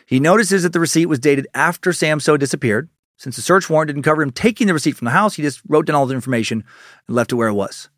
He 0.08 0.20
notices 0.20 0.64
that 0.64 0.74
the 0.74 0.80
receipt 0.80 1.06
was 1.06 1.20
dated 1.20 1.48
after 1.54 1.92
Samsoe 1.92 2.40
disappeared. 2.40 2.90
Since 3.18 3.36
the 3.36 3.42
search 3.42 3.70
warrant 3.70 3.88
didn't 3.88 4.04
cover 4.04 4.22
him 4.22 4.32
taking 4.32 4.68
the 4.68 4.74
receipt 4.74 4.98
from 4.98 5.06
the 5.06 5.12
house, 5.12 5.36
he 5.36 5.42
just 5.42 5.62
wrote 5.68 5.86
down 5.86 5.96
all 5.96 6.06
the 6.06 6.16
information 6.16 6.64
and 7.08 7.16
left 7.16 7.32
it 7.32 7.36
where 7.36 7.48
it 7.48 7.54
was. 7.54 7.90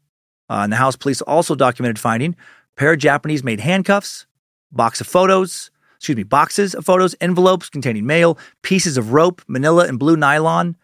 Uh, 0.50 0.62
and 0.64 0.72
the 0.72 0.78
house 0.78 0.96
police 0.96 1.22
also 1.22 1.56
documented 1.56 1.98
finding 1.98 2.32
a 2.32 2.80
pair 2.80 2.94
of 2.94 3.00
Japanese 3.00 3.44
made 3.44 3.60
handcuffs, 3.60 4.28
box 4.72 5.02
of 5.02 5.08
photos, 5.08 5.72
excuse 5.98 6.18
me, 6.18 6.24
boxes 6.24 6.76
of 6.76 6.86
photos, 6.86 7.16
envelopes 7.22 7.70
containing 7.70 8.06
mail, 8.06 8.38
pieces 8.62 8.98
of 8.98 9.14
rope, 9.14 9.42
manila 9.48 9.88
and 9.88 9.98
blue 9.98 10.16
nylon, 10.16 10.76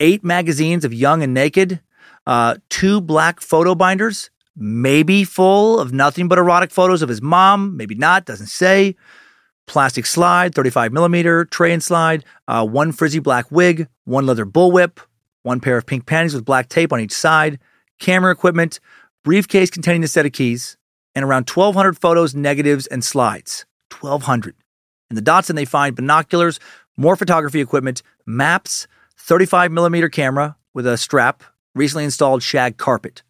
eight 0.00 0.24
magazines 0.24 0.84
of 0.84 0.92
Young 0.92 1.22
and 1.22 1.32
Naked, 1.32 1.80
uh, 2.26 2.56
two 2.68 3.00
black 3.00 3.40
photo 3.40 3.74
binders, 3.74 4.30
maybe 4.56 5.24
full 5.24 5.78
of 5.78 5.92
nothing 5.92 6.28
but 6.28 6.38
erotic 6.38 6.70
photos 6.70 7.02
of 7.02 7.08
his 7.08 7.22
mom, 7.22 7.76
maybe 7.76 7.94
not, 7.94 8.24
doesn't 8.26 8.48
say. 8.48 8.96
Plastic 9.66 10.06
slide, 10.06 10.54
35 10.54 10.92
millimeter 10.92 11.44
tray 11.44 11.72
and 11.72 11.82
slide, 11.82 12.24
uh, 12.46 12.64
one 12.64 12.92
frizzy 12.92 13.18
black 13.18 13.50
wig, 13.50 13.88
one 14.04 14.26
leather 14.26 14.46
bullwhip, 14.46 14.98
one 15.42 15.60
pair 15.60 15.76
of 15.76 15.86
pink 15.86 16.06
panties 16.06 16.34
with 16.34 16.44
black 16.44 16.68
tape 16.68 16.92
on 16.92 17.00
each 17.00 17.12
side, 17.12 17.58
camera 17.98 18.32
equipment, 18.32 18.80
briefcase 19.24 19.70
containing 19.70 20.04
a 20.04 20.08
set 20.08 20.26
of 20.26 20.32
keys, 20.32 20.76
and 21.14 21.24
around 21.24 21.48
1,200 21.48 21.98
photos, 21.98 22.34
negatives, 22.34 22.86
and 22.86 23.04
slides. 23.04 23.66
1,200. 24.00 24.54
In 25.10 25.16
the 25.16 25.22
Datsun, 25.22 25.54
they 25.54 25.64
find 25.64 25.96
binoculars, 25.96 26.60
more 26.96 27.16
photography 27.16 27.60
equipment, 27.60 28.02
maps, 28.24 28.86
35 29.18 29.72
millimeter 29.72 30.08
camera 30.08 30.56
with 30.74 30.86
a 30.86 30.96
strap, 30.96 31.42
recently 31.74 32.04
installed 32.04 32.42
shag 32.42 32.76
carpet. 32.76 33.22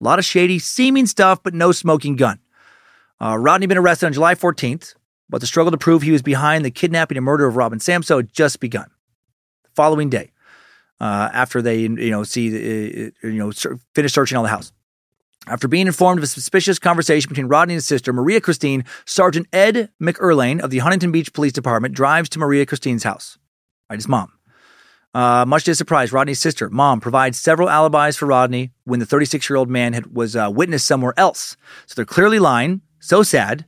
A 0.00 0.04
lot 0.04 0.18
of 0.18 0.24
shady, 0.24 0.58
seeming 0.58 1.06
stuff, 1.06 1.42
but 1.42 1.54
no 1.54 1.72
smoking 1.72 2.16
gun. 2.16 2.40
Uh, 3.20 3.36
Rodney 3.36 3.66
been 3.66 3.78
arrested 3.78 4.06
on 4.06 4.12
July 4.12 4.34
14th, 4.34 4.94
but 5.30 5.40
the 5.40 5.46
struggle 5.46 5.70
to 5.70 5.78
prove 5.78 6.02
he 6.02 6.12
was 6.12 6.22
behind 6.22 6.64
the 6.64 6.70
kidnapping 6.70 7.16
and 7.16 7.24
murder 7.24 7.46
of 7.46 7.56
Robin 7.56 7.78
Samsoe 7.78 8.18
had 8.18 8.32
just 8.32 8.60
begun. 8.60 8.90
The 9.62 9.70
following 9.74 10.10
day, 10.10 10.32
uh, 11.00 11.30
after 11.32 11.62
they 11.62 11.78
you 11.78 12.10
know 12.10 12.24
see 12.24 12.48
uh, 12.48 13.10
you 13.22 13.32
know 13.32 13.52
finish 13.94 14.12
searching 14.12 14.36
all 14.36 14.42
the 14.42 14.50
house, 14.50 14.72
after 15.46 15.68
being 15.68 15.86
informed 15.86 16.18
of 16.18 16.24
a 16.24 16.26
suspicious 16.26 16.78
conversation 16.78 17.28
between 17.28 17.46
Rodney 17.46 17.74
and 17.74 17.78
his 17.78 17.86
sister, 17.86 18.12
Maria 18.12 18.40
Christine, 18.40 18.84
Sergeant 19.06 19.46
Ed 19.52 19.90
McErlane 20.02 20.60
of 20.60 20.70
the 20.70 20.78
Huntington 20.78 21.12
Beach 21.12 21.32
Police 21.32 21.52
Department 21.52 21.94
drives 21.94 22.28
to 22.30 22.38
Maria 22.38 22.66
Christine's 22.66 23.04
house, 23.04 23.38
right, 23.88 23.96
his 23.96 24.08
mom. 24.08 24.32
Uh, 25.12 25.44
much 25.44 25.64
to 25.64 25.72
his 25.72 25.78
surprise, 25.78 26.12
Rodney's 26.12 26.38
sister, 26.38 26.70
mom, 26.70 27.00
provides 27.00 27.36
several 27.38 27.68
alibis 27.68 28.16
for 28.16 28.26
Rodney 28.26 28.70
when 28.84 29.00
the 29.00 29.06
36 29.06 29.48
year 29.50 29.56
old 29.56 29.68
man 29.68 29.92
had, 29.92 30.14
was 30.14 30.36
uh, 30.36 30.50
witnessed 30.52 30.86
somewhere 30.86 31.14
else. 31.16 31.56
So 31.86 31.94
they're 31.96 32.04
clearly 32.04 32.38
lying. 32.38 32.82
So 33.00 33.22
sad. 33.22 33.64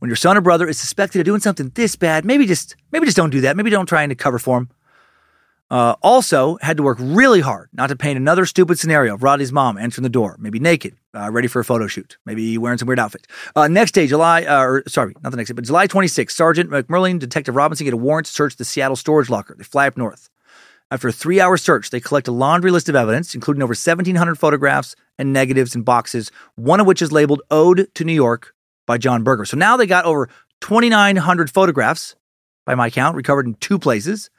When 0.00 0.08
your 0.08 0.16
son 0.16 0.36
or 0.36 0.40
brother 0.40 0.66
is 0.66 0.78
suspected 0.78 1.20
of 1.20 1.26
doing 1.26 1.40
something 1.40 1.70
this 1.74 1.94
bad, 1.94 2.24
maybe 2.24 2.46
just 2.46 2.74
maybe 2.90 3.04
just 3.04 3.16
don't 3.16 3.30
do 3.30 3.42
that. 3.42 3.56
Maybe 3.56 3.70
don't 3.70 3.86
try 3.86 4.02
and 4.02 4.18
cover 4.18 4.38
for 4.38 4.58
him. 4.58 4.70
Uh, 5.70 5.94
also, 6.02 6.58
had 6.62 6.76
to 6.78 6.82
work 6.82 6.98
really 7.00 7.40
hard 7.40 7.68
not 7.72 7.88
to 7.88 7.96
paint 7.96 8.16
another 8.16 8.44
stupid 8.44 8.76
scenario 8.76 9.14
of 9.14 9.22
Rodney's 9.22 9.52
mom 9.52 9.78
entering 9.78 10.02
the 10.02 10.08
door, 10.08 10.36
maybe 10.40 10.58
naked, 10.58 10.96
uh, 11.14 11.30
ready 11.30 11.46
for 11.46 11.60
a 11.60 11.64
photo 11.64 11.86
shoot, 11.86 12.18
maybe 12.26 12.58
wearing 12.58 12.78
some 12.78 12.88
weird 12.88 12.98
outfit. 12.98 13.28
Uh, 13.54 13.68
next 13.68 13.92
day, 13.92 14.08
July, 14.08 14.42
uh, 14.42 14.62
or 14.62 14.82
sorry, 14.88 15.14
not 15.22 15.30
the 15.30 15.36
next 15.36 15.50
day, 15.50 15.54
but 15.54 15.64
July 15.64 15.86
26th, 15.86 16.32
Sergeant 16.32 16.70
McMurlin, 16.70 17.12
and 17.12 17.20
Detective 17.20 17.54
Robinson 17.54 17.84
get 17.84 17.94
a 17.94 17.98
warrant 17.98 18.26
to 18.26 18.32
search 18.32 18.56
the 18.56 18.64
Seattle 18.64 18.96
storage 18.96 19.30
locker. 19.30 19.54
They 19.56 19.62
fly 19.62 19.86
up 19.86 19.96
north. 19.96 20.28
After 20.90 21.06
a 21.06 21.12
three 21.12 21.40
hour 21.40 21.56
search, 21.56 21.90
they 21.90 22.00
collect 22.00 22.26
a 22.26 22.32
laundry 22.32 22.72
list 22.72 22.88
of 22.88 22.96
evidence, 22.96 23.34
including 23.34 23.62
over 23.62 23.72
1,700 23.72 24.34
photographs 24.36 24.96
and 25.18 25.32
negatives 25.32 25.76
in 25.76 25.82
boxes, 25.82 26.32
one 26.56 26.80
of 26.80 26.86
which 26.86 27.02
is 27.02 27.12
labeled 27.12 27.42
Ode 27.48 27.94
to 27.94 28.04
New 28.04 28.14
York 28.14 28.54
by 28.90 28.98
John 28.98 29.22
Berger. 29.22 29.44
So 29.44 29.56
now 29.56 29.76
they 29.76 29.86
got 29.86 30.04
over 30.04 30.28
2,900 30.62 31.48
photographs, 31.48 32.16
by 32.66 32.74
my 32.74 32.90
count, 32.90 33.14
recovered 33.14 33.46
in 33.46 33.54
two 33.54 33.78
places. 33.78 34.30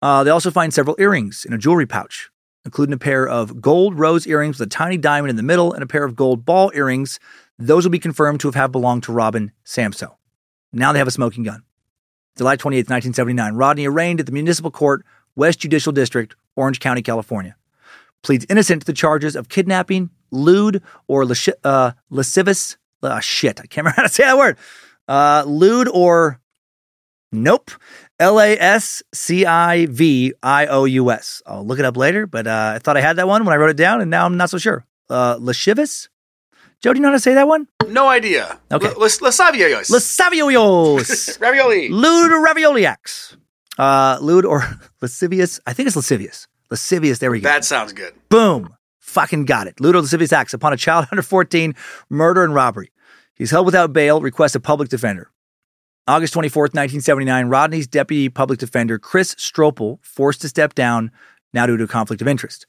Uh, 0.00 0.24
they 0.24 0.30
also 0.30 0.50
find 0.50 0.72
several 0.72 0.96
earrings 0.98 1.44
in 1.44 1.52
a 1.52 1.58
jewelry 1.58 1.84
pouch, 1.84 2.30
including 2.64 2.94
a 2.94 2.98
pair 2.98 3.28
of 3.28 3.60
gold 3.60 3.98
rose 3.98 4.26
earrings 4.26 4.58
with 4.58 4.68
a 4.68 4.70
tiny 4.70 4.96
diamond 4.96 5.28
in 5.28 5.36
the 5.36 5.42
middle 5.42 5.74
and 5.74 5.82
a 5.82 5.86
pair 5.86 6.02
of 6.02 6.16
gold 6.16 6.46
ball 6.46 6.72
earrings. 6.74 7.20
Those 7.58 7.84
will 7.84 7.90
be 7.90 7.98
confirmed 7.98 8.40
to 8.40 8.50
have 8.52 8.72
belonged 8.72 9.02
to 9.02 9.12
Robin 9.12 9.52
Samsoe. 9.66 10.16
Now 10.72 10.94
they 10.94 10.98
have 10.98 11.08
a 11.08 11.10
smoking 11.10 11.44
gun. 11.44 11.62
July 12.38 12.56
28, 12.56 12.88
1979, 12.88 13.54
Rodney 13.54 13.86
arraigned 13.86 14.18
at 14.18 14.24
the 14.24 14.32
Municipal 14.32 14.70
Court, 14.70 15.04
West 15.36 15.58
Judicial 15.58 15.92
District, 15.92 16.34
Orange 16.56 16.80
County, 16.80 17.02
California. 17.02 17.54
Pleads 18.22 18.46
innocent 18.48 18.80
to 18.80 18.86
the 18.86 18.94
charges 18.94 19.36
of 19.36 19.50
kidnapping, 19.50 20.08
lewd, 20.30 20.82
or 21.06 21.24
lasci- 21.24 21.52
uh, 21.64 21.92
lascivious. 22.08 22.78
Uh, 23.04 23.20
shit, 23.20 23.60
I 23.60 23.66
can't 23.66 23.76
remember 23.84 23.96
how 23.96 24.02
to 24.04 24.08
say 24.08 24.24
that 24.24 24.38
word. 24.38 24.56
Uh, 25.06 25.44
lewd 25.46 25.88
or 25.88 26.40
Nope. 27.32 27.70
L 28.20 28.38
A 28.40 28.56
S 28.58 29.02
C 29.12 29.44
I 29.44 29.86
V 29.86 30.32
I 30.42 30.66
O 30.66 30.84
U 30.84 31.10
S. 31.10 31.42
I'll 31.46 31.66
look 31.66 31.78
it 31.80 31.84
up 31.84 31.96
later, 31.96 32.26
but 32.26 32.46
uh, 32.46 32.72
I 32.76 32.78
thought 32.78 32.96
I 32.96 33.00
had 33.00 33.16
that 33.16 33.26
one 33.26 33.44
when 33.44 33.52
I 33.52 33.56
wrote 33.56 33.70
it 33.70 33.76
down, 33.76 34.00
and 34.00 34.08
now 34.10 34.24
I'm 34.24 34.36
not 34.36 34.50
so 34.50 34.58
sure. 34.58 34.86
Uh, 35.10 35.36
Lascivious? 35.40 36.08
Joe, 36.80 36.92
do 36.92 36.98
you 36.98 37.02
know 37.02 37.08
how 37.08 37.14
to 37.14 37.20
say 37.20 37.34
that 37.34 37.48
one? 37.48 37.66
No 37.88 38.06
idea. 38.08 38.60
Okay. 38.70 38.86
L- 38.88 38.94
Lasavios. 38.94 39.90
Lasavios. 39.90 41.40
Ravioli. 41.40 41.88
Lewd 41.88 42.30
ravioliacs. 42.30 43.36
Uh, 43.78 44.18
lewd 44.20 44.44
or 44.44 44.62
lascivious? 45.02 45.58
I 45.66 45.72
think 45.72 45.86
it's 45.88 45.96
lascivious. 45.96 46.46
Lascivious. 46.70 47.18
There 47.18 47.30
we 47.30 47.40
go. 47.40 47.48
That 47.48 47.64
sounds 47.64 47.92
good. 47.92 48.14
Boom. 48.28 48.74
Fucking 49.00 49.44
got 49.46 49.66
it. 49.66 49.80
Lewd 49.80 49.96
or 49.96 50.02
lascivious 50.02 50.32
acts 50.32 50.54
upon 50.54 50.72
a 50.72 50.76
child 50.76 51.06
under 51.10 51.22
14, 51.22 51.74
murder 52.10 52.44
and 52.44 52.54
robbery. 52.54 52.90
He's 53.34 53.50
held 53.50 53.66
without 53.66 53.92
bail, 53.92 54.20
requests 54.20 54.54
a 54.54 54.60
public 54.60 54.88
defender. 54.88 55.30
August 56.06 56.34
24th, 56.34 56.74
1979, 56.74 57.48
Rodney's 57.48 57.86
deputy 57.86 58.28
public 58.28 58.58
defender, 58.58 58.98
Chris 58.98 59.34
Stropel, 59.36 59.98
forced 60.02 60.42
to 60.42 60.48
step 60.48 60.74
down 60.74 61.10
now 61.54 61.66
due 61.66 61.76
to 61.76 61.84
a 61.84 61.88
conflict 61.88 62.20
of 62.20 62.28
interest. 62.28 62.66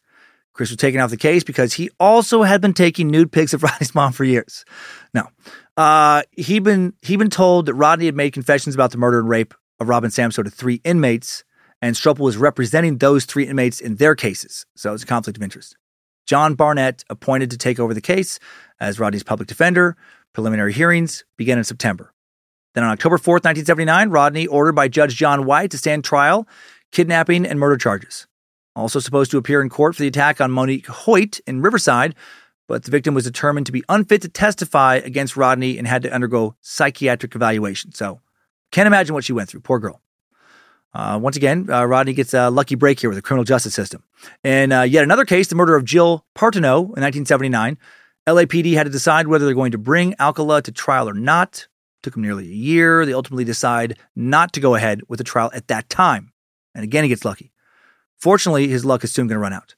Chris 0.53 0.69
was 0.69 0.77
taken 0.77 1.01
off 1.01 1.09
the 1.09 1.17
case 1.17 1.43
because 1.43 1.73
he 1.73 1.89
also 1.99 2.43
had 2.43 2.61
been 2.61 2.73
taking 2.73 3.09
nude 3.09 3.31
pics 3.31 3.53
of 3.53 3.61
Rodney's 3.63 3.93
mom 3.93 4.13
for 4.13 4.23
years. 4.23 4.63
No. 5.13 5.27
Uh, 5.75 6.23
he'd 6.31 6.63
been 6.63 6.93
he'd 7.01 7.19
been 7.19 7.29
told 7.29 7.65
that 7.65 7.73
Rodney 7.73 8.05
had 8.05 8.15
made 8.15 8.31
confessions 8.31 8.73
about 8.73 8.91
the 8.91 8.97
murder 8.97 9.19
and 9.19 9.27
rape 9.27 9.53
of 9.81 9.89
Robin 9.89 10.09
Samsoe 10.09 10.45
to 10.45 10.49
three 10.49 10.79
inmates, 10.85 11.43
and 11.81 11.93
Stropel 11.95 12.19
was 12.19 12.37
representing 12.37 12.99
those 12.99 13.25
three 13.25 13.45
inmates 13.45 13.81
in 13.81 13.97
their 13.97 14.15
cases. 14.15 14.65
So 14.75 14.89
it 14.89 14.93
was 14.93 15.03
a 15.03 15.07
conflict 15.07 15.35
of 15.35 15.43
interest. 15.43 15.75
John 16.25 16.55
Barnett 16.55 17.03
appointed 17.09 17.51
to 17.51 17.57
take 17.57 17.77
over 17.77 17.93
the 17.93 18.01
case 18.01 18.39
as 18.79 18.97
Rodney's 18.97 19.23
public 19.23 19.47
defender. 19.47 19.97
Preliminary 20.35 20.73
hearings 20.73 21.23
began 21.37 21.57
in 21.57 21.63
September. 21.63 22.13
Then 22.73 22.83
on 22.83 22.91
October 22.91 23.17
4th, 23.17 23.45
1979, 23.45 24.09
Rodney 24.09 24.47
ordered 24.47 24.73
by 24.73 24.89
Judge 24.89 25.15
John 25.15 25.45
White 25.45 25.71
to 25.71 25.77
stand 25.77 26.03
trial, 26.03 26.45
kidnapping 26.91 27.45
and 27.45 27.57
murder 27.57 27.77
charges. 27.77 28.27
Also 28.75 28.99
supposed 28.99 29.31
to 29.31 29.37
appear 29.37 29.61
in 29.61 29.69
court 29.69 29.95
for 29.95 30.01
the 30.01 30.09
attack 30.09 30.41
on 30.41 30.51
Monique 30.51 30.87
Hoyt 30.87 31.39
in 31.47 31.61
Riverside, 31.61 32.15
but 32.67 32.83
the 32.83 32.91
victim 32.91 33.13
was 33.13 33.23
determined 33.23 33.65
to 33.67 33.71
be 33.71 33.85
unfit 33.87 34.21
to 34.23 34.27
testify 34.27 34.95
against 34.95 35.37
Rodney 35.37 35.77
and 35.77 35.87
had 35.87 36.01
to 36.01 36.11
undergo 36.11 36.57
psychiatric 36.59 37.33
evaluation. 37.33 37.93
So 37.93 38.19
can't 38.73 38.87
imagine 38.87 39.13
what 39.13 39.23
she 39.23 39.31
went 39.31 39.47
through. 39.47 39.61
Poor 39.61 39.79
girl. 39.79 40.01
Uh, 40.93 41.17
once 41.17 41.37
again, 41.37 41.69
uh, 41.69 41.85
Rodney 41.85 42.11
gets 42.11 42.33
a 42.33 42.49
lucky 42.49 42.75
break 42.75 42.99
here 42.99 43.09
with 43.09 43.17
the 43.17 43.21
criminal 43.21 43.45
justice 43.45 43.73
system. 43.73 44.03
And 44.43 44.73
uh, 44.73 44.81
yet 44.81 45.05
another 45.05 45.23
case, 45.23 45.47
the 45.47 45.55
murder 45.55 45.77
of 45.77 45.85
Jill 45.85 46.25
Parenteau 46.35 46.79
in 46.79 47.01
1979, 47.01 47.77
LAPD 48.27 48.73
had 48.73 48.85
to 48.85 48.91
decide 48.91 49.27
whether 49.27 49.45
they're 49.45 49.53
going 49.53 49.71
to 49.71 49.77
bring 49.77 50.15
Alcala 50.19 50.61
to 50.63 50.71
trial 50.71 51.07
or 51.07 51.13
not. 51.13 51.67
It 51.67 52.03
Took 52.03 52.13
them 52.13 52.23
nearly 52.23 52.45
a 52.45 52.55
year. 52.55 53.05
They 53.05 53.13
ultimately 53.13 53.43
decide 53.43 53.97
not 54.15 54.51
to 54.53 54.59
go 54.59 54.75
ahead 54.75 55.01
with 55.07 55.19
the 55.19 55.23
trial 55.23 55.51
at 55.53 55.67
that 55.67 55.89
time. 55.89 56.33
And 56.73 56.83
again, 56.83 57.03
he 57.03 57.09
gets 57.09 57.25
lucky. 57.25 57.51
Fortunately, 58.17 58.67
his 58.67 58.83
luck 58.83 59.03
is 59.03 59.11
soon 59.11 59.27
going 59.27 59.35
to 59.35 59.39
run 59.39 59.53
out. 59.53 59.75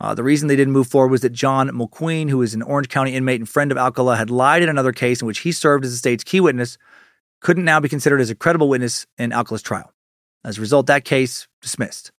Uh, 0.00 0.14
the 0.14 0.22
reason 0.22 0.48
they 0.48 0.56
didn't 0.56 0.72
move 0.72 0.86
forward 0.86 1.10
was 1.10 1.22
that 1.22 1.32
John 1.32 1.68
Mulqueen, 1.70 2.28
who 2.30 2.42
is 2.42 2.54
an 2.54 2.62
Orange 2.62 2.88
County 2.88 3.14
inmate 3.14 3.40
and 3.40 3.48
friend 3.48 3.72
of 3.72 3.78
Alcala, 3.78 4.16
had 4.16 4.30
lied 4.30 4.62
in 4.62 4.68
another 4.68 4.92
case 4.92 5.20
in 5.22 5.26
which 5.26 5.40
he 5.40 5.50
served 5.50 5.84
as 5.84 5.90
the 5.90 5.96
state's 5.96 6.22
key 6.22 6.40
witness, 6.40 6.78
couldn't 7.40 7.64
now 7.64 7.80
be 7.80 7.88
considered 7.88 8.20
as 8.20 8.30
a 8.30 8.34
credible 8.34 8.68
witness 8.68 9.06
in 9.16 9.32
Alcala's 9.32 9.62
trial. 9.62 9.92
As 10.44 10.58
a 10.58 10.60
result, 10.60 10.86
that 10.86 11.04
case 11.04 11.48
dismissed. 11.62 12.12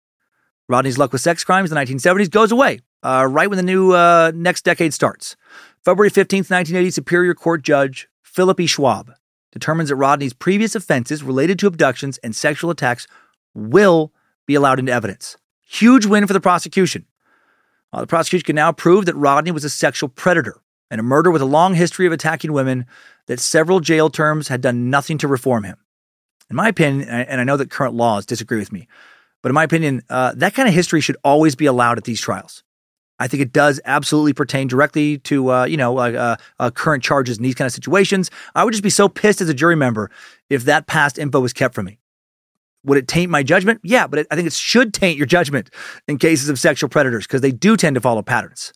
Rodney's 0.67 0.97
luck 0.97 1.13
with 1.13 1.21
sex 1.21 1.43
crimes 1.43 1.71
in 1.71 1.75
the 1.75 1.81
1970s 1.81 2.29
goes 2.29 2.51
away 2.51 2.79
uh, 3.03 3.25
right 3.29 3.49
when 3.49 3.57
the 3.57 3.63
new 3.63 3.93
uh, 3.93 4.31
next 4.35 4.65
decade 4.65 4.93
starts. 4.93 5.35
February 5.83 6.11
15th, 6.11 6.49
1980, 6.49 6.91
Superior 6.91 7.33
Court 7.33 7.61
Judge 7.61 8.07
Philip 8.21 8.59
E. 8.59 8.67
Schwab 8.67 9.13
determines 9.51 9.89
that 9.89 9.95
Rodney's 9.95 10.33
previous 10.33 10.75
offenses 10.75 11.23
related 11.23 11.57
to 11.59 11.67
abductions 11.67 12.17
and 12.19 12.35
sexual 12.35 12.69
attacks 12.69 13.07
will 13.53 14.11
be 14.45 14.55
allowed 14.55 14.79
into 14.79 14.91
evidence. 14.91 15.37
Huge 15.61 16.05
win 16.05 16.27
for 16.27 16.33
the 16.33 16.41
prosecution. 16.41 17.05
Uh, 17.93 18.01
the 18.01 18.07
prosecution 18.07 18.45
can 18.45 18.55
now 18.55 18.71
prove 18.71 19.05
that 19.05 19.15
Rodney 19.15 19.51
was 19.51 19.63
a 19.63 19.69
sexual 19.69 20.09
predator 20.09 20.61
and 20.91 20.99
a 20.99 21.03
murderer 21.03 21.31
with 21.31 21.41
a 21.41 21.45
long 21.45 21.75
history 21.75 22.05
of 22.05 22.13
attacking 22.13 22.51
women, 22.51 22.85
that 23.27 23.39
several 23.39 23.79
jail 23.79 24.09
terms 24.09 24.47
had 24.47 24.61
done 24.61 24.89
nothing 24.89 25.17
to 25.19 25.27
reform 25.27 25.63
him. 25.63 25.77
In 26.49 26.55
my 26.55 26.67
opinion, 26.67 27.07
and 27.07 27.39
I 27.39 27.43
know 27.43 27.57
that 27.57 27.69
current 27.69 27.93
laws 27.93 28.25
disagree 28.25 28.57
with 28.57 28.71
me, 28.71 28.87
but 29.43 29.49
in 29.49 29.55
my 29.55 29.63
opinion, 29.63 30.01
uh, 30.09 30.33
that 30.35 30.55
kind 30.55 30.67
of 30.67 30.73
history 30.73 30.99
should 30.99 31.17
always 31.23 31.55
be 31.55 31.67
allowed 31.67 31.99
at 31.99 32.05
these 32.05 32.19
trials. 32.19 32.63
I 33.19 33.27
think 33.27 33.41
it 33.41 33.51
does 33.51 33.79
absolutely 33.85 34.33
pertain 34.33 34.67
directly 34.67 35.17
to 35.19 35.51
uh, 35.51 35.65
you 35.65 35.77
know 35.77 35.97
uh, 35.97 36.37
uh, 36.59 36.71
current 36.71 37.03
charges 37.03 37.37
in 37.37 37.43
these 37.43 37.55
kind 37.55 37.65
of 37.65 37.73
situations. 37.73 38.31
I 38.55 38.63
would 38.63 38.71
just 38.71 38.83
be 38.83 38.89
so 38.89 39.09
pissed 39.09 39.41
as 39.41 39.49
a 39.49 39.53
jury 39.53 39.75
member 39.75 40.09
if 40.49 40.63
that 40.65 40.87
past 40.87 41.17
info 41.19 41.39
was 41.39 41.53
kept 41.53 41.75
from 41.75 41.85
me. 41.85 41.99
Would 42.85 42.97
it 42.97 43.07
taint 43.07 43.29
my 43.29 43.43
judgment? 43.43 43.81
Yeah, 43.83 44.07
but 44.07 44.19
it, 44.19 44.27
I 44.31 44.35
think 44.35 44.47
it 44.47 44.53
should 44.53 44.93
taint 44.93 45.17
your 45.17 45.27
judgment 45.27 45.69
in 46.07 46.17
cases 46.17 46.49
of 46.49 46.57
sexual 46.57 46.89
predators 46.89 47.27
because 47.27 47.41
they 47.41 47.51
do 47.51 47.75
tend 47.75 47.95
to 47.95 48.01
follow 48.01 48.21
patterns. 48.21 48.73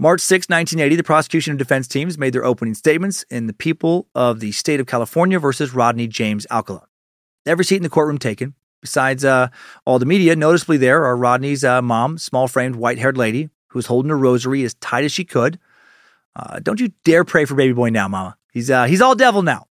March 0.00 0.20
6, 0.20 0.48
1980, 0.48 0.94
the 0.94 1.02
prosecution 1.02 1.52
and 1.52 1.58
defense 1.58 1.88
teams 1.88 2.18
made 2.18 2.32
their 2.32 2.44
opening 2.44 2.74
statements 2.74 3.24
in 3.30 3.48
the 3.48 3.52
People 3.52 4.06
of 4.14 4.38
the 4.38 4.52
State 4.52 4.78
of 4.78 4.86
California 4.86 5.40
versus 5.40 5.74
Rodney 5.74 6.06
James 6.06 6.46
Alcala. 6.52 6.86
Every 7.44 7.64
seat 7.64 7.78
in 7.78 7.82
the 7.82 7.88
courtroom 7.88 8.18
taken, 8.18 8.54
Besides 8.80 9.24
uh, 9.24 9.48
all 9.84 9.98
the 9.98 10.06
media, 10.06 10.36
noticeably 10.36 10.76
there 10.76 11.04
are 11.04 11.16
Rodney's 11.16 11.64
uh, 11.64 11.82
mom, 11.82 12.18
small 12.18 12.46
framed, 12.48 12.76
white 12.76 12.98
haired 12.98 13.16
lady, 13.16 13.50
who's 13.68 13.86
holding 13.86 14.10
a 14.10 14.16
rosary 14.16 14.62
as 14.64 14.74
tight 14.74 15.04
as 15.04 15.12
she 15.12 15.24
could. 15.24 15.58
Uh, 16.36 16.60
don't 16.60 16.80
you 16.80 16.92
dare 17.04 17.24
pray 17.24 17.44
for 17.44 17.54
baby 17.54 17.72
boy 17.72 17.90
now, 17.90 18.06
mama. 18.06 18.36
He's, 18.52 18.70
uh, 18.70 18.84
he's 18.84 19.00
all 19.00 19.14
devil 19.14 19.42
now. 19.42 19.66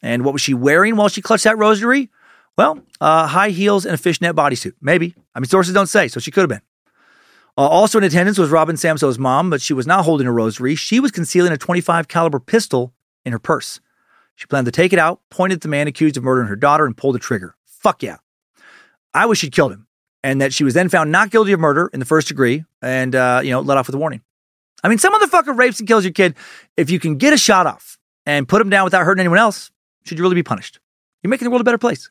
And 0.00 0.24
what 0.24 0.32
was 0.32 0.42
she 0.42 0.54
wearing 0.54 0.96
while 0.96 1.08
she 1.08 1.22
clutched 1.22 1.44
that 1.44 1.58
rosary? 1.58 2.10
Well, 2.56 2.80
uh, 3.00 3.26
high 3.26 3.50
heels 3.50 3.84
and 3.84 3.94
a 3.94 3.98
fishnet 3.98 4.34
bodysuit. 4.34 4.74
Maybe. 4.80 5.14
I 5.34 5.40
mean, 5.40 5.46
sources 5.46 5.74
don't 5.74 5.86
say, 5.86 6.08
so 6.08 6.20
she 6.20 6.30
could 6.30 6.42
have 6.42 6.50
been. 6.50 6.62
Uh, 7.56 7.68
also 7.68 7.98
in 7.98 8.04
attendance 8.04 8.38
was 8.38 8.50
Robin 8.50 8.76
Samsoe's 8.76 9.18
mom, 9.18 9.50
but 9.50 9.60
she 9.60 9.74
was 9.74 9.86
not 9.86 10.04
holding 10.04 10.26
a 10.26 10.32
rosary. 10.32 10.74
She 10.74 11.00
was 11.00 11.10
concealing 11.10 11.52
a 11.52 11.58
25 11.58 12.08
caliber 12.08 12.40
pistol 12.40 12.94
in 13.24 13.32
her 13.32 13.38
purse. 13.38 13.80
She 14.36 14.46
planned 14.46 14.66
to 14.66 14.72
take 14.72 14.92
it 14.92 14.98
out, 14.98 15.20
pointed 15.30 15.56
at 15.56 15.60
the 15.60 15.68
man 15.68 15.86
accused 15.86 16.16
of 16.16 16.24
murdering 16.24 16.48
her 16.48 16.56
daughter, 16.56 16.86
and 16.86 16.96
pulled 16.96 17.14
the 17.14 17.18
trigger. 17.18 17.54
Fuck 17.66 18.02
yeah. 18.02 18.16
I 19.14 19.26
wish 19.26 19.40
she'd 19.40 19.52
killed 19.52 19.72
him 19.72 19.86
and 20.22 20.40
that 20.40 20.52
she 20.52 20.64
was 20.64 20.74
then 20.74 20.88
found 20.88 21.10
not 21.12 21.30
guilty 21.30 21.52
of 21.52 21.60
murder 21.60 21.90
in 21.92 22.00
the 22.00 22.06
first 22.06 22.28
degree 22.28 22.64
and, 22.80 23.14
uh, 23.14 23.40
you 23.42 23.50
know, 23.50 23.60
let 23.60 23.76
off 23.76 23.86
with 23.86 23.94
a 23.94 23.98
warning. 23.98 24.22
I 24.84 24.88
mean, 24.88 24.98
some 24.98 25.14
motherfucker 25.14 25.56
rapes 25.56 25.78
and 25.78 25.88
kills 25.88 26.04
your 26.04 26.12
kid. 26.12 26.34
If 26.76 26.90
you 26.90 26.98
can 26.98 27.16
get 27.16 27.32
a 27.32 27.38
shot 27.38 27.66
off 27.66 27.98
and 28.26 28.48
put 28.48 28.60
him 28.60 28.70
down 28.70 28.84
without 28.84 29.04
hurting 29.04 29.20
anyone 29.20 29.38
else, 29.38 29.70
should 30.04 30.18
you 30.18 30.24
really 30.24 30.34
be 30.34 30.42
punished? 30.42 30.80
You're 31.22 31.30
making 31.30 31.44
the 31.44 31.50
world 31.50 31.60
a 31.60 31.64
better 31.64 31.78
place. 31.78 32.10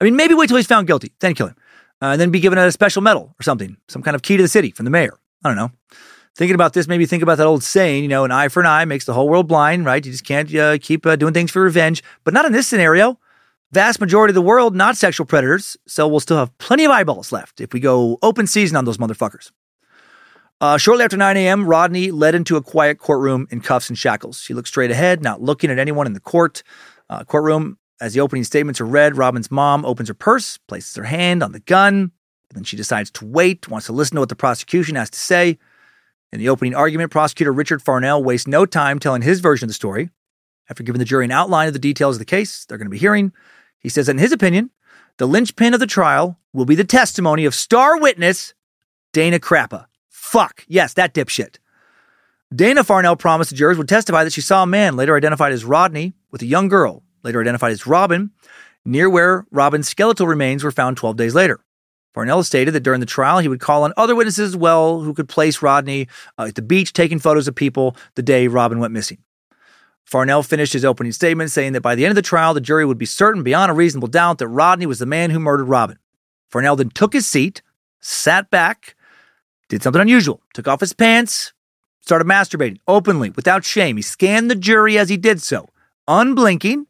I 0.00 0.04
mean, 0.04 0.16
maybe 0.16 0.34
wait 0.34 0.48
till 0.48 0.56
he's 0.56 0.66
found 0.66 0.86
guilty, 0.86 1.12
then 1.20 1.34
kill 1.34 1.48
him, 1.48 1.56
uh, 2.02 2.06
and 2.06 2.20
then 2.20 2.30
be 2.30 2.40
given 2.40 2.58
a 2.58 2.72
special 2.72 3.02
medal 3.02 3.34
or 3.38 3.42
something, 3.42 3.76
some 3.88 4.02
kind 4.02 4.14
of 4.14 4.22
key 4.22 4.36
to 4.36 4.42
the 4.42 4.48
city 4.48 4.70
from 4.70 4.84
the 4.84 4.90
mayor. 4.90 5.18
I 5.44 5.48
don't 5.48 5.56
know. 5.56 5.70
Thinking 6.36 6.54
about 6.54 6.72
this, 6.72 6.88
maybe 6.88 7.06
think 7.06 7.22
about 7.22 7.38
that 7.38 7.46
old 7.46 7.62
saying, 7.62 8.02
you 8.02 8.08
know, 8.08 8.24
an 8.24 8.30
eye 8.30 8.48
for 8.48 8.60
an 8.60 8.66
eye 8.66 8.84
makes 8.84 9.04
the 9.04 9.12
whole 9.12 9.28
world 9.28 9.46
blind, 9.46 9.84
right? 9.84 10.04
You 10.04 10.12
just 10.12 10.24
can't 10.24 10.52
uh, 10.54 10.78
keep 10.78 11.04
uh, 11.04 11.16
doing 11.16 11.34
things 11.34 11.50
for 11.50 11.60
revenge, 11.62 12.02
but 12.24 12.32
not 12.32 12.44
in 12.44 12.52
this 12.52 12.66
scenario. 12.66 13.18
Vast 13.72 14.00
majority 14.00 14.32
of 14.32 14.34
the 14.34 14.42
world, 14.42 14.74
not 14.74 14.96
sexual 14.96 15.24
predators, 15.26 15.76
so 15.86 16.08
we'll 16.08 16.18
still 16.18 16.38
have 16.38 16.56
plenty 16.58 16.84
of 16.84 16.90
eyeballs 16.90 17.30
left 17.30 17.60
if 17.60 17.72
we 17.72 17.78
go 17.78 18.18
open 18.20 18.48
season 18.48 18.76
on 18.76 18.84
those 18.84 18.98
motherfuckers. 18.98 19.52
Uh, 20.60 20.76
shortly 20.76 21.04
after 21.04 21.16
9 21.16 21.36
a.m., 21.36 21.64
Rodney 21.64 22.10
led 22.10 22.34
into 22.34 22.56
a 22.56 22.62
quiet 22.62 22.98
courtroom 22.98 23.46
in 23.48 23.60
cuffs 23.60 23.88
and 23.88 23.96
shackles. 23.96 24.40
She 24.40 24.54
looked 24.54 24.66
straight 24.66 24.90
ahead, 24.90 25.22
not 25.22 25.40
looking 25.40 25.70
at 25.70 25.78
anyone 25.78 26.08
in 26.08 26.14
the 26.14 26.20
court. 26.20 26.64
Uh, 27.08 27.22
courtroom, 27.22 27.78
as 28.00 28.12
the 28.12 28.20
opening 28.20 28.42
statements 28.42 28.80
are 28.80 28.86
read, 28.86 29.16
Robin's 29.16 29.52
mom 29.52 29.84
opens 29.84 30.08
her 30.08 30.14
purse, 30.14 30.58
places 30.66 30.96
her 30.96 31.04
hand 31.04 31.40
on 31.40 31.52
the 31.52 31.60
gun, 31.60 32.10
then 32.52 32.64
she 32.64 32.76
decides 32.76 33.10
to 33.12 33.24
wait, 33.24 33.68
wants 33.68 33.86
to 33.86 33.92
listen 33.92 34.16
to 34.16 34.20
what 34.20 34.28
the 34.30 34.36
prosecution 34.36 34.96
has 34.96 35.10
to 35.10 35.18
say. 35.18 35.58
In 36.32 36.40
the 36.40 36.48
opening 36.48 36.74
argument, 36.74 37.12
prosecutor 37.12 37.52
Richard 37.52 37.82
Farnell 37.82 38.22
wastes 38.22 38.48
no 38.48 38.66
time 38.66 38.98
telling 38.98 39.22
his 39.22 39.38
version 39.38 39.66
of 39.66 39.70
the 39.70 39.74
story. 39.74 40.10
After 40.68 40.82
giving 40.82 40.98
the 40.98 41.04
jury 41.04 41.24
an 41.24 41.32
outline 41.32 41.68
of 41.68 41.72
the 41.72 41.78
details 41.78 42.16
of 42.16 42.18
the 42.20 42.24
case 42.24 42.64
they're 42.64 42.78
going 42.78 42.86
to 42.86 42.90
be 42.90 42.98
hearing, 42.98 43.32
he 43.80 43.88
says 43.88 44.08
in 44.08 44.18
his 44.18 44.32
opinion, 44.32 44.70
the 45.16 45.26
linchpin 45.26 45.74
of 45.74 45.80
the 45.80 45.86
trial 45.86 46.38
will 46.52 46.64
be 46.64 46.74
the 46.74 46.84
testimony 46.84 47.44
of 47.44 47.54
star 47.54 47.98
witness 47.98 48.54
Dana 49.12 49.38
Crappa. 49.38 49.86
Fuck. 50.08 50.64
Yes, 50.68 50.94
that 50.94 51.14
dipshit. 51.14 51.56
Dana 52.54 52.84
Farnell 52.84 53.16
promised 53.16 53.50
the 53.50 53.56
jurors 53.56 53.78
would 53.78 53.88
testify 53.88 54.24
that 54.24 54.32
she 54.32 54.40
saw 54.40 54.62
a 54.62 54.66
man, 54.66 54.96
later 54.96 55.16
identified 55.16 55.52
as 55.52 55.64
Rodney, 55.64 56.14
with 56.30 56.42
a 56.42 56.46
young 56.46 56.68
girl, 56.68 57.02
later 57.22 57.40
identified 57.40 57.72
as 57.72 57.86
Robin, 57.86 58.30
near 58.84 59.08
where 59.08 59.46
Robin's 59.50 59.88
skeletal 59.88 60.26
remains 60.26 60.64
were 60.64 60.72
found 60.72 60.96
12 60.96 61.16
days 61.16 61.34
later. 61.34 61.60
Farnell 62.12 62.42
stated 62.42 62.72
that 62.72 62.82
during 62.82 63.00
the 63.00 63.06
trial, 63.06 63.38
he 63.38 63.46
would 63.46 63.60
call 63.60 63.84
on 63.84 63.92
other 63.96 64.16
witnesses 64.16 64.50
as 64.50 64.56
well 64.56 65.00
who 65.00 65.14
could 65.14 65.28
place 65.28 65.62
Rodney 65.62 66.08
uh, 66.38 66.46
at 66.48 66.56
the 66.56 66.62
beach 66.62 66.92
taking 66.92 67.20
photos 67.20 67.46
of 67.46 67.54
people 67.54 67.96
the 68.16 68.22
day 68.22 68.48
Robin 68.48 68.80
went 68.80 68.92
missing. 68.92 69.18
Farnell 70.10 70.42
finished 70.42 70.72
his 70.72 70.84
opening 70.84 71.12
statement 71.12 71.52
saying 71.52 71.72
that 71.74 71.82
by 71.82 71.94
the 71.94 72.04
end 72.04 72.10
of 72.10 72.16
the 72.16 72.22
trial, 72.22 72.52
the 72.52 72.60
jury 72.60 72.84
would 72.84 72.98
be 72.98 73.06
certain 73.06 73.44
beyond 73.44 73.70
a 73.70 73.74
reasonable 73.74 74.08
doubt 74.08 74.38
that 74.38 74.48
Rodney 74.48 74.84
was 74.84 74.98
the 74.98 75.06
man 75.06 75.30
who 75.30 75.38
murdered 75.38 75.68
Robin. 75.68 76.00
Farnell 76.48 76.74
then 76.74 76.90
took 76.90 77.12
his 77.12 77.28
seat, 77.28 77.62
sat 78.00 78.50
back, 78.50 78.96
did 79.68 79.84
something 79.84 80.02
unusual, 80.02 80.42
took 80.52 80.66
off 80.66 80.80
his 80.80 80.92
pants, 80.92 81.52
started 82.00 82.26
masturbating 82.26 82.78
openly, 82.88 83.30
without 83.30 83.64
shame. 83.64 83.94
He 83.94 84.02
scanned 84.02 84.50
the 84.50 84.56
jury 84.56 84.98
as 84.98 85.08
he 85.08 85.16
did 85.16 85.40
so, 85.40 85.68
unblinking, 86.08 86.88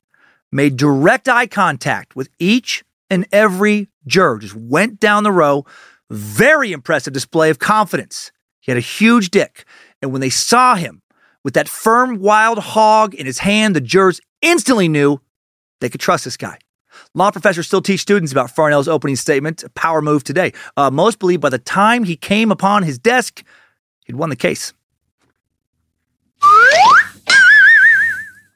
made 0.51 0.79
direct 0.79 1.29
eye 1.29 1.47
contact 1.47 2.17
with 2.17 2.31
each 2.39 2.85
and 3.11 3.27
every 3.33 3.89
juror, 4.07 4.39
just 4.39 4.57
went 4.57 4.99
down 4.99 5.25
the 5.25 5.33
row. 5.33 5.67
Very 6.09 6.73
impressive 6.73 7.13
display 7.13 7.51
of 7.51 7.59
confidence. 7.59 8.33
He 8.61 8.71
had 8.71 8.79
a 8.79 8.81
huge 8.81 9.29
dick. 9.29 9.67
And 10.01 10.11
when 10.11 10.23
they 10.23 10.31
saw 10.31 10.75
him 10.75 11.03
with 11.45 11.55
that 11.55 11.69
firm 11.69 12.19
wild 12.19 12.59
hog 12.59 13.15
in 13.15 13.27
his 13.27 13.39
hand, 13.39 13.75
the 13.77 13.81
jurors 13.81 14.21
instantly 14.43 14.89
knew 14.89 15.21
they 15.81 15.89
could 15.89 16.01
trust 16.01 16.25
this 16.25 16.37
guy. 16.37 16.59
Law 17.15 17.31
professors 17.31 17.67
still 17.67 17.81
teach 17.81 18.01
students 18.01 18.33
about 18.33 18.51
Farnell's 18.51 18.89
opening 18.89 19.17
statement, 19.17 19.63
a 19.63 19.71
power 19.71 20.03
move 20.03 20.25
today. 20.25 20.53
Uh, 20.77 20.91
most 20.91 21.19
believe 21.19 21.41
by 21.41 21.49
the 21.49 21.59
time 21.59 22.05
he 22.05 22.17
came 22.17 22.51
upon 22.51 22.83
his 22.83 22.99
desk, 22.99 23.45
he'd 24.05 24.17
won 24.17 24.29
the 24.29 24.37
case. 24.37 24.73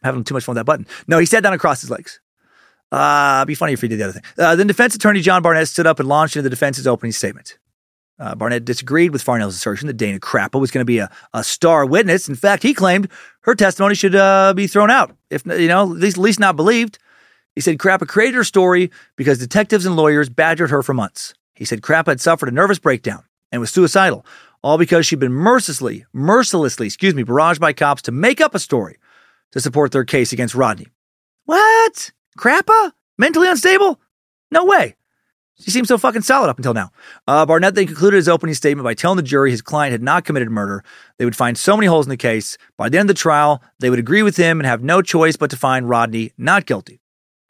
having 0.04 0.22
too 0.22 0.34
much 0.34 0.44
fun 0.44 0.54
with 0.54 0.60
that 0.60 0.66
button. 0.66 0.86
No, 1.08 1.18
he 1.18 1.26
sat 1.26 1.42
down 1.42 1.54
across 1.54 1.80
his 1.80 1.90
legs. 1.90 2.20
Uh, 2.92 3.38
it'd 3.40 3.48
be 3.48 3.54
funny 3.54 3.72
if 3.72 3.80
he 3.80 3.88
did 3.88 3.98
the 3.98 4.04
other 4.04 4.12
thing. 4.12 4.22
Uh, 4.38 4.54
then 4.54 4.66
defense 4.66 4.94
attorney 4.94 5.20
John 5.20 5.42
Barnett 5.42 5.66
stood 5.66 5.86
up 5.86 5.98
and 5.98 6.08
launched 6.08 6.36
into 6.36 6.42
the 6.42 6.50
defense's 6.50 6.86
opening 6.86 7.12
statement. 7.12 7.58
Uh, 8.18 8.34
Barnett 8.34 8.64
disagreed 8.64 9.12
with 9.12 9.22
Farnell's 9.22 9.56
assertion 9.56 9.88
that 9.88 9.96
Dana 9.96 10.20
Crappa 10.20 10.60
was 10.60 10.70
going 10.70 10.82
to 10.82 10.84
be 10.84 10.98
a, 10.98 11.10
a 11.32 11.42
star 11.42 11.84
witness. 11.84 12.28
In 12.28 12.36
fact, 12.36 12.62
he 12.62 12.72
claimed 12.72 13.08
her 13.40 13.54
testimony 13.54 13.94
should 13.96 14.14
uh, 14.14 14.54
be 14.54 14.66
thrown 14.68 14.90
out, 14.90 15.16
if 15.30 15.44
you 15.46 15.66
know, 15.66 15.82
at 15.82 15.98
least, 15.98 16.16
at 16.16 16.22
least 16.22 16.40
not 16.40 16.54
believed. 16.54 16.98
He 17.54 17.60
said 17.60 17.78
Crappa 17.78 18.06
created 18.06 18.36
her 18.36 18.44
story 18.44 18.90
because 19.16 19.38
detectives 19.38 19.86
and 19.86 19.96
lawyers 19.96 20.28
badgered 20.28 20.70
her 20.70 20.82
for 20.82 20.94
months. 20.94 21.34
He 21.54 21.64
said 21.64 21.82
Crappa 21.82 22.08
had 22.08 22.20
suffered 22.20 22.48
a 22.48 22.52
nervous 22.52 22.78
breakdown 22.78 23.24
and 23.50 23.60
was 23.60 23.70
suicidal, 23.70 24.24
all 24.62 24.78
because 24.78 25.06
she'd 25.06 25.20
been 25.20 25.32
mercilessly, 25.32 26.04
mercilessly, 26.12 26.86
excuse 26.86 27.14
me, 27.14 27.24
barraged 27.24 27.60
by 27.60 27.72
cops 27.72 28.02
to 28.02 28.12
make 28.12 28.40
up 28.40 28.54
a 28.54 28.58
story 28.58 28.96
to 29.52 29.60
support 29.60 29.92
their 29.92 30.04
case 30.04 30.32
against 30.32 30.54
Rodney. 30.54 30.86
What? 31.44 32.10
Crappa? 32.38 32.92
Mentally 33.18 33.48
unstable? 33.48 34.00
No 34.50 34.64
way. 34.64 34.96
She 35.64 35.70
seemed 35.70 35.88
so 35.88 35.96
fucking 35.96 36.20
solid 36.20 36.50
up 36.50 36.58
until 36.58 36.74
now. 36.74 36.90
Uh, 37.26 37.46
Barnett 37.46 37.74
then 37.74 37.86
concluded 37.86 38.18
his 38.18 38.28
opening 38.28 38.54
statement 38.54 38.84
by 38.84 38.92
telling 38.92 39.16
the 39.16 39.22
jury 39.22 39.50
his 39.50 39.62
client 39.62 39.92
had 39.92 40.02
not 40.02 40.26
committed 40.26 40.50
murder. 40.50 40.84
They 41.16 41.24
would 41.24 41.34
find 41.34 41.56
so 41.56 41.74
many 41.74 41.86
holes 41.86 42.04
in 42.04 42.10
the 42.10 42.18
case. 42.18 42.58
By 42.76 42.90
the 42.90 42.98
end 42.98 43.08
of 43.08 43.16
the 43.16 43.18
trial, 43.18 43.62
they 43.78 43.88
would 43.88 43.98
agree 43.98 44.22
with 44.22 44.36
him 44.36 44.60
and 44.60 44.66
have 44.66 44.82
no 44.82 45.00
choice 45.00 45.36
but 45.36 45.48
to 45.52 45.56
find 45.56 45.88
Rodney 45.88 46.32
not 46.36 46.66
guilty. 46.66 47.00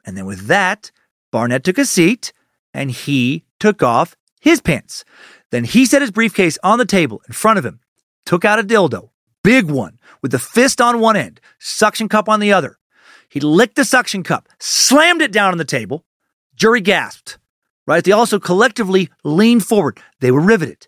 And 0.05 0.15
then 0.15 0.25
with 0.25 0.47
that, 0.47 0.93
Barnett 1.29 1.65
took 1.65 1.77
a 1.77 1.83
seat 1.83 2.31
and 2.73 2.89
he 2.89 3.43
took 3.59 3.83
off 3.83 4.15
his 4.39 4.61
pants. 4.61 5.03
Then 5.51 5.65
he 5.65 5.85
set 5.85 6.01
his 6.01 6.11
briefcase 6.11 6.57
on 6.63 6.77
the 6.77 6.85
table 6.85 7.21
in 7.27 7.33
front 7.33 7.59
of 7.59 7.65
him, 7.65 7.81
took 8.25 8.45
out 8.45 8.59
a 8.59 8.63
dildo, 8.63 9.09
big 9.43 9.69
one, 9.69 9.99
with 10.21 10.31
the 10.31 10.39
fist 10.39 10.79
on 10.79 11.01
one 11.01 11.17
end, 11.17 11.41
suction 11.59 12.07
cup 12.07 12.29
on 12.29 12.39
the 12.39 12.53
other. 12.53 12.77
He 13.27 13.41
licked 13.41 13.75
the 13.75 13.83
suction 13.83 14.23
cup, 14.23 14.47
slammed 14.57 15.21
it 15.21 15.33
down 15.33 15.51
on 15.51 15.57
the 15.57 15.65
table. 15.65 16.05
Jury 16.55 16.79
gasped 16.79 17.39
right? 17.87 18.03
They 18.03 18.11
also 18.11 18.39
collectively 18.39 19.09
leaned 19.23 19.65
forward. 19.65 19.99
They 20.19 20.31
were 20.31 20.41
riveted. 20.41 20.87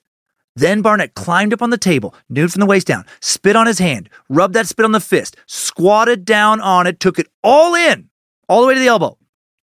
Then 0.55 0.81
Barnett 0.81 1.13
climbed 1.13 1.53
up 1.53 1.61
on 1.61 1.69
the 1.69 1.77
table, 1.77 2.15
nude 2.29 2.51
from 2.51 2.61
the 2.61 2.65
waist 2.65 2.87
down, 2.87 3.05
spit 3.19 3.55
on 3.55 3.67
his 3.67 3.77
hand, 3.77 4.09
rubbed 4.27 4.55
that 4.55 4.67
spit 4.67 4.85
on 4.85 4.91
the 4.91 4.99
fist, 4.99 5.37
squatted 5.45 6.25
down 6.25 6.61
on 6.61 6.87
it, 6.87 6.99
took 6.99 7.19
it 7.19 7.27
all 7.43 7.75
in, 7.75 8.09
all 8.49 8.61
the 8.61 8.67
way 8.67 8.73
to 8.73 8.79
the 8.79 8.87
elbow, 8.87 9.19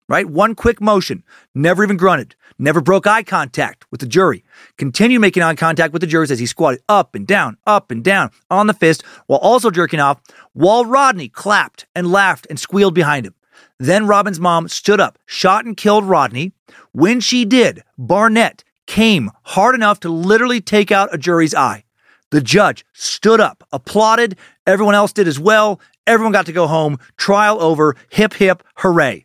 right? 0.07 0.29
One 0.29 0.55
quick 0.55 0.83
motion, 0.83 1.25
never 1.55 1.83
even 1.83 1.97
grunted, 1.97 2.35
never 2.59 2.83
broke 2.83 3.07
eye 3.07 3.23
contact 3.23 3.87
with 3.91 4.01
the 4.01 4.07
jury. 4.07 4.45
Continued 4.77 5.21
making 5.21 5.43
eye 5.43 5.55
contact 5.55 5.95
with 5.95 6.03
the 6.03 6.07
jurors 6.07 6.31
as 6.31 6.39
he 6.39 6.45
squatted 6.45 6.83
up 6.91 7.15
and 7.15 7.27
down, 7.27 7.57
up 7.67 7.91
and 7.91 8.05
down 8.05 8.31
on 8.51 8.67
the 8.67 8.75
fist 8.75 9.03
while 9.29 9.39
also 9.39 9.71
jerking 9.71 9.99
off, 9.99 10.21
while 10.53 10.85
Rodney 10.85 11.31
clapped 11.31 11.87
and 11.95 12.13
laughed 12.13 12.47
and 12.51 12.61
squealed 12.61 12.95
behind 12.95 13.25
him. 13.25 13.35
Then 13.79 14.07
Robin's 14.07 14.39
mom 14.39 14.69
stood 14.69 15.01
up, 15.01 15.19
shot 15.27 15.65
and 15.65 15.77
killed 15.77 16.05
Rodney. 16.05 16.53
When 16.93 17.21
she 17.21 17.47
did, 17.47 17.83
Barnett 17.97 18.65
came 18.87 19.31
hard 19.45 19.75
enough 19.75 20.01
to 20.01 20.11
literally 20.11 20.61
take 20.61 20.91
out 20.91 21.13
a 21.13 21.19
jury's 21.19 21.55
eye. 21.55 21.85
The 22.31 22.43
judge 22.43 22.85
stood 22.93 23.41
up, 23.41 23.67
applauded. 23.73 24.37
Everyone 24.67 24.95
else 24.95 25.13
did 25.13 25.27
as 25.27 25.41
well. 25.41 25.81
Everyone 26.07 26.33
got 26.33 26.47
to 26.47 26.53
go 26.53 26.67
home. 26.67 26.99
Trial 27.17 27.63
over. 27.63 27.97
Hip, 28.11 28.35
hip, 28.35 28.63
hooray. 28.77 29.25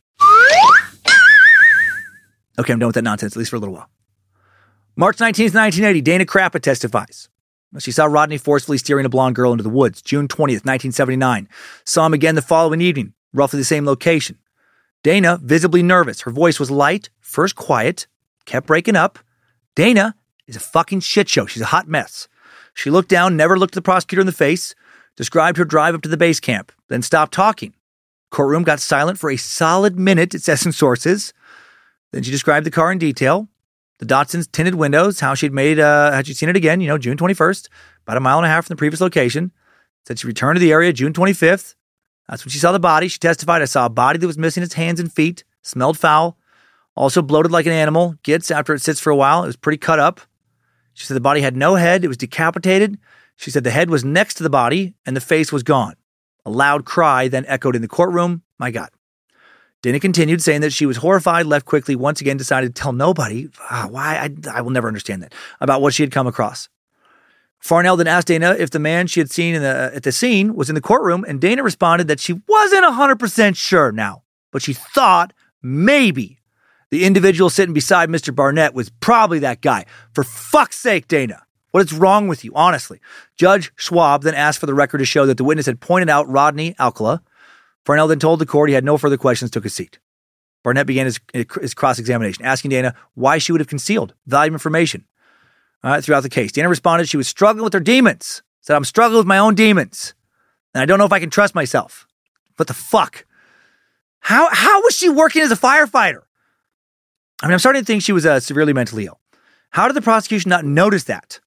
Okay, 2.59 2.73
I'm 2.73 2.79
done 2.79 2.87
with 2.87 2.95
that 2.95 3.03
nonsense, 3.03 3.33
at 3.33 3.37
least 3.37 3.49
for 3.51 3.57
a 3.57 3.59
little 3.59 3.75
while. 3.75 3.89
March 4.95 5.17
19th, 5.17 5.53
1980, 5.53 6.01
Dana 6.01 6.25
Crappa 6.25 6.61
testifies. 6.61 7.29
She 7.79 7.91
saw 7.91 8.05
Rodney 8.05 8.37
forcefully 8.37 8.77
steering 8.77 9.05
a 9.05 9.09
blonde 9.09 9.35
girl 9.35 9.51
into 9.51 9.63
the 9.63 9.69
woods. 9.69 10.01
June 10.01 10.27
20th, 10.27 10.65
1979. 10.65 11.47
Saw 11.85 12.05
him 12.05 12.13
again 12.13 12.35
the 12.35 12.41
following 12.41 12.81
evening, 12.81 13.13
roughly 13.33 13.59
the 13.59 13.65
same 13.65 13.85
location. 13.85 14.37
Dana, 15.03 15.39
visibly 15.41 15.83
nervous. 15.83 16.21
Her 16.21 16.31
voice 16.31 16.59
was 16.59 16.71
light, 16.71 17.09
first 17.19 17.55
quiet, 17.55 18.07
kept 18.45 18.67
breaking 18.67 18.95
up. 18.95 19.19
Dana 19.75 20.15
is 20.47 20.55
a 20.55 20.61
fucking 20.61 21.01
shit 21.01 21.29
show. 21.29 21.45
She's 21.45 21.61
a 21.61 21.67
hot 21.67 21.87
mess. 21.87 22.27
She 22.73 22.89
looked 22.89 23.09
down, 23.09 23.37
never 23.37 23.57
looked 23.57 23.73
the 23.73 23.81
prosecutor 23.81 24.21
in 24.21 24.27
the 24.27 24.33
face, 24.33 24.75
described 25.15 25.57
her 25.57 25.65
drive 25.65 25.95
up 25.95 26.01
to 26.03 26.09
the 26.09 26.17
base 26.17 26.39
camp, 26.39 26.71
then 26.89 27.01
stopped 27.01 27.33
talking. 27.33 27.73
Courtroom 28.29 28.63
got 28.63 28.79
silent 28.79 29.17
for 29.17 29.31
a 29.31 29.37
solid 29.37 29.97
minute, 29.97 30.35
it 30.35 30.43
says 30.43 30.65
in 30.65 30.71
sources. 30.71 31.33
Then 32.11 32.23
she 32.23 32.31
described 32.31 32.65
the 32.65 32.71
car 32.71 32.91
in 32.91 32.97
detail, 32.97 33.47
the 33.99 34.05
Datsun's 34.05 34.47
tinted 34.47 34.75
windows, 34.75 35.19
how 35.19 35.33
she'd 35.33 35.53
made, 35.53 35.79
uh, 35.79 36.11
had 36.11 36.27
she 36.27 36.33
seen 36.33 36.49
it 36.49 36.55
again, 36.55 36.81
you 36.81 36.87
know, 36.87 36.97
June 36.97 37.17
21st, 37.17 37.67
about 38.03 38.17
a 38.17 38.21
mile 38.21 38.37
and 38.37 38.45
a 38.45 38.49
half 38.49 38.67
from 38.67 38.75
the 38.75 38.77
previous 38.77 39.01
location. 39.01 39.51
Said 40.05 40.19
she 40.19 40.27
returned 40.27 40.55
to 40.55 40.59
the 40.59 40.71
area 40.71 40.93
June 40.93 41.13
25th. 41.13 41.75
That's 42.27 42.43
when 42.43 42.51
she 42.51 42.59
saw 42.59 42.71
the 42.71 42.79
body. 42.79 43.07
She 43.07 43.19
testified, 43.19 43.61
I 43.61 43.65
saw 43.65 43.85
a 43.85 43.89
body 43.89 44.19
that 44.19 44.27
was 44.27 44.37
missing 44.37 44.63
its 44.63 44.73
hands 44.73 44.99
and 44.99 45.11
feet, 45.11 45.43
smelled 45.61 45.97
foul, 45.97 46.37
also 46.95 47.21
bloated 47.21 47.51
like 47.51 47.65
an 47.65 47.71
animal, 47.71 48.15
gets 48.23 48.51
after 48.51 48.73
it 48.73 48.81
sits 48.81 48.99
for 48.99 49.11
a 49.11 49.15
while. 49.15 49.43
It 49.43 49.47
was 49.47 49.55
pretty 49.55 49.77
cut 49.77 49.99
up. 49.99 50.21
She 50.93 51.05
said 51.05 51.15
the 51.15 51.21
body 51.21 51.41
had 51.41 51.55
no 51.55 51.75
head, 51.75 52.03
it 52.03 52.07
was 52.07 52.17
decapitated. 52.17 52.97
She 53.35 53.51
said 53.51 53.63
the 53.63 53.71
head 53.71 53.89
was 53.89 54.03
next 54.03 54.33
to 54.35 54.43
the 54.43 54.49
body 54.49 54.95
and 55.05 55.15
the 55.15 55.21
face 55.21 55.51
was 55.51 55.63
gone. 55.63 55.95
A 56.45 56.49
loud 56.49 56.85
cry 56.85 57.27
then 57.27 57.45
echoed 57.47 57.75
in 57.75 57.81
the 57.81 57.87
courtroom. 57.87 58.41
My 58.57 58.71
God. 58.71 58.89
Dana 59.83 59.99
continued, 59.99 60.41
saying 60.41 60.61
that 60.61 60.73
she 60.73 60.87
was 60.87 60.97
horrified, 60.97 61.45
left 61.45 61.65
quickly, 61.65 61.95
once 61.95 62.19
again 62.19 62.35
decided 62.35 62.75
to 62.75 62.81
tell 62.81 62.93
nobody. 62.93 63.47
Ah, 63.69 63.87
why? 63.89 64.17
I, 64.17 64.57
I 64.57 64.61
will 64.61 64.71
never 64.71 64.87
understand 64.87 65.21
that. 65.21 65.35
About 65.61 65.81
what 65.81 65.93
she 65.93 66.01
had 66.01 66.11
come 66.11 66.25
across. 66.25 66.67
Farnell 67.59 67.97
then 67.97 68.07
asked 68.07 68.27
Dana 68.27 68.55
if 68.57 68.69
the 68.69 68.79
man 68.79 69.07
she 69.07 69.19
had 69.19 69.31
seen 69.31 69.59
the, 69.61 69.91
at 69.93 70.03
the 70.03 70.11
scene 70.11 70.55
was 70.55 70.69
in 70.69 70.75
the 70.75 70.81
courtroom, 70.81 71.25
and 71.27 71.41
Dana 71.41 71.63
responded 71.63 72.07
that 72.07 72.19
she 72.19 72.33
wasn't 72.47 72.85
100% 72.85 73.55
sure 73.55 73.91
now, 73.91 74.23
but 74.51 74.61
she 74.61 74.73
thought 74.73 75.33
maybe 75.61 76.39
the 76.89 77.05
individual 77.05 77.49
sitting 77.49 77.73
beside 77.73 78.09
Mr. 78.09 78.33
Barnett 78.33 78.73
was 78.73 78.89
probably 78.89 79.39
that 79.39 79.61
guy. 79.61 79.85
For 80.13 80.23
fuck's 80.23 80.77
sake, 80.77 81.07
Dana. 81.07 81.43
What 81.71 81.83
is 81.83 81.93
wrong 81.93 82.27
with 82.27 82.45
you, 82.45 82.53
honestly? 82.55 83.01
Judge 83.35 83.71
Schwab 83.75 84.23
then 84.23 84.33
asked 84.33 84.59
for 84.59 84.65
the 84.65 84.73
record 84.73 84.99
to 84.99 85.05
show 85.05 85.25
that 85.25 85.37
the 85.37 85.43
witness 85.43 85.65
had 85.65 85.81
pointed 85.81 86.09
out 86.09 86.29
Rodney 86.29 86.75
Alcala. 86.79 87.21
Farnell 87.85 88.07
then 88.07 88.19
told 88.19 88.39
the 88.39 88.45
court 88.45 88.69
he 88.69 88.75
had 88.75 88.85
no 88.85 88.97
further 88.97 89.17
questions, 89.17 89.51
took 89.51 89.65
a 89.65 89.69
seat. 89.69 89.99
Barnett 90.63 90.87
began 90.87 91.05
his, 91.05 91.19
his 91.33 91.73
cross 91.73 91.99
examination, 91.99 92.45
asking 92.45 92.69
Dana 92.69 92.95
why 93.15 93.37
she 93.37 93.51
would 93.51 93.61
have 93.61 93.67
concealed 93.67 94.13
valuable 94.25 94.55
information 94.55 95.05
uh, 95.83 96.01
throughout 96.01 96.23
the 96.23 96.29
case. 96.29 96.51
Dana 96.51 96.69
responded 96.69 97.07
she 97.07 97.17
was 97.17 97.27
struggling 97.27 97.63
with 97.63 97.73
her 97.73 97.79
demons. 97.79 98.41
Said, 98.61 98.75
I'm 98.75 98.83
struggling 98.83 99.19
with 99.19 99.27
my 99.27 99.37
own 99.37 99.55
demons. 99.55 100.13
And 100.73 100.81
I 100.81 100.85
don't 100.85 100.99
know 100.99 101.05
if 101.05 101.13
I 101.13 101.19
can 101.19 101.29
trust 101.29 101.55
myself. 101.55 102.07
What 102.57 102.67
the 102.67 102.73
fuck? 102.73 103.25
How, 104.19 104.49
how 104.51 104.81
was 104.81 104.95
she 104.95 105.09
working 105.09 105.41
as 105.41 105.51
a 105.51 105.55
firefighter? 105.55 106.21
I 107.41 107.47
mean, 107.47 107.53
I'm 107.53 107.59
starting 107.59 107.81
to 107.81 107.85
think 107.85 108.01
she 108.01 108.11
was 108.11 108.25
uh, 108.25 108.39
severely 108.39 108.73
mentally 108.73 109.05
ill. 109.05 109.19
How 109.69 109.87
did 109.87 109.95
the 109.95 110.01
prosecution 110.01 110.49
not 110.49 110.65
notice 110.65 111.05
that? 111.05 111.39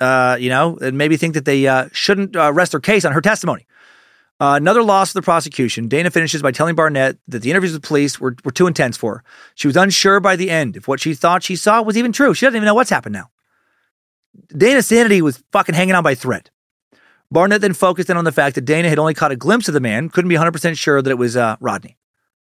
Uh, 0.00 0.36
you 0.38 0.50
know, 0.50 0.78
and 0.80 0.96
maybe 0.96 1.16
think 1.16 1.34
that 1.34 1.44
they 1.44 1.66
uh, 1.66 1.88
shouldn't 1.92 2.36
uh, 2.36 2.52
rest 2.52 2.72
their 2.72 2.80
case 2.80 3.04
on 3.04 3.12
her 3.12 3.20
testimony. 3.20 3.66
Uh, 4.40 4.54
another 4.54 4.84
loss 4.84 5.12
for 5.12 5.18
the 5.18 5.22
prosecution. 5.22 5.88
Dana 5.88 6.10
finishes 6.10 6.42
by 6.42 6.52
telling 6.52 6.76
Barnett 6.76 7.16
that 7.26 7.42
the 7.42 7.50
interviews 7.50 7.72
with 7.72 7.82
police 7.82 8.20
were, 8.20 8.36
were 8.44 8.52
too 8.52 8.68
intense 8.68 8.96
for 8.96 9.16
her. 9.16 9.24
She 9.56 9.66
was 9.66 9.76
unsure 9.76 10.20
by 10.20 10.36
the 10.36 10.48
end 10.50 10.76
if 10.76 10.86
what 10.86 11.00
she 11.00 11.14
thought 11.14 11.42
she 11.42 11.56
saw 11.56 11.82
was 11.82 11.96
even 11.96 12.12
true. 12.12 12.34
She 12.34 12.46
doesn't 12.46 12.56
even 12.56 12.66
know 12.66 12.74
what's 12.74 12.90
happened 12.90 13.14
now. 13.14 13.30
Dana's 14.56 14.86
sanity 14.86 15.22
was 15.22 15.42
fucking 15.52 15.74
hanging 15.74 15.94
on 15.94 16.02
by 16.02 16.14
thread. 16.14 16.50
Barnett 17.30 17.60
then 17.60 17.74
focused 17.74 18.08
in 18.08 18.16
on 18.16 18.24
the 18.24 18.32
fact 18.32 18.54
that 18.54 18.64
Dana 18.64 18.88
had 18.88 18.98
only 18.98 19.14
caught 19.14 19.32
a 19.32 19.36
glimpse 19.36 19.68
of 19.68 19.74
the 19.74 19.80
man, 19.80 20.08
couldn't 20.08 20.28
be 20.28 20.36
100% 20.36 20.78
sure 20.78 21.02
that 21.02 21.10
it 21.10 21.18
was 21.18 21.36
uh, 21.36 21.56
Rodney. 21.60 21.96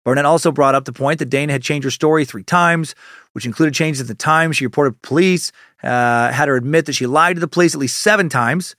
Barnett 0.05 0.27
also 0.27 0.52
brought 0.52 0.74
up 0.74 0.85
the 0.85 0.93
point 0.93 1.19
that 1.19 1.31
Dana 1.31 1.52
had 1.52 1.62
changed 1.62 1.85
her 1.85 1.90
story 1.90 2.27
three 2.27 2.43
times, 2.43 2.94
which 3.32 3.47
included 3.47 3.74
changes 3.74 4.02
at 4.02 4.06
the 4.06 4.15
time 4.15 4.52
she 4.52 4.66
reported 4.66 5.01
police, 5.01 5.51
uh, 5.82 6.31
had 6.31 6.48
her 6.48 6.56
admit 6.56 6.85
that 6.86 6.93
she 6.93 7.06
lied 7.06 7.36
to 7.36 7.40
the 7.40 7.48
police 7.48 7.74
at 7.74 7.81
least 7.81 8.01
seven 8.01 8.28
times. 8.28 8.77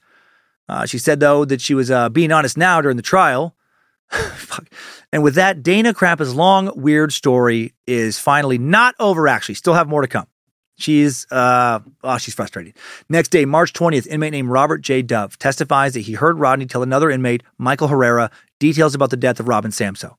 Uh, 0.68 0.86
she 0.86 0.98
said, 0.98 1.18
though, 1.18 1.44
that 1.44 1.60
she 1.60 1.74
was 1.74 1.90
uh, 1.90 2.08
being 2.08 2.30
honest 2.30 2.56
now 2.56 2.80
during 2.80 2.96
the 2.96 3.02
trial. 3.02 3.56
and 5.12 5.24
with 5.24 5.34
that, 5.34 5.64
Dana 5.64 5.92
Crappa's 5.92 6.34
long, 6.34 6.70
weird 6.76 7.12
story 7.12 7.74
is 7.88 8.20
finally 8.20 8.58
not 8.58 8.94
over, 9.00 9.26
actually. 9.26 9.56
Still 9.56 9.74
have 9.74 9.88
more 9.88 10.02
to 10.02 10.08
come. 10.08 10.26
She's 10.76 11.26
uh 11.30 11.80
oh, 12.04 12.18
she's 12.18 12.34
frustrated. 12.34 12.74
Next 13.08 13.28
day, 13.28 13.44
March 13.44 13.72
20th, 13.72 14.06
inmate 14.06 14.32
named 14.32 14.50
Robert 14.50 14.82
J. 14.82 15.02
Dove 15.02 15.38
testifies 15.38 15.94
that 15.94 16.00
he 16.00 16.12
heard 16.12 16.38
Rodney 16.38 16.66
tell 16.66 16.82
another 16.82 17.10
inmate, 17.10 17.42
Michael 17.58 17.88
Herrera, 17.88 18.30
details 18.58 18.94
about 18.94 19.10
the 19.10 19.16
death 19.16 19.40
of 19.40 19.48
Robin 19.48 19.70
Samsoe. 19.70 20.14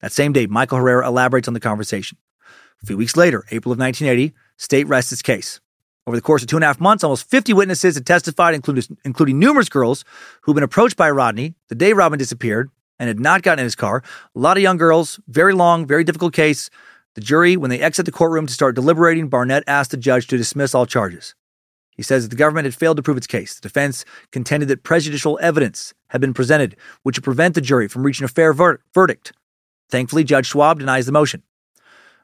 That 0.00 0.12
same 0.12 0.32
day, 0.32 0.46
Michael 0.46 0.78
Herrera 0.78 1.06
elaborates 1.06 1.48
on 1.48 1.54
the 1.54 1.60
conversation. 1.60 2.16
A 2.82 2.86
few 2.86 2.96
weeks 2.96 3.16
later, 3.16 3.44
April 3.50 3.72
of 3.72 3.78
1980, 3.78 4.34
state 4.56 4.86
rests 4.86 5.10
its 5.10 5.22
case. 5.22 5.60
Over 6.06 6.16
the 6.16 6.22
course 6.22 6.42
of 6.42 6.48
two 6.48 6.56
and 6.56 6.64
a 6.64 6.68
half 6.68 6.80
months, 6.80 7.04
almost 7.04 7.28
50 7.28 7.52
witnesses 7.52 7.96
had 7.96 8.06
testified, 8.06 8.54
including, 8.54 8.96
including 9.04 9.38
numerous 9.38 9.68
girls 9.68 10.04
who'd 10.42 10.54
been 10.54 10.64
approached 10.64 10.96
by 10.96 11.10
Rodney 11.10 11.54
the 11.68 11.74
day 11.74 11.92
Robin 11.92 12.18
disappeared 12.18 12.70
and 12.98 13.08
had 13.08 13.20
not 13.20 13.42
gotten 13.42 13.58
in 13.58 13.64
his 13.64 13.74
car. 13.74 14.02
A 14.34 14.38
lot 14.38 14.56
of 14.56 14.62
young 14.62 14.76
girls, 14.76 15.20
very 15.28 15.52
long, 15.52 15.86
very 15.86 16.04
difficult 16.04 16.32
case. 16.32 16.70
The 17.18 17.24
jury, 17.24 17.56
when 17.56 17.68
they 17.68 17.80
exit 17.80 18.06
the 18.06 18.12
courtroom 18.12 18.46
to 18.46 18.52
start 18.52 18.76
deliberating, 18.76 19.26
Barnett 19.26 19.64
asked 19.66 19.90
the 19.90 19.96
judge 19.96 20.28
to 20.28 20.36
dismiss 20.36 20.72
all 20.72 20.86
charges. 20.86 21.34
He 21.96 22.02
says 22.04 22.22
that 22.22 22.28
the 22.28 22.36
government 22.36 22.66
had 22.66 22.76
failed 22.76 22.96
to 22.96 23.02
prove 23.02 23.16
its 23.16 23.26
case. 23.26 23.56
The 23.56 23.68
defense 23.68 24.04
contended 24.30 24.68
that 24.68 24.84
prejudicial 24.84 25.36
evidence 25.42 25.94
had 26.10 26.20
been 26.20 26.32
presented, 26.32 26.76
which 27.02 27.18
would 27.18 27.24
prevent 27.24 27.56
the 27.56 27.60
jury 27.60 27.88
from 27.88 28.04
reaching 28.04 28.24
a 28.24 28.28
fair 28.28 28.52
ver- 28.52 28.78
verdict. 28.94 29.32
Thankfully, 29.90 30.22
Judge 30.22 30.46
Schwab 30.46 30.78
denies 30.78 31.06
the 31.06 31.12
motion. 31.12 31.42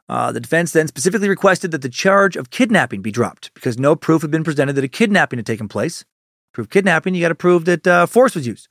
Uh, 0.09 0.31
the 0.31 0.39
defense 0.39 0.71
then 0.71 0.87
specifically 0.87 1.29
requested 1.29 1.73
that 1.73 1.83
the 1.83 1.89
charge 1.89 2.37
of 2.37 2.51
kidnapping 2.51 3.03
be 3.03 3.11
dropped 3.11 3.53
because 3.55 3.77
no 3.77 3.97
proof 3.97 4.23
had 4.23 4.31
been 4.31 4.45
presented 4.45 4.77
that 4.77 4.85
a 4.85 4.89
kidnapping 4.89 5.41
had 5.41 5.47
taken 5.47 5.67
place. 5.67 6.05
Prove 6.53 6.71
kidnapping, 6.71 7.17
you 7.17 7.21
got 7.21 7.31
to 7.31 7.35
prove 7.35 7.65
that 7.65 7.85
uh, 7.85 8.07
force 8.07 8.37
was 8.37 8.47
used. 8.47 8.69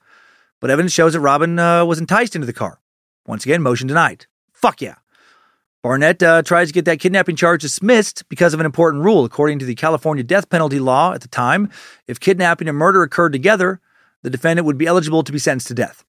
But 0.61 0.69
evidence 0.69 0.93
shows 0.93 1.11
that 1.11 1.19
Robin 1.19 1.59
uh, 1.59 1.83
was 1.83 1.99
enticed 1.99 2.33
into 2.33 2.47
the 2.47 2.53
car. 2.53 2.79
Once 3.27 3.43
again, 3.43 3.61
motion 3.61 3.87
denied. 3.89 4.25
Fuck 4.53 4.81
yeah. 4.81 4.95
Barnett 5.83 6.23
uh, 6.23 6.41
tries 6.43 6.69
to 6.69 6.73
get 6.73 6.85
that 6.85 7.01
kidnapping 7.01 7.35
charge 7.35 7.61
dismissed 7.61 8.27
because 8.29 8.53
of 8.53 8.61
an 8.61 8.65
important 8.65 9.03
rule. 9.03 9.25
According 9.25 9.59
to 9.59 9.65
the 9.65 9.75
California 9.75 10.23
death 10.23 10.49
penalty 10.49 10.79
law 10.79 11.11
at 11.11 11.19
the 11.19 11.27
time, 11.27 11.69
if 12.07 12.21
kidnapping 12.21 12.69
and 12.69 12.77
murder 12.77 13.03
occurred 13.03 13.33
together, 13.33 13.81
the 14.21 14.29
defendant 14.29 14.65
would 14.65 14.77
be 14.77 14.87
eligible 14.87 15.23
to 15.23 15.31
be 15.33 15.39
sentenced 15.39 15.67
to 15.67 15.73
death. 15.73 16.05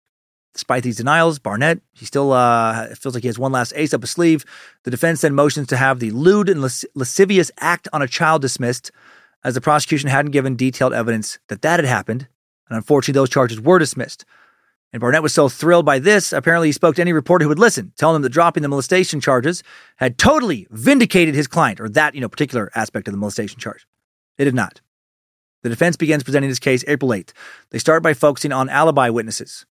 Despite 0.52 0.84
these 0.84 0.98
denials, 0.98 1.40
Barnett, 1.40 1.80
he 1.92 2.06
still 2.06 2.32
uh, 2.32 2.94
feels 2.94 3.14
like 3.14 3.24
he 3.24 3.28
has 3.28 3.40
one 3.40 3.51
last 3.51 3.72
ace 3.74 3.92
up 3.92 4.02
his 4.02 4.10
sleeve. 4.10 4.44
The 4.84 4.92
defense 4.92 5.22
then 5.22 5.34
motions 5.34 5.66
to 5.66 5.76
have 5.76 5.98
the 5.98 6.12
lewd 6.12 6.48
and 6.48 6.62
lascivious 6.62 7.51
act 7.59 7.88
on 7.92 8.01
a 8.01 8.06
child 8.06 8.42
dismissed, 8.42 8.92
as 9.42 9.55
the 9.55 9.60
prosecution 9.60 10.09
hadn't 10.09 10.30
given 10.30 10.55
detailed 10.55 10.94
evidence 10.94 11.40
that 11.48 11.62
that 11.62 11.80
had 11.80 11.88
happened. 11.88 12.28
And 12.68 12.76
unfortunately, 12.76 13.18
those 13.18 13.30
charges 13.30 13.60
were 13.60 13.80
dismissed. 13.80 14.24
And 14.94 15.00
Barnett 15.00 15.24
was 15.24 15.34
so 15.34 15.48
thrilled 15.48 15.84
by 15.84 15.98
this, 15.98 16.32
apparently 16.32 16.68
he 16.68 16.72
spoke 16.72 16.94
to 16.94 17.00
any 17.00 17.12
reporter 17.12 17.42
who 17.42 17.48
would 17.48 17.58
listen, 17.58 17.92
telling 17.96 18.14
them 18.14 18.22
that 18.22 18.28
dropping 18.28 18.62
the 18.62 18.68
molestation 18.68 19.20
charges 19.20 19.64
had 19.96 20.18
totally 20.18 20.68
vindicated 20.70 21.34
his 21.34 21.48
client, 21.48 21.80
or 21.80 21.88
that, 21.88 22.14
you 22.14 22.20
know, 22.20 22.28
particular 22.28 22.70
aspect 22.76 23.08
of 23.08 23.12
the 23.12 23.18
molestation 23.18 23.58
charge. 23.58 23.88
It 24.38 24.44
did 24.44 24.54
not. 24.54 24.80
The 25.64 25.68
defense 25.68 25.96
begins 25.96 26.22
presenting 26.22 26.48
this 26.48 26.60
case 26.60 26.84
April 26.86 27.10
8th. 27.10 27.32
They 27.70 27.80
start 27.80 28.04
by 28.04 28.14
focusing 28.14 28.52
on 28.52 28.68
alibi 28.68 29.10
witnesses. 29.10 29.66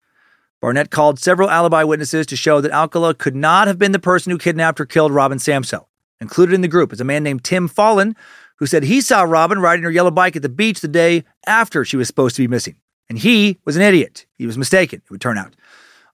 Barnett 0.61 0.93
called 0.93 1.19
several 1.19 1.51
alibi 1.51 1.83
witnesses 1.83 2.25
to 2.27 2.37
show 2.37 2.61
that 2.61 2.71
Alcala 2.71 3.13
could 3.13 3.35
not 3.35 3.67
have 3.67 3.77
been 3.77 3.91
the 3.91 3.99
person 3.99 4.31
who 4.31 4.39
kidnapped 4.39 4.81
or 4.81 4.87
killed 4.87 5.11
Robin 5.11 5.39
Samsoe. 5.39 5.87
Included 6.21 6.55
in 6.55 6.61
the 6.61 6.69
group 6.69 6.93
is 6.93 7.01
a 7.01 7.05
man 7.05 7.25
named 7.25 7.43
Tim 7.43 7.67
Fallon, 7.67 8.15
who 8.59 8.67
said 8.67 8.85
he 8.85 9.01
saw 9.01 9.23
Robin 9.23 9.59
riding 9.59 9.83
her 9.83 9.91
yellow 9.91 10.13
bike 10.13 10.37
at 10.37 10.43
the 10.43 10.49
beach 10.49 10.81
the 10.81 10.87
day 10.87 11.25
after 11.45 11.85
she 11.85 11.97
was 11.97 12.07
supposed 12.07 12.37
to 12.37 12.43
be 12.43 12.47
missing. 12.47 12.77
And 13.09 13.19
he 13.19 13.59
was 13.65 13.77
an 13.77 13.83
idiot. 13.83 14.27
He 14.37 14.47
was 14.47 14.59
mistaken, 14.59 15.03
it 15.05 15.11
would 15.11 15.21
turn 15.21 15.39
out. 15.39 15.55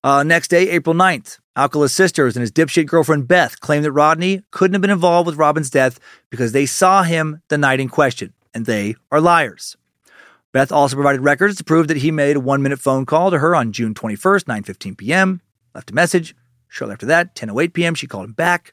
Uh, 0.02 0.22
next 0.22 0.48
day, 0.48 0.68
April 0.70 0.94
9th, 0.94 1.38
Alcala's 1.56 1.94
sisters 1.94 2.36
and 2.36 2.42
his 2.42 2.52
dipshit 2.52 2.86
girlfriend 2.86 3.26
Beth 3.26 3.60
claimed 3.60 3.84
that 3.84 3.92
Rodney 3.92 4.42
couldn't 4.50 4.74
have 4.74 4.82
been 4.82 4.90
involved 4.90 5.26
with 5.26 5.36
Robin's 5.36 5.70
death 5.70 5.98
because 6.30 6.52
they 6.52 6.66
saw 6.66 7.02
him 7.02 7.40
the 7.48 7.58
night 7.58 7.80
in 7.80 7.88
question, 7.88 8.32
and 8.52 8.66
they 8.66 8.96
are 9.10 9.20
liars. 9.20 9.76
Beth 10.52 10.70
also 10.70 10.94
provided 10.94 11.22
records 11.22 11.56
to 11.56 11.64
prove 11.64 11.88
that 11.88 11.96
he 11.96 12.10
made 12.10 12.36
a 12.36 12.40
one 12.40 12.62
minute 12.62 12.78
phone 12.78 13.06
call 13.06 13.30
to 13.30 13.38
her 13.38 13.56
on 13.56 13.72
June 13.72 13.94
21st, 13.94 14.44
9.15 14.44 14.96
p.m., 14.98 15.40
left 15.74 15.90
a 15.90 15.94
message. 15.94 16.36
Shortly 16.68 16.92
after 16.92 17.06
that, 17.06 17.34
10.08 17.34 17.72
p.m., 17.72 17.94
she 17.94 18.06
called 18.06 18.26
him 18.26 18.32
back. 18.32 18.72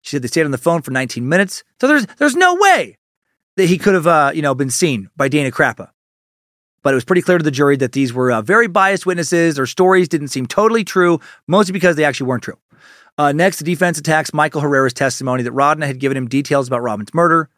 She 0.00 0.10
said 0.10 0.22
they 0.22 0.28
stayed 0.28 0.44
on 0.44 0.50
the 0.50 0.58
phone 0.58 0.82
for 0.82 0.92
19 0.92 1.28
minutes. 1.28 1.62
So 1.80 1.88
there's, 1.88 2.06
there's 2.16 2.34
no 2.34 2.54
way 2.54 2.96
that 3.56 3.66
he 3.66 3.76
could 3.76 3.94
have, 3.94 4.06
uh, 4.06 4.32
you 4.34 4.40
know, 4.40 4.54
been 4.54 4.70
seen 4.70 5.10
by 5.14 5.28
Dana 5.28 5.50
Crappa 5.50 5.90
but 6.82 6.92
it 6.92 6.94
was 6.94 7.04
pretty 7.04 7.22
clear 7.22 7.38
to 7.38 7.44
the 7.44 7.50
jury 7.50 7.76
that 7.76 7.92
these 7.92 8.12
were 8.12 8.30
uh, 8.32 8.42
very 8.42 8.66
biased 8.66 9.06
witnesses. 9.06 9.56
Their 9.56 9.66
stories 9.66 10.08
didn't 10.08 10.28
seem 10.28 10.46
totally 10.46 10.84
true, 10.84 11.20
mostly 11.46 11.72
because 11.72 11.96
they 11.96 12.04
actually 12.04 12.26
weren't 12.26 12.42
true. 12.42 12.58
Uh, 13.18 13.32
next, 13.32 13.58
the 13.58 13.64
defense 13.64 13.98
attacks 13.98 14.32
Michael 14.32 14.60
Herrera's 14.60 14.94
testimony 14.94 15.42
that 15.42 15.52
Rodney 15.52 15.86
had 15.86 15.98
given 15.98 16.16
him 16.16 16.28
details 16.28 16.68
about 16.68 16.82
Robin's 16.82 17.12
murder. 17.12 17.50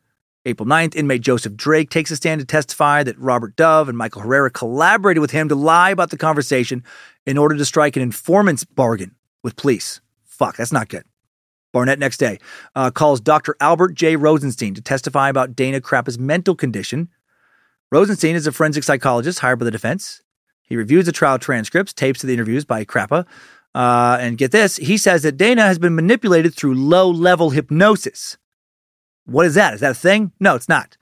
April 0.44 0.66
9th, 0.66 0.96
inmate 0.96 1.20
Joseph 1.20 1.54
Drake 1.54 1.88
takes 1.88 2.10
a 2.10 2.16
stand 2.16 2.40
to 2.40 2.46
testify 2.46 3.04
that 3.04 3.16
Robert 3.18 3.54
Dove 3.54 3.88
and 3.88 3.96
Michael 3.96 4.22
Herrera 4.22 4.50
collaborated 4.50 5.20
with 5.20 5.30
him 5.30 5.48
to 5.48 5.54
lie 5.54 5.90
about 5.90 6.10
the 6.10 6.18
conversation 6.18 6.82
in 7.26 7.38
order 7.38 7.56
to 7.56 7.64
strike 7.64 7.94
an 7.94 8.02
informant's 8.02 8.64
bargain 8.64 9.14
with 9.44 9.54
police. 9.54 10.00
Fuck, 10.24 10.56
that's 10.56 10.72
not 10.72 10.88
good. 10.88 11.04
Barnett 11.72 12.00
next 12.00 12.18
day 12.18 12.38
uh, 12.74 12.90
calls 12.90 13.20
Dr. 13.20 13.56
Albert 13.60 13.94
J. 13.94 14.16
Rosenstein 14.16 14.74
to 14.74 14.82
testify 14.82 15.28
about 15.28 15.54
Dana 15.54 15.80
Crappa's 15.80 16.18
mental 16.18 16.56
condition 16.56 17.08
Rosenstein 17.92 18.36
is 18.36 18.46
a 18.46 18.52
forensic 18.52 18.84
psychologist 18.84 19.40
hired 19.40 19.58
by 19.58 19.66
the 19.66 19.70
defense. 19.70 20.22
He 20.62 20.76
reviews 20.76 21.04
the 21.04 21.12
trial 21.12 21.38
transcripts, 21.38 21.92
tapes 21.92 22.24
of 22.24 22.26
the 22.26 22.32
interviews 22.32 22.64
by 22.64 22.86
Crappa. 22.86 23.26
Uh, 23.74 24.16
and 24.18 24.38
get 24.38 24.50
this, 24.50 24.76
he 24.76 24.96
says 24.96 25.24
that 25.24 25.36
Dana 25.36 25.60
has 25.60 25.78
been 25.78 25.94
manipulated 25.94 26.54
through 26.54 26.74
low 26.74 27.10
level 27.10 27.50
hypnosis. 27.50 28.38
What 29.26 29.44
is 29.44 29.56
that? 29.56 29.74
Is 29.74 29.80
that 29.80 29.90
a 29.90 29.94
thing? 29.94 30.32
No, 30.40 30.54
it's 30.54 30.70
not. 30.70 30.96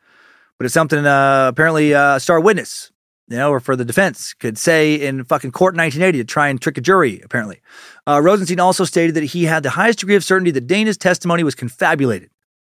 But 0.59 0.65
it's 0.65 0.75
something 0.75 1.07
uh, 1.07 1.47
apparently 1.47 1.95
uh, 1.95 2.17
a 2.17 2.21
star 2.21 2.41
witness, 2.41 2.91
you 3.29 3.37
know, 3.37 3.53
or 3.53 3.61
for 3.61 3.77
the 3.77 3.85
defense 3.85 4.35
could 4.35 4.59
say 4.59 4.97
in 4.97 5.23
fucking 5.23 5.53
court 5.53 5.75
in 5.75 5.79
1980 5.79 6.19
to 6.19 6.25
try 6.25 6.49
and 6.49 6.61
trick 6.61 6.77
a 6.77 6.81
jury, 6.81 7.21
apparently. 7.25 7.61
Uh, 8.05 8.21
Rosenstein 8.21 8.59
also 8.59 8.83
stated 8.83 9.15
that 9.15 9.23
he 9.23 9.45
had 9.45 9.63
the 9.63 9.71
highest 9.71 10.01
degree 10.01 10.17
of 10.17 10.25
certainty 10.25 10.51
that 10.51 10.67
Dana's 10.67 10.97
testimony 10.97 11.45
was 11.45 11.55
confabulated, 11.55 12.31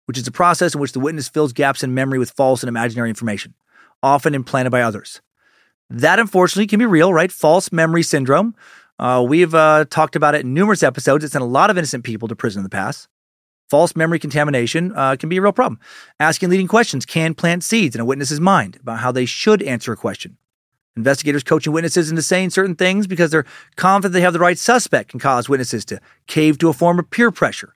which 0.05 0.19
is 0.19 0.27
a 0.27 0.31
process 0.31 0.75
in 0.75 0.81
which 0.81 0.91
the 0.91 0.99
witness 0.99 1.27
fills 1.27 1.51
gaps 1.51 1.81
in 1.81 1.95
memory 1.95 2.19
with 2.19 2.29
false 2.29 2.61
and 2.61 2.67
imaginary 2.67 3.09
information 3.09 3.55
often 4.03 4.35
implanted 4.35 4.71
by 4.71 4.81
others. 4.81 5.21
That 5.89 6.19
unfortunately 6.19 6.67
can 6.67 6.79
be 6.79 6.85
real, 6.85 7.13
right? 7.13 7.31
False 7.31 7.71
memory 7.71 8.03
syndrome. 8.03 8.55
Uh, 8.99 9.25
we've 9.27 9.55
uh, 9.55 9.85
talked 9.89 10.15
about 10.15 10.35
it 10.35 10.41
in 10.41 10.53
numerous 10.53 10.83
episodes. 10.83 11.23
It's 11.23 11.33
sent 11.33 11.43
a 11.43 11.47
lot 11.47 11.69
of 11.69 11.77
innocent 11.77 12.03
people 12.03 12.27
to 12.27 12.35
prison 12.35 12.59
in 12.59 12.63
the 12.63 12.69
past. 12.69 13.07
False 13.69 13.95
memory 13.95 14.19
contamination 14.19 14.91
uh, 14.95 15.15
can 15.15 15.29
be 15.29 15.37
a 15.37 15.41
real 15.41 15.51
problem. 15.51 15.79
Asking 16.19 16.49
leading 16.49 16.67
questions 16.67 17.05
can 17.05 17.33
plant 17.33 17.63
seeds 17.63 17.95
in 17.95 18.01
a 18.01 18.05
witness's 18.05 18.39
mind 18.39 18.77
about 18.81 18.99
how 18.99 19.11
they 19.11 19.25
should 19.25 19.63
answer 19.63 19.93
a 19.93 19.97
question. 19.97 20.37
Investigators 20.95 21.43
coaching 21.43 21.73
witnesses 21.73 22.11
into 22.11 22.21
saying 22.21 22.51
certain 22.51 22.75
things 22.75 23.07
because 23.07 23.31
they're 23.31 23.45
confident 23.77 24.13
they 24.13 24.21
have 24.21 24.33
the 24.33 24.39
right 24.39 24.59
suspect 24.59 25.09
can 25.09 25.19
cause 25.19 25.49
witnesses 25.49 25.85
to 25.85 25.99
cave 26.27 26.59
to 26.59 26.69
a 26.69 26.73
form 26.73 26.99
of 26.99 27.09
peer 27.09 27.31
pressure. 27.31 27.73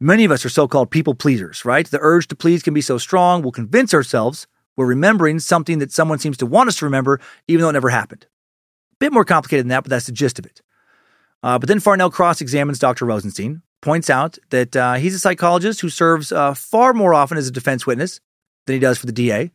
Many 0.00 0.24
of 0.24 0.30
us 0.30 0.44
are 0.46 0.50
so 0.50 0.66
called 0.66 0.90
people 0.90 1.14
pleasers, 1.14 1.64
right? 1.64 1.86
The 1.86 1.98
urge 2.00 2.28
to 2.28 2.36
please 2.36 2.62
can 2.62 2.72
be 2.72 2.80
so 2.80 2.96
strong, 2.96 3.42
we'll 3.42 3.52
convince 3.52 3.92
ourselves 3.92 4.46
we're 4.78 4.86
remembering 4.86 5.40
something 5.40 5.80
that 5.80 5.90
someone 5.90 6.20
seems 6.20 6.36
to 6.36 6.46
want 6.46 6.68
us 6.68 6.76
to 6.76 6.84
remember, 6.84 7.20
even 7.48 7.62
though 7.62 7.68
it 7.68 7.72
never 7.72 7.88
happened. 7.88 8.26
A 8.92 8.96
bit 9.00 9.12
more 9.12 9.24
complicated 9.24 9.64
than 9.64 9.70
that, 9.70 9.82
but 9.82 9.90
that's 9.90 10.06
the 10.06 10.12
gist 10.12 10.38
of 10.38 10.46
it. 10.46 10.62
Uh, 11.42 11.58
but 11.58 11.68
then 11.68 11.80
Farnell 11.80 12.10
cross 12.10 12.40
examines 12.40 12.78
Dr. 12.78 13.04
Rosenstein. 13.04 13.62
points 13.82 14.08
out 14.08 14.38
that 14.50 14.76
uh, 14.76 14.94
he's 14.94 15.16
a 15.16 15.18
psychologist 15.18 15.80
who 15.80 15.88
serves 15.88 16.30
uh, 16.30 16.54
far 16.54 16.94
more 16.94 17.12
often 17.12 17.36
as 17.36 17.48
a 17.48 17.50
defense 17.50 17.88
witness 17.88 18.20
than 18.66 18.74
he 18.74 18.80
does 18.80 18.98
for 18.98 19.06
the 19.06 19.12
DA. 19.12 19.50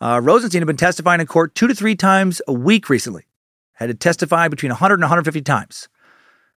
Uh, 0.00 0.20
Rosenstein 0.22 0.60
had 0.60 0.68
been 0.68 0.76
testifying 0.76 1.20
in 1.20 1.26
court 1.26 1.56
two 1.56 1.66
to 1.66 1.74
three 1.74 1.96
times 1.96 2.40
a 2.46 2.52
week 2.52 2.88
recently, 2.88 3.26
had 3.72 3.86
to 3.86 3.94
testify 3.94 4.46
between 4.46 4.70
100 4.70 4.94
and 4.94 5.02
150 5.02 5.42
times. 5.42 5.88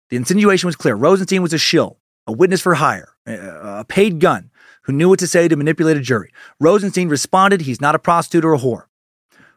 The 0.10 0.16
insinuation 0.16 0.68
was 0.68 0.76
clear. 0.76 0.94
Rosenstein 0.94 1.42
was 1.42 1.54
a 1.54 1.58
shill, 1.58 1.98
a 2.28 2.32
witness 2.32 2.62
for 2.62 2.76
hire, 2.76 3.16
a 3.26 3.84
paid 3.84 4.20
gun 4.20 4.52
who 4.86 4.94
knew 4.94 5.10
what 5.10 5.20
to 5.20 5.28
say 5.28 5.48
to 5.48 5.56
manipulate 5.56 5.98
a 5.98 6.02
jury. 6.02 6.32
Rosenstein 6.60 7.10
responded 7.10 7.62
he's 7.62 7.82
not 7.82 7.96
a 7.96 8.00
prostitute 8.00 8.46
or 8.46 8.54
a 8.54 8.60
whore. 8.60 8.86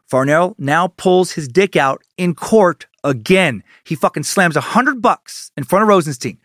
Farnell 0.07 0.55
now 0.57 0.87
pulls 0.87 1.31
his 1.31 1.47
dick 1.47 1.75
out 1.75 2.01
in 2.17 2.33
court 2.33 2.87
again. 3.03 3.63
He 3.83 3.95
fucking 3.95 4.23
slams 4.23 4.55
a 4.55 4.61
hundred 4.61 5.01
bucks 5.01 5.51
in 5.55 5.63
front 5.63 5.83
of 5.83 5.89
Rosenstein. 5.89 6.39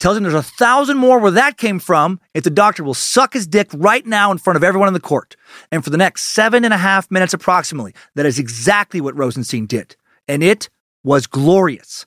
Tells 0.00 0.16
him 0.16 0.24
there's 0.24 0.34
a 0.34 0.42
thousand 0.42 0.98
more 0.98 1.20
where 1.20 1.30
that 1.30 1.56
came 1.56 1.78
from 1.78 2.20
if 2.34 2.42
the 2.42 2.50
doctor 2.50 2.82
will 2.82 2.94
suck 2.94 3.32
his 3.32 3.46
dick 3.46 3.70
right 3.72 4.04
now 4.04 4.32
in 4.32 4.38
front 4.38 4.56
of 4.56 4.64
everyone 4.64 4.88
in 4.88 4.94
the 4.94 5.00
court. 5.00 5.36
And 5.70 5.84
for 5.84 5.90
the 5.90 5.96
next 5.96 6.22
seven 6.22 6.64
and 6.64 6.74
a 6.74 6.78
half 6.78 7.10
minutes 7.10 7.32
approximately, 7.32 7.94
that 8.16 8.26
is 8.26 8.40
exactly 8.40 9.00
what 9.00 9.16
Rosenstein 9.16 9.66
did. 9.66 9.94
And 10.26 10.42
it 10.42 10.68
was 11.04 11.28
glorious. 11.28 12.06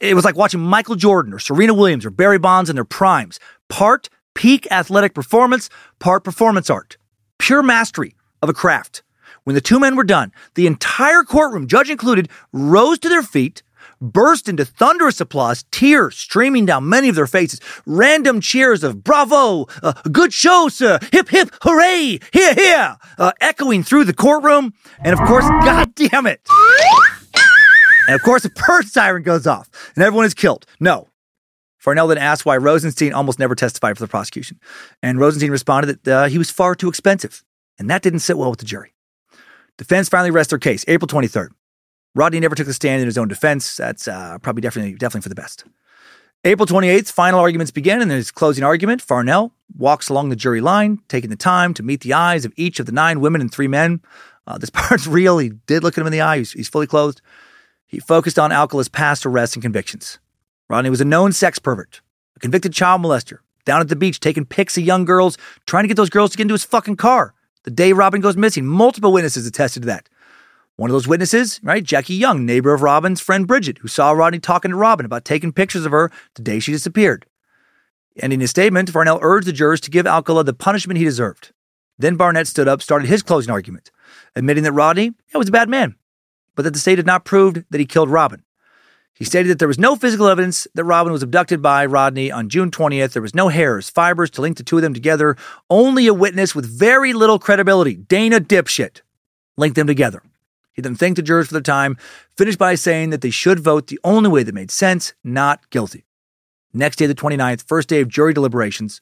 It 0.00 0.14
was 0.14 0.24
like 0.24 0.36
watching 0.36 0.60
Michael 0.60 0.94
Jordan 0.94 1.34
or 1.34 1.38
Serena 1.38 1.74
Williams 1.74 2.06
or 2.06 2.10
Barry 2.10 2.38
Bonds 2.38 2.70
in 2.70 2.76
their 2.76 2.84
primes. 2.84 3.38
Part 3.68 4.08
peak 4.36 4.68
athletic 4.70 5.14
performance, 5.14 5.68
part 5.98 6.22
performance 6.22 6.70
art. 6.70 6.96
Pure 7.38 7.64
mastery 7.64 8.14
of 8.42 8.48
a 8.48 8.54
craft. 8.54 9.02
When 9.42 9.54
the 9.54 9.60
two 9.60 9.80
men 9.80 9.96
were 9.96 10.04
done, 10.04 10.32
the 10.54 10.66
entire 10.66 11.22
courtroom, 11.22 11.66
judge 11.66 11.90
included, 11.90 12.28
rose 12.52 12.98
to 13.00 13.08
their 13.08 13.22
feet, 13.22 13.62
burst 14.00 14.48
into 14.48 14.64
thunderous 14.64 15.20
applause, 15.20 15.64
tears 15.70 16.16
streaming 16.16 16.66
down 16.66 16.88
many 16.88 17.08
of 17.08 17.14
their 17.14 17.26
faces, 17.26 17.60
random 17.86 18.40
cheers 18.40 18.84
of 18.84 19.02
bravo, 19.02 19.66
uh, 19.82 19.94
good 20.12 20.32
show, 20.32 20.68
sir, 20.68 20.98
hip 21.12 21.28
hip, 21.28 21.50
hooray, 21.62 22.18
hear, 22.32 22.54
hear, 22.54 22.96
uh, 23.18 23.32
echoing 23.40 23.82
through 23.82 24.04
the 24.04 24.14
courtroom. 24.14 24.74
And 25.00 25.12
of 25.18 25.26
course, 25.26 25.44
God 25.64 25.94
damn 25.94 26.26
it. 26.26 26.46
And 28.06 28.14
of 28.14 28.22
course, 28.22 28.44
a 28.44 28.50
purge 28.50 28.86
siren 28.86 29.22
goes 29.22 29.46
off 29.46 29.68
and 29.94 30.04
everyone 30.04 30.26
is 30.26 30.34
killed. 30.34 30.66
No. 30.78 31.08
Farnell 31.86 32.08
then 32.08 32.18
asked 32.18 32.44
why 32.44 32.56
Rosenstein 32.56 33.12
almost 33.12 33.38
never 33.38 33.54
testified 33.54 33.96
for 33.96 34.02
the 34.02 34.08
prosecution. 34.08 34.58
And 35.04 35.20
Rosenstein 35.20 35.52
responded 35.52 36.02
that 36.02 36.12
uh, 36.12 36.28
he 36.28 36.36
was 36.36 36.50
far 36.50 36.74
too 36.74 36.88
expensive. 36.88 37.44
And 37.78 37.88
that 37.88 38.02
didn't 38.02 38.18
sit 38.18 38.36
well 38.36 38.50
with 38.50 38.58
the 38.58 38.64
jury. 38.64 38.92
Defense 39.78 40.08
finally 40.08 40.32
rests 40.32 40.50
their 40.50 40.58
case, 40.58 40.84
April 40.88 41.06
23rd. 41.06 41.50
Rodney 42.16 42.40
never 42.40 42.56
took 42.56 42.66
the 42.66 42.74
stand 42.74 43.02
in 43.02 43.06
his 43.06 43.16
own 43.16 43.28
defense. 43.28 43.76
That's 43.76 44.08
uh, 44.08 44.38
probably 44.42 44.62
definitely 44.62 44.94
definitely 44.94 45.22
for 45.22 45.28
the 45.28 45.36
best. 45.36 45.64
April 46.42 46.66
28th, 46.66 47.12
final 47.12 47.38
arguments 47.38 47.70
begin, 47.70 48.02
and 48.02 48.10
in 48.10 48.16
his 48.16 48.32
closing 48.32 48.64
argument, 48.64 49.00
Farnell 49.00 49.52
walks 49.76 50.08
along 50.08 50.30
the 50.30 50.36
jury 50.36 50.60
line, 50.60 50.98
taking 51.06 51.30
the 51.30 51.36
time 51.36 51.72
to 51.74 51.84
meet 51.84 52.00
the 52.00 52.14
eyes 52.14 52.44
of 52.44 52.52
each 52.56 52.80
of 52.80 52.86
the 52.86 52.92
nine 52.92 53.20
women 53.20 53.40
and 53.40 53.52
three 53.52 53.68
men. 53.68 54.00
Uh, 54.44 54.58
this 54.58 54.70
part's 54.74 55.06
real. 55.06 55.38
He 55.38 55.50
did 55.68 55.84
look 55.84 55.96
at 55.96 56.00
him 56.00 56.08
in 56.08 56.12
the 56.12 56.20
eye. 56.20 56.38
He's, 56.38 56.50
he's 56.50 56.68
fully 56.68 56.88
clothed. 56.88 57.20
He 57.86 58.00
focused 58.00 58.40
on 58.40 58.50
Alcala's 58.50 58.88
past 58.88 59.24
arrests 59.24 59.54
and 59.54 59.62
convictions. 59.62 60.18
Rodney 60.68 60.90
was 60.90 61.00
a 61.00 61.04
known 61.04 61.32
sex 61.32 61.58
pervert, 61.58 62.00
a 62.34 62.40
convicted 62.40 62.72
child 62.72 63.00
molester, 63.02 63.38
down 63.64 63.80
at 63.80 63.88
the 63.88 63.96
beach 63.96 64.20
taking 64.20 64.44
pics 64.44 64.76
of 64.76 64.84
young 64.84 65.04
girls, 65.04 65.38
trying 65.66 65.84
to 65.84 65.88
get 65.88 65.96
those 65.96 66.10
girls 66.10 66.32
to 66.32 66.36
get 66.36 66.42
into 66.42 66.54
his 66.54 66.64
fucking 66.64 66.96
car. 66.96 67.34
The 67.64 67.70
day 67.70 67.92
Robin 67.92 68.20
goes 68.20 68.36
missing, 68.36 68.66
multiple 68.66 69.12
witnesses 69.12 69.46
attested 69.46 69.82
to 69.82 69.86
that. 69.86 70.08
One 70.76 70.90
of 70.90 70.92
those 70.92 71.08
witnesses, 71.08 71.58
right, 71.62 71.82
Jackie 71.82 72.14
Young, 72.14 72.44
neighbor 72.44 72.74
of 72.74 72.82
Robin's 72.82 73.20
friend 73.20 73.46
Bridget, 73.46 73.78
who 73.78 73.88
saw 73.88 74.10
Rodney 74.10 74.38
talking 74.38 74.70
to 74.72 74.76
Robin 74.76 75.06
about 75.06 75.24
taking 75.24 75.52
pictures 75.52 75.86
of 75.86 75.92
her 75.92 76.10
the 76.34 76.42
day 76.42 76.58
she 76.58 76.72
disappeared. 76.72 77.26
And 78.20 78.32
in 78.32 78.40
his 78.40 78.50
statement, 78.50 78.90
Farnell 78.90 79.18
urged 79.22 79.46
the 79.46 79.52
jurors 79.52 79.80
to 79.82 79.90
give 79.90 80.06
Alcala 80.06 80.44
the 80.44 80.52
punishment 80.52 80.98
he 80.98 81.04
deserved. 81.04 81.52
Then 81.98 82.16
Barnett 82.16 82.46
stood 82.46 82.68
up, 82.68 82.82
started 82.82 83.08
his 83.08 83.22
closing 83.22 83.50
argument, 83.50 83.90
admitting 84.34 84.64
that 84.64 84.72
Rodney 84.72 85.12
yeah, 85.32 85.38
was 85.38 85.48
a 85.48 85.52
bad 85.52 85.68
man, 85.68 85.96
but 86.54 86.62
that 86.62 86.72
the 86.72 86.78
state 86.78 86.98
had 86.98 87.06
not 87.06 87.24
proved 87.24 87.64
that 87.70 87.78
he 87.78 87.86
killed 87.86 88.10
Robin. 88.10 88.42
He 89.16 89.24
stated 89.24 89.48
that 89.48 89.58
there 89.58 89.68
was 89.68 89.78
no 89.78 89.96
physical 89.96 90.28
evidence 90.28 90.68
that 90.74 90.84
Robin 90.84 91.10
was 91.10 91.22
abducted 91.22 91.62
by 91.62 91.86
Rodney 91.86 92.30
on 92.30 92.50
June 92.50 92.70
20th. 92.70 93.12
There 93.12 93.22
was 93.22 93.34
no 93.34 93.48
hairs, 93.48 93.88
fibers 93.88 94.30
to 94.32 94.42
link 94.42 94.58
the 94.58 94.62
two 94.62 94.76
of 94.76 94.82
them 94.82 94.92
together. 94.92 95.38
Only 95.70 96.06
a 96.06 96.12
witness 96.12 96.54
with 96.54 96.66
very 96.66 97.14
little 97.14 97.38
credibility, 97.38 97.94
Dana 97.94 98.40
Dipshit, 98.40 99.00
linked 99.56 99.76
them 99.76 99.86
together. 99.86 100.22
He 100.74 100.82
then 100.82 100.96
thanked 100.96 101.16
the 101.16 101.22
jurors 101.22 101.46
for 101.46 101.54
their 101.54 101.62
time, 101.62 101.96
finished 102.36 102.58
by 102.58 102.74
saying 102.74 103.08
that 103.08 103.22
they 103.22 103.30
should 103.30 103.58
vote 103.58 103.86
the 103.86 103.98
only 104.04 104.28
way 104.28 104.42
that 104.42 104.54
made 104.54 104.70
sense, 104.70 105.14
not 105.24 105.70
guilty. 105.70 106.04
Next 106.74 106.96
day, 106.96 107.06
the 107.06 107.14
29th, 107.14 107.66
first 107.66 107.88
day 107.88 108.02
of 108.02 108.08
jury 108.08 108.34
deliberations, 108.34 109.00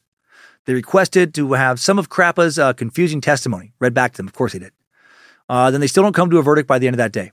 they 0.66 0.74
requested 0.74 1.34
to 1.34 1.54
have 1.54 1.80
some 1.80 1.98
of 1.98 2.08
Crappa's 2.08 2.56
uh, 2.56 2.72
confusing 2.72 3.20
testimony 3.20 3.72
read 3.80 3.94
back 3.94 4.12
to 4.12 4.18
them. 4.18 4.28
Of 4.28 4.34
course, 4.34 4.52
they 4.52 4.60
did. 4.60 4.72
Uh, 5.48 5.72
then 5.72 5.80
they 5.80 5.88
still 5.88 6.04
don't 6.04 6.14
come 6.14 6.30
to 6.30 6.38
a 6.38 6.42
verdict 6.42 6.68
by 6.68 6.78
the 6.78 6.86
end 6.86 6.94
of 6.94 6.98
that 6.98 7.10
day. 7.10 7.32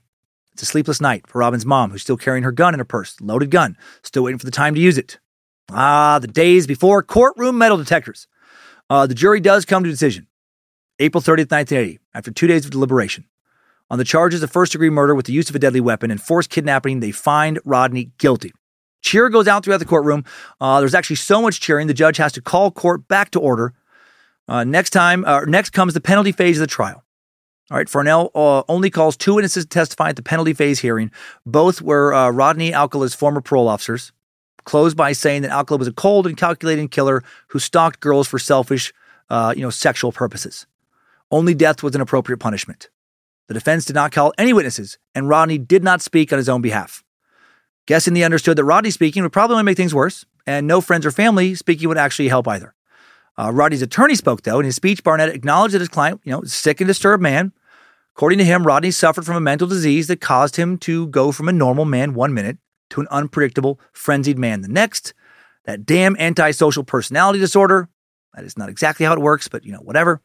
It's 0.52 0.62
a 0.62 0.66
sleepless 0.66 1.00
night 1.00 1.26
for 1.26 1.38
Robin's 1.38 1.64
mom, 1.64 1.90
who's 1.90 2.02
still 2.02 2.16
carrying 2.16 2.44
her 2.44 2.52
gun 2.52 2.74
in 2.74 2.78
her 2.78 2.84
purse, 2.84 3.20
loaded 3.20 3.50
gun, 3.50 3.76
still 4.02 4.24
waiting 4.24 4.38
for 4.38 4.44
the 4.44 4.50
time 4.50 4.74
to 4.74 4.80
use 4.80 4.98
it. 4.98 5.18
Ah, 5.70 6.18
the 6.18 6.26
days 6.26 6.66
before 6.66 7.02
courtroom 7.02 7.56
metal 7.56 7.78
detectors. 7.78 8.26
Uh, 8.90 9.06
the 9.06 9.14
jury 9.14 9.40
does 9.40 9.64
come 9.64 9.82
to 9.82 9.88
a 9.88 9.92
decision. 9.92 10.26
April 10.98 11.22
30th, 11.22 11.50
1980, 11.50 11.98
after 12.14 12.30
two 12.30 12.46
days 12.46 12.64
of 12.64 12.70
deliberation. 12.70 13.24
On 13.90 13.98
the 13.98 14.04
charges 14.04 14.42
of 14.42 14.50
first 14.50 14.72
degree 14.72 14.90
murder 14.90 15.14
with 15.14 15.26
the 15.26 15.32
use 15.32 15.48
of 15.48 15.56
a 15.56 15.58
deadly 15.58 15.80
weapon 15.80 16.10
and 16.10 16.20
forced 16.20 16.50
kidnapping, 16.50 17.00
they 17.00 17.10
find 17.10 17.58
Rodney 17.64 18.12
guilty. 18.18 18.52
Cheer 19.00 19.30
goes 19.30 19.48
out 19.48 19.64
throughout 19.64 19.78
the 19.78 19.84
courtroom. 19.84 20.24
Uh, 20.60 20.80
there's 20.80 20.94
actually 20.94 21.16
so 21.16 21.42
much 21.42 21.60
cheering, 21.60 21.86
the 21.86 21.94
judge 21.94 22.18
has 22.18 22.32
to 22.32 22.42
call 22.42 22.70
court 22.70 23.08
back 23.08 23.30
to 23.30 23.40
order. 23.40 23.74
Uh, 24.48 24.64
next 24.64 24.90
time, 24.90 25.24
uh, 25.24 25.40
next 25.46 25.70
comes 25.70 25.94
the 25.94 26.00
penalty 26.00 26.32
phase 26.32 26.58
of 26.58 26.60
the 26.60 26.66
trial. 26.66 27.04
All 27.70 27.78
right, 27.78 27.88
Farnell 27.88 28.30
uh, 28.34 28.62
only 28.68 28.90
calls 28.90 29.16
two 29.16 29.34
witnesses 29.34 29.64
to 29.64 29.68
testify 29.68 30.10
at 30.10 30.16
the 30.16 30.22
penalty 30.22 30.52
phase 30.52 30.80
hearing. 30.80 31.10
Both 31.46 31.80
were 31.80 32.12
uh, 32.12 32.30
Rodney 32.30 32.74
Alcala's 32.74 33.14
former 33.14 33.40
parole 33.40 33.68
officers. 33.68 34.12
Closed 34.64 34.96
by 34.96 35.12
saying 35.12 35.42
that 35.42 35.50
Alcala 35.50 35.78
was 35.78 35.88
a 35.88 35.92
cold 35.92 36.26
and 36.26 36.36
calculating 36.36 36.88
killer 36.88 37.24
who 37.48 37.58
stalked 37.58 38.00
girls 38.00 38.28
for 38.28 38.38
selfish, 38.38 38.92
uh, 39.30 39.54
you 39.56 39.62
know, 39.62 39.70
sexual 39.70 40.12
purposes. 40.12 40.66
Only 41.30 41.54
death 41.54 41.82
was 41.82 41.94
an 41.94 42.00
appropriate 42.00 42.38
punishment. 42.38 42.90
The 43.48 43.54
defense 43.54 43.84
did 43.84 43.94
not 43.94 44.12
call 44.12 44.32
any 44.38 44.52
witnesses, 44.52 44.98
and 45.14 45.28
Rodney 45.28 45.58
did 45.58 45.82
not 45.82 46.02
speak 46.02 46.32
on 46.32 46.36
his 46.36 46.48
own 46.48 46.62
behalf. 46.62 47.02
Guessing 47.86 48.14
they 48.14 48.22
understood 48.22 48.56
that 48.56 48.64
Rodney 48.64 48.90
speaking 48.90 49.22
would 49.22 49.32
probably 49.32 49.54
only 49.54 49.64
make 49.64 49.76
things 49.76 49.94
worse, 49.94 50.24
and 50.46 50.66
no 50.66 50.80
friends 50.80 51.04
or 51.04 51.10
family 51.10 51.54
speaking 51.54 51.88
would 51.88 51.98
actually 51.98 52.28
help 52.28 52.46
either. 52.46 52.74
Uh, 53.38 53.50
Rodney's 53.52 53.82
attorney 53.82 54.14
spoke, 54.14 54.42
though. 54.42 54.58
In 54.58 54.66
his 54.66 54.76
speech, 54.76 55.02
Barnett 55.02 55.30
acknowledged 55.30 55.74
that 55.74 55.80
his 55.80 55.88
client, 55.88 56.20
you 56.24 56.32
know, 56.32 56.42
sick 56.44 56.80
and 56.80 56.88
disturbed 56.88 57.22
man. 57.22 57.52
According 58.14 58.38
to 58.38 58.44
him, 58.44 58.66
Rodney 58.66 58.90
suffered 58.90 59.24
from 59.24 59.36
a 59.36 59.40
mental 59.40 59.66
disease 59.66 60.06
that 60.08 60.20
caused 60.20 60.56
him 60.56 60.76
to 60.78 61.06
go 61.08 61.32
from 61.32 61.48
a 61.48 61.52
normal 61.52 61.86
man 61.86 62.12
one 62.12 62.34
minute 62.34 62.58
to 62.90 63.00
an 63.00 63.08
unpredictable, 63.10 63.80
frenzied 63.92 64.38
man 64.38 64.60
the 64.60 64.68
next. 64.68 65.14
That 65.64 65.86
damn 65.86 66.16
antisocial 66.16 66.84
personality 66.84 67.38
disorder. 67.38 67.88
That 68.34 68.44
is 68.44 68.58
not 68.58 68.68
exactly 68.68 69.06
how 69.06 69.14
it 69.14 69.20
works, 69.20 69.48
but 69.48 69.64
you 69.64 69.72
know, 69.72 69.78
whatever. 69.78 70.20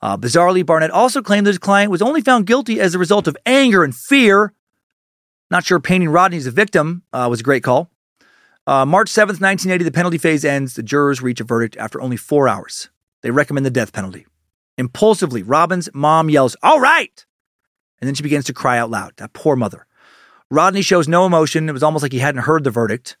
Uh, 0.00 0.16
bizarrely, 0.16 0.66
Barnett 0.66 0.90
also 0.90 1.22
claimed 1.22 1.46
that 1.46 1.50
his 1.50 1.58
client 1.58 1.90
was 1.90 2.02
only 2.02 2.20
found 2.22 2.46
guilty 2.46 2.80
as 2.80 2.94
a 2.94 2.98
result 2.98 3.28
of 3.28 3.36
anger 3.46 3.84
and 3.84 3.94
fear. 3.94 4.52
Not 5.48 5.64
sure 5.64 5.78
painting 5.78 6.08
Rodney 6.08 6.38
as 6.38 6.46
a 6.46 6.50
victim 6.50 7.04
uh, 7.12 7.28
was 7.30 7.40
a 7.40 7.44
great 7.44 7.62
call. 7.62 7.91
Uh, 8.66 8.86
March 8.86 9.10
7th, 9.10 9.40
1980, 9.40 9.84
the 9.84 9.90
penalty 9.90 10.18
phase 10.18 10.44
ends. 10.44 10.74
The 10.74 10.82
jurors 10.82 11.20
reach 11.20 11.40
a 11.40 11.44
verdict 11.44 11.76
after 11.76 12.00
only 12.00 12.16
four 12.16 12.48
hours. 12.48 12.90
They 13.22 13.30
recommend 13.30 13.66
the 13.66 13.70
death 13.70 13.92
penalty. 13.92 14.26
Impulsively, 14.78 15.42
Robin's 15.42 15.88
mom 15.92 16.30
yells, 16.30 16.56
All 16.62 16.80
right! 16.80 17.26
And 18.00 18.06
then 18.06 18.14
she 18.14 18.22
begins 18.22 18.44
to 18.46 18.52
cry 18.52 18.78
out 18.78 18.90
loud. 18.90 19.14
That 19.16 19.32
poor 19.32 19.56
mother. 19.56 19.86
Rodney 20.50 20.82
shows 20.82 21.08
no 21.08 21.26
emotion. 21.26 21.68
It 21.68 21.72
was 21.72 21.82
almost 21.82 22.02
like 22.02 22.12
he 22.12 22.18
hadn't 22.18 22.42
heard 22.42 22.62
the 22.62 22.70
verdict. 22.70 23.16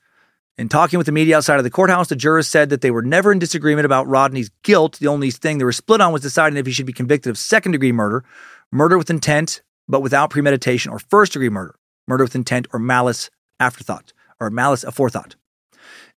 In 0.58 0.68
talking 0.68 0.98
with 0.98 1.06
the 1.06 1.12
media 1.12 1.38
outside 1.38 1.58
of 1.58 1.64
the 1.64 1.70
courthouse, 1.70 2.08
the 2.08 2.16
jurors 2.16 2.46
said 2.46 2.68
that 2.70 2.82
they 2.82 2.90
were 2.90 3.02
never 3.02 3.32
in 3.32 3.38
disagreement 3.38 3.86
about 3.86 4.06
Rodney's 4.06 4.50
guilt. 4.62 4.98
The 4.98 5.08
only 5.08 5.30
thing 5.30 5.58
they 5.58 5.64
were 5.64 5.72
split 5.72 6.00
on 6.00 6.12
was 6.12 6.22
deciding 6.22 6.58
if 6.58 6.66
he 6.66 6.72
should 6.72 6.86
be 6.86 6.92
convicted 6.92 7.30
of 7.30 7.38
second 7.38 7.72
degree 7.72 7.90
murder, 7.90 8.22
murder 8.70 8.98
with 8.98 9.08
intent, 9.08 9.62
but 9.88 10.02
without 10.02 10.30
premeditation, 10.30 10.92
or 10.92 10.98
first 10.98 11.32
degree 11.32 11.48
murder, 11.48 11.74
murder 12.06 12.24
with 12.24 12.34
intent, 12.34 12.66
or 12.72 12.78
malice 12.78 13.30
afterthought, 13.58 14.12
or 14.42 14.50
malice 14.50 14.84
aforethought. 14.84 15.34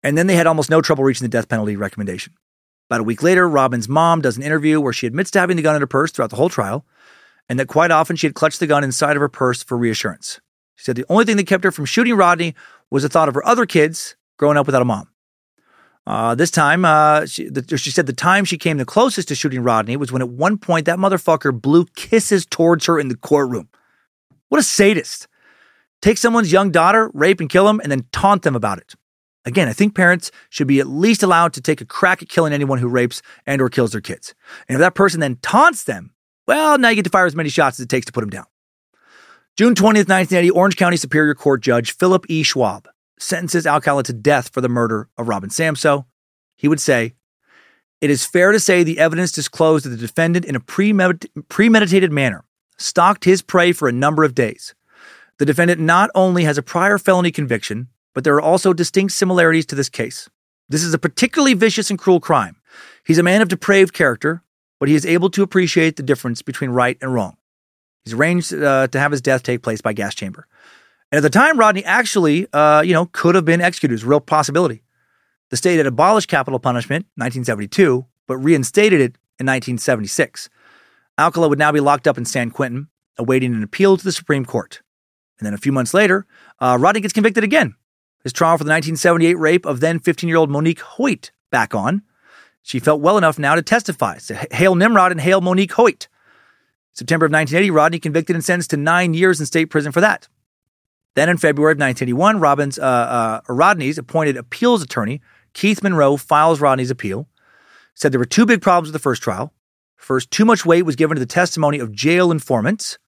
And 0.02 0.18
then 0.18 0.26
they 0.26 0.36
had 0.36 0.46
almost 0.46 0.70
no 0.70 0.80
trouble 0.80 1.04
reaching 1.04 1.24
the 1.24 1.30
death 1.30 1.48
penalty 1.48 1.76
recommendation. 1.76 2.34
About 2.90 3.00
a 3.00 3.04
week 3.04 3.22
later, 3.22 3.48
Robin's 3.48 3.88
mom 3.88 4.20
does 4.20 4.36
an 4.36 4.42
interview 4.42 4.80
where 4.80 4.92
she 4.92 5.06
admits 5.06 5.30
to 5.32 5.40
having 5.40 5.56
the 5.56 5.62
gun 5.62 5.74
in 5.74 5.80
her 5.80 5.86
purse 5.86 6.10
throughout 6.10 6.30
the 6.30 6.36
whole 6.36 6.50
trial, 6.50 6.84
and 7.48 7.58
that 7.58 7.68
quite 7.68 7.90
often 7.90 8.16
she 8.16 8.26
had 8.26 8.34
clutched 8.34 8.60
the 8.60 8.66
gun 8.66 8.84
inside 8.84 9.16
of 9.16 9.20
her 9.20 9.28
purse 9.28 9.62
for 9.62 9.78
reassurance. 9.78 10.40
She 10.76 10.84
said 10.84 10.96
the 10.96 11.06
only 11.08 11.24
thing 11.24 11.36
that 11.36 11.46
kept 11.46 11.64
her 11.64 11.70
from 11.70 11.84
shooting 11.84 12.14
Rodney 12.14 12.54
was 12.90 13.02
the 13.02 13.08
thought 13.08 13.28
of 13.28 13.34
her 13.34 13.46
other 13.46 13.66
kids 13.66 14.16
growing 14.38 14.56
up 14.56 14.66
without 14.66 14.82
a 14.82 14.86
mom. 14.86 15.08
Uh, 16.06 16.34
this 16.34 16.50
time, 16.50 16.84
uh, 16.84 17.24
she, 17.24 17.48
the, 17.48 17.78
she 17.78 17.90
said 17.90 18.06
the 18.06 18.12
time 18.12 18.44
she 18.44 18.58
came 18.58 18.76
the 18.76 18.84
closest 18.84 19.28
to 19.28 19.34
shooting 19.34 19.62
Rodney 19.62 19.96
was 19.96 20.12
when 20.12 20.20
at 20.20 20.28
one 20.28 20.58
point 20.58 20.84
that 20.84 20.98
motherfucker 20.98 21.58
blew 21.58 21.86
kisses 21.96 22.44
towards 22.44 22.84
her 22.86 22.98
in 22.98 23.08
the 23.08 23.16
courtroom. 23.16 23.68
What 24.50 24.60
a 24.60 24.64
sadist. 24.64 25.26
Take 26.04 26.18
someone's 26.18 26.52
young 26.52 26.70
daughter, 26.70 27.10
rape 27.14 27.40
and 27.40 27.48
kill 27.48 27.64
them, 27.64 27.80
and 27.80 27.90
then 27.90 28.04
taunt 28.12 28.42
them 28.42 28.54
about 28.54 28.76
it. 28.76 28.94
Again, 29.46 29.68
I 29.68 29.72
think 29.72 29.94
parents 29.94 30.30
should 30.50 30.66
be 30.66 30.78
at 30.78 30.86
least 30.86 31.22
allowed 31.22 31.54
to 31.54 31.62
take 31.62 31.80
a 31.80 31.86
crack 31.86 32.20
at 32.20 32.28
killing 32.28 32.52
anyone 32.52 32.76
who 32.78 32.88
rapes 32.88 33.22
and 33.46 33.62
or 33.62 33.70
kills 33.70 33.92
their 33.92 34.02
kids. 34.02 34.34
And 34.68 34.76
if 34.76 34.80
that 34.80 34.94
person 34.94 35.20
then 35.20 35.38
taunts 35.40 35.84
them, 35.84 36.12
well, 36.46 36.76
now 36.76 36.90
you 36.90 36.96
get 36.96 37.04
to 37.04 37.10
fire 37.10 37.24
as 37.24 37.34
many 37.34 37.48
shots 37.48 37.80
as 37.80 37.84
it 37.84 37.88
takes 37.88 38.04
to 38.04 38.12
put 38.12 38.20
them 38.20 38.28
down. 38.28 38.44
June 39.56 39.74
20th, 39.74 40.10
1980, 40.10 40.50
Orange 40.50 40.76
County 40.76 40.98
Superior 40.98 41.34
Court 41.34 41.62
Judge 41.62 41.96
Philip 41.96 42.26
E. 42.28 42.42
Schwab 42.42 42.86
sentences 43.18 43.66
Alcala 43.66 44.02
to 44.02 44.12
death 44.12 44.50
for 44.52 44.60
the 44.60 44.68
murder 44.68 45.08
of 45.16 45.28
Robin 45.28 45.48
Samsoe. 45.48 46.04
He 46.54 46.68
would 46.68 46.82
say, 46.82 47.14
It 48.02 48.10
is 48.10 48.26
fair 48.26 48.52
to 48.52 48.60
say 48.60 48.82
the 48.82 48.98
evidence 48.98 49.32
disclosed 49.32 49.86
that 49.86 49.88
the 49.88 49.96
defendant, 49.96 50.44
in 50.44 50.54
a 50.54 50.60
premedit- 50.60 51.30
premeditated 51.48 52.12
manner, 52.12 52.44
stalked 52.76 53.24
his 53.24 53.40
prey 53.40 53.72
for 53.72 53.88
a 53.88 53.92
number 53.92 54.22
of 54.22 54.34
days. 54.34 54.74
The 55.38 55.46
defendant 55.46 55.80
not 55.80 56.10
only 56.14 56.44
has 56.44 56.58
a 56.58 56.62
prior 56.62 56.98
felony 56.98 57.30
conviction, 57.30 57.88
but 58.14 58.24
there 58.24 58.34
are 58.34 58.40
also 58.40 58.72
distinct 58.72 59.12
similarities 59.12 59.66
to 59.66 59.74
this 59.74 59.88
case. 59.88 60.28
This 60.68 60.82
is 60.82 60.94
a 60.94 60.98
particularly 60.98 61.54
vicious 61.54 61.90
and 61.90 61.98
cruel 61.98 62.20
crime. 62.20 62.56
He's 63.04 63.18
a 63.18 63.22
man 63.22 63.42
of 63.42 63.48
depraved 63.48 63.92
character, 63.92 64.42
but 64.80 64.88
he 64.88 64.94
is 64.94 65.04
able 65.04 65.30
to 65.30 65.42
appreciate 65.42 65.96
the 65.96 66.02
difference 66.02 66.40
between 66.40 66.70
right 66.70 66.96
and 67.00 67.12
wrong. 67.12 67.36
He's 68.04 68.14
arranged 68.14 68.54
uh, 68.54 68.88
to 68.88 68.98
have 68.98 69.10
his 69.10 69.20
death 69.20 69.42
take 69.42 69.62
place 69.62 69.80
by 69.80 69.92
gas 69.92 70.14
chamber. 70.14 70.46
And 71.10 71.18
at 71.18 71.22
the 71.22 71.30
time, 71.30 71.58
Rodney 71.58 71.84
actually, 71.84 72.46
uh, 72.52 72.82
you 72.82 72.92
know, 72.92 73.06
could 73.06 73.34
have 73.34 73.44
been 73.44 73.60
executed. 73.60 73.92
It 73.92 73.96
was 73.96 74.04
a 74.04 74.08
real 74.08 74.20
possibility. 74.20 74.82
The 75.50 75.56
state 75.56 75.76
had 75.76 75.86
abolished 75.86 76.28
capital 76.28 76.58
punishment 76.58 77.06
in 77.16 77.22
1972, 77.22 78.06
but 78.26 78.36
reinstated 78.38 79.00
it 79.00 79.16
in 79.38 79.46
1976. 79.46 80.48
Alcala 81.18 81.48
would 81.48 81.58
now 81.58 81.72
be 81.72 81.80
locked 81.80 82.08
up 82.08 82.18
in 82.18 82.24
San 82.24 82.50
Quentin, 82.50 82.88
awaiting 83.18 83.54
an 83.54 83.62
appeal 83.62 83.96
to 83.96 84.04
the 84.04 84.12
Supreme 84.12 84.44
Court. 84.44 84.80
And 85.38 85.46
then 85.46 85.54
a 85.54 85.58
few 85.58 85.72
months 85.72 85.94
later, 85.94 86.26
uh, 86.60 86.76
Rodney 86.80 87.00
gets 87.00 87.12
convicted 87.12 87.44
again. 87.44 87.74
His 88.22 88.32
trial 88.32 88.56
for 88.56 88.64
the 88.64 88.70
1978 88.70 89.38
rape 89.38 89.66
of 89.66 89.80
then 89.80 89.98
15 89.98 90.28
year 90.28 90.38
old 90.38 90.50
Monique 90.50 90.80
Hoyt 90.80 91.30
back 91.50 91.74
on. 91.74 92.02
She 92.62 92.78
felt 92.78 93.02
well 93.02 93.18
enough 93.18 93.38
now 93.38 93.54
to 93.54 93.62
testify. 93.62 94.18
So, 94.18 94.34
hail 94.50 94.74
Nimrod 94.74 95.12
and 95.12 95.20
hail 95.20 95.42
Monique 95.42 95.72
Hoyt. 95.72 96.08
September 96.94 97.26
of 97.26 97.32
1980, 97.32 97.70
Rodney 97.70 97.98
convicted 97.98 98.36
and 98.36 98.44
sentenced 98.44 98.70
to 98.70 98.76
nine 98.76 99.12
years 99.14 99.40
in 99.40 99.46
state 99.46 99.66
prison 99.66 99.92
for 99.92 100.00
that. 100.00 100.28
Then 101.14 101.28
in 101.28 101.36
February 101.36 101.72
of 101.72 101.78
1981, 101.78 102.40
Robbins, 102.40 102.78
uh, 102.78 102.82
uh, 102.82 103.40
Rodney's 103.52 103.98
appointed 103.98 104.36
appeals 104.36 104.82
attorney, 104.82 105.20
Keith 105.52 105.82
Monroe, 105.82 106.16
files 106.16 106.60
Rodney's 106.60 106.90
appeal. 106.90 107.28
Said 107.94 108.12
there 108.12 108.18
were 108.18 108.24
two 108.24 108.46
big 108.46 108.62
problems 108.62 108.88
with 108.88 108.94
the 108.94 109.04
first 109.04 109.22
trial. 109.22 109.52
First, 109.96 110.30
too 110.30 110.44
much 110.44 110.66
weight 110.66 110.82
was 110.82 110.96
given 110.96 111.16
to 111.16 111.20
the 111.20 111.26
testimony 111.26 111.78
of 111.78 111.92
jail 111.92 112.30
informants. 112.30 112.98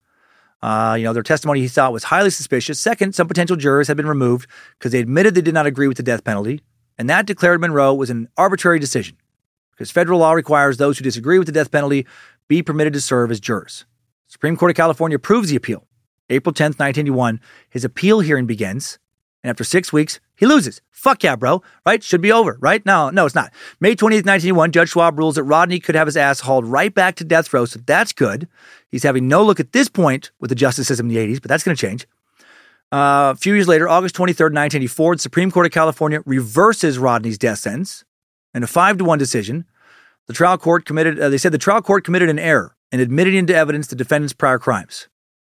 Uh, 0.63 0.97
you 0.99 1.05
know, 1.05 1.13
their 1.13 1.23
testimony 1.23 1.61
he 1.61 1.69
thought 1.69 1.93
was 1.93 2.05
highly 2.05 2.31
suspicious. 2.31 2.81
Second, 2.81 3.15
some 3.15 3.29
potential 3.29 3.57
jurors 3.57 3.89
had 3.89 3.97
been 3.97 4.07
removed 4.07 4.49
because 4.79 4.93
they 4.93 5.01
admitted 5.01 5.35
they 5.35 5.43
did 5.43 5.55
not 5.55 5.67
agree 5.67 5.89
with 5.89 5.97
the 5.97 6.03
death 6.03 6.25
penalty. 6.25 6.61
And 6.99 7.11
that 7.11 7.27
declared 7.27 7.61
Monroe 7.61 7.95
was 7.95 8.11
an 8.11 8.29
arbitrary 8.37 8.79
decision 8.79 9.17
because 9.71 9.91
federal 9.91 10.21
law 10.21 10.33
requires 10.33 10.79
those 10.79 10.99
who 10.99 11.05
disagree 11.05 11.39
with 11.39 11.47
the 11.47 11.53
death 11.53 11.71
penalty 11.71 12.07
be 12.49 12.63
permitted 12.63 12.95
to 12.95 13.01
serve 13.01 13.31
as 13.31 13.41
jurors. 13.41 13.85
Supreme 14.29 14.57
Court 14.57 14.71
of 14.71 14.77
California 14.77 15.17
approves 15.17 15.51
the 15.51 15.57
appeal. 15.57 15.87
April 16.31 16.53
10th, 16.53 16.79
1981, 16.81 17.41
his 17.71 17.85
appeal 17.85 18.21
hearing 18.21 18.47
begins. 18.47 18.99
And 19.47 19.51
after 19.53 19.63
six 19.63 19.93
weeks, 19.93 20.19
he 20.35 20.45
loses. 20.45 20.83
Fuck 20.91 21.23
yeah, 21.23 21.37
bro. 21.37 21.63
Right? 21.87 22.03
Should 22.03 22.21
be 22.21 22.33
over, 22.33 22.59
right? 22.61 22.85
No, 22.85 23.11
no, 23.11 23.27
it's 23.27 23.35
not. 23.37 23.53
May 23.79 23.93
20th, 23.93 24.27
1981, 24.27 24.73
Judge 24.73 24.89
Schwab 24.89 25.17
rules 25.17 25.37
that 25.37 25.45
Rodney 25.45 25.79
could 25.79 25.95
have 25.95 26.09
his 26.09 26.17
ass 26.17 26.41
hauled 26.41 26.67
right 26.67 26.93
back 26.93 27.15
to 27.15 27.25
death 27.25 27.53
row, 27.55 27.65
so 27.65 27.79
that's 27.87 28.13
good. 28.13 28.49
He's 28.91 29.05
having 29.05 29.29
no 29.29 29.45
look 29.45 29.61
at 29.61 29.71
this 29.71 29.89
point 29.89 30.33
with 30.41 30.49
the 30.49 30.57
justice 30.57 30.89
system 30.89 31.09
in 31.09 31.15
the 31.15 31.35
80s, 31.35 31.41
but 31.41 31.49
that's 31.49 31.63
going 31.63 31.77
to 31.77 31.81
change. 31.81 32.09
Uh, 32.91 33.35
a 33.37 33.39
few 33.39 33.55
years 33.55 33.69
later, 33.69 33.89
August 33.89 34.17
23rd, 34.17 34.51
1984, 34.51 35.15
the 35.15 35.23
Supreme 35.23 35.53
Court 35.53 35.67
of 35.67 35.71
California 35.71 36.23
reverses 36.27 36.99
Rodney's 36.99 37.39
death 37.39 37.61
sentence 37.61 38.05
in 38.53 38.65
a 38.65 38.67
5 38.67 38.99
to 38.99 39.05
1 39.05 39.17
decision. 39.21 39.65
The 40.27 40.33
trial 40.33 40.59
court 40.59 40.87
committed, 40.87 41.21
uh, 41.21 41.29
they 41.29 41.39
said 41.39 41.53
the 41.53 41.59
trial 41.59 41.83
court 41.83 42.03
committed 42.03 42.29
an 42.29 42.41
error 42.41 42.75
in 42.91 42.99
admitting 42.99 43.37
into 43.37 43.55
evidence 43.55 43.87
the 43.87 43.95
defendant's 43.95 44.33
prior 44.33 44.59
crimes, 44.59 45.07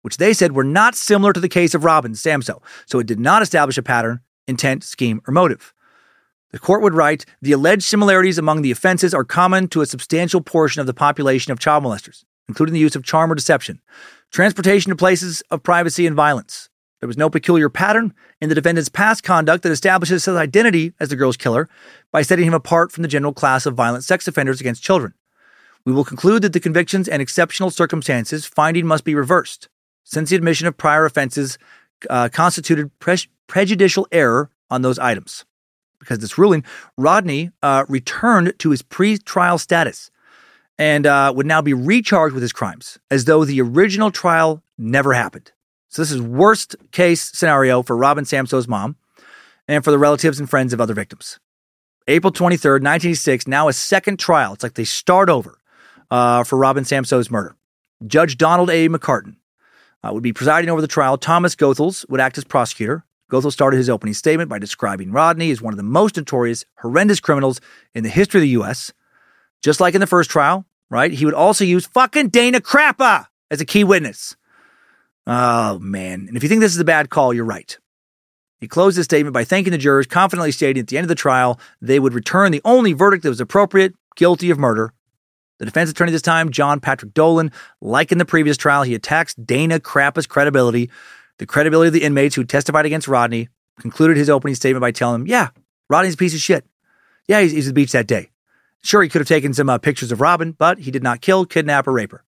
which 0.01 0.17
they 0.17 0.33
said 0.33 0.53
were 0.53 0.63
not 0.63 0.95
similar 0.95 1.33
to 1.33 1.39
the 1.39 1.49
case 1.49 1.73
of 1.73 1.83
Robin 1.83 2.13
Samsoe, 2.13 2.61
so 2.85 2.99
it 2.99 3.07
did 3.07 3.19
not 3.19 3.41
establish 3.41 3.77
a 3.77 3.83
pattern, 3.83 4.21
intent, 4.47 4.83
scheme, 4.83 5.21
or 5.27 5.31
motive. 5.33 5.73
The 6.51 6.59
court 6.59 6.81
would 6.81 6.93
write 6.93 7.25
the 7.41 7.53
alleged 7.53 7.83
similarities 7.83 8.37
among 8.37 8.61
the 8.61 8.71
offenses 8.71 9.13
are 9.13 9.23
common 9.23 9.67
to 9.69 9.81
a 9.81 9.85
substantial 9.85 10.41
portion 10.41 10.81
of 10.81 10.87
the 10.87 10.93
population 10.93 11.51
of 11.51 11.59
child 11.59 11.83
molesters, 11.83 12.25
including 12.49 12.73
the 12.73 12.79
use 12.79 12.95
of 12.95 13.03
charm 13.03 13.31
or 13.31 13.35
deception, 13.35 13.81
transportation 14.31 14.89
to 14.89 14.95
places 14.95 15.41
of 15.49 15.63
privacy 15.63 16.05
and 16.05 16.15
violence. 16.15 16.69
There 16.99 17.07
was 17.07 17.17
no 17.17 17.29
peculiar 17.29 17.69
pattern 17.69 18.13
in 18.41 18.49
the 18.49 18.55
defendant's 18.55 18.89
past 18.89 19.23
conduct 19.23 19.63
that 19.63 19.71
establishes 19.71 20.25
his 20.25 20.35
identity 20.35 20.93
as 20.99 21.09
the 21.09 21.15
girl's 21.15 21.37
killer 21.37 21.67
by 22.11 22.21
setting 22.21 22.45
him 22.45 22.53
apart 22.53 22.91
from 22.91 23.01
the 23.01 23.07
general 23.07 23.33
class 23.33 23.65
of 23.65 23.73
violent 23.73 24.03
sex 24.03 24.27
offenders 24.27 24.61
against 24.61 24.83
children. 24.83 25.13
We 25.83 25.93
will 25.93 26.05
conclude 26.05 26.43
that 26.43 26.53
the 26.53 26.59
convictions 26.59 27.07
and 27.07 27.21
exceptional 27.21 27.71
circumstances 27.71 28.45
finding 28.45 28.85
must 28.85 29.03
be 29.03 29.15
reversed, 29.15 29.67
since 30.03 30.29
the 30.29 30.35
admission 30.35 30.67
of 30.67 30.77
prior 30.77 31.05
offenses 31.05 31.57
uh, 32.09 32.29
constituted 32.29 32.97
pre- 32.99 33.29
prejudicial 33.47 34.07
error 34.11 34.49
on 34.69 34.81
those 34.81 34.99
items. 34.99 35.45
Because 35.99 36.19
this 36.19 36.37
ruling, 36.37 36.63
Rodney 36.97 37.51
uh, 37.61 37.85
returned 37.87 38.53
to 38.59 38.71
his 38.71 38.81
pre-trial 38.81 39.57
status 39.57 40.09
and 40.79 41.05
uh, 41.05 41.31
would 41.35 41.45
now 41.45 41.61
be 41.61 41.73
recharged 41.73 42.33
with 42.33 42.41
his 42.41 42.53
crimes, 42.53 42.97
as 43.11 43.25
though 43.25 43.45
the 43.45 43.61
original 43.61 44.09
trial 44.09 44.63
never 44.79 45.13
happened. 45.13 45.51
So 45.89 46.01
this 46.01 46.11
is 46.11 46.21
worst 46.21 46.75
case 46.91 47.21
scenario 47.21 47.83
for 47.83 47.95
Robin 47.95 48.25
Samsoe's 48.25 48.67
mom 48.67 48.95
and 49.67 49.83
for 49.83 49.91
the 49.91 49.99
relatives 49.99 50.39
and 50.39 50.49
friends 50.49 50.73
of 50.73 50.81
other 50.81 50.93
victims. 50.93 51.39
April 52.07 52.33
23rd, 52.33 52.81
1986, 52.81 53.47
now 53.47 53.67
a 53.67 53.73
second 53.73 54.17
trial. 54.17 54.53
It's 54.53 54.63
like 54.63 54.73
they 54.73 54.85
start 54.85 55.29
over 55.29 55.59
uh, 56.09 56.43
for 56.43 56.57
Robin 56.57 56.83
Samsoe's 56.83 57.29
murder. 57.29 57.55
Judge 58.07 58.37
Donald 58.37 58.69
A. 58.71 58.89
McCartin 58.89 59.35
uh, 60.03 60.11
would 60.13 60.23
be 60.23 60.33
presiding 60.33 60.69
over 60.69 60.81
the 60.81 60.87
trial. 60.87 61.17
Thomas 61.17 61.55
Goethals 61.55 62.07
would 62.09 62.19
act 62.19 62.37
as 62.37 62.43
prosecutor. 62.43 63.03
Goethals 63.31 63.53
started 63.53 63.77
his 63.77 63.89
opening 63.89 64.13
statement 64.13 64.49
by 64.49 64.59
describing 64.59 65.11
Rodney 65.11 65.51
as 65.51 65.61
one 65.61 65.73
of 65.73 65.77
the 65.77 65.83
most 65.83 66.17
notorious, 66.17 66.65
horrendous 66.79 67.19
criminals 67.19 67.61
in 67.95 68.03
the 68.03 68.09
history 68.09 68.39
of 68.39 68.43
the 68.43 68.49
U.S. 68.49 68.91
Just 69.61 69.79
like 69.79 69.93
in 69.93 70.01
the 70.01 70.07
first 70.07 70.29
trial, 70.29 70.65
right? 70.89 71.11
He 71.11 71.23
would 71.23 71.33
also 71.33 71.63
use 71.63 71.85
fucking 71.85 72.29
Dana 72.29 72.59
Crappa 72.59 73.27
as 73.49 73.61
a 73.61 73.65
key 73.65 73.83
witness. 73.83 74.35
Oh, 75.25 75.79
man. 75.79 76.25
And 76.27 76.35
if 76.35 76.43
you 76.43 76.49
think 76.49 76.61
this 76.61 76.73
is 76.73 76.81
a 76.81 76.85
bad 76.85 77.09
call, 77.09 77.33
you're 77.33 77.45
right. 77.45 77.77
He 78.59 78.67
closed 78.67 78.97
his 78.97 79.05
statement 79.05 79.33
by 79.33 79.43
thanking 79.43 79.71
the 79.71 79.77
jurors, 79.77 80.07
confidently 80.07 80.51
stating 80.51 80.81
at 80.81 80.87
the 80.87 80.97
end 80.97 81.05
of 81.05 81.09
the 81.09 81.15
trial 81.15 81.59
they 81.81 81.99
would 81.99 82.13
return 82.13 82.51
the 82.51 82.61
only 82.65 82.93
verdict 82.93 83.23
that 83.23 83.29
was 83.29 83.41
appropriate 83.41 83.95
guilty 84.15 84.51
of 84.51 84.59
murder. 84.59 84.93
The 85.61 85.65
defense 85.65 85.91
attorney 85.91 86.11
this 86.11 86.23
time, 86.23 86.49
John 86.49 86.79
Patrick 86.79 87.13
Dolan, 87.13 87.51
like 87.81 88.11
in 88.11 88.17
the 88.17 88.25
previous 88.25 88.57
trial, 88.57 88.81
he 88.81 88.95
attacks 88.95 89.35
Dana 89.35 89.79
Crappa's 89.79 90.25
credibility, 90.25 90.89
the 91.37 91.45
credibility 91.45 91.89
of 91.89 91.93
the 91.93 92.01
inmates 92.01 92.33
who 92.33 92.43
testified 92.43 92.87
against 92.87 93.07
Rodney, 93.07 93.47
concluded 93.79 94.17
his 94.17 94.27
opening 94.27 94.55
statement 94.55 94.81
by 94.81 94.89
telling 94.89 95.21
him, 95.21 95.27
Yeah, 95.27 95.49
Rodney's 95.87 96.15
a 96.15 96.17
piece 96.17 96.33
of 96.33 96.39
shit. 96.39 96.65
Yeah, 97.27 97.41
he's, 97.41 97.51
he's 97.51 97.67
at 97.67 97.75
the 97.75 97.79
beach 97.79 97.91
that 97.91 98.07
day. 98.07 98.31
Sure, 98.81 99.03
he 99.03 99.09
could 99.09 99.21
have 99.21 99.27
taken 99.27 99.53
some 99.53 99.69
uh, 99.69 99.77
pictures 99.77 100.11
of 100.11 100.19
Robin, 100.19 100.53
but 100.53 100.79
he 100.79 100.89
did 100.89 101.03
not 101.03 101.21
kill, 101.21 101.45
kidnap, 101.45 101.85
or 101.85 101.91
rape 101.91 102.11
her. 102.11 102.23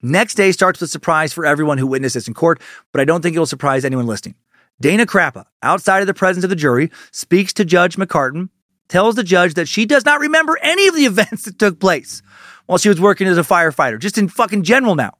Next 0.00 0.36
day 0.36 0.52
starts 0.52 0.80
with 0.80 0.88
a 0.88 0.92
surprise 0.92 1.32
for 1.32 1.44
everyone 1.44 1.78
who 1.78 1.88
witnessed 1.88 2.14
this 2.14 2.28
in 2.28 2.34
court, 2.34 2.60
but 2.92 3.00
I 3.00 3.04
don't 3.04 3.22
think 3.22 3.34
it 3.34 3.40
will 3.40 3.46
surprise 3.46 3.84
anyone 3.84 4.06
listening. 4.06 4.36
Dana 4.80 5.04
Crappa, 5.04 5.46
outside 5.64 5.98
of 5.98 6.06
the 6.06 6.14
presence 6.14 6.44
of 6.44 6.50
the 6.50 6.54
jury, 6.54 6.92
speaks 7.10 7.52
to 7.54 7.64
Judge 7.64 7.96
McCartin, 7.96 8.50
tells 8.88 9.16
the 9.16 9.24
judge 9.24 9.54
that 9.54 9.66
she 9.66 9.84
does 9.84 10.04
not 10.04 10.20
remember 10.20 10.56
any 10.62 10.86
of 10.86 10.94
the 10.94 11.06
events 11.06 11.42
that 11.42 11.58
took 11.58 11.80
place 11.80 12.22
while 12.66 12.78
she 12.78 12.88
was 12.88 13.00
working 13.00 13.26
as 13.26 13.38
a 13.38 13.42
firefighter, 13.42 13.98
just 13.98 14.18
in 14.18 14.28
fucking 14.28 14.62
general 14.62 14.94
now. 14.94 15.16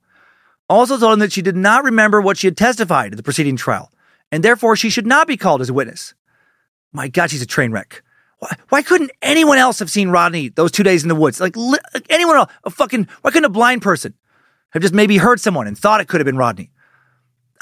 Also 0.69 0.99
told 0.99 1.15
him 1.15 1.19
that 1.21 1.33
she 1.33 1.43
did 1.43 1.57
not 1.57 1.85
remember 1.85 2.21
what 2.21 2.37
she 2.37 2.47
had 2.47 2.57
testified 2.57 3.13
at 3.13 3.17
the 3.17 3.23
preceding 3.23 3.57
trial, 3.57 3.93
and 4.33 4.43
therefore 4.43 4.77
she 4.77 4.91
should 4.91 5.07
not 5.07 5.27
be 5.27 5.37
called 5.37 5.61
as 5.61 5.69
a 5.69 5.75
witness. 5.75 6.15
My 6.93 7.09
God, 7.09 7.31
she's 7.31 7.43
a 7.43 7.47
train 7.47 7.73
wreck. 7.73 8.03
Why, 8.39 8.57
why 8.69 8.83
couldn't 8.83 9.13
anyone 9.23 9.59
else 9.59 9.79
have 9.79 9.91
seen 9.91 10.11
Rodney 10.11 10.49
those 10.49 10.73
two 10.73 10.83
days 10.83 11.03
in 11.03 11.09
the 11.09 11.15
woods? 11.15 11.41
Like, 11.41 11.57
li- 11.57 11.79
like 11.95 12.07
anyone 12.11 12.37
else, 12.37 12.53
a 12.65 12.71
fucking, 12.71 13.09
why 13.23 13.31
couldn't 13.31 13.47
a 13.47 13.51
blind 13.51 13.83
person 13.83 14.15
have 14.71 14.83
just 14.83 14.95
maybe 14.95 15.17
heard 15.17 15.41
someone 15.41 15.67
and 15.67 15.79
thought 15.79 16.01
it 16.01 16.09
could 16.09 16.21
have 16.21 16.27
been 16.27 16.37
Rodney? 16.37 16.71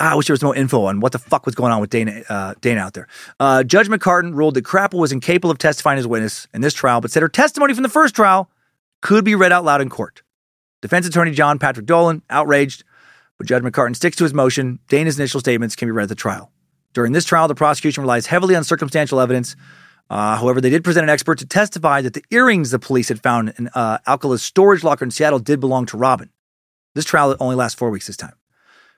Ah, 0.00 0.12
I 0.12 0.14
wish 0.16 0.26
there 0.26 0.34
was 0.34 0.42
more 0.42 0.56
info 0.56 0.86
on 0.86 0.98
what 0.98 1.12
the 1.12 1.20
fuck 1.20 1.46
was 1.46 1.54
going 1.54 1.72
on 1.72 1.80
with 1.80 1.90
Dana, 1.90 2.22
uh, 2.28 2.54
Dana 2.60 2.80
out 2.80 2.94
there. 2.94 3.06
Uh, 3.38 3.62
Judge 3.62 3.86
McCartin 3.88 4.34
ruled 4.34 4.54
that 4.54 4.64
Crappa 4.64 4.94
was 4.94 5.12
incapable 5.12 5.50
of 5.50 5.58
testifying 5.58 5.98
as 5.98 6.06
a 6.06 6.08
witness 6.08 6.48
in 6.52 6.62
this 6.62 6.74
trial, 6.74 7.00
but 7.00 7.12
said 7.12 7.22
her 7.22 7.28
testimony 7.28 7.74
from 7.74 7.84
the 7.84 7.88
first 7.88 8.14
trial 8.16 8.50
could 9.04 9.22
be 9.22 9.34
read 9.34 9.52
out 9.52 9.64
loud 9.64 9.82
in 9.82 9.90
court. 9.90 10.22
Defense 10.80 11.06
attorney 11.06 11.30
John 11.32 11.58
Patrick 11.58 11.84
Dolan, 11.84 12.22
outraged, 12.30 12.84
but 13.36 13.46
Judge 13.46 13.62
McCartin 13.62 13.94
sticks 13.94 14.16
to 14.16 14.24
his 14.24 14.32
motion. 14.32 14.78
Dana's 14.88 15.18
initial 15.18 15.40
statements 15.40 15.76
can 15.76 15.86
be 15.86 15.92
read 15.92 16.04
at 16.04 16.08
the 16.08 16.14
trial. 16.14 16.50
During 16.94 17.12
this 17.12 17.26
trial, 17.26 17.46
the 17.46 17.54
prosecution 17.54 18.02
relies 18.02 18.26
heavily 18.26 18.56
on 18.56 18.64
circumstantial 18.64 19.20
evidence. 19.20 19.56
Uh, 20.08 20.36
however, 20.36 20.58
they 20.58 20.70
did 20.70 20.84
present 20.84 21.04
an 21.04 21.10
expert 21.10 21.38
to 21.38 21.46
testify 21.46 22.00
that 22.00 22.14
the 22.14 22.24
earrings 22.30 22.70
the 22.70 22.78
police 22.78 23.08
had 23.08 23.22
found 23.22 23.52
in 23.58 23.68
uh, 23.74 23.98
Alcala's 24.06 24.42
storage 24.42 24.82
locker 24.82 25.04
in 25.04 25.10
Seattle 25.10 25.38
did 25.38 25.60
belong 25.60 25.84
to 25.86 25.98
Robin. 25.98 26.30
This 26.94 27.04
trial 27.04 27.36
only 27.40 27.56
lasts 27.56 27.78
four 27.78 27.90
weeks 27.90 28.06
this 28.06 28.16
time. 28.16 28.34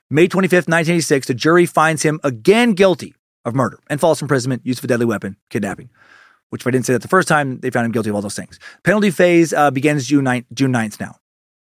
May 0.09 0.29
25th, 0.29 0.69
1986, 0.69 1.27
the 1.27 1.33
jury 1.33 1.65
finds 1.65 2.03
him 2.03 2.21
again 2.23 2.73
guilty 2.73 3.13
of 3.43 3.55
murder 3.55 3.81
and 3.89 3.99
false 3.99 4.21
imprisonment, 4.21 4.65
use 4.65 4.77
of 4.77 4.85
a 4.85 4.87
deadly 4.87 5.05
weapon, 5.05 5.35
kidnapping. 5.49 5.89
Which, 6.49 6.61
if 6.63 6.67
I 6.67 6.71
didn't 6.71 6.85
say 6.85 6.93
that 6.93 7.01
the 7.01 7.07
first 7.07 7.27
time, 7.27 7.59
they 7.59 7.69
found 7.69 7.85
him 7.85 7.91
guilty 7.91 8.09
of 8.09 8.15
all 8.15 8.21
those 8.21 8.35
things. 8.35 8.57
Penalty 8.83 9.11
phase 9.11 9.53
uh, 9.53 9.71
begins 9.71 10.07
June 10.07 10.23
9th, 10.23 10.45
June 10.53 10.71
9th 10.71 10.99
now. 10.99 11.15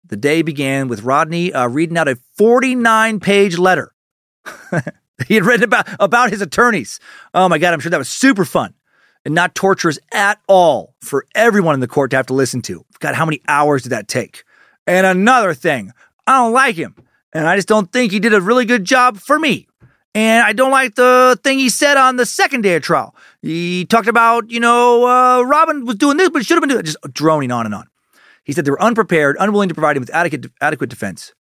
The 0.06 0.18
day 0.18 0.42
began 0.42 0.88
with 0.88 1.04
Rodney 1.04 1.54
uh, 1.54 1.68
reading 1.68 1.98
out 1.98 2.08
a 2.08 2.18
49 2.38 3.20
page 3.20 3.58
letter 3.58 3.94
he 5.28 5.36
had 5.36 5.46
written 5.46 5.64
about, 5.64 5.88
about 6.00 6.30
his 6.30 6.42
attorneys. 6.42 7.00
Oh 7.34 7.50
my 7.50 7.58
God, 7.58 7.74
I'm 7.74 7.80
sure 7.80 7.90
that 7.90 7.98
was 7.98 8.10
super 8.10 8.46
fun 8.46 8.74
and 9.26 9.36
not 9.36 9.56
torturous 9.56 10.00
at 10.12 10.40
all 10.48 10.96
for 11.02 11.26
everyone 11.36 11.74
in 11.74 11.80
the 11.80 11.88
court 11.88 12.12
to 12.12 12.18
have 12.18 12.28
to 12.28 12.34
listen 12.34 12.62
to. 12.64 12.86
God, 13.00 13.16
how 13.16 13.26
many 13.26 13.42
hours 13.48 13.84
did 13.84 13.90
that 13.90 14.08
take? 14.08 14.44
And 14.88 15.06
another 15.06 15.54
thing, 15.54 15.92
I 16.26 16.38
don't 16.38 16.54
like 16.54 16.76
him. 16.76 16.96
And 17.32 17.48
I 17.48 17.56
just 17.56 17.68
don't 17.68 17.92
think 17.92 18.12
he 18.12 18.20
did 18.20 18.34
a 18.34 18.42
really 18.42 18.66
good 18.66 18.86
job 18.86 19.18
for 19.18 19.38
me. 19.38 19.68
And 20.16 20.44
I 20.44 20.54
don't 20.54 20.72
like 20.72 20.96
the 20.96 21.40
thing 21.44 21.60
he 21.60 21.70
said 21.70 21.96
on 21.96 22.16
the 22.16 22.26
second 22.26 22.62
day 22.62 22.76
of 22.76 22.82
trial. 22.82 23.16
He 23.42 23.86
talked 23.86 24.08
about, 24.08 24.50
you 24.50 24.60
know, 24.60 25.06
uh, 25.06 25.44
Robin 25.44 25.86
was 25.86 25.96
doing 25.96 26.18
this, 26.18 26.30
but 26.30 26.46
should 26.46 26.56
have 26.56 26.62
been 26.62 26.70
doing 26.70 26.84
just 26.84 26.98
droning 27.14 27.52
on 27.52 27.66
and 27.66 27.76
on. 27.76 27.88
He 28.44 28.54
said 28.54 28.66
they 28.66 28.72
were 28.72 28.82
unprepared, 28.82 29.38
unwilling 29.40 29.70
to 29.70 29.76
provide 29.76 29.96
him 29.96 30.02
with 30.02 30.14
adequate, 30.14 30.48
adequate 30.62 30.90
defense, 30.90 31.34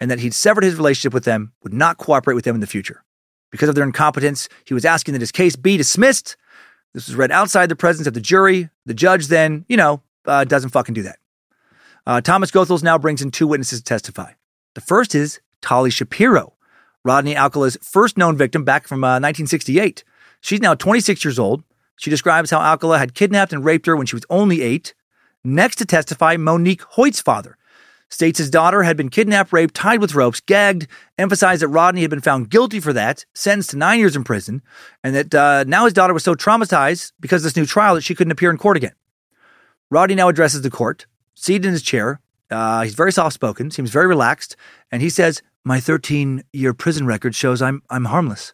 and 0.00 0.10
that 0.10 0.20
he'd 0.20 0.34
severed 0.34 0.62
his 0.62 0.76
relationship 0.76 1.12
with 1.12 1.24
them, 1.24 1.52
would 1.64 1.74
not 1.74 1.98
cooperate 1.98 2.34
with 2.34 2.44
them 2.44 2.54
in 2.54 2.60
the 2.60 2.66
future. 2.68 3.02
Because 3.50 3.68
of 3.68 3.74
their 3.74 3.84
incompetence, 3.84 4.48
he 4.64 4.72
was 4.72 4.84
asking 4.84 5.12
that 5.12 5.20
his 5.20 5.32
case 5.32 5.56
be 5.56 5.76
dismissed. 5.76 6.36
This 6.94 7.08
was 7.08 7.16
read 7.16 7.32
outside 7.32 7.68
the 7.68 7.76
presence 7.76 8.06
of 8.06 8.14
the 8.14 8.20
jury. 8.20 8.70
The 8.86 8.94
judge 8.94 9.26
then, 9.26 9.64
you 9.68 9.76
know, 9.76 10.02
uh, 10.24 10.44
doesn't 10.44 10.70
fucking 10.70 10.94
do 10.94 11.02
that. 11.02 11.18
Uh, 12.06 12.20
Thomas 12.20 12.50
Goethals 12.50 12.82
now 12.82 12.98
brings 12.98 13.22
in 13.22 13.30
two 13.30 13.46
witnesses 13.46 13.80
to 13.80 13.84
testify. 13.84 14.32
The 14.74 14.80
first 14.80 15.14
is 15.14 15.40
Tali 15.60 15.90
Shapiro, 15.90 16.54
Rodney 17.04 17.36
Alcala's 17.36 17.76
first 17.82 18.16
known 18.16 18.36
victim 18.36 18.64
back 18.64 18.86
from 18.86 19.02
uh, 19.02 19.18
1968. 19.18 20.04
She's 20.40 20.60
now 20.60 20.74
26 20.74 21.24
years 21.24 21.38
old. 21.38 21.64
She 21.96 22.10
describes 22.10 22.50
how 22.50 22.60
Alcala 22.60 22.98
had 22.98 23.14
kidnapped 23.14 23.52
and 23.52 23.64
raped 23.64 23.86
her 23.86 23.96
when 23.96 24.06
she 24.06 24.16
was 24.16 24.26
only 24.30 24.62
eight. 24.62 24.94
Next 25.44 25.76
to 25.76 25.84
testify, 25.84 26.36
Monique 26.36 26.82
Hoyt's 26.82 27.20
father 27.20 27.56
states 28.12 28.38
his 28.38 28.50
daughter 28.50 28.82
had 28.82 28.96
been 28.96 29.08
kidnapped, 29.08 29.52
raped, 29.52 29.74
tied 29.74 30.00
with 30.00 30.14
ropes, 30.14 30.40
gagged, 30.40 30.86
emphasized 31.18 31.62
that 31.62 31.68
Rodney 31.68 32.02
had 32.02 32.10
been 32.10 32.20
found 32.20 32.50
guilty 32.50 32.78
for 32.78 32.92
that, 32.92 33.24
sentenced 33.34 33.70
to 33.70 33.76
nine 33.76 33.98
years 33.98 34.14
in 34.14 34.22
prison, 34.22 34.62
and 35.02 35.14
that 35.14 35.34
uh, 35.34 35.64
now 35.66 35.84
his 35.84 35.94
daughter 35.94 36.12
was 36.12 36.22
so 36.22 36.34
traumatized 36.34 37.12
because 37.20 37.42
of 37.42 37.44
this 37.44 37.56
new 37.56 37.66
trial 37.66 37.94
that 37.94 38.02
she 38.02 38.14
couldn't 38.14 38.32
appear 38.32 38.50
in 38.50 38.58
court 38.58 38.76
again. 38.76 38.92
Rodney 39.90 40.14
now 40.14 40.28
addresses 40.28 40.62
the 40.62 40.70
court, 40.70 41.06
seated 41.34 41.66
in 41.66 41.72
his 41.72 41.82
chair. 41.82 42.20
Uh, 42.50 42.82
he's 42.82 42.94
very 42.94 43.12
soft 43.12 43.34
spoken, 43.34 43.70
seems 43.70 43.90
very 43.90 44.06
relaxed, 44.06 44.56
and 44.90 45.00
he 45.00 45.08
says, 45.08 45.42
My 45.64 45.78
13 45.78 46.42
year 46.52 46.74
prison 46.74 47.06
record 47.06 47.36
shows 47.36 47.62
I'm, 47.62 47.82
I'm 47.88 48.06
harmless. 48.06 48.52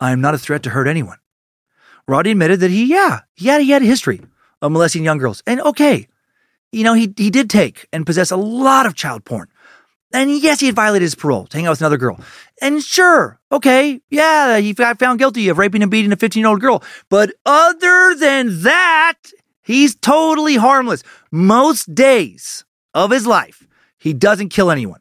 I 0.00 0.10
am 0.10 0.20
not 0.20 0.34
a 0.34 0.38
threat 0.38 0.64
to 0.64 0.70
hurt 0.70 0.88
anyone. 0.88 1.18
Roddy 2.08 2.32
admitted 2.32 2.58
that 2.60 2.72
he, 2.72 2.86
yeah, 2.86 3.20
he 3.34 3.46
had, 3.46 3.62
he 3.62 3.70
had 3.70 3.82
a 3.82 3.86
history 3.86 4.20
of 4.60 4.72
molesting 4.72 5.04
young 5.04 5.18
girls. 5.18 5.42
And 5.46 5.60
okay, 5.60 6.08
you 6.72 6.82
know, 6.82 6.94
he, 6.94 7.14
he 7.16 7.30
did 7.30 7.48
take 7.48 7.86
and 7.92 8.04
possess 8.04 8.32
a 8.32 8.36
lot 8.36 8.84
of 8.84 8.96
child 8.96 9.24
porn. 9.24 9.48
And 10.12 10.30
yes, 10.42 10.58
he 10.58 10.66
had 10.66 10.74
violated 10.74 11.02
his 11.02 11.14
parole 11.14 11.46
to 11.46 11.56
hang 11.56 11.66
out 11.66 11.70
with 11.70 11.80
another 11.80 11.96
girl. 11.96 12.18
And 12.60 12.82
sure, 12.82 13.40
okay, 13.52 14.00
yeah, 14.10 14.58
he 14.58 14.72
got 14.72 14.98
found 14.98 15.20
guilty 15.20 15.48
of 15.48 15.58
raping 15.58 15.82
and 15.82 15.90
beating 15.90 16.12
a 16.12 16.16
15 16.16 16.40
year 16.40 16.50
old 16.50 16.60
girl. 16.60 16.82
But 17.08 17.32
other 17.46 18.16
than 18.16 18.62
that, 18.62 19.14
he's 19.62 19.94
totally 19.94 20.56
harmless. 20.56 21.04
Most 21.30 21.94
days 21.94 22.64
of 22.92 23.12
his 23.12 23.26
life, 23.26 23.66
he 23.98 24.12
doesn't 24.12 24.48
kill 24.48 24.70
anyone. 24.70 25.00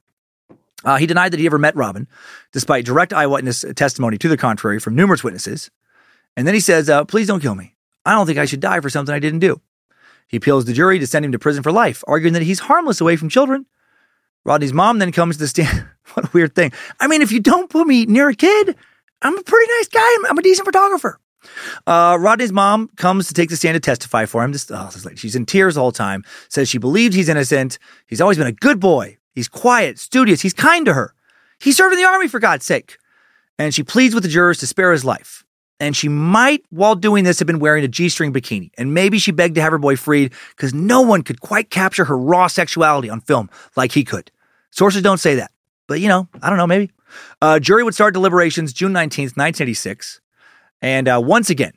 Uh, 0.83 0.97
he 0.97 1.05
denied 1.05 1.31
that 1.33 1.39
he 1.39 1.45
ever 1.45 1.57
met 1.57 1.75
Robin, 1.75 2.07
despite 2.51 2.85
direct 2.85 3.13
eyewitness 3.13 3.63
testimony 3.75 4.17
to 4.17 4.27
the 4.27 4.37
contrary 4.37 4.79
from 4.79 4.95
numerous 4.95 5.23
witnesses. 5.23 5.71
And 6.35 6.47
then 6.47 6.53
he 6.53 6.59
says, 6.59 6.89
uh, 6.89 7.05
Please 7.05 7.27
don't 7.27 7.41
kill 7.41 7.55
me. 7.55 7.75
I 8.05 8.13
don't 8.13 8.25
think 8.25 8.37
I 8.37 8.45
should 8.45 8.59
die 8.59 8.79
for 8.81 8.89
something 8.89 9.13
I 9.13 9.19
didn't 9.19 9.39
do. 9.39 9.61
He 10.27 10.37
appeals 10.37 10.65
the 10.65 10.73
jury 10.73 10.99
to 10.99 11.07
send 11.07 11.25
him 11.25 11.31
to 11.31 11.39
prison 11.39 11.63
for 11.63 11.71
life, 11.71 12.03
arguing 12.07 12.33
that 12.33 12.43
he's 12.43 12.59
harmless 12.59 13.01
away 13.01 13.15
from 13.15 13.29
children. 13.29 13.65
Rodney's 14.45 14.73
mom 14.73 14.99
then 14.99 15.11
comes 15.11 15.37
to 15.37 15.43
the 15.43 15.47
stand. 15.47 15.85
what 16.13 16.25
a 16.25 16.29
weird 16.33 16.55
thing. 16.55 16.73
I 16.99 17.07
mean, 17.07 17.21
if 17.21 17.31
you 17.31 17.39
don't 17.39 17.69
put 17.69 17.87
me 17.87 18.05
near 18.05 18.29
a 18.29 18.35
kid, 18.35 18.75
I'm 19.21 19.37
a 19.37 19.43
pretty 19.43 19.71
nice 19.77 19.87
guy. 19.87 20.15
I'm, 20.17 20.25
I'm 20.25 20.37
a 20.37 20.41
decent 20.41 20.65
photographer. 20.65 21.19
Uh, 21.85 22.17
Rodney's 22.19 22.51
mom 22.51 22.89
comes 22.95 23.27
to 23.27 23.33
take 23.33 23.49
the 23.49 23.55
stand 23.55 23.75
to 23.75 23.79
testify 23.79 24.25
for 24.25 24.43
him. 24.43 24.51
This, 24.51 24.69
oh, 24.71 24.89
this 24.93 25.19
she's 25.19 25.35
in 25.35 25.45
tears 25.45 25.75
the 25.75 25.81
whole 25.81 25.91
time. 25.91 26.23
Says 26.49 26.69
she 26.69 26.77
believes 26.77 27.15
he's 27.15 27.29
innocent. 27.29 27.79
He's 28.07 28.21
always 28.21 28.37
been 28.37 28.47
a 28.47 28.53
good 28.53 28.79
boy. 28.79 29.17
He's 29.33 29.47
quiet, 29.47 29.99
studious. 29.99 30.41
He's 30.41 30.53
kind 30.53 30.85
to 30.85 30.93
her. 30.93 31.13
He 31.59 31.71
served 31.71 31.93
in 31.93 31.99
the 31.99 32.05
army 32.07 32.27
for 32.27 32.39
God's 32.39 32.65
sake. 32.65 32.97
And 33.57 33.73
she 33.73 33.83
pleads 33.83 34.13
with 34.13 34.23
the 34.23 34.29
jurors 34.29 34.59
to 34.59 34.67
spare 34.67 34.91
his 34.91 35.05
life. 35.05 35.43
And 35.79 35.95
she 35.95 36.07
might, 36.07 36.63
while 36.69 36.95
doing 36.95 37.23
this, 37.23 37.39
have 37.39 37.45
been 37.45 37.59
wearing 37.59 37.83
a 37.83 37.87
G 37.87 38.09
string 38.09 38.31
bikini. 38.31 38.71
And 38.77 38.93
maybe 38.93 39.19
she 39.19 39.31
begged 39.31 39.55
to 39.55 39.61
have 39.61 39.71
her 39.71 39.77
boy 39.77 39.95
freed 39.95 40.33
because 40.55 40.73
no 40.73 41.01
one 41.01 41.23
could 41.23 41.41
quite 41.41 41.69
capture 41.69 42.05
her 42.05 42.17
raw 42.17 42.47
sexuality 42.47 43.09
on 43.09 43.19
film 43.19 43.49
like 43.75 43.91
he 43.91 44.03
could. 44.03 44.31
Sources 44.71 45.01
don't 45.01 45.19
say 45.19 45.35
that. 45.35 45.51
But, 45.87 45.99
you 45.99 46.07
know, 46.07 46.27
I 46.41 46.49
don't 46.49 46.57
know, 46.57 46.67
maybe. 46.67 46.91
Uh, 47.41 47.59
jury 47.59 47.83
would 47.83 47.93
start 47.93 48.13
deliberations 48.13 48.71
June 48.73 48.93
19th, 48.93 49.35
1986. 49.35 50.21
And 50.81 51.07
uh, 51.07 51.21
once 51.23 51.49
again, 51.49 51.73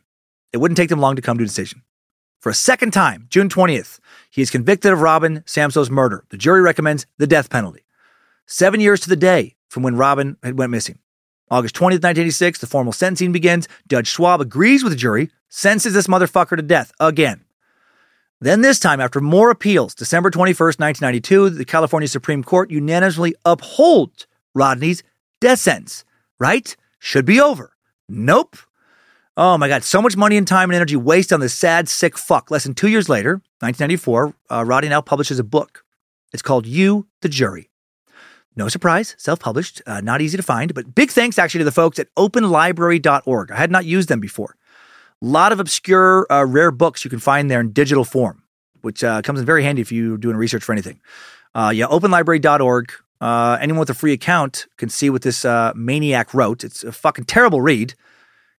it 0.52 0.58
wouldn't 0.58 0.76
take 0.76 0.88
them 0.88 1.00
long 1.00 1.16
to 1.16 1.22
come 1.22 1.38
to 1.38 1.44
a 1.44 1.46
decision. 1.46 1.82
For 2.40 2.50
a 2.50 2.54
second 2.54 2.92
time, 2.92 3.26
June 3.28 3.48
20th, 3.48 3.98
he 4.36 4.42
is 4.42 4.50
convicted 4.50 4.92
of 4.92 5.00
Robin 5.00 5.42
Samsoe's 5.46 5.88
murder. 5.88 6.22
The 6.28 6.36
jury 6.36 6.60
recommends 6.60 7.06
the 7.16 7.26
death 7.26 7.48
penalty. 7.48 7.86
Seven 8.44 8.80
years 8.80 9.00
to 9.00 9.08
the 9.08 9.16
day 9.16 9.56
from 9.70 9.82
when 9.82 9.96
Robin 9.96 10.36
had 10.42 10.58
went 10.58 10.70
missing. 10.70 10.98
August 11.50 11.74
20th, 11.74 12.04
1986, 12.04 12.58
the 12.58 12.66
formal 12.66 12.92
sentencing 12.92 13.32
begins. 13.32 13.66
Judge 13.88 14.08
Schwab 14.08 14.42
agrees 14.42 14.84
with 14.84 14.92
the 14.92 14.98
jury, 14.98 15.30
sentences 15.48 15.94
this 15.94 16.06
motherfucker 16.06 16.54
to 16.54 16.62
death 16.62 16.92
again. 17.00 17.46
Then, 18.38 18.60
this 18.60 18.78
time, 18.78 19.00
after 19.00 19.22
more 19.22 19.48
appeals, 19.48 19.94
December 19.94 20.30
21st, 20.30 20.80
1992, 20.80 21.48
the 21.48 21.64
California 21.64 22.06
Supreme 22.06 22.44
Court 22.44 22.70
unanimously 22.70 23.34
upholds 23.46 24.26
Rodney's 24.54 25.02
death 25.40 25.60
sentence. 25.60 26.04
Right? 26.38 26.76
Should 26.98 27.24
be 27.24 27.40
over. 27.40 27.74
Nope. 28.06 28.58
Oh 29.38 29.58
my 29.58 29.68
God, 29.68 29.84
so 29.84 30.00
much 30.00 30.16
money 30.16 30.38
and 30.38 30.48
time 30.48 30.70
and 30.70 30.76
energy 30.76 30.96
wasted 30.96 31.34
on 31.34 31.40
this 31.40 31.52
sad, 31.52 31.90
sick 31.90 32.16
fuck. 32.16 32.50
Less 32.50 32.64
than 32.64 32.72
two 32.72 32.88
years 32.88 33.10
later, 33.10 33.32
1994, 33.60 34.34
uh, 34.50 34.64
Rodney 34.64 34.88
now 34.88 35.02
publishes 35.02 35.38
a 35.38 35.44
book. 35.44 35.84
It's 36.32 36.42
called 36.42 36.64
You, 36.64 37.06
the 37.20 37.28
Jury. 37.28 37.68
No 38.56 38.68
surprise, 38.68 39.14
self 39.18 39.38
published, 39.38 39.82
uh, 39.86 40.00
not 40.00 40.22
easy 40.22 40.38
to 40.38 40.42
find, 40.42 40.72
but 40.72 40.94
big 40.94 41.10
thanks 41.10 41.38
actually 41.38 41.58
to 41.58 41.64
the 41.66 41.72
folks 41.72 41.98
at 41.98 42.14
openlibrary.org. 42.14 43.50
I 43.50 43.56
had 43.56 43.70
not 43.70 43.84
used 43.84 44.08
them 44.08 44.20
before. 44.20 44.56
A 45.20 45.26
lot 45.26 45.52
of 45.52 45.60
obscure, 45.60 46.26
uh, 46.30 46.46
rare 46.46 46.70
books 46.70 47.04
you 47.04 47.10
can 47.10 47.18
find 47.18 47.50
there 47.50 47.60
in 47.60 47.72
digital 47.72 48.04
form, 48.04 48.42
which 48.80 49.04
uh, 49.04 49.20
comes 49.20 49.38
in 49.38 49.44
very 49.44 49.62
handy 49.62 49.82
if 49.82 49.92
you're 49.92 50.16
doing 50.16 50.36
research 50.36 50.64
for 50.64 50.72
anything. 50.72 50.98
Uh, 51.54 51.72
yeah, 51.74 51.86
openlibrary.org. 51.86 52.90
Uh, 53.20 53.58
anyone 53.60 53.80
with 53.80 53.90
a 53.90 53.94
free 53.94 54.14
account 54.14 54.66
can 54.78 54.88
see 54.88 55.10
what 55.10 55.20
this 55.20 55.44
maniac 55.74 56.32
wrote. 56.32 56.64
It's 56.64 56.84
a 56.84 56.92
fucking 56.92 57.26
terrible 57.26 57.60
read. 57.60 57.94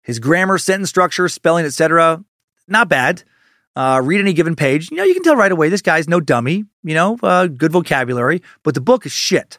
His 0.06 0.20
grammar, 0.20 0.56
sentence 0.56 0.88
structure, 0.88 1.28
spelling, 1.28 1.66
etc., 1.66 2.24
not 2.68 2.88
bad. 2.88 3.24
Uh, 3.74 4.00
read 4.02 4.20
any 4.20 4.32
given 4.32 4.54
page. 4.54 4.88
You 4.88 4.98
know, 4.98 5.02
you 5.02 5.14
can 5.14 5.24
tell 5.24 5.34
right 5.34 5.50
away 5.50 5.68
this 5.68 5.82
guy's 5.82 6.08
no 6.08 6.20
dummy. 6.20 6.64
You 6.84 6.94
know, 6.94 7.18
uh, 7.24 7.48
good 7.48 7.72
vocabulary, 7.72 8.40
but 8.62 8.74
the 8.74 8.80
book 8.80 9.04
is 9.04 9.10
shit. 9.10 9.58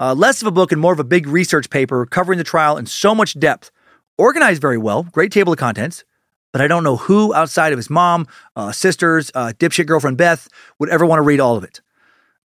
Uh, 0.00 0.14
less 0.14 0.40
of 0.40 0.48
a 0.48 0.50
book 0.50 0.72
and 0.72 0.80
more 0.80 0.94
of 0.94 0.98
a 0.98 1.04
big 1.04 1.26
research 1.28 1.68
paper 1.68 2.06
covering 2.06 2.38
the 2.38 2.44
trial 2.44 2.78
in 2.78 2.86
so 2.86 3.14
much 3.14 3.38
depth. 3.38 3.70
Organized 4.16 4.62
very 4.62 4.78
well, 4.78 5.02
great 5.02 5.30
table 5.30 5.52
of 5.52 5.58
contents, 5.58 6.04
but 6.52 6.62
I 6.62 6.68
don't 6.68 6.84
know 6.84 6.96
who 6.96 7.34
outside 7.34 7.72
of 7.72 7.78
his 7.78 7.90
mom, 7.90 8.26
uh, 8.56 8.72
sisters, 8.72 9.30
uh, 9.34 9.52
dipshit 9.58 9.86
girlfriend 9.86 10.16
Beth 10.16 10.48
would 10.78 10.88
ever 10.88 11.04
want 11.04 11.18
to 11.18 11.22
read 11.22 11.38
all 11.38 11.56
of 11.56 11.64
it. 11.64 11.82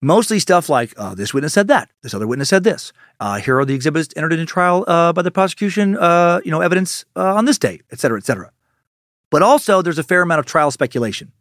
Mostly 0.03 0.39
stuff 0.39 0.69
like 0.69 0.93
uh, 0.99 1.15
this 1.15 1.33
witness 1.33 1.55
said 1.55 1.69
that, 1.69 1.91
this 2.03 2.13
other 2.13 2.27
witness 2.27 2.51
said 2.51 2.65
this. 2.65 2.93
Uh, 3.19 3.39
here 3.39 3.59
are 3.59 3.65
the 3.65 3.75
exhibits 3.75 4.09
entered 4.15 4.33
into 4.33 4.45
trial 4.45 4.85
uh, 4.87 5.13
by 5.13 5.23
the 5.23 5.31
prosecution, 5.31 5.97
uh, 5.97 6.41
you 6.45 6.51
know, 6.51 6.61
evidence 6.61 7.07
uh, 7.17 7.35
on 7.35 7.47
this 7.47 7.59
date, 7.59 7.83
et 7.91 7.99
cetera, 7.99 8.19
et 8.19 8.25
cetera. 8.25 8.51
But 9.31 9.43
also, 9.43 9.81
there's 9.81 9.99
a 9.99 10.03
fair 10.05 10.23
amount 10.23 10.41
of 10.41 10.47
trial 10.47 10.71
speculation 10.71 11.33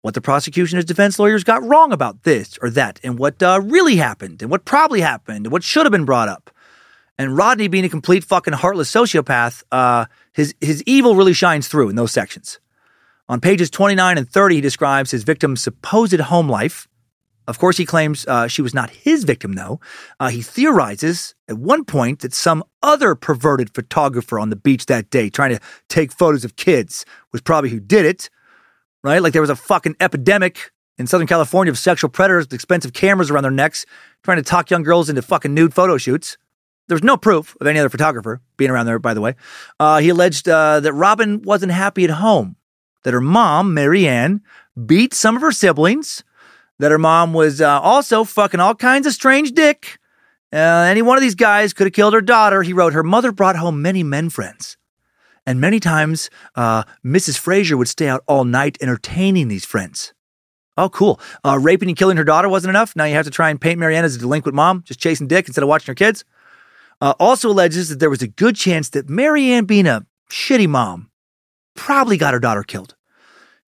what 0.00 0.14
the 0.14 0.20
prosecution 0.20 0.78
and 0.78 0.86
defense 0.86 1.16
lawyers 1.20 1.44
got 1.44 1.62
wrong 1.62 1.92
about 1.92 2.24
this 2.24 2.58
or 2.60 2.70
that, 2.70 2.98
and 3.04 3.20
what 3.20 3.40
uh, 3.40 3.60
really 3.62 3.94
happened, 3.94 4.42
and 4.42 4.50
what 4.50 4.64
probably 4.64 5.00
happened, 5.00 5.46
and 5.46 5.52
what 5.52 5.62
should 5.62 5.86
have 5.86 5.92
been 5.92 6.04
brought 6.04 6.28
up. 6.28 6.50
And 7.18 7.36
Rodney, 7.36 7.68
being 7.68 7.84
a 7.84 7.88
complete 7.88 8.24
fucking 8.24 8.54
heartless 8.54 8.90
sociopath, 8.90 9.62
his 10.32 10.56
his 10.60 10.82
evil 10.86 11.14
really 11.14 11.34
shines 11.34 11.68
through 11.68 11.88
in 11.88 11.94
those 11.94 12.10
sections. 12.10 12.58
On 13.28 13.40
pages 13.40 13.70
29 13.70 14.18
and 14.18 14.28
30, 14.28 14.56
he 14.56 14.60
describes 14.60 15.12
his 15.12 15.22
victim's 15.22 15.62
supposed 15.62 16.18
home 16.18 16.48
life. 16.48 16.88
Of 17.48 17.58
course, 17.58 17.76
he 17.76 17.84
claims 17.84 18.26
uh, 18.26 18.46
she 18.46 18.62
was 18.62 18.72
not 18.72 18.90
his 18.90 19.24
victim, 19.24 19.54
though. 19.54 19.80
Uh, 20.20 20.28
he 20.28 20.42
theorizes 20.42 21.34
at 21.48 21.58
one 21.58 21.84
point 21.84 22.20
that 22.20 22.32
some 22.32 22.62
other 22.82 23.14
perverted 23.14 23.74
photographer 23.74 24.38
on 24.38 24.50
the 24.50 24.56
beach 24.56 24.86
that 24.86 25.10
day, 25.10 25.28
trying 25.28 25.54
to 25.56 25.60
take 25.88 26.12
photos 26.12 26.44
of 26.44 26.56
kids, 26.56 27.04
was 27.32 27.40
probably 27.40 27.70
who 27.70 27.80
did 27.80 28.06
it 28.06 28.30
right? 29.02 29.22
Like 29.22 29.32
there 29.32 29.42
was 29.42 29.50
a 29.50 29.56
fucking 29.56 29.96
epidemic 30.00 30.70
in 30.98 31.06
Southern 31.06 31.26
California 31.26 31.70
of 31.70 31.78
sexual 31.78 32.10
predators 32.10 32.44
with 32.44 32.54
expensive 32.54 32.92
cameras 32.92 33.30
around 33.30 33.42
their 33.42 33.50
necks 33.50 33.84
trying 34.22 34.36
to 34.36 34.42
talk 34.42 34.70
young 34.70 34.82
girls 34.82 35.08
into 35.08 35.22
fucking 35.22 35.52
nude 35.52 35.74
photo 35.74 35.98
shoots. 35.98 36.38
There 36.88 36.94
was 36.94 37.02
no 37.02 37.16
proof 37.16 37.56
of 37.60 37.66
any 37.66 37.78
other 37.78 37.88
photographer 37.88 38.40
being 38.56 38.70
around 38.70 38.86
there, 38.86 38.98
by 38.98 39.14
the 39.14 39.20
way. 39.20 39.34
Uh, 39.80 39.98
he 39.98 40.10
alleged 40.10 40.48
uh, 40.48 40.80
that 40.80 40.92
Robin 40.92 41.42
wasn't 41.42 41.72
happy 41.72 42.04
at 42.04 42.10
home, 42.10 42.56
that 43.04 43.14
her 43.14 43.20
mom, 43.20 43.72
Marianne, 43.72 44.42
beat 44.86 45.14
some 45.14 45.36
of 45.36 45.42
her 45.42 45.52
siblings, 45.52 46.22
that 46.82 46.90
her 46.90 46.98
mom 46.98 47.32
was 47.32 47.60
uh, 47.60 47.80
also 47.80 48.24
fucking 48.24 48.58
all 48.58 48.74
kinds 48.74 49.06
of 49.06 49.12
strange 49.12 49.52
dick. 49.52 50.00
Uh, 50.52 50.56
any 50.56 51.00
one 51.00 51.16
of 51.16 51.22
these 51.22 51.36
guys 51.36 51.72
could 51.72 51.86
have 51.86 51.92
killed 51.92 52.12
her 52.12 52.20
daughter. 52.20 52.64
He 52.64 52.72
wrote, 52.72 52.92
Her 52.92 53.04
mother 53.04 53.30
brought 53.30 53.54
home 53.54 53.82
many 53.82 54.02
men 54.02 54.30
friends. 54.30 54.76
And 55.46 55.60
many 55.60 55.78
times, 55.78 56.28
uh, 56.56 56.82
Mrs. 57.06 57.38
Fraser 57.38 57.76
would 57.76 57.86
stay 57.86 58.08
out 58.08 58.24
all 58.26 58.42
night 58.42 58.78
entertaining 58.80 59.46
these 59.46 59.64
friends. 59.64 60.12
Oh, 60.76 60.88
cool. 60.88 61.20
Uh, 61.44 61.56
raping 61.56 61.88
and 61.88 61.96
killing 61.96 62.16
her 62.16 62.24
daughter 62.24 62.48
wasn't 62.48 62.70
enough. 62.70 62.96
Now 62.96 63.04
you 63.04 63.14
have 63.14 63.26
to 63.26 63.30
try 63.30 63.48
and 63.48 63.60
paint 63.60 63.78
Marianne 63.78 64.04
as 64.04 64.16
a 64.16 64.18
delinquent 64.18 64.56
mom, 64.56 64.82
just 64.82 64.98
chasing 64.98 65.28
dick 65.28 65.46
instead 65.46 65.62
of 65.62 65.68
watching 65.68 65.86
her 65.92 65.94
kids. 65.94 66.24
Uh, 67.00 67.14
also 67.20 67.48
alleges 67.48 67.90
that 67.90 68.00
there 68.00 68.10
was 68.10 68.22
a 68.22 68.28
good 68.28 68.56
chance 68.56 68.88
that 68.88 69.08
Marianne, 69.08 69.66
being 69.66 69.86
a 69.86 70.04
shitty 70.32 70.68
mom, 70.68 71.12
probably 71.76 72.16
got 72.16 72.34
her 72.34 72.40
daughter 72.40 72.64
killed. 72.64 72.96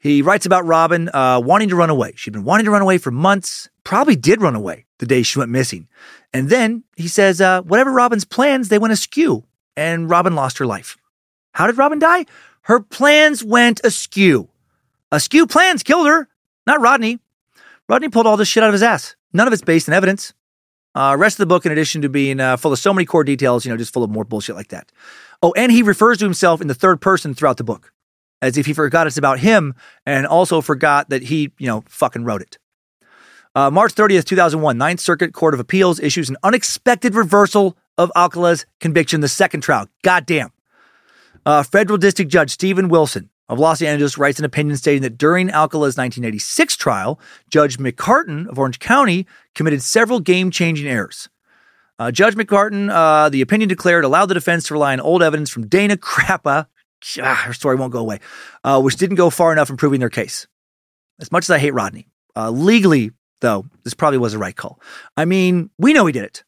He 0.04 0.20
writes 0.20 0.44
about 0.44 0.66
Robin 0.66 1.08
uh, 1.14 1.40
wanting 1.42 1.70
to 1.70 1.76
run 1.76 1.88
away. 1.88 2.12
She'd 2.14 2.34
been 2.34 2.44
wanting 2.44 2.66
to 2.66 2.70
run 2.70 2.82
away 2.82 2.98
for 2.98 3.10
months, 3.10 3.70
probably 3.84 4.16
did 4.16 4.42
run 4.42 4.54
away 4.54 4.84
the 4.98 5.06
day 5.06 5.22
she 5.22 5.38
went 5.38 5.50
missing. 5.50 5.88
And 6.34 6.50
then 6.50 6.84
he 6.94 7.08
says, 7.08 7.40
uh, 7.40 7.62
whatever 7.62 7.90
Robin's 7.90 8.26
plans, 8.26 8.68
they 8.68 8.78
went 8.78 8.92
askew, 8.92 9.44
and 9.78 10.10
Robin 10.10 10.34
lost 10.34 10.58
her 10.58 10.66
life. 10.66 10.98
How 11.52 11.66
did 11.66 11.78
Robin 11.78 11.98
die? 11.98 12.26
Her 12.64 12.80
plans 12.80 13.42
went 13.42 13.80
askew. 13.82 14.50
Askew 15.10 15.46
plans 15.46 15.82
killed 15.82 16.06
her, 16.06 16.28
not 16.66 16.82
Rodney. 16.82 17.18
Rodney 17.88 18.10
pulled 18.10 18.26
all 18.26 18.36
this 18.36 18.48
shit 18.48 18.62
out 18.62 18.68
of 18.68 18.74
his 18.74 18.82
ass. 18.82 19.16
None 19.32 19.46
of 19.46 19.54
it's 19.54 19.62
based 19.62 19.88
in 19.88 19.94
evidence. 19.94 20.34
Uh, 20.94 21.16
rest 21.18 21.36
of 21.36 21.38
the 21.38 21.46
book, 21.46 21.64
in 21.64 21.72
addition 21.72 22.02
to 22.02 22.10
being 22.10 22.40
uh, 22.40 22.58
full 22.58 22.74
of 22.74 22.78
so 22.78 22.92
many 22.92 23.06
core 23.06 23.24
details, 23.24 23.64
you 23.64 23.70
know, 23.70 23.78
just 23.78 23.94
full 23.94 24.04
of 24.04 24.10
more 24.10 24.24
bullshit 24.24 24.54
like 24.54 24.68
that. 24.68 24.92
Oh, 25.42 25.54
and 25.56 25.72
he 25.72 25.82
refers 25.82 26.18
to 26.18 26.26
himself 26.26 26.60
in 26.60 26.66
the 26.66 26.74
third 26.74 27.00
person 27.00 27.32
throughout 27.32 27.56
the 27.56 27.64
book, 27.64 27.92
as 28.44 28.58
if 28.58 28.66
he 28.66 28.72
forgot 28.72 29.06
it's 29.06 29.16
about 29.16 29.38
him 29.38 29.74
and 30.04 30.26
also 30.26 30.60
forgot 30.60 31.08
that 31.10 31.22
he, 31.22 31.52
you 31.58 31.66
know, 31.66 31.82
fucking 31.88 32.24
wrote 32.24 32.42
it. 32.42 32.58
Uh, 33.54 33.70
March 33.70 33.94
30th, 33.94 34.24
2001, 34.24 34.76
Ninth 34.76 35.00
Circuit 35.00 35.32
Court 35.32 35.54
of 35.54 35.60
Appeals 35.60 36.00
issues 36.00 36.28
an 36.28 36.36
unexpected 36.42 37.14
reversal 37.14 37.76
of 37.96 38.10
Alcala's 38.16 38.66
conviction, 38.80 39.20
the 39.20 39.28
second 39.28 39.60
trial. 39.60 39.88
Goddamn. 40.02 40.50
Uh, 41.46 41.62
Federal 41.62 41.98
District 41.98 42.30
Judge 42.30 42.50
Stephen 42.50 42.88
Wilson 42.88 43.30
of 43.48 43.58
Los 43.58 43.82
Angeles 43.82 44.18
writes 44.18 44.38
an 44.38 44.44
opinion 44.44 44.76
stating 44.76 45.02
that 45.02 45.18
during 45.18 45.50
Alcala's 45.50 45.96
1986 45.96 46.76
trial, 46.76 47.20
Judge 47.48 47.78
McCartin 47.78 48.48
of 48.48 48.58
Orange 48.58 48.78
County 48.78 49.26
committed 49.54 49.82
several 49.82 50.20
game 50.20 50.50
changing 50.50 50.88
errors. 50.88 51.28
Uh, 51.98 52.10
Judge 52.10 52.34
McCartin, 52.34 52.90
uh, 52.90 53.28
the 53.28 53.40
opinion 53.40 53.68
declared, 53.68 54.04
allowed 54.04 54.26
the 54.26 54.34
defense 54.34 54.66
to 54.66 54.74
rely 54.74 54.92
on 54.94 55.00
old 55.00 55.22
evidence 55.22 55.50
from 55.50 55.66
Dana 55.66 55.96
Crappa. 55.96 56.66
Ah, 57.20 57.42
her 57.46 57.52
story 57.52 57.76
won't 57.76 57.92
go 57.92 58.00
away, 58.00 58.20
uh, 58.64 58.80
which 58.80 58.96
didn't 58.96 59.16
go 59.16 59.30
far 59.30 59.52
enough 59.52 59.70
in 59.70 59.76
proving 59.76 60.00
their 60.00 60.10
case. 60.10 60.46
As 61.20 61.30
much 61.30 61.44
as 61.44 61.50
I 61.50 61.58
hate 61.58 61.74
Rodney, 61.74 62.08
uh, 62.34 62.50
legally, 62.50 63.12
though, 63.40 63.66
this 63.84 63.94
probably 63.94 64.18
was 64.18 64.32
the 64.32 64.38
right 64.38 64.56
call. 64.56 64.80
I 65.16 65.24
mean, 65.24 65.70
we 65.78 65.92
know 65.92 66.06
he 66.06 66.12
did 66.12 66.24
it. 66.24 66.44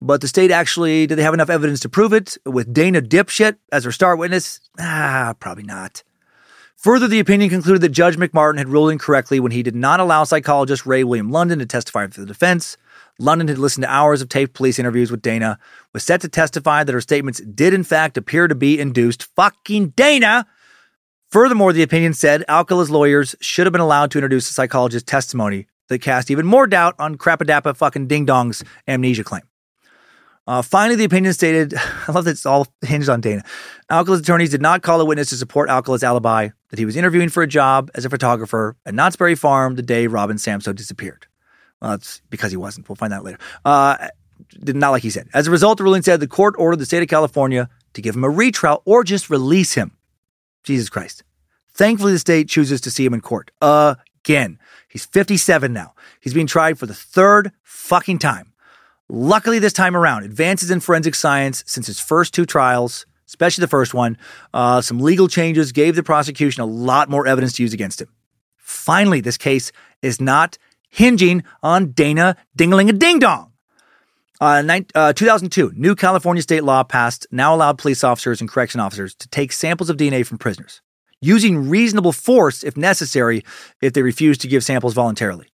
But 0.00 0.20
the 0.20 0.28
state 0.28 0.50
actually, 0.50 1.06
did 1.06 1.16
they 1.16 1.22
have 1.22 1.34
enough 1.34 1.50
evidence 1.50 1.80
to 1.80 1.88
prove 1.88 2.12
it? 2.12 2.36
With 2.44 2.72
Dana 2.72 3.00
Dipshit 3.00 3.56
as 3.72 3.84
her 3.84 3.92
star 3.92 4.14
witness? 4.14 4.60
Ah, 4.78 5.34
probably 5.40 5.64
not. 5.64 6.02
Further, 6.76 7.08
the 7.08 7.18
opinion 7.18 7.48
concluded 7.48 7.80
that 7.80 7.88
Judge 7.88 8.16
McMartin 8.16 8.58
had 8.58 8.68
ruled 8.68 8.90
incorrectly 8.90 9.40
when 9.40 9.52
he 9.52 9.62
did 9.62 9.74
not 9.74 9.98
allow 9.98 10.24
psychologist 10.24 10.84
Ray 10.84 11.02
William 11.02 11.30
London 11.30 11.58
to 11.58 11.66
testify 11.66 12.06
for 12.06 12.20
the 12.20 12.26
defense. 12.26 12.76
London 13.18 13.48
had 13.48 13.58
listened 13.58 13.82
to 13.82 13.90
hours 13.90 14.20
of 14.20 14.28
taped 14.28 14.54
police 14.54 14.78
interviews 14.78 15.10
with 15.10 15.22
Dana, 15.22 15.58
was 15.92 16.04
set 16.04 16.20
to 16.20 16.28
testify 16.28 16.84
that 16.84 16.92
her 16.92 17.00
statements 17.00 17.40
did 17.40 17.72
in 17.72 17.84
fact 17.84 18.16
appear 18.16 18.48
to 18.48 18.54
be 18.54 18.78
induced. 18.78 19.24
Fucking 19.34 19.90
Dana! 19.90 20.46
Furthermore, 21.30 21.72
the 21.72 21.82
opinion 21.82 22.14
said 22.14 22.44
Alcala's 22.48 22.90
lawyers 22.90 23.34
should 23.40 23.66
have 23.66 23.72
been 23.72 23.80
allowed 23.80 24.10
to 24.12 24.18
introduce 24.18 24.48
a 24.48 24.52
psychologist's 24.52 25.10
testimony 25.10 25.66
that 25.88 26.00
cast 26.00 26.30
even 26.30 26.46
more 26.46 26.66
doubt 26.66 26.94
on 26.98 27.16
Crapadappa 27.16 27.76
fucking 27.76 28.06
Ding 28.06 28.24
Dong's 28.26 28.62
amnesia 28.86 29.24
claim. 29.24 29.42
Uh, 30.46 30.62
finally, 30.62 30.94
the 30.94 31.04
opinion 31.04 31.32
stated, 31.32 31.74
I 32.08 32.12
love 32.12 32.24
that 32.24 32.32
it's 32.32 32.46
all 32.46 32.68
hinged 32.82 33.08
on 33.08 33.20
Dana. 33.20 33.42
Alcala's 33.90 34.20
attorneys 34.20 34.50
did 34.50 34.62
not 34.62 34.82
call 34.82 35.00
a 35.00 35.04
witness 35.04 35.30
to 35.30 35.36
support 35.36 35.68
Alcala's 35.68 36.04
alibi 36.04 36.50
that 36.70 36.78
he 36.78 36.84
was 36.84 36.96
interviewing 36.96 37.28
for 37.28 37.42
a 37.42 37.48
job 37.48 37.90
as 37.94 38.04
a 38.04 38.10
photographer 38.10 38.76
at 38.86 38.94
Knott's 38.94 39.16
Berry 39.16 39.34
Farm 39.34 39.74
the 39.74 39.82
day 39.82 40.06
Robin 40.06 40.36
Samsoe 40.36 40.74
disappeared. 40.74 41.26
Well, 41.80 41.92
that's 41.92 42.22
because 42.30 42.50
he 42.50 42.56
wasn't. 42.56 42.88
We'll 42.88 42.96
find 42.96 43.12
that 43.12 43.24
later. 43.24 43.38
Uh, 43.64 44.08
not 44.60 44.90
like 44.90 45.02
he 45.02 45.10
said. 45.10 45.28
As 45.34 45.46
a 45.46 45.50
result, 45.50 45.78
the 45.78 45.84
ruling 45.84 46.02
said 46.02 46.20
the 46.20 46.26
court 46.26 46.54
ordered 46.58 46.78
the 46.78 46.86
state 46.86 47.02
of 47.02 47.08
California 47.08 47.68
to 47.94 48.02
give 48.02 48.14
him 48.16 48.24
a 48.24 48.30
retrial 48.30 48.82
or 48.84 49.04
just 49.04 49.30
release 49.30 49.74
him. 49.74 49.96
Jesus 50.64 50.88
Christ. 50.88 51.22
Thankfully, 51.72 52.12
the 52.12 52.18
state 52.18 52.48
chooses 52.48 52.80
to 52.82 52.90
see 52.90 53.04
him 53.04 53.14
in 53.14 53.20
court 53.20 53.50
again. 53.60 54.58
He's 54.88 55.04
57 55.04 55.72
now. 55.72 55.94
He's 56.20 56.34
being 56.34 56.46
tried 56.46 56.78
for 56.78 56.86
the 56.86 56.94
third 56.94 57.52
fucking 57.62 58.18
time. 58.18 58.52
Luckily, 59.08 59.58
this 59.58 59.72
time 59.72 59.96
around, 59.96 60.24
advances 60.24 60.70
in 60.70 60.80
forensic 60.80 61.14
science 61.14 61.62
since 61.66 61.86
his 61.86 62.00
first 62.00 62.34
two 62.34 62.44
trials, 62.44 63.06
especially 63.28 63.62
the 63.62 63.68
first 63.68 63.94
one, 63.94 64.18
uh, 64.52 64.80
some 64.80 64.98
legal 64.98 65.28
changes 65.28 65.70
gave 65.70 65.94
the 65.94 66.02
prosecution 66.02 66.62
a 66.62 66.66
lot 66.66 67.08
more 67.08 67.26
evidence 67.26 67.52
to 67.54 67.62
use 67.62 67.72
against 67.72 68.00
him. 68.00 68.08
Finally, 68.56 69.20
this 69.20 69.36
case 69.36 69.70
is 70.02 70.20
not 70.20 70.58
hinging 70.96 71.44
on 71.62 71.92
Dana 71.92 72.36
Dingling 72.56 72.88
a 72.88 72.92
Ding 72.92 73.18
Dong. 73.18 73.52
Uh, 74.40 74.62
uh, 74.94 75.12
2002, 75.12 75.72
new 75.76 75.94
California 75.94 76.42
state 76.42 76.64
law 76.64 76.82
passed 76.82 77.26
now 77.30 77.54
allowed 77.54 77.78
police 77.78 78.02
officers 78.02 78.40
and 78.40 78.50
correction 78.50 78.80
officers 78.80 79.14
to 79.14 79.28
take 79.28 79.52
samples 79.52 79.90
of 79.90 79.98
DNA 79.98 80.26
from 80.26 80.38
prisoners, 80.38 80.80
using 81.20 81.68
reasonable 81.68 82.12
force 82.12 82.64
if 82.64 82.78
necessary 82.78 83.44
if 83.82 83.92
they 83.92 84.02
refuse 84.02 84.38
to 84.38 84.48
give 84.48 84.64
samples 84.64 84.94
voluntarily. 84.94 85.48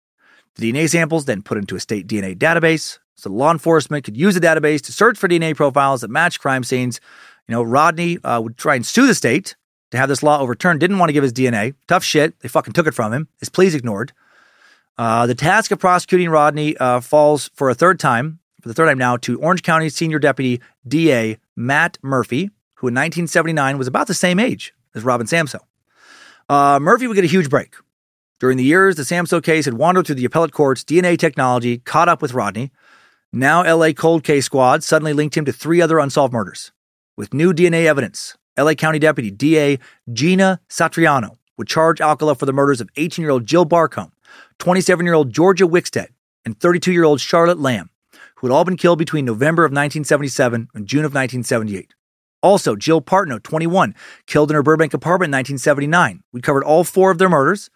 The 0.57 0.73
DNA 0.73 0.89
samples 0.89 1.25
then 1.25 1.43
put 1.43 1.59
into 1.59 1.77
a 1.77 1.81
state 1.81 2.09
DNA 2.09 2.37
database, 2.37 2.99
so 3.15 3.31
law 3.31 3.53
enforcement 3.53 4.05
could 4.05 4.17
use 4.17 4.35
the 4.35 4.41
database 4.41 4.83
to 4.83 4.93
search 4.93 5.19
for 5.19 5.29
DNA 5.29 5.55
profiles 5.55 6.01
that 6.01 6.11
match 6.11 6.41
crime 6.41 6.65
scenes. 6.65 7.01
You 7.47 7.55
know, 7.55 7.63
Rodney 7.63 8.19
uh, 8.25 8.41
would 8.41 8.57
try 8.57 8.75
and 8.75 8.85
sue 8.85 9.07
the 9.07 9.15
state 9.15 9.55
to 9.93 9.99
have 9.99 10.09
this 10.09 10.25
law 10.25 10.41
overturned. 10.41 10.81
Didn't 10.81 10.99
want 10.99 11.11
to 11.11 11.15
give 11.15 11.23
his 11.23 11.33
DNA. 11.33 11.75
Tough 11.87 12.03
shit. 12.03 12.39
They 12.41 12.49
fucking 12.49 12.73
took 12.73 12.89
it 12.89 12.95
from 12.95 13.13
him. 13.13 13.29
His 13.39 13.49
pleas 13.49 13.77
ignored. 13.77 14.13
Uh, 14.99 15.27
the 15.27 15.35
task 15.35 15.71
of 15.71 15.79
prosecuting 15.79 16.29
Rodney 16.29 16.77
uh, 16.77 17.01
falls 17.01 17.51
for 17.55 17.71
a 17.71 17.75
third 17.75 18.01
time, 18.01 18.41
for 18.61 18.69
the 18.69 18.75
third 18.75 18.87
time 18.87 18.99
now, 18.99 19.17
to 19.19 19.41
Orange 19.41 19.63
County 19.63 19.89
Senior 19.89 20.19
Deputy 20.19 20.61
DA 20.87 21.39
Matt 21.55 21.99
Murphy, 22.03 22.51
who 22.75 22.89
in 22.89 22.95
1979 22.95 23.79
was 23.79 23.87
about 23.87 24.09
the 24.09 24.15
same 24.15 24.41
age 24.41 24.75
as 24.97 25.05
Robin 25.05 25.27
Samsoe. 25.27 25.61
Uh, 26.49 26.81
Murphy 26.81 27.07
would 27.07 27.15
get 27.15 27.25
a 27.25 27.29
huge 27.29 27.49
break. 27.49 27.77
During 28.41 28.57
the 28.57 28.65
years 28.65 28.97
the 28.97 29.03
Samsoe 29.03 29.43
case 29.43 29.67
had 29.67 29.75
wandered 29.75 30.07
through 30.07 30.17
the 30.17 30.25
appellate 30.25 30.53
courts, 30.53 30.83
DNA 30.83 31.17
technology 31.17 31.79
caught 31.79 32.09
up 32.09 32.21
with 32.21 32.35
Rodney. 32.35 32.73
Now, 33.33 33.63
LA 33.63 33.93
Cold 33.93 34.25
Case 34.25 34.47
Squad 34.47 34.83
suddenly 34.83 35.13
linked 35.13 35.37
him 35.37 35.45
to 35.45 35.53
three 35.53 35.83
other 35.83 35.99
unsolved 35.99 36.33
murders. 36.33 36.73
With 37.17 37.35
new 37.35 37.53
DNA 37.53 37.85
evidence, 37.85 38.37
LA 38.59 38.75
County 38.75 38.99
Deputy 38.99 39.31
DA 39.31 39.79
Gina 40.13 40.61
Satriano 40.69 41.37
would 41.57 41.69
charge 41.69 42.01
Alcala 42.01 42.35
for 42.35 42.47
the 42.47 42.53
murders 42.53 42.81
of 42.81 42.89
18 42.97 43.23
year 43.23 43.31
old 43.31 43.45
Jill 43.45 43.65
Barcomb, 43.65 44.13
27 44.59 45.07
year 45.07 45.15
old 45.15 45.33
Georgia 45.33 45.67
Wixted, 45.67 46.09
and 46.45 46.59
32 46.59 46.93
year 46.93 47.05
old 47.05 47.21
Charlotte 47.21 47.59
Lamb, 47.59 47.91
who 48.37 48.47
had 48.47 48.53
all 48.53 48.65
been 48.65 48.77
killed 48.77 48.99
between 48.99 49.25
November 49.25 49.65
of 49.65 49.71
1977 49.71 50.69
and 50.75 50.87
June 50.87 51.05
of 51.05 51.13
1978. 51.13 51.95
Also, 52.43 52.77
Jill 52.77 53.01
Parenteau, 53.01 53.43
21, 53.43 53.95
killed 54.27 54.51
in 54.51 54.55
her 54.55 54.63
Burbank 54.63 54.95
apartment 54.95 55.29
in 55.29 55.39
1979. 55.39 56.23
We 56.33 56.41
covered 56.41 56.65
all 56.65 56.85
four 56.85 57.11
of 57.11 57.19
their 57.19 57.29
murders. 57.29 57.69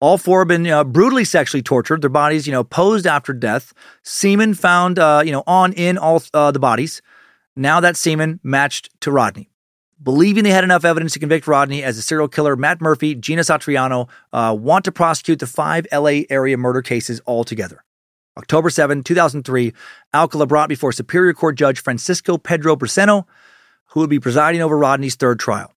All 0.00 0.18
four 0.18 0.40
have 0.40 0.48
been 0.48 0.66
uh, 0.66 0.84
brutally 0.84 1.24
sexually 1.24 1.62
tortured. 1.62 2.02
Their 2.02 2.10
bodies, 2.10 2.46
you 2.46 2.52
know, 2.52 2.64
posed 2.64 3.06
after 3.06 3.32
death. 3.32 3.72
Semen 4.02 4.54
found, 4.54 4.98
uh, 4.98 5.22
you 5.24 5.32
know, 5.32 5.44
on 5.46 5.72
in 5.72 5.96
all 5.96 6.22
uh, 6.34 6.50
the 6.50 6.58
bodies. 6.58 7.00
Now 7.54 7.80
that 7.80 7.96
semen 7.96 8.40
matched 8.42 8.90
to 9.02 9.12
Rodney. 9.12 9.51
Believing 10.02 10.42
they 10.42 10.50
had 10.50 10.64
enough 10.64 10.84
evidence 10.84 11.12
to 11.12 11.20
convict 11.20 11.46
Rodney 11.46 11.82
as 11.84 11.96
a 11.96 12.02
serial 12.02 12.26
killer, 12.26 12.56
Matt 12.56 12.80
Murphy, 12.80 13.14
Gina 13.14 13.42
Satriano 13.42 14.08
uh, 14.32 14.56
want 14.58 14.84
to 14.86 14.92
prosecute 14.92 15.38
the 15.38 15.46
five 15.46 15.86
LA 15.92 16.22
area 16.28 16.56
murder 16.56 16.82
cases 16.82 17.20
altogether. 17.26 17.84
October 18.36 18.70
7, 18.70 19.04
2003, 19.04 19.72
Alcala 20.14 20.46
brought 20.46 20.68
before 20.68 20.90
Superior 20.90 21.34
Court 21.34 21.54
Judge 21.54 21.80
Francisco 21.80 22.38
Pedro 22.38 22.74
Briseño, 22.74 23.26
who 23.90 24.00
would 24.00 24.10
be 24.10 24.18
presiding 24.18 24.62
over 24.62 24.76
Rodney's 24.76 25.14
third 25.14 25.38
trial. 25.38 25.72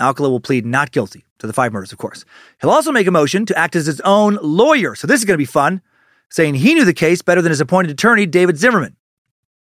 Alcala 0.00 0.30
will 0.30 0.40
plead 0.40 0.64
not 0.64 0.92
guilty 0.92 1.24
to 1.38 1.46
the 1.46 1.52
five 1.52 1.72
murders, 1.72 1.92
of 1.92 1.98
course. 1.98 2.24
He'll 2.60 2.70
also 2.70 2.92
make 2.92 3.08
a 3.08 3.10
motion 3.10 3.44
to 3.46 3.58
act 3.58 3.74
as 3.74 3.86
his 3.86 4.00
own 4.02 4.38
lawyer. 4.40 4.94
So 4.94 5.06
this 5.06 5.20
is 5.20 5.24
going 5.24 5.34
to 5.34 5.38
be 5.38 5.44
fun, 5.44 5.82
saying 6.30 6.54
he 6.54 6.74
knew 6.74 6.84
the 6.84 6.94
case 6.94 7.20
better 7.20 7.42
than 7.42 7.50
his 7.50 7.60
appointed 7.60 7.90
attorney, 7.90 8.26
David 8.26 8.56
Zimmerman. 8.56 8.96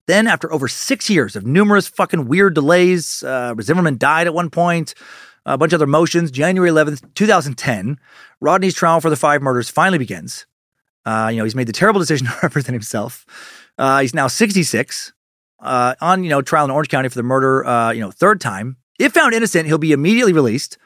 Then, 0.08 0.28
after 0.28 0.52
over 0.52 0.68
six 0.68 1.10
years 1.10 1.36
of 1.36 1.46
numerous 1.46 1.88
fucking 1.88 2.28
weird 2.28 2.54
delays, 2.56 3.24
uh, 3.24 3.54
Zimmerman 3.62 3.98
died 3.98 4.28
at 4.28 4.34
one 4.34 4.50
point, 4.50 4.94
a 5.46 5.58
bunch 5.58 5.74
of 5.74 5.78
other 5.78 5.88
motions. 5.88 6.32
January 6.32 6.70
11th, 6.72 7.14
2010, 7.14 8.00
Rodney's 8.40 8.74
trial 8.74 9.00
for 9.00 9.10
the 9.10 9.16
five 9.16 9.42
murders 9.42 9.70
finally 9.70 9.98
begins. 10.00 10.46
Uh, 11.06 11.30
you 11.32 11.38
know, 11.38 11.44
he's 11.44 11.56
made 11.56 11.68
the 11.68 11.74
terrible 11.74 12.00
decision 12.00 12.28
to 12.32 12.34
represent 12.44 12.74
himself. 12.74 13.26
Uh, 13.78 14.02
he's 14.02 14.14
now 14.14 14.28
66. 14.28 15.14
uh, 15.62 15.96
on 16.02 16.24
you 16.24 16.30
know 16.30 16.42
trial 16.42 16.66
in 16.66 16.72
Orange 16.72 16.90
County 16.90 17.10
for 17.10 17.16
the 17.16 17.24
murder, 17.24 17.66
uh, 17.66 17.92
you 17.92 18.02
know, 18.02 18.12
third 18.12 18.42
time. 18.42 18.78
If 19.00 19.14
found 19.14 19.34
innocent, 19.34 19.68
he'll 19.68 19.78
be 19.78 19.94
immediately 19.94 20.34
released 20.34 20.78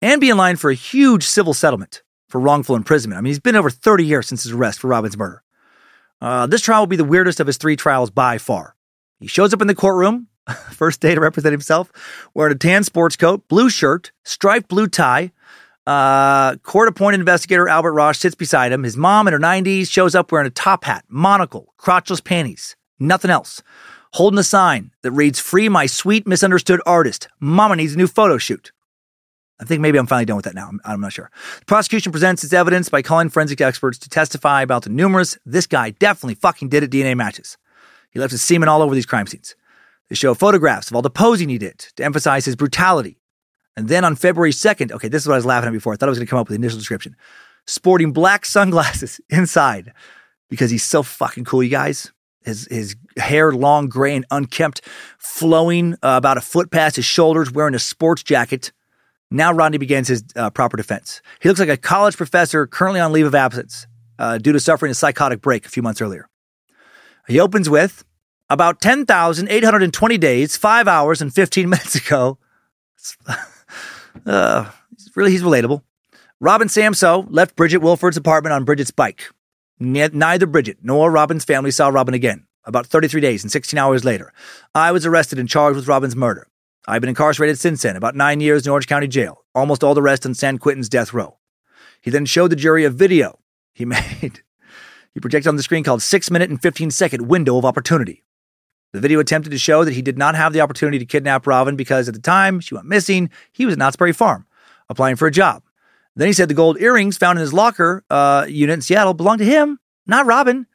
and 0.00 0.20
be 0.20 0.30
in 0.30 0.36
line 0.36 0.56
for 0.56 0.70
a 0.70 0.74
huge 0.74 1.24
civil 1.24 1.54
settlement 1.54 2.02
for 2.28 2.40
wrongful 2.40 2.76
imprisonment. 2.76 3.18
I 3.18 3.22
mean, 3.22 3.30
he's 3.30 3.38
been 3.40 3.56
over 3.56 3.70
30 3.70 4.04
years 4.04 4.26
since 4.26 4.42
his 4.42 4.52
arrest 4.52 4.80
for 4.80 4.88
Robin's 4.88 5.16
murder. 5.16 5.42
Uh, 6.22 6.46
this 6.46 6.60
trial 6.60 6.82
will 6.82 6.86
be 6.86 6.96
the 6.96 7.04
weirdest 7.04 7.40
of 7.40 7.48
his 7.48 7.56
three 7.56 7.74
trials 7.74 8.08
by 8.08 8.38
far. 8.38 8.76
He 9.18 9.26
shows 9.26 9.52
up 9.52 9.60
in 9.60 9.66
the 9.66 9.74
courtroom, 9.74 10.28
first 10.70 11.00
day 11.00 11.16
to 11.16 11.20
represent 11.20 11.52
himself, 11.52 11.90
wearing 12.32 12.54
a 12.54 12.58
tan 12.58 12.84
sports 12.84 13.16
coat, 13.16 13.46
blue 13.48 13.68
shirt, 13.68 14.12
striped 14.22 14.68
blue 14.68 14.86
tie. 14.86 15.32
Uh, 15.84 16.54
court 16.58 16.88
appointed 16.88 17.18
investigator 17.18 17.68
Albert 17.68 17.94
Ross 17.94 18.20
sits 18.20 18.36
beside 18.36 18.70
him. 18.70 18.84
His 18.84 18.96
mom 18.96 19.26
in 19.26 19.32
her 19.32 19.40
90s 19.40 19.90
shows 19.90 20.14
up 20.14 20.30
wearing 20.30 20.46
a 20.46 20.50
top 20.50 20.84
hat, 20.84 21.04
monocle, 21.08 21.74
crotchless 21.76 22.22
panties, 22.22 22.76
nothing 23.00 23.32
else. 23.32 23.60
Holding 24.12 24.38
a 24.38 24.44
sign 24.44 24.92
that 25.02 25.10
reads, 25.10 25.40
Free 25.40 25.68
my 25.68 25.86
sweet 25.86 26.24
misunderstood 26.24 26.80
artist. 26.86 27.26
Mama 27.40 27.74
needs 27.74 27.94
a 27.94 27.98
new 27.98 28.06
photo 28.06 28.38
shoot. 28.38 28.70
I 29.62 29.64
think 29.64 29.80
maybe 29.80 29.96
I'm 29.96 30.08
finally 30.08 30.24
done 30.24 30.34
with 30.34 30.44
that 30.46 30.56
now. 30.56 30.68
I'm, 30.68 30.80
I'm, 30.84 31.00
not 31.00 31.12
sure. 31.12 31.30
The 31.60 31.66
prosecution 31.66 32.10
presents 32.10 32.42
its 32.42 32.52
evidence 32.52 32.88
by 32.88 33.00
calling 33.00 33.28
forensic 33.28 33.60
experts 33.60 33.96
to 33.98 34.08
testify 34.08 34.60
about 34.60 34.82
the 34.82 34.90
numerous, 34.90 35.38
this 35.46 35.68
guy 35.68 35.90
definitely 35.90 36.34
fucking 36.34 36.68
did 36.68 36.82
it 36.82 36.90
DNA 36.90 37.16
matches. 37.16 37.56
He 38.10 38.18
left 38.18 38.32
his 38.32 38.42
semen 38.42 38.68
all 38.68 38.82
over 38.82 38.92
these 38.92 39.06
crime 39.06 39.28
scenes. 39.28 39.54
They 40.08 40.16
show 40.16 40.34
photographs 40.34 40.90
of 40.90 40.96
all 40.96 41.02
the 41.02 41.10
posing 41.10 41.48
he 41.48 41.58
did 41.58 41.78
to 41.96 42.04
emphasize 42.04 42.44
his 42.44 42.56
brutality. 42.56 43.20
And 43.76 43.88
then 43.88 44.04
on 44.04 44.16
February 44.16 44.50
2nd, 44.50 44.90
okay, 44.90 45.06
this 45.06 45.22
is 45.22 45.28
what 45.28 45.34
I 45.34 45.38
was 45.38 45.46
laughing 45.46 45.68
at 45.68 45.72
before. 45.72 45.92
I 45.92 45.96
thought 45.96 46.08
I 46.08 46.10
was 46.10 46.18
going 46.18 46.26
to 46.26 46.30
come 46.30 46.40
up 46.40 46.48
with 46.48 46.58
the 46.58 46.62
initial 46.62 46.78
description. 46.78 47.14
Sporting 47.66 48.12
black 48.12 48.44
sunglasses 48.44 49.20
inside 49.30 49.92
because 50.50 50.72
he's 50.72 50.84
so 50.84 51.04
fucking 51.04 51.44
cool, 51.44 51.62
you 51.62 51.70
guys. 51.70 52.12
His, 52.44 52.66
his 52.68 52.96
hair 53.16 53.52
long, 53.52 53.88
gray, 53.88 54.16
and 54.16 54.26
unkempt, 54.32 54.80
flowing 55.16 55.94
uh, 55.94 56.16
about 56.16 56.36
a 56.36 56.40
foot 56.40 56.72
past 56.72 56.96
his 56.96 57.04
shoulders, 57.04 57.52
wearing 57.52 57.76
a 57.76 57.78
sports 57.78 58.24
jacket. 58.24 58.72
Now 59.32 59.50
Rodney 59.50 59.78
begins 59.78 60.08
his 60.08 60.24
uh, 60.36 60.50
proper 60.50 60.76
defense. 60.76 61.22
He 61.40 61.48
looks 61.48 61.58
like 61.58 61.70
a 61.70 61.78
college 61.78 62.16
professor 62.16 62.66
currently 62.66 63.00
on 63.00 63.12
leave 63.12 63.24
of 63.26 63.34
absence 63.34 63.86
uh, 64.18 64.36
due 64.36 64.52
to 64.52 64.60
suffering 64.60 64.90
a 64.90 64.94
psychotic 64.94 65.40
break 65.40 65.64
a 65.64 65.70
few 65.70 65.82
months 65.82 66.02
earlier. 66.02 66.28
He 67.26 67.40
opens 67.40 67.70
with 67.70 68.04
about 68.50 68.82
10,820 68.82 70.18
days, 70.18 70.56
5 70.58 70.86
hours, 70.86 71.22
and 71.22 71.32
15 71.32 71.68
minutes 71.70 71.94
ago. 71.94 72.38
uh, 74.26 74.70
really, 75.14 75.30
he's 75.30 75.42
relatable. 75.42 75.82
Robin 76.38 76.68
Samsoe 76.68 77.26
left 77.30 77.56
Bridget 77.56 77.78
Wilford's 77.78 78.18
apartment 78.18 78.52
on 78.52 78.64
Bridget's 78.64 78.90
bike. 78.90 79.30
Neither 79.78 80.46
Bridget 80.46 80.78
nor 80.82 81.10
Robin's 81.10 81.44
family 81.44 81.70
saw 81.70 81.88
Robin 81.88 82.14
again. 82.14 82.46
About 82.64 82.86
33 82.86 83.20
days 83.20 83.42
and 83.42 83.50
16 83.50 83.78
hours 83.78 84.04
later, 84.04 84.32
I 84.74 84.92
was 84.92 85.06
arrested 85.06 85.38
and 85.38 85.48
charged 85.48 85.74
with 85.74 85.88
Robin's 85.88 86.14
murder. 86.14 86.46
I've 86.86 87.00
been 87.00 87.08
incarcerated 87.08 87.58
since 87.58 87.82
then, 87.82 87.96
about 87.96 88.16
nine 88.16 88.40
years 88.40 88.66
in 88.66 88.72
Orange 88.72 88.88
County 88.88 89.06
Jail, 89.06 89.44
almost 89.54 89.84
all 89.84 89.94
the 89.94 90.02
rest 90.02 90.26
in 90.26 90.34
San 90.34 90.58
Quentin's 90.58 90.88
death 90.88 91.12
row. 91.14 91.38
He 92.00 92.10
then 92.10 92.26
showed 92.26 92.48
the 92.48 92.56
jury 92.56 92.84
a 92.84 92.90
video 92.90 93.38
he 93.72 93.84
made. 93.86 94.42
He 95.14 95.20
projected 95.20 95.48
on 95.48 95.56
the 95.56 95.62
screen 95.62 95.84
called 95.84 96.02
6 96.02 96.30
minute 96.30 96.50
and 96.50 96.60
15 96.60 96.90
second 96.90 97.28
window 97.28 97.56
of 97.56 97.64
opportunity. 97.64 98.24
The 98.92 99.00
video 99.00 99.20
attempted 99.20 99.50
to 99.50 99.58
show 99.58 99.84
that 99.84 99.94
he 99.94 100.02
did 100.02 100.18
not 100.18 100.34
have 100.34 100.52
the 100.52 100.60
opportunity 100.60 100.98
to 100.98 101.06
kidnap 101.06 101.46
Robin 101.46 101.76
because 101.76 102.08
at 102.08 102.14
the 102.14 102.20
time 102.20 102.60
she 102.60 102.74
went 102.74 102.86
missing, 102.86 103.30
he 103.52 103.64
was 103.64 103.74
at 103.74 103.78
Knott's 103.78 103.96
Berry 103.96 104.12
Farm 104.12 104.46
applying 104.88 105.16
for 105.16 105.26
a 105.26 105.32
job. 105.32 105.62
Then 106.14 106.26
he 106.26 106.34
said 106.34 106.48
the 106.48 106.54
gold 106.54 106.78
earrings 106.80 107.16
found 107.16 107.38
in 107.38 107.40
his 107.40 107.54
locker 107.54 108.04
uh, 108.10 108.44
unit 108.48 108.74
in 108.74 108.80
Seattle 108.82 109.14
belonged 109.14 109.38
to 109.38 109.46
him, 109.46 109.78
not 110.06 110.26
Robin, 110.26 110.66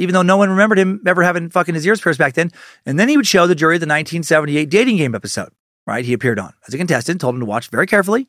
even 0.00 0.14
though 0.14 0.22
no 0.22 0.36
one 0.36 0.50
remembered 0.50 0.78
him 0.78 1.00
ever 1.06 1.22
having 1.22 1.50
fucking 1.50 1.74
his 1.74 1.86
ears 1.86 2.00
pierced 2.00 2.18
back 2.18 2.34
then. 2.34 2.50
And 2.86 2.98
then 2.98 3.08
he 3.08 3.16
would 3.16 3.26
show 3.26 3.46
the 3.46 3.54
jury 3.54 3.76
the 3.76 3.84
1978 3.84 4.70
dating 4.70 4.96
game 4.96 5.14
episode, 5.14 5.50
right? 5.86 6.04
He 6.04 6.12
appeared 6.12 6.38
on 6.38 6.54
as 6.66 6.74
a 6.74 6.78
contestant, 6.78 7.20
told 7.20 7.34
him 7.34 7.40
to 7.40 7.46
watch 7.46 7.68
very 7.68 7.86
carefully. 7.86 8.28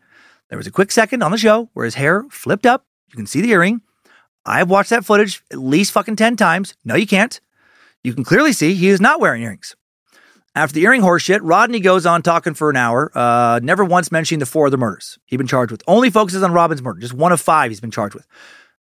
There 0.49 0.57
was 0.57 0.67
a 0.67 0.71
quick 0.71 0.91
second 0.91 1.23
on 1.23 1.31
the 1.31 1.37
show 1.37 1.69
where 1.73 1.85
his 1.85 1.95
hair 1.95 2.25
flipped 2.29 2.65
up. 2.65 2.85
You 3.09 3.15
can 3.15 3.25
see 3.25 3.41
the 3.41 3.51
earring. 3.51 3.81
I've 4.45 4.69
watched 4.69 4.89
that 4.89 5.05
footage 5.05 5.43
at 5.51 5.59
least 5.59 5.91
fucking 5.91 6.17
10 6.17 6.35
times. 6.35 6.75
No, 6.83 6.95
you 6.95 7.07
can't. 7.07 7.39
You 8.03 8.13
can 8.13 8.23
clearly 8.23 8.53
see 8.53 8.73
he 8.73 8.89
is 8.89 8.99
not 8.99 9.19
wearing 9.19 9.43
earrings. 9.43 9.75
After 10.53 10.73
the 10.73 10.83
earring 10.83 11.01
horseshit, 11.01 11.39
Rodney 11.41 11.79
goes 11.79 12.05
on 12.05 12.21
talking 12.21 12.53
for 12.53 12.69
an 12.69 12.75
hour, 12.75 13.09
uh, 13.15 13.61
never 13.63 13.85
once 13.85 14.11
mentioning 14.11 14.39
the 14.39 14.45
four 14.45 14.67
other 14.67 14.75
murders 14.75 15.17
he'd 15.25 15.37
been 15.37 15.47
charged 15.47 15.71
with. 15.71 15.81
Only 15.87 16.09
focuses 16.09 16.43
on 16.43 16.51
Robin's 16.51 16.81
murder, 16.81 16.99
just 16.99 17.13
one 17.13 17.31
of 17.31 17.39
five 17.39 17.71
he's 17.71 17.79
been 17.79 17.91
charged 17.91 18.15
with. 18.15 18.27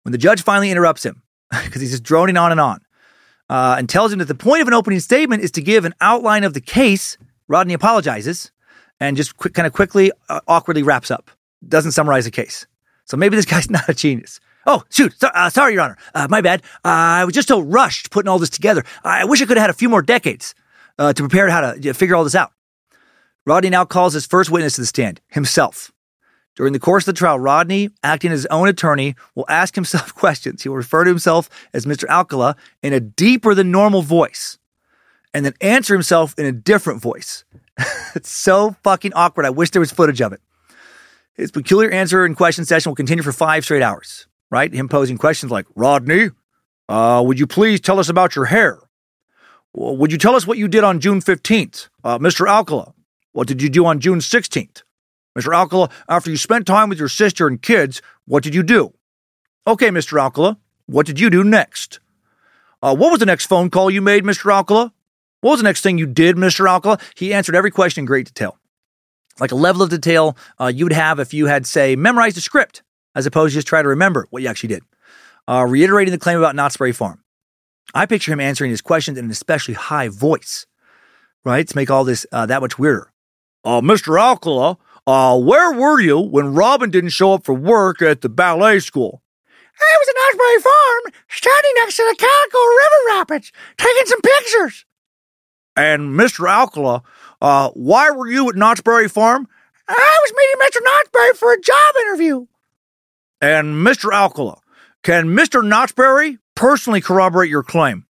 When 0.01 0.11
the 0.11 0.17
judge 0.17 0.41
finally 0.41 0.71
interrupts 0.71 1.05
him, 1.05 1.21
because 1.65 1.81
he's 1.81 1.91
just 1.91 2.03
droning 2.03 2.37
on 2.37 2.51
and 2.51 2.59
on, 2.59 2.81
uh, 3.49 3.75
and 3.77 3.89
tells 3.89 4.11
him 4.13 4.19
that 4.19 4.27
the 4.27 4.35
point 4.35 4.61
of 4.61 4.67
an 4.67 4.73
opening 4.73 4.99
statement 4.99 5.43
is 5.43 5.51
to 5.51 5.61
give 5.61 5.85
an 5.85 5.93
outline 6.01 6.43
of 6.43 6.53
the 6.53 6.61
case, 6.61 7.17
Rodney 7.47 7.73
apologizes 7.73 8.51
and 8.99 9.17
just 9.17 9.37
quick, 9.37 9.53
kind 9.53 9.65
of 9.65 9.73
quickly, 9.73 10.11
uh, 10.29 10.41
awkwardly 10.47 10.83
wraps 10.83 11.09
up. 11.11 11.31
Doesn't 11.67 11.91
summarize 11.91 12.25
the 12.25 12.31
case. 12.31 12.67
So 13.05 13.17
maybe 13.17 13.35
this 13.35 13.45
guy's 13.45 13.69
not 13.71 13.87
a 13.89 13.93
genius. 13.93 14.39
Oh, 14.65 14.83
shoot. 14.89 15.13
So, 15.19 15.29
uh, 15.29 15.49
sorry, 15.49 15.73
Your 15.73 15.81
Honor. 15.81 15.97
Uh, 16.13 16.27
my 16.29 16.41
bad. 16.41 16.61
Uh, 16.85 17.21
I 17.21 17.25
was 17.25 17.33
just 17.33 17.47
so 17.47 17.59
rushed 17.59 18.11
putting 18.11 18.29
all 18.29 18.39
this 18.39 18.49
together. 18.49 18.83
I 19.03 19.25
wish 19.25 19.41
I 19.41 19.45
could 19.45 19.57
have 19.57 19.63
had 19.63 19.69
a 19.69 19.73
few 19.73 19.89
more 19.89 20.01
decades 20.01 20.53
uh, 20.97 21.13
to 21.13 21.23
prepare 21.23 21.49
how 21.49 21.73
to 21.73 21.93
figure 21.93 22.15
all 22.15 22.23
this 22.23 22.35
out. 22.35 22.51
Rodney 23.45 23.69
now 23.69 23.85
calls 23.85 24.13
his 24.13 24.27
first 24.27 24.51
witness 24.51 24.75
to 24.75 24.81
the 24.81 24.87
stand, 24.87 25.21
himself. 25.29 25.91
During 26.59 26.73
the 26.73 26.79
course 26.79 27.07
of 27.07 27.15
the 27.15 27.17
trial, 27.17 27.39
Rodney, 27.39 27.89
acting 28.03 28.31
as 28.31 28.41
his 28.41 28.45
own 28.47 28.67
attorney, 28.67 29.15
will 29.33 29.45
ask 29.49 29.73
himself 29.73 30.13
questions. 30.23 30.61
He 30.61 30.69
will 30.69 30.75
refer 30.75 31.03
to 31.03 31.09
himself 31.09 31.49
as 31.73 31.87
Mr. 31.87 32.07
Alcala 32.07 32.55
in 32.83 32.93
a 32.93 32.99
deeper 32.99 33.55
than 33.55 33.71
normal 33.71 34.03
voice, 34.03 34.59
and 35.33 35.43
then 35.43 35.53
answer 35.61 35.95
himself 35.95 36.37
in 36.37 36.45
a 36.45 36.51
different 36.51 37.01
voice. 37.01 37.43
it's 38.13 38.29
so 38.29 38.75
fucking 38.83 39.13
awkward. 39.15 39.47
I 39.47 39.49
wish 39.49 39.71
there 39.71 39.79
was 39.79 39.91
footage 39.91 40.21
of 40.21 40.33
it. 40.33 40.41
His 41.33 41.49
peculiar 41.49 41.89
answer 41.89 42.25
and 42.25 42.37
question 42.37 42.65
session 42.65 42.91
will 42.91 42.95
continue 42.95 43.23
for 43.23 43.31
five 43.31 43.63
straight 43.63 43.81
hours 43.81 44.27
right? 44.49 44.73
Him 44.73 44.89
posing 44.89 45.17
questions 45.17 45.51
like, 45.51 45.65
Rodney, 45.75 46.29
uh, 46.87 47.23
would 47.25 47.39
you 47.39 47.47
please 47.47 47.79
tell 47.79 47.99
us 47.99 48.09
about 48.09 48.35
your 48.35 48.45
hair? 48.45 48.79
Well, 49.73 49.95
would 49.97 50.11
you 50.11 50.17
tell 50.17 50.35
us 50.35 50.47
what 50.47 50.57
you 50.57 50.67
did 50.67 50.83
on 50.83 50.99
June 50.99 51.21
15th? 51.21 51.89
Uh, 52.03 52.17
Mr. 52.17 52.47
Alcala, 52.47 52.93
what 53.31 53.47
did 53.47 53.61
you 53.61 53.69
do 53.69 53.85
on 53.85 53.99
June 53.99 54.19
16th? 54.19 54.83
Mr. 55.39 55.55
Alcala, 55.55 55.89
after 56.07 56.29
you 56.29 56.37
spent 56.37 56.65
time 56.65 56.89
with 56.89 56.99
your 56.99 57.07
sister 57.07 57.47
and 57.47 57.61
kids, 57.61 58.01
what 58.25 58.43
did 58.43 58.53
you 58.53 58.63
do? 58.63 58.93
Okay, 59.65 59.89
Mr. 59.89 60.19
Alcala, 60.19 60.57
what 60.85 61.05
did 61.05 61.19
you 61.19 61.29
do 61.29 61.43
next? 61.43 61.99
Uh, 62.81 62.95
what 62.95 63.11
was 63.11 63.19
the 63.19 63.25
next 63.25 63.45
phone 63.45 63.69
call 63.69 63.89
you 63.89 64.01
made, 64.01 64.23
Mr. 64.23 64.51
Alcala? 64.51 64.93
What 65.41 65.51
was 65.51 65.59
the 65.59 65.65
next 65.65 65.81
thing 65.81 65.97
you 65.97 66.07
did, 66.07 66.35
Mr. 66.35 66.67
Alcala? 66.67 66.99
He 67.15 67.33
answered 67.33 67.55
every 67.55 67.71
question 67.71 68.01
in 68.01 68.05
great 68.05 68.27
detail. 68.27 68.57
Like 69.39 69.51
a 69.51 69.55
level 69.55 69.81
of 69.81 69.89
detail 69.89 70.35
uh, 70.59 70.67
you 70.67 70.85
would 70.85 70.93
have 70.93 71.19
if 71.19 71.33
you 71.33 71.45
had, 71.45 71.65
say, 71.65 71.95
memorized 71.95 72.37
a 72.37 72.41
script 72.41 72.83
as 73.15 73.25
opposed 73.25 73.53
to 73.53 73.57
just 73.57 73.67
try 73.67 73.81
to 73.81 73.87
remember 73.87 74.27
what 74.29 74.41
you 74.41 74.49
actually 74.49 74.69
did. 74.69 74.83
Uh, 75.47 75.65
reiterating 75.67 76.11
the 76.11 76.17
claim 76.17 76.37
about 76.37 76.55
Knott's 76.55 76.77
Berry 76.77 76.91
Farm. 76.91 77.23
I 77.93 78.05
picture 78.05 78.31
him 78.31 78.39
answering 78.39 78.71
his 78.71 78.81
questions 78.81 79.17
in 79.17 79.25
an 79.25 79.31
especially 79.31 79.73
high 79.73 80.09
voice, 80.09 80.65
right? 81.43 81.67
To 81.67 81.75
make 81.75 81.89
all 81.89 82.03
this 82.03 82.25
uh, 82.31 82.45
that 82.45 82.61
much 82.61 82.77
weirder. 82.77 83.11
Uh, 83.63 83.81
Mr. 83.81 84.19
Alcala, 84.19 84.77
uh, 85.07 85.39
where 85.39 85.73
were 85.73 85.99
you 85.99 86.19
when 86.19 86.53
Robin 86.53 86.89
didn't 86.89 87.11
show 87.11 87.33
up 87.33 87.43
for 87.43 87.53
work 87.53 88.01
at 88.01 88.21
the 88.21 88.29
ballet 88.29 88.79
school? 88.79 89.21
I 89.81 89.97
was 89.99 90.09
at 90.09 90.15
Knott's 90.15 90.37
Berry 90.37 90.61
Farm, 90.61 91.21
standing 91.29 91.71
next 91.75 91.95
to 91.95 92.03
the 92.03 92.15
Calico 92.17 92.57
River 92.57 93.17
Rapids, 93.19 93.51
taking 93.77 94.05
some 94.05 94.21
pictures. 94.21 94.85
And 95.75 96.19
Mr. 96.19 96.49
Alcala, 96.49 97.03
uh, 97.41 97.69
why 97.69 98.11
were 98.11 98.29
you 98.29 98.49
at 98.49 98.55
Knott's 98.55 98.81
Berry 98.81 99.07
Farm? 99.07 99.47
I 99.87 100.19
was 100.21 100.33
meeting 100.35 100.67
Mr. 100.67 100.83
Knott's 100.83 101.09
Berry 101.11 101.33
for 101.33 101.53
a 101.53 101.61
job 101.61 101.95
interview. 102.01 102.45
And 103.41 103.87
Mr. 103.87 104.13
Alcala, 104.13 104.59
can 105.03 105.27
Mr. 105.27 105.65
Knott's 105.65 105.93
Berry 105.93 106.37
personally 106.55 106.99
corroborate 106.99 107.49
your 107.49 107.63
claim? 107.63 108.05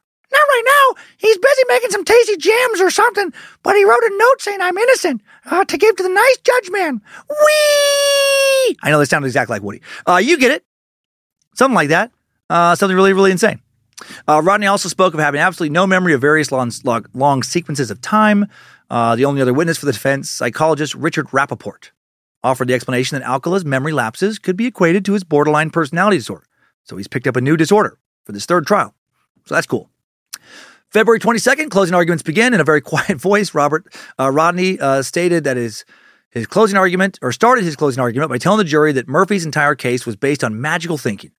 He's 1.16 1.38
busy 1.38 1.62
making 1.68 1.90
some 1.90 2.04
tasty 2.04 2.36
jams 2.36 2.80
or 2.80 2.90
something, 2.90 3.32
but 3.62 3.76
he 3.76 3.84
wrote 3.84 4.02
a 4.02 4.16
note 4.16 4.40
saying 4.40 4.60
I'm 4.60 4.76
innocent 4.76 5.22
uh, 5.46 5.64
to 5.64 5.78
give 5.78 5.96
to 5.96 6.02
the 6.02 6.08
nice 6.08 6.36
judge 6.38 6.70
man. 6.70 7.00
Wee! 7.28 8.76
I 8.82 8.90
know 8.90 8.98
they 8.98 9.04
sounded 9.04 9.26
exactly 9.28 9.54
like 9.54 9.62
Woody. 9.62 9.82
Uh, 10.06 10.16
you 10.16 10.38
get 10.38 10.50
it. 10.50 10.64
Something 11.54 11.74
like 11.74 11.88
that. 11.88 12.12
Uh, 12.50 12.74
something 12.74 12.96
really, 12.96 13.12
really 13.12 13.32
insane. 13.32 13.60
Uh, 14.28 14.42
Rodney 14.42 14.66
also 14.66 14.88
spoke 14.88 15.14
of 15.14 15.20
having 15.20 15.40
absolutely 15.40 15.72
no 15.72 15.86
memory 15.86 16.12
of 16.12 16.20
various 16.20 16.52
long, 16.52 16.70
long, 16.84 17.06
long 17.14 17.42
sequences 17.42 17.90
of 17.90 18.00
time. 18.00 18.46
Uh, 18.90 19.16
the 19.16 19.24
only 19.24 19.40
other 19.40 19.54
witness 19.54 19.78
for 19.78 19.86
the 19.86 19.92
defense, 19.92 20.30
psychologist 20.30 20.94
Richard 20.94 21.28
Rappaport 21.28 21.90
offered 22.44 22.68
the 22.68 22.74
explanation 22.74 23.18
that 23.18 23.26
Alcala's 23.26 23.64
memory 23.64 23.92
lapses 23.92 24.38
could 24.38 24.56
be 24.56 24.66
equated 24.66 25.04
to 25.04 25.14
his 25.14 25.24
borderline 25.24 25.70
personality 25.70 26.18
disorder. 26.18 26.46
So 26.84 26.96
he's 26.96 27.08
picked 27.08 27.26
up 27.26 27.36
a 27.36 27.40
new 27.40 27.56
disorder 27.56 27.98
for 28.24 28.32
this 28.32 28.46
third 28.46 28.66
trial. 28.66 28.94
So 29.46 29.54
that's 29.54 29.66
cool. 29.66 29.90
February 30.96 31.20
22nd, 31.20 31.68
closing 31.68 31.94
arguments 31.94 32.22
begin 32.22 32.54
in 32.54 32.60
a 32.60 32.64
very 32.64 32.80
quiet 32.92 33.20
voice. 33.20 33.52
Robert 33.52 33.84
uh, 34.18 34.30
Rodney 34.30 34.80
uh, 34.80 35.02
stated 35.02 35.44
that 35.44 35.58
his 35.58 35.84
his 36.30 36.46
closing 36.46 36.78
argument, 36.78 37.18
or 37.20 37.32
started 37.32 37.64
his 37.64 37.76
closing 37.76 38.00
argument 38.00 38.30
by 38.30 38.38
telling 38.38 38.56
the 38.56 38.64
jury 38.64 38.92
that 38.92 39.06
Murphy's 39.06 39.44
entire 39.44 39.74
case 39.74 40.06
was 40.06 40.16
based 40.16 40.42
on 40.42 40.58
magical 40.58 40.96
thinking, 40.96 41.32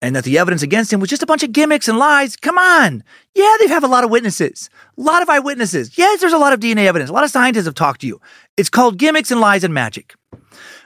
and 0.00 0.14
that 0.14 0.22
the 0.22 0.38
evidence 0.38 0.62
against 0.62 0.92
him 0.92 1.00
was 1.00 1.10
just 1.10 1.24
a 1.24 1.26
bunch 1.26 1.42
of 1.42 1.50
gimmicks 1.50 1.88
and 1.88 1.98
lies. 1.98 2.36
Come 2.36 2.56
on. 2.56 3.02
Yeah, 3.34 3.56
they 3.58 3.66
have 3.66 3.82
a 3.82 3.88
lot 3.88 4.04
of 4.04 4.10
witnesses, 4.10 4.70
a 4.96 5.00
lot 5.00 5.22
of 5.22 5.28
eyewitnesses. 5.28 5.98
Yes, 5.98 6.20
there's 6.20 6.32
a 6.32 6.38
lot 6.38 6.52
of 6.52 6.60
DNA 6.60 6.86
evidence. 6.86 7.10
A 7.10 7.12
lot 7.12 7.24
of 7.24 7.30
scientists 7.30 7.64
have 7.64 7.74
talked 7.74 8.02
to 8.02 8.06
you. 8.06 8.20
It's 8.56 8.70
called 8.70 8.96
gimmicks 8.96 9.32
and 9.32 9.40
lies 9.40 9.64
and 9.64 9.74
magic. 9.74 10.14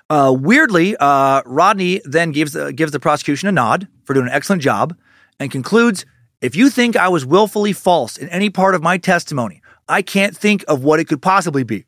Uh, 0.09 0.35
weirdly, 0.35 0.97
uh, 0.99 1.43
Rodney 1.45 2.01
then 2.07 2.33
gives 2.33 2.57
gives 2.75 2.93
the 2.93 3.01
prosecution 3.01 3.51
a 3.51 3.53
nod 3.53 3.87
for 4.05 4.15
doing 4.15 4.29
an 4.29 4.33
excellent 4.33 4.63
job 4.63 4.97
and 5.39 5.51
concludes 5.51 6.07
if 6.41 6.55
you 6.55 6.71
think 6.71 6.97
I 6.97 7.09
was 7.09 7.27
willfully 7.27 7.73
false 7.73 8.17
in 8.17 8.29
any 8.29 8.49
part 8.49 8.75
of 8.75 8.83
my 8.83 8.97
testimony, 8.97 9.61
I 9.89 10.03
can't 10.03 10.37
think 10.37 10.65
of 10.69 10.85
what 10.85 11.01
it 11.01 11.07
could 11.07 11.21
possibly 11.21 11.65
be. 11.65 11.87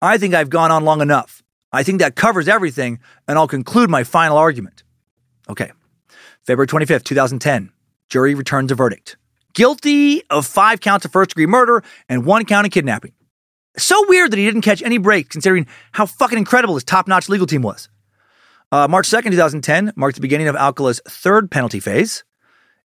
I 0.00 0.16
think 0.16 0.32
I've 0.32 0.48
gone 0.48 0.70
on 0.70 0.84
long 0.84 1.02
enough. 1.02 1.42
I 1.72 1.82
think 1.82 2.00
that 2.00 2.16
covers 2.16 2.48
everything, 2.48 2.98
and 3.28 3.38
I'll 3.38 3.46
conclude 3.46 3.90
my 3.90 4.04
final 4.04 4.38
argument. 4.38 4.82
Okay. 5.48 5.70
February 6.46 6.66
25th, 6.66 7.04
2010. 7.04 7.70
Jury 8.08 8.34
returns 8.34 8.72
a 8.72 8.74
verdict. 8.74 9.16
Guilty 9.52 10.22
of 10.30 10.46
five 10.46 10.80
counts 10.80 11.04
of 11.04 11.12
first 11.12 11.30
degree 11.30 11.46
murder 11.46 11.82
and 12.08 12.24
one 12.24 12.44
count 12.44 12.66
of 12.66 12.72
kidnapping. 12.72 13.12
So 13.76 14.04
weird 14.08 14.30
that 14.30 14.38
he 14.38 14.46
didn't 14.46 14.62
catch 14.62 14.82
any 14.82 14.98
breaks 14.98 15.28
considering 15.28 15.66
how 15.92 16.06
fucking 16.06 16.38
incredible 16.38 16.74
his 16.74 16.84
top 16.84 17.06
notch 17.06 17.28
legal 17.28 17.46
team 17.46 17.62
was. 17.62 17.88
Uh, 18.72 18.88
March 18.88 19.08
2nd, 19.08 19.30
2010 19.32 19.92
marked 19.96 20.14
the 20.14 20.20
beginning 20.20 20.48
of 20.48 20.56
Alcala's 20.56 21.00
third 21.06 21.50
penalty 21.50 21.80
phase. 21.80 22.24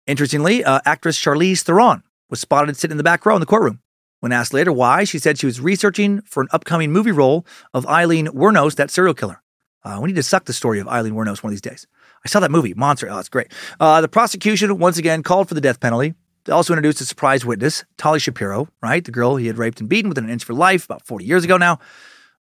Interestingly, 0.06 0.64
uh, 0.64 0.80
actress 0.86 1.20
Charlize 1.20 1.62
Theron 1.62 2.04
was 2.30 2.42
spotted 2.42 2.76
sitting 2.76 2.94
in 2.94 2.98
the 2.98 3.04
back 3.04 3.26
row 3.26 3.36
in 3.36 3.40
the 3.40 3.46
courtroom. 3.46 3.80
When 4.20 4.32
asked 4.32 4.54
later 4.54 4.72
why, 4.72 5.04
she 5.04 5.20
said 5.20 5.38
she 5.38 5.46
was 5.46 5.62
researching 5.62 6.22
for 6.22 6.42
an 6.42 6.50
upcoming 6.52 6.92
movie 6.92 7.12
role 7.12 7.46
of 7.74 7.86
Aileen 7.86 8.28
Wuornos, 8.28 8.76
that 8.76 8.92
serial 8.92 9.14
killer. 9.14 9.42
Uh, 9.84 10.00
we 10.02 10.08
need 10.08 10.16
to 10.16 10.24
suck 10.24 10.46
the 10.46 10.54
story 10.54 10.80
of 10.80 10.88
Aileen 10.88 11.14
Wuornos 11.14 11.44
one 11.44 11.50
of 11.50 11.52
these 11.52 11.62
days. 11.62 11.88
I 12.26 12.30
saw 12.30 12.40
that 12.40 12.52
movie, 12.52 12.74
Monster. 12.74 13.10
Oh, 13.10 13.20
it's 13.20 13.30
great. 13.30 13.52
Uh, 13.80 14.00
the 14.02 14.08
prosecution 14.08 14.78
once 14.78 14.98
again 14.98 15.24
called 15.24 15.48
for 15.50 15.56
the 15.56 15.62
death 15.62 15.80
penalty. 15.80 16.14
They 16.46 16.54
also 16.54 16.74
introduced 16.74 17.02
a 17.02 17.06
surprise 17.06 17.46
witness, 17.46 17.86
Tali 17.98 18.20
Shapiro, 18.20 18.68
right? 18.82 19.04
The 19.04 19.12
girl 19.12 19.38
he 19.38 19.48
had 19.48 19.58
raped 19.58 19.80
and 19.80 19.90
beaten 19.90 20.10
within 20.10 20.26
an 20.26 20.30
inch 20.30 20.44
of 20.44 20.50
her 20.50 20.54
life 20.54 20.86
about 20.86 21.06
40 21.06 21.26
years 21.26 21.44
ago 21.44 21.58
now. 21.58 21.80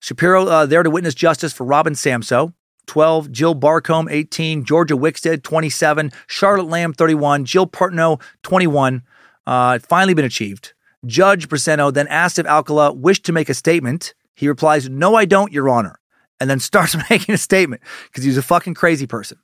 Shapiro 0.01 0.47
uh, 0.47 0.67
there 0.67 0.83
to 0.83 0.91
witness 0.91 1.15
justice 1.15 1.53
for 1.53 1.65
Robin 1.65 1.95
Samsoe, 1.95 2.53
12, 2.87 3.31
Jill 3.31 3.55
Barcomb, 3.55 4.09
18, 4.11 4.65
Georgia 4.65 4.97
Wixted, 4.97 5.43
27, 5.43 6.13
Charlotte 6.27 6.69
Lamb, 6.69 6.93
31, 6.93 7.45
Jill 7.45 7.67
Parenteau, 7.67 8.21
21. 8.43 9.03
Uh, 9.47 9.79
finally 9.79 10.15
been 10.15 10.25
achieved. 10.25 10.75
Judge 11.05 11.49
Briseño 11.49 11.93
then 11.93 12.07
asked 12.09 12.39
if 12.39 12.47
Alcala 12.47 12.93
wished 12.93 13.25
to 13.25 13.33
make 13.33 13.49
a 13.49 13.55
statement. 13.55 14.15
He 14.35 14.49
replies, 14.49 14.89
No, 14.89 15.15
I 15.15 15.25
don't, 15.25 15.53
Your 15.53 15.69
Honor, 15.69 15.99
and 16.41 16.49
then 16.49 16.61
starts 16.61 16.97
making 17.11 17.35
a 17.35 17.39
statement 17.39 17.83
because 18.07 18.25
he's 18.25 18.39
a 18.39 18.43
fucking 18.43 18.75
crazy 18.75 19.07
person. 19.07 19.39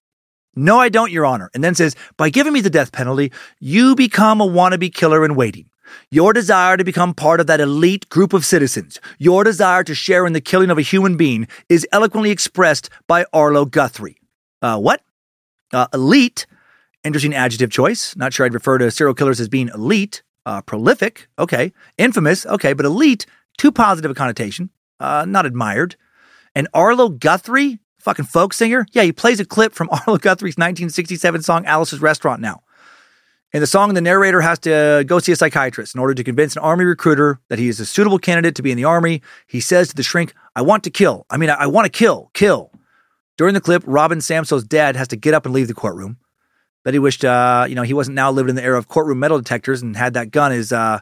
No, 0.54 0.80
I 0.80 0.88
don't, 0.88 1.12
Your 1.12 1.26
Honor. 1.26 1.50
And 1.54 1.62
then 1.62 1.74
says, 1.74 1.94
By 2.16 2.30
giving 2.30 2.52
me 2.52 2.60
the 2.60 2.70
death 2.70 2.92
penalty, 2.92 3.32
you 3.60 3.94
become 3.94 4.40
a 4.40 4.46
wannabe 4.46 4.92
killer 4.92 5.24
in 5.24 5.34
waiting. 5.34 5.70
Your 6.10 6.32
desire 6.32 6.76
to 6.76 6.84
become 6.84 7.14
part 7.14 7.40
of 7.40 7.46
that 7.46 7.60
elite 7.60 8.08
group 8.08 8.32
of 8.32 8.44
citizens, 8.44 9.00
your 9.18 9.44
desire 9.44 9.84
to 9.84 9.94
share 9.94 10.26
in 10.26 10.32
the 10.32 10.40
killing 10.40 10.70
of 10.70 10.78
a 10.78 10.82
human 10.82 11.16
being, 11.16 11.48
is 11.68 11.86
eloquently 11.92 12.30
expressed 12.30 12.90
by 13.06 13.24
Arlo 13.32 13.64
Guthrie. 13.64 14.16
Uh, 14.62 14.78
what? 14.78 15.02
Uh, 15.72 15.86
elite. 15.92 16.46
Interesting 17.04 17.34
adjective 17.34 17.70
choice. 17.70 18.16
Not 18.16 18.32
sure 18.32 18.46
I'd 18.46 18.54
refer 18.54 18.78
to 18.78 18.90
serial 18.90 19.14
killers 19.14 19.40
as 19.40 19.48
being 19.48 19.68
elite. 19.68 20.22
Uh, 20.44 20.62
prolific. 20.62 21.28
Okay. 21.38 21.72
Infamous. 21.98 22.46
Okay. 22.46 22.72
But 22.72 22.86
elite, 22.86 23.26
too 23.58 23.70
positive 23.70 24.10
a 24.10 24.14
connotation. 24.14 24.70
Uh, 24.98 25.24
not 25.28 25.46
admired. 25.46 25.96
And 26.54 26.68
Arlo 26.74 27.08
Guthrie, 27.08 27.78
fucking 27.98 28.24
folk 28.24 28.52
singer. 28.52 28.86
Yeah, 28.92 29.02
he 29.02 29.12
plays 29.12 29.40
a 29.40 29.44
clip 29.44 29.72
from 29.72 29.88
Arlo 29.92 30.18
Guthrie's 30.18 30.56
1967 30.56 31.42
song 31.42 31.66
Alice's 31.66 32.00
Restaurant 32.00 32.40
now. 32.40 32.62
In 33.52 33.60
the 33.60 33.66
song, 33.66 33.94
the 33.94 34.00
narrator 34.00 34.42
has 34.42 34.58
to 34.60 35.04
go 35.06 35.18
see 35.18 35.32
a 35.32 35.36
psychiatrist 35.36 35.94
in 35.94 36.00
order 36.00 36.14
to 36.14 36.22
convince 36.22 36.54
an 36.54 36.62
army 36.62 36.84
recruiter 36.84 37.40
that 37.48 37.58
he 37.58 37.68
is 37.68 37.80
a 37.80 37.86
suitable 37.86 38.18
candidate 38.18 38.54
to 38.56 38.62
be 38.62 38.70
in 38.70 38.76
the 38.76 38.84
army. 38.84 39.22
He 39.46 39.60
says 39.60 39.88
to 39.88 39.94
the 39.94 40.02
shrink, 40.02 40.34
I 40.54 40.62
want 40.62 40.84
to 40.84 40.90
kill. 40.90 41.24
I 41.30 41.38
mean, 41.38 41.48
I, 41.48 41.54
I 41.54 41.66
want 41.66 41.86
to 41.86 41.90
kill, 41.90 42.30
kill. 42.34 42.70
During 43.38 43.54
the 43.54 43.60
clip, 43.60 43.82
Robin 43.86 44.18
Samsoe's 44.18 44.64
dad 44.64 44.96
has 44.96 45.08
to 45.08 45.16
get 45.16 45.32
up 45.32 45.46
and 45.46 45.54
leave 45.54 45.68
the 45.68 45.74
courtroom. 45.74 46.18
He 46.90 46.98
wished, 46.98 47.24
uh, 47.24 47.66
you 47.68 47.74
know, 47.74 47.82
he 47.82 47.92
wasn't 47.92 48.14
now 48.14 48.30
living 48.30 48.50
in 48.50 48.56
the 48.56 48.62
era 48.62 48.78
of 48.78 48.88
courtroom 48.88 49.18
metal 49.18 49.38
detectors 49.38 49.82
and 49.82 49.94
had 49.94 50.14
that 50.14 50.30
gun 50.30 50.52
his, 50.52 50.72
uh, 50.72 51.00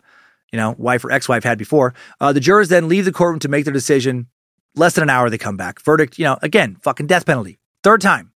you 0.53 0.57
know, 0.57 0.75
wife 0.79 1.05
or 1.05 1.13
ex-wife 1.13 1.45
had 1.45 1.59
before. 1.59 1.95
Uh, 2.21 2.33
the 2.33 2.41
jurors 2.41 2.69
then 2.69 2.89
leave 2.89 3.05
the 3.05 3.13
courtroom 3.13 3.39
to 3.39 3.49
make 3.49 3.65
their 3.65 3.73
decision. 3.73 4.27
Less 4.75 4.95
than 4.95 5.03
an 5.03 5.11
hour, 5.11 5.31
they 5.31 5.39
come 5.39 5.57
back. 5.57 5.81
Verdict, 5.81 6.19
you 6.19 6.25
know, 6.25 6.39
again, 6.43 6.77
fucking 6.83 7.07
death 7.07 7.25
penalty. 7.25 7.59
Third 7.83 8.01
time. 8.01 8.33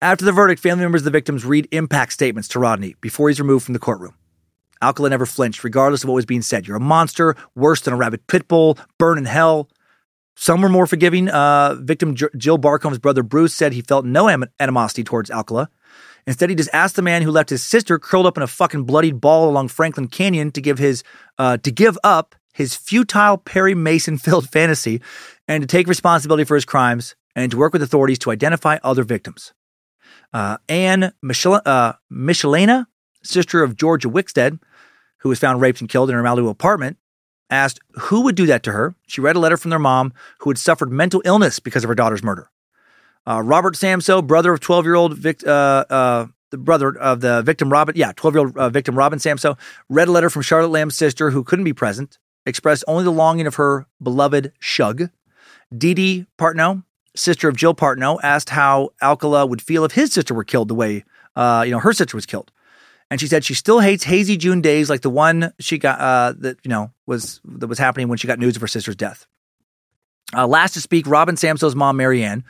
After 0.00 0.24
the 0.24 0.30
verdict, 0.30 0.62
family 0.62 0.84
members 0.84 1.00
of 1.00 1.06
the 1.06 1.10
victims 1.10 1.44
read 1.44 1.66
impact 1.72 2.12
statements 2.12 2.46
to 2.50 2.60
Rodney 2.60 2.94
before 3.00 3.28
he's 3.28 3.40
removed 3.40 3.64
from 3.64 3.72
the 3.72 3.80
courtroom. 3.80 4.14
Alcala 4.80 5.10
never 5.10 5.26
flinched, 5.26 5.64
regardless 5.64 6.04
of 6.04 6.08
what 6.08 6.14
was 6.14 6.24
being 6.24 6.42
said. 6.42 6.68
You're 6.68 6.76
a 6.76 6.80
monster, 6.80 7.34
worse 7.56 7.80
than 7.80 7.94
a 7.94 7.96
rabid 7.96 8.24
pit 8.28 8.46
bull, 8.46 8.78
burn 8.96 9.18
in 9.18 9.24
hell. 9.24 9.68
Some 10.36 10.62
were 10.62 10.68
more 10.68 10.86
forgiving. 10.86 11.28
Uh, 11.28 11.74
victim 11.80 12.14
J- 12.14 12.28
Jill 12.36 12.58
Barcomb's 12.58 13.00
brother 13.00 13.24
Bruce 13.24 13.52
said 13.52 13.72
he 13.72 13.80
felt 13.82 14.04
no 14.04 14.28
am- 14.28 14.44
animosity 14.60 15.02
towards 15.02 15.32
Alcala. 15.32 15.68
Instead, 16.28 16.48
he 16.48 16.54
just 16.54 16.70
asked 16.72 16.94
the 16.94 17.02
man 17.02 17.22
who 17.22 17.32
left 17.32 17.50
his 17.50 17.64
sister 17.64 17.98
curled 17.98 18.26
up 18.26 18.36
in 18.36 18.44
a 18.44 18.46
fucking 18.46 18.84
bloodied 18.84 19.20
ball 19.20 19.50
along 19.50 19.66
Franklin 19.66 20.06
Canyon 20.06 20.52
to 20.52 20.60
give 20.60 20.78
his 20.78 21.02
uh, 21.38 21.56
to 21.56 21.72
give 21.72 21.98
up 22.04 22.36
his 22.52 22.76
futile 22.76 23.36
Perry 23.36 23.74
Mason 23.74 24.16
filled 24.16 24.48
fantasy 24.52 25.02
and 25.48 25.60
to 25.62 25.66
take 25.66 25.88
responsibility 25.88 26.44
for 26.44 26.54
his 26.54 26.64
crimes 26.64 27.16
and 27.34 27.50
to 27.50 27.56
work 27.56 27.72
with 27.72 27.82
authorities 27.82 28.20
to 28.20 28.30
identify 28.30 28.78
other 28.84 29.02
victims. 29.02 29.52
Uh, 30.32 30.58
Anne 30.68 31.12
Michel- 31.22 31.62
uh, 31.64 31.94
Michelena, 32.12 32.86
sister 33.22 33.62
of 33.62 33.76
Georgia 33.76 34.08
Wixted, 34.08 34.60
who 35.18 35.28
was 35.28 35.38
found 35.38 35.60
raped 35.60 35.80
and 35.80 35.88
killed 35.88 36.10
in 36.10 36.16
her 36.16 36.22
Malibu 36.22 36.50
apartment, 36.50 36.96
asked 37.50 37.80
who 37.92 38.22
would 38.22 38.34
do 38.34 38.46
that 38.46 38.62
to 38.64 38.72
her. 38.72 38.94
She 39.06 39.20
read 39.20 39.36
a 39.36 39.40
letter 39.40 39.56
from 39.56 39.70
their 39.70 39.78
mom 39.78 40.12
who 40.40 40.50
had 40.50 40.58
suffered 40.58 40.92
mental 40.92 41.22
illness 41.24 41.58
because 41.58 41.82
of 41.84 41.88
her 41.88 41.94
daughter's 41.94 42.22
murder. 42.22 42.50
Uh, 43.26 43.42
Robert 43.42 43.74
Samsoe, 43.74 44.26
brother 44.26 44.52
of 44.52 44.60
12 44.60 44.84
year 44.84 44.94
old 44.94 45.16
vic- 45.16 45.46
uh, 45.46 45.84
uh, 45.90 46.26
the 46.50 46.58
brother 46.58 46.96
of 46.98 47.20
the 47.20 47.42
victim 47.42 47.70
Robin, 47.70 47.94
yeah, 47.96 48.12
12 48.12 48.34
year 48.34 48.40
old 48.40 48.56
uh, 48.56 48.68
victim 48.70 48.96
Robin 48.96 49.18
Samsoe, 49.18 49.58
read 49.88 50.08
a 50.08 50.12
letter 50.12 50.30
from 50.30 50.42
Charlotte 50.42 50.68
Lamb's 50.68 50.96
sister 50.96 51.30
who 51.30 51.44
couldn't 51.44 51.64
be 51.64 51.74
present, 51.74 52.18
expressed 52.46 52.84
only 52.86 53.04
the 53.04 53.10
longing 53.10 53.46
of 53.46 53.56
her 53.56 53.86
beloved 54.02 54.52
Shug. 54.58 55.10
Dee 55.76 55.92
Dee 55.92 56.26
Parenteau, 56.38 56.84
sister 57.18 57.48
of 57.48 57.56
Jill 57.56 57.74
Parenteau, 57.74 58.18
asked 58.22 58.50
how 58.50 58.90
Alcala 59.02 59.46
would 59.46 59.62
feel 59.62 59.84
if 59.84 59.92
his 59.92 60.12
sister 60.12 60.34
were 60.34 60.44
killed 60.44 60.68
the 60.68 60.74
way, 60.74 61.04
uh, 61.36 61.62
you 61.66 61.72
know, 61.72 61.78
her 61.78 61.92
sister 61.92 62.16
was 62.16 62.26
killed. 62.26 62.50
And 63.10 63.20
she 63.20 63.26
said 63.26 63.44
she 63.44 63.54
still 63.54 63.80
hates 63.80 64.04
hazy 64.04 64.36
June 64.36 64.60
days 64.60 64.90
like 64.90 65.00
the 65.00 65.10
one 65.10 65.52
she 65.58 65.78
got, 65.78 65.98
uh, 65.98 66.34
that, 66.40 66.58
you 66.62 66.68
know, 66.68 66.92
was, 67.06 67.40
that 67.44 67.66
was 67.66 67.78
happening 67.78 68.08
when 68.08 68.18
she 68.18 68.26
got 68.26 68.38
news 68.38 68.56
of 68.56 68.60
her 68.60 68.68
sister's 68.68 68.96
death. 68.96 69.26
Uh, 70.36 70.46
last 70.46 70.74
to 70.74 70.80
speak, 70.80 71.06
Robin 71.06 71.36
Samsoe's 71.36 71.74
mom, 71.74 71.96
Marianne, 71.96 72.44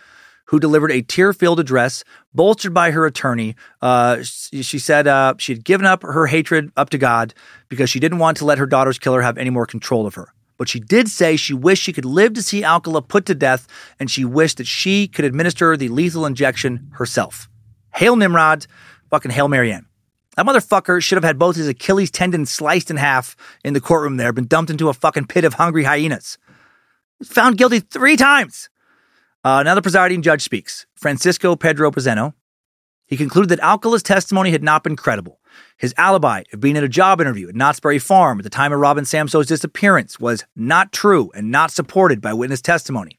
who 0.46 0.58
delivered 0.58 0.90
a 0.90 1.02
tear 1.02 1.32
filled 1.32 1.60
address 1.60 2.02
bolstered 2.34 2.74
by 2.74 2.90
her 2.90 3.06
attorney. 3.06 3.54
Uh, 3.80 4.22
she, 4.22 4.62
she 4.62 4.78
said 4.78 5.06
uh, 5.06 5.34
she 5.38 5.52
had 5.52 5.64
given 5.64 5.86
up 5.86 6.02
her 6.02 6.26
hatred 6.26 6.72
up 6.76 6.90
to 6.90 6.98
God 6.98 7.34
because 7.68 7.88
she 7.88 8.00
didn't 8.00 8.18
want 8.18 8.38
to 8.38 8.44
let 8.44 8.58
her 8.58 8.66
daughter's 8.66 8.98
killer 8.98 9.20
have 9.20 9.38
any 9.38 9.50
more 9.50 9.66
control 9.66 10.06
of 10.06 10.14
her. 10.14 10.32
But 10.58 10.68
she 10.68 10.80
did 10.80 11.08
say 11.08 11.36
she 11.36 11.54
wished 11.54 11.84
she 11.84 11.92
could 11.92 12.04
live 12.04 12.34
to 12.34 12.42
see 12.42 12.64
Alcala 12.64 13.00
put 13.00 13.24
to 13.26 13.34
death, 13.34 13.66
and 13.98 14.10
she 14.10 14.24
wished 14.24 14.58
that 14.58 14.66
she 14.66 15.06
could 15.06 15.24
administer 15.24 15.76
the 15.76 15.88
lethal 15.88 16.26
injection 16.26 16.90
herself. 16.94 17.48
Hail 17.94 18.16
Nimrod, 18.16 18.66
fucking 19.08 19.30
Hail 19.30 19.48
Marianne. 19.48 19.86
That 20.36 20.46
motherfucker 20.46 21.02
should 21.02 21.16
have 21.16 21.24
had 21.24 21.38
both 21.38 21.56
his 21.56 21.68
Achilles 21.68 22.10
tendon 22.10 22.46
sliced 22.46 22.90
in 22.90 22.96
half 22.96 23.36
in 23.64 23.74
the 23.74 23.80
courtroom 23.80 24.18
there, 24.18 24.32
been 24.32 24.46
dumped 24.46 24.70
into 24.70 24.88
a 24.88 24.94
fucking 24.94 25.26
pit 25.26 25.44
of 25.44 25.54
hungry 25.54 25.84
hyenas. 25.84 26.38
Found 27.24 27.58
guilty 27.58 27.80
three 27.80 28.16
times. 28.16 28.68
Uh, 29.42 29.62
now 29.62 29.74
the 29.74 29.82
presiding 29.82 30.22
judge 30.22 30.42
speaks, 30.42 30.86
Francisco 30.94 31.56
Pedro 31.56 31.90
Briseño. 31.90 32.34
He 33.06 33.16
concluded 33.16 33.48
that 33.48 33.60
Alcala's 33.60 34.02
testimony 34.02 34.50
had 34.50 34.62
not 34.62 34.84
been 34.84 34.94
credible. 34.94 35.37
His 35.76 35.94
alibi 35.96 36.42
of 36.52 36.60
being 36.60 36.76
at 36.76 36.84
a 36.84 36.88
job 36.88 37.20
interview 37.20 37.48
at 37.48 37.54
Knott's 37.54 37.80
Berry 37.80 37.98
Farm 37.98 38.38
at 38.38 38.44
the 38.44 38.50
time 38.50 38.72
of 38.72 38.80
Robin 38.80 39.04
Samsoe's 39.04 39.46
disappearance 39.46 40.18
was 40.18 40.44
not 40.56 40.92
true 40.92 41.30
and 41.34 41.50
not 41.50 41.70
supported 41.70 42.20
by 42.20 42.32
witness 42.32 42.60
testimony. 42.60 43.18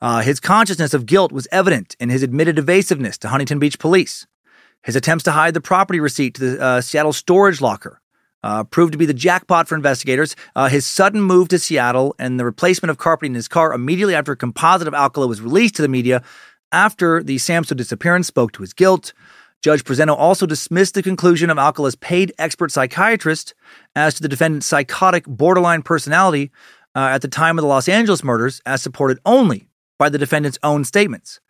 Uh, 0.00 0.20
his 0.20 0.40
consciousness 0.40 0.92
of 0.92 1.06
guilt 1.06 1.32
was 1.32 1.48
evident 1.50 1.96
in 1.98 2.10
his 2.10 2.22
admitted 2.22 2.58
evasiveness 2.58 3.16
to 3.18 3.28
Huntington 3.28 3.58
Beach 3.58 3.78
police. 3.78 4.26
His 4.82 4.94
attempts 4.94 5.24
to 5.24 5.32
hide 5.32 5.54
the 5.54 5.60
property 5.60 6.00
receipt 6.00 6.34
to 6.34 6.50
the 6.50 6.62
uh, 6.62 6.80
Seattle 6.80 7.12
storage 7.12 7.60
locker 7.60 8.00
uh, 8.42 8.62
proved 8.64 8.92
to 8.92 8.98
be 8.98 9.06
the 9.06 9.14
jackpot 9.14 9.66
for 9.66 9.74
investigators. 9.74 10.36
Uh, 10.54 10.68
his 10.68 10.86
sudden 10.86 11.20
move 11.20 11.48
to 11.48 11.58
Seattle 11.58 12.14
and 12.18 12.38
the 12.38 12.44
replacement 12.44 12.90
of 12.90 12.98
carpeting 12.98 13.32
in 13.32 13.36
his 13.36 13.48
car 13.48 13.72
immediately 13.72 14.14
after 14.14 14.32
a 14.32 14.36
composite 14.36 14.86
of 14.86 14.94
Alcala 14.94 15.26
was 15.26 15.40
released 15.40 15.74
to 15.76 15.82
the 15.82 15.88
media 15.88 16.22
after 16.70 17.22
the 17.22 17.36
Samsoe 17.36 17.76
disappearance 17.76 18.26
spoke 18.26 18.52
to 18.52 18.62
his 18.62 18.72
guilt. 18.72 19.12
Judge 19.62 19.84
Briseño 19.84 20.16
also 20.16 20.46
dismissed 20.46 20.94
the 20.94 21.02
conclusion 21.02 21.50
of 21.50 21.58
Alcala's 21.58 21.96
paid 21.96 22.32
expert 22.38 22.70
psychiatrist 22.70 23.54
as 23.94 24.14
to 24.14 24.22
the 24.22 24.28
defendant's 24.28 24.66
psychotic 24.66 25.24
borderline 25.26 25.82
personality 25.82 26.52
uh, 26.94 27.10
at 27.12 27.22
the 27.22 27.28
time 27.28 27.58
of 27.58 27.62
the 27.62 27.68
Los 27.68 27.88
Angeles 27.88 28.22
murders, 28.22 28.60
as 28.64 28.82
supported 28.82 29.18
only 29.26 29.68
by 29.98 30.08
the 30.08 30.18
defendant's 30.18 30.58
own 30.62 30.84
statements. 30.84 31.40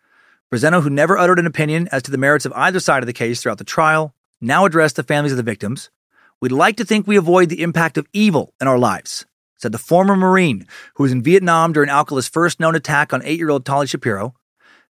Briseño, 0.51 0.81
who 0.81 0.89
never 0.89 1.17
uttered 1.17 1.39
an 1.39 1.45
opinion 1.45 1.89
as 1.91 2.03
to 2.03 2.11
the 2.11 2.17
merits 2.17 2.45
of 2.45 2.53
either 2.53 2.79
side 2.79 3.03
of 3.03 3.07
the 3.07 3.13
case 3.13 3.41
throughout 3.41 3.57
the 3.57 3.63
trial, 3.63 4.15
now 4.39 4.65
addressed 4.65 4.95
the 4.95 5.03
families 5.03 5.33
of 5.33 5.37
the 5.37 5.43
victims. 5.43 5.89
We'd 6.39 6.51
like 6.51 6.77
to 6.77 6.85
think 6.85 7.07
we 7.07 7.17
avoid 7.17 7.49
the 7.49 7.63
impact 7.63 7.97
of 7.97 8.07
evil 8.13 8.53
in 8.61 8.67
our 8.67 8.77
lives, 8.77 9.25
said 9.57 9.71
the 9.71 9.77
former 9.77 10.15
Marine 10.15 10.67
who 10.95 11.03
was 11.03 11.11
in 11.11 11.23
Vietnam 11.23 11.73
during 11.73 11.89
Alcala's 11.89 12.27
first 12.27 12.59
known 12.59 12.75
attack 12.75 13.11
on 13.11 13.23
eight 13.23 13.39
year 13.39 13.49
old 13.49 13.65
Tali 13.65 13.87
Shapiro. 13.87 14.35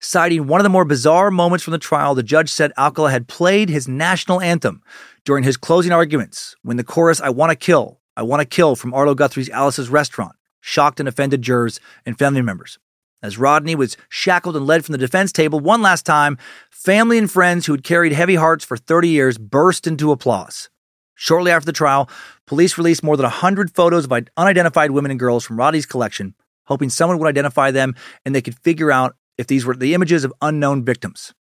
Citing 0.00 0.46
one 0.46 0.60
of 0.60 0.64
the 0.64 0.70
more 0.70 0.84
bizarre 0.84 1.30
moments 1.30 1.64
from 1.64 1.72
the 1.72 1.78
trial, 1.78 2.14
the 2.14 2.22
judge 2.22 2.50
said 2.50 2.72
Alcala 2.76 3.10
had 3.10 3.28
played 3.28 3.70
his 3.70 3.88
national 3.88 4.40
anthem 4.40 4.82
during 5.24 5.42
his 5.42 5.56
closing 5.56 5.90
arguments 5.90 6.54
when 6.62 6.76
the 6.76 6.84
chorus, 6.84 7.20
I 7.20 7.30
want 7.30 7.50
to 7.50 7.56
kill, 7.56 8.00
I 8.16 8.22
want 8.22 8.40
to 8.40 8.46
kill 8.46 8.76
from 8.76 8.92
Arlo 8.92 9.14
Guthrie's 9.14 9.48
Alice's 9.48 9.88
restaurant, 9.88 10.36
shocked 10.60 11.00
and 11.00 11.08
offended 11.08 11.40
jurors 11.40 11.80
and 12.04 12.18
family 12.18 12.42
members. 12.42 12.78
As 13.22 13.38
Rodney 13.38 13.74
was 13.74 13.96
shackled 14.10 14.56
and 14.56 14.66
led 14.66 14.84
from 14.84 14.92
the 14.92 14.98
defense 14.98 15.32
table 15.32 15.60
one 15.60 15.80
last 15.80 16.04
time, 16.04 16.36
family 16.70 17.16
and 17.16 17.30
friends 17.30 17.64
who 17.64 17.72
had 17.72 17.82
carried 17.82 18.12
heavy 18.12 18.34
hearts 18.34 18.64
for 18.64 18.76
30 18.76 19.08
years 19.08 19.38
burst 19.38 19.86
into 19.86 20.12
applause. 20.12 20.68
Shortly 21.14 21.50
after 21.50 21.64
the 21.64 21.72
trial, 21.72 22.10
police 22.46 22.76
released 22.76 23.02
more 23.02 23.16
than 23.16 23.24
100 23.24 23.74
photos 23.74 24.04
of 24.04 24.12
unidentified 24.36 24.90
women 24.90 25.10
and 25.10 25.18
girls 25.18 25.44
from 25.44 25.56
Rodney's 25.56 25.86
collection, 25.86 26.34
hoping 26.66 26.90
someone 26.90 27.18
would 27.18 27.28
identify 27.28 27.70
them 27.70 27.94
and 28.26 28.34
they 28.34 28.42
could 28.42 28.58
figure 28.58 28.92
out 28.92 29.16
if 29.38 29.46
these 29.46 29.64
were 29.64 29.76
the 29.76 29.94
images 29.94 30.24
of 30.24 30.32
unknown 30.42 30.84
victims. 30.84 31.34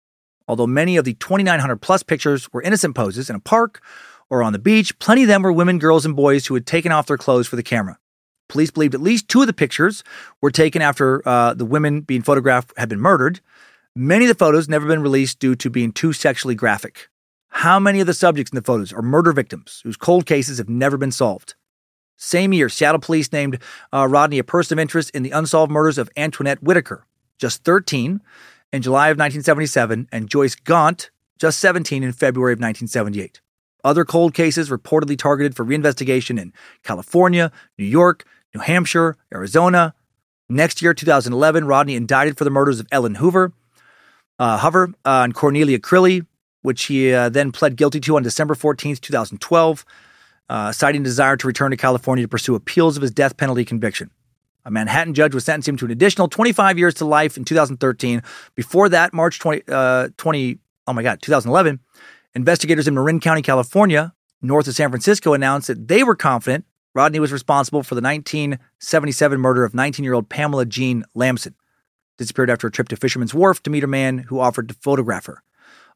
Although 0.48 0.66
many 0.66 0.96
of 0.96 1.04
the 1.04 1.14
2,900 1.14 1.76
plus 1.76 2.02
pictures 2.02 2.52
were 2.52 2.62
innocent 2.62 2.94
poses 2.94 3.30
in 3.30 3.36
a 3.36 3.40
park 3.40 3.82
or 4.28 4.42
on 4.42 4.52
the 4.52 4.58
beach, 4.58 4.98
plenty 4.98 5.22
of 5.22 5.28
them 5.28 5.42
were 5.42 5.52
women, 5.52 5.78
girls, 5.78 6.04
and 6.04 6.16
boys 6.16 6.46
who 6.46 6.54
had 6.54 6.66
taken 6.66 6.92
off 6.92 7.06
their 7.06 7.18
clothes 7.18 7.46
for 7.46 7.56
the 7.56 7.62
camera. 7.62 7.98
Police 8.48 8.70
believed 8.70 8.94
at 8.94 9.00
least 9.00 9.28
two 9.28 9.40
of 9.40 9.46
the 9.46 9.52
pictures 9.52 10.02
were 10.40 10.50
taken 10.50 10.82
after 10.82 11.26
uh, 11.26 11.54
the 11.54 11.64
women 11.64 12.02
being 12.02 12.22
photographed 12.22 12.72
had 12.76 12.88
been 12.88 13.00
murdered. 13.00 13.40
Many 13.94 14.24
of 14.24 14.28
the 14.28 14.34
photos 14.34 14.68
never 14.68 14.86
been 14.86 15.02
released 15.02 15.38
due 15.38 15.54
to 15.56 15.70
being 15.70 15.92
too 15.92 16.12
sexually 16.12 16.54
graphic. 16.54 17.08
How 17.48 17.78
many 17.78 18.00
of 18.00 18.06
the 18.06 18.14
subjects 18.14 18.50
in 18.50 18.56
the 18.56 18.62
photos 18.62 18.92
are 18.92 19.02
murder 19.02 19.32
victims 19.32 19.80
whose 19.84 19.96
cold 19.96 20.26
cases 20.26 20.58
have 20.58 20.68
never 20.68 20.96
been 20.96 21.12
solved? 21.12 21.54
Same 22.16 22.52
year, 22.52 22.68
Seattle 22.68 23.00
police 23.00 23.32
named 23.32 23.58
uh, 23.92 24.06
Rodney 24.08 24.38
a 24.38 24.44
person 24.44 24.78
of 24.78 24.82
interest 24.82 25.10
in 25.10 25.22
the 25.22 25.30
unsolved 25.30 25.72
murders 25.72 25.98
of 25.98 26.08
Antoinette 26.16 26.62
Whitaker, 26.62 27.06
just 27.42 27.64
13, 27.64 28.20
in 28.72 28.82
July 28.82 29.08
of 29.08 29.18
1977, 29.18 30.08
and 30.12 30.30
Joyce 30.30 30.54
Gaunt, 30.54 31.10
just 31.38 31.58
17, 31.58 32.04
in 32.04 32.12
February 32.12 32.52
of 32.52 32.58
1978. 32.58 33.40
Other 33.82 34.04
cold 34.04 34.32
cases 34.32 34.70
reportedly 34.70 35.18
targeted 35.18 35.56
for 35.56 35.64
reinvestigation 35.64 36.40
in 36.40 36.52
California, 36.84 37.50
New 37.76 37.84
York, 37.84 38.24
New 38.54 38.60
Hampshire, 38.60 39.16
Arizona. 39.34 39.92
Next 40.48 40.80
year, 40.82 40.94
2011, 40.94 41.66
Rodney 41.66 41.96
indicted 41.96 42.38
for 42.38 42.44
the 42.44 42.50
murders 42.50 42.78
of 42.78 42.86
Ellen 42.92 43.16
Hoover, 43.16 43.52
uh, 44.38 44.58
Hover, 44.58 44.94
uh, 45.04 45.22
and 45.24 45.34
Cornelia 45.34 45.80
Crilly, 45.80 46.24
which 46.62 46.84
he 46.84 47.12
uh, 47.12 47.28
then 47.28 47.50
pled 47.50 47.74
guilty 47.74 47.98
to 47.98 48.16
on 48.16 48.22
December 48.22 48.54
14, 48.54 48.96
2012, 48.96 49.84
uh, 50.48 50.70
citing 50.70 51.02
desire 51.02 51.36
to 51.36 51.48
return 51.48 51.72
to 51.72 51.76
California 51.76 52.22
to 52.24 52.28
pursue 52.28 52.54
appeals 52.54 52.96
of 52.96 53.02
his 53.02 53.10
death 53.10 53.36
penalty 53.36 53.64
conviction. 53.64 54.12
A 54.64 54.70
Manhattan 54.70 55.14
judge 55.14 55.34
was 55.34 55.44
sentencing 55.44 55.72
him 55.72 55.78
to 55.78 55.84
an 55.86 55.90
additional 55.90 56.28
25 56.28 56.78
years 56.78 56.94
to 56.94 57.04
life 57.04 57.36
in 57.36 57.44
2013. 57.44 58.22
Before 58.54 58.88
that, 58.88 59.12
March 59.12 59.38
20, 59.40 59.62
uh, 59.68 60.08
20 60.16 60.58
oh 60.86 60.92
my 60.92 61.02
God, 61.02 61.22
2011, 61.22 61.80
investigators 62.34 62.88
in 62.88 62.94
Marin 62.94 63.20
County, 63.20 63.42
California, 63.42 64.14
north 64.40 64.66
of 64.66 64.74
San 64.74 64.90
Francisco, 64.90 65.32
announced 65.32 65.68
that 65.68 65.88
they 65.88 66.02
were 66.02 66.16
confident 66.16 66.64
Rodney 66.94 67.20
was 67.20 67.32
responsible 67.32 67.82
for 67.82 67.94
the 67.94 68.02
1977 68.02 69.40
murder 69.40 69.64
of 69.64 69.74
19 69.74 70.04
year 70.04 70.14
old 70.14 70.28
Pamela 70.28 70.66
Jean 70.66 71.04
Lamson. 71.14 71.54
Disappeared 72.18 72.50
after 72.50 72.66
a 72.66 72.70
trip 72.70 72.88
to 72.88 72.96
Fisherman's 72.96 73.32
Wharf 73.32 73.62
to 73.62 73.70
meet 73.70 73.84
a 73.84 73.88
man 73.88 74.18
who 74.18 74.38
offered 74.38 74.68
to 74.68 74.74
photograph 74.74 75.26
her. 75.26 75.42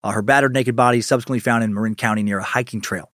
Uh, 0.02 0.12
her 0.12 0.22
battered 0.22 0.54
naked 0.54 0.74
body 0.74 1.00
subsequently 1.00 1.40
found 1.40 1.64
in 1.64 1.74
Marin 1.74 1.94
County 1.94 2.22
near 2.22 2.38
a 2.38 2.44
hiking 2.44 2.80
trail. 2.80 3.12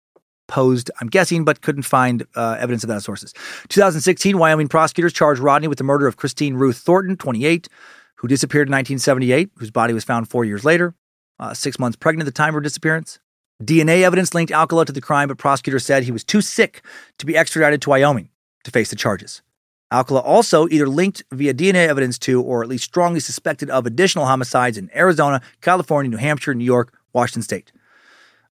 Posed, 0.49 0.91
I'm 0.99 1.07
guessing, 1.07 1.45
but 1.45 1.61
couldn't 1.61 1.83
find 1.83 2.25
uh, 2.35 2.57
evidence 2.59 2.83
of 2.83 2.89
that 2.89 3.03
sources. 3.03 3.33
2016, 3.69 4.37
Wyoming 4.37 4.67
prosecutors 4.67 5.13
charged 5.13 5.39
Rodney 5.39 5.69
with 5.69 5.77
the 5.77 5.83
murder 5.83 6.07
of 6.07 6.17
Christine 6.17 6.55
Ruth 6.55 6.77
Thornton, 6.77 7.15
28, 7.15 7.69
who 8.15 8.27
disappeared 8.27 8.67
in 8.67 8.71
1978, 8.73 9.51
whose 9.55 9.71
body 9.71 9.93
was 9.93 10.03
found 10.03 10.27
four 10.27 10.43
years 10.43 10.65
later, 10.65 10.95
uh, 11.39 11.53
six 11.53 11.79
months 11.79 11.95
pregnant 11.95 12.27
at 12.27 12.33
the 12.33 12.37
time 12.37 12.49
of 12.49 12.55
her 12.55 12.61
disappearance. 12.61 13.19
DNA 13.63 14.03
evidence 14.03 14.33
linked 14.33 14.51
Alcala 14.51 14.85
to 14.85 14.91
the 14.91 15.01
crime, 15.01 15.27
but 15.27 15.37
prosecutors 15.37 15.85
said 15.85 16.03
he 16.03 16.11
was 16.11 16.23
too 16.23 16.41
sick 16.41 16.83
to 17.17 17.25
be 17.25 17.37
extradited 17.37 17.81
to 17.83 17.89
Wyoming 17.89 18.29
to 18.63 18.71
face 18.71 18.89
the 18.89 18.95
charges. 18.95 19.41
Alcala 19.91 20.21
also 20.21 20.67
either 20.69 20.87
linked 20.87 21.23
via 21.31 21.53
DNA 21.53 21.87
evidence 21.87 22.19
to, 22.19 22.41
or 22.41 22.61
at 22.63 22.69
least 22.69 22.83
strongly 22.83 23.19
suspected 23.19 23.69
of, 23.69 23.85
additional 23.85 24.25
homicides 24.25 24.77
in 24.77 24.89
Arizona, 24.95 25.41
California, 25.61 26.09
New 26.09 26.17
Hampshire, 26.17 26.53
New 26.53 26.65
York, 26.65 26.93
Washington 27.13 27.41
State. 27.41 27.71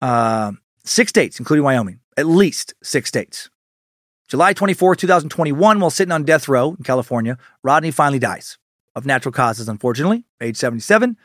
Uh, 0.00 0.52
six 0.84 1.10
states, 1.10 1.38
including 1.38 1.64
Wyoming, 1.64 2.00
at 2.16 2.26
least 2.26 2.74
six 2.82 3.08
states. 3.08 3.50
July 4.28 4.52
24, 4.52 4.96
2021, 4.96 5.80
while 5.80 5.90
sitting 5.90 6.12
on 6.12 6.24
death 6.24 6.48
row 6.48 6.74
in 6.78 6.84
California, 6.84 7.36
Rodney 7.62 7.90
finally 7.90 8.18
dies 8.18 8.58
of 8.94 9.04
natural 9.04 9.32
causes, 9.32 9.68
unfortunately, 9.68 10.24
age 10.40 10.56
77. 10.56 11.16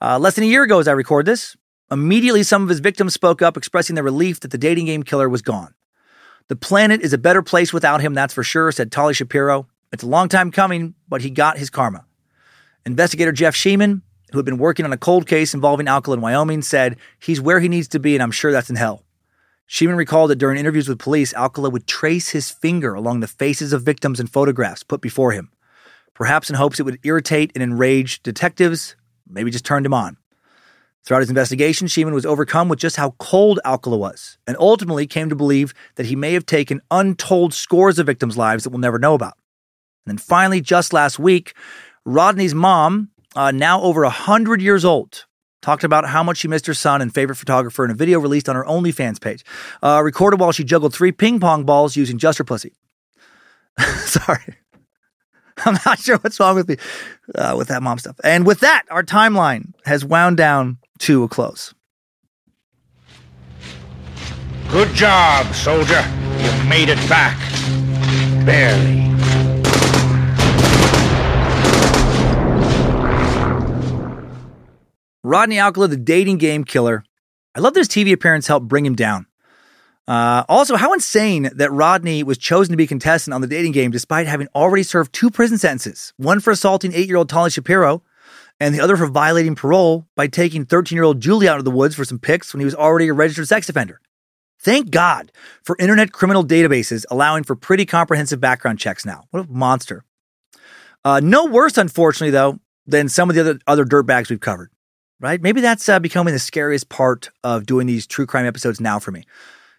Uh, 0.00 0.18
less 0.18 0.34
than 0.34 0.44
a 0.44 0.48
year 0.48 0.62
ago, 0.62 0.78
as 0.78 0.88
I 0.88 0.92
record 0.92 1.26
this, 1.26 1.56
immediately 1.90 2.42
some 2.42 2.62
of 2.62 2.68
his 2.68 2.80
victims 2.80 3.14
spoke 3.14 3.42
up, 3.42 3.56
expressing 3.56 3.94
their 3.94 4.04
relief 4.04 4.40
that 4.40 4.50
the 4.50 4.58
dating 4.58 4.86
game 4.86 5.02
killer 5.02 5.28
was 5.28 5.42
gone. 5.42 5.74
The 6.48 6.56
planet 6.56 7.00
is 7.00 7.12
a 7.12 7.18
better 7.18 7.42
place 7.42 7.72
without 7.72 8.02
him, 8.02 8.14
that's 8.14 8.34
for 8.34 8.44
sure, 8.44 8.70
said 8.70 8.92
Tali 8.92 9.14
Shapiro. 9.14 9.66
It's 9.92 10.02
a 10.02 10.08
long 10.08 10.28
time 10.28 10.50
coming, 10.50 10.94
but 11.08 11.22
he 11.22 11.30
got 11.30 11.56
his 11.56 11.70
karma. 11.70 12.04
Investigator 12.84 13.32
Jeff 13.32 13.54
Sheeman, 13.54 14.02
who 14.30 14.38
had 14.38 14.44
been 14.44 14.58
working 14.58 14.84
on 14.84 14.92
a 14.92 14.98
cold 14.98 15.26
case 15.26 15.54
involving 15.54 15.88
Alcala 15.88 16.16
in 16.16 16.20
Wyoming, 16.20 16.60
said 16.60 16.98
he's 17.18 17.40
where 17.40 17.60
he 17.60 17.68
needs 17.68 17.88
to 17.88 17.98
be, 17.98 18.14
and 18.14 18.22
I'm 18.22 18.30
sure 18.30 18.52
that's 18.52 18.68
in 18.68 18.76
hell. 18.76 19.03
Sheeman 19.68 19.96
recalled 19.96 20.30
that 20.30 20.36
during 20.36 20.58
interviews 20.58 20.88
with 20.88 20.98
police, 20.98 21.34
Alcala 21.34 21.70
would 21.70 21.86
trace 21.86 22.30
his 22.30 22.50
finger 22.50 22.94
along 22.94 23.20
the 23.20 23.26
faces 23.26 23.72
of 23.72 23.82
victims 23.82 24.20
in 24.20 24.26
photographs 24.26 24.82
put 24.82 25.00
before 25.00 25.32
him, 25.32 25.50
perhaps 26.12 26.50
in 26.50 26.56
hopes 26.56 26.78
it 26.78 26.84
would 26.84 27.00
irritate 27.02 27.50
and 27.54 27.62
enrage 27.62 28.22
detectives, 28.22 28.96
maybe 29.28 29.50
just 29.50 29.64
turned 29.64 29.86
him 29.86 29.94
on. 29.94 30.16
Throughout 31.04 31.20
his 31.20 31.28
investigation, 31.28 31.86
Sheeman 31.86 32.14
was 32.14 32.24
overcome 32.24 32.68
with 32.68 32.78
just 32.78 32.96
how 32.96 33.10
cold 33.18 33.60
Alcala 33.64 33.98
was, 33.98 34.38
and 34.46 34.56
ultimately 34.58 35.06
came 35.06 35.28
to 35.28 35.36
believe 35.36 35.74
that 35.96 36.06
he 36.06 36.16
may 36.16 36.32
have 36.32 36.46
taken 36.46 36.80
untold 36.90 37.52
scores 37.52 37.98
of 37.98 38.06
victims' 38.06 38.38
lives 38.38 38.64
that 38.64 38.70
we'll 38.70 38.78
never 38.78 38.98
know 38.98 39.14
about. 39.14 39.36
And 40.06 40.12
then 40.12 40.18
finally, 40.18 40.62
just 40.62 40.94
last 40.94 41.18
week, 41.18 41.54
Rodney's 42.06 42.54
mom, 42.54 43.10
uh, 43.36 43.50
now 43.50 43.82
over 43.82 44.02
100 44.02 44.62
years 44.62 44.84
old, 44.84 45.26
talked 45.64 45.82
about 45.82 46.04
how 46.04 46.22
much 46.22 46.36
she 46.36 46.48
missed 46.48 46.66
her 46.66 46.74
son 46.74 47.00
and 47.00 47.12
favorite 47.12 47.36
photographer 47.36 47.84
in 47.84 47.90
a 47.90 47.94
video 47.94 48.20
released 48.20 48.48
on 48.48 48.54
her 48.54 48.64
OnlyFans 48.64 49.20
page, 49.20 49.44
uh, 49.82 50.02
recorded 50.04 50.38
while 50.38 50.52
she 50.52 50.62
juggled 50.62 50.92
three 50.92 51.10
ping 51.10 51.40
pong 51.40 51.64
balls 51.64 51.96
using 51.96 52.18
just 52.18 52.38
her 52.38 52.44
pussy. 52.44 52.74
Sorry. 53.96 54.56
I'm 55.64 55.78
not 55.86 55.98
sure 56.00 56.18
what's 56.18 56.38
wrong 56.38 56.56
with 56.56 56.68
me 56.68 56.76
uh, 57.34 57.54
with 57.56 57.68
that 57.68 57.82
mom 57.82 57.98
stuff. 57.98 58.16
And 58.22 58.46
with 58.46 58.60
that, 58.60 58.84
our 58.90 59.02
timeline 59.02 59.72
has 59.86 60.04
wound 60.04 60.36
down 60.36 60.78
to 61.00 61.22
a 61.22 61.28
close. 61.28 61.74
Good 64.68 64.92
job, 64.94 65.54
soldier. 65.54 66.04
You 66.38 66.68
made 66.68 66.88
it 66.88 66.98
back. 67.08 67.38
Barely. 68.44 69.23
Rodney 75.24 75.58
Alcala, 75.58 75.88
the 75.88 75.96
dating 75.96 76.38
game 76.38 76.62
killer. 76.64 77.02
I 77.54 77.60
love 77.60 77.74
that 77.74 77.80
his 77.80 77.88
TV 77.88 78.12
appearance 78.12 78.46
helped 78.46 78.68
bring 78.68 78.86
him 78.86 78.94
down. 78.94 79.26
Uh, 80.06 80.44
also, 80.48 80.76
how 80.76 80.92
insane 80.92 81.50
that 81.54 81.72
Rodney 81.72 82.22
was 82.22 82.36
chosen 82.36 82.72
to 82.72 82.76
be 82.76 82.86
contestant 82.86 83.32
on 83.32 83.40
the 83.40 83.46
dating 83.46 83.72
game 83.72 83.90
despite 83.90 84.26
having 84.26 84.48
already 84.54 84.82
served 84.82 85.14
two 85.14 85.30
prison 85.30 85.56
sentences 85.56 86.12
one 86.18 86.40
for 86.40 86.50
assaulting 86.50 86.92
eight 86.92 87.08
year 87.08 87.16
old 87.16 87.30
Tali 87.30 87.50
Shapiro 87.50 88.02
and 88.60 88.74
the 88.74 88.80
other 88.80 88.98
for 88.98 89.06
violating 89.06 89.54
parole 89.54 90.06
by 90.14 90.26
taking 90.26 90.66
13 90.66 90.94
year 90.94 91.04
old 91.04 91.20
Julie 91.20 91.48
out 91.48 91.58
of 91.58 91.64
the 91.64 91.70
woods 91.70 91.94
for 91.94 92.04
some 92.04 92.18
pics 92.18 92.52
when 92.52 92.60
he 92.60 92.66
was 92.66 92.74
already 92.74 93.08
a 93.08 93.14
registered 93.14 93.48
sex 93.48 93.68
offender. 93.70 94.00
Thank 94.60 94.90
God 94.90 95.32
for 95.62 95.76
internet 95.78 96.12
criminal 96.12 96.44
databases 96.44 97.04
allowing 97.10 97.44
for 97.44 97.56
pretty 97.56 97.86
comprehensive 97.86 98.40
background 98.40 98.78
checks 98.78 99.06
now. 99.06 99.24
What 99.30 99.46
a 99.46 99.50
monster. 99.50 100.04
Uh, 101.04 101.20
no 101.22 101.44
worse, 101.44 101.76
unfortunately, 101.76 102.30
though, 102.30 102.58
than 102.86 103.08
some 103.08 103.28
of 103.28 103.36
the 103.36 103.42
other, 103.42 103.58
other 103.66 103.84
dirtbags 103.84 104.30
we've 104.30 104.40
covered, 104.40 104.70
right? 105.24 105.40
Maybe 105.40 105.62
that's 105.62 105.88
uh, 105.88 105.98
becoming 105.98 106.34
the 106.34 106.38
scariest 106.38 106.90
part 106.90 107.30
of 107.42 107.64
doing 107.64 107.86
these 107.86 108.06
true 108.06 108.26
crime 108.26 108.44
episodes 108.44 108.78
now 108.78 108.98
for 108.98 109.10
me. 109.10 109.24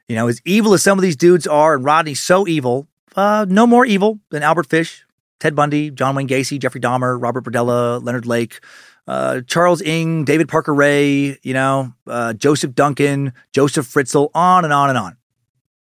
You 0.08 0.16
know, 0.16 0.28
as 0.28 0.42
evil 0.44 0.74
as 0.74 0.82
some 0.82 0.98
of 0.98 1.04
these 1.04 1.16
dudes 1.16 1.46
are, 1.46 1.76
and 1.76 1.86
Rodney's 1.86 2.20
so 2.20 2.48
evil, 2.48 2.88
uh, 3.16 3.46
no 3.48 3.68
more 3.68 3.86
evil 3.86 4.20
than 4.32 4.42
Albert 4.42 4.66
Fish, 4.66 5.06
Ted 5.40 5.56
Bundy, 5.56 5.92
John 5.92 6.16
Wayne 6.16 6.28
Gacy, 6.28 6.58
Jeffrey 6.58 6.82
Dahmer, 6.82 7.22
Robert 7.22 7.44
Berdella, 7.44 8.04
Leonard 8.04 8.26
Lake, 8.26 8.60
uh, 9.08 9.42
Charles 9.42 9.84
Ng, 9.84 10.26
David 10.26 10.50
Parker 10.50 10.74
Ray, 10.74 11.38
you 11.44 11.54
know, 11.54 11.94
uh, 12.08 12.34
Joseph 12.34 12.74
Duncan, 12.74 13.32
Joseph 13.54 13.86
Fritzl, 13.86 14.32
on 14.34 14.64
and 14.64 14.74
on 14.74 14.90
and 14.90 14.98
on. 14.98 15.16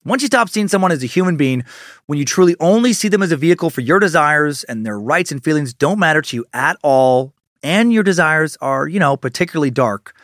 Once 0.05 0.23
you 0.23 0.27
stop 0.27 0.49
seeing 0.49 0.69
someone 0.69 0.93
as 0.93 1.03
a 1.03 1.07
human 1.07 1.37
being, 1.37 1.65
when 2.07 2.17
you 2.17 2.25
truly 2.25 2.55
only 2.61 2.93
see 2.93 3.09
them 3.09 3.25
as 3.25 3.33
a 3.33 3.37
vehicle 3.37 3.71
for 3.71 3.81
your 3.81 3.99
desires 3.99 4.63
and 4.65 4.87
their 4.87 5.01
rights 5.01 5.33
and 5.33 5.43
feelings 5.43 5.75
don't 5.75 5.99
matter 5.99 6.23
to 6.23 6.37
you 6.37 6.47
at 6.55 6.79
all, 6.85 7.35
and 7.63 7.93
your 7.93 8.03
desires 8.03 8.57
are, 8.61 8.87
you 8.87 9.01
know, 9.01 9.17
particularly 9.17 9.71
dark, 9.71 10.15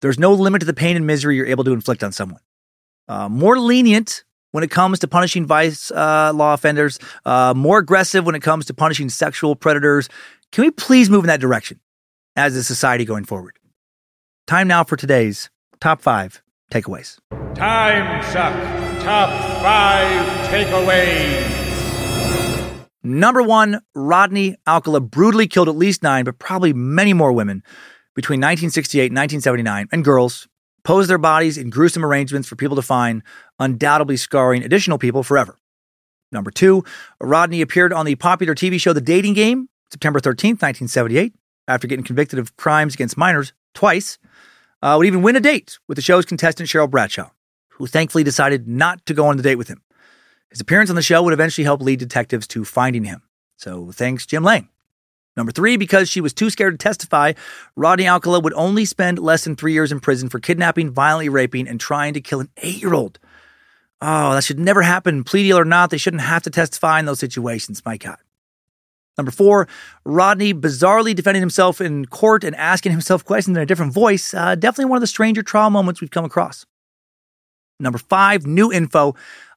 there's 0.00 0.18
no 0.18 0.32
limit 0.32 0.60
to 0.60 0.66
the 0.66 0.74
pain 0.74 0.96
and 0.96 1.06
misery 1.06 1.36
you're 1.36 1.46
able 1.46 1.64
to 1.64 1.72
inflict 1.72 2.04
on 2.04 2.12
someone. 2.12 2.40
Uh, 3.08 3.28
more 3.28 3.58
lenient 3.58 4.24
when 4.52 4.62
it 4.62 4.70
comes 4.70 4.98
to 5.00 5.08
punishing 5.08 5.46
vice 5.46 5.90
uh, 5.90 6.32
law 6.34 6.54
offenders, 6.54 6.98
uh, 7.24 7.52
more 7.56 7.78
aggressive 7.78 8.24
when 8.24 8.34
it 8.34 8.42
comes 8.42 8.66
to 8.66 8.74
punishing 8.74 9.08
sexual 9.08 9.56
predators. 9.56 10.08
Can 10.52 10.64
we 10.64 10.70
please 10.70 11.10
move 11.10 11.24
in 11.24 11.28
that 11.28 11.40
direction 11.40 11.80
as 12.36 12.54
a 12.54 12.62
society 12.62 13.04
going 13.04 13.24
forward? 13.24 13.58
Time 14.46 14.68
now 14.68 14.84
for 14.84 14.96
today's 14.96 15.50
top 15.80 16.00
five 16.00 16.42
takeaways. 16.70 17.18
Time 17.54 18.22
suck. 18.24 18.52
Top 19.02 19.28
five 19.60 20.26
takeaways. 20.48 21.63
Number 23.06 23.42
one, 23.42 23.82
Rodney 23.94 24.56
Alcala 24.66 25.00
brutally 25.00 25.46
killed 25.46 25.68
at 25.68 25.76
least 25.76 26.02
nine, 26.02 26.24
but 26.24 26.38
probably 26.38 26.72
many 26.72 27.12
more 27.12 27.32
women 27.32 27.62
between 28.14 28.38
1968 28.38 29.10
and 29.10 29.16
1979, 29.16 29.88
and 29.92 30.02
girls 30.02 30.48
posed 30.84 31.10
their 31.10 31.18
bodies 31.18 31.58
in 31.58 31.68
gruesome 31.68 32.02
arrangements 32.02 32.48
for 32.48 32.56
people 32.56 32.76
to 32.76 32.82
find, 32.82 33.22
undoubtedly 33.58 34.16
scarring 34.16 34.64
additional 34.64 34.96
people 34.96 35.22
forever. 35.22 35.58
Number 36.32 36.50
two, 36.50 36.82
Rodney 37.20 37.60
appeared 37.60 37.92
on 37.92 38.06
the 38.06 38.14
popular 38.14 38.54
TV 38.54 38.80
show 38.80 38.94
The 38.94 39.02
Dating 39.02 39.34
Game, 39.34 39.68
September 39.92 40.18
13th, 40.18 40.62
1978, 40.62 41.34
after 41.68 41.86
getting 41.86 42.06
convicted 42.06 42.38
of 42.38 42.56
crimes 42.56 42.94
against 42.94 43.18
minors 43.18 43.52
twice, 43.74 44.18
uh, 44.80 44.94
would 44.96 45.06
even 45.06 45.20
win 45.20 45.36
a 45.36 45.40
date 45.40 45.78
with 45.88 45.96
the 45.96 46.02
show's 46.02 46.24
contestant 46.24 46.70
Cheryl 46.70 46.90
Bradshaw, 46.90 47.30
who 47.72 47.86
thankfully 47.86 48.24
decided 48.24 48.66
not 48.66 49.04
to 49.04 49.12
go 49.12 49.26
on 49.26 49.36
the 49.36 49.42
date 49.42 49.56
with 49.56 49.68
him. 49.68 49.83
His 50.50 50.60
appearance 50.60 50.90
on 50.90 50.96
the 50.96 51.02
show 51.02 51.22
would 51.22 51.32
eventually 51.32 51.64
help 51.64 51.82
lead 51.82 51.98
detectives 51.98 52.46
to 52.48 52.64
finding 52.64 53.04
him. 53.04 53.22
So 53.56 53.90
thanks, 53.92 54.26
Jim 54.26 54.44
Lange. 54.44 54.68
Number 55.36 55.50
three, 55.50 55.76
because 55.76 56.08
she 56.08 56.20
was 56.20 56.32
too 56.32 56.48
scared 56.48 56.78
to 56.78 56.82
testify, 56.82 57.32
Rodney 57.74 58.06
Alcala 58.06 58.38
would 58.40 58.54
only 58.54 58.84
spend 58.84 59.18
less 59.18 59.44
than 59.44 59.56
three 59.56 59.72
years 59.72 59.90
in 59.90 59.98
prison 59.98 60.28
for 60.28 60.38
kidnapping, 60.38 60.90
violently 60.90 61.28
raping, 61.28 61.66
and 61.66 61.80
trying 61.80 62.14
to 62.14 62.20
kill 62.20 62.40
an 62.40 62.50
eight 62.58 62.80
year 62.80 62.94
old. 62.94 63.18
Oh, 64.00 64.34
that 64.34 64.44
should 64.44 64.58
never 64.58 64.82
happen. 64.82 65.24
Plea 65.24 65.44
deal 65.44 65.58
or 65.58 65.64
not, 65.64 65.90
they 65.90 65.98
shouldn't 65.98 66.22
have 66.22 66.42
to 66.42 66.50
testify 66.50 67.00
in 67.00 67.06
those 67.06 67.18
situations. 67.18 67.82
My 67.84 67.96
God. 67.96 68.18
Number 69.16 69.30
four, 69.30 69.68
Rodney 70.04 70.52
bizarrely 70.52 71.14
defending 71.14 71.40
himself 71.40 71.80
in 71.80 72.06
court 72.06 72.44
and 72.44 72.54
asking 72.56 72.92
himself 72.92 73.24
questions 73.24 73.56
in 73.56 73.62
a 73.62 73.66
different 73.66 73.92
voice. 73.92 74.34
Uh, 74.34 74.56
definitely 74.56 74.86
one 74.86 74.96
of 74.96 75.00
the 75.00 75.06
stranger 75.06 75.42
trial 75.42 75.70
moments 75.70 76.00
we've 76.00 76.10
come 76.10 76.24
across. 76.24 76.66
Number 77.80 77.98
five, 77.98 78.46
new 78.46 78.72
info. 78.72 79.14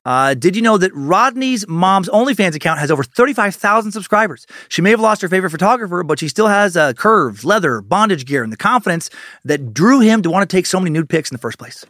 Uh, 0.07 0.33
did 0.33 0.55
you 0.55 0.61
know 0.61 0.77
that 0.77 0.89
Rodney's 0.93 1.67
mom's 1.67 2.07
OnlyFans 2.07 2.55
account 2.55 2.79
has 2.79 2.89
over 2.89 3.03
35,000 3.03 3.91
subscribers? 3.91 4.47
She 4.69 4.81
may 4.81 4.91
have 4.91 5.01
lost 5.01 5.21
her 5.21 5.27
favorite 5.27 5.49
photographer, 5.49 6.01
but 6.01 6.17
she 6.17 6.29
still 6.29 6.47
has 6.47 6.77
uh, 6.77 6.93
curves, 6.93 7.43
leather, 7.43 7.81
bondage 7.81 8.25
gear, 8.25 8.41
and 8.41 8.53
the 8.53 8.57
confidence 8.57 9.09
that 9.43 9.73
drew 9.73 9.99
him 9.99 10.21
to 10.21 10.29
want 10.29 10.49
to 10.49 10.55
take 10.55 10.65
so 10.65 10.79
many 10.79 10.91
nude 10.91 11.09
pics 11.09 11.29
in 11.29 11.35
the 11.35 11.39
first 11.39 11.59
place. 11.59 11.85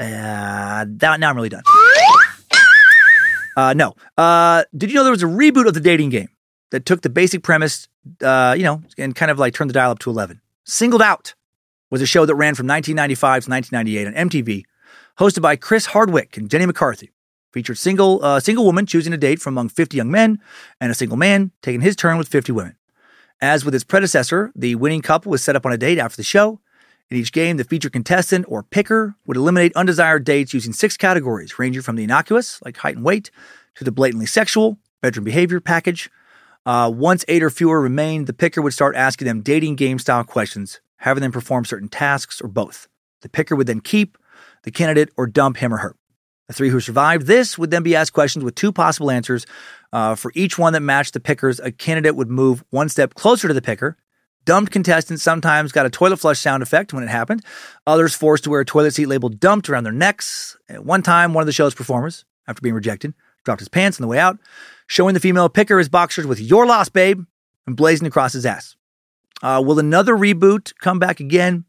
Uh, 0.00 0.84
that, 0.88 1.20
now 1.20 1.30
I'm 1.30 1.36
really 1.36 1.48
done. 1.48 1.62
Uh, 3.56 3.72
no. 3.72 3.94
Uh, 4.18 4.64
did 4.76 4.90
you 4.90 4.96
know 4.96 5.04
there 5.04 5.12
was 5.12 5.22
a 5.22 5.26
reboot 5.26 5.68
of 5.68 5.74
the 5.74 5.80
dating 5.80 6.10
game 6.10 6.28
that 6.72 6.84
took 6.84 7.02
the 7.02 7.10
basic 7.10 7.44
premise, 7.44 7.86
uh, 8.20 8.52
you 8.58 8.64
know, 8.64 8.82
and 8.98 9.14
kind 9.14 9.30
of 9.30 9.38
like 9.38 9.54
turned 9.54 9.70
the 9.70 9.74
dial 9.74 9.92
up 9.92 10.00
to 10.00 10.10
11? 10.10 10.40
Singled 10.64 11.02
Out 11.02 11.36
was 11.88 12.02
a 12.02 12.06
show 12.06 12.26
that 12.26 12.34
ran 12.34 12.56
from 12.56 12.66
1995 12.66 13.44
to 13.44 13.50
1998 13.50 14.06
on 14.08 14.28
MTV, 14.28 14.64
hosted 15.20 15.40
by 15.40 15.54
Chris 15.54 15.86
Hardwick 15.86 16.36
and 16.36 16.50
Jenny 16.50 16.66
McCarthy. 16.66 17.12
Featured 17.52 17.78
single 17.78 18.24
uh, 18.24 18.40
single 18.40 18.64
woman 18.64 18.86
choosing 18.86 19.12
a 19.12 19.16
date 19.16 19.40
from 19.40 19.54
among 19.54 19.70
50 19.70 19.96
young 19.96 20.10
men, 20.10 20.40
and 20.80 20.90
a 20.90 20.94
single 20.94 21.16
man 21.16 21.50
taking 21.62 21.80
his 21.80 21.96
turn 21.96 22.16
with 22.16 22.28
50 22.28 22.52
women. 22.52 22.76
As 23.40 23.64
with 23.64 23.74
its 23.74 23.84
predecessor, 23.84 24.52
the 24.54 24.74
winning 24.74 25.02
couple 25.02 25.30
was 25.30 25.42
set 25.42 25.56
up 25.56 25.64
on 25.64 25.72
a 25.72 25.78
date 25.78 25.98
after 25.98 26.16
the 26.16 26.22
show. 26.22 26.60
In 27.10 27.16
each 27.16 27.32
game, 27.32 27.56
the 27.56 27.64
featured 27.64 27.92
contestant 27.92 28.44
or 28.48 28.62
picker 28.62 29.16
would 29.26 29.36
eliminate 29.36 29.72
undesired 29.74 30.24
dates 30.24 30.54
using 30.54 30.72
six 30.72 30.96
categories, 30.96 31.58
ranging 31.58 31.82
from 31.82 31.96
the 31.96 32.04
innocuous, 32.04 32.62
like 32.62 32.76
height 32.76 32.96
and 32.96 33.04
weight, 33.04 33.30
to 33.74 33.82
the 33.82 33.90
blatantly 33.90 34.26
sexual, 34.26 34.78
bedroom 35.00 35.24
behavior 35.24 35.60
package. 35.60 36.08
Uh, 36.64 36.92
once 36.94 37.24
eight 37.26 37.42
or 37.42 37.50
fewer 37.50 37.80
remained, 37.80 38.26
the 38.26 38.32
picker 38.32 38.62
would 38.62 38.74
start 38.74 38.94
asking 38.94 39.26
them 39.26 39.40
dating 39.40 39.74
game 39.74 39.98
style 39.98 40.22
questions, 40.22 40.80
having 40.98 41.22
them 41.22 41.32
perform 41.32 41.64
certain 41.64 41.88
tasks 41.88 42.40
or 42.40 42.48
both. 42.48 42.86
The 43.22 43.28
picker 43.28 43.56
would 43.56 43.66
then 43.66 43.80
keep 43.80 44.16
the 44.62 44.70
candidate 44.70 45.08
or 45.16 45.26
dump 45.26 45.56
him 45.56 45.74
or 45.74 45.78
her. 45.78 45.96
The 46.50 46.54
three 46.54 46.68
who 46.68 46.80
survived 46.80 47.28
this 47.28 47.56
would 47.56 47.70
then 47.70 47.84
be 47.84 47.94
asked 47.94 48.12
questions 48.12 48.44
with 48.44 48.56
two 48.56 48.72
possible 48.72 49.08
answers. 49.08 49.46
Uh, 49.92 50.16
for 50.16 50.32
each 50.34 50.58
one 50.58 50.72
that 50.72 50.80
matched 50.80 51.12
the 51.12 51.20
pickers, 51.20 51.60
a 51.60 51.70
candidate 51.70 52.16
would 52.16 52.28
move 52.28 52.64
one 52.70 52.88
step 52.88 53.14
closer 53.14 53.46
to 53.46 53.54
the 53.54 53.62
picker. 53.62 53.96
Dumped 54.46 54.72
contestants 54.72 55.22
sometimes 55.22 55.70
got 55.70 55.86
a 55.86 55.90
toilet 55.90 56.16
flush 56.16 56.40
sound 56.40 56.64
effect 56.64 56.92
when 56.92 57.04
it 57.04 57.08
happened. 57.08 57.44
Others 57.86 58.16
forced 58.16 58.42
to 58.42 58.50
wear 58.50 58.62
a 58.62 58.64
toilet 58.64 58.94
seat 58.94 59.06
labeled 59.06 59.38
dumped 59.38 59.70
around 59.70 59.84
their 59.84 59.92
necks. 59.92 60.56
At 60.68 60.84
one 60.84 61.02
time, 61.02 61.34
one 61.34 61.42
of 61.42 61.46
the 61.46 61.52
show's 61.52 61.72
performers, 61.72 62.24
after 62.48 62.60
being 62.60 62.74
rejected, 62.74 63.14
dropped 63.44 63.60
his 63.60 63.68
pants 63.68 64.00
on 64.00 64.02
the 64.02 64.08
way 64.08 64.18
out, 64.18 64.36
showing 64.88 65.14
the 65.14 65.20
female 65.20 65.48
picker 65.48 65.78
his 65.78 65.88
boxers 65.88 66.26
with 66.26 66.40
your 66.40 66.66
loss, 66.66 66.88
babe, 66.88 67.22
and 67.68 67.76
blazing 67.76 68.08
across 68.08 68.32
his 68.32 68.44
ass. 68.44 68.74
Uh, 69.40 69.62
will 69.64 69.78
another 69.78 70.16
reboot 70.16 70.72
come 70.80 70.98
back 70.98 71.20
again? 71.20 71.64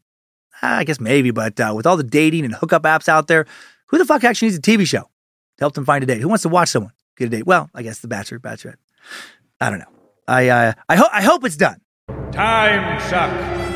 Ah, 0.60 0.78
I 0.78 0.84
guess 0.84 0.98
maybe, 0.98 1.30
but 1.30 1.60
uh, 1.60 1.72
with 1.74 1.86
all 1.86 1.96
the 1.96 2.02
dating 2.02 2.44
and 2.44 2.54
hookup 2.54 2.82
apps 2.82 3.08
out 3.08 3.28
there, 3.28 3.46
who 3.92 3.98
the 3.98 4.04
fuck 4.04 4.24
actually 4.24 4.48
needs 4.48 4.58
a 4.58 4.62
TV 4.62 4.84
show 4.86 5.02
to 5.02 5.60
help 5.60 5.74
them 5.74 5.84
find 5.84 6.02
a 6.02 6.06
date? 6.06 6.20
Who 6.20 6.28
wants 6.28 6.42
to 6.42 6.48
watch 6.48 6.70
someone 6.70 6.92
get 7.16 7.26
a 7.26 7.28
date? 7.28 7.46
Well, 7.46 7.70
I 7.74 7.82
guess 7.82 8.00
the 8.00 8.08
Bachelor, 8.08 8.40
Bachelorette. 8.40 8.76
I 9.60 9.70
don't 9.70 9.78
know. 9.78 9.92
I 10.26 10.48
uh, 10.48 10.72
I 10.88 10.96
hope 10.96 11.10
I 11.12 11.22
hope 11.22 11.44
it's 11.44 11.56
done. 11.56 11.80
Time 12.32 13.00
suck. 13.02 13.30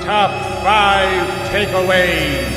Top 0.04 0.30
five 0.64 1.28
takeaways. 1.50 2.56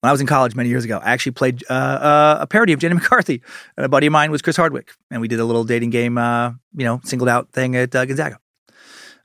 When 0.00 0.10
I 0.10 0.12
was 0.12 0.20
in 0.20 0.26
college 0.26 0.54
many 0.54 0.68
years 0.68 0.84
ago, 0.84 0.98
I 1.02 1.10
actually 1.12 1.32
played 1.32 1.64
uh, 1.68 1.72
uh, 1.72 2.38
a 2.42 2.46
parody 2.46 2.72
of 2.72 2.78
Jenny 2.78 2.94
McCarthy, 3.00 3.42
and 3.76 3.84
a 3.84 3.88
buddy 3.88 4.06
of 4.06 4.12
mine 4.12 4.30
was 4.30 4.40
Chris 4.42 4.56
Hardwick, 4.56 4.92
and 5.10 5.20
we 5.20 5.26
did 5.26 5.40
a 5.40 5.44
little 5.44 5.64
dating 5.64 5.90
game, 5.90 6.16
uh, 6.18 6.50
you 6.76 6.84
know, 6.84 7.00
singled 7.02 7.28
out 7.28 7.50
thing 7.50 7.74
at 7.74 7.94
uh, 7.94 8.04
Gonzaga. 8.04 8.38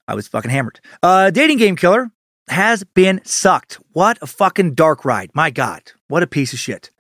I 0.08 0.16
was 0.16 0.28
fucking 0.28 0.50
hammered. 0.50 0.80
Uh, 1.04 1.30
dating 1.30 1.58
game 1.58 1.76
killer 1.76 2.10
has 2.48 2.84
been 2.84 3.22
sucked. 3.24 3.76
What 3.94 4.18
a 4.22 4.28
fucking 4.28 4.74
dark 4.74 5.06
ride. 5.06 5.30
My 5.34 5.52
God. 5.52 5.92
What 6.12 6.24
a 6.24 6.28
piece 6.28 6.52
of 6.52 6.60
shit. 6.60 6.92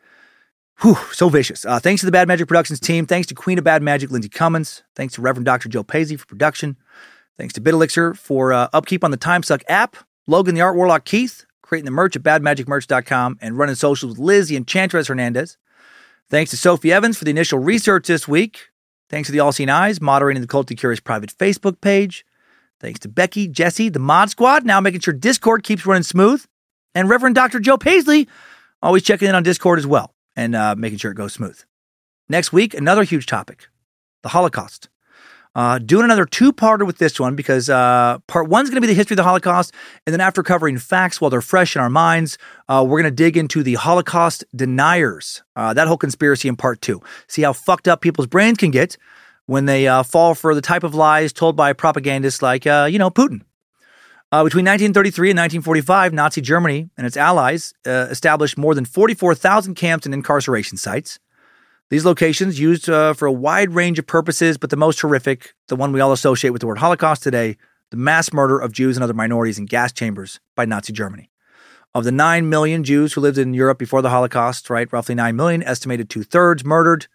Whew, 0.80 0.95
so 1.11 1.27
vicious. 1.27 1.65
Uh, 1.65 1.80
thanks 1.80 1.99
to 1.99 2.06
the 2.06 2.14
Bad 2.14 2.30
Magic 2.30 2.48
Productions 2.48 2.80
team. 2.80 3.06
Thanks 3.06 3.27
to 3.27 3.35
Queen 3.35 3.57
of 3.57 3.65
Bad 3.65 3.83
Magic, 3.83 4.09
Lindsay 4.09 4.30
Cummins. 4.30 4.83
Thanks 4.95 5.15
to 5.15 5.22
Reverend 5.22 5.45
Dr. 5.45 5.67
Joe 5.67 5.83
Paisley 5.83 6.15
for 6.15 6.25
production. 6.25 6.77
Thanks 7.38 7.53
to 7.56 7.61
BitElixir 7.61 8.17
for 8.17 8.53
uh, 8.53 8.69
upkeep 8.72 9.03
on 9.03 9.11
the 9.11 9.17
TimeSuck 9.17 9.64
app. 9.67 9.98
Logan 10.27 10.56
the 10.56 10.61
Art 10.61 10.77
Warlock 10.77 11.03
Keith, 11.03 11.45
creating 11.61 11.83
the 11.83 11.91
merch 11.91 12.15
at 12.15 12.23
badmagicmerch.com 12.23 13.38
and 13.41 13.57
running 13.57 13.75
socials 13.75 14.14
with 14.14 14.19
Liz 14.25 14.48
the 14.48 14.56
Enchantress 14.56 15.07
Hernandez. 15.07 15.57
Thanks 16.30 16.51
to 16.51 16.57
Sophie 16.57 16.93
Evans 16.93 17.17
for 17.17 17.25
the 17.25 17.31
initial 17.31 17.59
research 17.59 18.07
this 18.07 18.30
week. 18.30 18.69
Thanks 19.09 19.27
to 19.27 19.33
the 19.33 19.41
All 19.41 19.51
Seen 19.51 19.69
Eyes, 19.69 19.99
moderating 19.99 20.41
the 20.41 20.48
Culty 20.48 20.77
Curious 20.77 21.01
private 21.01 21.38
Facebook 21.38 21.81
page. 21.81 22.25
Thanks 22.80 23.01
to 23.01 23.09
Becky, 23.09 23.49
Jesse, 23.49 23.90
the 23.90 23.99
Mod 23.99 24.30
Squad, 24.30 24.65
now 24.65 24.80
making 24.80 25.01
sure 25.01 25.14
Discord 25.14 25.64
keeps 25.64 25.85
running 25.85 26.03
smooth. 26.03 26.45
And 26.95 27.09
Reverend 27.09 27.35
Dr. 27.35 27.59
Joe 27.59 27.77
Paisley, 27.77 28.27
always 28.82 29.03
checking 29.03 29.30
in 29.30 29.35
on 29.35 29.43
Discord 29.43 29.80
as 29.80 29.88
well 29.88 30.14
and 30.35 30.56
uh, 30.56 30.76
making 30.76 31.00
sure 31.00 31.11
it 31.11 31.16
goes 31.16 31.34
smooth. 31.34 31.60
Next 32.30 32.53
week, 32.53 32.74
another 32.74 33.03
huge 33.03 33.26
topic 33.26 33.68
the 34.24 34.30
Holocaust. 34.30 34.88
Uh, 35.53 35.80
doing 35.80 36.06
another 36.06 36.26
two 36.26 36.53
parter 36.53 36.85
with 36.85 36.98
this 36.98 37.19
one 37.19 37.35
because 37.35 37.69
uh, 37.69 38.19
part 38.27 38.48
one's 38.48 38.69
going 38.69 38.76
to 38.76 38.82
be 38.82 38.88
the 38.88 38.93
history 38.93 39.16
of 39.16 39.18
the 39.18 39.24
Holocaust. 39.24 39.74
And 40.06 40.14
then 40.14 40.22
after 40.22 40.43
covering 40.43 40.77
facts 40.77 41.19
while 41.19 41.30
they're 41.30 41.42
fresh 41.42 41.76
in 41.76 41.82
our 41.82 41.90
minds, 41.90 42.38
uh, 42.69 42.85
we're 42.88 43.01
going 43.01 43.11
to 43.11 43.16
dig 43.16 43.35
into 43.35 43.61
the 43.61 43.74
Holocaust 43.74 44.45
deniers, 44.56 45.43
uh, 45.58 45.74
that 45.74 45.88
whole 45.90 45.98
conspiracy 45.98 46.48
in 46.48 46.56
part 46.56 46.80
two. 46.82 47.01
See 47.27 47.42
how 47.42 47.51
fucked 47.51 47.90
up 47.90 48.00
people's 48.00 48.27
brains 48.27 48.60
can 48.60 48.72
get 48.72 48.95
when 49.48 49.66
they 49.66 49.88
uh, 49.88 50.03
fall 50.03 50.35
for 50.35 50.56
the 50.56 50.61
type 50.61 50.84
of 50.85 50.95
lies 50.95 51.34
told 51.34 51.58
by 51.58 51.74
propagandists 51.74 52.42
like, 52.42 52.66
uh, 52.66 52.88
you 52.90 52.98
know, 52.98 53.10
Putin. 53.10 53.42
Uh, 54.34 54.45
between 54.45 54.64
1933 54.64 55.32
and 55.32 55.38
1945, 55.38 56.14
Nazi 56.14 56.40
Germany 56.40 56.90
and 56.95 57.06
its 57.06 57.18
allies 57.18 57.74
uh, 57.85 58.08
established 58.10 58.58
more 58.58 58.74
than 58.74 58.85
44,000 58.85 59.76
camps 59.76 60.06
and 60.06 60.14
incarceration 60.14 60.77
sites. 60.77 61.19
These 61.90 62.06
locations 62.06 62.58
used 62.58 62.90
uh, 62.90 63.14
for 63.14 63.26
a 63.26 63.32
wide 63.32 63.72
range 63.72 64.00
of 64.00 64.08
purposes, 64.08 64.58
but 64.58 64.69
the 64.69 64.77
most 64.77 65.01
horrific, 65.01 65.53
the 65.68 65.76
one 65.76 65.92
we 65.92 66.00
all 66.00 66.14
associate 66.14 66.51
with 66.51 66.61
the 66.61 66.68
word 66.68 66.77
Holocaust 66.77 67.24
today, 67.24 67.58
the 67.90 67.98
mass 67.98 68.32
murder 68.32 68.58
of 68.58 68.72
Jews 68.72 68.95
and 68.95 69.03
other 69.03 69.14
minorities 69.14 69.60
in 69.60 69.66
gas 69.66 69.92
chambers 69.92 70.40
by 70.56 70.64
Nazi 70.64 70.93
Germany. 70.93 71.30
Of 71.93 72.06
the 72.06 72.11
9 72.14 72.48
million 72.48 72.85
Jews 72.85 73.11
who 73.11 73.19
lived 73.19 73.38
in 73.38 73.53
Europe 73.53 73.80
before 73.80 74.01
the 74.01 74.11
Holocaust, 74.11 74.69
right, 74.69 74.92
roughly 74.93 75.14
9 75.14 75.35
million, 75.35 75.61
estimated 75.61 76.10
two 76.10 76.24
thirds 76.24 76.64
murdered, 76.64 77.08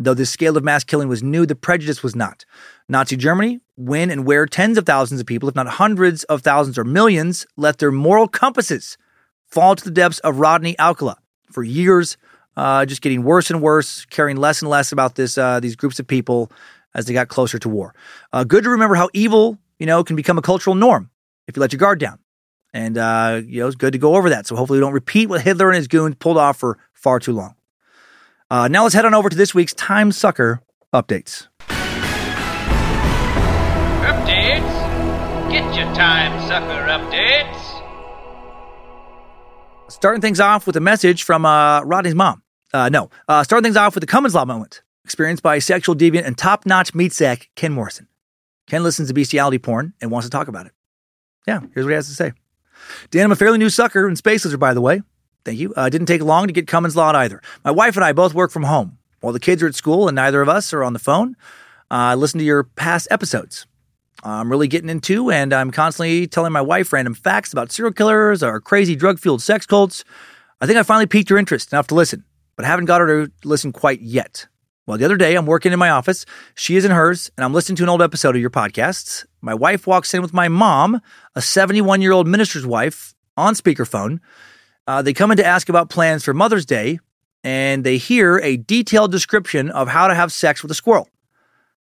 Though 0.00 0.14
this 0.14 0.30
scale 0.30 0.56
of 0.56 0.62
mass 0.62 0.84
killing 0.84 1.08
was 1.08 1.24
new, 1.24 1.44
the 1.44 1.56
prejudice 1.56 2.04
was 2.04 2.14
not. 2.14 2.44
Nazi 2.88 3.16
Germany, 3.16 3.60
when 3.78 4.10
and 4.10 4.26
where 4.26 4.44
tens 4.44 4.76
of 4.76 4.84
thousands 4.84 5.20
of 5.20 5.26
people, 5.26 5.48
if 5.48 5.54
not 5.54 5.68
hundreds 5.68 6.24
of 6.24 6.42
thousands 6.42 6.76
or 6.76 6.84
millions, 6.84 7.46
let 7.56 7.78
their 7.78 7.92
moral 7.92 8.26
compasses 8.26 8.98
fall 9.46 9.76
to 9.76 9.84
the 9.84 9.90
depths 9.90 10.18
of 10.20 10.40
Rodney 10.40 10.78
Alcala 10.78 11.16
for 11.52 11.62
years, 11.62 12.16
uh, 12.56 12.84
just 12.84 13.02
getting 13.02 13.22
worse 13.22 13.50
and 13.50 13.62
worse, 13.62 14.04
caring 14.06 14.36
less 14.36 14.60
and 14.62 14.68
less 14.68 14.90
about 14.90 15.14
this 15.14 15.38
uh, 15.38 15.60
these 15.60 15.76
groups 15.76 16.00
of 16.00 16.06
people 16.06 16.50
as 16.94 17.06
they 17.06 17.12
got 17.12 17.28
closer 17.28 17.58
to 17.58 17.68
war. 17.68 17.94
Uh, 18.32 18.44
good 18.44 18.64
to 18.64 18.70
remember 18.70 18.96
how 18.96 19.08
evil, 19.12 19.58
you 19.78 19.86
know, 19.86 20.02
can 20.02 20.16
become 20.16 20.38
a 20.38 20.42
cultural 20.42 20.74
norm. 20.74 21.10
if 21.46 21.56
you 21.56 21.60
let 21.60 21.72
your 21.72 21.78
guard 21.78 22.00
down. 22.00 22.18
And, 22.74 22.98
uh, 22.98 23.40
you 23.46 23.60
know, 23.60 23.66
it's 23.66 23.76
good 23.76 23.92
to 23.92 23.98
go 23.98 24.16
over 24.16 24.28
that. 24.30 24.46
So 24.46 24.54
hopefully 24.56 24.78
we 24.78 24.84
don't 24.84 24.92
repeat 24.92 25.28
what 25.28 25.40
Hitler 25.40 25.68
and 25.68 25.76
his 25.76 25.88
goons 25.88 26.16
pulled 26.18 26.36
off 26.36 26.58
for 26.58 26.78
far 26.92 27.18
too 27.18 27.32
long. 27.32 27.54
Uh, 28.50 28.68
now 28.68 28.82
let's 28.82 28.94
head 28.94 29.04
on 29.04 29.14
over 29.14 29.28
to 29.28 29.36
this 29.36 29.54
week's 29.54 29.74
Time 29.74 30.12
Sucker 30.12 30.60
updates. 30.92 31.48
Get 35.50 35.74
your 35.74 35.86
time 35.94 36.38
sucker 36.46 36.86
updates. 36.88 37.64
Starting 39.90 40.20
things 40.20 40.40
off 40.40 40.66
with 40.66 40.76
a 40.76 40.80
message 40.80 41.22
from 41.22 41.46
uh, 41.46 41.82
Rodney's 41.84 42.14
mom. 42.14 42.42
Uh, 42.74 42.90
no, 42.90 43.08
uh, 43.28 43.42
starting 43.42 43.64
things 43.64 43.76
off 43.76 43.94
with 43.94 44.02
the 44.02 44.06
Cummins 44.06 44.34
Law 44.34 44.44
moment, 44.44 44.82
experienced 45.04 45.42
by 45.42 45.58
sexual 45.58 45.94
deviant 45.94 46.26
and 46.26 46.36
top 46.36 46.66
notch 46.66 46.94
meat 46.94 47.14
sack 47.14 47.48
Ken 47.56 47.72
Morrison. 47.72 48.08
Ken 48.66 48.82
listens 48.82 49.08
to 49.08 49.14
bestiality 49.14 49.58
porn 49.58 49.94
and 50.02 50.10
wants 50.10 50.26
to 50.26 50.30
talk 50.30 50.48
about 50.48 50.66
it. 50.66 50.72
Yeah, 51.46 51.60
here's 51.72 51.86
what 51.86 51.92
he 51.92 51.94
has 51.94 52.08
to 52.08 52.14
say. 52.14 52.32
Dan, 53.10 53.24
I'm 53.24 53.32
a 53.32 53.36
fairly 53.36 53.56
new 53.56 53.70
sucker 53.70 54.06
in 54.06 54.16
Space 54.16 54.44
Lizard, 54.44 54.60
by 54.60 54.74
the 54.74 54.82
way. 54.82 55.00
Thank 55.46 55.58
you. 55.58 55.72
Uh, 55.74 55.88
didn't 55.88 56.08
take 56.08 56.20
long 56.20 56.46
to 56.46 56.52
get 56.52 56.66
Cummins 56.66 56.94
Law 56.94 57.10
either. 57.12 57.40
My 57.64 57.70
wife 57.70 57.96
and 57.96 58.04
I 58.04 58.12
both 58.12 58.34
work 58.34 58.50
from 58.50 58.64
home. 58.64 58.98
While 59.20 59.32
the 59.32 59.40
kids 59.40 59.62
are 59.62 59.66
at 59.66 59.74
school 59.74 60.08
and 60.08 60.14
neither 60.14 60.42
of 60.42 60.48
us 60.50 60.74
are 60.74 60.84
on 60.84 60.92
the 60.92 60.98
phone, 60.98 61.36
uh, 61.90 62.12
I 62.12 62.14
listen 62.16 62.38
to 62.38 62.44
your 62.44 62.64
past 62.64 63.08
episodes. 63.10 63.66
I'm 64.24 64.50
really 64.50 64.68
getting 64.68 64.90
into, 64.90 65.30
and 65.30 65.52
I'm 65.52 65.70
constantly 65.70 66.26
telling 66.26 66.52
my 66.52 66.60
wife 66.60 66.92
random 66.92 67.14
facts 67.14 67.52
about 67.52 67.70
serial 67.70 67.92
killers 67.92 68.42
or 68.42 68.60
crazy 68.60 68.96
drug 68.96 69.18
fueled 69.18 69.42
sex 69.42 69.64
cults. 69.64 70.04
I 70.60 70.66
think 70.66 70.78
I 70.78 70.82
finally 70.82 71.06
piqued 71.06 71.28
her 71.28 71.38
interest 71.38 71.72
enough 71.72 71.86
to 71.88 71.94
listen, 71.94 72.24
but 72.56 72.64
I 72.64 72.68
haven't 72.68 72.86
got 72.86 73.00
her 73.00 73.26
to 73.26 73.32
listen 73.44 73.72
quite 73.72 74.00
yet. 74.00 74.48
Well, 74.86 74.98
the 74.98 75.04
other 75.04 75.16
day, 75.16 75.36
I'm 75.36 75.46
working 75.46 75.72
in 75.72 75.78
my 75.78 75.90
office. 75.90 76.24
She 76.54 76.74
is 76.74 76.84
in 76.84 76.90
hers, 76.90 77.30
and 77.36 77.44
I'm 77.44 77.52
listening 77.52 77.76
to 77.76 77.82
an 77.82 77.90
old 77.90 78.02
episode 78.02 78.34
of 78.34 78.40
your 78.40 78.50
podcasts. 78.50 79.24
My 79.40 79.54
wife 79.54 79.86
walks 79.86 80.14
in 80.14 80.22
with 80.22 80.32
my 80.32 80.48
mom, 80.48 81.00
a 81.34 81.42
71 81.42 82.02
year 82.02 82.12
old 82.12 82.26
minister's 82.26 82.66
wife, 82.66 83.14
on 83.36 83.54
speakerphone. 83.54 84.18
Uh, 84.86 85.02
they 85.02 85.12
come 85.12 85.30
in 85.30 85.36
to 85.36 85.44
ask 85.44 85.68
about 85.68 85.90
plans 85.90 86.24
for 86.24 86.32
Mother's 86.34 86.66
Day, 86.66 86.98
and 87.44 87.84
they 87.84 87.98
hear 87.98 88.38
a 88.38 88.56
detailed 88.56 89.12
description 89.12 89.70
of 89.70 89.88
how 89.88 90.08
to 90.08 90.14
have 90.14 90.32
sex 90.32 90.62
with 90.62 90.70
a 90.72 90.74
squirrel. 90.74 91.08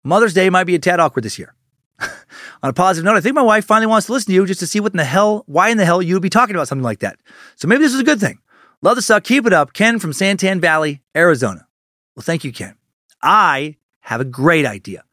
Mother's 0.03 0.33
Day 0.33 0.49
might 0.49 0.65
be 0.65 0.75
a 0.75 0.79
tad 0.79 0.99
awkward 0.99 1.23
this 1.23 1.39
year. 1.39 1.55
On 2.63 2.69
a 2.69 2.73
positive 2.73 3.05
note, 3.05 3.15
I 3.15 3.21
think 3.21 3.35
my 3.35 3.41
wife 3.41 3.65
finally 3.65 3.87
wants 3.87 4.07
to 4.07 4.13
listen 4.13 4.27
to 4.27 4.33
you 4.33 4.45
just 4.45 4.59
to 4.59 4.67
see 4.67 4.79
what 4.79 4.93
in 4.93 4.97
the 4.97 5.03
hell, 5.03 5.43
why 5.45 5.69
in 5.69 5.77
the 5.77 5.85
hell 5.85 6.01
you 6.01 6.15
would 6.15 6.23
be 6.23 6.29
talking 6.29 6.55
about 6.55 6.67
something 6.67 6.83
like 6.83 6.99
that. 6.99 7.19
So 7.55 7.67
maybe 7.67 7.83
this 7.83 7.93
is 7.93 7.99
a 7.99 8.05
good 8.05 8.19
thing. 8.19 8.39
Love 8.81 8.95
the 8.95 9.01
suck. 9.01 9.23
Keep 9.23 9.45
it 9.45 9.53
up. 9.53 9.73
Ken 9.73 9.99
from 9.99 10.11
Santan 10.11 10.61
Valley, 10.61 11.01
Arizona. 11.15 11.67
Well, 12.15 12.23
thank 12.23 12.43
you, 12.43 12.51
Ken. 12.51 12.75
I 13.21 13.77
have 14.01 14.21
a 14.21 14.25
great 14.25 14.65
idea 14.65 15.03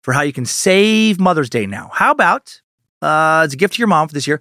for 0.00 0.12
how 0.12 0.22
you 0.22 0.32
can 0.32 0.46
save 0.46 1.18
Mother's 1.18 1.50
Day 1.50 1.66
now. 1.66 1.90
How 1.92 2.12
about, 2.12 2.60
uh, 3.02 3.42
as 3.44 3.52
a 3.52 3.56
gift 3.56 3.74
to 3.74 3.78
your 3.78 3.88
mom 3.88 4.08
for 4.08 4.14
this 4.14 4.26
year, 4.26 4.40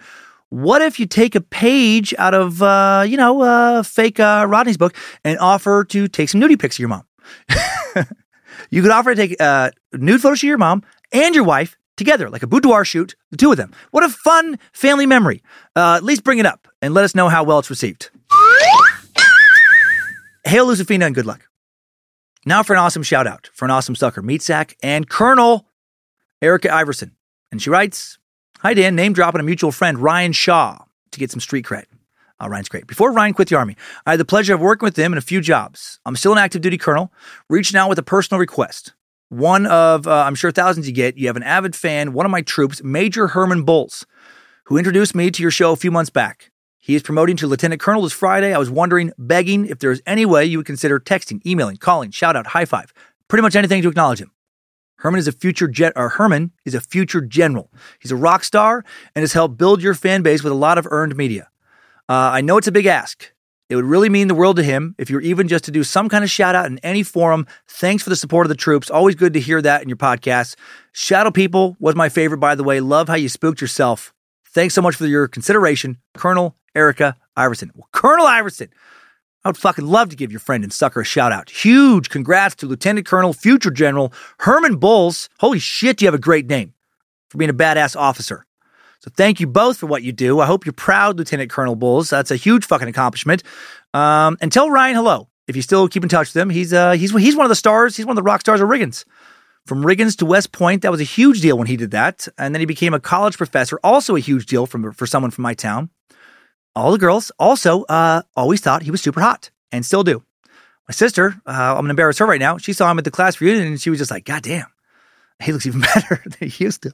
what 0.49 0.81
if 0.81 0.99
you 0.99 1.07
take 1.07 1.33
a 1.35 1.41
page 1.41 2.13
out 2.17 2.35
of, 2.35 2.61
uh, 2.61 3.03
you 3.07 3.17
know, 3.17 3.41
uh, 3.41 3.83
fake 3.83 4.19
uh, 4.19 4.45
Rodney's 4.47 4.77
book 4.77 4.95
and 5.23 5.39
offer 5.39 5.83
to 5.85 6.07
take 6.07 6.29
some 6.29 6.39
nudie 6.39 6.59
pics 6.59 6.75
of 6.75 6.79
your 6.79 6.89
mom? 6.89 7.03
you 8.69 8.81
could 8.81 8.91
offer 8.91 9.15
to 9.15 9.27
take 9.27 9.41
uh, 9.41 9.71
nude 9.93 10.21
photos 10.21 10.39
of 10.39 10.43
your 10.47 10.59
mom 10.59 10.83
and 11.11 11.33
your 11.33 11.43
wife 11.43 11.77
together, 11.97 12.29
like 12.29 12.43
a 12.43 12.47
boudoir 12.47 12.85
shoot, 12.85 13.15
the 13.31 13.37
two 13.37 13.51
of 13.51 13.57
them. 13.57 13.73
What 13.91 14.03
a 14.03 14.09
fun 14.09 14.59
family 14.73 15.05
memory. 15.05 15.41
Uh, 15.75 15.95
at 15.95 16.03
least 16.03 16.23
bring 16.23 16.39
it 16.39 16.45
up 16.45 16.67
and 16.81 16.93
let 16.93 17.05
us 17.05 17.15
know 17.15 17.29
how 17.29 17.43
well 17.43 17.59
it's 17.59 17.69
received. 17.69 18.09
Hail 20.43 20.67
Lucifina 20.67 21.05
and 21.05 21.15
good 21.15 21.25
luck. 21.25 21.47
Now 22.45 22.61
for 22.61 22.73
an 22.73 22.79
awesome 22.79 23.01
shout 23.01 23.25
out 23.25 23.49
for 23.53 23.65
an 23.65 23.71
awesome 23.71 23.95
sucker, 23.95 24.21
Meat 24.21 24.43
Sack 24.43 24.77
and 24.83 25.09
Colonel 25.09 25.67
Erica 26.41 26.71
Iverson. 26.71 27.15
And 27.51 27.61
she 27.61 27.69
writes, 27.69 28.19
Hi 28.59 28.73
Dan, 28.73 28.95
name 28.95 29.13
dropping 29.13 29.41
a 29.41 29.43
mutual 29.43 29.71
friend, 29.71 29.97
Ryan 29.97 30.31
Shaw, 30.31 30.83
to 31.11 31.19
get 31.19 31.31
some 31.31 31.39
street 31.39 31.65
cred. 31.65 31.85
Uh, 32.41 32.49
Ryan's 32.49 32.69
great. 32.69 32.85
Before 32.85 33.11
Ryan 33.11 33.33
quit 33.33 33.47
the 33.47 33.55
Army, 33.55 33.75
I 34.05 34.11
had 34.11 34.19
the 34.19 34.25
pleasure 34.25 34.53
of 34.53 34.59
working 34.59 34.85
with 34.85 34.97
him 34.97 35.13
in 35.13 35.17
a 35.17 35.21
few 35.21 35.41
jobs. 35.41 35.99
I'm 36.05 36.15
still 36.15 36.33
an 36.33 36.37
active 36.37 36.61
duty 36.61 36.77
colonel, 36.77 37.11
reaching 37.49 37.77
out 37.77 37.89
with 37.89 37.97
a 37.97 38.03
personal 38.03 38.39
request. 38.39 38.93
One 39.29 39.65
of, 39.65 40.07
uh, 40.07 40.23
I'm 40.23 40.35
sure, 40.35 40.51
thousands 40.51 40.87
you 40.87 40.93
get. 40.93 41.17
You 41.17 41.27
have 41.27 41.35
an 41.35 41.43
avid 41.43 41.75
fan, 41.75 42.13
one 42.13 42.25
of 42.25 42.31
my 42.31 42.41
troops, 42.41 42.83
Major 42.83 43.27
Herman 43.27 43.63
Bowles, 43.63 44.05
who 44.65 44.77
introduced 44.77 45.15
me 45.15 45.31
to 45.31 45.41
your 45.41 45.51
show 45.51 45.71
a 45.71 45.75
few 45.75 45.91
months 45.91 46.09
back. 46.09 46.51
He 46.77 46.93
is 46.93 47.01
promoting 47.01 47.35
to 47.37 47.47
Lieutenant 47.47 47.81
Colonel 47.81 48.03
this 48.03 48.13
Friday. 48.13 48.53
I 48.53 48.59
was 48.59 48.69
wondering, 48.69 49.11
begging, 49.17 49.65
if 49.65 49.79
there's 49.79 50.01
any 50.05 50.25
way 50.25 50.45
you 50.45 50.59
would 50.59 50.67
consider 50.67 50.99
texting, 50.99 51.43
emailing, 51.43 51.77
calling, 51.77 52.11
shout 52.11 52.35
out, 52.35 52.47
high 52.47 52.65
five, 52.65 52.93
pretty 53.27 53.41
much 53.41 53.55
anything 53.55 53.81
to 53.81 53.89
acknowledge 53.89 54.21
him. 54.21 54.31
Herman 54.97 55.19
is 55.19 55.27
a 55.27 55.31
future 55.31 55.67
jet, 55.67 55.93
or 55.95 56.09
Herman 56.09 56.51
is 56.63 56.75
a 56.75 56.79
future 56.79 57.21
general. 57.21 57.71
He's 57.99 58.11
a 58.11 58.15
rock 58.15 58.43
star 58.43 58.85
and 59.15 59.23
has 59.23 59.33
helped 59.33 59.57
build 59.57 59.81
your 59.81 59.95
fan 59.95 60.21
base 60.21 60.43
with 60.43 60.53
a 60.53 60.55
lot 60.55 60.77
of 60.77 60.87
earned 60.91 61.15
media. 61.15 61.49
Uh, 62.07 62.13
I 62.33 62.41
know 62.41 62.57
it's 62.57 62.67
a 62.67 62.71
big 62.71 62.85
ask. 62.85 63.31
It 63.67 63.75
would 63.75 63.85
really 63.85 64.09
mean 64.09 64.27
the 64.27 64.35
world 64.35 64.57
to 64.57 64.63
him 64.63 64.93
if 64.99 65.09
you're 65.09 65.21
even 65.21 65.47
just 65.47 65.65
to 65.65 65.71
do 65.71 65.83
some 65.83 66.07
kind 66.07 66.23
of 66.23 66.29
shout 66.29 66.53
out 66.53 66.67
in 66.67 66.77
any 66.79 67.01
forum. 67.01 67.47
Thanks 67.67 68.03
for 68.03 68.11
the 68.11 68.15
support 68.15 68.45
of 68.45 68.49
the 68.49 68.55
troops. 68.55 68.91
Always 68.91 69.15
good 69.15 69.33
to 69.33 69.39
hear 69.39 69.61
that 69.61 69.81
in 69.81 69.89
your 69.89 69.97
podcast. 69.97 70.55
Shadow 70.91 71.31
People 71.31 71.75
was 71.79 71.95
my 71.95 72.09
favorite, 72.09 72.37
by 72.37 72.53
the 72.53 72.63
way. 72.63 72.79
Love 72.79 73.07
how 73.07 73.15
you 73.15 73.27
spooked 73.27 73.61
yourself. 73.61 74.13
Thanks 74.49 74.75
so 74.75 74.81
much 74.81 74.95
for 74.95 75.07
your 75.07 75.27
consideration, 75.27 75.97
Colonel 76.13 76.55
Erica 76.75 77.17
Iverson. 77.35 77.71
Well, 77.73 77.89
Colonel 77.91 78.27
Iverson, 78.27 78.69
I 79.43 79.49
would 79.49 79.57
fucking 79.57 79.85
love 79.85 80.09
to 80.09 80.15
give 80.15 80.31
your 80.31 80.39
friend 80.39 80.63
and 80.63 80.71
sucker 80.71 81.01
a 81.01 81.05
shout 81.05 81.31
out. 81.31 81.49
Huge 81.49 82.09
congrats 82.09 82.55
to 82.55 82.67
Lieutenant 82.67 83.07
Colonel, 83.07 83.33
future 83.33 83.71
General 83.71 84.13
Herman 84.39 84.77
Bowles. 84.77 85.27
Holy 85.39 85.59
shit, 85.59 86.01
you 86.01 86.07
have 86.07 86.13
a 86.13 86.19
great 86.19 86.47
name 86.47 86.73
for 87.29 87.39
being 87.39 87.49
a 87.49 87.53
badass 87.53 87.95
officer. 87.95 88.45
So 89.05 89.11
thank 89.15 89.39
you 89.39 89.45
both 89.45 89.77
for 89.77 89.85
what 89.85 90.01
you 90.01 90.11
do. 90.11 90.39
I 90.39 90.47
hope 90.47 90.65
you're 90.65 90.73
proud, 90.73 91.19
Lieutenant 91.19 91.51
Colonel 91.51 91.75
Bowles. 91.75 92.09
That's 92.09 92.31
a 92.31 92.35
huge 92.35 92.65
fucking 92.65 92.87
accomplishment. 92.87 93.43
Um, 93.93 94.35
and 94.41 94.51
tell 94.51 94.71
Ryan 94.71 94.95
hello 94.95 95.29
if 95.47 95.55
you 95.55 95.61
still 95.61 95.87
keep 95.87 96.01
in 96.01 96.09
touch 96.09 96.33
with 96.33 96.41
him. 96.41 96.49
He's 96.49 96.73
uh, 96.73 96.93
he's 96.93 97.11
he's 97.11 97.35
one 97.35 97.45
of 97.45 97.49
the 97.49 97.55
stars. 97.55 97.95
He's 97.95 98.07
one 98.07 98.13
of 98.13 98.23
the 98.23 98.27
rock 98.27 98.41
stars 98.41 98.61
of 98.61 98.67
Riggins. 98.67 99.05
From 99.67 99.83
Riggins 99.83 100.17
to 100.17 100.25
West 100.25 100.51
Point, 100.51 100.81
that 100.81 100.89
was 100.89 101.01
a 101.01 101.03
huge 101.03 101.41
deal 101.41 101.55
when 101.55 101.67
he 101.67 101.77
did 101.77 101.91
that. 101.91 102.27
And 102.39 102.55
then 102.55 102.61
he 102.61 102.65
became 102.65 102.95
a 102.95 102.99
college 102.99 103.37
professor, 103.37 103.79
also 103.83 104.15
a 104.15 104.19
huge 104.19 104.47
deal 104.47 104.65
from 104.65 104.91
for 104.91 105.05
someone 105.05 105.29
from 105.29 105.43
my 105.43 105.53
town. 105.53 105.91
All 106.75 106.91
the 106.91 106.97
girls 106.97 107.31
also 107.37 107.83
uh, 107.83 108.23
always 108.35 108.59
thought 108.59 108.81
he 108.81 108.91
was 108.91 109.03
super 109.03 109.21
hot 109.21 109.51
and 109.71 109.85
still 109.85 110.03
do. 110.03 110.23
My 110.89 110.93
sister, 110.93 111.39
uh, 111.45 111.51
I'm 111.51 111.75
gonna 111.75 111.91
embarrass 111.91 112.17
her 112.17 112.25
right 112.25 112.41
now. 112.41 112.57
She 112.57 112.73
saw 112.73 112.89
him 112.89 112.97
at 112.97 113.03
the 113.03 113.11
class 113.11 113.39
reunion 113.39 113.67
and 113.67 113.79
she 113.79 113.91
was 113.91 113.99
just 113.99 114.09
like, 114.09 114.25
God 114.25 114.41
damn, 114.41 114.65
he 115.43 115.51
looks 115.51 115.65
even 115.65 115.81
better 115.95 116.21
than 116.25 116.49
he 116.49 116.63
used 116.63 116.83
to. 116.83 116.93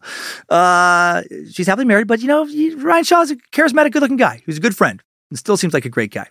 Uh, 0.54 1.24
she's 1.52 1.68
happily 1.68 1.86
married, 1.86 2.08
but 2.08 2.22
you 2.22 2.28
know, 2.28 2.46
Ryan 2.78 3.04
Shaw 3.04 3.22
is 3.22 3.32
a 3.32 3.36
charismatic, 3.54 3.92
good 3.92 4.02
looking 4.02 4.18
guy. 4.18 4.42
He's 4.46 4.58
a 4.58 4.62
good 4.62 4.76
friend 4.76 5.02
and 5.30 5.40
still 5.40 5.58
seems 5.58 5.74
like 5.74 5.86
a 5.86 5.90
great 5.90 6.12
guy. 6.12 6.28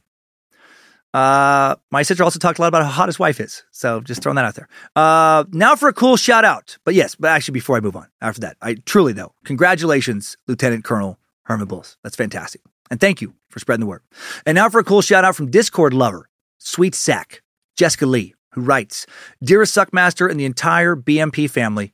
Uh, 1.12 1.74
my 1.90 2.02
sister 2.02 2.22
also 2.22 2.38
talked 2.38 2.58
a 2.58 2.62
lot 2.62 2.68
about 2.68 2.84
how 2.84 2.90
hot 2.90 3.08
his 3.08 3.18
wife 3.18 3.40
is. 3.40 3.64
So 3.72 4.00
just 4.00 4.22
throwing 4.22 4.36
that 4.36 4.44
out 4.44 4.54
there. 4.54 4.68
Uh, 4.94 5.44
now 5.50 5.74
for 5.74 5.88
a 5.88 5.92
cool 5.92 6.16
shout 6.16 6.44
out. 6.44 6.78
But 6.84 6.94
yes, 6.94 7.16
but 7.16 7.30
actually, 7.30 7.52
before 7.52 7.76
I 7.76 7.80
move 7.80 7.96
on, 7.96 8.06
after 8.20 8.40
that, 8.42 8.56
I 8.62 8.74
truly 8.86 9.12
though, 9.12 9.32
congratulations, 9.44 10.36
Lieutenant 10.46 10.84
Colonel 10.84 11.18
Herman 11.44 11.66
Bowles. 11.66 11.96
That's 12.04 12.16
fantastic. 12.16 12.60
And 12.90 13.00
thank 13.00 13.20
you 13.20 13.34
for 13.48 13.58
spreading 13.58 13.80
the 13.80 13.86
word. 13.86 14.02
And 14.46 14.54
now 14.54 14.68
for 14.68 14.78
a 14.78 14.84
cool 14.84 15.02
shout 15.02 15.24
out 15.24 15.34
from 15.34 15.50
Discord 15.50 15.94
lover, 15.94 16.28
Sweet 16.58 16.94
Sack, 16.94 17.42
Jessica 17.76 18.06
Lee, 18.06 18.34
who 18.52 18.60
writes 18.60 19.06
Dearest 19.42 19.76
Suckmaster 19.76 20.30
and 20.30 20.38
the 20.38 20.44
entire 20.44 20.94
BMP 20.94 21.48
family, 21.50 21.92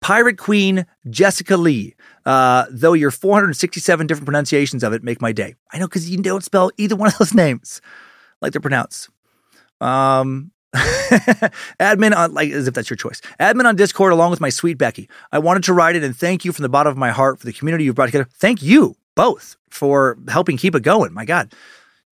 Pirate 0.00 0.38
Queen 0.38 0.86
Jessica 1.10 1.56
Lee. 1.56 1.94
Uh, 2.26 2.64
though 2.70 2.94
your 2.94 3.10
467 3.10 4.06
different 4.06 4.26
pronunciations 4.26 4.82
of 4.82 4.92
it 4.92 5.02
make 5.02 5.20
my 5.20 5.32
day. 5.32 5.54
I 5.72 5.78
know 5.78 5.86
because 5.86 6.08
you 6.08 6.18
don't 6.18 6.44
spell 6.44 6.70
either 6.78 6.96
one 6.96 7.08
of 7.08 7.18
those 7.18 7.34
names 7.44 7.80
like 8.40 8.52
they're 8.52 8.60
pronounced. 8.60 9.08
Um, 9.80 10.50
admin 10.74 12.16
on 12.16 12.34
like 12.34 12.50
as 12.50 12.66
if 12.66 12.74
that's 12.74 12.90
your 12.90 12.96
choice. 12.96 13.20
Admin 13.38 13.64
on 13.64 13.76
Discord 13.76 14.12
along 14.12 14.30
with 14.30 14.40
my 14.40 14.48
sweet 14.48 14.78
Becky. 14.78 15.08
I 15.32 15.38
wanted 15.38 15.64
to 15.64 15.72
write 15.72 15.96
it 15.96 16.02
and 16.02 16.16
thank 16.16 16.44
you 16.44 16.52
from 16.52 16.62
the 16.62 16.68
bottom 16.68 16.90
of 16.90 16.96
my 16.96 17.10
heart 17.10 17.38
for 17.38 17.46
the 17.46 17.52
community 17.52 17.84
you've 17.84 17.94
brought 17.94 18.06
together. 18.06 18.28
Thank 18.32 18.62
you 18.62 18.96
both 19.14 19.56
for 19.70 20.18
helping 20.28 20.56
keep 20.56 20.74
it 20.74 20.82
going. 20.82 21.12
My 21.12 21.24
God, 21.24 21.52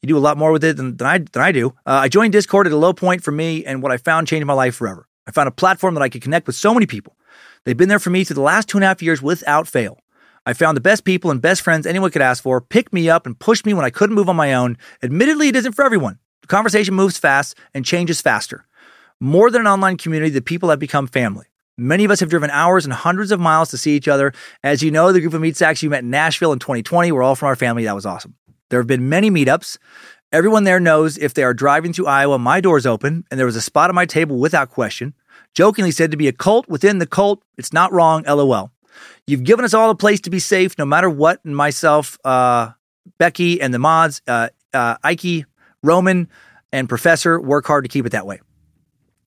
you 0.01 0.07
do 0.07 0.17
a 0.17 0.20
lot 0.20 0.36
more 0.36 0.52
with 0.52 0.65
it 0.65 0.76
than, 0.76 0.97
than 0.97 1.07
I 1.07 1.18
than 1.18 1.42
I 1.42 1.52
do. 1.52 1.70
Uh, 1.86 2.02
I 2.02 2.09
joined 2.09 2.33
Discord 2.33 2.67
at 2.67 2.73
a 2.73 2.76
low 2.76 2.92
point 2.92 3.23
for 3.23 3.33
me, 3.33 3.65
and 3.65 3.83
what 3.83 3.92
I 3.92 3.97
found 3.97 4.28
changed 4.28 4.47
my 4.47 4.52
life 4.52 4.75
forever. 4.75 5.09
I 5.26 5.31
found 5.31 5.49
a 5.49 5.52
platform 5.52 5.94
that 5.94 6.02
I 6.02 6.09
could 6.09 6.23
connect 6.23 6.47
with 6.47 6.57
so 6.57 6.75
many 6.75 6.86
people. 6.86 7.17
They've 7.65 7.76
been 7.76 7.89
there 7.89 7.99
for 7.99 8.10
me 8.10 8.24
through 8.24 8.34
the 8.34 8.41
last 8.41 8.68
two 8.68 8.78
and 8.78 8.84
a 8.84 8.89
half 8.89 9.02
years 9.02 9.23
without 9.23 9.68
fail. 9.68 9.99
I 10.44 10.52
found 10.52 10.76
the 10.76 10.81
best 10.81 11.05
people 11.05 11.31
and 11.31 11.41
best 11.41 11.62
friends 11.62 11.86
anyone 11.86 12.10
could 12.10 12.23
ask 12.23 12.42
for, 12.42 12.60
picked 12.60 12.92
me 12.92 13.08
up 13.08 13.26
and 13.26 13.39
pushed 13.39 13.65
me 13.65 13.74
when 13.74 13.84
I 13.84 13.91
couldn't 13.91 14.16
move 14.16 14.28
on 14.28 14.34
my 14.34 14.55
own. 14.55 14.76
Admittedly, 15.02 15.49
it 15.49 15.57
isn't 15.57 15.74
for 15.74 15.84
everyone. 15.84 16.18
The 16.41 16.49
conversation 16.49 16.94
moves 16.94 17.16
fast 17.16 17.57
and 17.73 17.84
changes 17.84 18.20
faster. 18.20 18.66
More 19.20 19.50
than 19.50 19.60
an 19.60 19.68
online 19.68 19.97
community, 19.97 20.31
the 20.31 20.42
people 20.42 20.70
have 20.70 20.81
become 20.81 21.07
family. 21.07 21.47
Many 21.78 22.05
of 22.05 22.10
us 22.10 22.18
have 22.20 22.28
driven 22.28 22.50
hours 22.50 22.84
and 22.84 22.92
hundreds 22.92 23.31
of 23.31 23.39
miles 23.39 23.70
to 23.70 23.78
see 23.78 23.94
each 23.94 24.08
other. 24.08 24.32
As 24.65 24.82
you 24.82 24.91
know, 24.91 25.12
the 25.12 25.20
group 25.20 25.32
of 25.32 25.41
meat 25.41 25.57
sacks 25.57 25.82
you 25.82 25.91
met 25.91 26.02
in 26.02 26.10
Nashville 26.10 26.52
in 26.52 26.58
2020 26.58 27.12
were 27.12 27.23
all 27.23 27.36
from 27.36 27.47
our 27.47 27.57
family. 27.57 27.84
That 27.84 27.94
was 27.94 28.05
awesome. 28.05 28.34
There 28.70 28.81
have 28.81 28.89
been 28.89 29.08
many 29.08 29.31
meetups. 29.31 29.78
Everyone 30.32 30.65
there 30.65 30.81
knows 30.81 31.16
if 31.18 31.34
they 31.34 31.44
are 31.44 31.55
driving 31.55 31.92
through 31.92 32.07
Iowa, 32.07 32.39
my 32.39 32.60
door's 32.60 32.86
open, 32.86 33.24
and 33.31 33.39
there 33.39 33.47
was 33.47 33.57
a 33.57 33.60
spot 33.60 33.91
at 33.91 33.94
my 33.94 34.07
table 34.07 34.39
without 34.39 34.70
question. 34.70 35.15
Jokingly 35.55 35.90
said 35.90 36.10
to 36.10 36.16
be 36.16 36.28
a 36.28 36.32
cult 36.32 36.68
within 36.68 36.98
the 36.98 37.06
cult. 37.06 37.42
It's 37.58 37.72
not 37.72 37.92
wrong, 37.92 38.24
lol. 38.24 38.70
You've 39.26 39.44
given 39.44 39.64
us 39.64 39.74
all 39.74 39.90
a 39.90 39.94
place 39.94 40.20
to 40.22 40.31
be 40.31 40.39
safe 40.39 40.76
no 40.78 40.84
matter 40.84 41.08
what. 41.08 41.40
And 41.44 41.56
myself, 41.56 42.18
uh, 42.24 42.70
Becky, 43.18 43.60
and 43.60 43.72
the 43.72 43.78
mods, 43.78 44.22
uh, 44.26 44.48
uh, 44.72 44.97
Ike, 45.02 45.44
Roman, 45.82 46.28
and 46.72 46.89
Professor 46.89 47.40
work 47.40 47.66
hard 47.66 47.84
to 47.84 47.89
keep 47.89 48.06
it 48.06 48.12
that 48.12 48.26
way. 48.26 48.40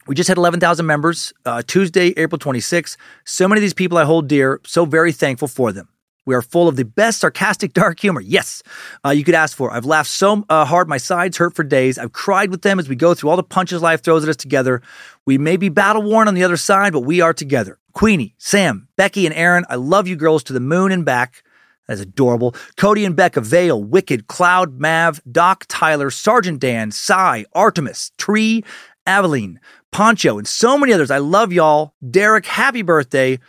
We 0.08 0.14
just 0.14 0.28
had 0.28 0.38
11,000 0.38 0.86
members 0.86 1.34
uh, 1.46 1.64
Tuesday, 1.66 2.14
April 2.18 2.38
26th. 2.38 2.96
So 3.24 3.48
many 3.48 3.60
of 3.60 3.64
these 3.64 3.74
people 3.74 3.98
I 3.98 4.04
hold 4.04 4.28
dear, 4.28 4.62
so 4.64 4.86
very 4.86 5.12
thankful 5.12 5.48
for 5.48 5.72
them. 5.72 5.90
We 6.26 6.34
are 6.34 6.42
full 6.42 6.68
of 6.68 6.76
the 6.76 6.86
best 6.86 7.20
sarcastic 7.20 7.74
dark 7.74 8.00
humor. 8.00 8.22
Yes, 8.22 8.64
uh, 9.06 9.10
you 9.10 9.24
could 9.24 9.36
ask 9.36 9.56
for. 9.56 9.72
I've 9.72 9.86
laughed 9.86 10.10
so 10.10 10.44
uh, 10.50 10.66
hard, 10.66 10.88
my 10.88 10.98
sides 10.98 11.38
hurt 11.38 11.56
for 11.56 11.64
days. 11.64 11.98
I've 11.98 12.14
cried 12.14 12.50
with 12.52 12.62
them 12.62 12.80
as 12.80 12.90
we 12.90 12.96
go 12.96 13.14
through 13.14 13.30
all 13.30 13.36
the 13.38 13.44
punches 13.44 13.82
life 13.82 14.04
throws 14.04 14.24
at 14.24 14.30
us 14.30 14.36
together. 14.36 14.82
We 15.26 15.38
may 15.38 15.58
be 15.58 15.70
battle 15.70 16.04
worn 16.04 16.28
on 16.28 16.36
the 16.36 16.44
other 16.44 16.58
side, 16.58 16.94
but 16.94 17.02
we 17.02 17.22
are 17.22 17.34
together. 17.34 17.80
Queenie, 17.94 18.36
Sam, 18.38 18.88
Becky, 18.96 19.26
and 19.26 19.34
Aaron, 19.34 19.66
I 19.70 19.76
love 19.76 20.08
you 20.08 20.16
girls 20.16 20.44
to 20.44 20.54
the 20.54 20.60
moon 20.60 20.92
and 20.92 21.04
back. 21.04 21.44
That's 21.88 22.02
adorable. 22.02 22.56
Cody 22.78 23.06
and 23.06 23.16
Becca, 23.16 23.42
Vale, 23.42 23.82
Wicked, 23.82 24.28
Cloud, 24.28 24.80
Mav, 24.80 25.22
Doc, 25.32 25.66
Tyler, 25.68 26.10
Sergeant 26.10 26.60
Dan, 26.60 26.92
Cy, 26.92 27.46
Artemis, 27.54 28.12
Tree, 28.18 28.64
Aveline, 29.06 29.60
Poncho, 29.92 30.38
and 30.38 30.48
so 30.48 30.78
many 30.78 30.94
others. 30.94 31.12
I 31.12 31.20
love 31.20 31.54
y'all. 31.54 31.94
Derek, 32.08 32.46
happy 32.46 32.82
birthday. 32.82 33.40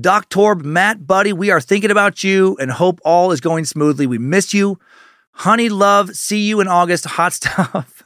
Doc 0.00 0.30
Torb, 0.30 0.64
Matt, 0.64 1.06
buddy, 1.06 1.34
we 1.34 1.50
are 1.50 1.60
thinking 1.60 1.90
about 1.90 2.24
you 2.24 2.56
and 2.58 2.70
hope 2.70 2.98
all 3.04 3.30
is 3.30 3.42
going 3.42 3.66
smoothly. 3.66 4.06
We 4.06 4.18
miss 4.18 4.54
you. 4.54 4.78
Honey, 5.32 5.68
love, 5.68 6.16
see 6.16 6.46
you 6.46 6.60
in 6.60 6.68
August. 6.68 7.04
Hot 7.06 7.32
stuff. 7.34 8.02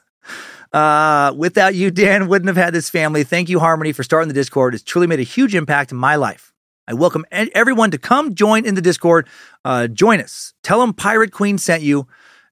Uh, 0.76 1.32
without 1.32 1.74
you, 1.74 1.90
Dan 1.90 2.28
wouldn't 2.28 2.48
have 2.54 2.62
had 2.62 2.74
this 2.74 2.90
family. 2.90 3.24
Thank 3.24 3.48
you, 3.48 3.58
Harmony, 3.58 3.92
for 3.92 4.02
starting 4.02 4.28
the 4.28 4.34
Discord. 4.34 4.74
It's 4.74 4.84
truly 4.84 5.06
made 5.06 5.20
a 5.20 5.22
huge 5.22 5.54
impact 5.54 5.90
in 5.90 5.96
my 5.96 6.16
life. 6.16 6.52
I 6.86 6.92
welcome 6.92 7.24
everyone 7.32 7.90
to 7.92 7.98
come 7.98 8.34
join 8.34 8.66
in 8.66 8.74
the 8.74 8.82
Discord. 8.82 9.26
Uh, 9.64 9.86
join 9.88 10.20
us. 10.20 10.52
Tell 10.62 10.80
them 10.80 10.92
Pirate 10.92 11.32
Queen 11.32 11.56
sent 11.56 11.82
you. 11.82 12.06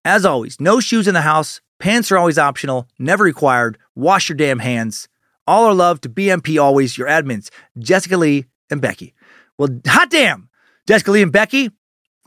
As 0.06 0.24
always, 0.24 0.58
no 0.58 0.80
shoes 0.80 1.06
in 1.06 1.12
the 1.12 1.20
house. 1.20 1.60
Pants 1.78 2.10
are 2.10 2.16
always 2.16 2.38
optional, 2.38 2.88
never 2.98 3.24
required. 3.24 3.76
Wash 3.94 4.30
your 4.30 4.36
damn 4.36 4.58
hands. 4.58 5.06
All 5.46 5.66
our 5.66 5.74
love 5.74 6.00
to 6.00 6.08
BMP 6.08 6.60
always, 6.60 6.96
your 6.96 7.06
admins, 7.06 7.50
Jessica 7.78 8.16
Lee 8.16 8.46
and 8.70 8.80
Becky. 8.80 9.12
Well, 9.58 9.68
hot 9.86 10.08
damn, 10.08 10.48
Jessica 10.88 11.10
Lee 11.10 11.22
and 11.22 11.32
Becky. 11.32 11.70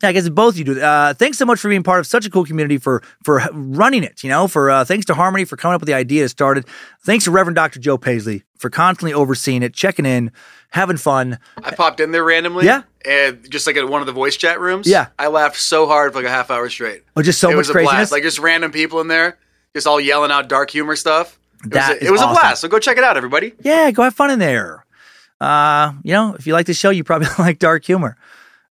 I 0.03 0.11
guess 0.11 0.29
both 0.29 0.57
you 0.57 0.63
do. 0.63 0.79
Uh, 0.79 1.13
thanks 1.15 1.39
so 1.39 1.45
much 1.45 1.59
for 1.59 1.69
being 1.69 1.81
part 1.81 1.99
of 1.99 2.05
such 2.05 2.25
a 2.25 2.29
cool 2.29 2.45
community 2.45 2.77
for 2.77 3.01
for 3.23 3.41
running 3.51 4.03
it. 4.03 4.23
You 4.23 4.29
know, 4.29 4.47
for 4.47 4.69
uh, 4.69 4.85
thanks 4.85 5.05
to 5.07 5.15
Harmony 5.15 5.43
for 5.43 5.57
coming 5.57 5.73
up 5.75 5.81
with 5.81 5.87
the 5.87 5.95
idea 5.95 6.23
to 6.23 6.29
start 6.29 6.59
it. 6.59 6.65
Thanks 7.03 7.25
to 7.25 7.31
Reverend 7.31 7.55
Dr. 7.55 7.79
Joe 7.79 7.97
Paisley 7.97 8.43
for 8.57 8.69
constantly 8.69 9.13
overseeing 9.13 9.63
it, 9.63 9.73
checking 9.73 10.05
in, 10.05 10.31
having 10.69 10.97
fun. 10.97 11.39
I 11.63 11.71
popped 11.71 11.99
in 11.99 12.11
there 12.11 12.23
randomly. 12.23 12.65
Yeah. 12.65 12.83
And 13.05 13.49
just 13.49 13.65
like 13.65 13.75
at 13.77 13.89
one 13.89 14.01
of 14.01 14.05
the 14.07 14.13
voice 14.13 14.37
chat 14.37 14.59
rooms. 14.59 14.87
Yeah. 14.87 15.07
I 15.17 15.27
laughed 15.27 15.57
so 15.57 15.87
hard 15.87 16.11
for 16.13 16.19
like 16.19 16.27
a 16.27 16.31
half 16.31 16.51
hour 16.51 16.69
straight. 16.69 17.03
Oh, 17.15 17.21
just 17.23 17.39
so 17.39 17.49
it 17.49 17.53
much 17.53 17.57
was 17.59 17.69
a 17.69 17.73
craziness? 17.73 17.93
blast. 17.95 18.11
Like 18.11 18.23
just 18.23 18.37
random 18.39 18.71
people 18.71 19.01
in 19.01 19.07
there, 19.07 19.39
just 19.73 19.87
all 19.87 19.99
yelling 19.99 20.29
out 20.31 20.47
dark 20.47 20.69
humor 20.69 20.95
stuff. 20.95 21.39
It 21.63 21.71
That 21.71 21.89
was, 21.89 22.01
a, 22.01 22.05
it 22.05 22.11
was 22.11 22.21
a 22.21 22.27
blast. 22.27 22.61
So 22.61 22.67
go 22.67 22.77
check 22.77 22.97
it 22.97 23.03
out, 23.03 23.17
everybody. 23.17 23.53
Yeah, 23.63 23.89
go 23.89 24.03
have 24.03 24.13
fun 24.13 24.29
in 24.29 24.37
there. 24.37 24.85
Uh, 25.41 25.93
you 26.03 26.13
know, 26.13 26.35
if 26.35 26.45
you 26.45 26.53
like 26.53 26.65
the 26.67 26.73
show, 26.73 26.89
you 26.91 27.03
probably 27.03 27.27
like 27.39 27.57
dark 27.59 27.83
humor. 27.85 28.15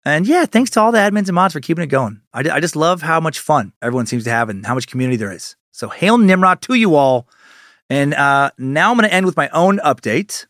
And 0.06 0.28
yeah, 0.28 0.46
thanks 0.46 0.70
to 0.72 0.82
all 0.82 0.92
the 0.92 0.98
admins 0.98 1.28
and 1.28 1.34
mods 1.36 1.54
for 1.54 1.62
keeping 1.62 1.84
it 1.84 1.88
going. 1.88 2.22
I, 2.34 2.40
I 2.50 2.60
just 2.60 2.76
love 2.76 3.02
how 3.02 3.20
much 3.20 3.40
fun 3.40 3.74
everyone 3.82 4.06
seems 4.06 4.26
to 4.26 4.30
have 4.30 4.50
and 4.50 4.66
how 4.66 4.76
much 4.76 4.88
community 4.88 5.16
there 5.18 5.32
is. 5.32 5.56
So 5.72 5.90
hail 5.90 6.18
Nimrod 6.18 6.62
to 6.64 6.74
you 6.74 6.96
all. 6.96 7.28
And 7.90 8.14
uh, 8.14 8.52
now 8.58 8.92
I'm 8.92 8.98
going 8.98 9.08
to 9.10 9.14
end 9.14 9.26
with 9.26 9.38
my 9.38 9.50
own 9.50 9.80
update. 9.80 10.46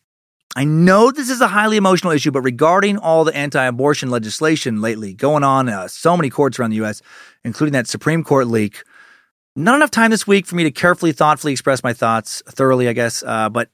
I 0.56 0.66
know 0.66 1.12
this 1.12 1.30
is 1.30 1.42
a 1.42 1.48
highly 1.48 1.78
emotional 1.78 2.14
issue, 2.14 2.32
but 2.32 2.42
regarding 2.42 2.98
all 2.98 3.24
the 3.24 3.36
anti-abortion 3.36 4.10
legislation 4.10 4.82
lately 4.82 5.14
going 5.14 5.44
on, 5.44 5.68
uh, 5.68 5.88
so 5.88 6.16
many 6.16 6.30
courts 6.30 6.60
around 6.60 6.70
the 6.70 6.76
U.S., 6.78 7.02
including 7.44 7.74
that 7.74 7.88
Supreme 7.88 8.24
Court 8.24 8.48
leak, 8.48 8.84
not 9.56 9.76
enough 9.76 9.90
time 9.92 10.12
this 10.12 10.28
week 10.28 10.46
for 10.46 10.56
me 10.56 10.64
to 10.64 10.72
carefully, 10.72 11.12
thoughtfully 11.12 11.54
express 11.54 11.84
my 11.84 11.94
thoughts 11.94 12.44
thoroughly, 12.48 12.88
I 12.88 12.94
guess. 12.94 13.24
Uh, 13.24 13.50
but 13.50 13.70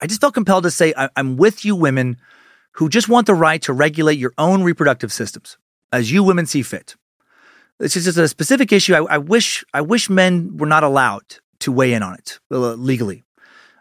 I 0.00 0.06
just 0.06 0.20
felt 0.20 0.34
compelled 0.34 0.64
to 0.64 0.70
say 0.70 0.94
I- 0.96 1.10
I'm 1.16 1.36
with 1.36 1.64
you, 1.64 1.76
women 1.76 2.16
who 2.72 2.88
just 2.88 3.08
want 3.08 3.26
the 3.26 3.34
right 3.34 3.62
to 3.62 3.72
regulate 3.72 4.18
your 4.18 4.32
own 4.38 4.62
reproductive 4.62 5.12
systems 5.12 5.58
as 5.92 6.10
you 6.10 6.22
women 6.22 6.46
see 6.46 6.62
fit. 6.62 6.96
This 7.78 7.96
is 7.96 8.04
just 8.04 8.18
a 8.18 8.28
specific 8.28 8.72
issue. 8.72 8.94
I, 8.94 9.14
I 9.14 9.18
wish 9.18 9.64
I 9.74 9.80
wish 9.80 10.08
men 10.08 10.56
were 10.56 10.66
not 10.66 10.84
allowed 10.84 11.36
to 11.60 11.72
weigh 11.72 11.94
in 11.94 12.02
on 12.02 12.14
it 12.14 12.38
uh, 12.50 12.74
legally. 12.74 13.24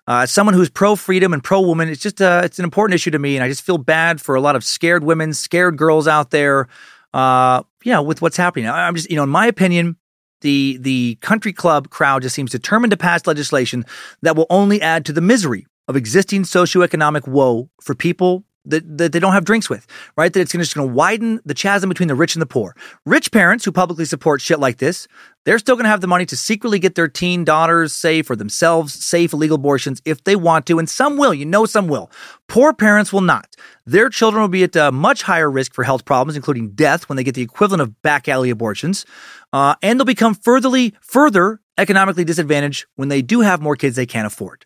Uh, 0.08 0.22
as 0.24 0.32
someone 0.32 0.56
who's 0.56 0.70
pro 0.70 0.96
freedom 0.96 1.34
and 1.34 1.44
pro 1.44 1.62
woman, 1.62 1.88
it's 1.88 2.02
just 2.02 2.22
uh, 2.22 2.42
it's 2.44 2.58
an 2.60 2.66
important 2.66 2.96
issue 2.96 3.12
to 3.12 3.20
me, 3.20 3.36
and 3.38 3.44
I 3.44 3.48
just 3.48 3.62
feel 3.62 3.78
bad 3.78 4.20
for 4.20 4.36
a 4.36 4.42
lot 4.42 4.56
of 4.56 4.64
scared 4.64 5.04
women, 5.04 5.34
scared 5.34 5.78
girls 5.78 6.08
out 6.08 6.32
there. 6.32 6.68
Uh, 7.14 7.64
know, 7.86 8.02
with 8.02 8.22
what's 8.22 8.38
happening. 8.38 8.68
I- 8.68 8.88
I'm 8.88 8.96
just 8.96 9.10
you 9.10 9.16
know, 9.16 9.24
in 9.24 9.30
my 9.30 9.46
opinion, 9.46 9.98
the 10.42 10.78
the 10.82 11.16
country 11.22 11.54
club 11.54 11.90
crowd 11.90 12.24
just 12.24 12.36
seems 12.36 12.52
determined 12.52 12.92
to 12.92 12.98
pass 12.98 13.28
legislation 13.28 13.86
that 14.22 14.36
will 14.36 14.48
only 14.50 14.82
add 14.82 15.06
to 15.06 15.14
the 15.14 15.22
misery 15.22 15.68
of 15.88 15.96
existing 15.96 16.44
socioeconomic 16.44 17.28
woe 17.28 17.70
for 17.82 17.94
people 17.94 18.44
that, 18.66 18.98
that 18.98 19.12
they 19.12 19.20
don't 19.20 19.34
have 19.34 19.46
drinks 19.46 19.70
with, 19.70 19.88
right? 20.16 20.32
That 20.32 20.42
it's 20.42 20.52
just 20.52 20.76
going 20.76 20.88
to 20.88 20.94
widen 20.94 21.40
the 21.46 21.54
chasm 21.54 21.90
between 21.90 22.08
the 22.08 22.16
rich 22.16 22.36
and 22.36 22.42
the 22.42 22.48
poor. 22.48 22.76
Rich 23.06 23.32
parents 23.32 23.66
who 23.66 23.72
publicly 23.72 24.06
support 24.06 24.42
shit 24.42 24.60
like 24.60 24.78
this, 24.78 25.08
they're 25.46 25.58
still 25.58 25.76
going 25.76 25.86
to 25.86 25.90
have 25.90 26.02
the 26.02 26.08
money 26.08 26.26
to 26.28 26.38
secretly 26.38 26.78
get 26.78 26.94
their 26.94 27.08
teen 27.08 27.44
daughters 27.44 27.94
safe 27.94 28.30
or 28.30 28.36
themselves 28.36 28.94
safe 28.94 29.34
illegal 29.34 29.56
abortions 29.56 30.02
if 30.06 30.24
they 30.24 30.36
want 30.36 30.68
to, 30.68 30.78
and 30.78 30.88
some 30.88 31.18
will. 31.18 31.34
You 31.34 31.46
know, 31.46 31.66
some 31.66 31.88
will. 31.88 32.12
Poor 32.48 32.74
parents 32.74 33.12
will 33.12 33.22
not. 33.22 33.56
Their 33.86 34.10
children 34.10 34.42
will 34.42 34.50
be 34.50 34.64
at 34.64 34.76
a 34.76 34.92
much 34.92 35.24
higher 35.24 35.50
risk 35.50 35.74
for 35.74 35.84
health 35.84 36.06
problems, 36.06 36.36
including 36.36 36.72
death, 36.72 37.10
when 37.10 37.16
they 37.16 37.24
get 37.24 37.34
the 37.34 37.42
equivalent 37.42 37.82
of 37.82 38.02
back 38.04 38.30
alley 38.30 38.52
abortions, 38.52 39.06
uh, 39.52 39.76
and 39.82 40.00
they'll 40.00 40.06
become 40.06 40.36
furtherly, 40.36 40.94
further 41.02 41.60
economically 41.78 42.24
disadvantaged 42.24 42.86
when 42.96 43.10
they 43.10 43.24
do 43.24 43.42
have 43.42 43.62
more 43.62 43.76
kids 43.76 43.96
they 43.96 44.06
can't 44.06 44.28
afford. 44.28 44.66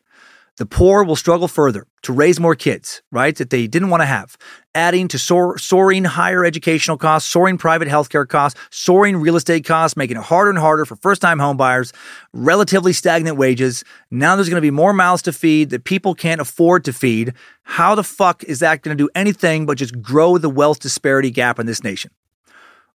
The 0.57 0.65
poor 0.65 1.03
will 1.03 1.17
struggle 1.17 1.49
further 1.49 1.85
to 2.03 2.13
raise 2.13 2.39
more 2.39 2.55
kids, 2.55 3.01
right, 3.11 3.35
that 3.35 3.49
they 3.49 3.67
didn't 3.67 3.89
want 3.89 4.01
to 4.01 4.05
have, 4.05 4.37
adding 4.73 5.09
to 5.09 5.19
soar, 5.19 5.57
soaring 5.57 6.05
higher 6.05 6.45
educational 6.45 6.97
costs, 6.97 7.29
soaring 7.29 7.57
private 7.57 7.89
healthcare 7.89 8.25
costs, 8.25 8.57
soaring 8.71 9.17
real 9.17 9.35
estate 9.35 9.65
costs, 9.65 9.97
making 9.97 10.15
it 10.15 10.23
harder 10.23 10.49
and 10.49 10.59
harder 10.59 10.85
for 10.85 10.95
first 10.95 11.21
time 11.21 11.39
homebuyers, 11.39 11.93
relatively 12.31 12.93
stagnant 12.93 13.35
wages. 13.35 13.83
Now 14.11 14.37
there's 14.37 14.47
going 14.47 14.61
to 14.61 14.61
be 14.61 14.71
more 14.71 14.93
mouths 14.93 15.23
to 15.23 15.33
feed 15.33 15.71
that 15.71 15.83
people 15.83 16.15
can't 16.15 16.39
afford 16.39 16.85
to 16.85 16.93
feed. 16.93 17.33
How 17.63 17.93
the 17.93 18.03
fuck 18.03 18.41
is 18.45 18.59
that 18.59 18.81
going 18.81 18.97
to 18.97 19.03
do 19.03 19.09
anything 19.13 19.65
but 19.65 19.77
just 19.77 20.01
grow 20.01 20.37
the 20.37 20.49
wealth 20.49 20.79
disparity 20.79 21.31
gap 21.31 21.59
in 21.59 21.65
this 21.65 21.83
nation? 21.83 22.11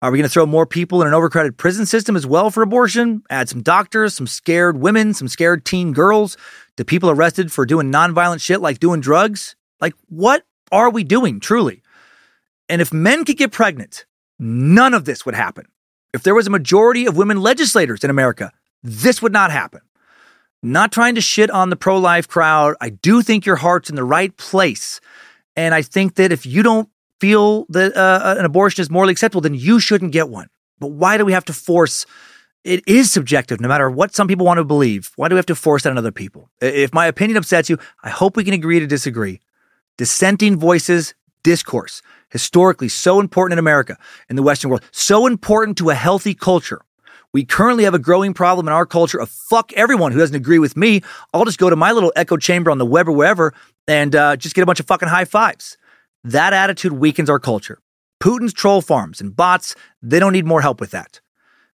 Are 0.02 0.12
we 0.12 0.18
going 0.18 0.28
to 0.28 0.34
throw 0.34 0.46
more 0.46 0.66
people 0.66 1.02
in 1.02 1.08
an 1.08 1.14
overcrowded 1.14 1.58
prison 1.58 1.86
system 1.86 2.16
as 2.16 2.28
well 2.28 2.52
for 2.52 2.62
abortion? 2.62 3.24
Add 3.30 3.50
some 3.50 3.62
doctors, 3.62 4.14
some 4.14 4.28
scared 4.28 4.78
women, 4.78 5.14
some 5.14 5.28
scared 5.28 5.66
teen 5.66 5.94
girls? 5.94 6.38
Do 6.76 6.84
people 6.84 7.10
arrested 7.10 7.52
for 7.52 7.66
doing 7.66 7.92
nonviolent 7.92 8.42
shit 8.42 8.62
like 8.62 8.80
doing 8.80 9.00
drugs? 9.00 9.56
Like, 9.80 9.94
what 10.10 10.44
are 10.72 10.90
we 10.90 11.04
doing 11.04 11.40
truly? 11.40 11.82
And 12.68 12.82
if 12.82 12.94
men 12.94 13.24
could 13.24 13.38
get 13.38 13.52
pregnant, 13.52 14.06
none 14.38 14.94
of 14.94 15.06
this 15.06 15.26
would 15.26 15.36
happen. 15.36 15.66
If 16.14 16.24
there 16.24 16.36
was 16.36 16.48
a 16.48 16.52
majority 16.52 17.06
of 17.06 17.18
women 17.18 17.42
legislators 17.42 18.04
in 18.04 18.10
America, 18.10 18.52
this 18.84 19.22
would 19.22 19.34
not 19.34 19.52
happen. 19.52 19.82
Not 20.62 20.92
trying 20.92 21.16
to 21.16 21.22
shit 21.22 21.50
on 21.50 21.70
the 21.70 21.76
pro 21.76 21.98
life 21.98 22.28
crowd. 22.28 22.76
I 22.82 22.90
do 22.90 23.22
think 23.22 23.46
your 23.46 23.56
heart's 23.56 23.90
in 23.90 23.96
the 23.96 24.04
right 24.04 24.36
place. 24.36 25.00
And 25.56 25.74
I 25.74 25.82
think 25.82 26.16
that 26.16 26.32
if 26.32 26.46
you 26.46 26.64
don't 26.64 26.90
feel 27.20 27.66
that 27.70 27.96
uh, 27.96 28.36
an 28.38 28.46
abortion 28.46 28.82
is 28.82 28.90
morally 28.90 29.12
acceptable, 29.12 29.42
then 29.42 29.56
you 29.56 29.80
shouldn't 29.80 30.12
get 30.12 30.30
one. 30.30 30.48
But 30.80 30.88
why 30.88 31.18
do 31.18 31.26
we 31.26 31.34
have 31.34 31.46
to 31.46 31.54
force? 31.54 32.06
It 32.64 32.84
is 32.88 33.12
subjective, 33.12 33.62
no 33.62 33.68
matter 33.68 33.90
what 33.90 34.16
some 34.16 34.28
people 34.28 34.46
want 34.46 34.58
to 34.58 34.64
believe. 34.64 35.12
Why 35.16 35.28
do 35.28 35.36
we 35.36 35.38
have 35.38 35.46
to 35.48 35.56
force 35.56 35.84
that 35.84 35.92
on 35.92 35.98
other 35.98 36.12
people? 36.12 36.50
If 36.62 36.94
my 36.94 37.06
opinion 37.06 37.38
upsets 37.38 37.70
you, 37.70 37.78
I 38.04 38.10
hope 38.10 38.36
we 38.36 38.44
can 38.44 38.54
agree 38.54 38.80
to 38.80 38.88
disagree. 38.88 39.40
Dissenting 39.98 40.58
voices, 40.58 41.14
discourse, 41.44 42.02
historically 42.30 42.90
so 42.90 43.20
important 43.20 43.54
in 43.54 43.60
America, 43.60 43.98
in 44.30 44.36
the 44.36 44.44
Western 44.44 44.72
world, 44.72 44.84
so 44.92 45.28
important 45.28 45.78
to 45.78 45.92
a 45.92 45.96
healthy 45.96 46.34
culture. 46.34 46.82
We 47.32 47.46
currently 47.46 47.84
have 47.84 47.94
a 47.94 48.00
growing 48.00 48.34
problem 48.34 48.68
in 48.68 48.74
our 48.74 48.86
culture 48.86 49.20
of 49.20 49.30
fuck 49.30 49.72
everyone 49.74 50.12
who 50.12 50.20
doesn't 50.20 50.36
agree 50.36 50.58
with 50.58 50.76
me. 50.76 51.02
I'll 51.34 51.46
just 51.46 51.60
go 51.60 51.70
to 51.70 51.76
my 51.76 51.92
little 51.92 52.14
echo 52.16 52.38
chamber 52.38 52.72
on 52.72 52.78
the 52.78 52.86
web 52.86 53.08
or 53.08 53.12
wherever 53.12 53.54
and 53.88 54.16
uh, 54.16 54.38
just 54.38 54.56
get 54.56 54.64
a 54.64 54.66
bunch 54.66 54.80
of 54.80 54.88
fucking 54.88 55.10
high 55.10 55.26
fives. 55.26 55.78
That 56.26 56.54
attitude 56.54 56.94
weakens 56.94 57.30
our 57.30 57.38
culture. 57.38 57.78
Putin's 58.20 58.52
troll 58.52 58.82
farms 58.82 59.22
and 59.22 59.36
bots, 59.36 59.76
they 60.02 60.18
don't 60.18 60.34
need 60.34 60.48
more 60.48 60.62
help 60.62 60.82
with 60.82 60.90
that. 60.90 61.22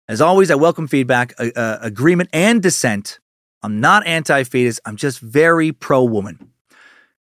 As 0.09 0.19
always, 0.19 0.51
I 0.51 0.55
welcome 0.55 0.89
feedback, 0.89 1.33
uh, 1.39 1.51
uh, 1.55 1.77
agreement, 1.81 2.29
and 2.33 2.61
dissent. 2.61 3.21
I'm 3.63 3.79
not 3.79 4.05
anti 4.05 4.43
fetus, 4.43 4.81
I'm 4.85 4.97
just 4.97 5.21
very 5.21 5.71
pro 5.71 6.03
woman. 6.03 6.51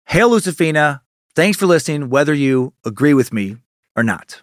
Hail 0.06 0.30
Lucifina. 0.30 1.02
Thanks 1.34 1.58
for 1.58 1.66
listening, 1.66 2.08
whether 2.08 2.32
you 2.32 2.72
agree 2.82 3.12
with 3.12 3.30
me 3.30 3.58
or 3.94 4.02
not. 4.02 4.40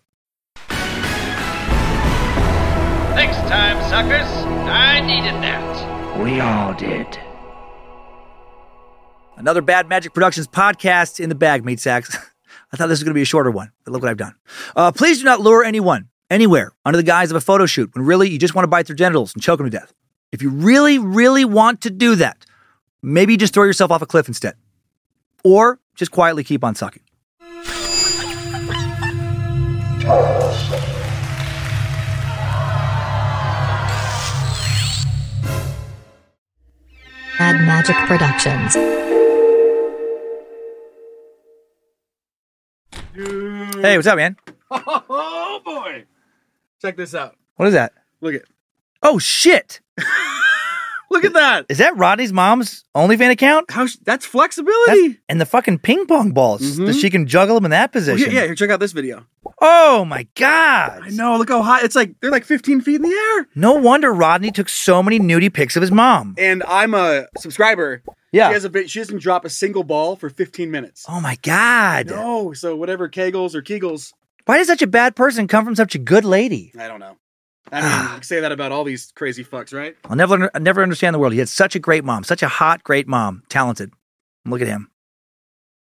Next 3.16 3.38
time, 3.50 3.82
suckers. 3.90 4.28
I 4.70 5.02
needed 5.02 5.42
that. 5.42 6.20
We 6.24 6.40
all 6.40 6.76
did. 6.76 7.18
Another 9.38 9.64
Bad 9.64 9.90
Magic 9.90 10.14
Productions 10.14 10.48
podcast 10.48 11.20
in 11.20 11.30
the 11.30 11.36
bag, 11.36 11.66
meat 11.66 11.80
sacks. 11.80 12.16
I 12.72 12.78
thought 12.78 12.88
this 12.88 13.00
was 13.00 13.04
going 13.04 13.14
to 13.14 13.16
be 13.16 13.22
a 13.22 13.26
shorter 13.26 13.52
one, 13.52 13.72
but 13.84 13.92
look 13.92 14.02
what 14.02 14.10
I've 14.10 14.18
done. 14.18 14.36
Uh, 14.76 14.92
please 14.92 15.20
do 15.20 15.26
not 15.26 15.42
lure 15.42 15.64
anyone 15.64 16.10
anywhere 16.30 16.72
under 16.84 16.98
the 16.98 17.04
guise 17.04 17.32
of 17.32 17.38
a 17.38 17.42
photo 17.42 17.66
shoot 17.66 17.94
when 17.94 18.06
really 18.06 18.30
you 18.30 18.40
just 18.40 18.56
want 18.56 18.64
to 18.64 18.68
bite 18.68 18.88
their 18.88 18.96
genitals 18.96 19.34
and 19.34 19.44
choke 19.44 19.60
them 19.60 19.70
to 19.70 19.78
death. 19.78 19.94
If 20.32 20.42
you 20.42 20.50
really, 20.50 21.00
really 21.00 21.46
want 21.46 21.82
to 21.82 21.90
do 21.90 22.16
that, 22.16 22.46
maybe 23.02 23.38
just 23.38 23.54
throw 23.54 23.64
yourself 23.64 23.92
off 23.92 24.02
a 24.02 24.06
cliff 24.06 24.28
instead. 24.28 24.56
Or 25.44 25.80
just 25.96 26.12
quietly 26.12 26.44
keep 26.44 26.64
on 26.64 26.76
sucking. 26.76 27.04
Mad 37.38 37.62
Magic 37.66 37.96
Productions. 38.08 39.05
Hey, 43.16 43.96
what's 43.98 44.08
up, 44.08 44.18
man? 44.18 44.36
Oh 44.72 45.62
boy! 45.64 46.04
Check 46.82 46.98
this 46.98 47.16
out. 47.16 47.38
What 47.56 47.68
is 47.68 47.74
that? 47.74 47.94
Look 48.20 48.34
at 48.36 48.42
Oh, 49.02 49.20
shit. 49.20 49.80
look 51.12 51.24
at 51.24 51.32
that. 51.34 51.68
Is 51.70 51.78
that 51.78 51.96
Rodney's 51.96 52.34
mom's 52.34 52.84
OnlyFans 52.94 53.32
account? 53.32 53.72
How 53.72 53.86
sh- 53.86 53.96
that's 54.04 54.26
flexibility. 54.26 55.08
That's- 55.08 55.22
and 55.30 55.40
the 55.40 55.46
fucking 55.46 55.80
ping 55.80 56.08
pong 56.08 56.32
balls 56.32 56.62
mm-hmm. 56.62 56.88
that 56.88 56.96
she 56.96 57.10
can 57.10 57.26
juggle 57.26 57.56
them 57.56 57.64
in 57.66 57.72
that 57.72 57.92
Oh, 57.92 57.94
position. 57.94 58.32
yeah, 58.32 58.40
yeah, 58.42 58.46
here, 58.48 58.56
check 58.56 58.70
out 58.70 58.82
this 58.82 58.92
video. 58.92 59.26
Oh 59.62 60.04
my 60.04 60.28
god! 60.36 61.02
I 61.04 61.10
know. 61.12 61.38
Look 61.38 61.50
how 61.50 61.62
high. 61.62 61.84
It's 61.84 61.96
like 61.96 62.20
they're 62.20 62.32
like 62.32 62.44
15 62.44 62.82
feet 62.82 62.96
in 62.96 63.04
the 63.04 63.16
air. 63.38 63.48
No 63.56 63.74
wonder 63.76 64.12
Rodney 64.14 64.52
took 64.52 64.68
so 64.68 65.02
many 65.02 65.20
nudie 65.20 65.54
pics 65.54 65.78
of 65.78 65.82
his 65.82 65.92
mom. 65.92 66.36
And 66.38 66.64
I'm 66.68 66.94
a 66.94 67.28
subscriber. 67.38 68.02
Yeah. 68.36 68.50
She 68.50 68.54
has 68.54 68.66
a 68.66 68.70
bit. 68.70 68.90
She 68.90 69.00
doesn't 69.00 69.20
drop 69.20 69.46
a 69.46 69.50
single 69.50 69.84
ball 69.84 70.18
for 70.18 70.30
15 70.30 70.70
minutes. 70.70 71.06
Oh 71.08 71.22
my 71.22 71.38
god! 71.42 72.08
No. 72.08 72.52
So 72.52 72.76
whatever 72.76 73.08
Kegels 73.08 73.56
or 73.56 73.62
Kegels, 73.62 74.12
Why 74.46 74.58
does 74.58 74.68
such 74.68 74.82
a 74.82 74.88
bad 74.88 75.16
person 75.16 75.48
come 75.48 75.64
from 75.64 75.76
such 75.76 75.96
a 75.96 76.00
good 76.00 76.26
lady? 76.26 76.74
I 76.78 76.90
don't 76.90 77.00
know. 77.00 77.16
I 77.72 77.82
mean, 77.82 78.04
you 78.04 78.08
can 78.16 78.24
say 78.24 78.42
that 78.42 78.52
about 78.52 78.72
all 78.72 78.84
these 78.84 79.12
crazy 79.16 79.44
fucks, 79.44 79.74
right? 79.74 79.96
I'll 80.06 80.16
never, 80.16 80.52
I'll 80.54 80.62
never 80.62 80.84
understand 80.84 81.16
the 81.16 81.20
world. 81.20 81.34
He 81.34 81.40
had 81.40 81.50
such 81.50 81.76
a 81.76 81.80
great 81.80 82.04
mom, 82.04 82.24
such 82.24 82.44
a 82.44 82.48
hot, 82.48 82.84
great 82.84 83.08
mom, 83.08 83.42
talented. 83.50 83.92
Look 84.46 84.62
at 84.62 84.68
him. 84.68 84.92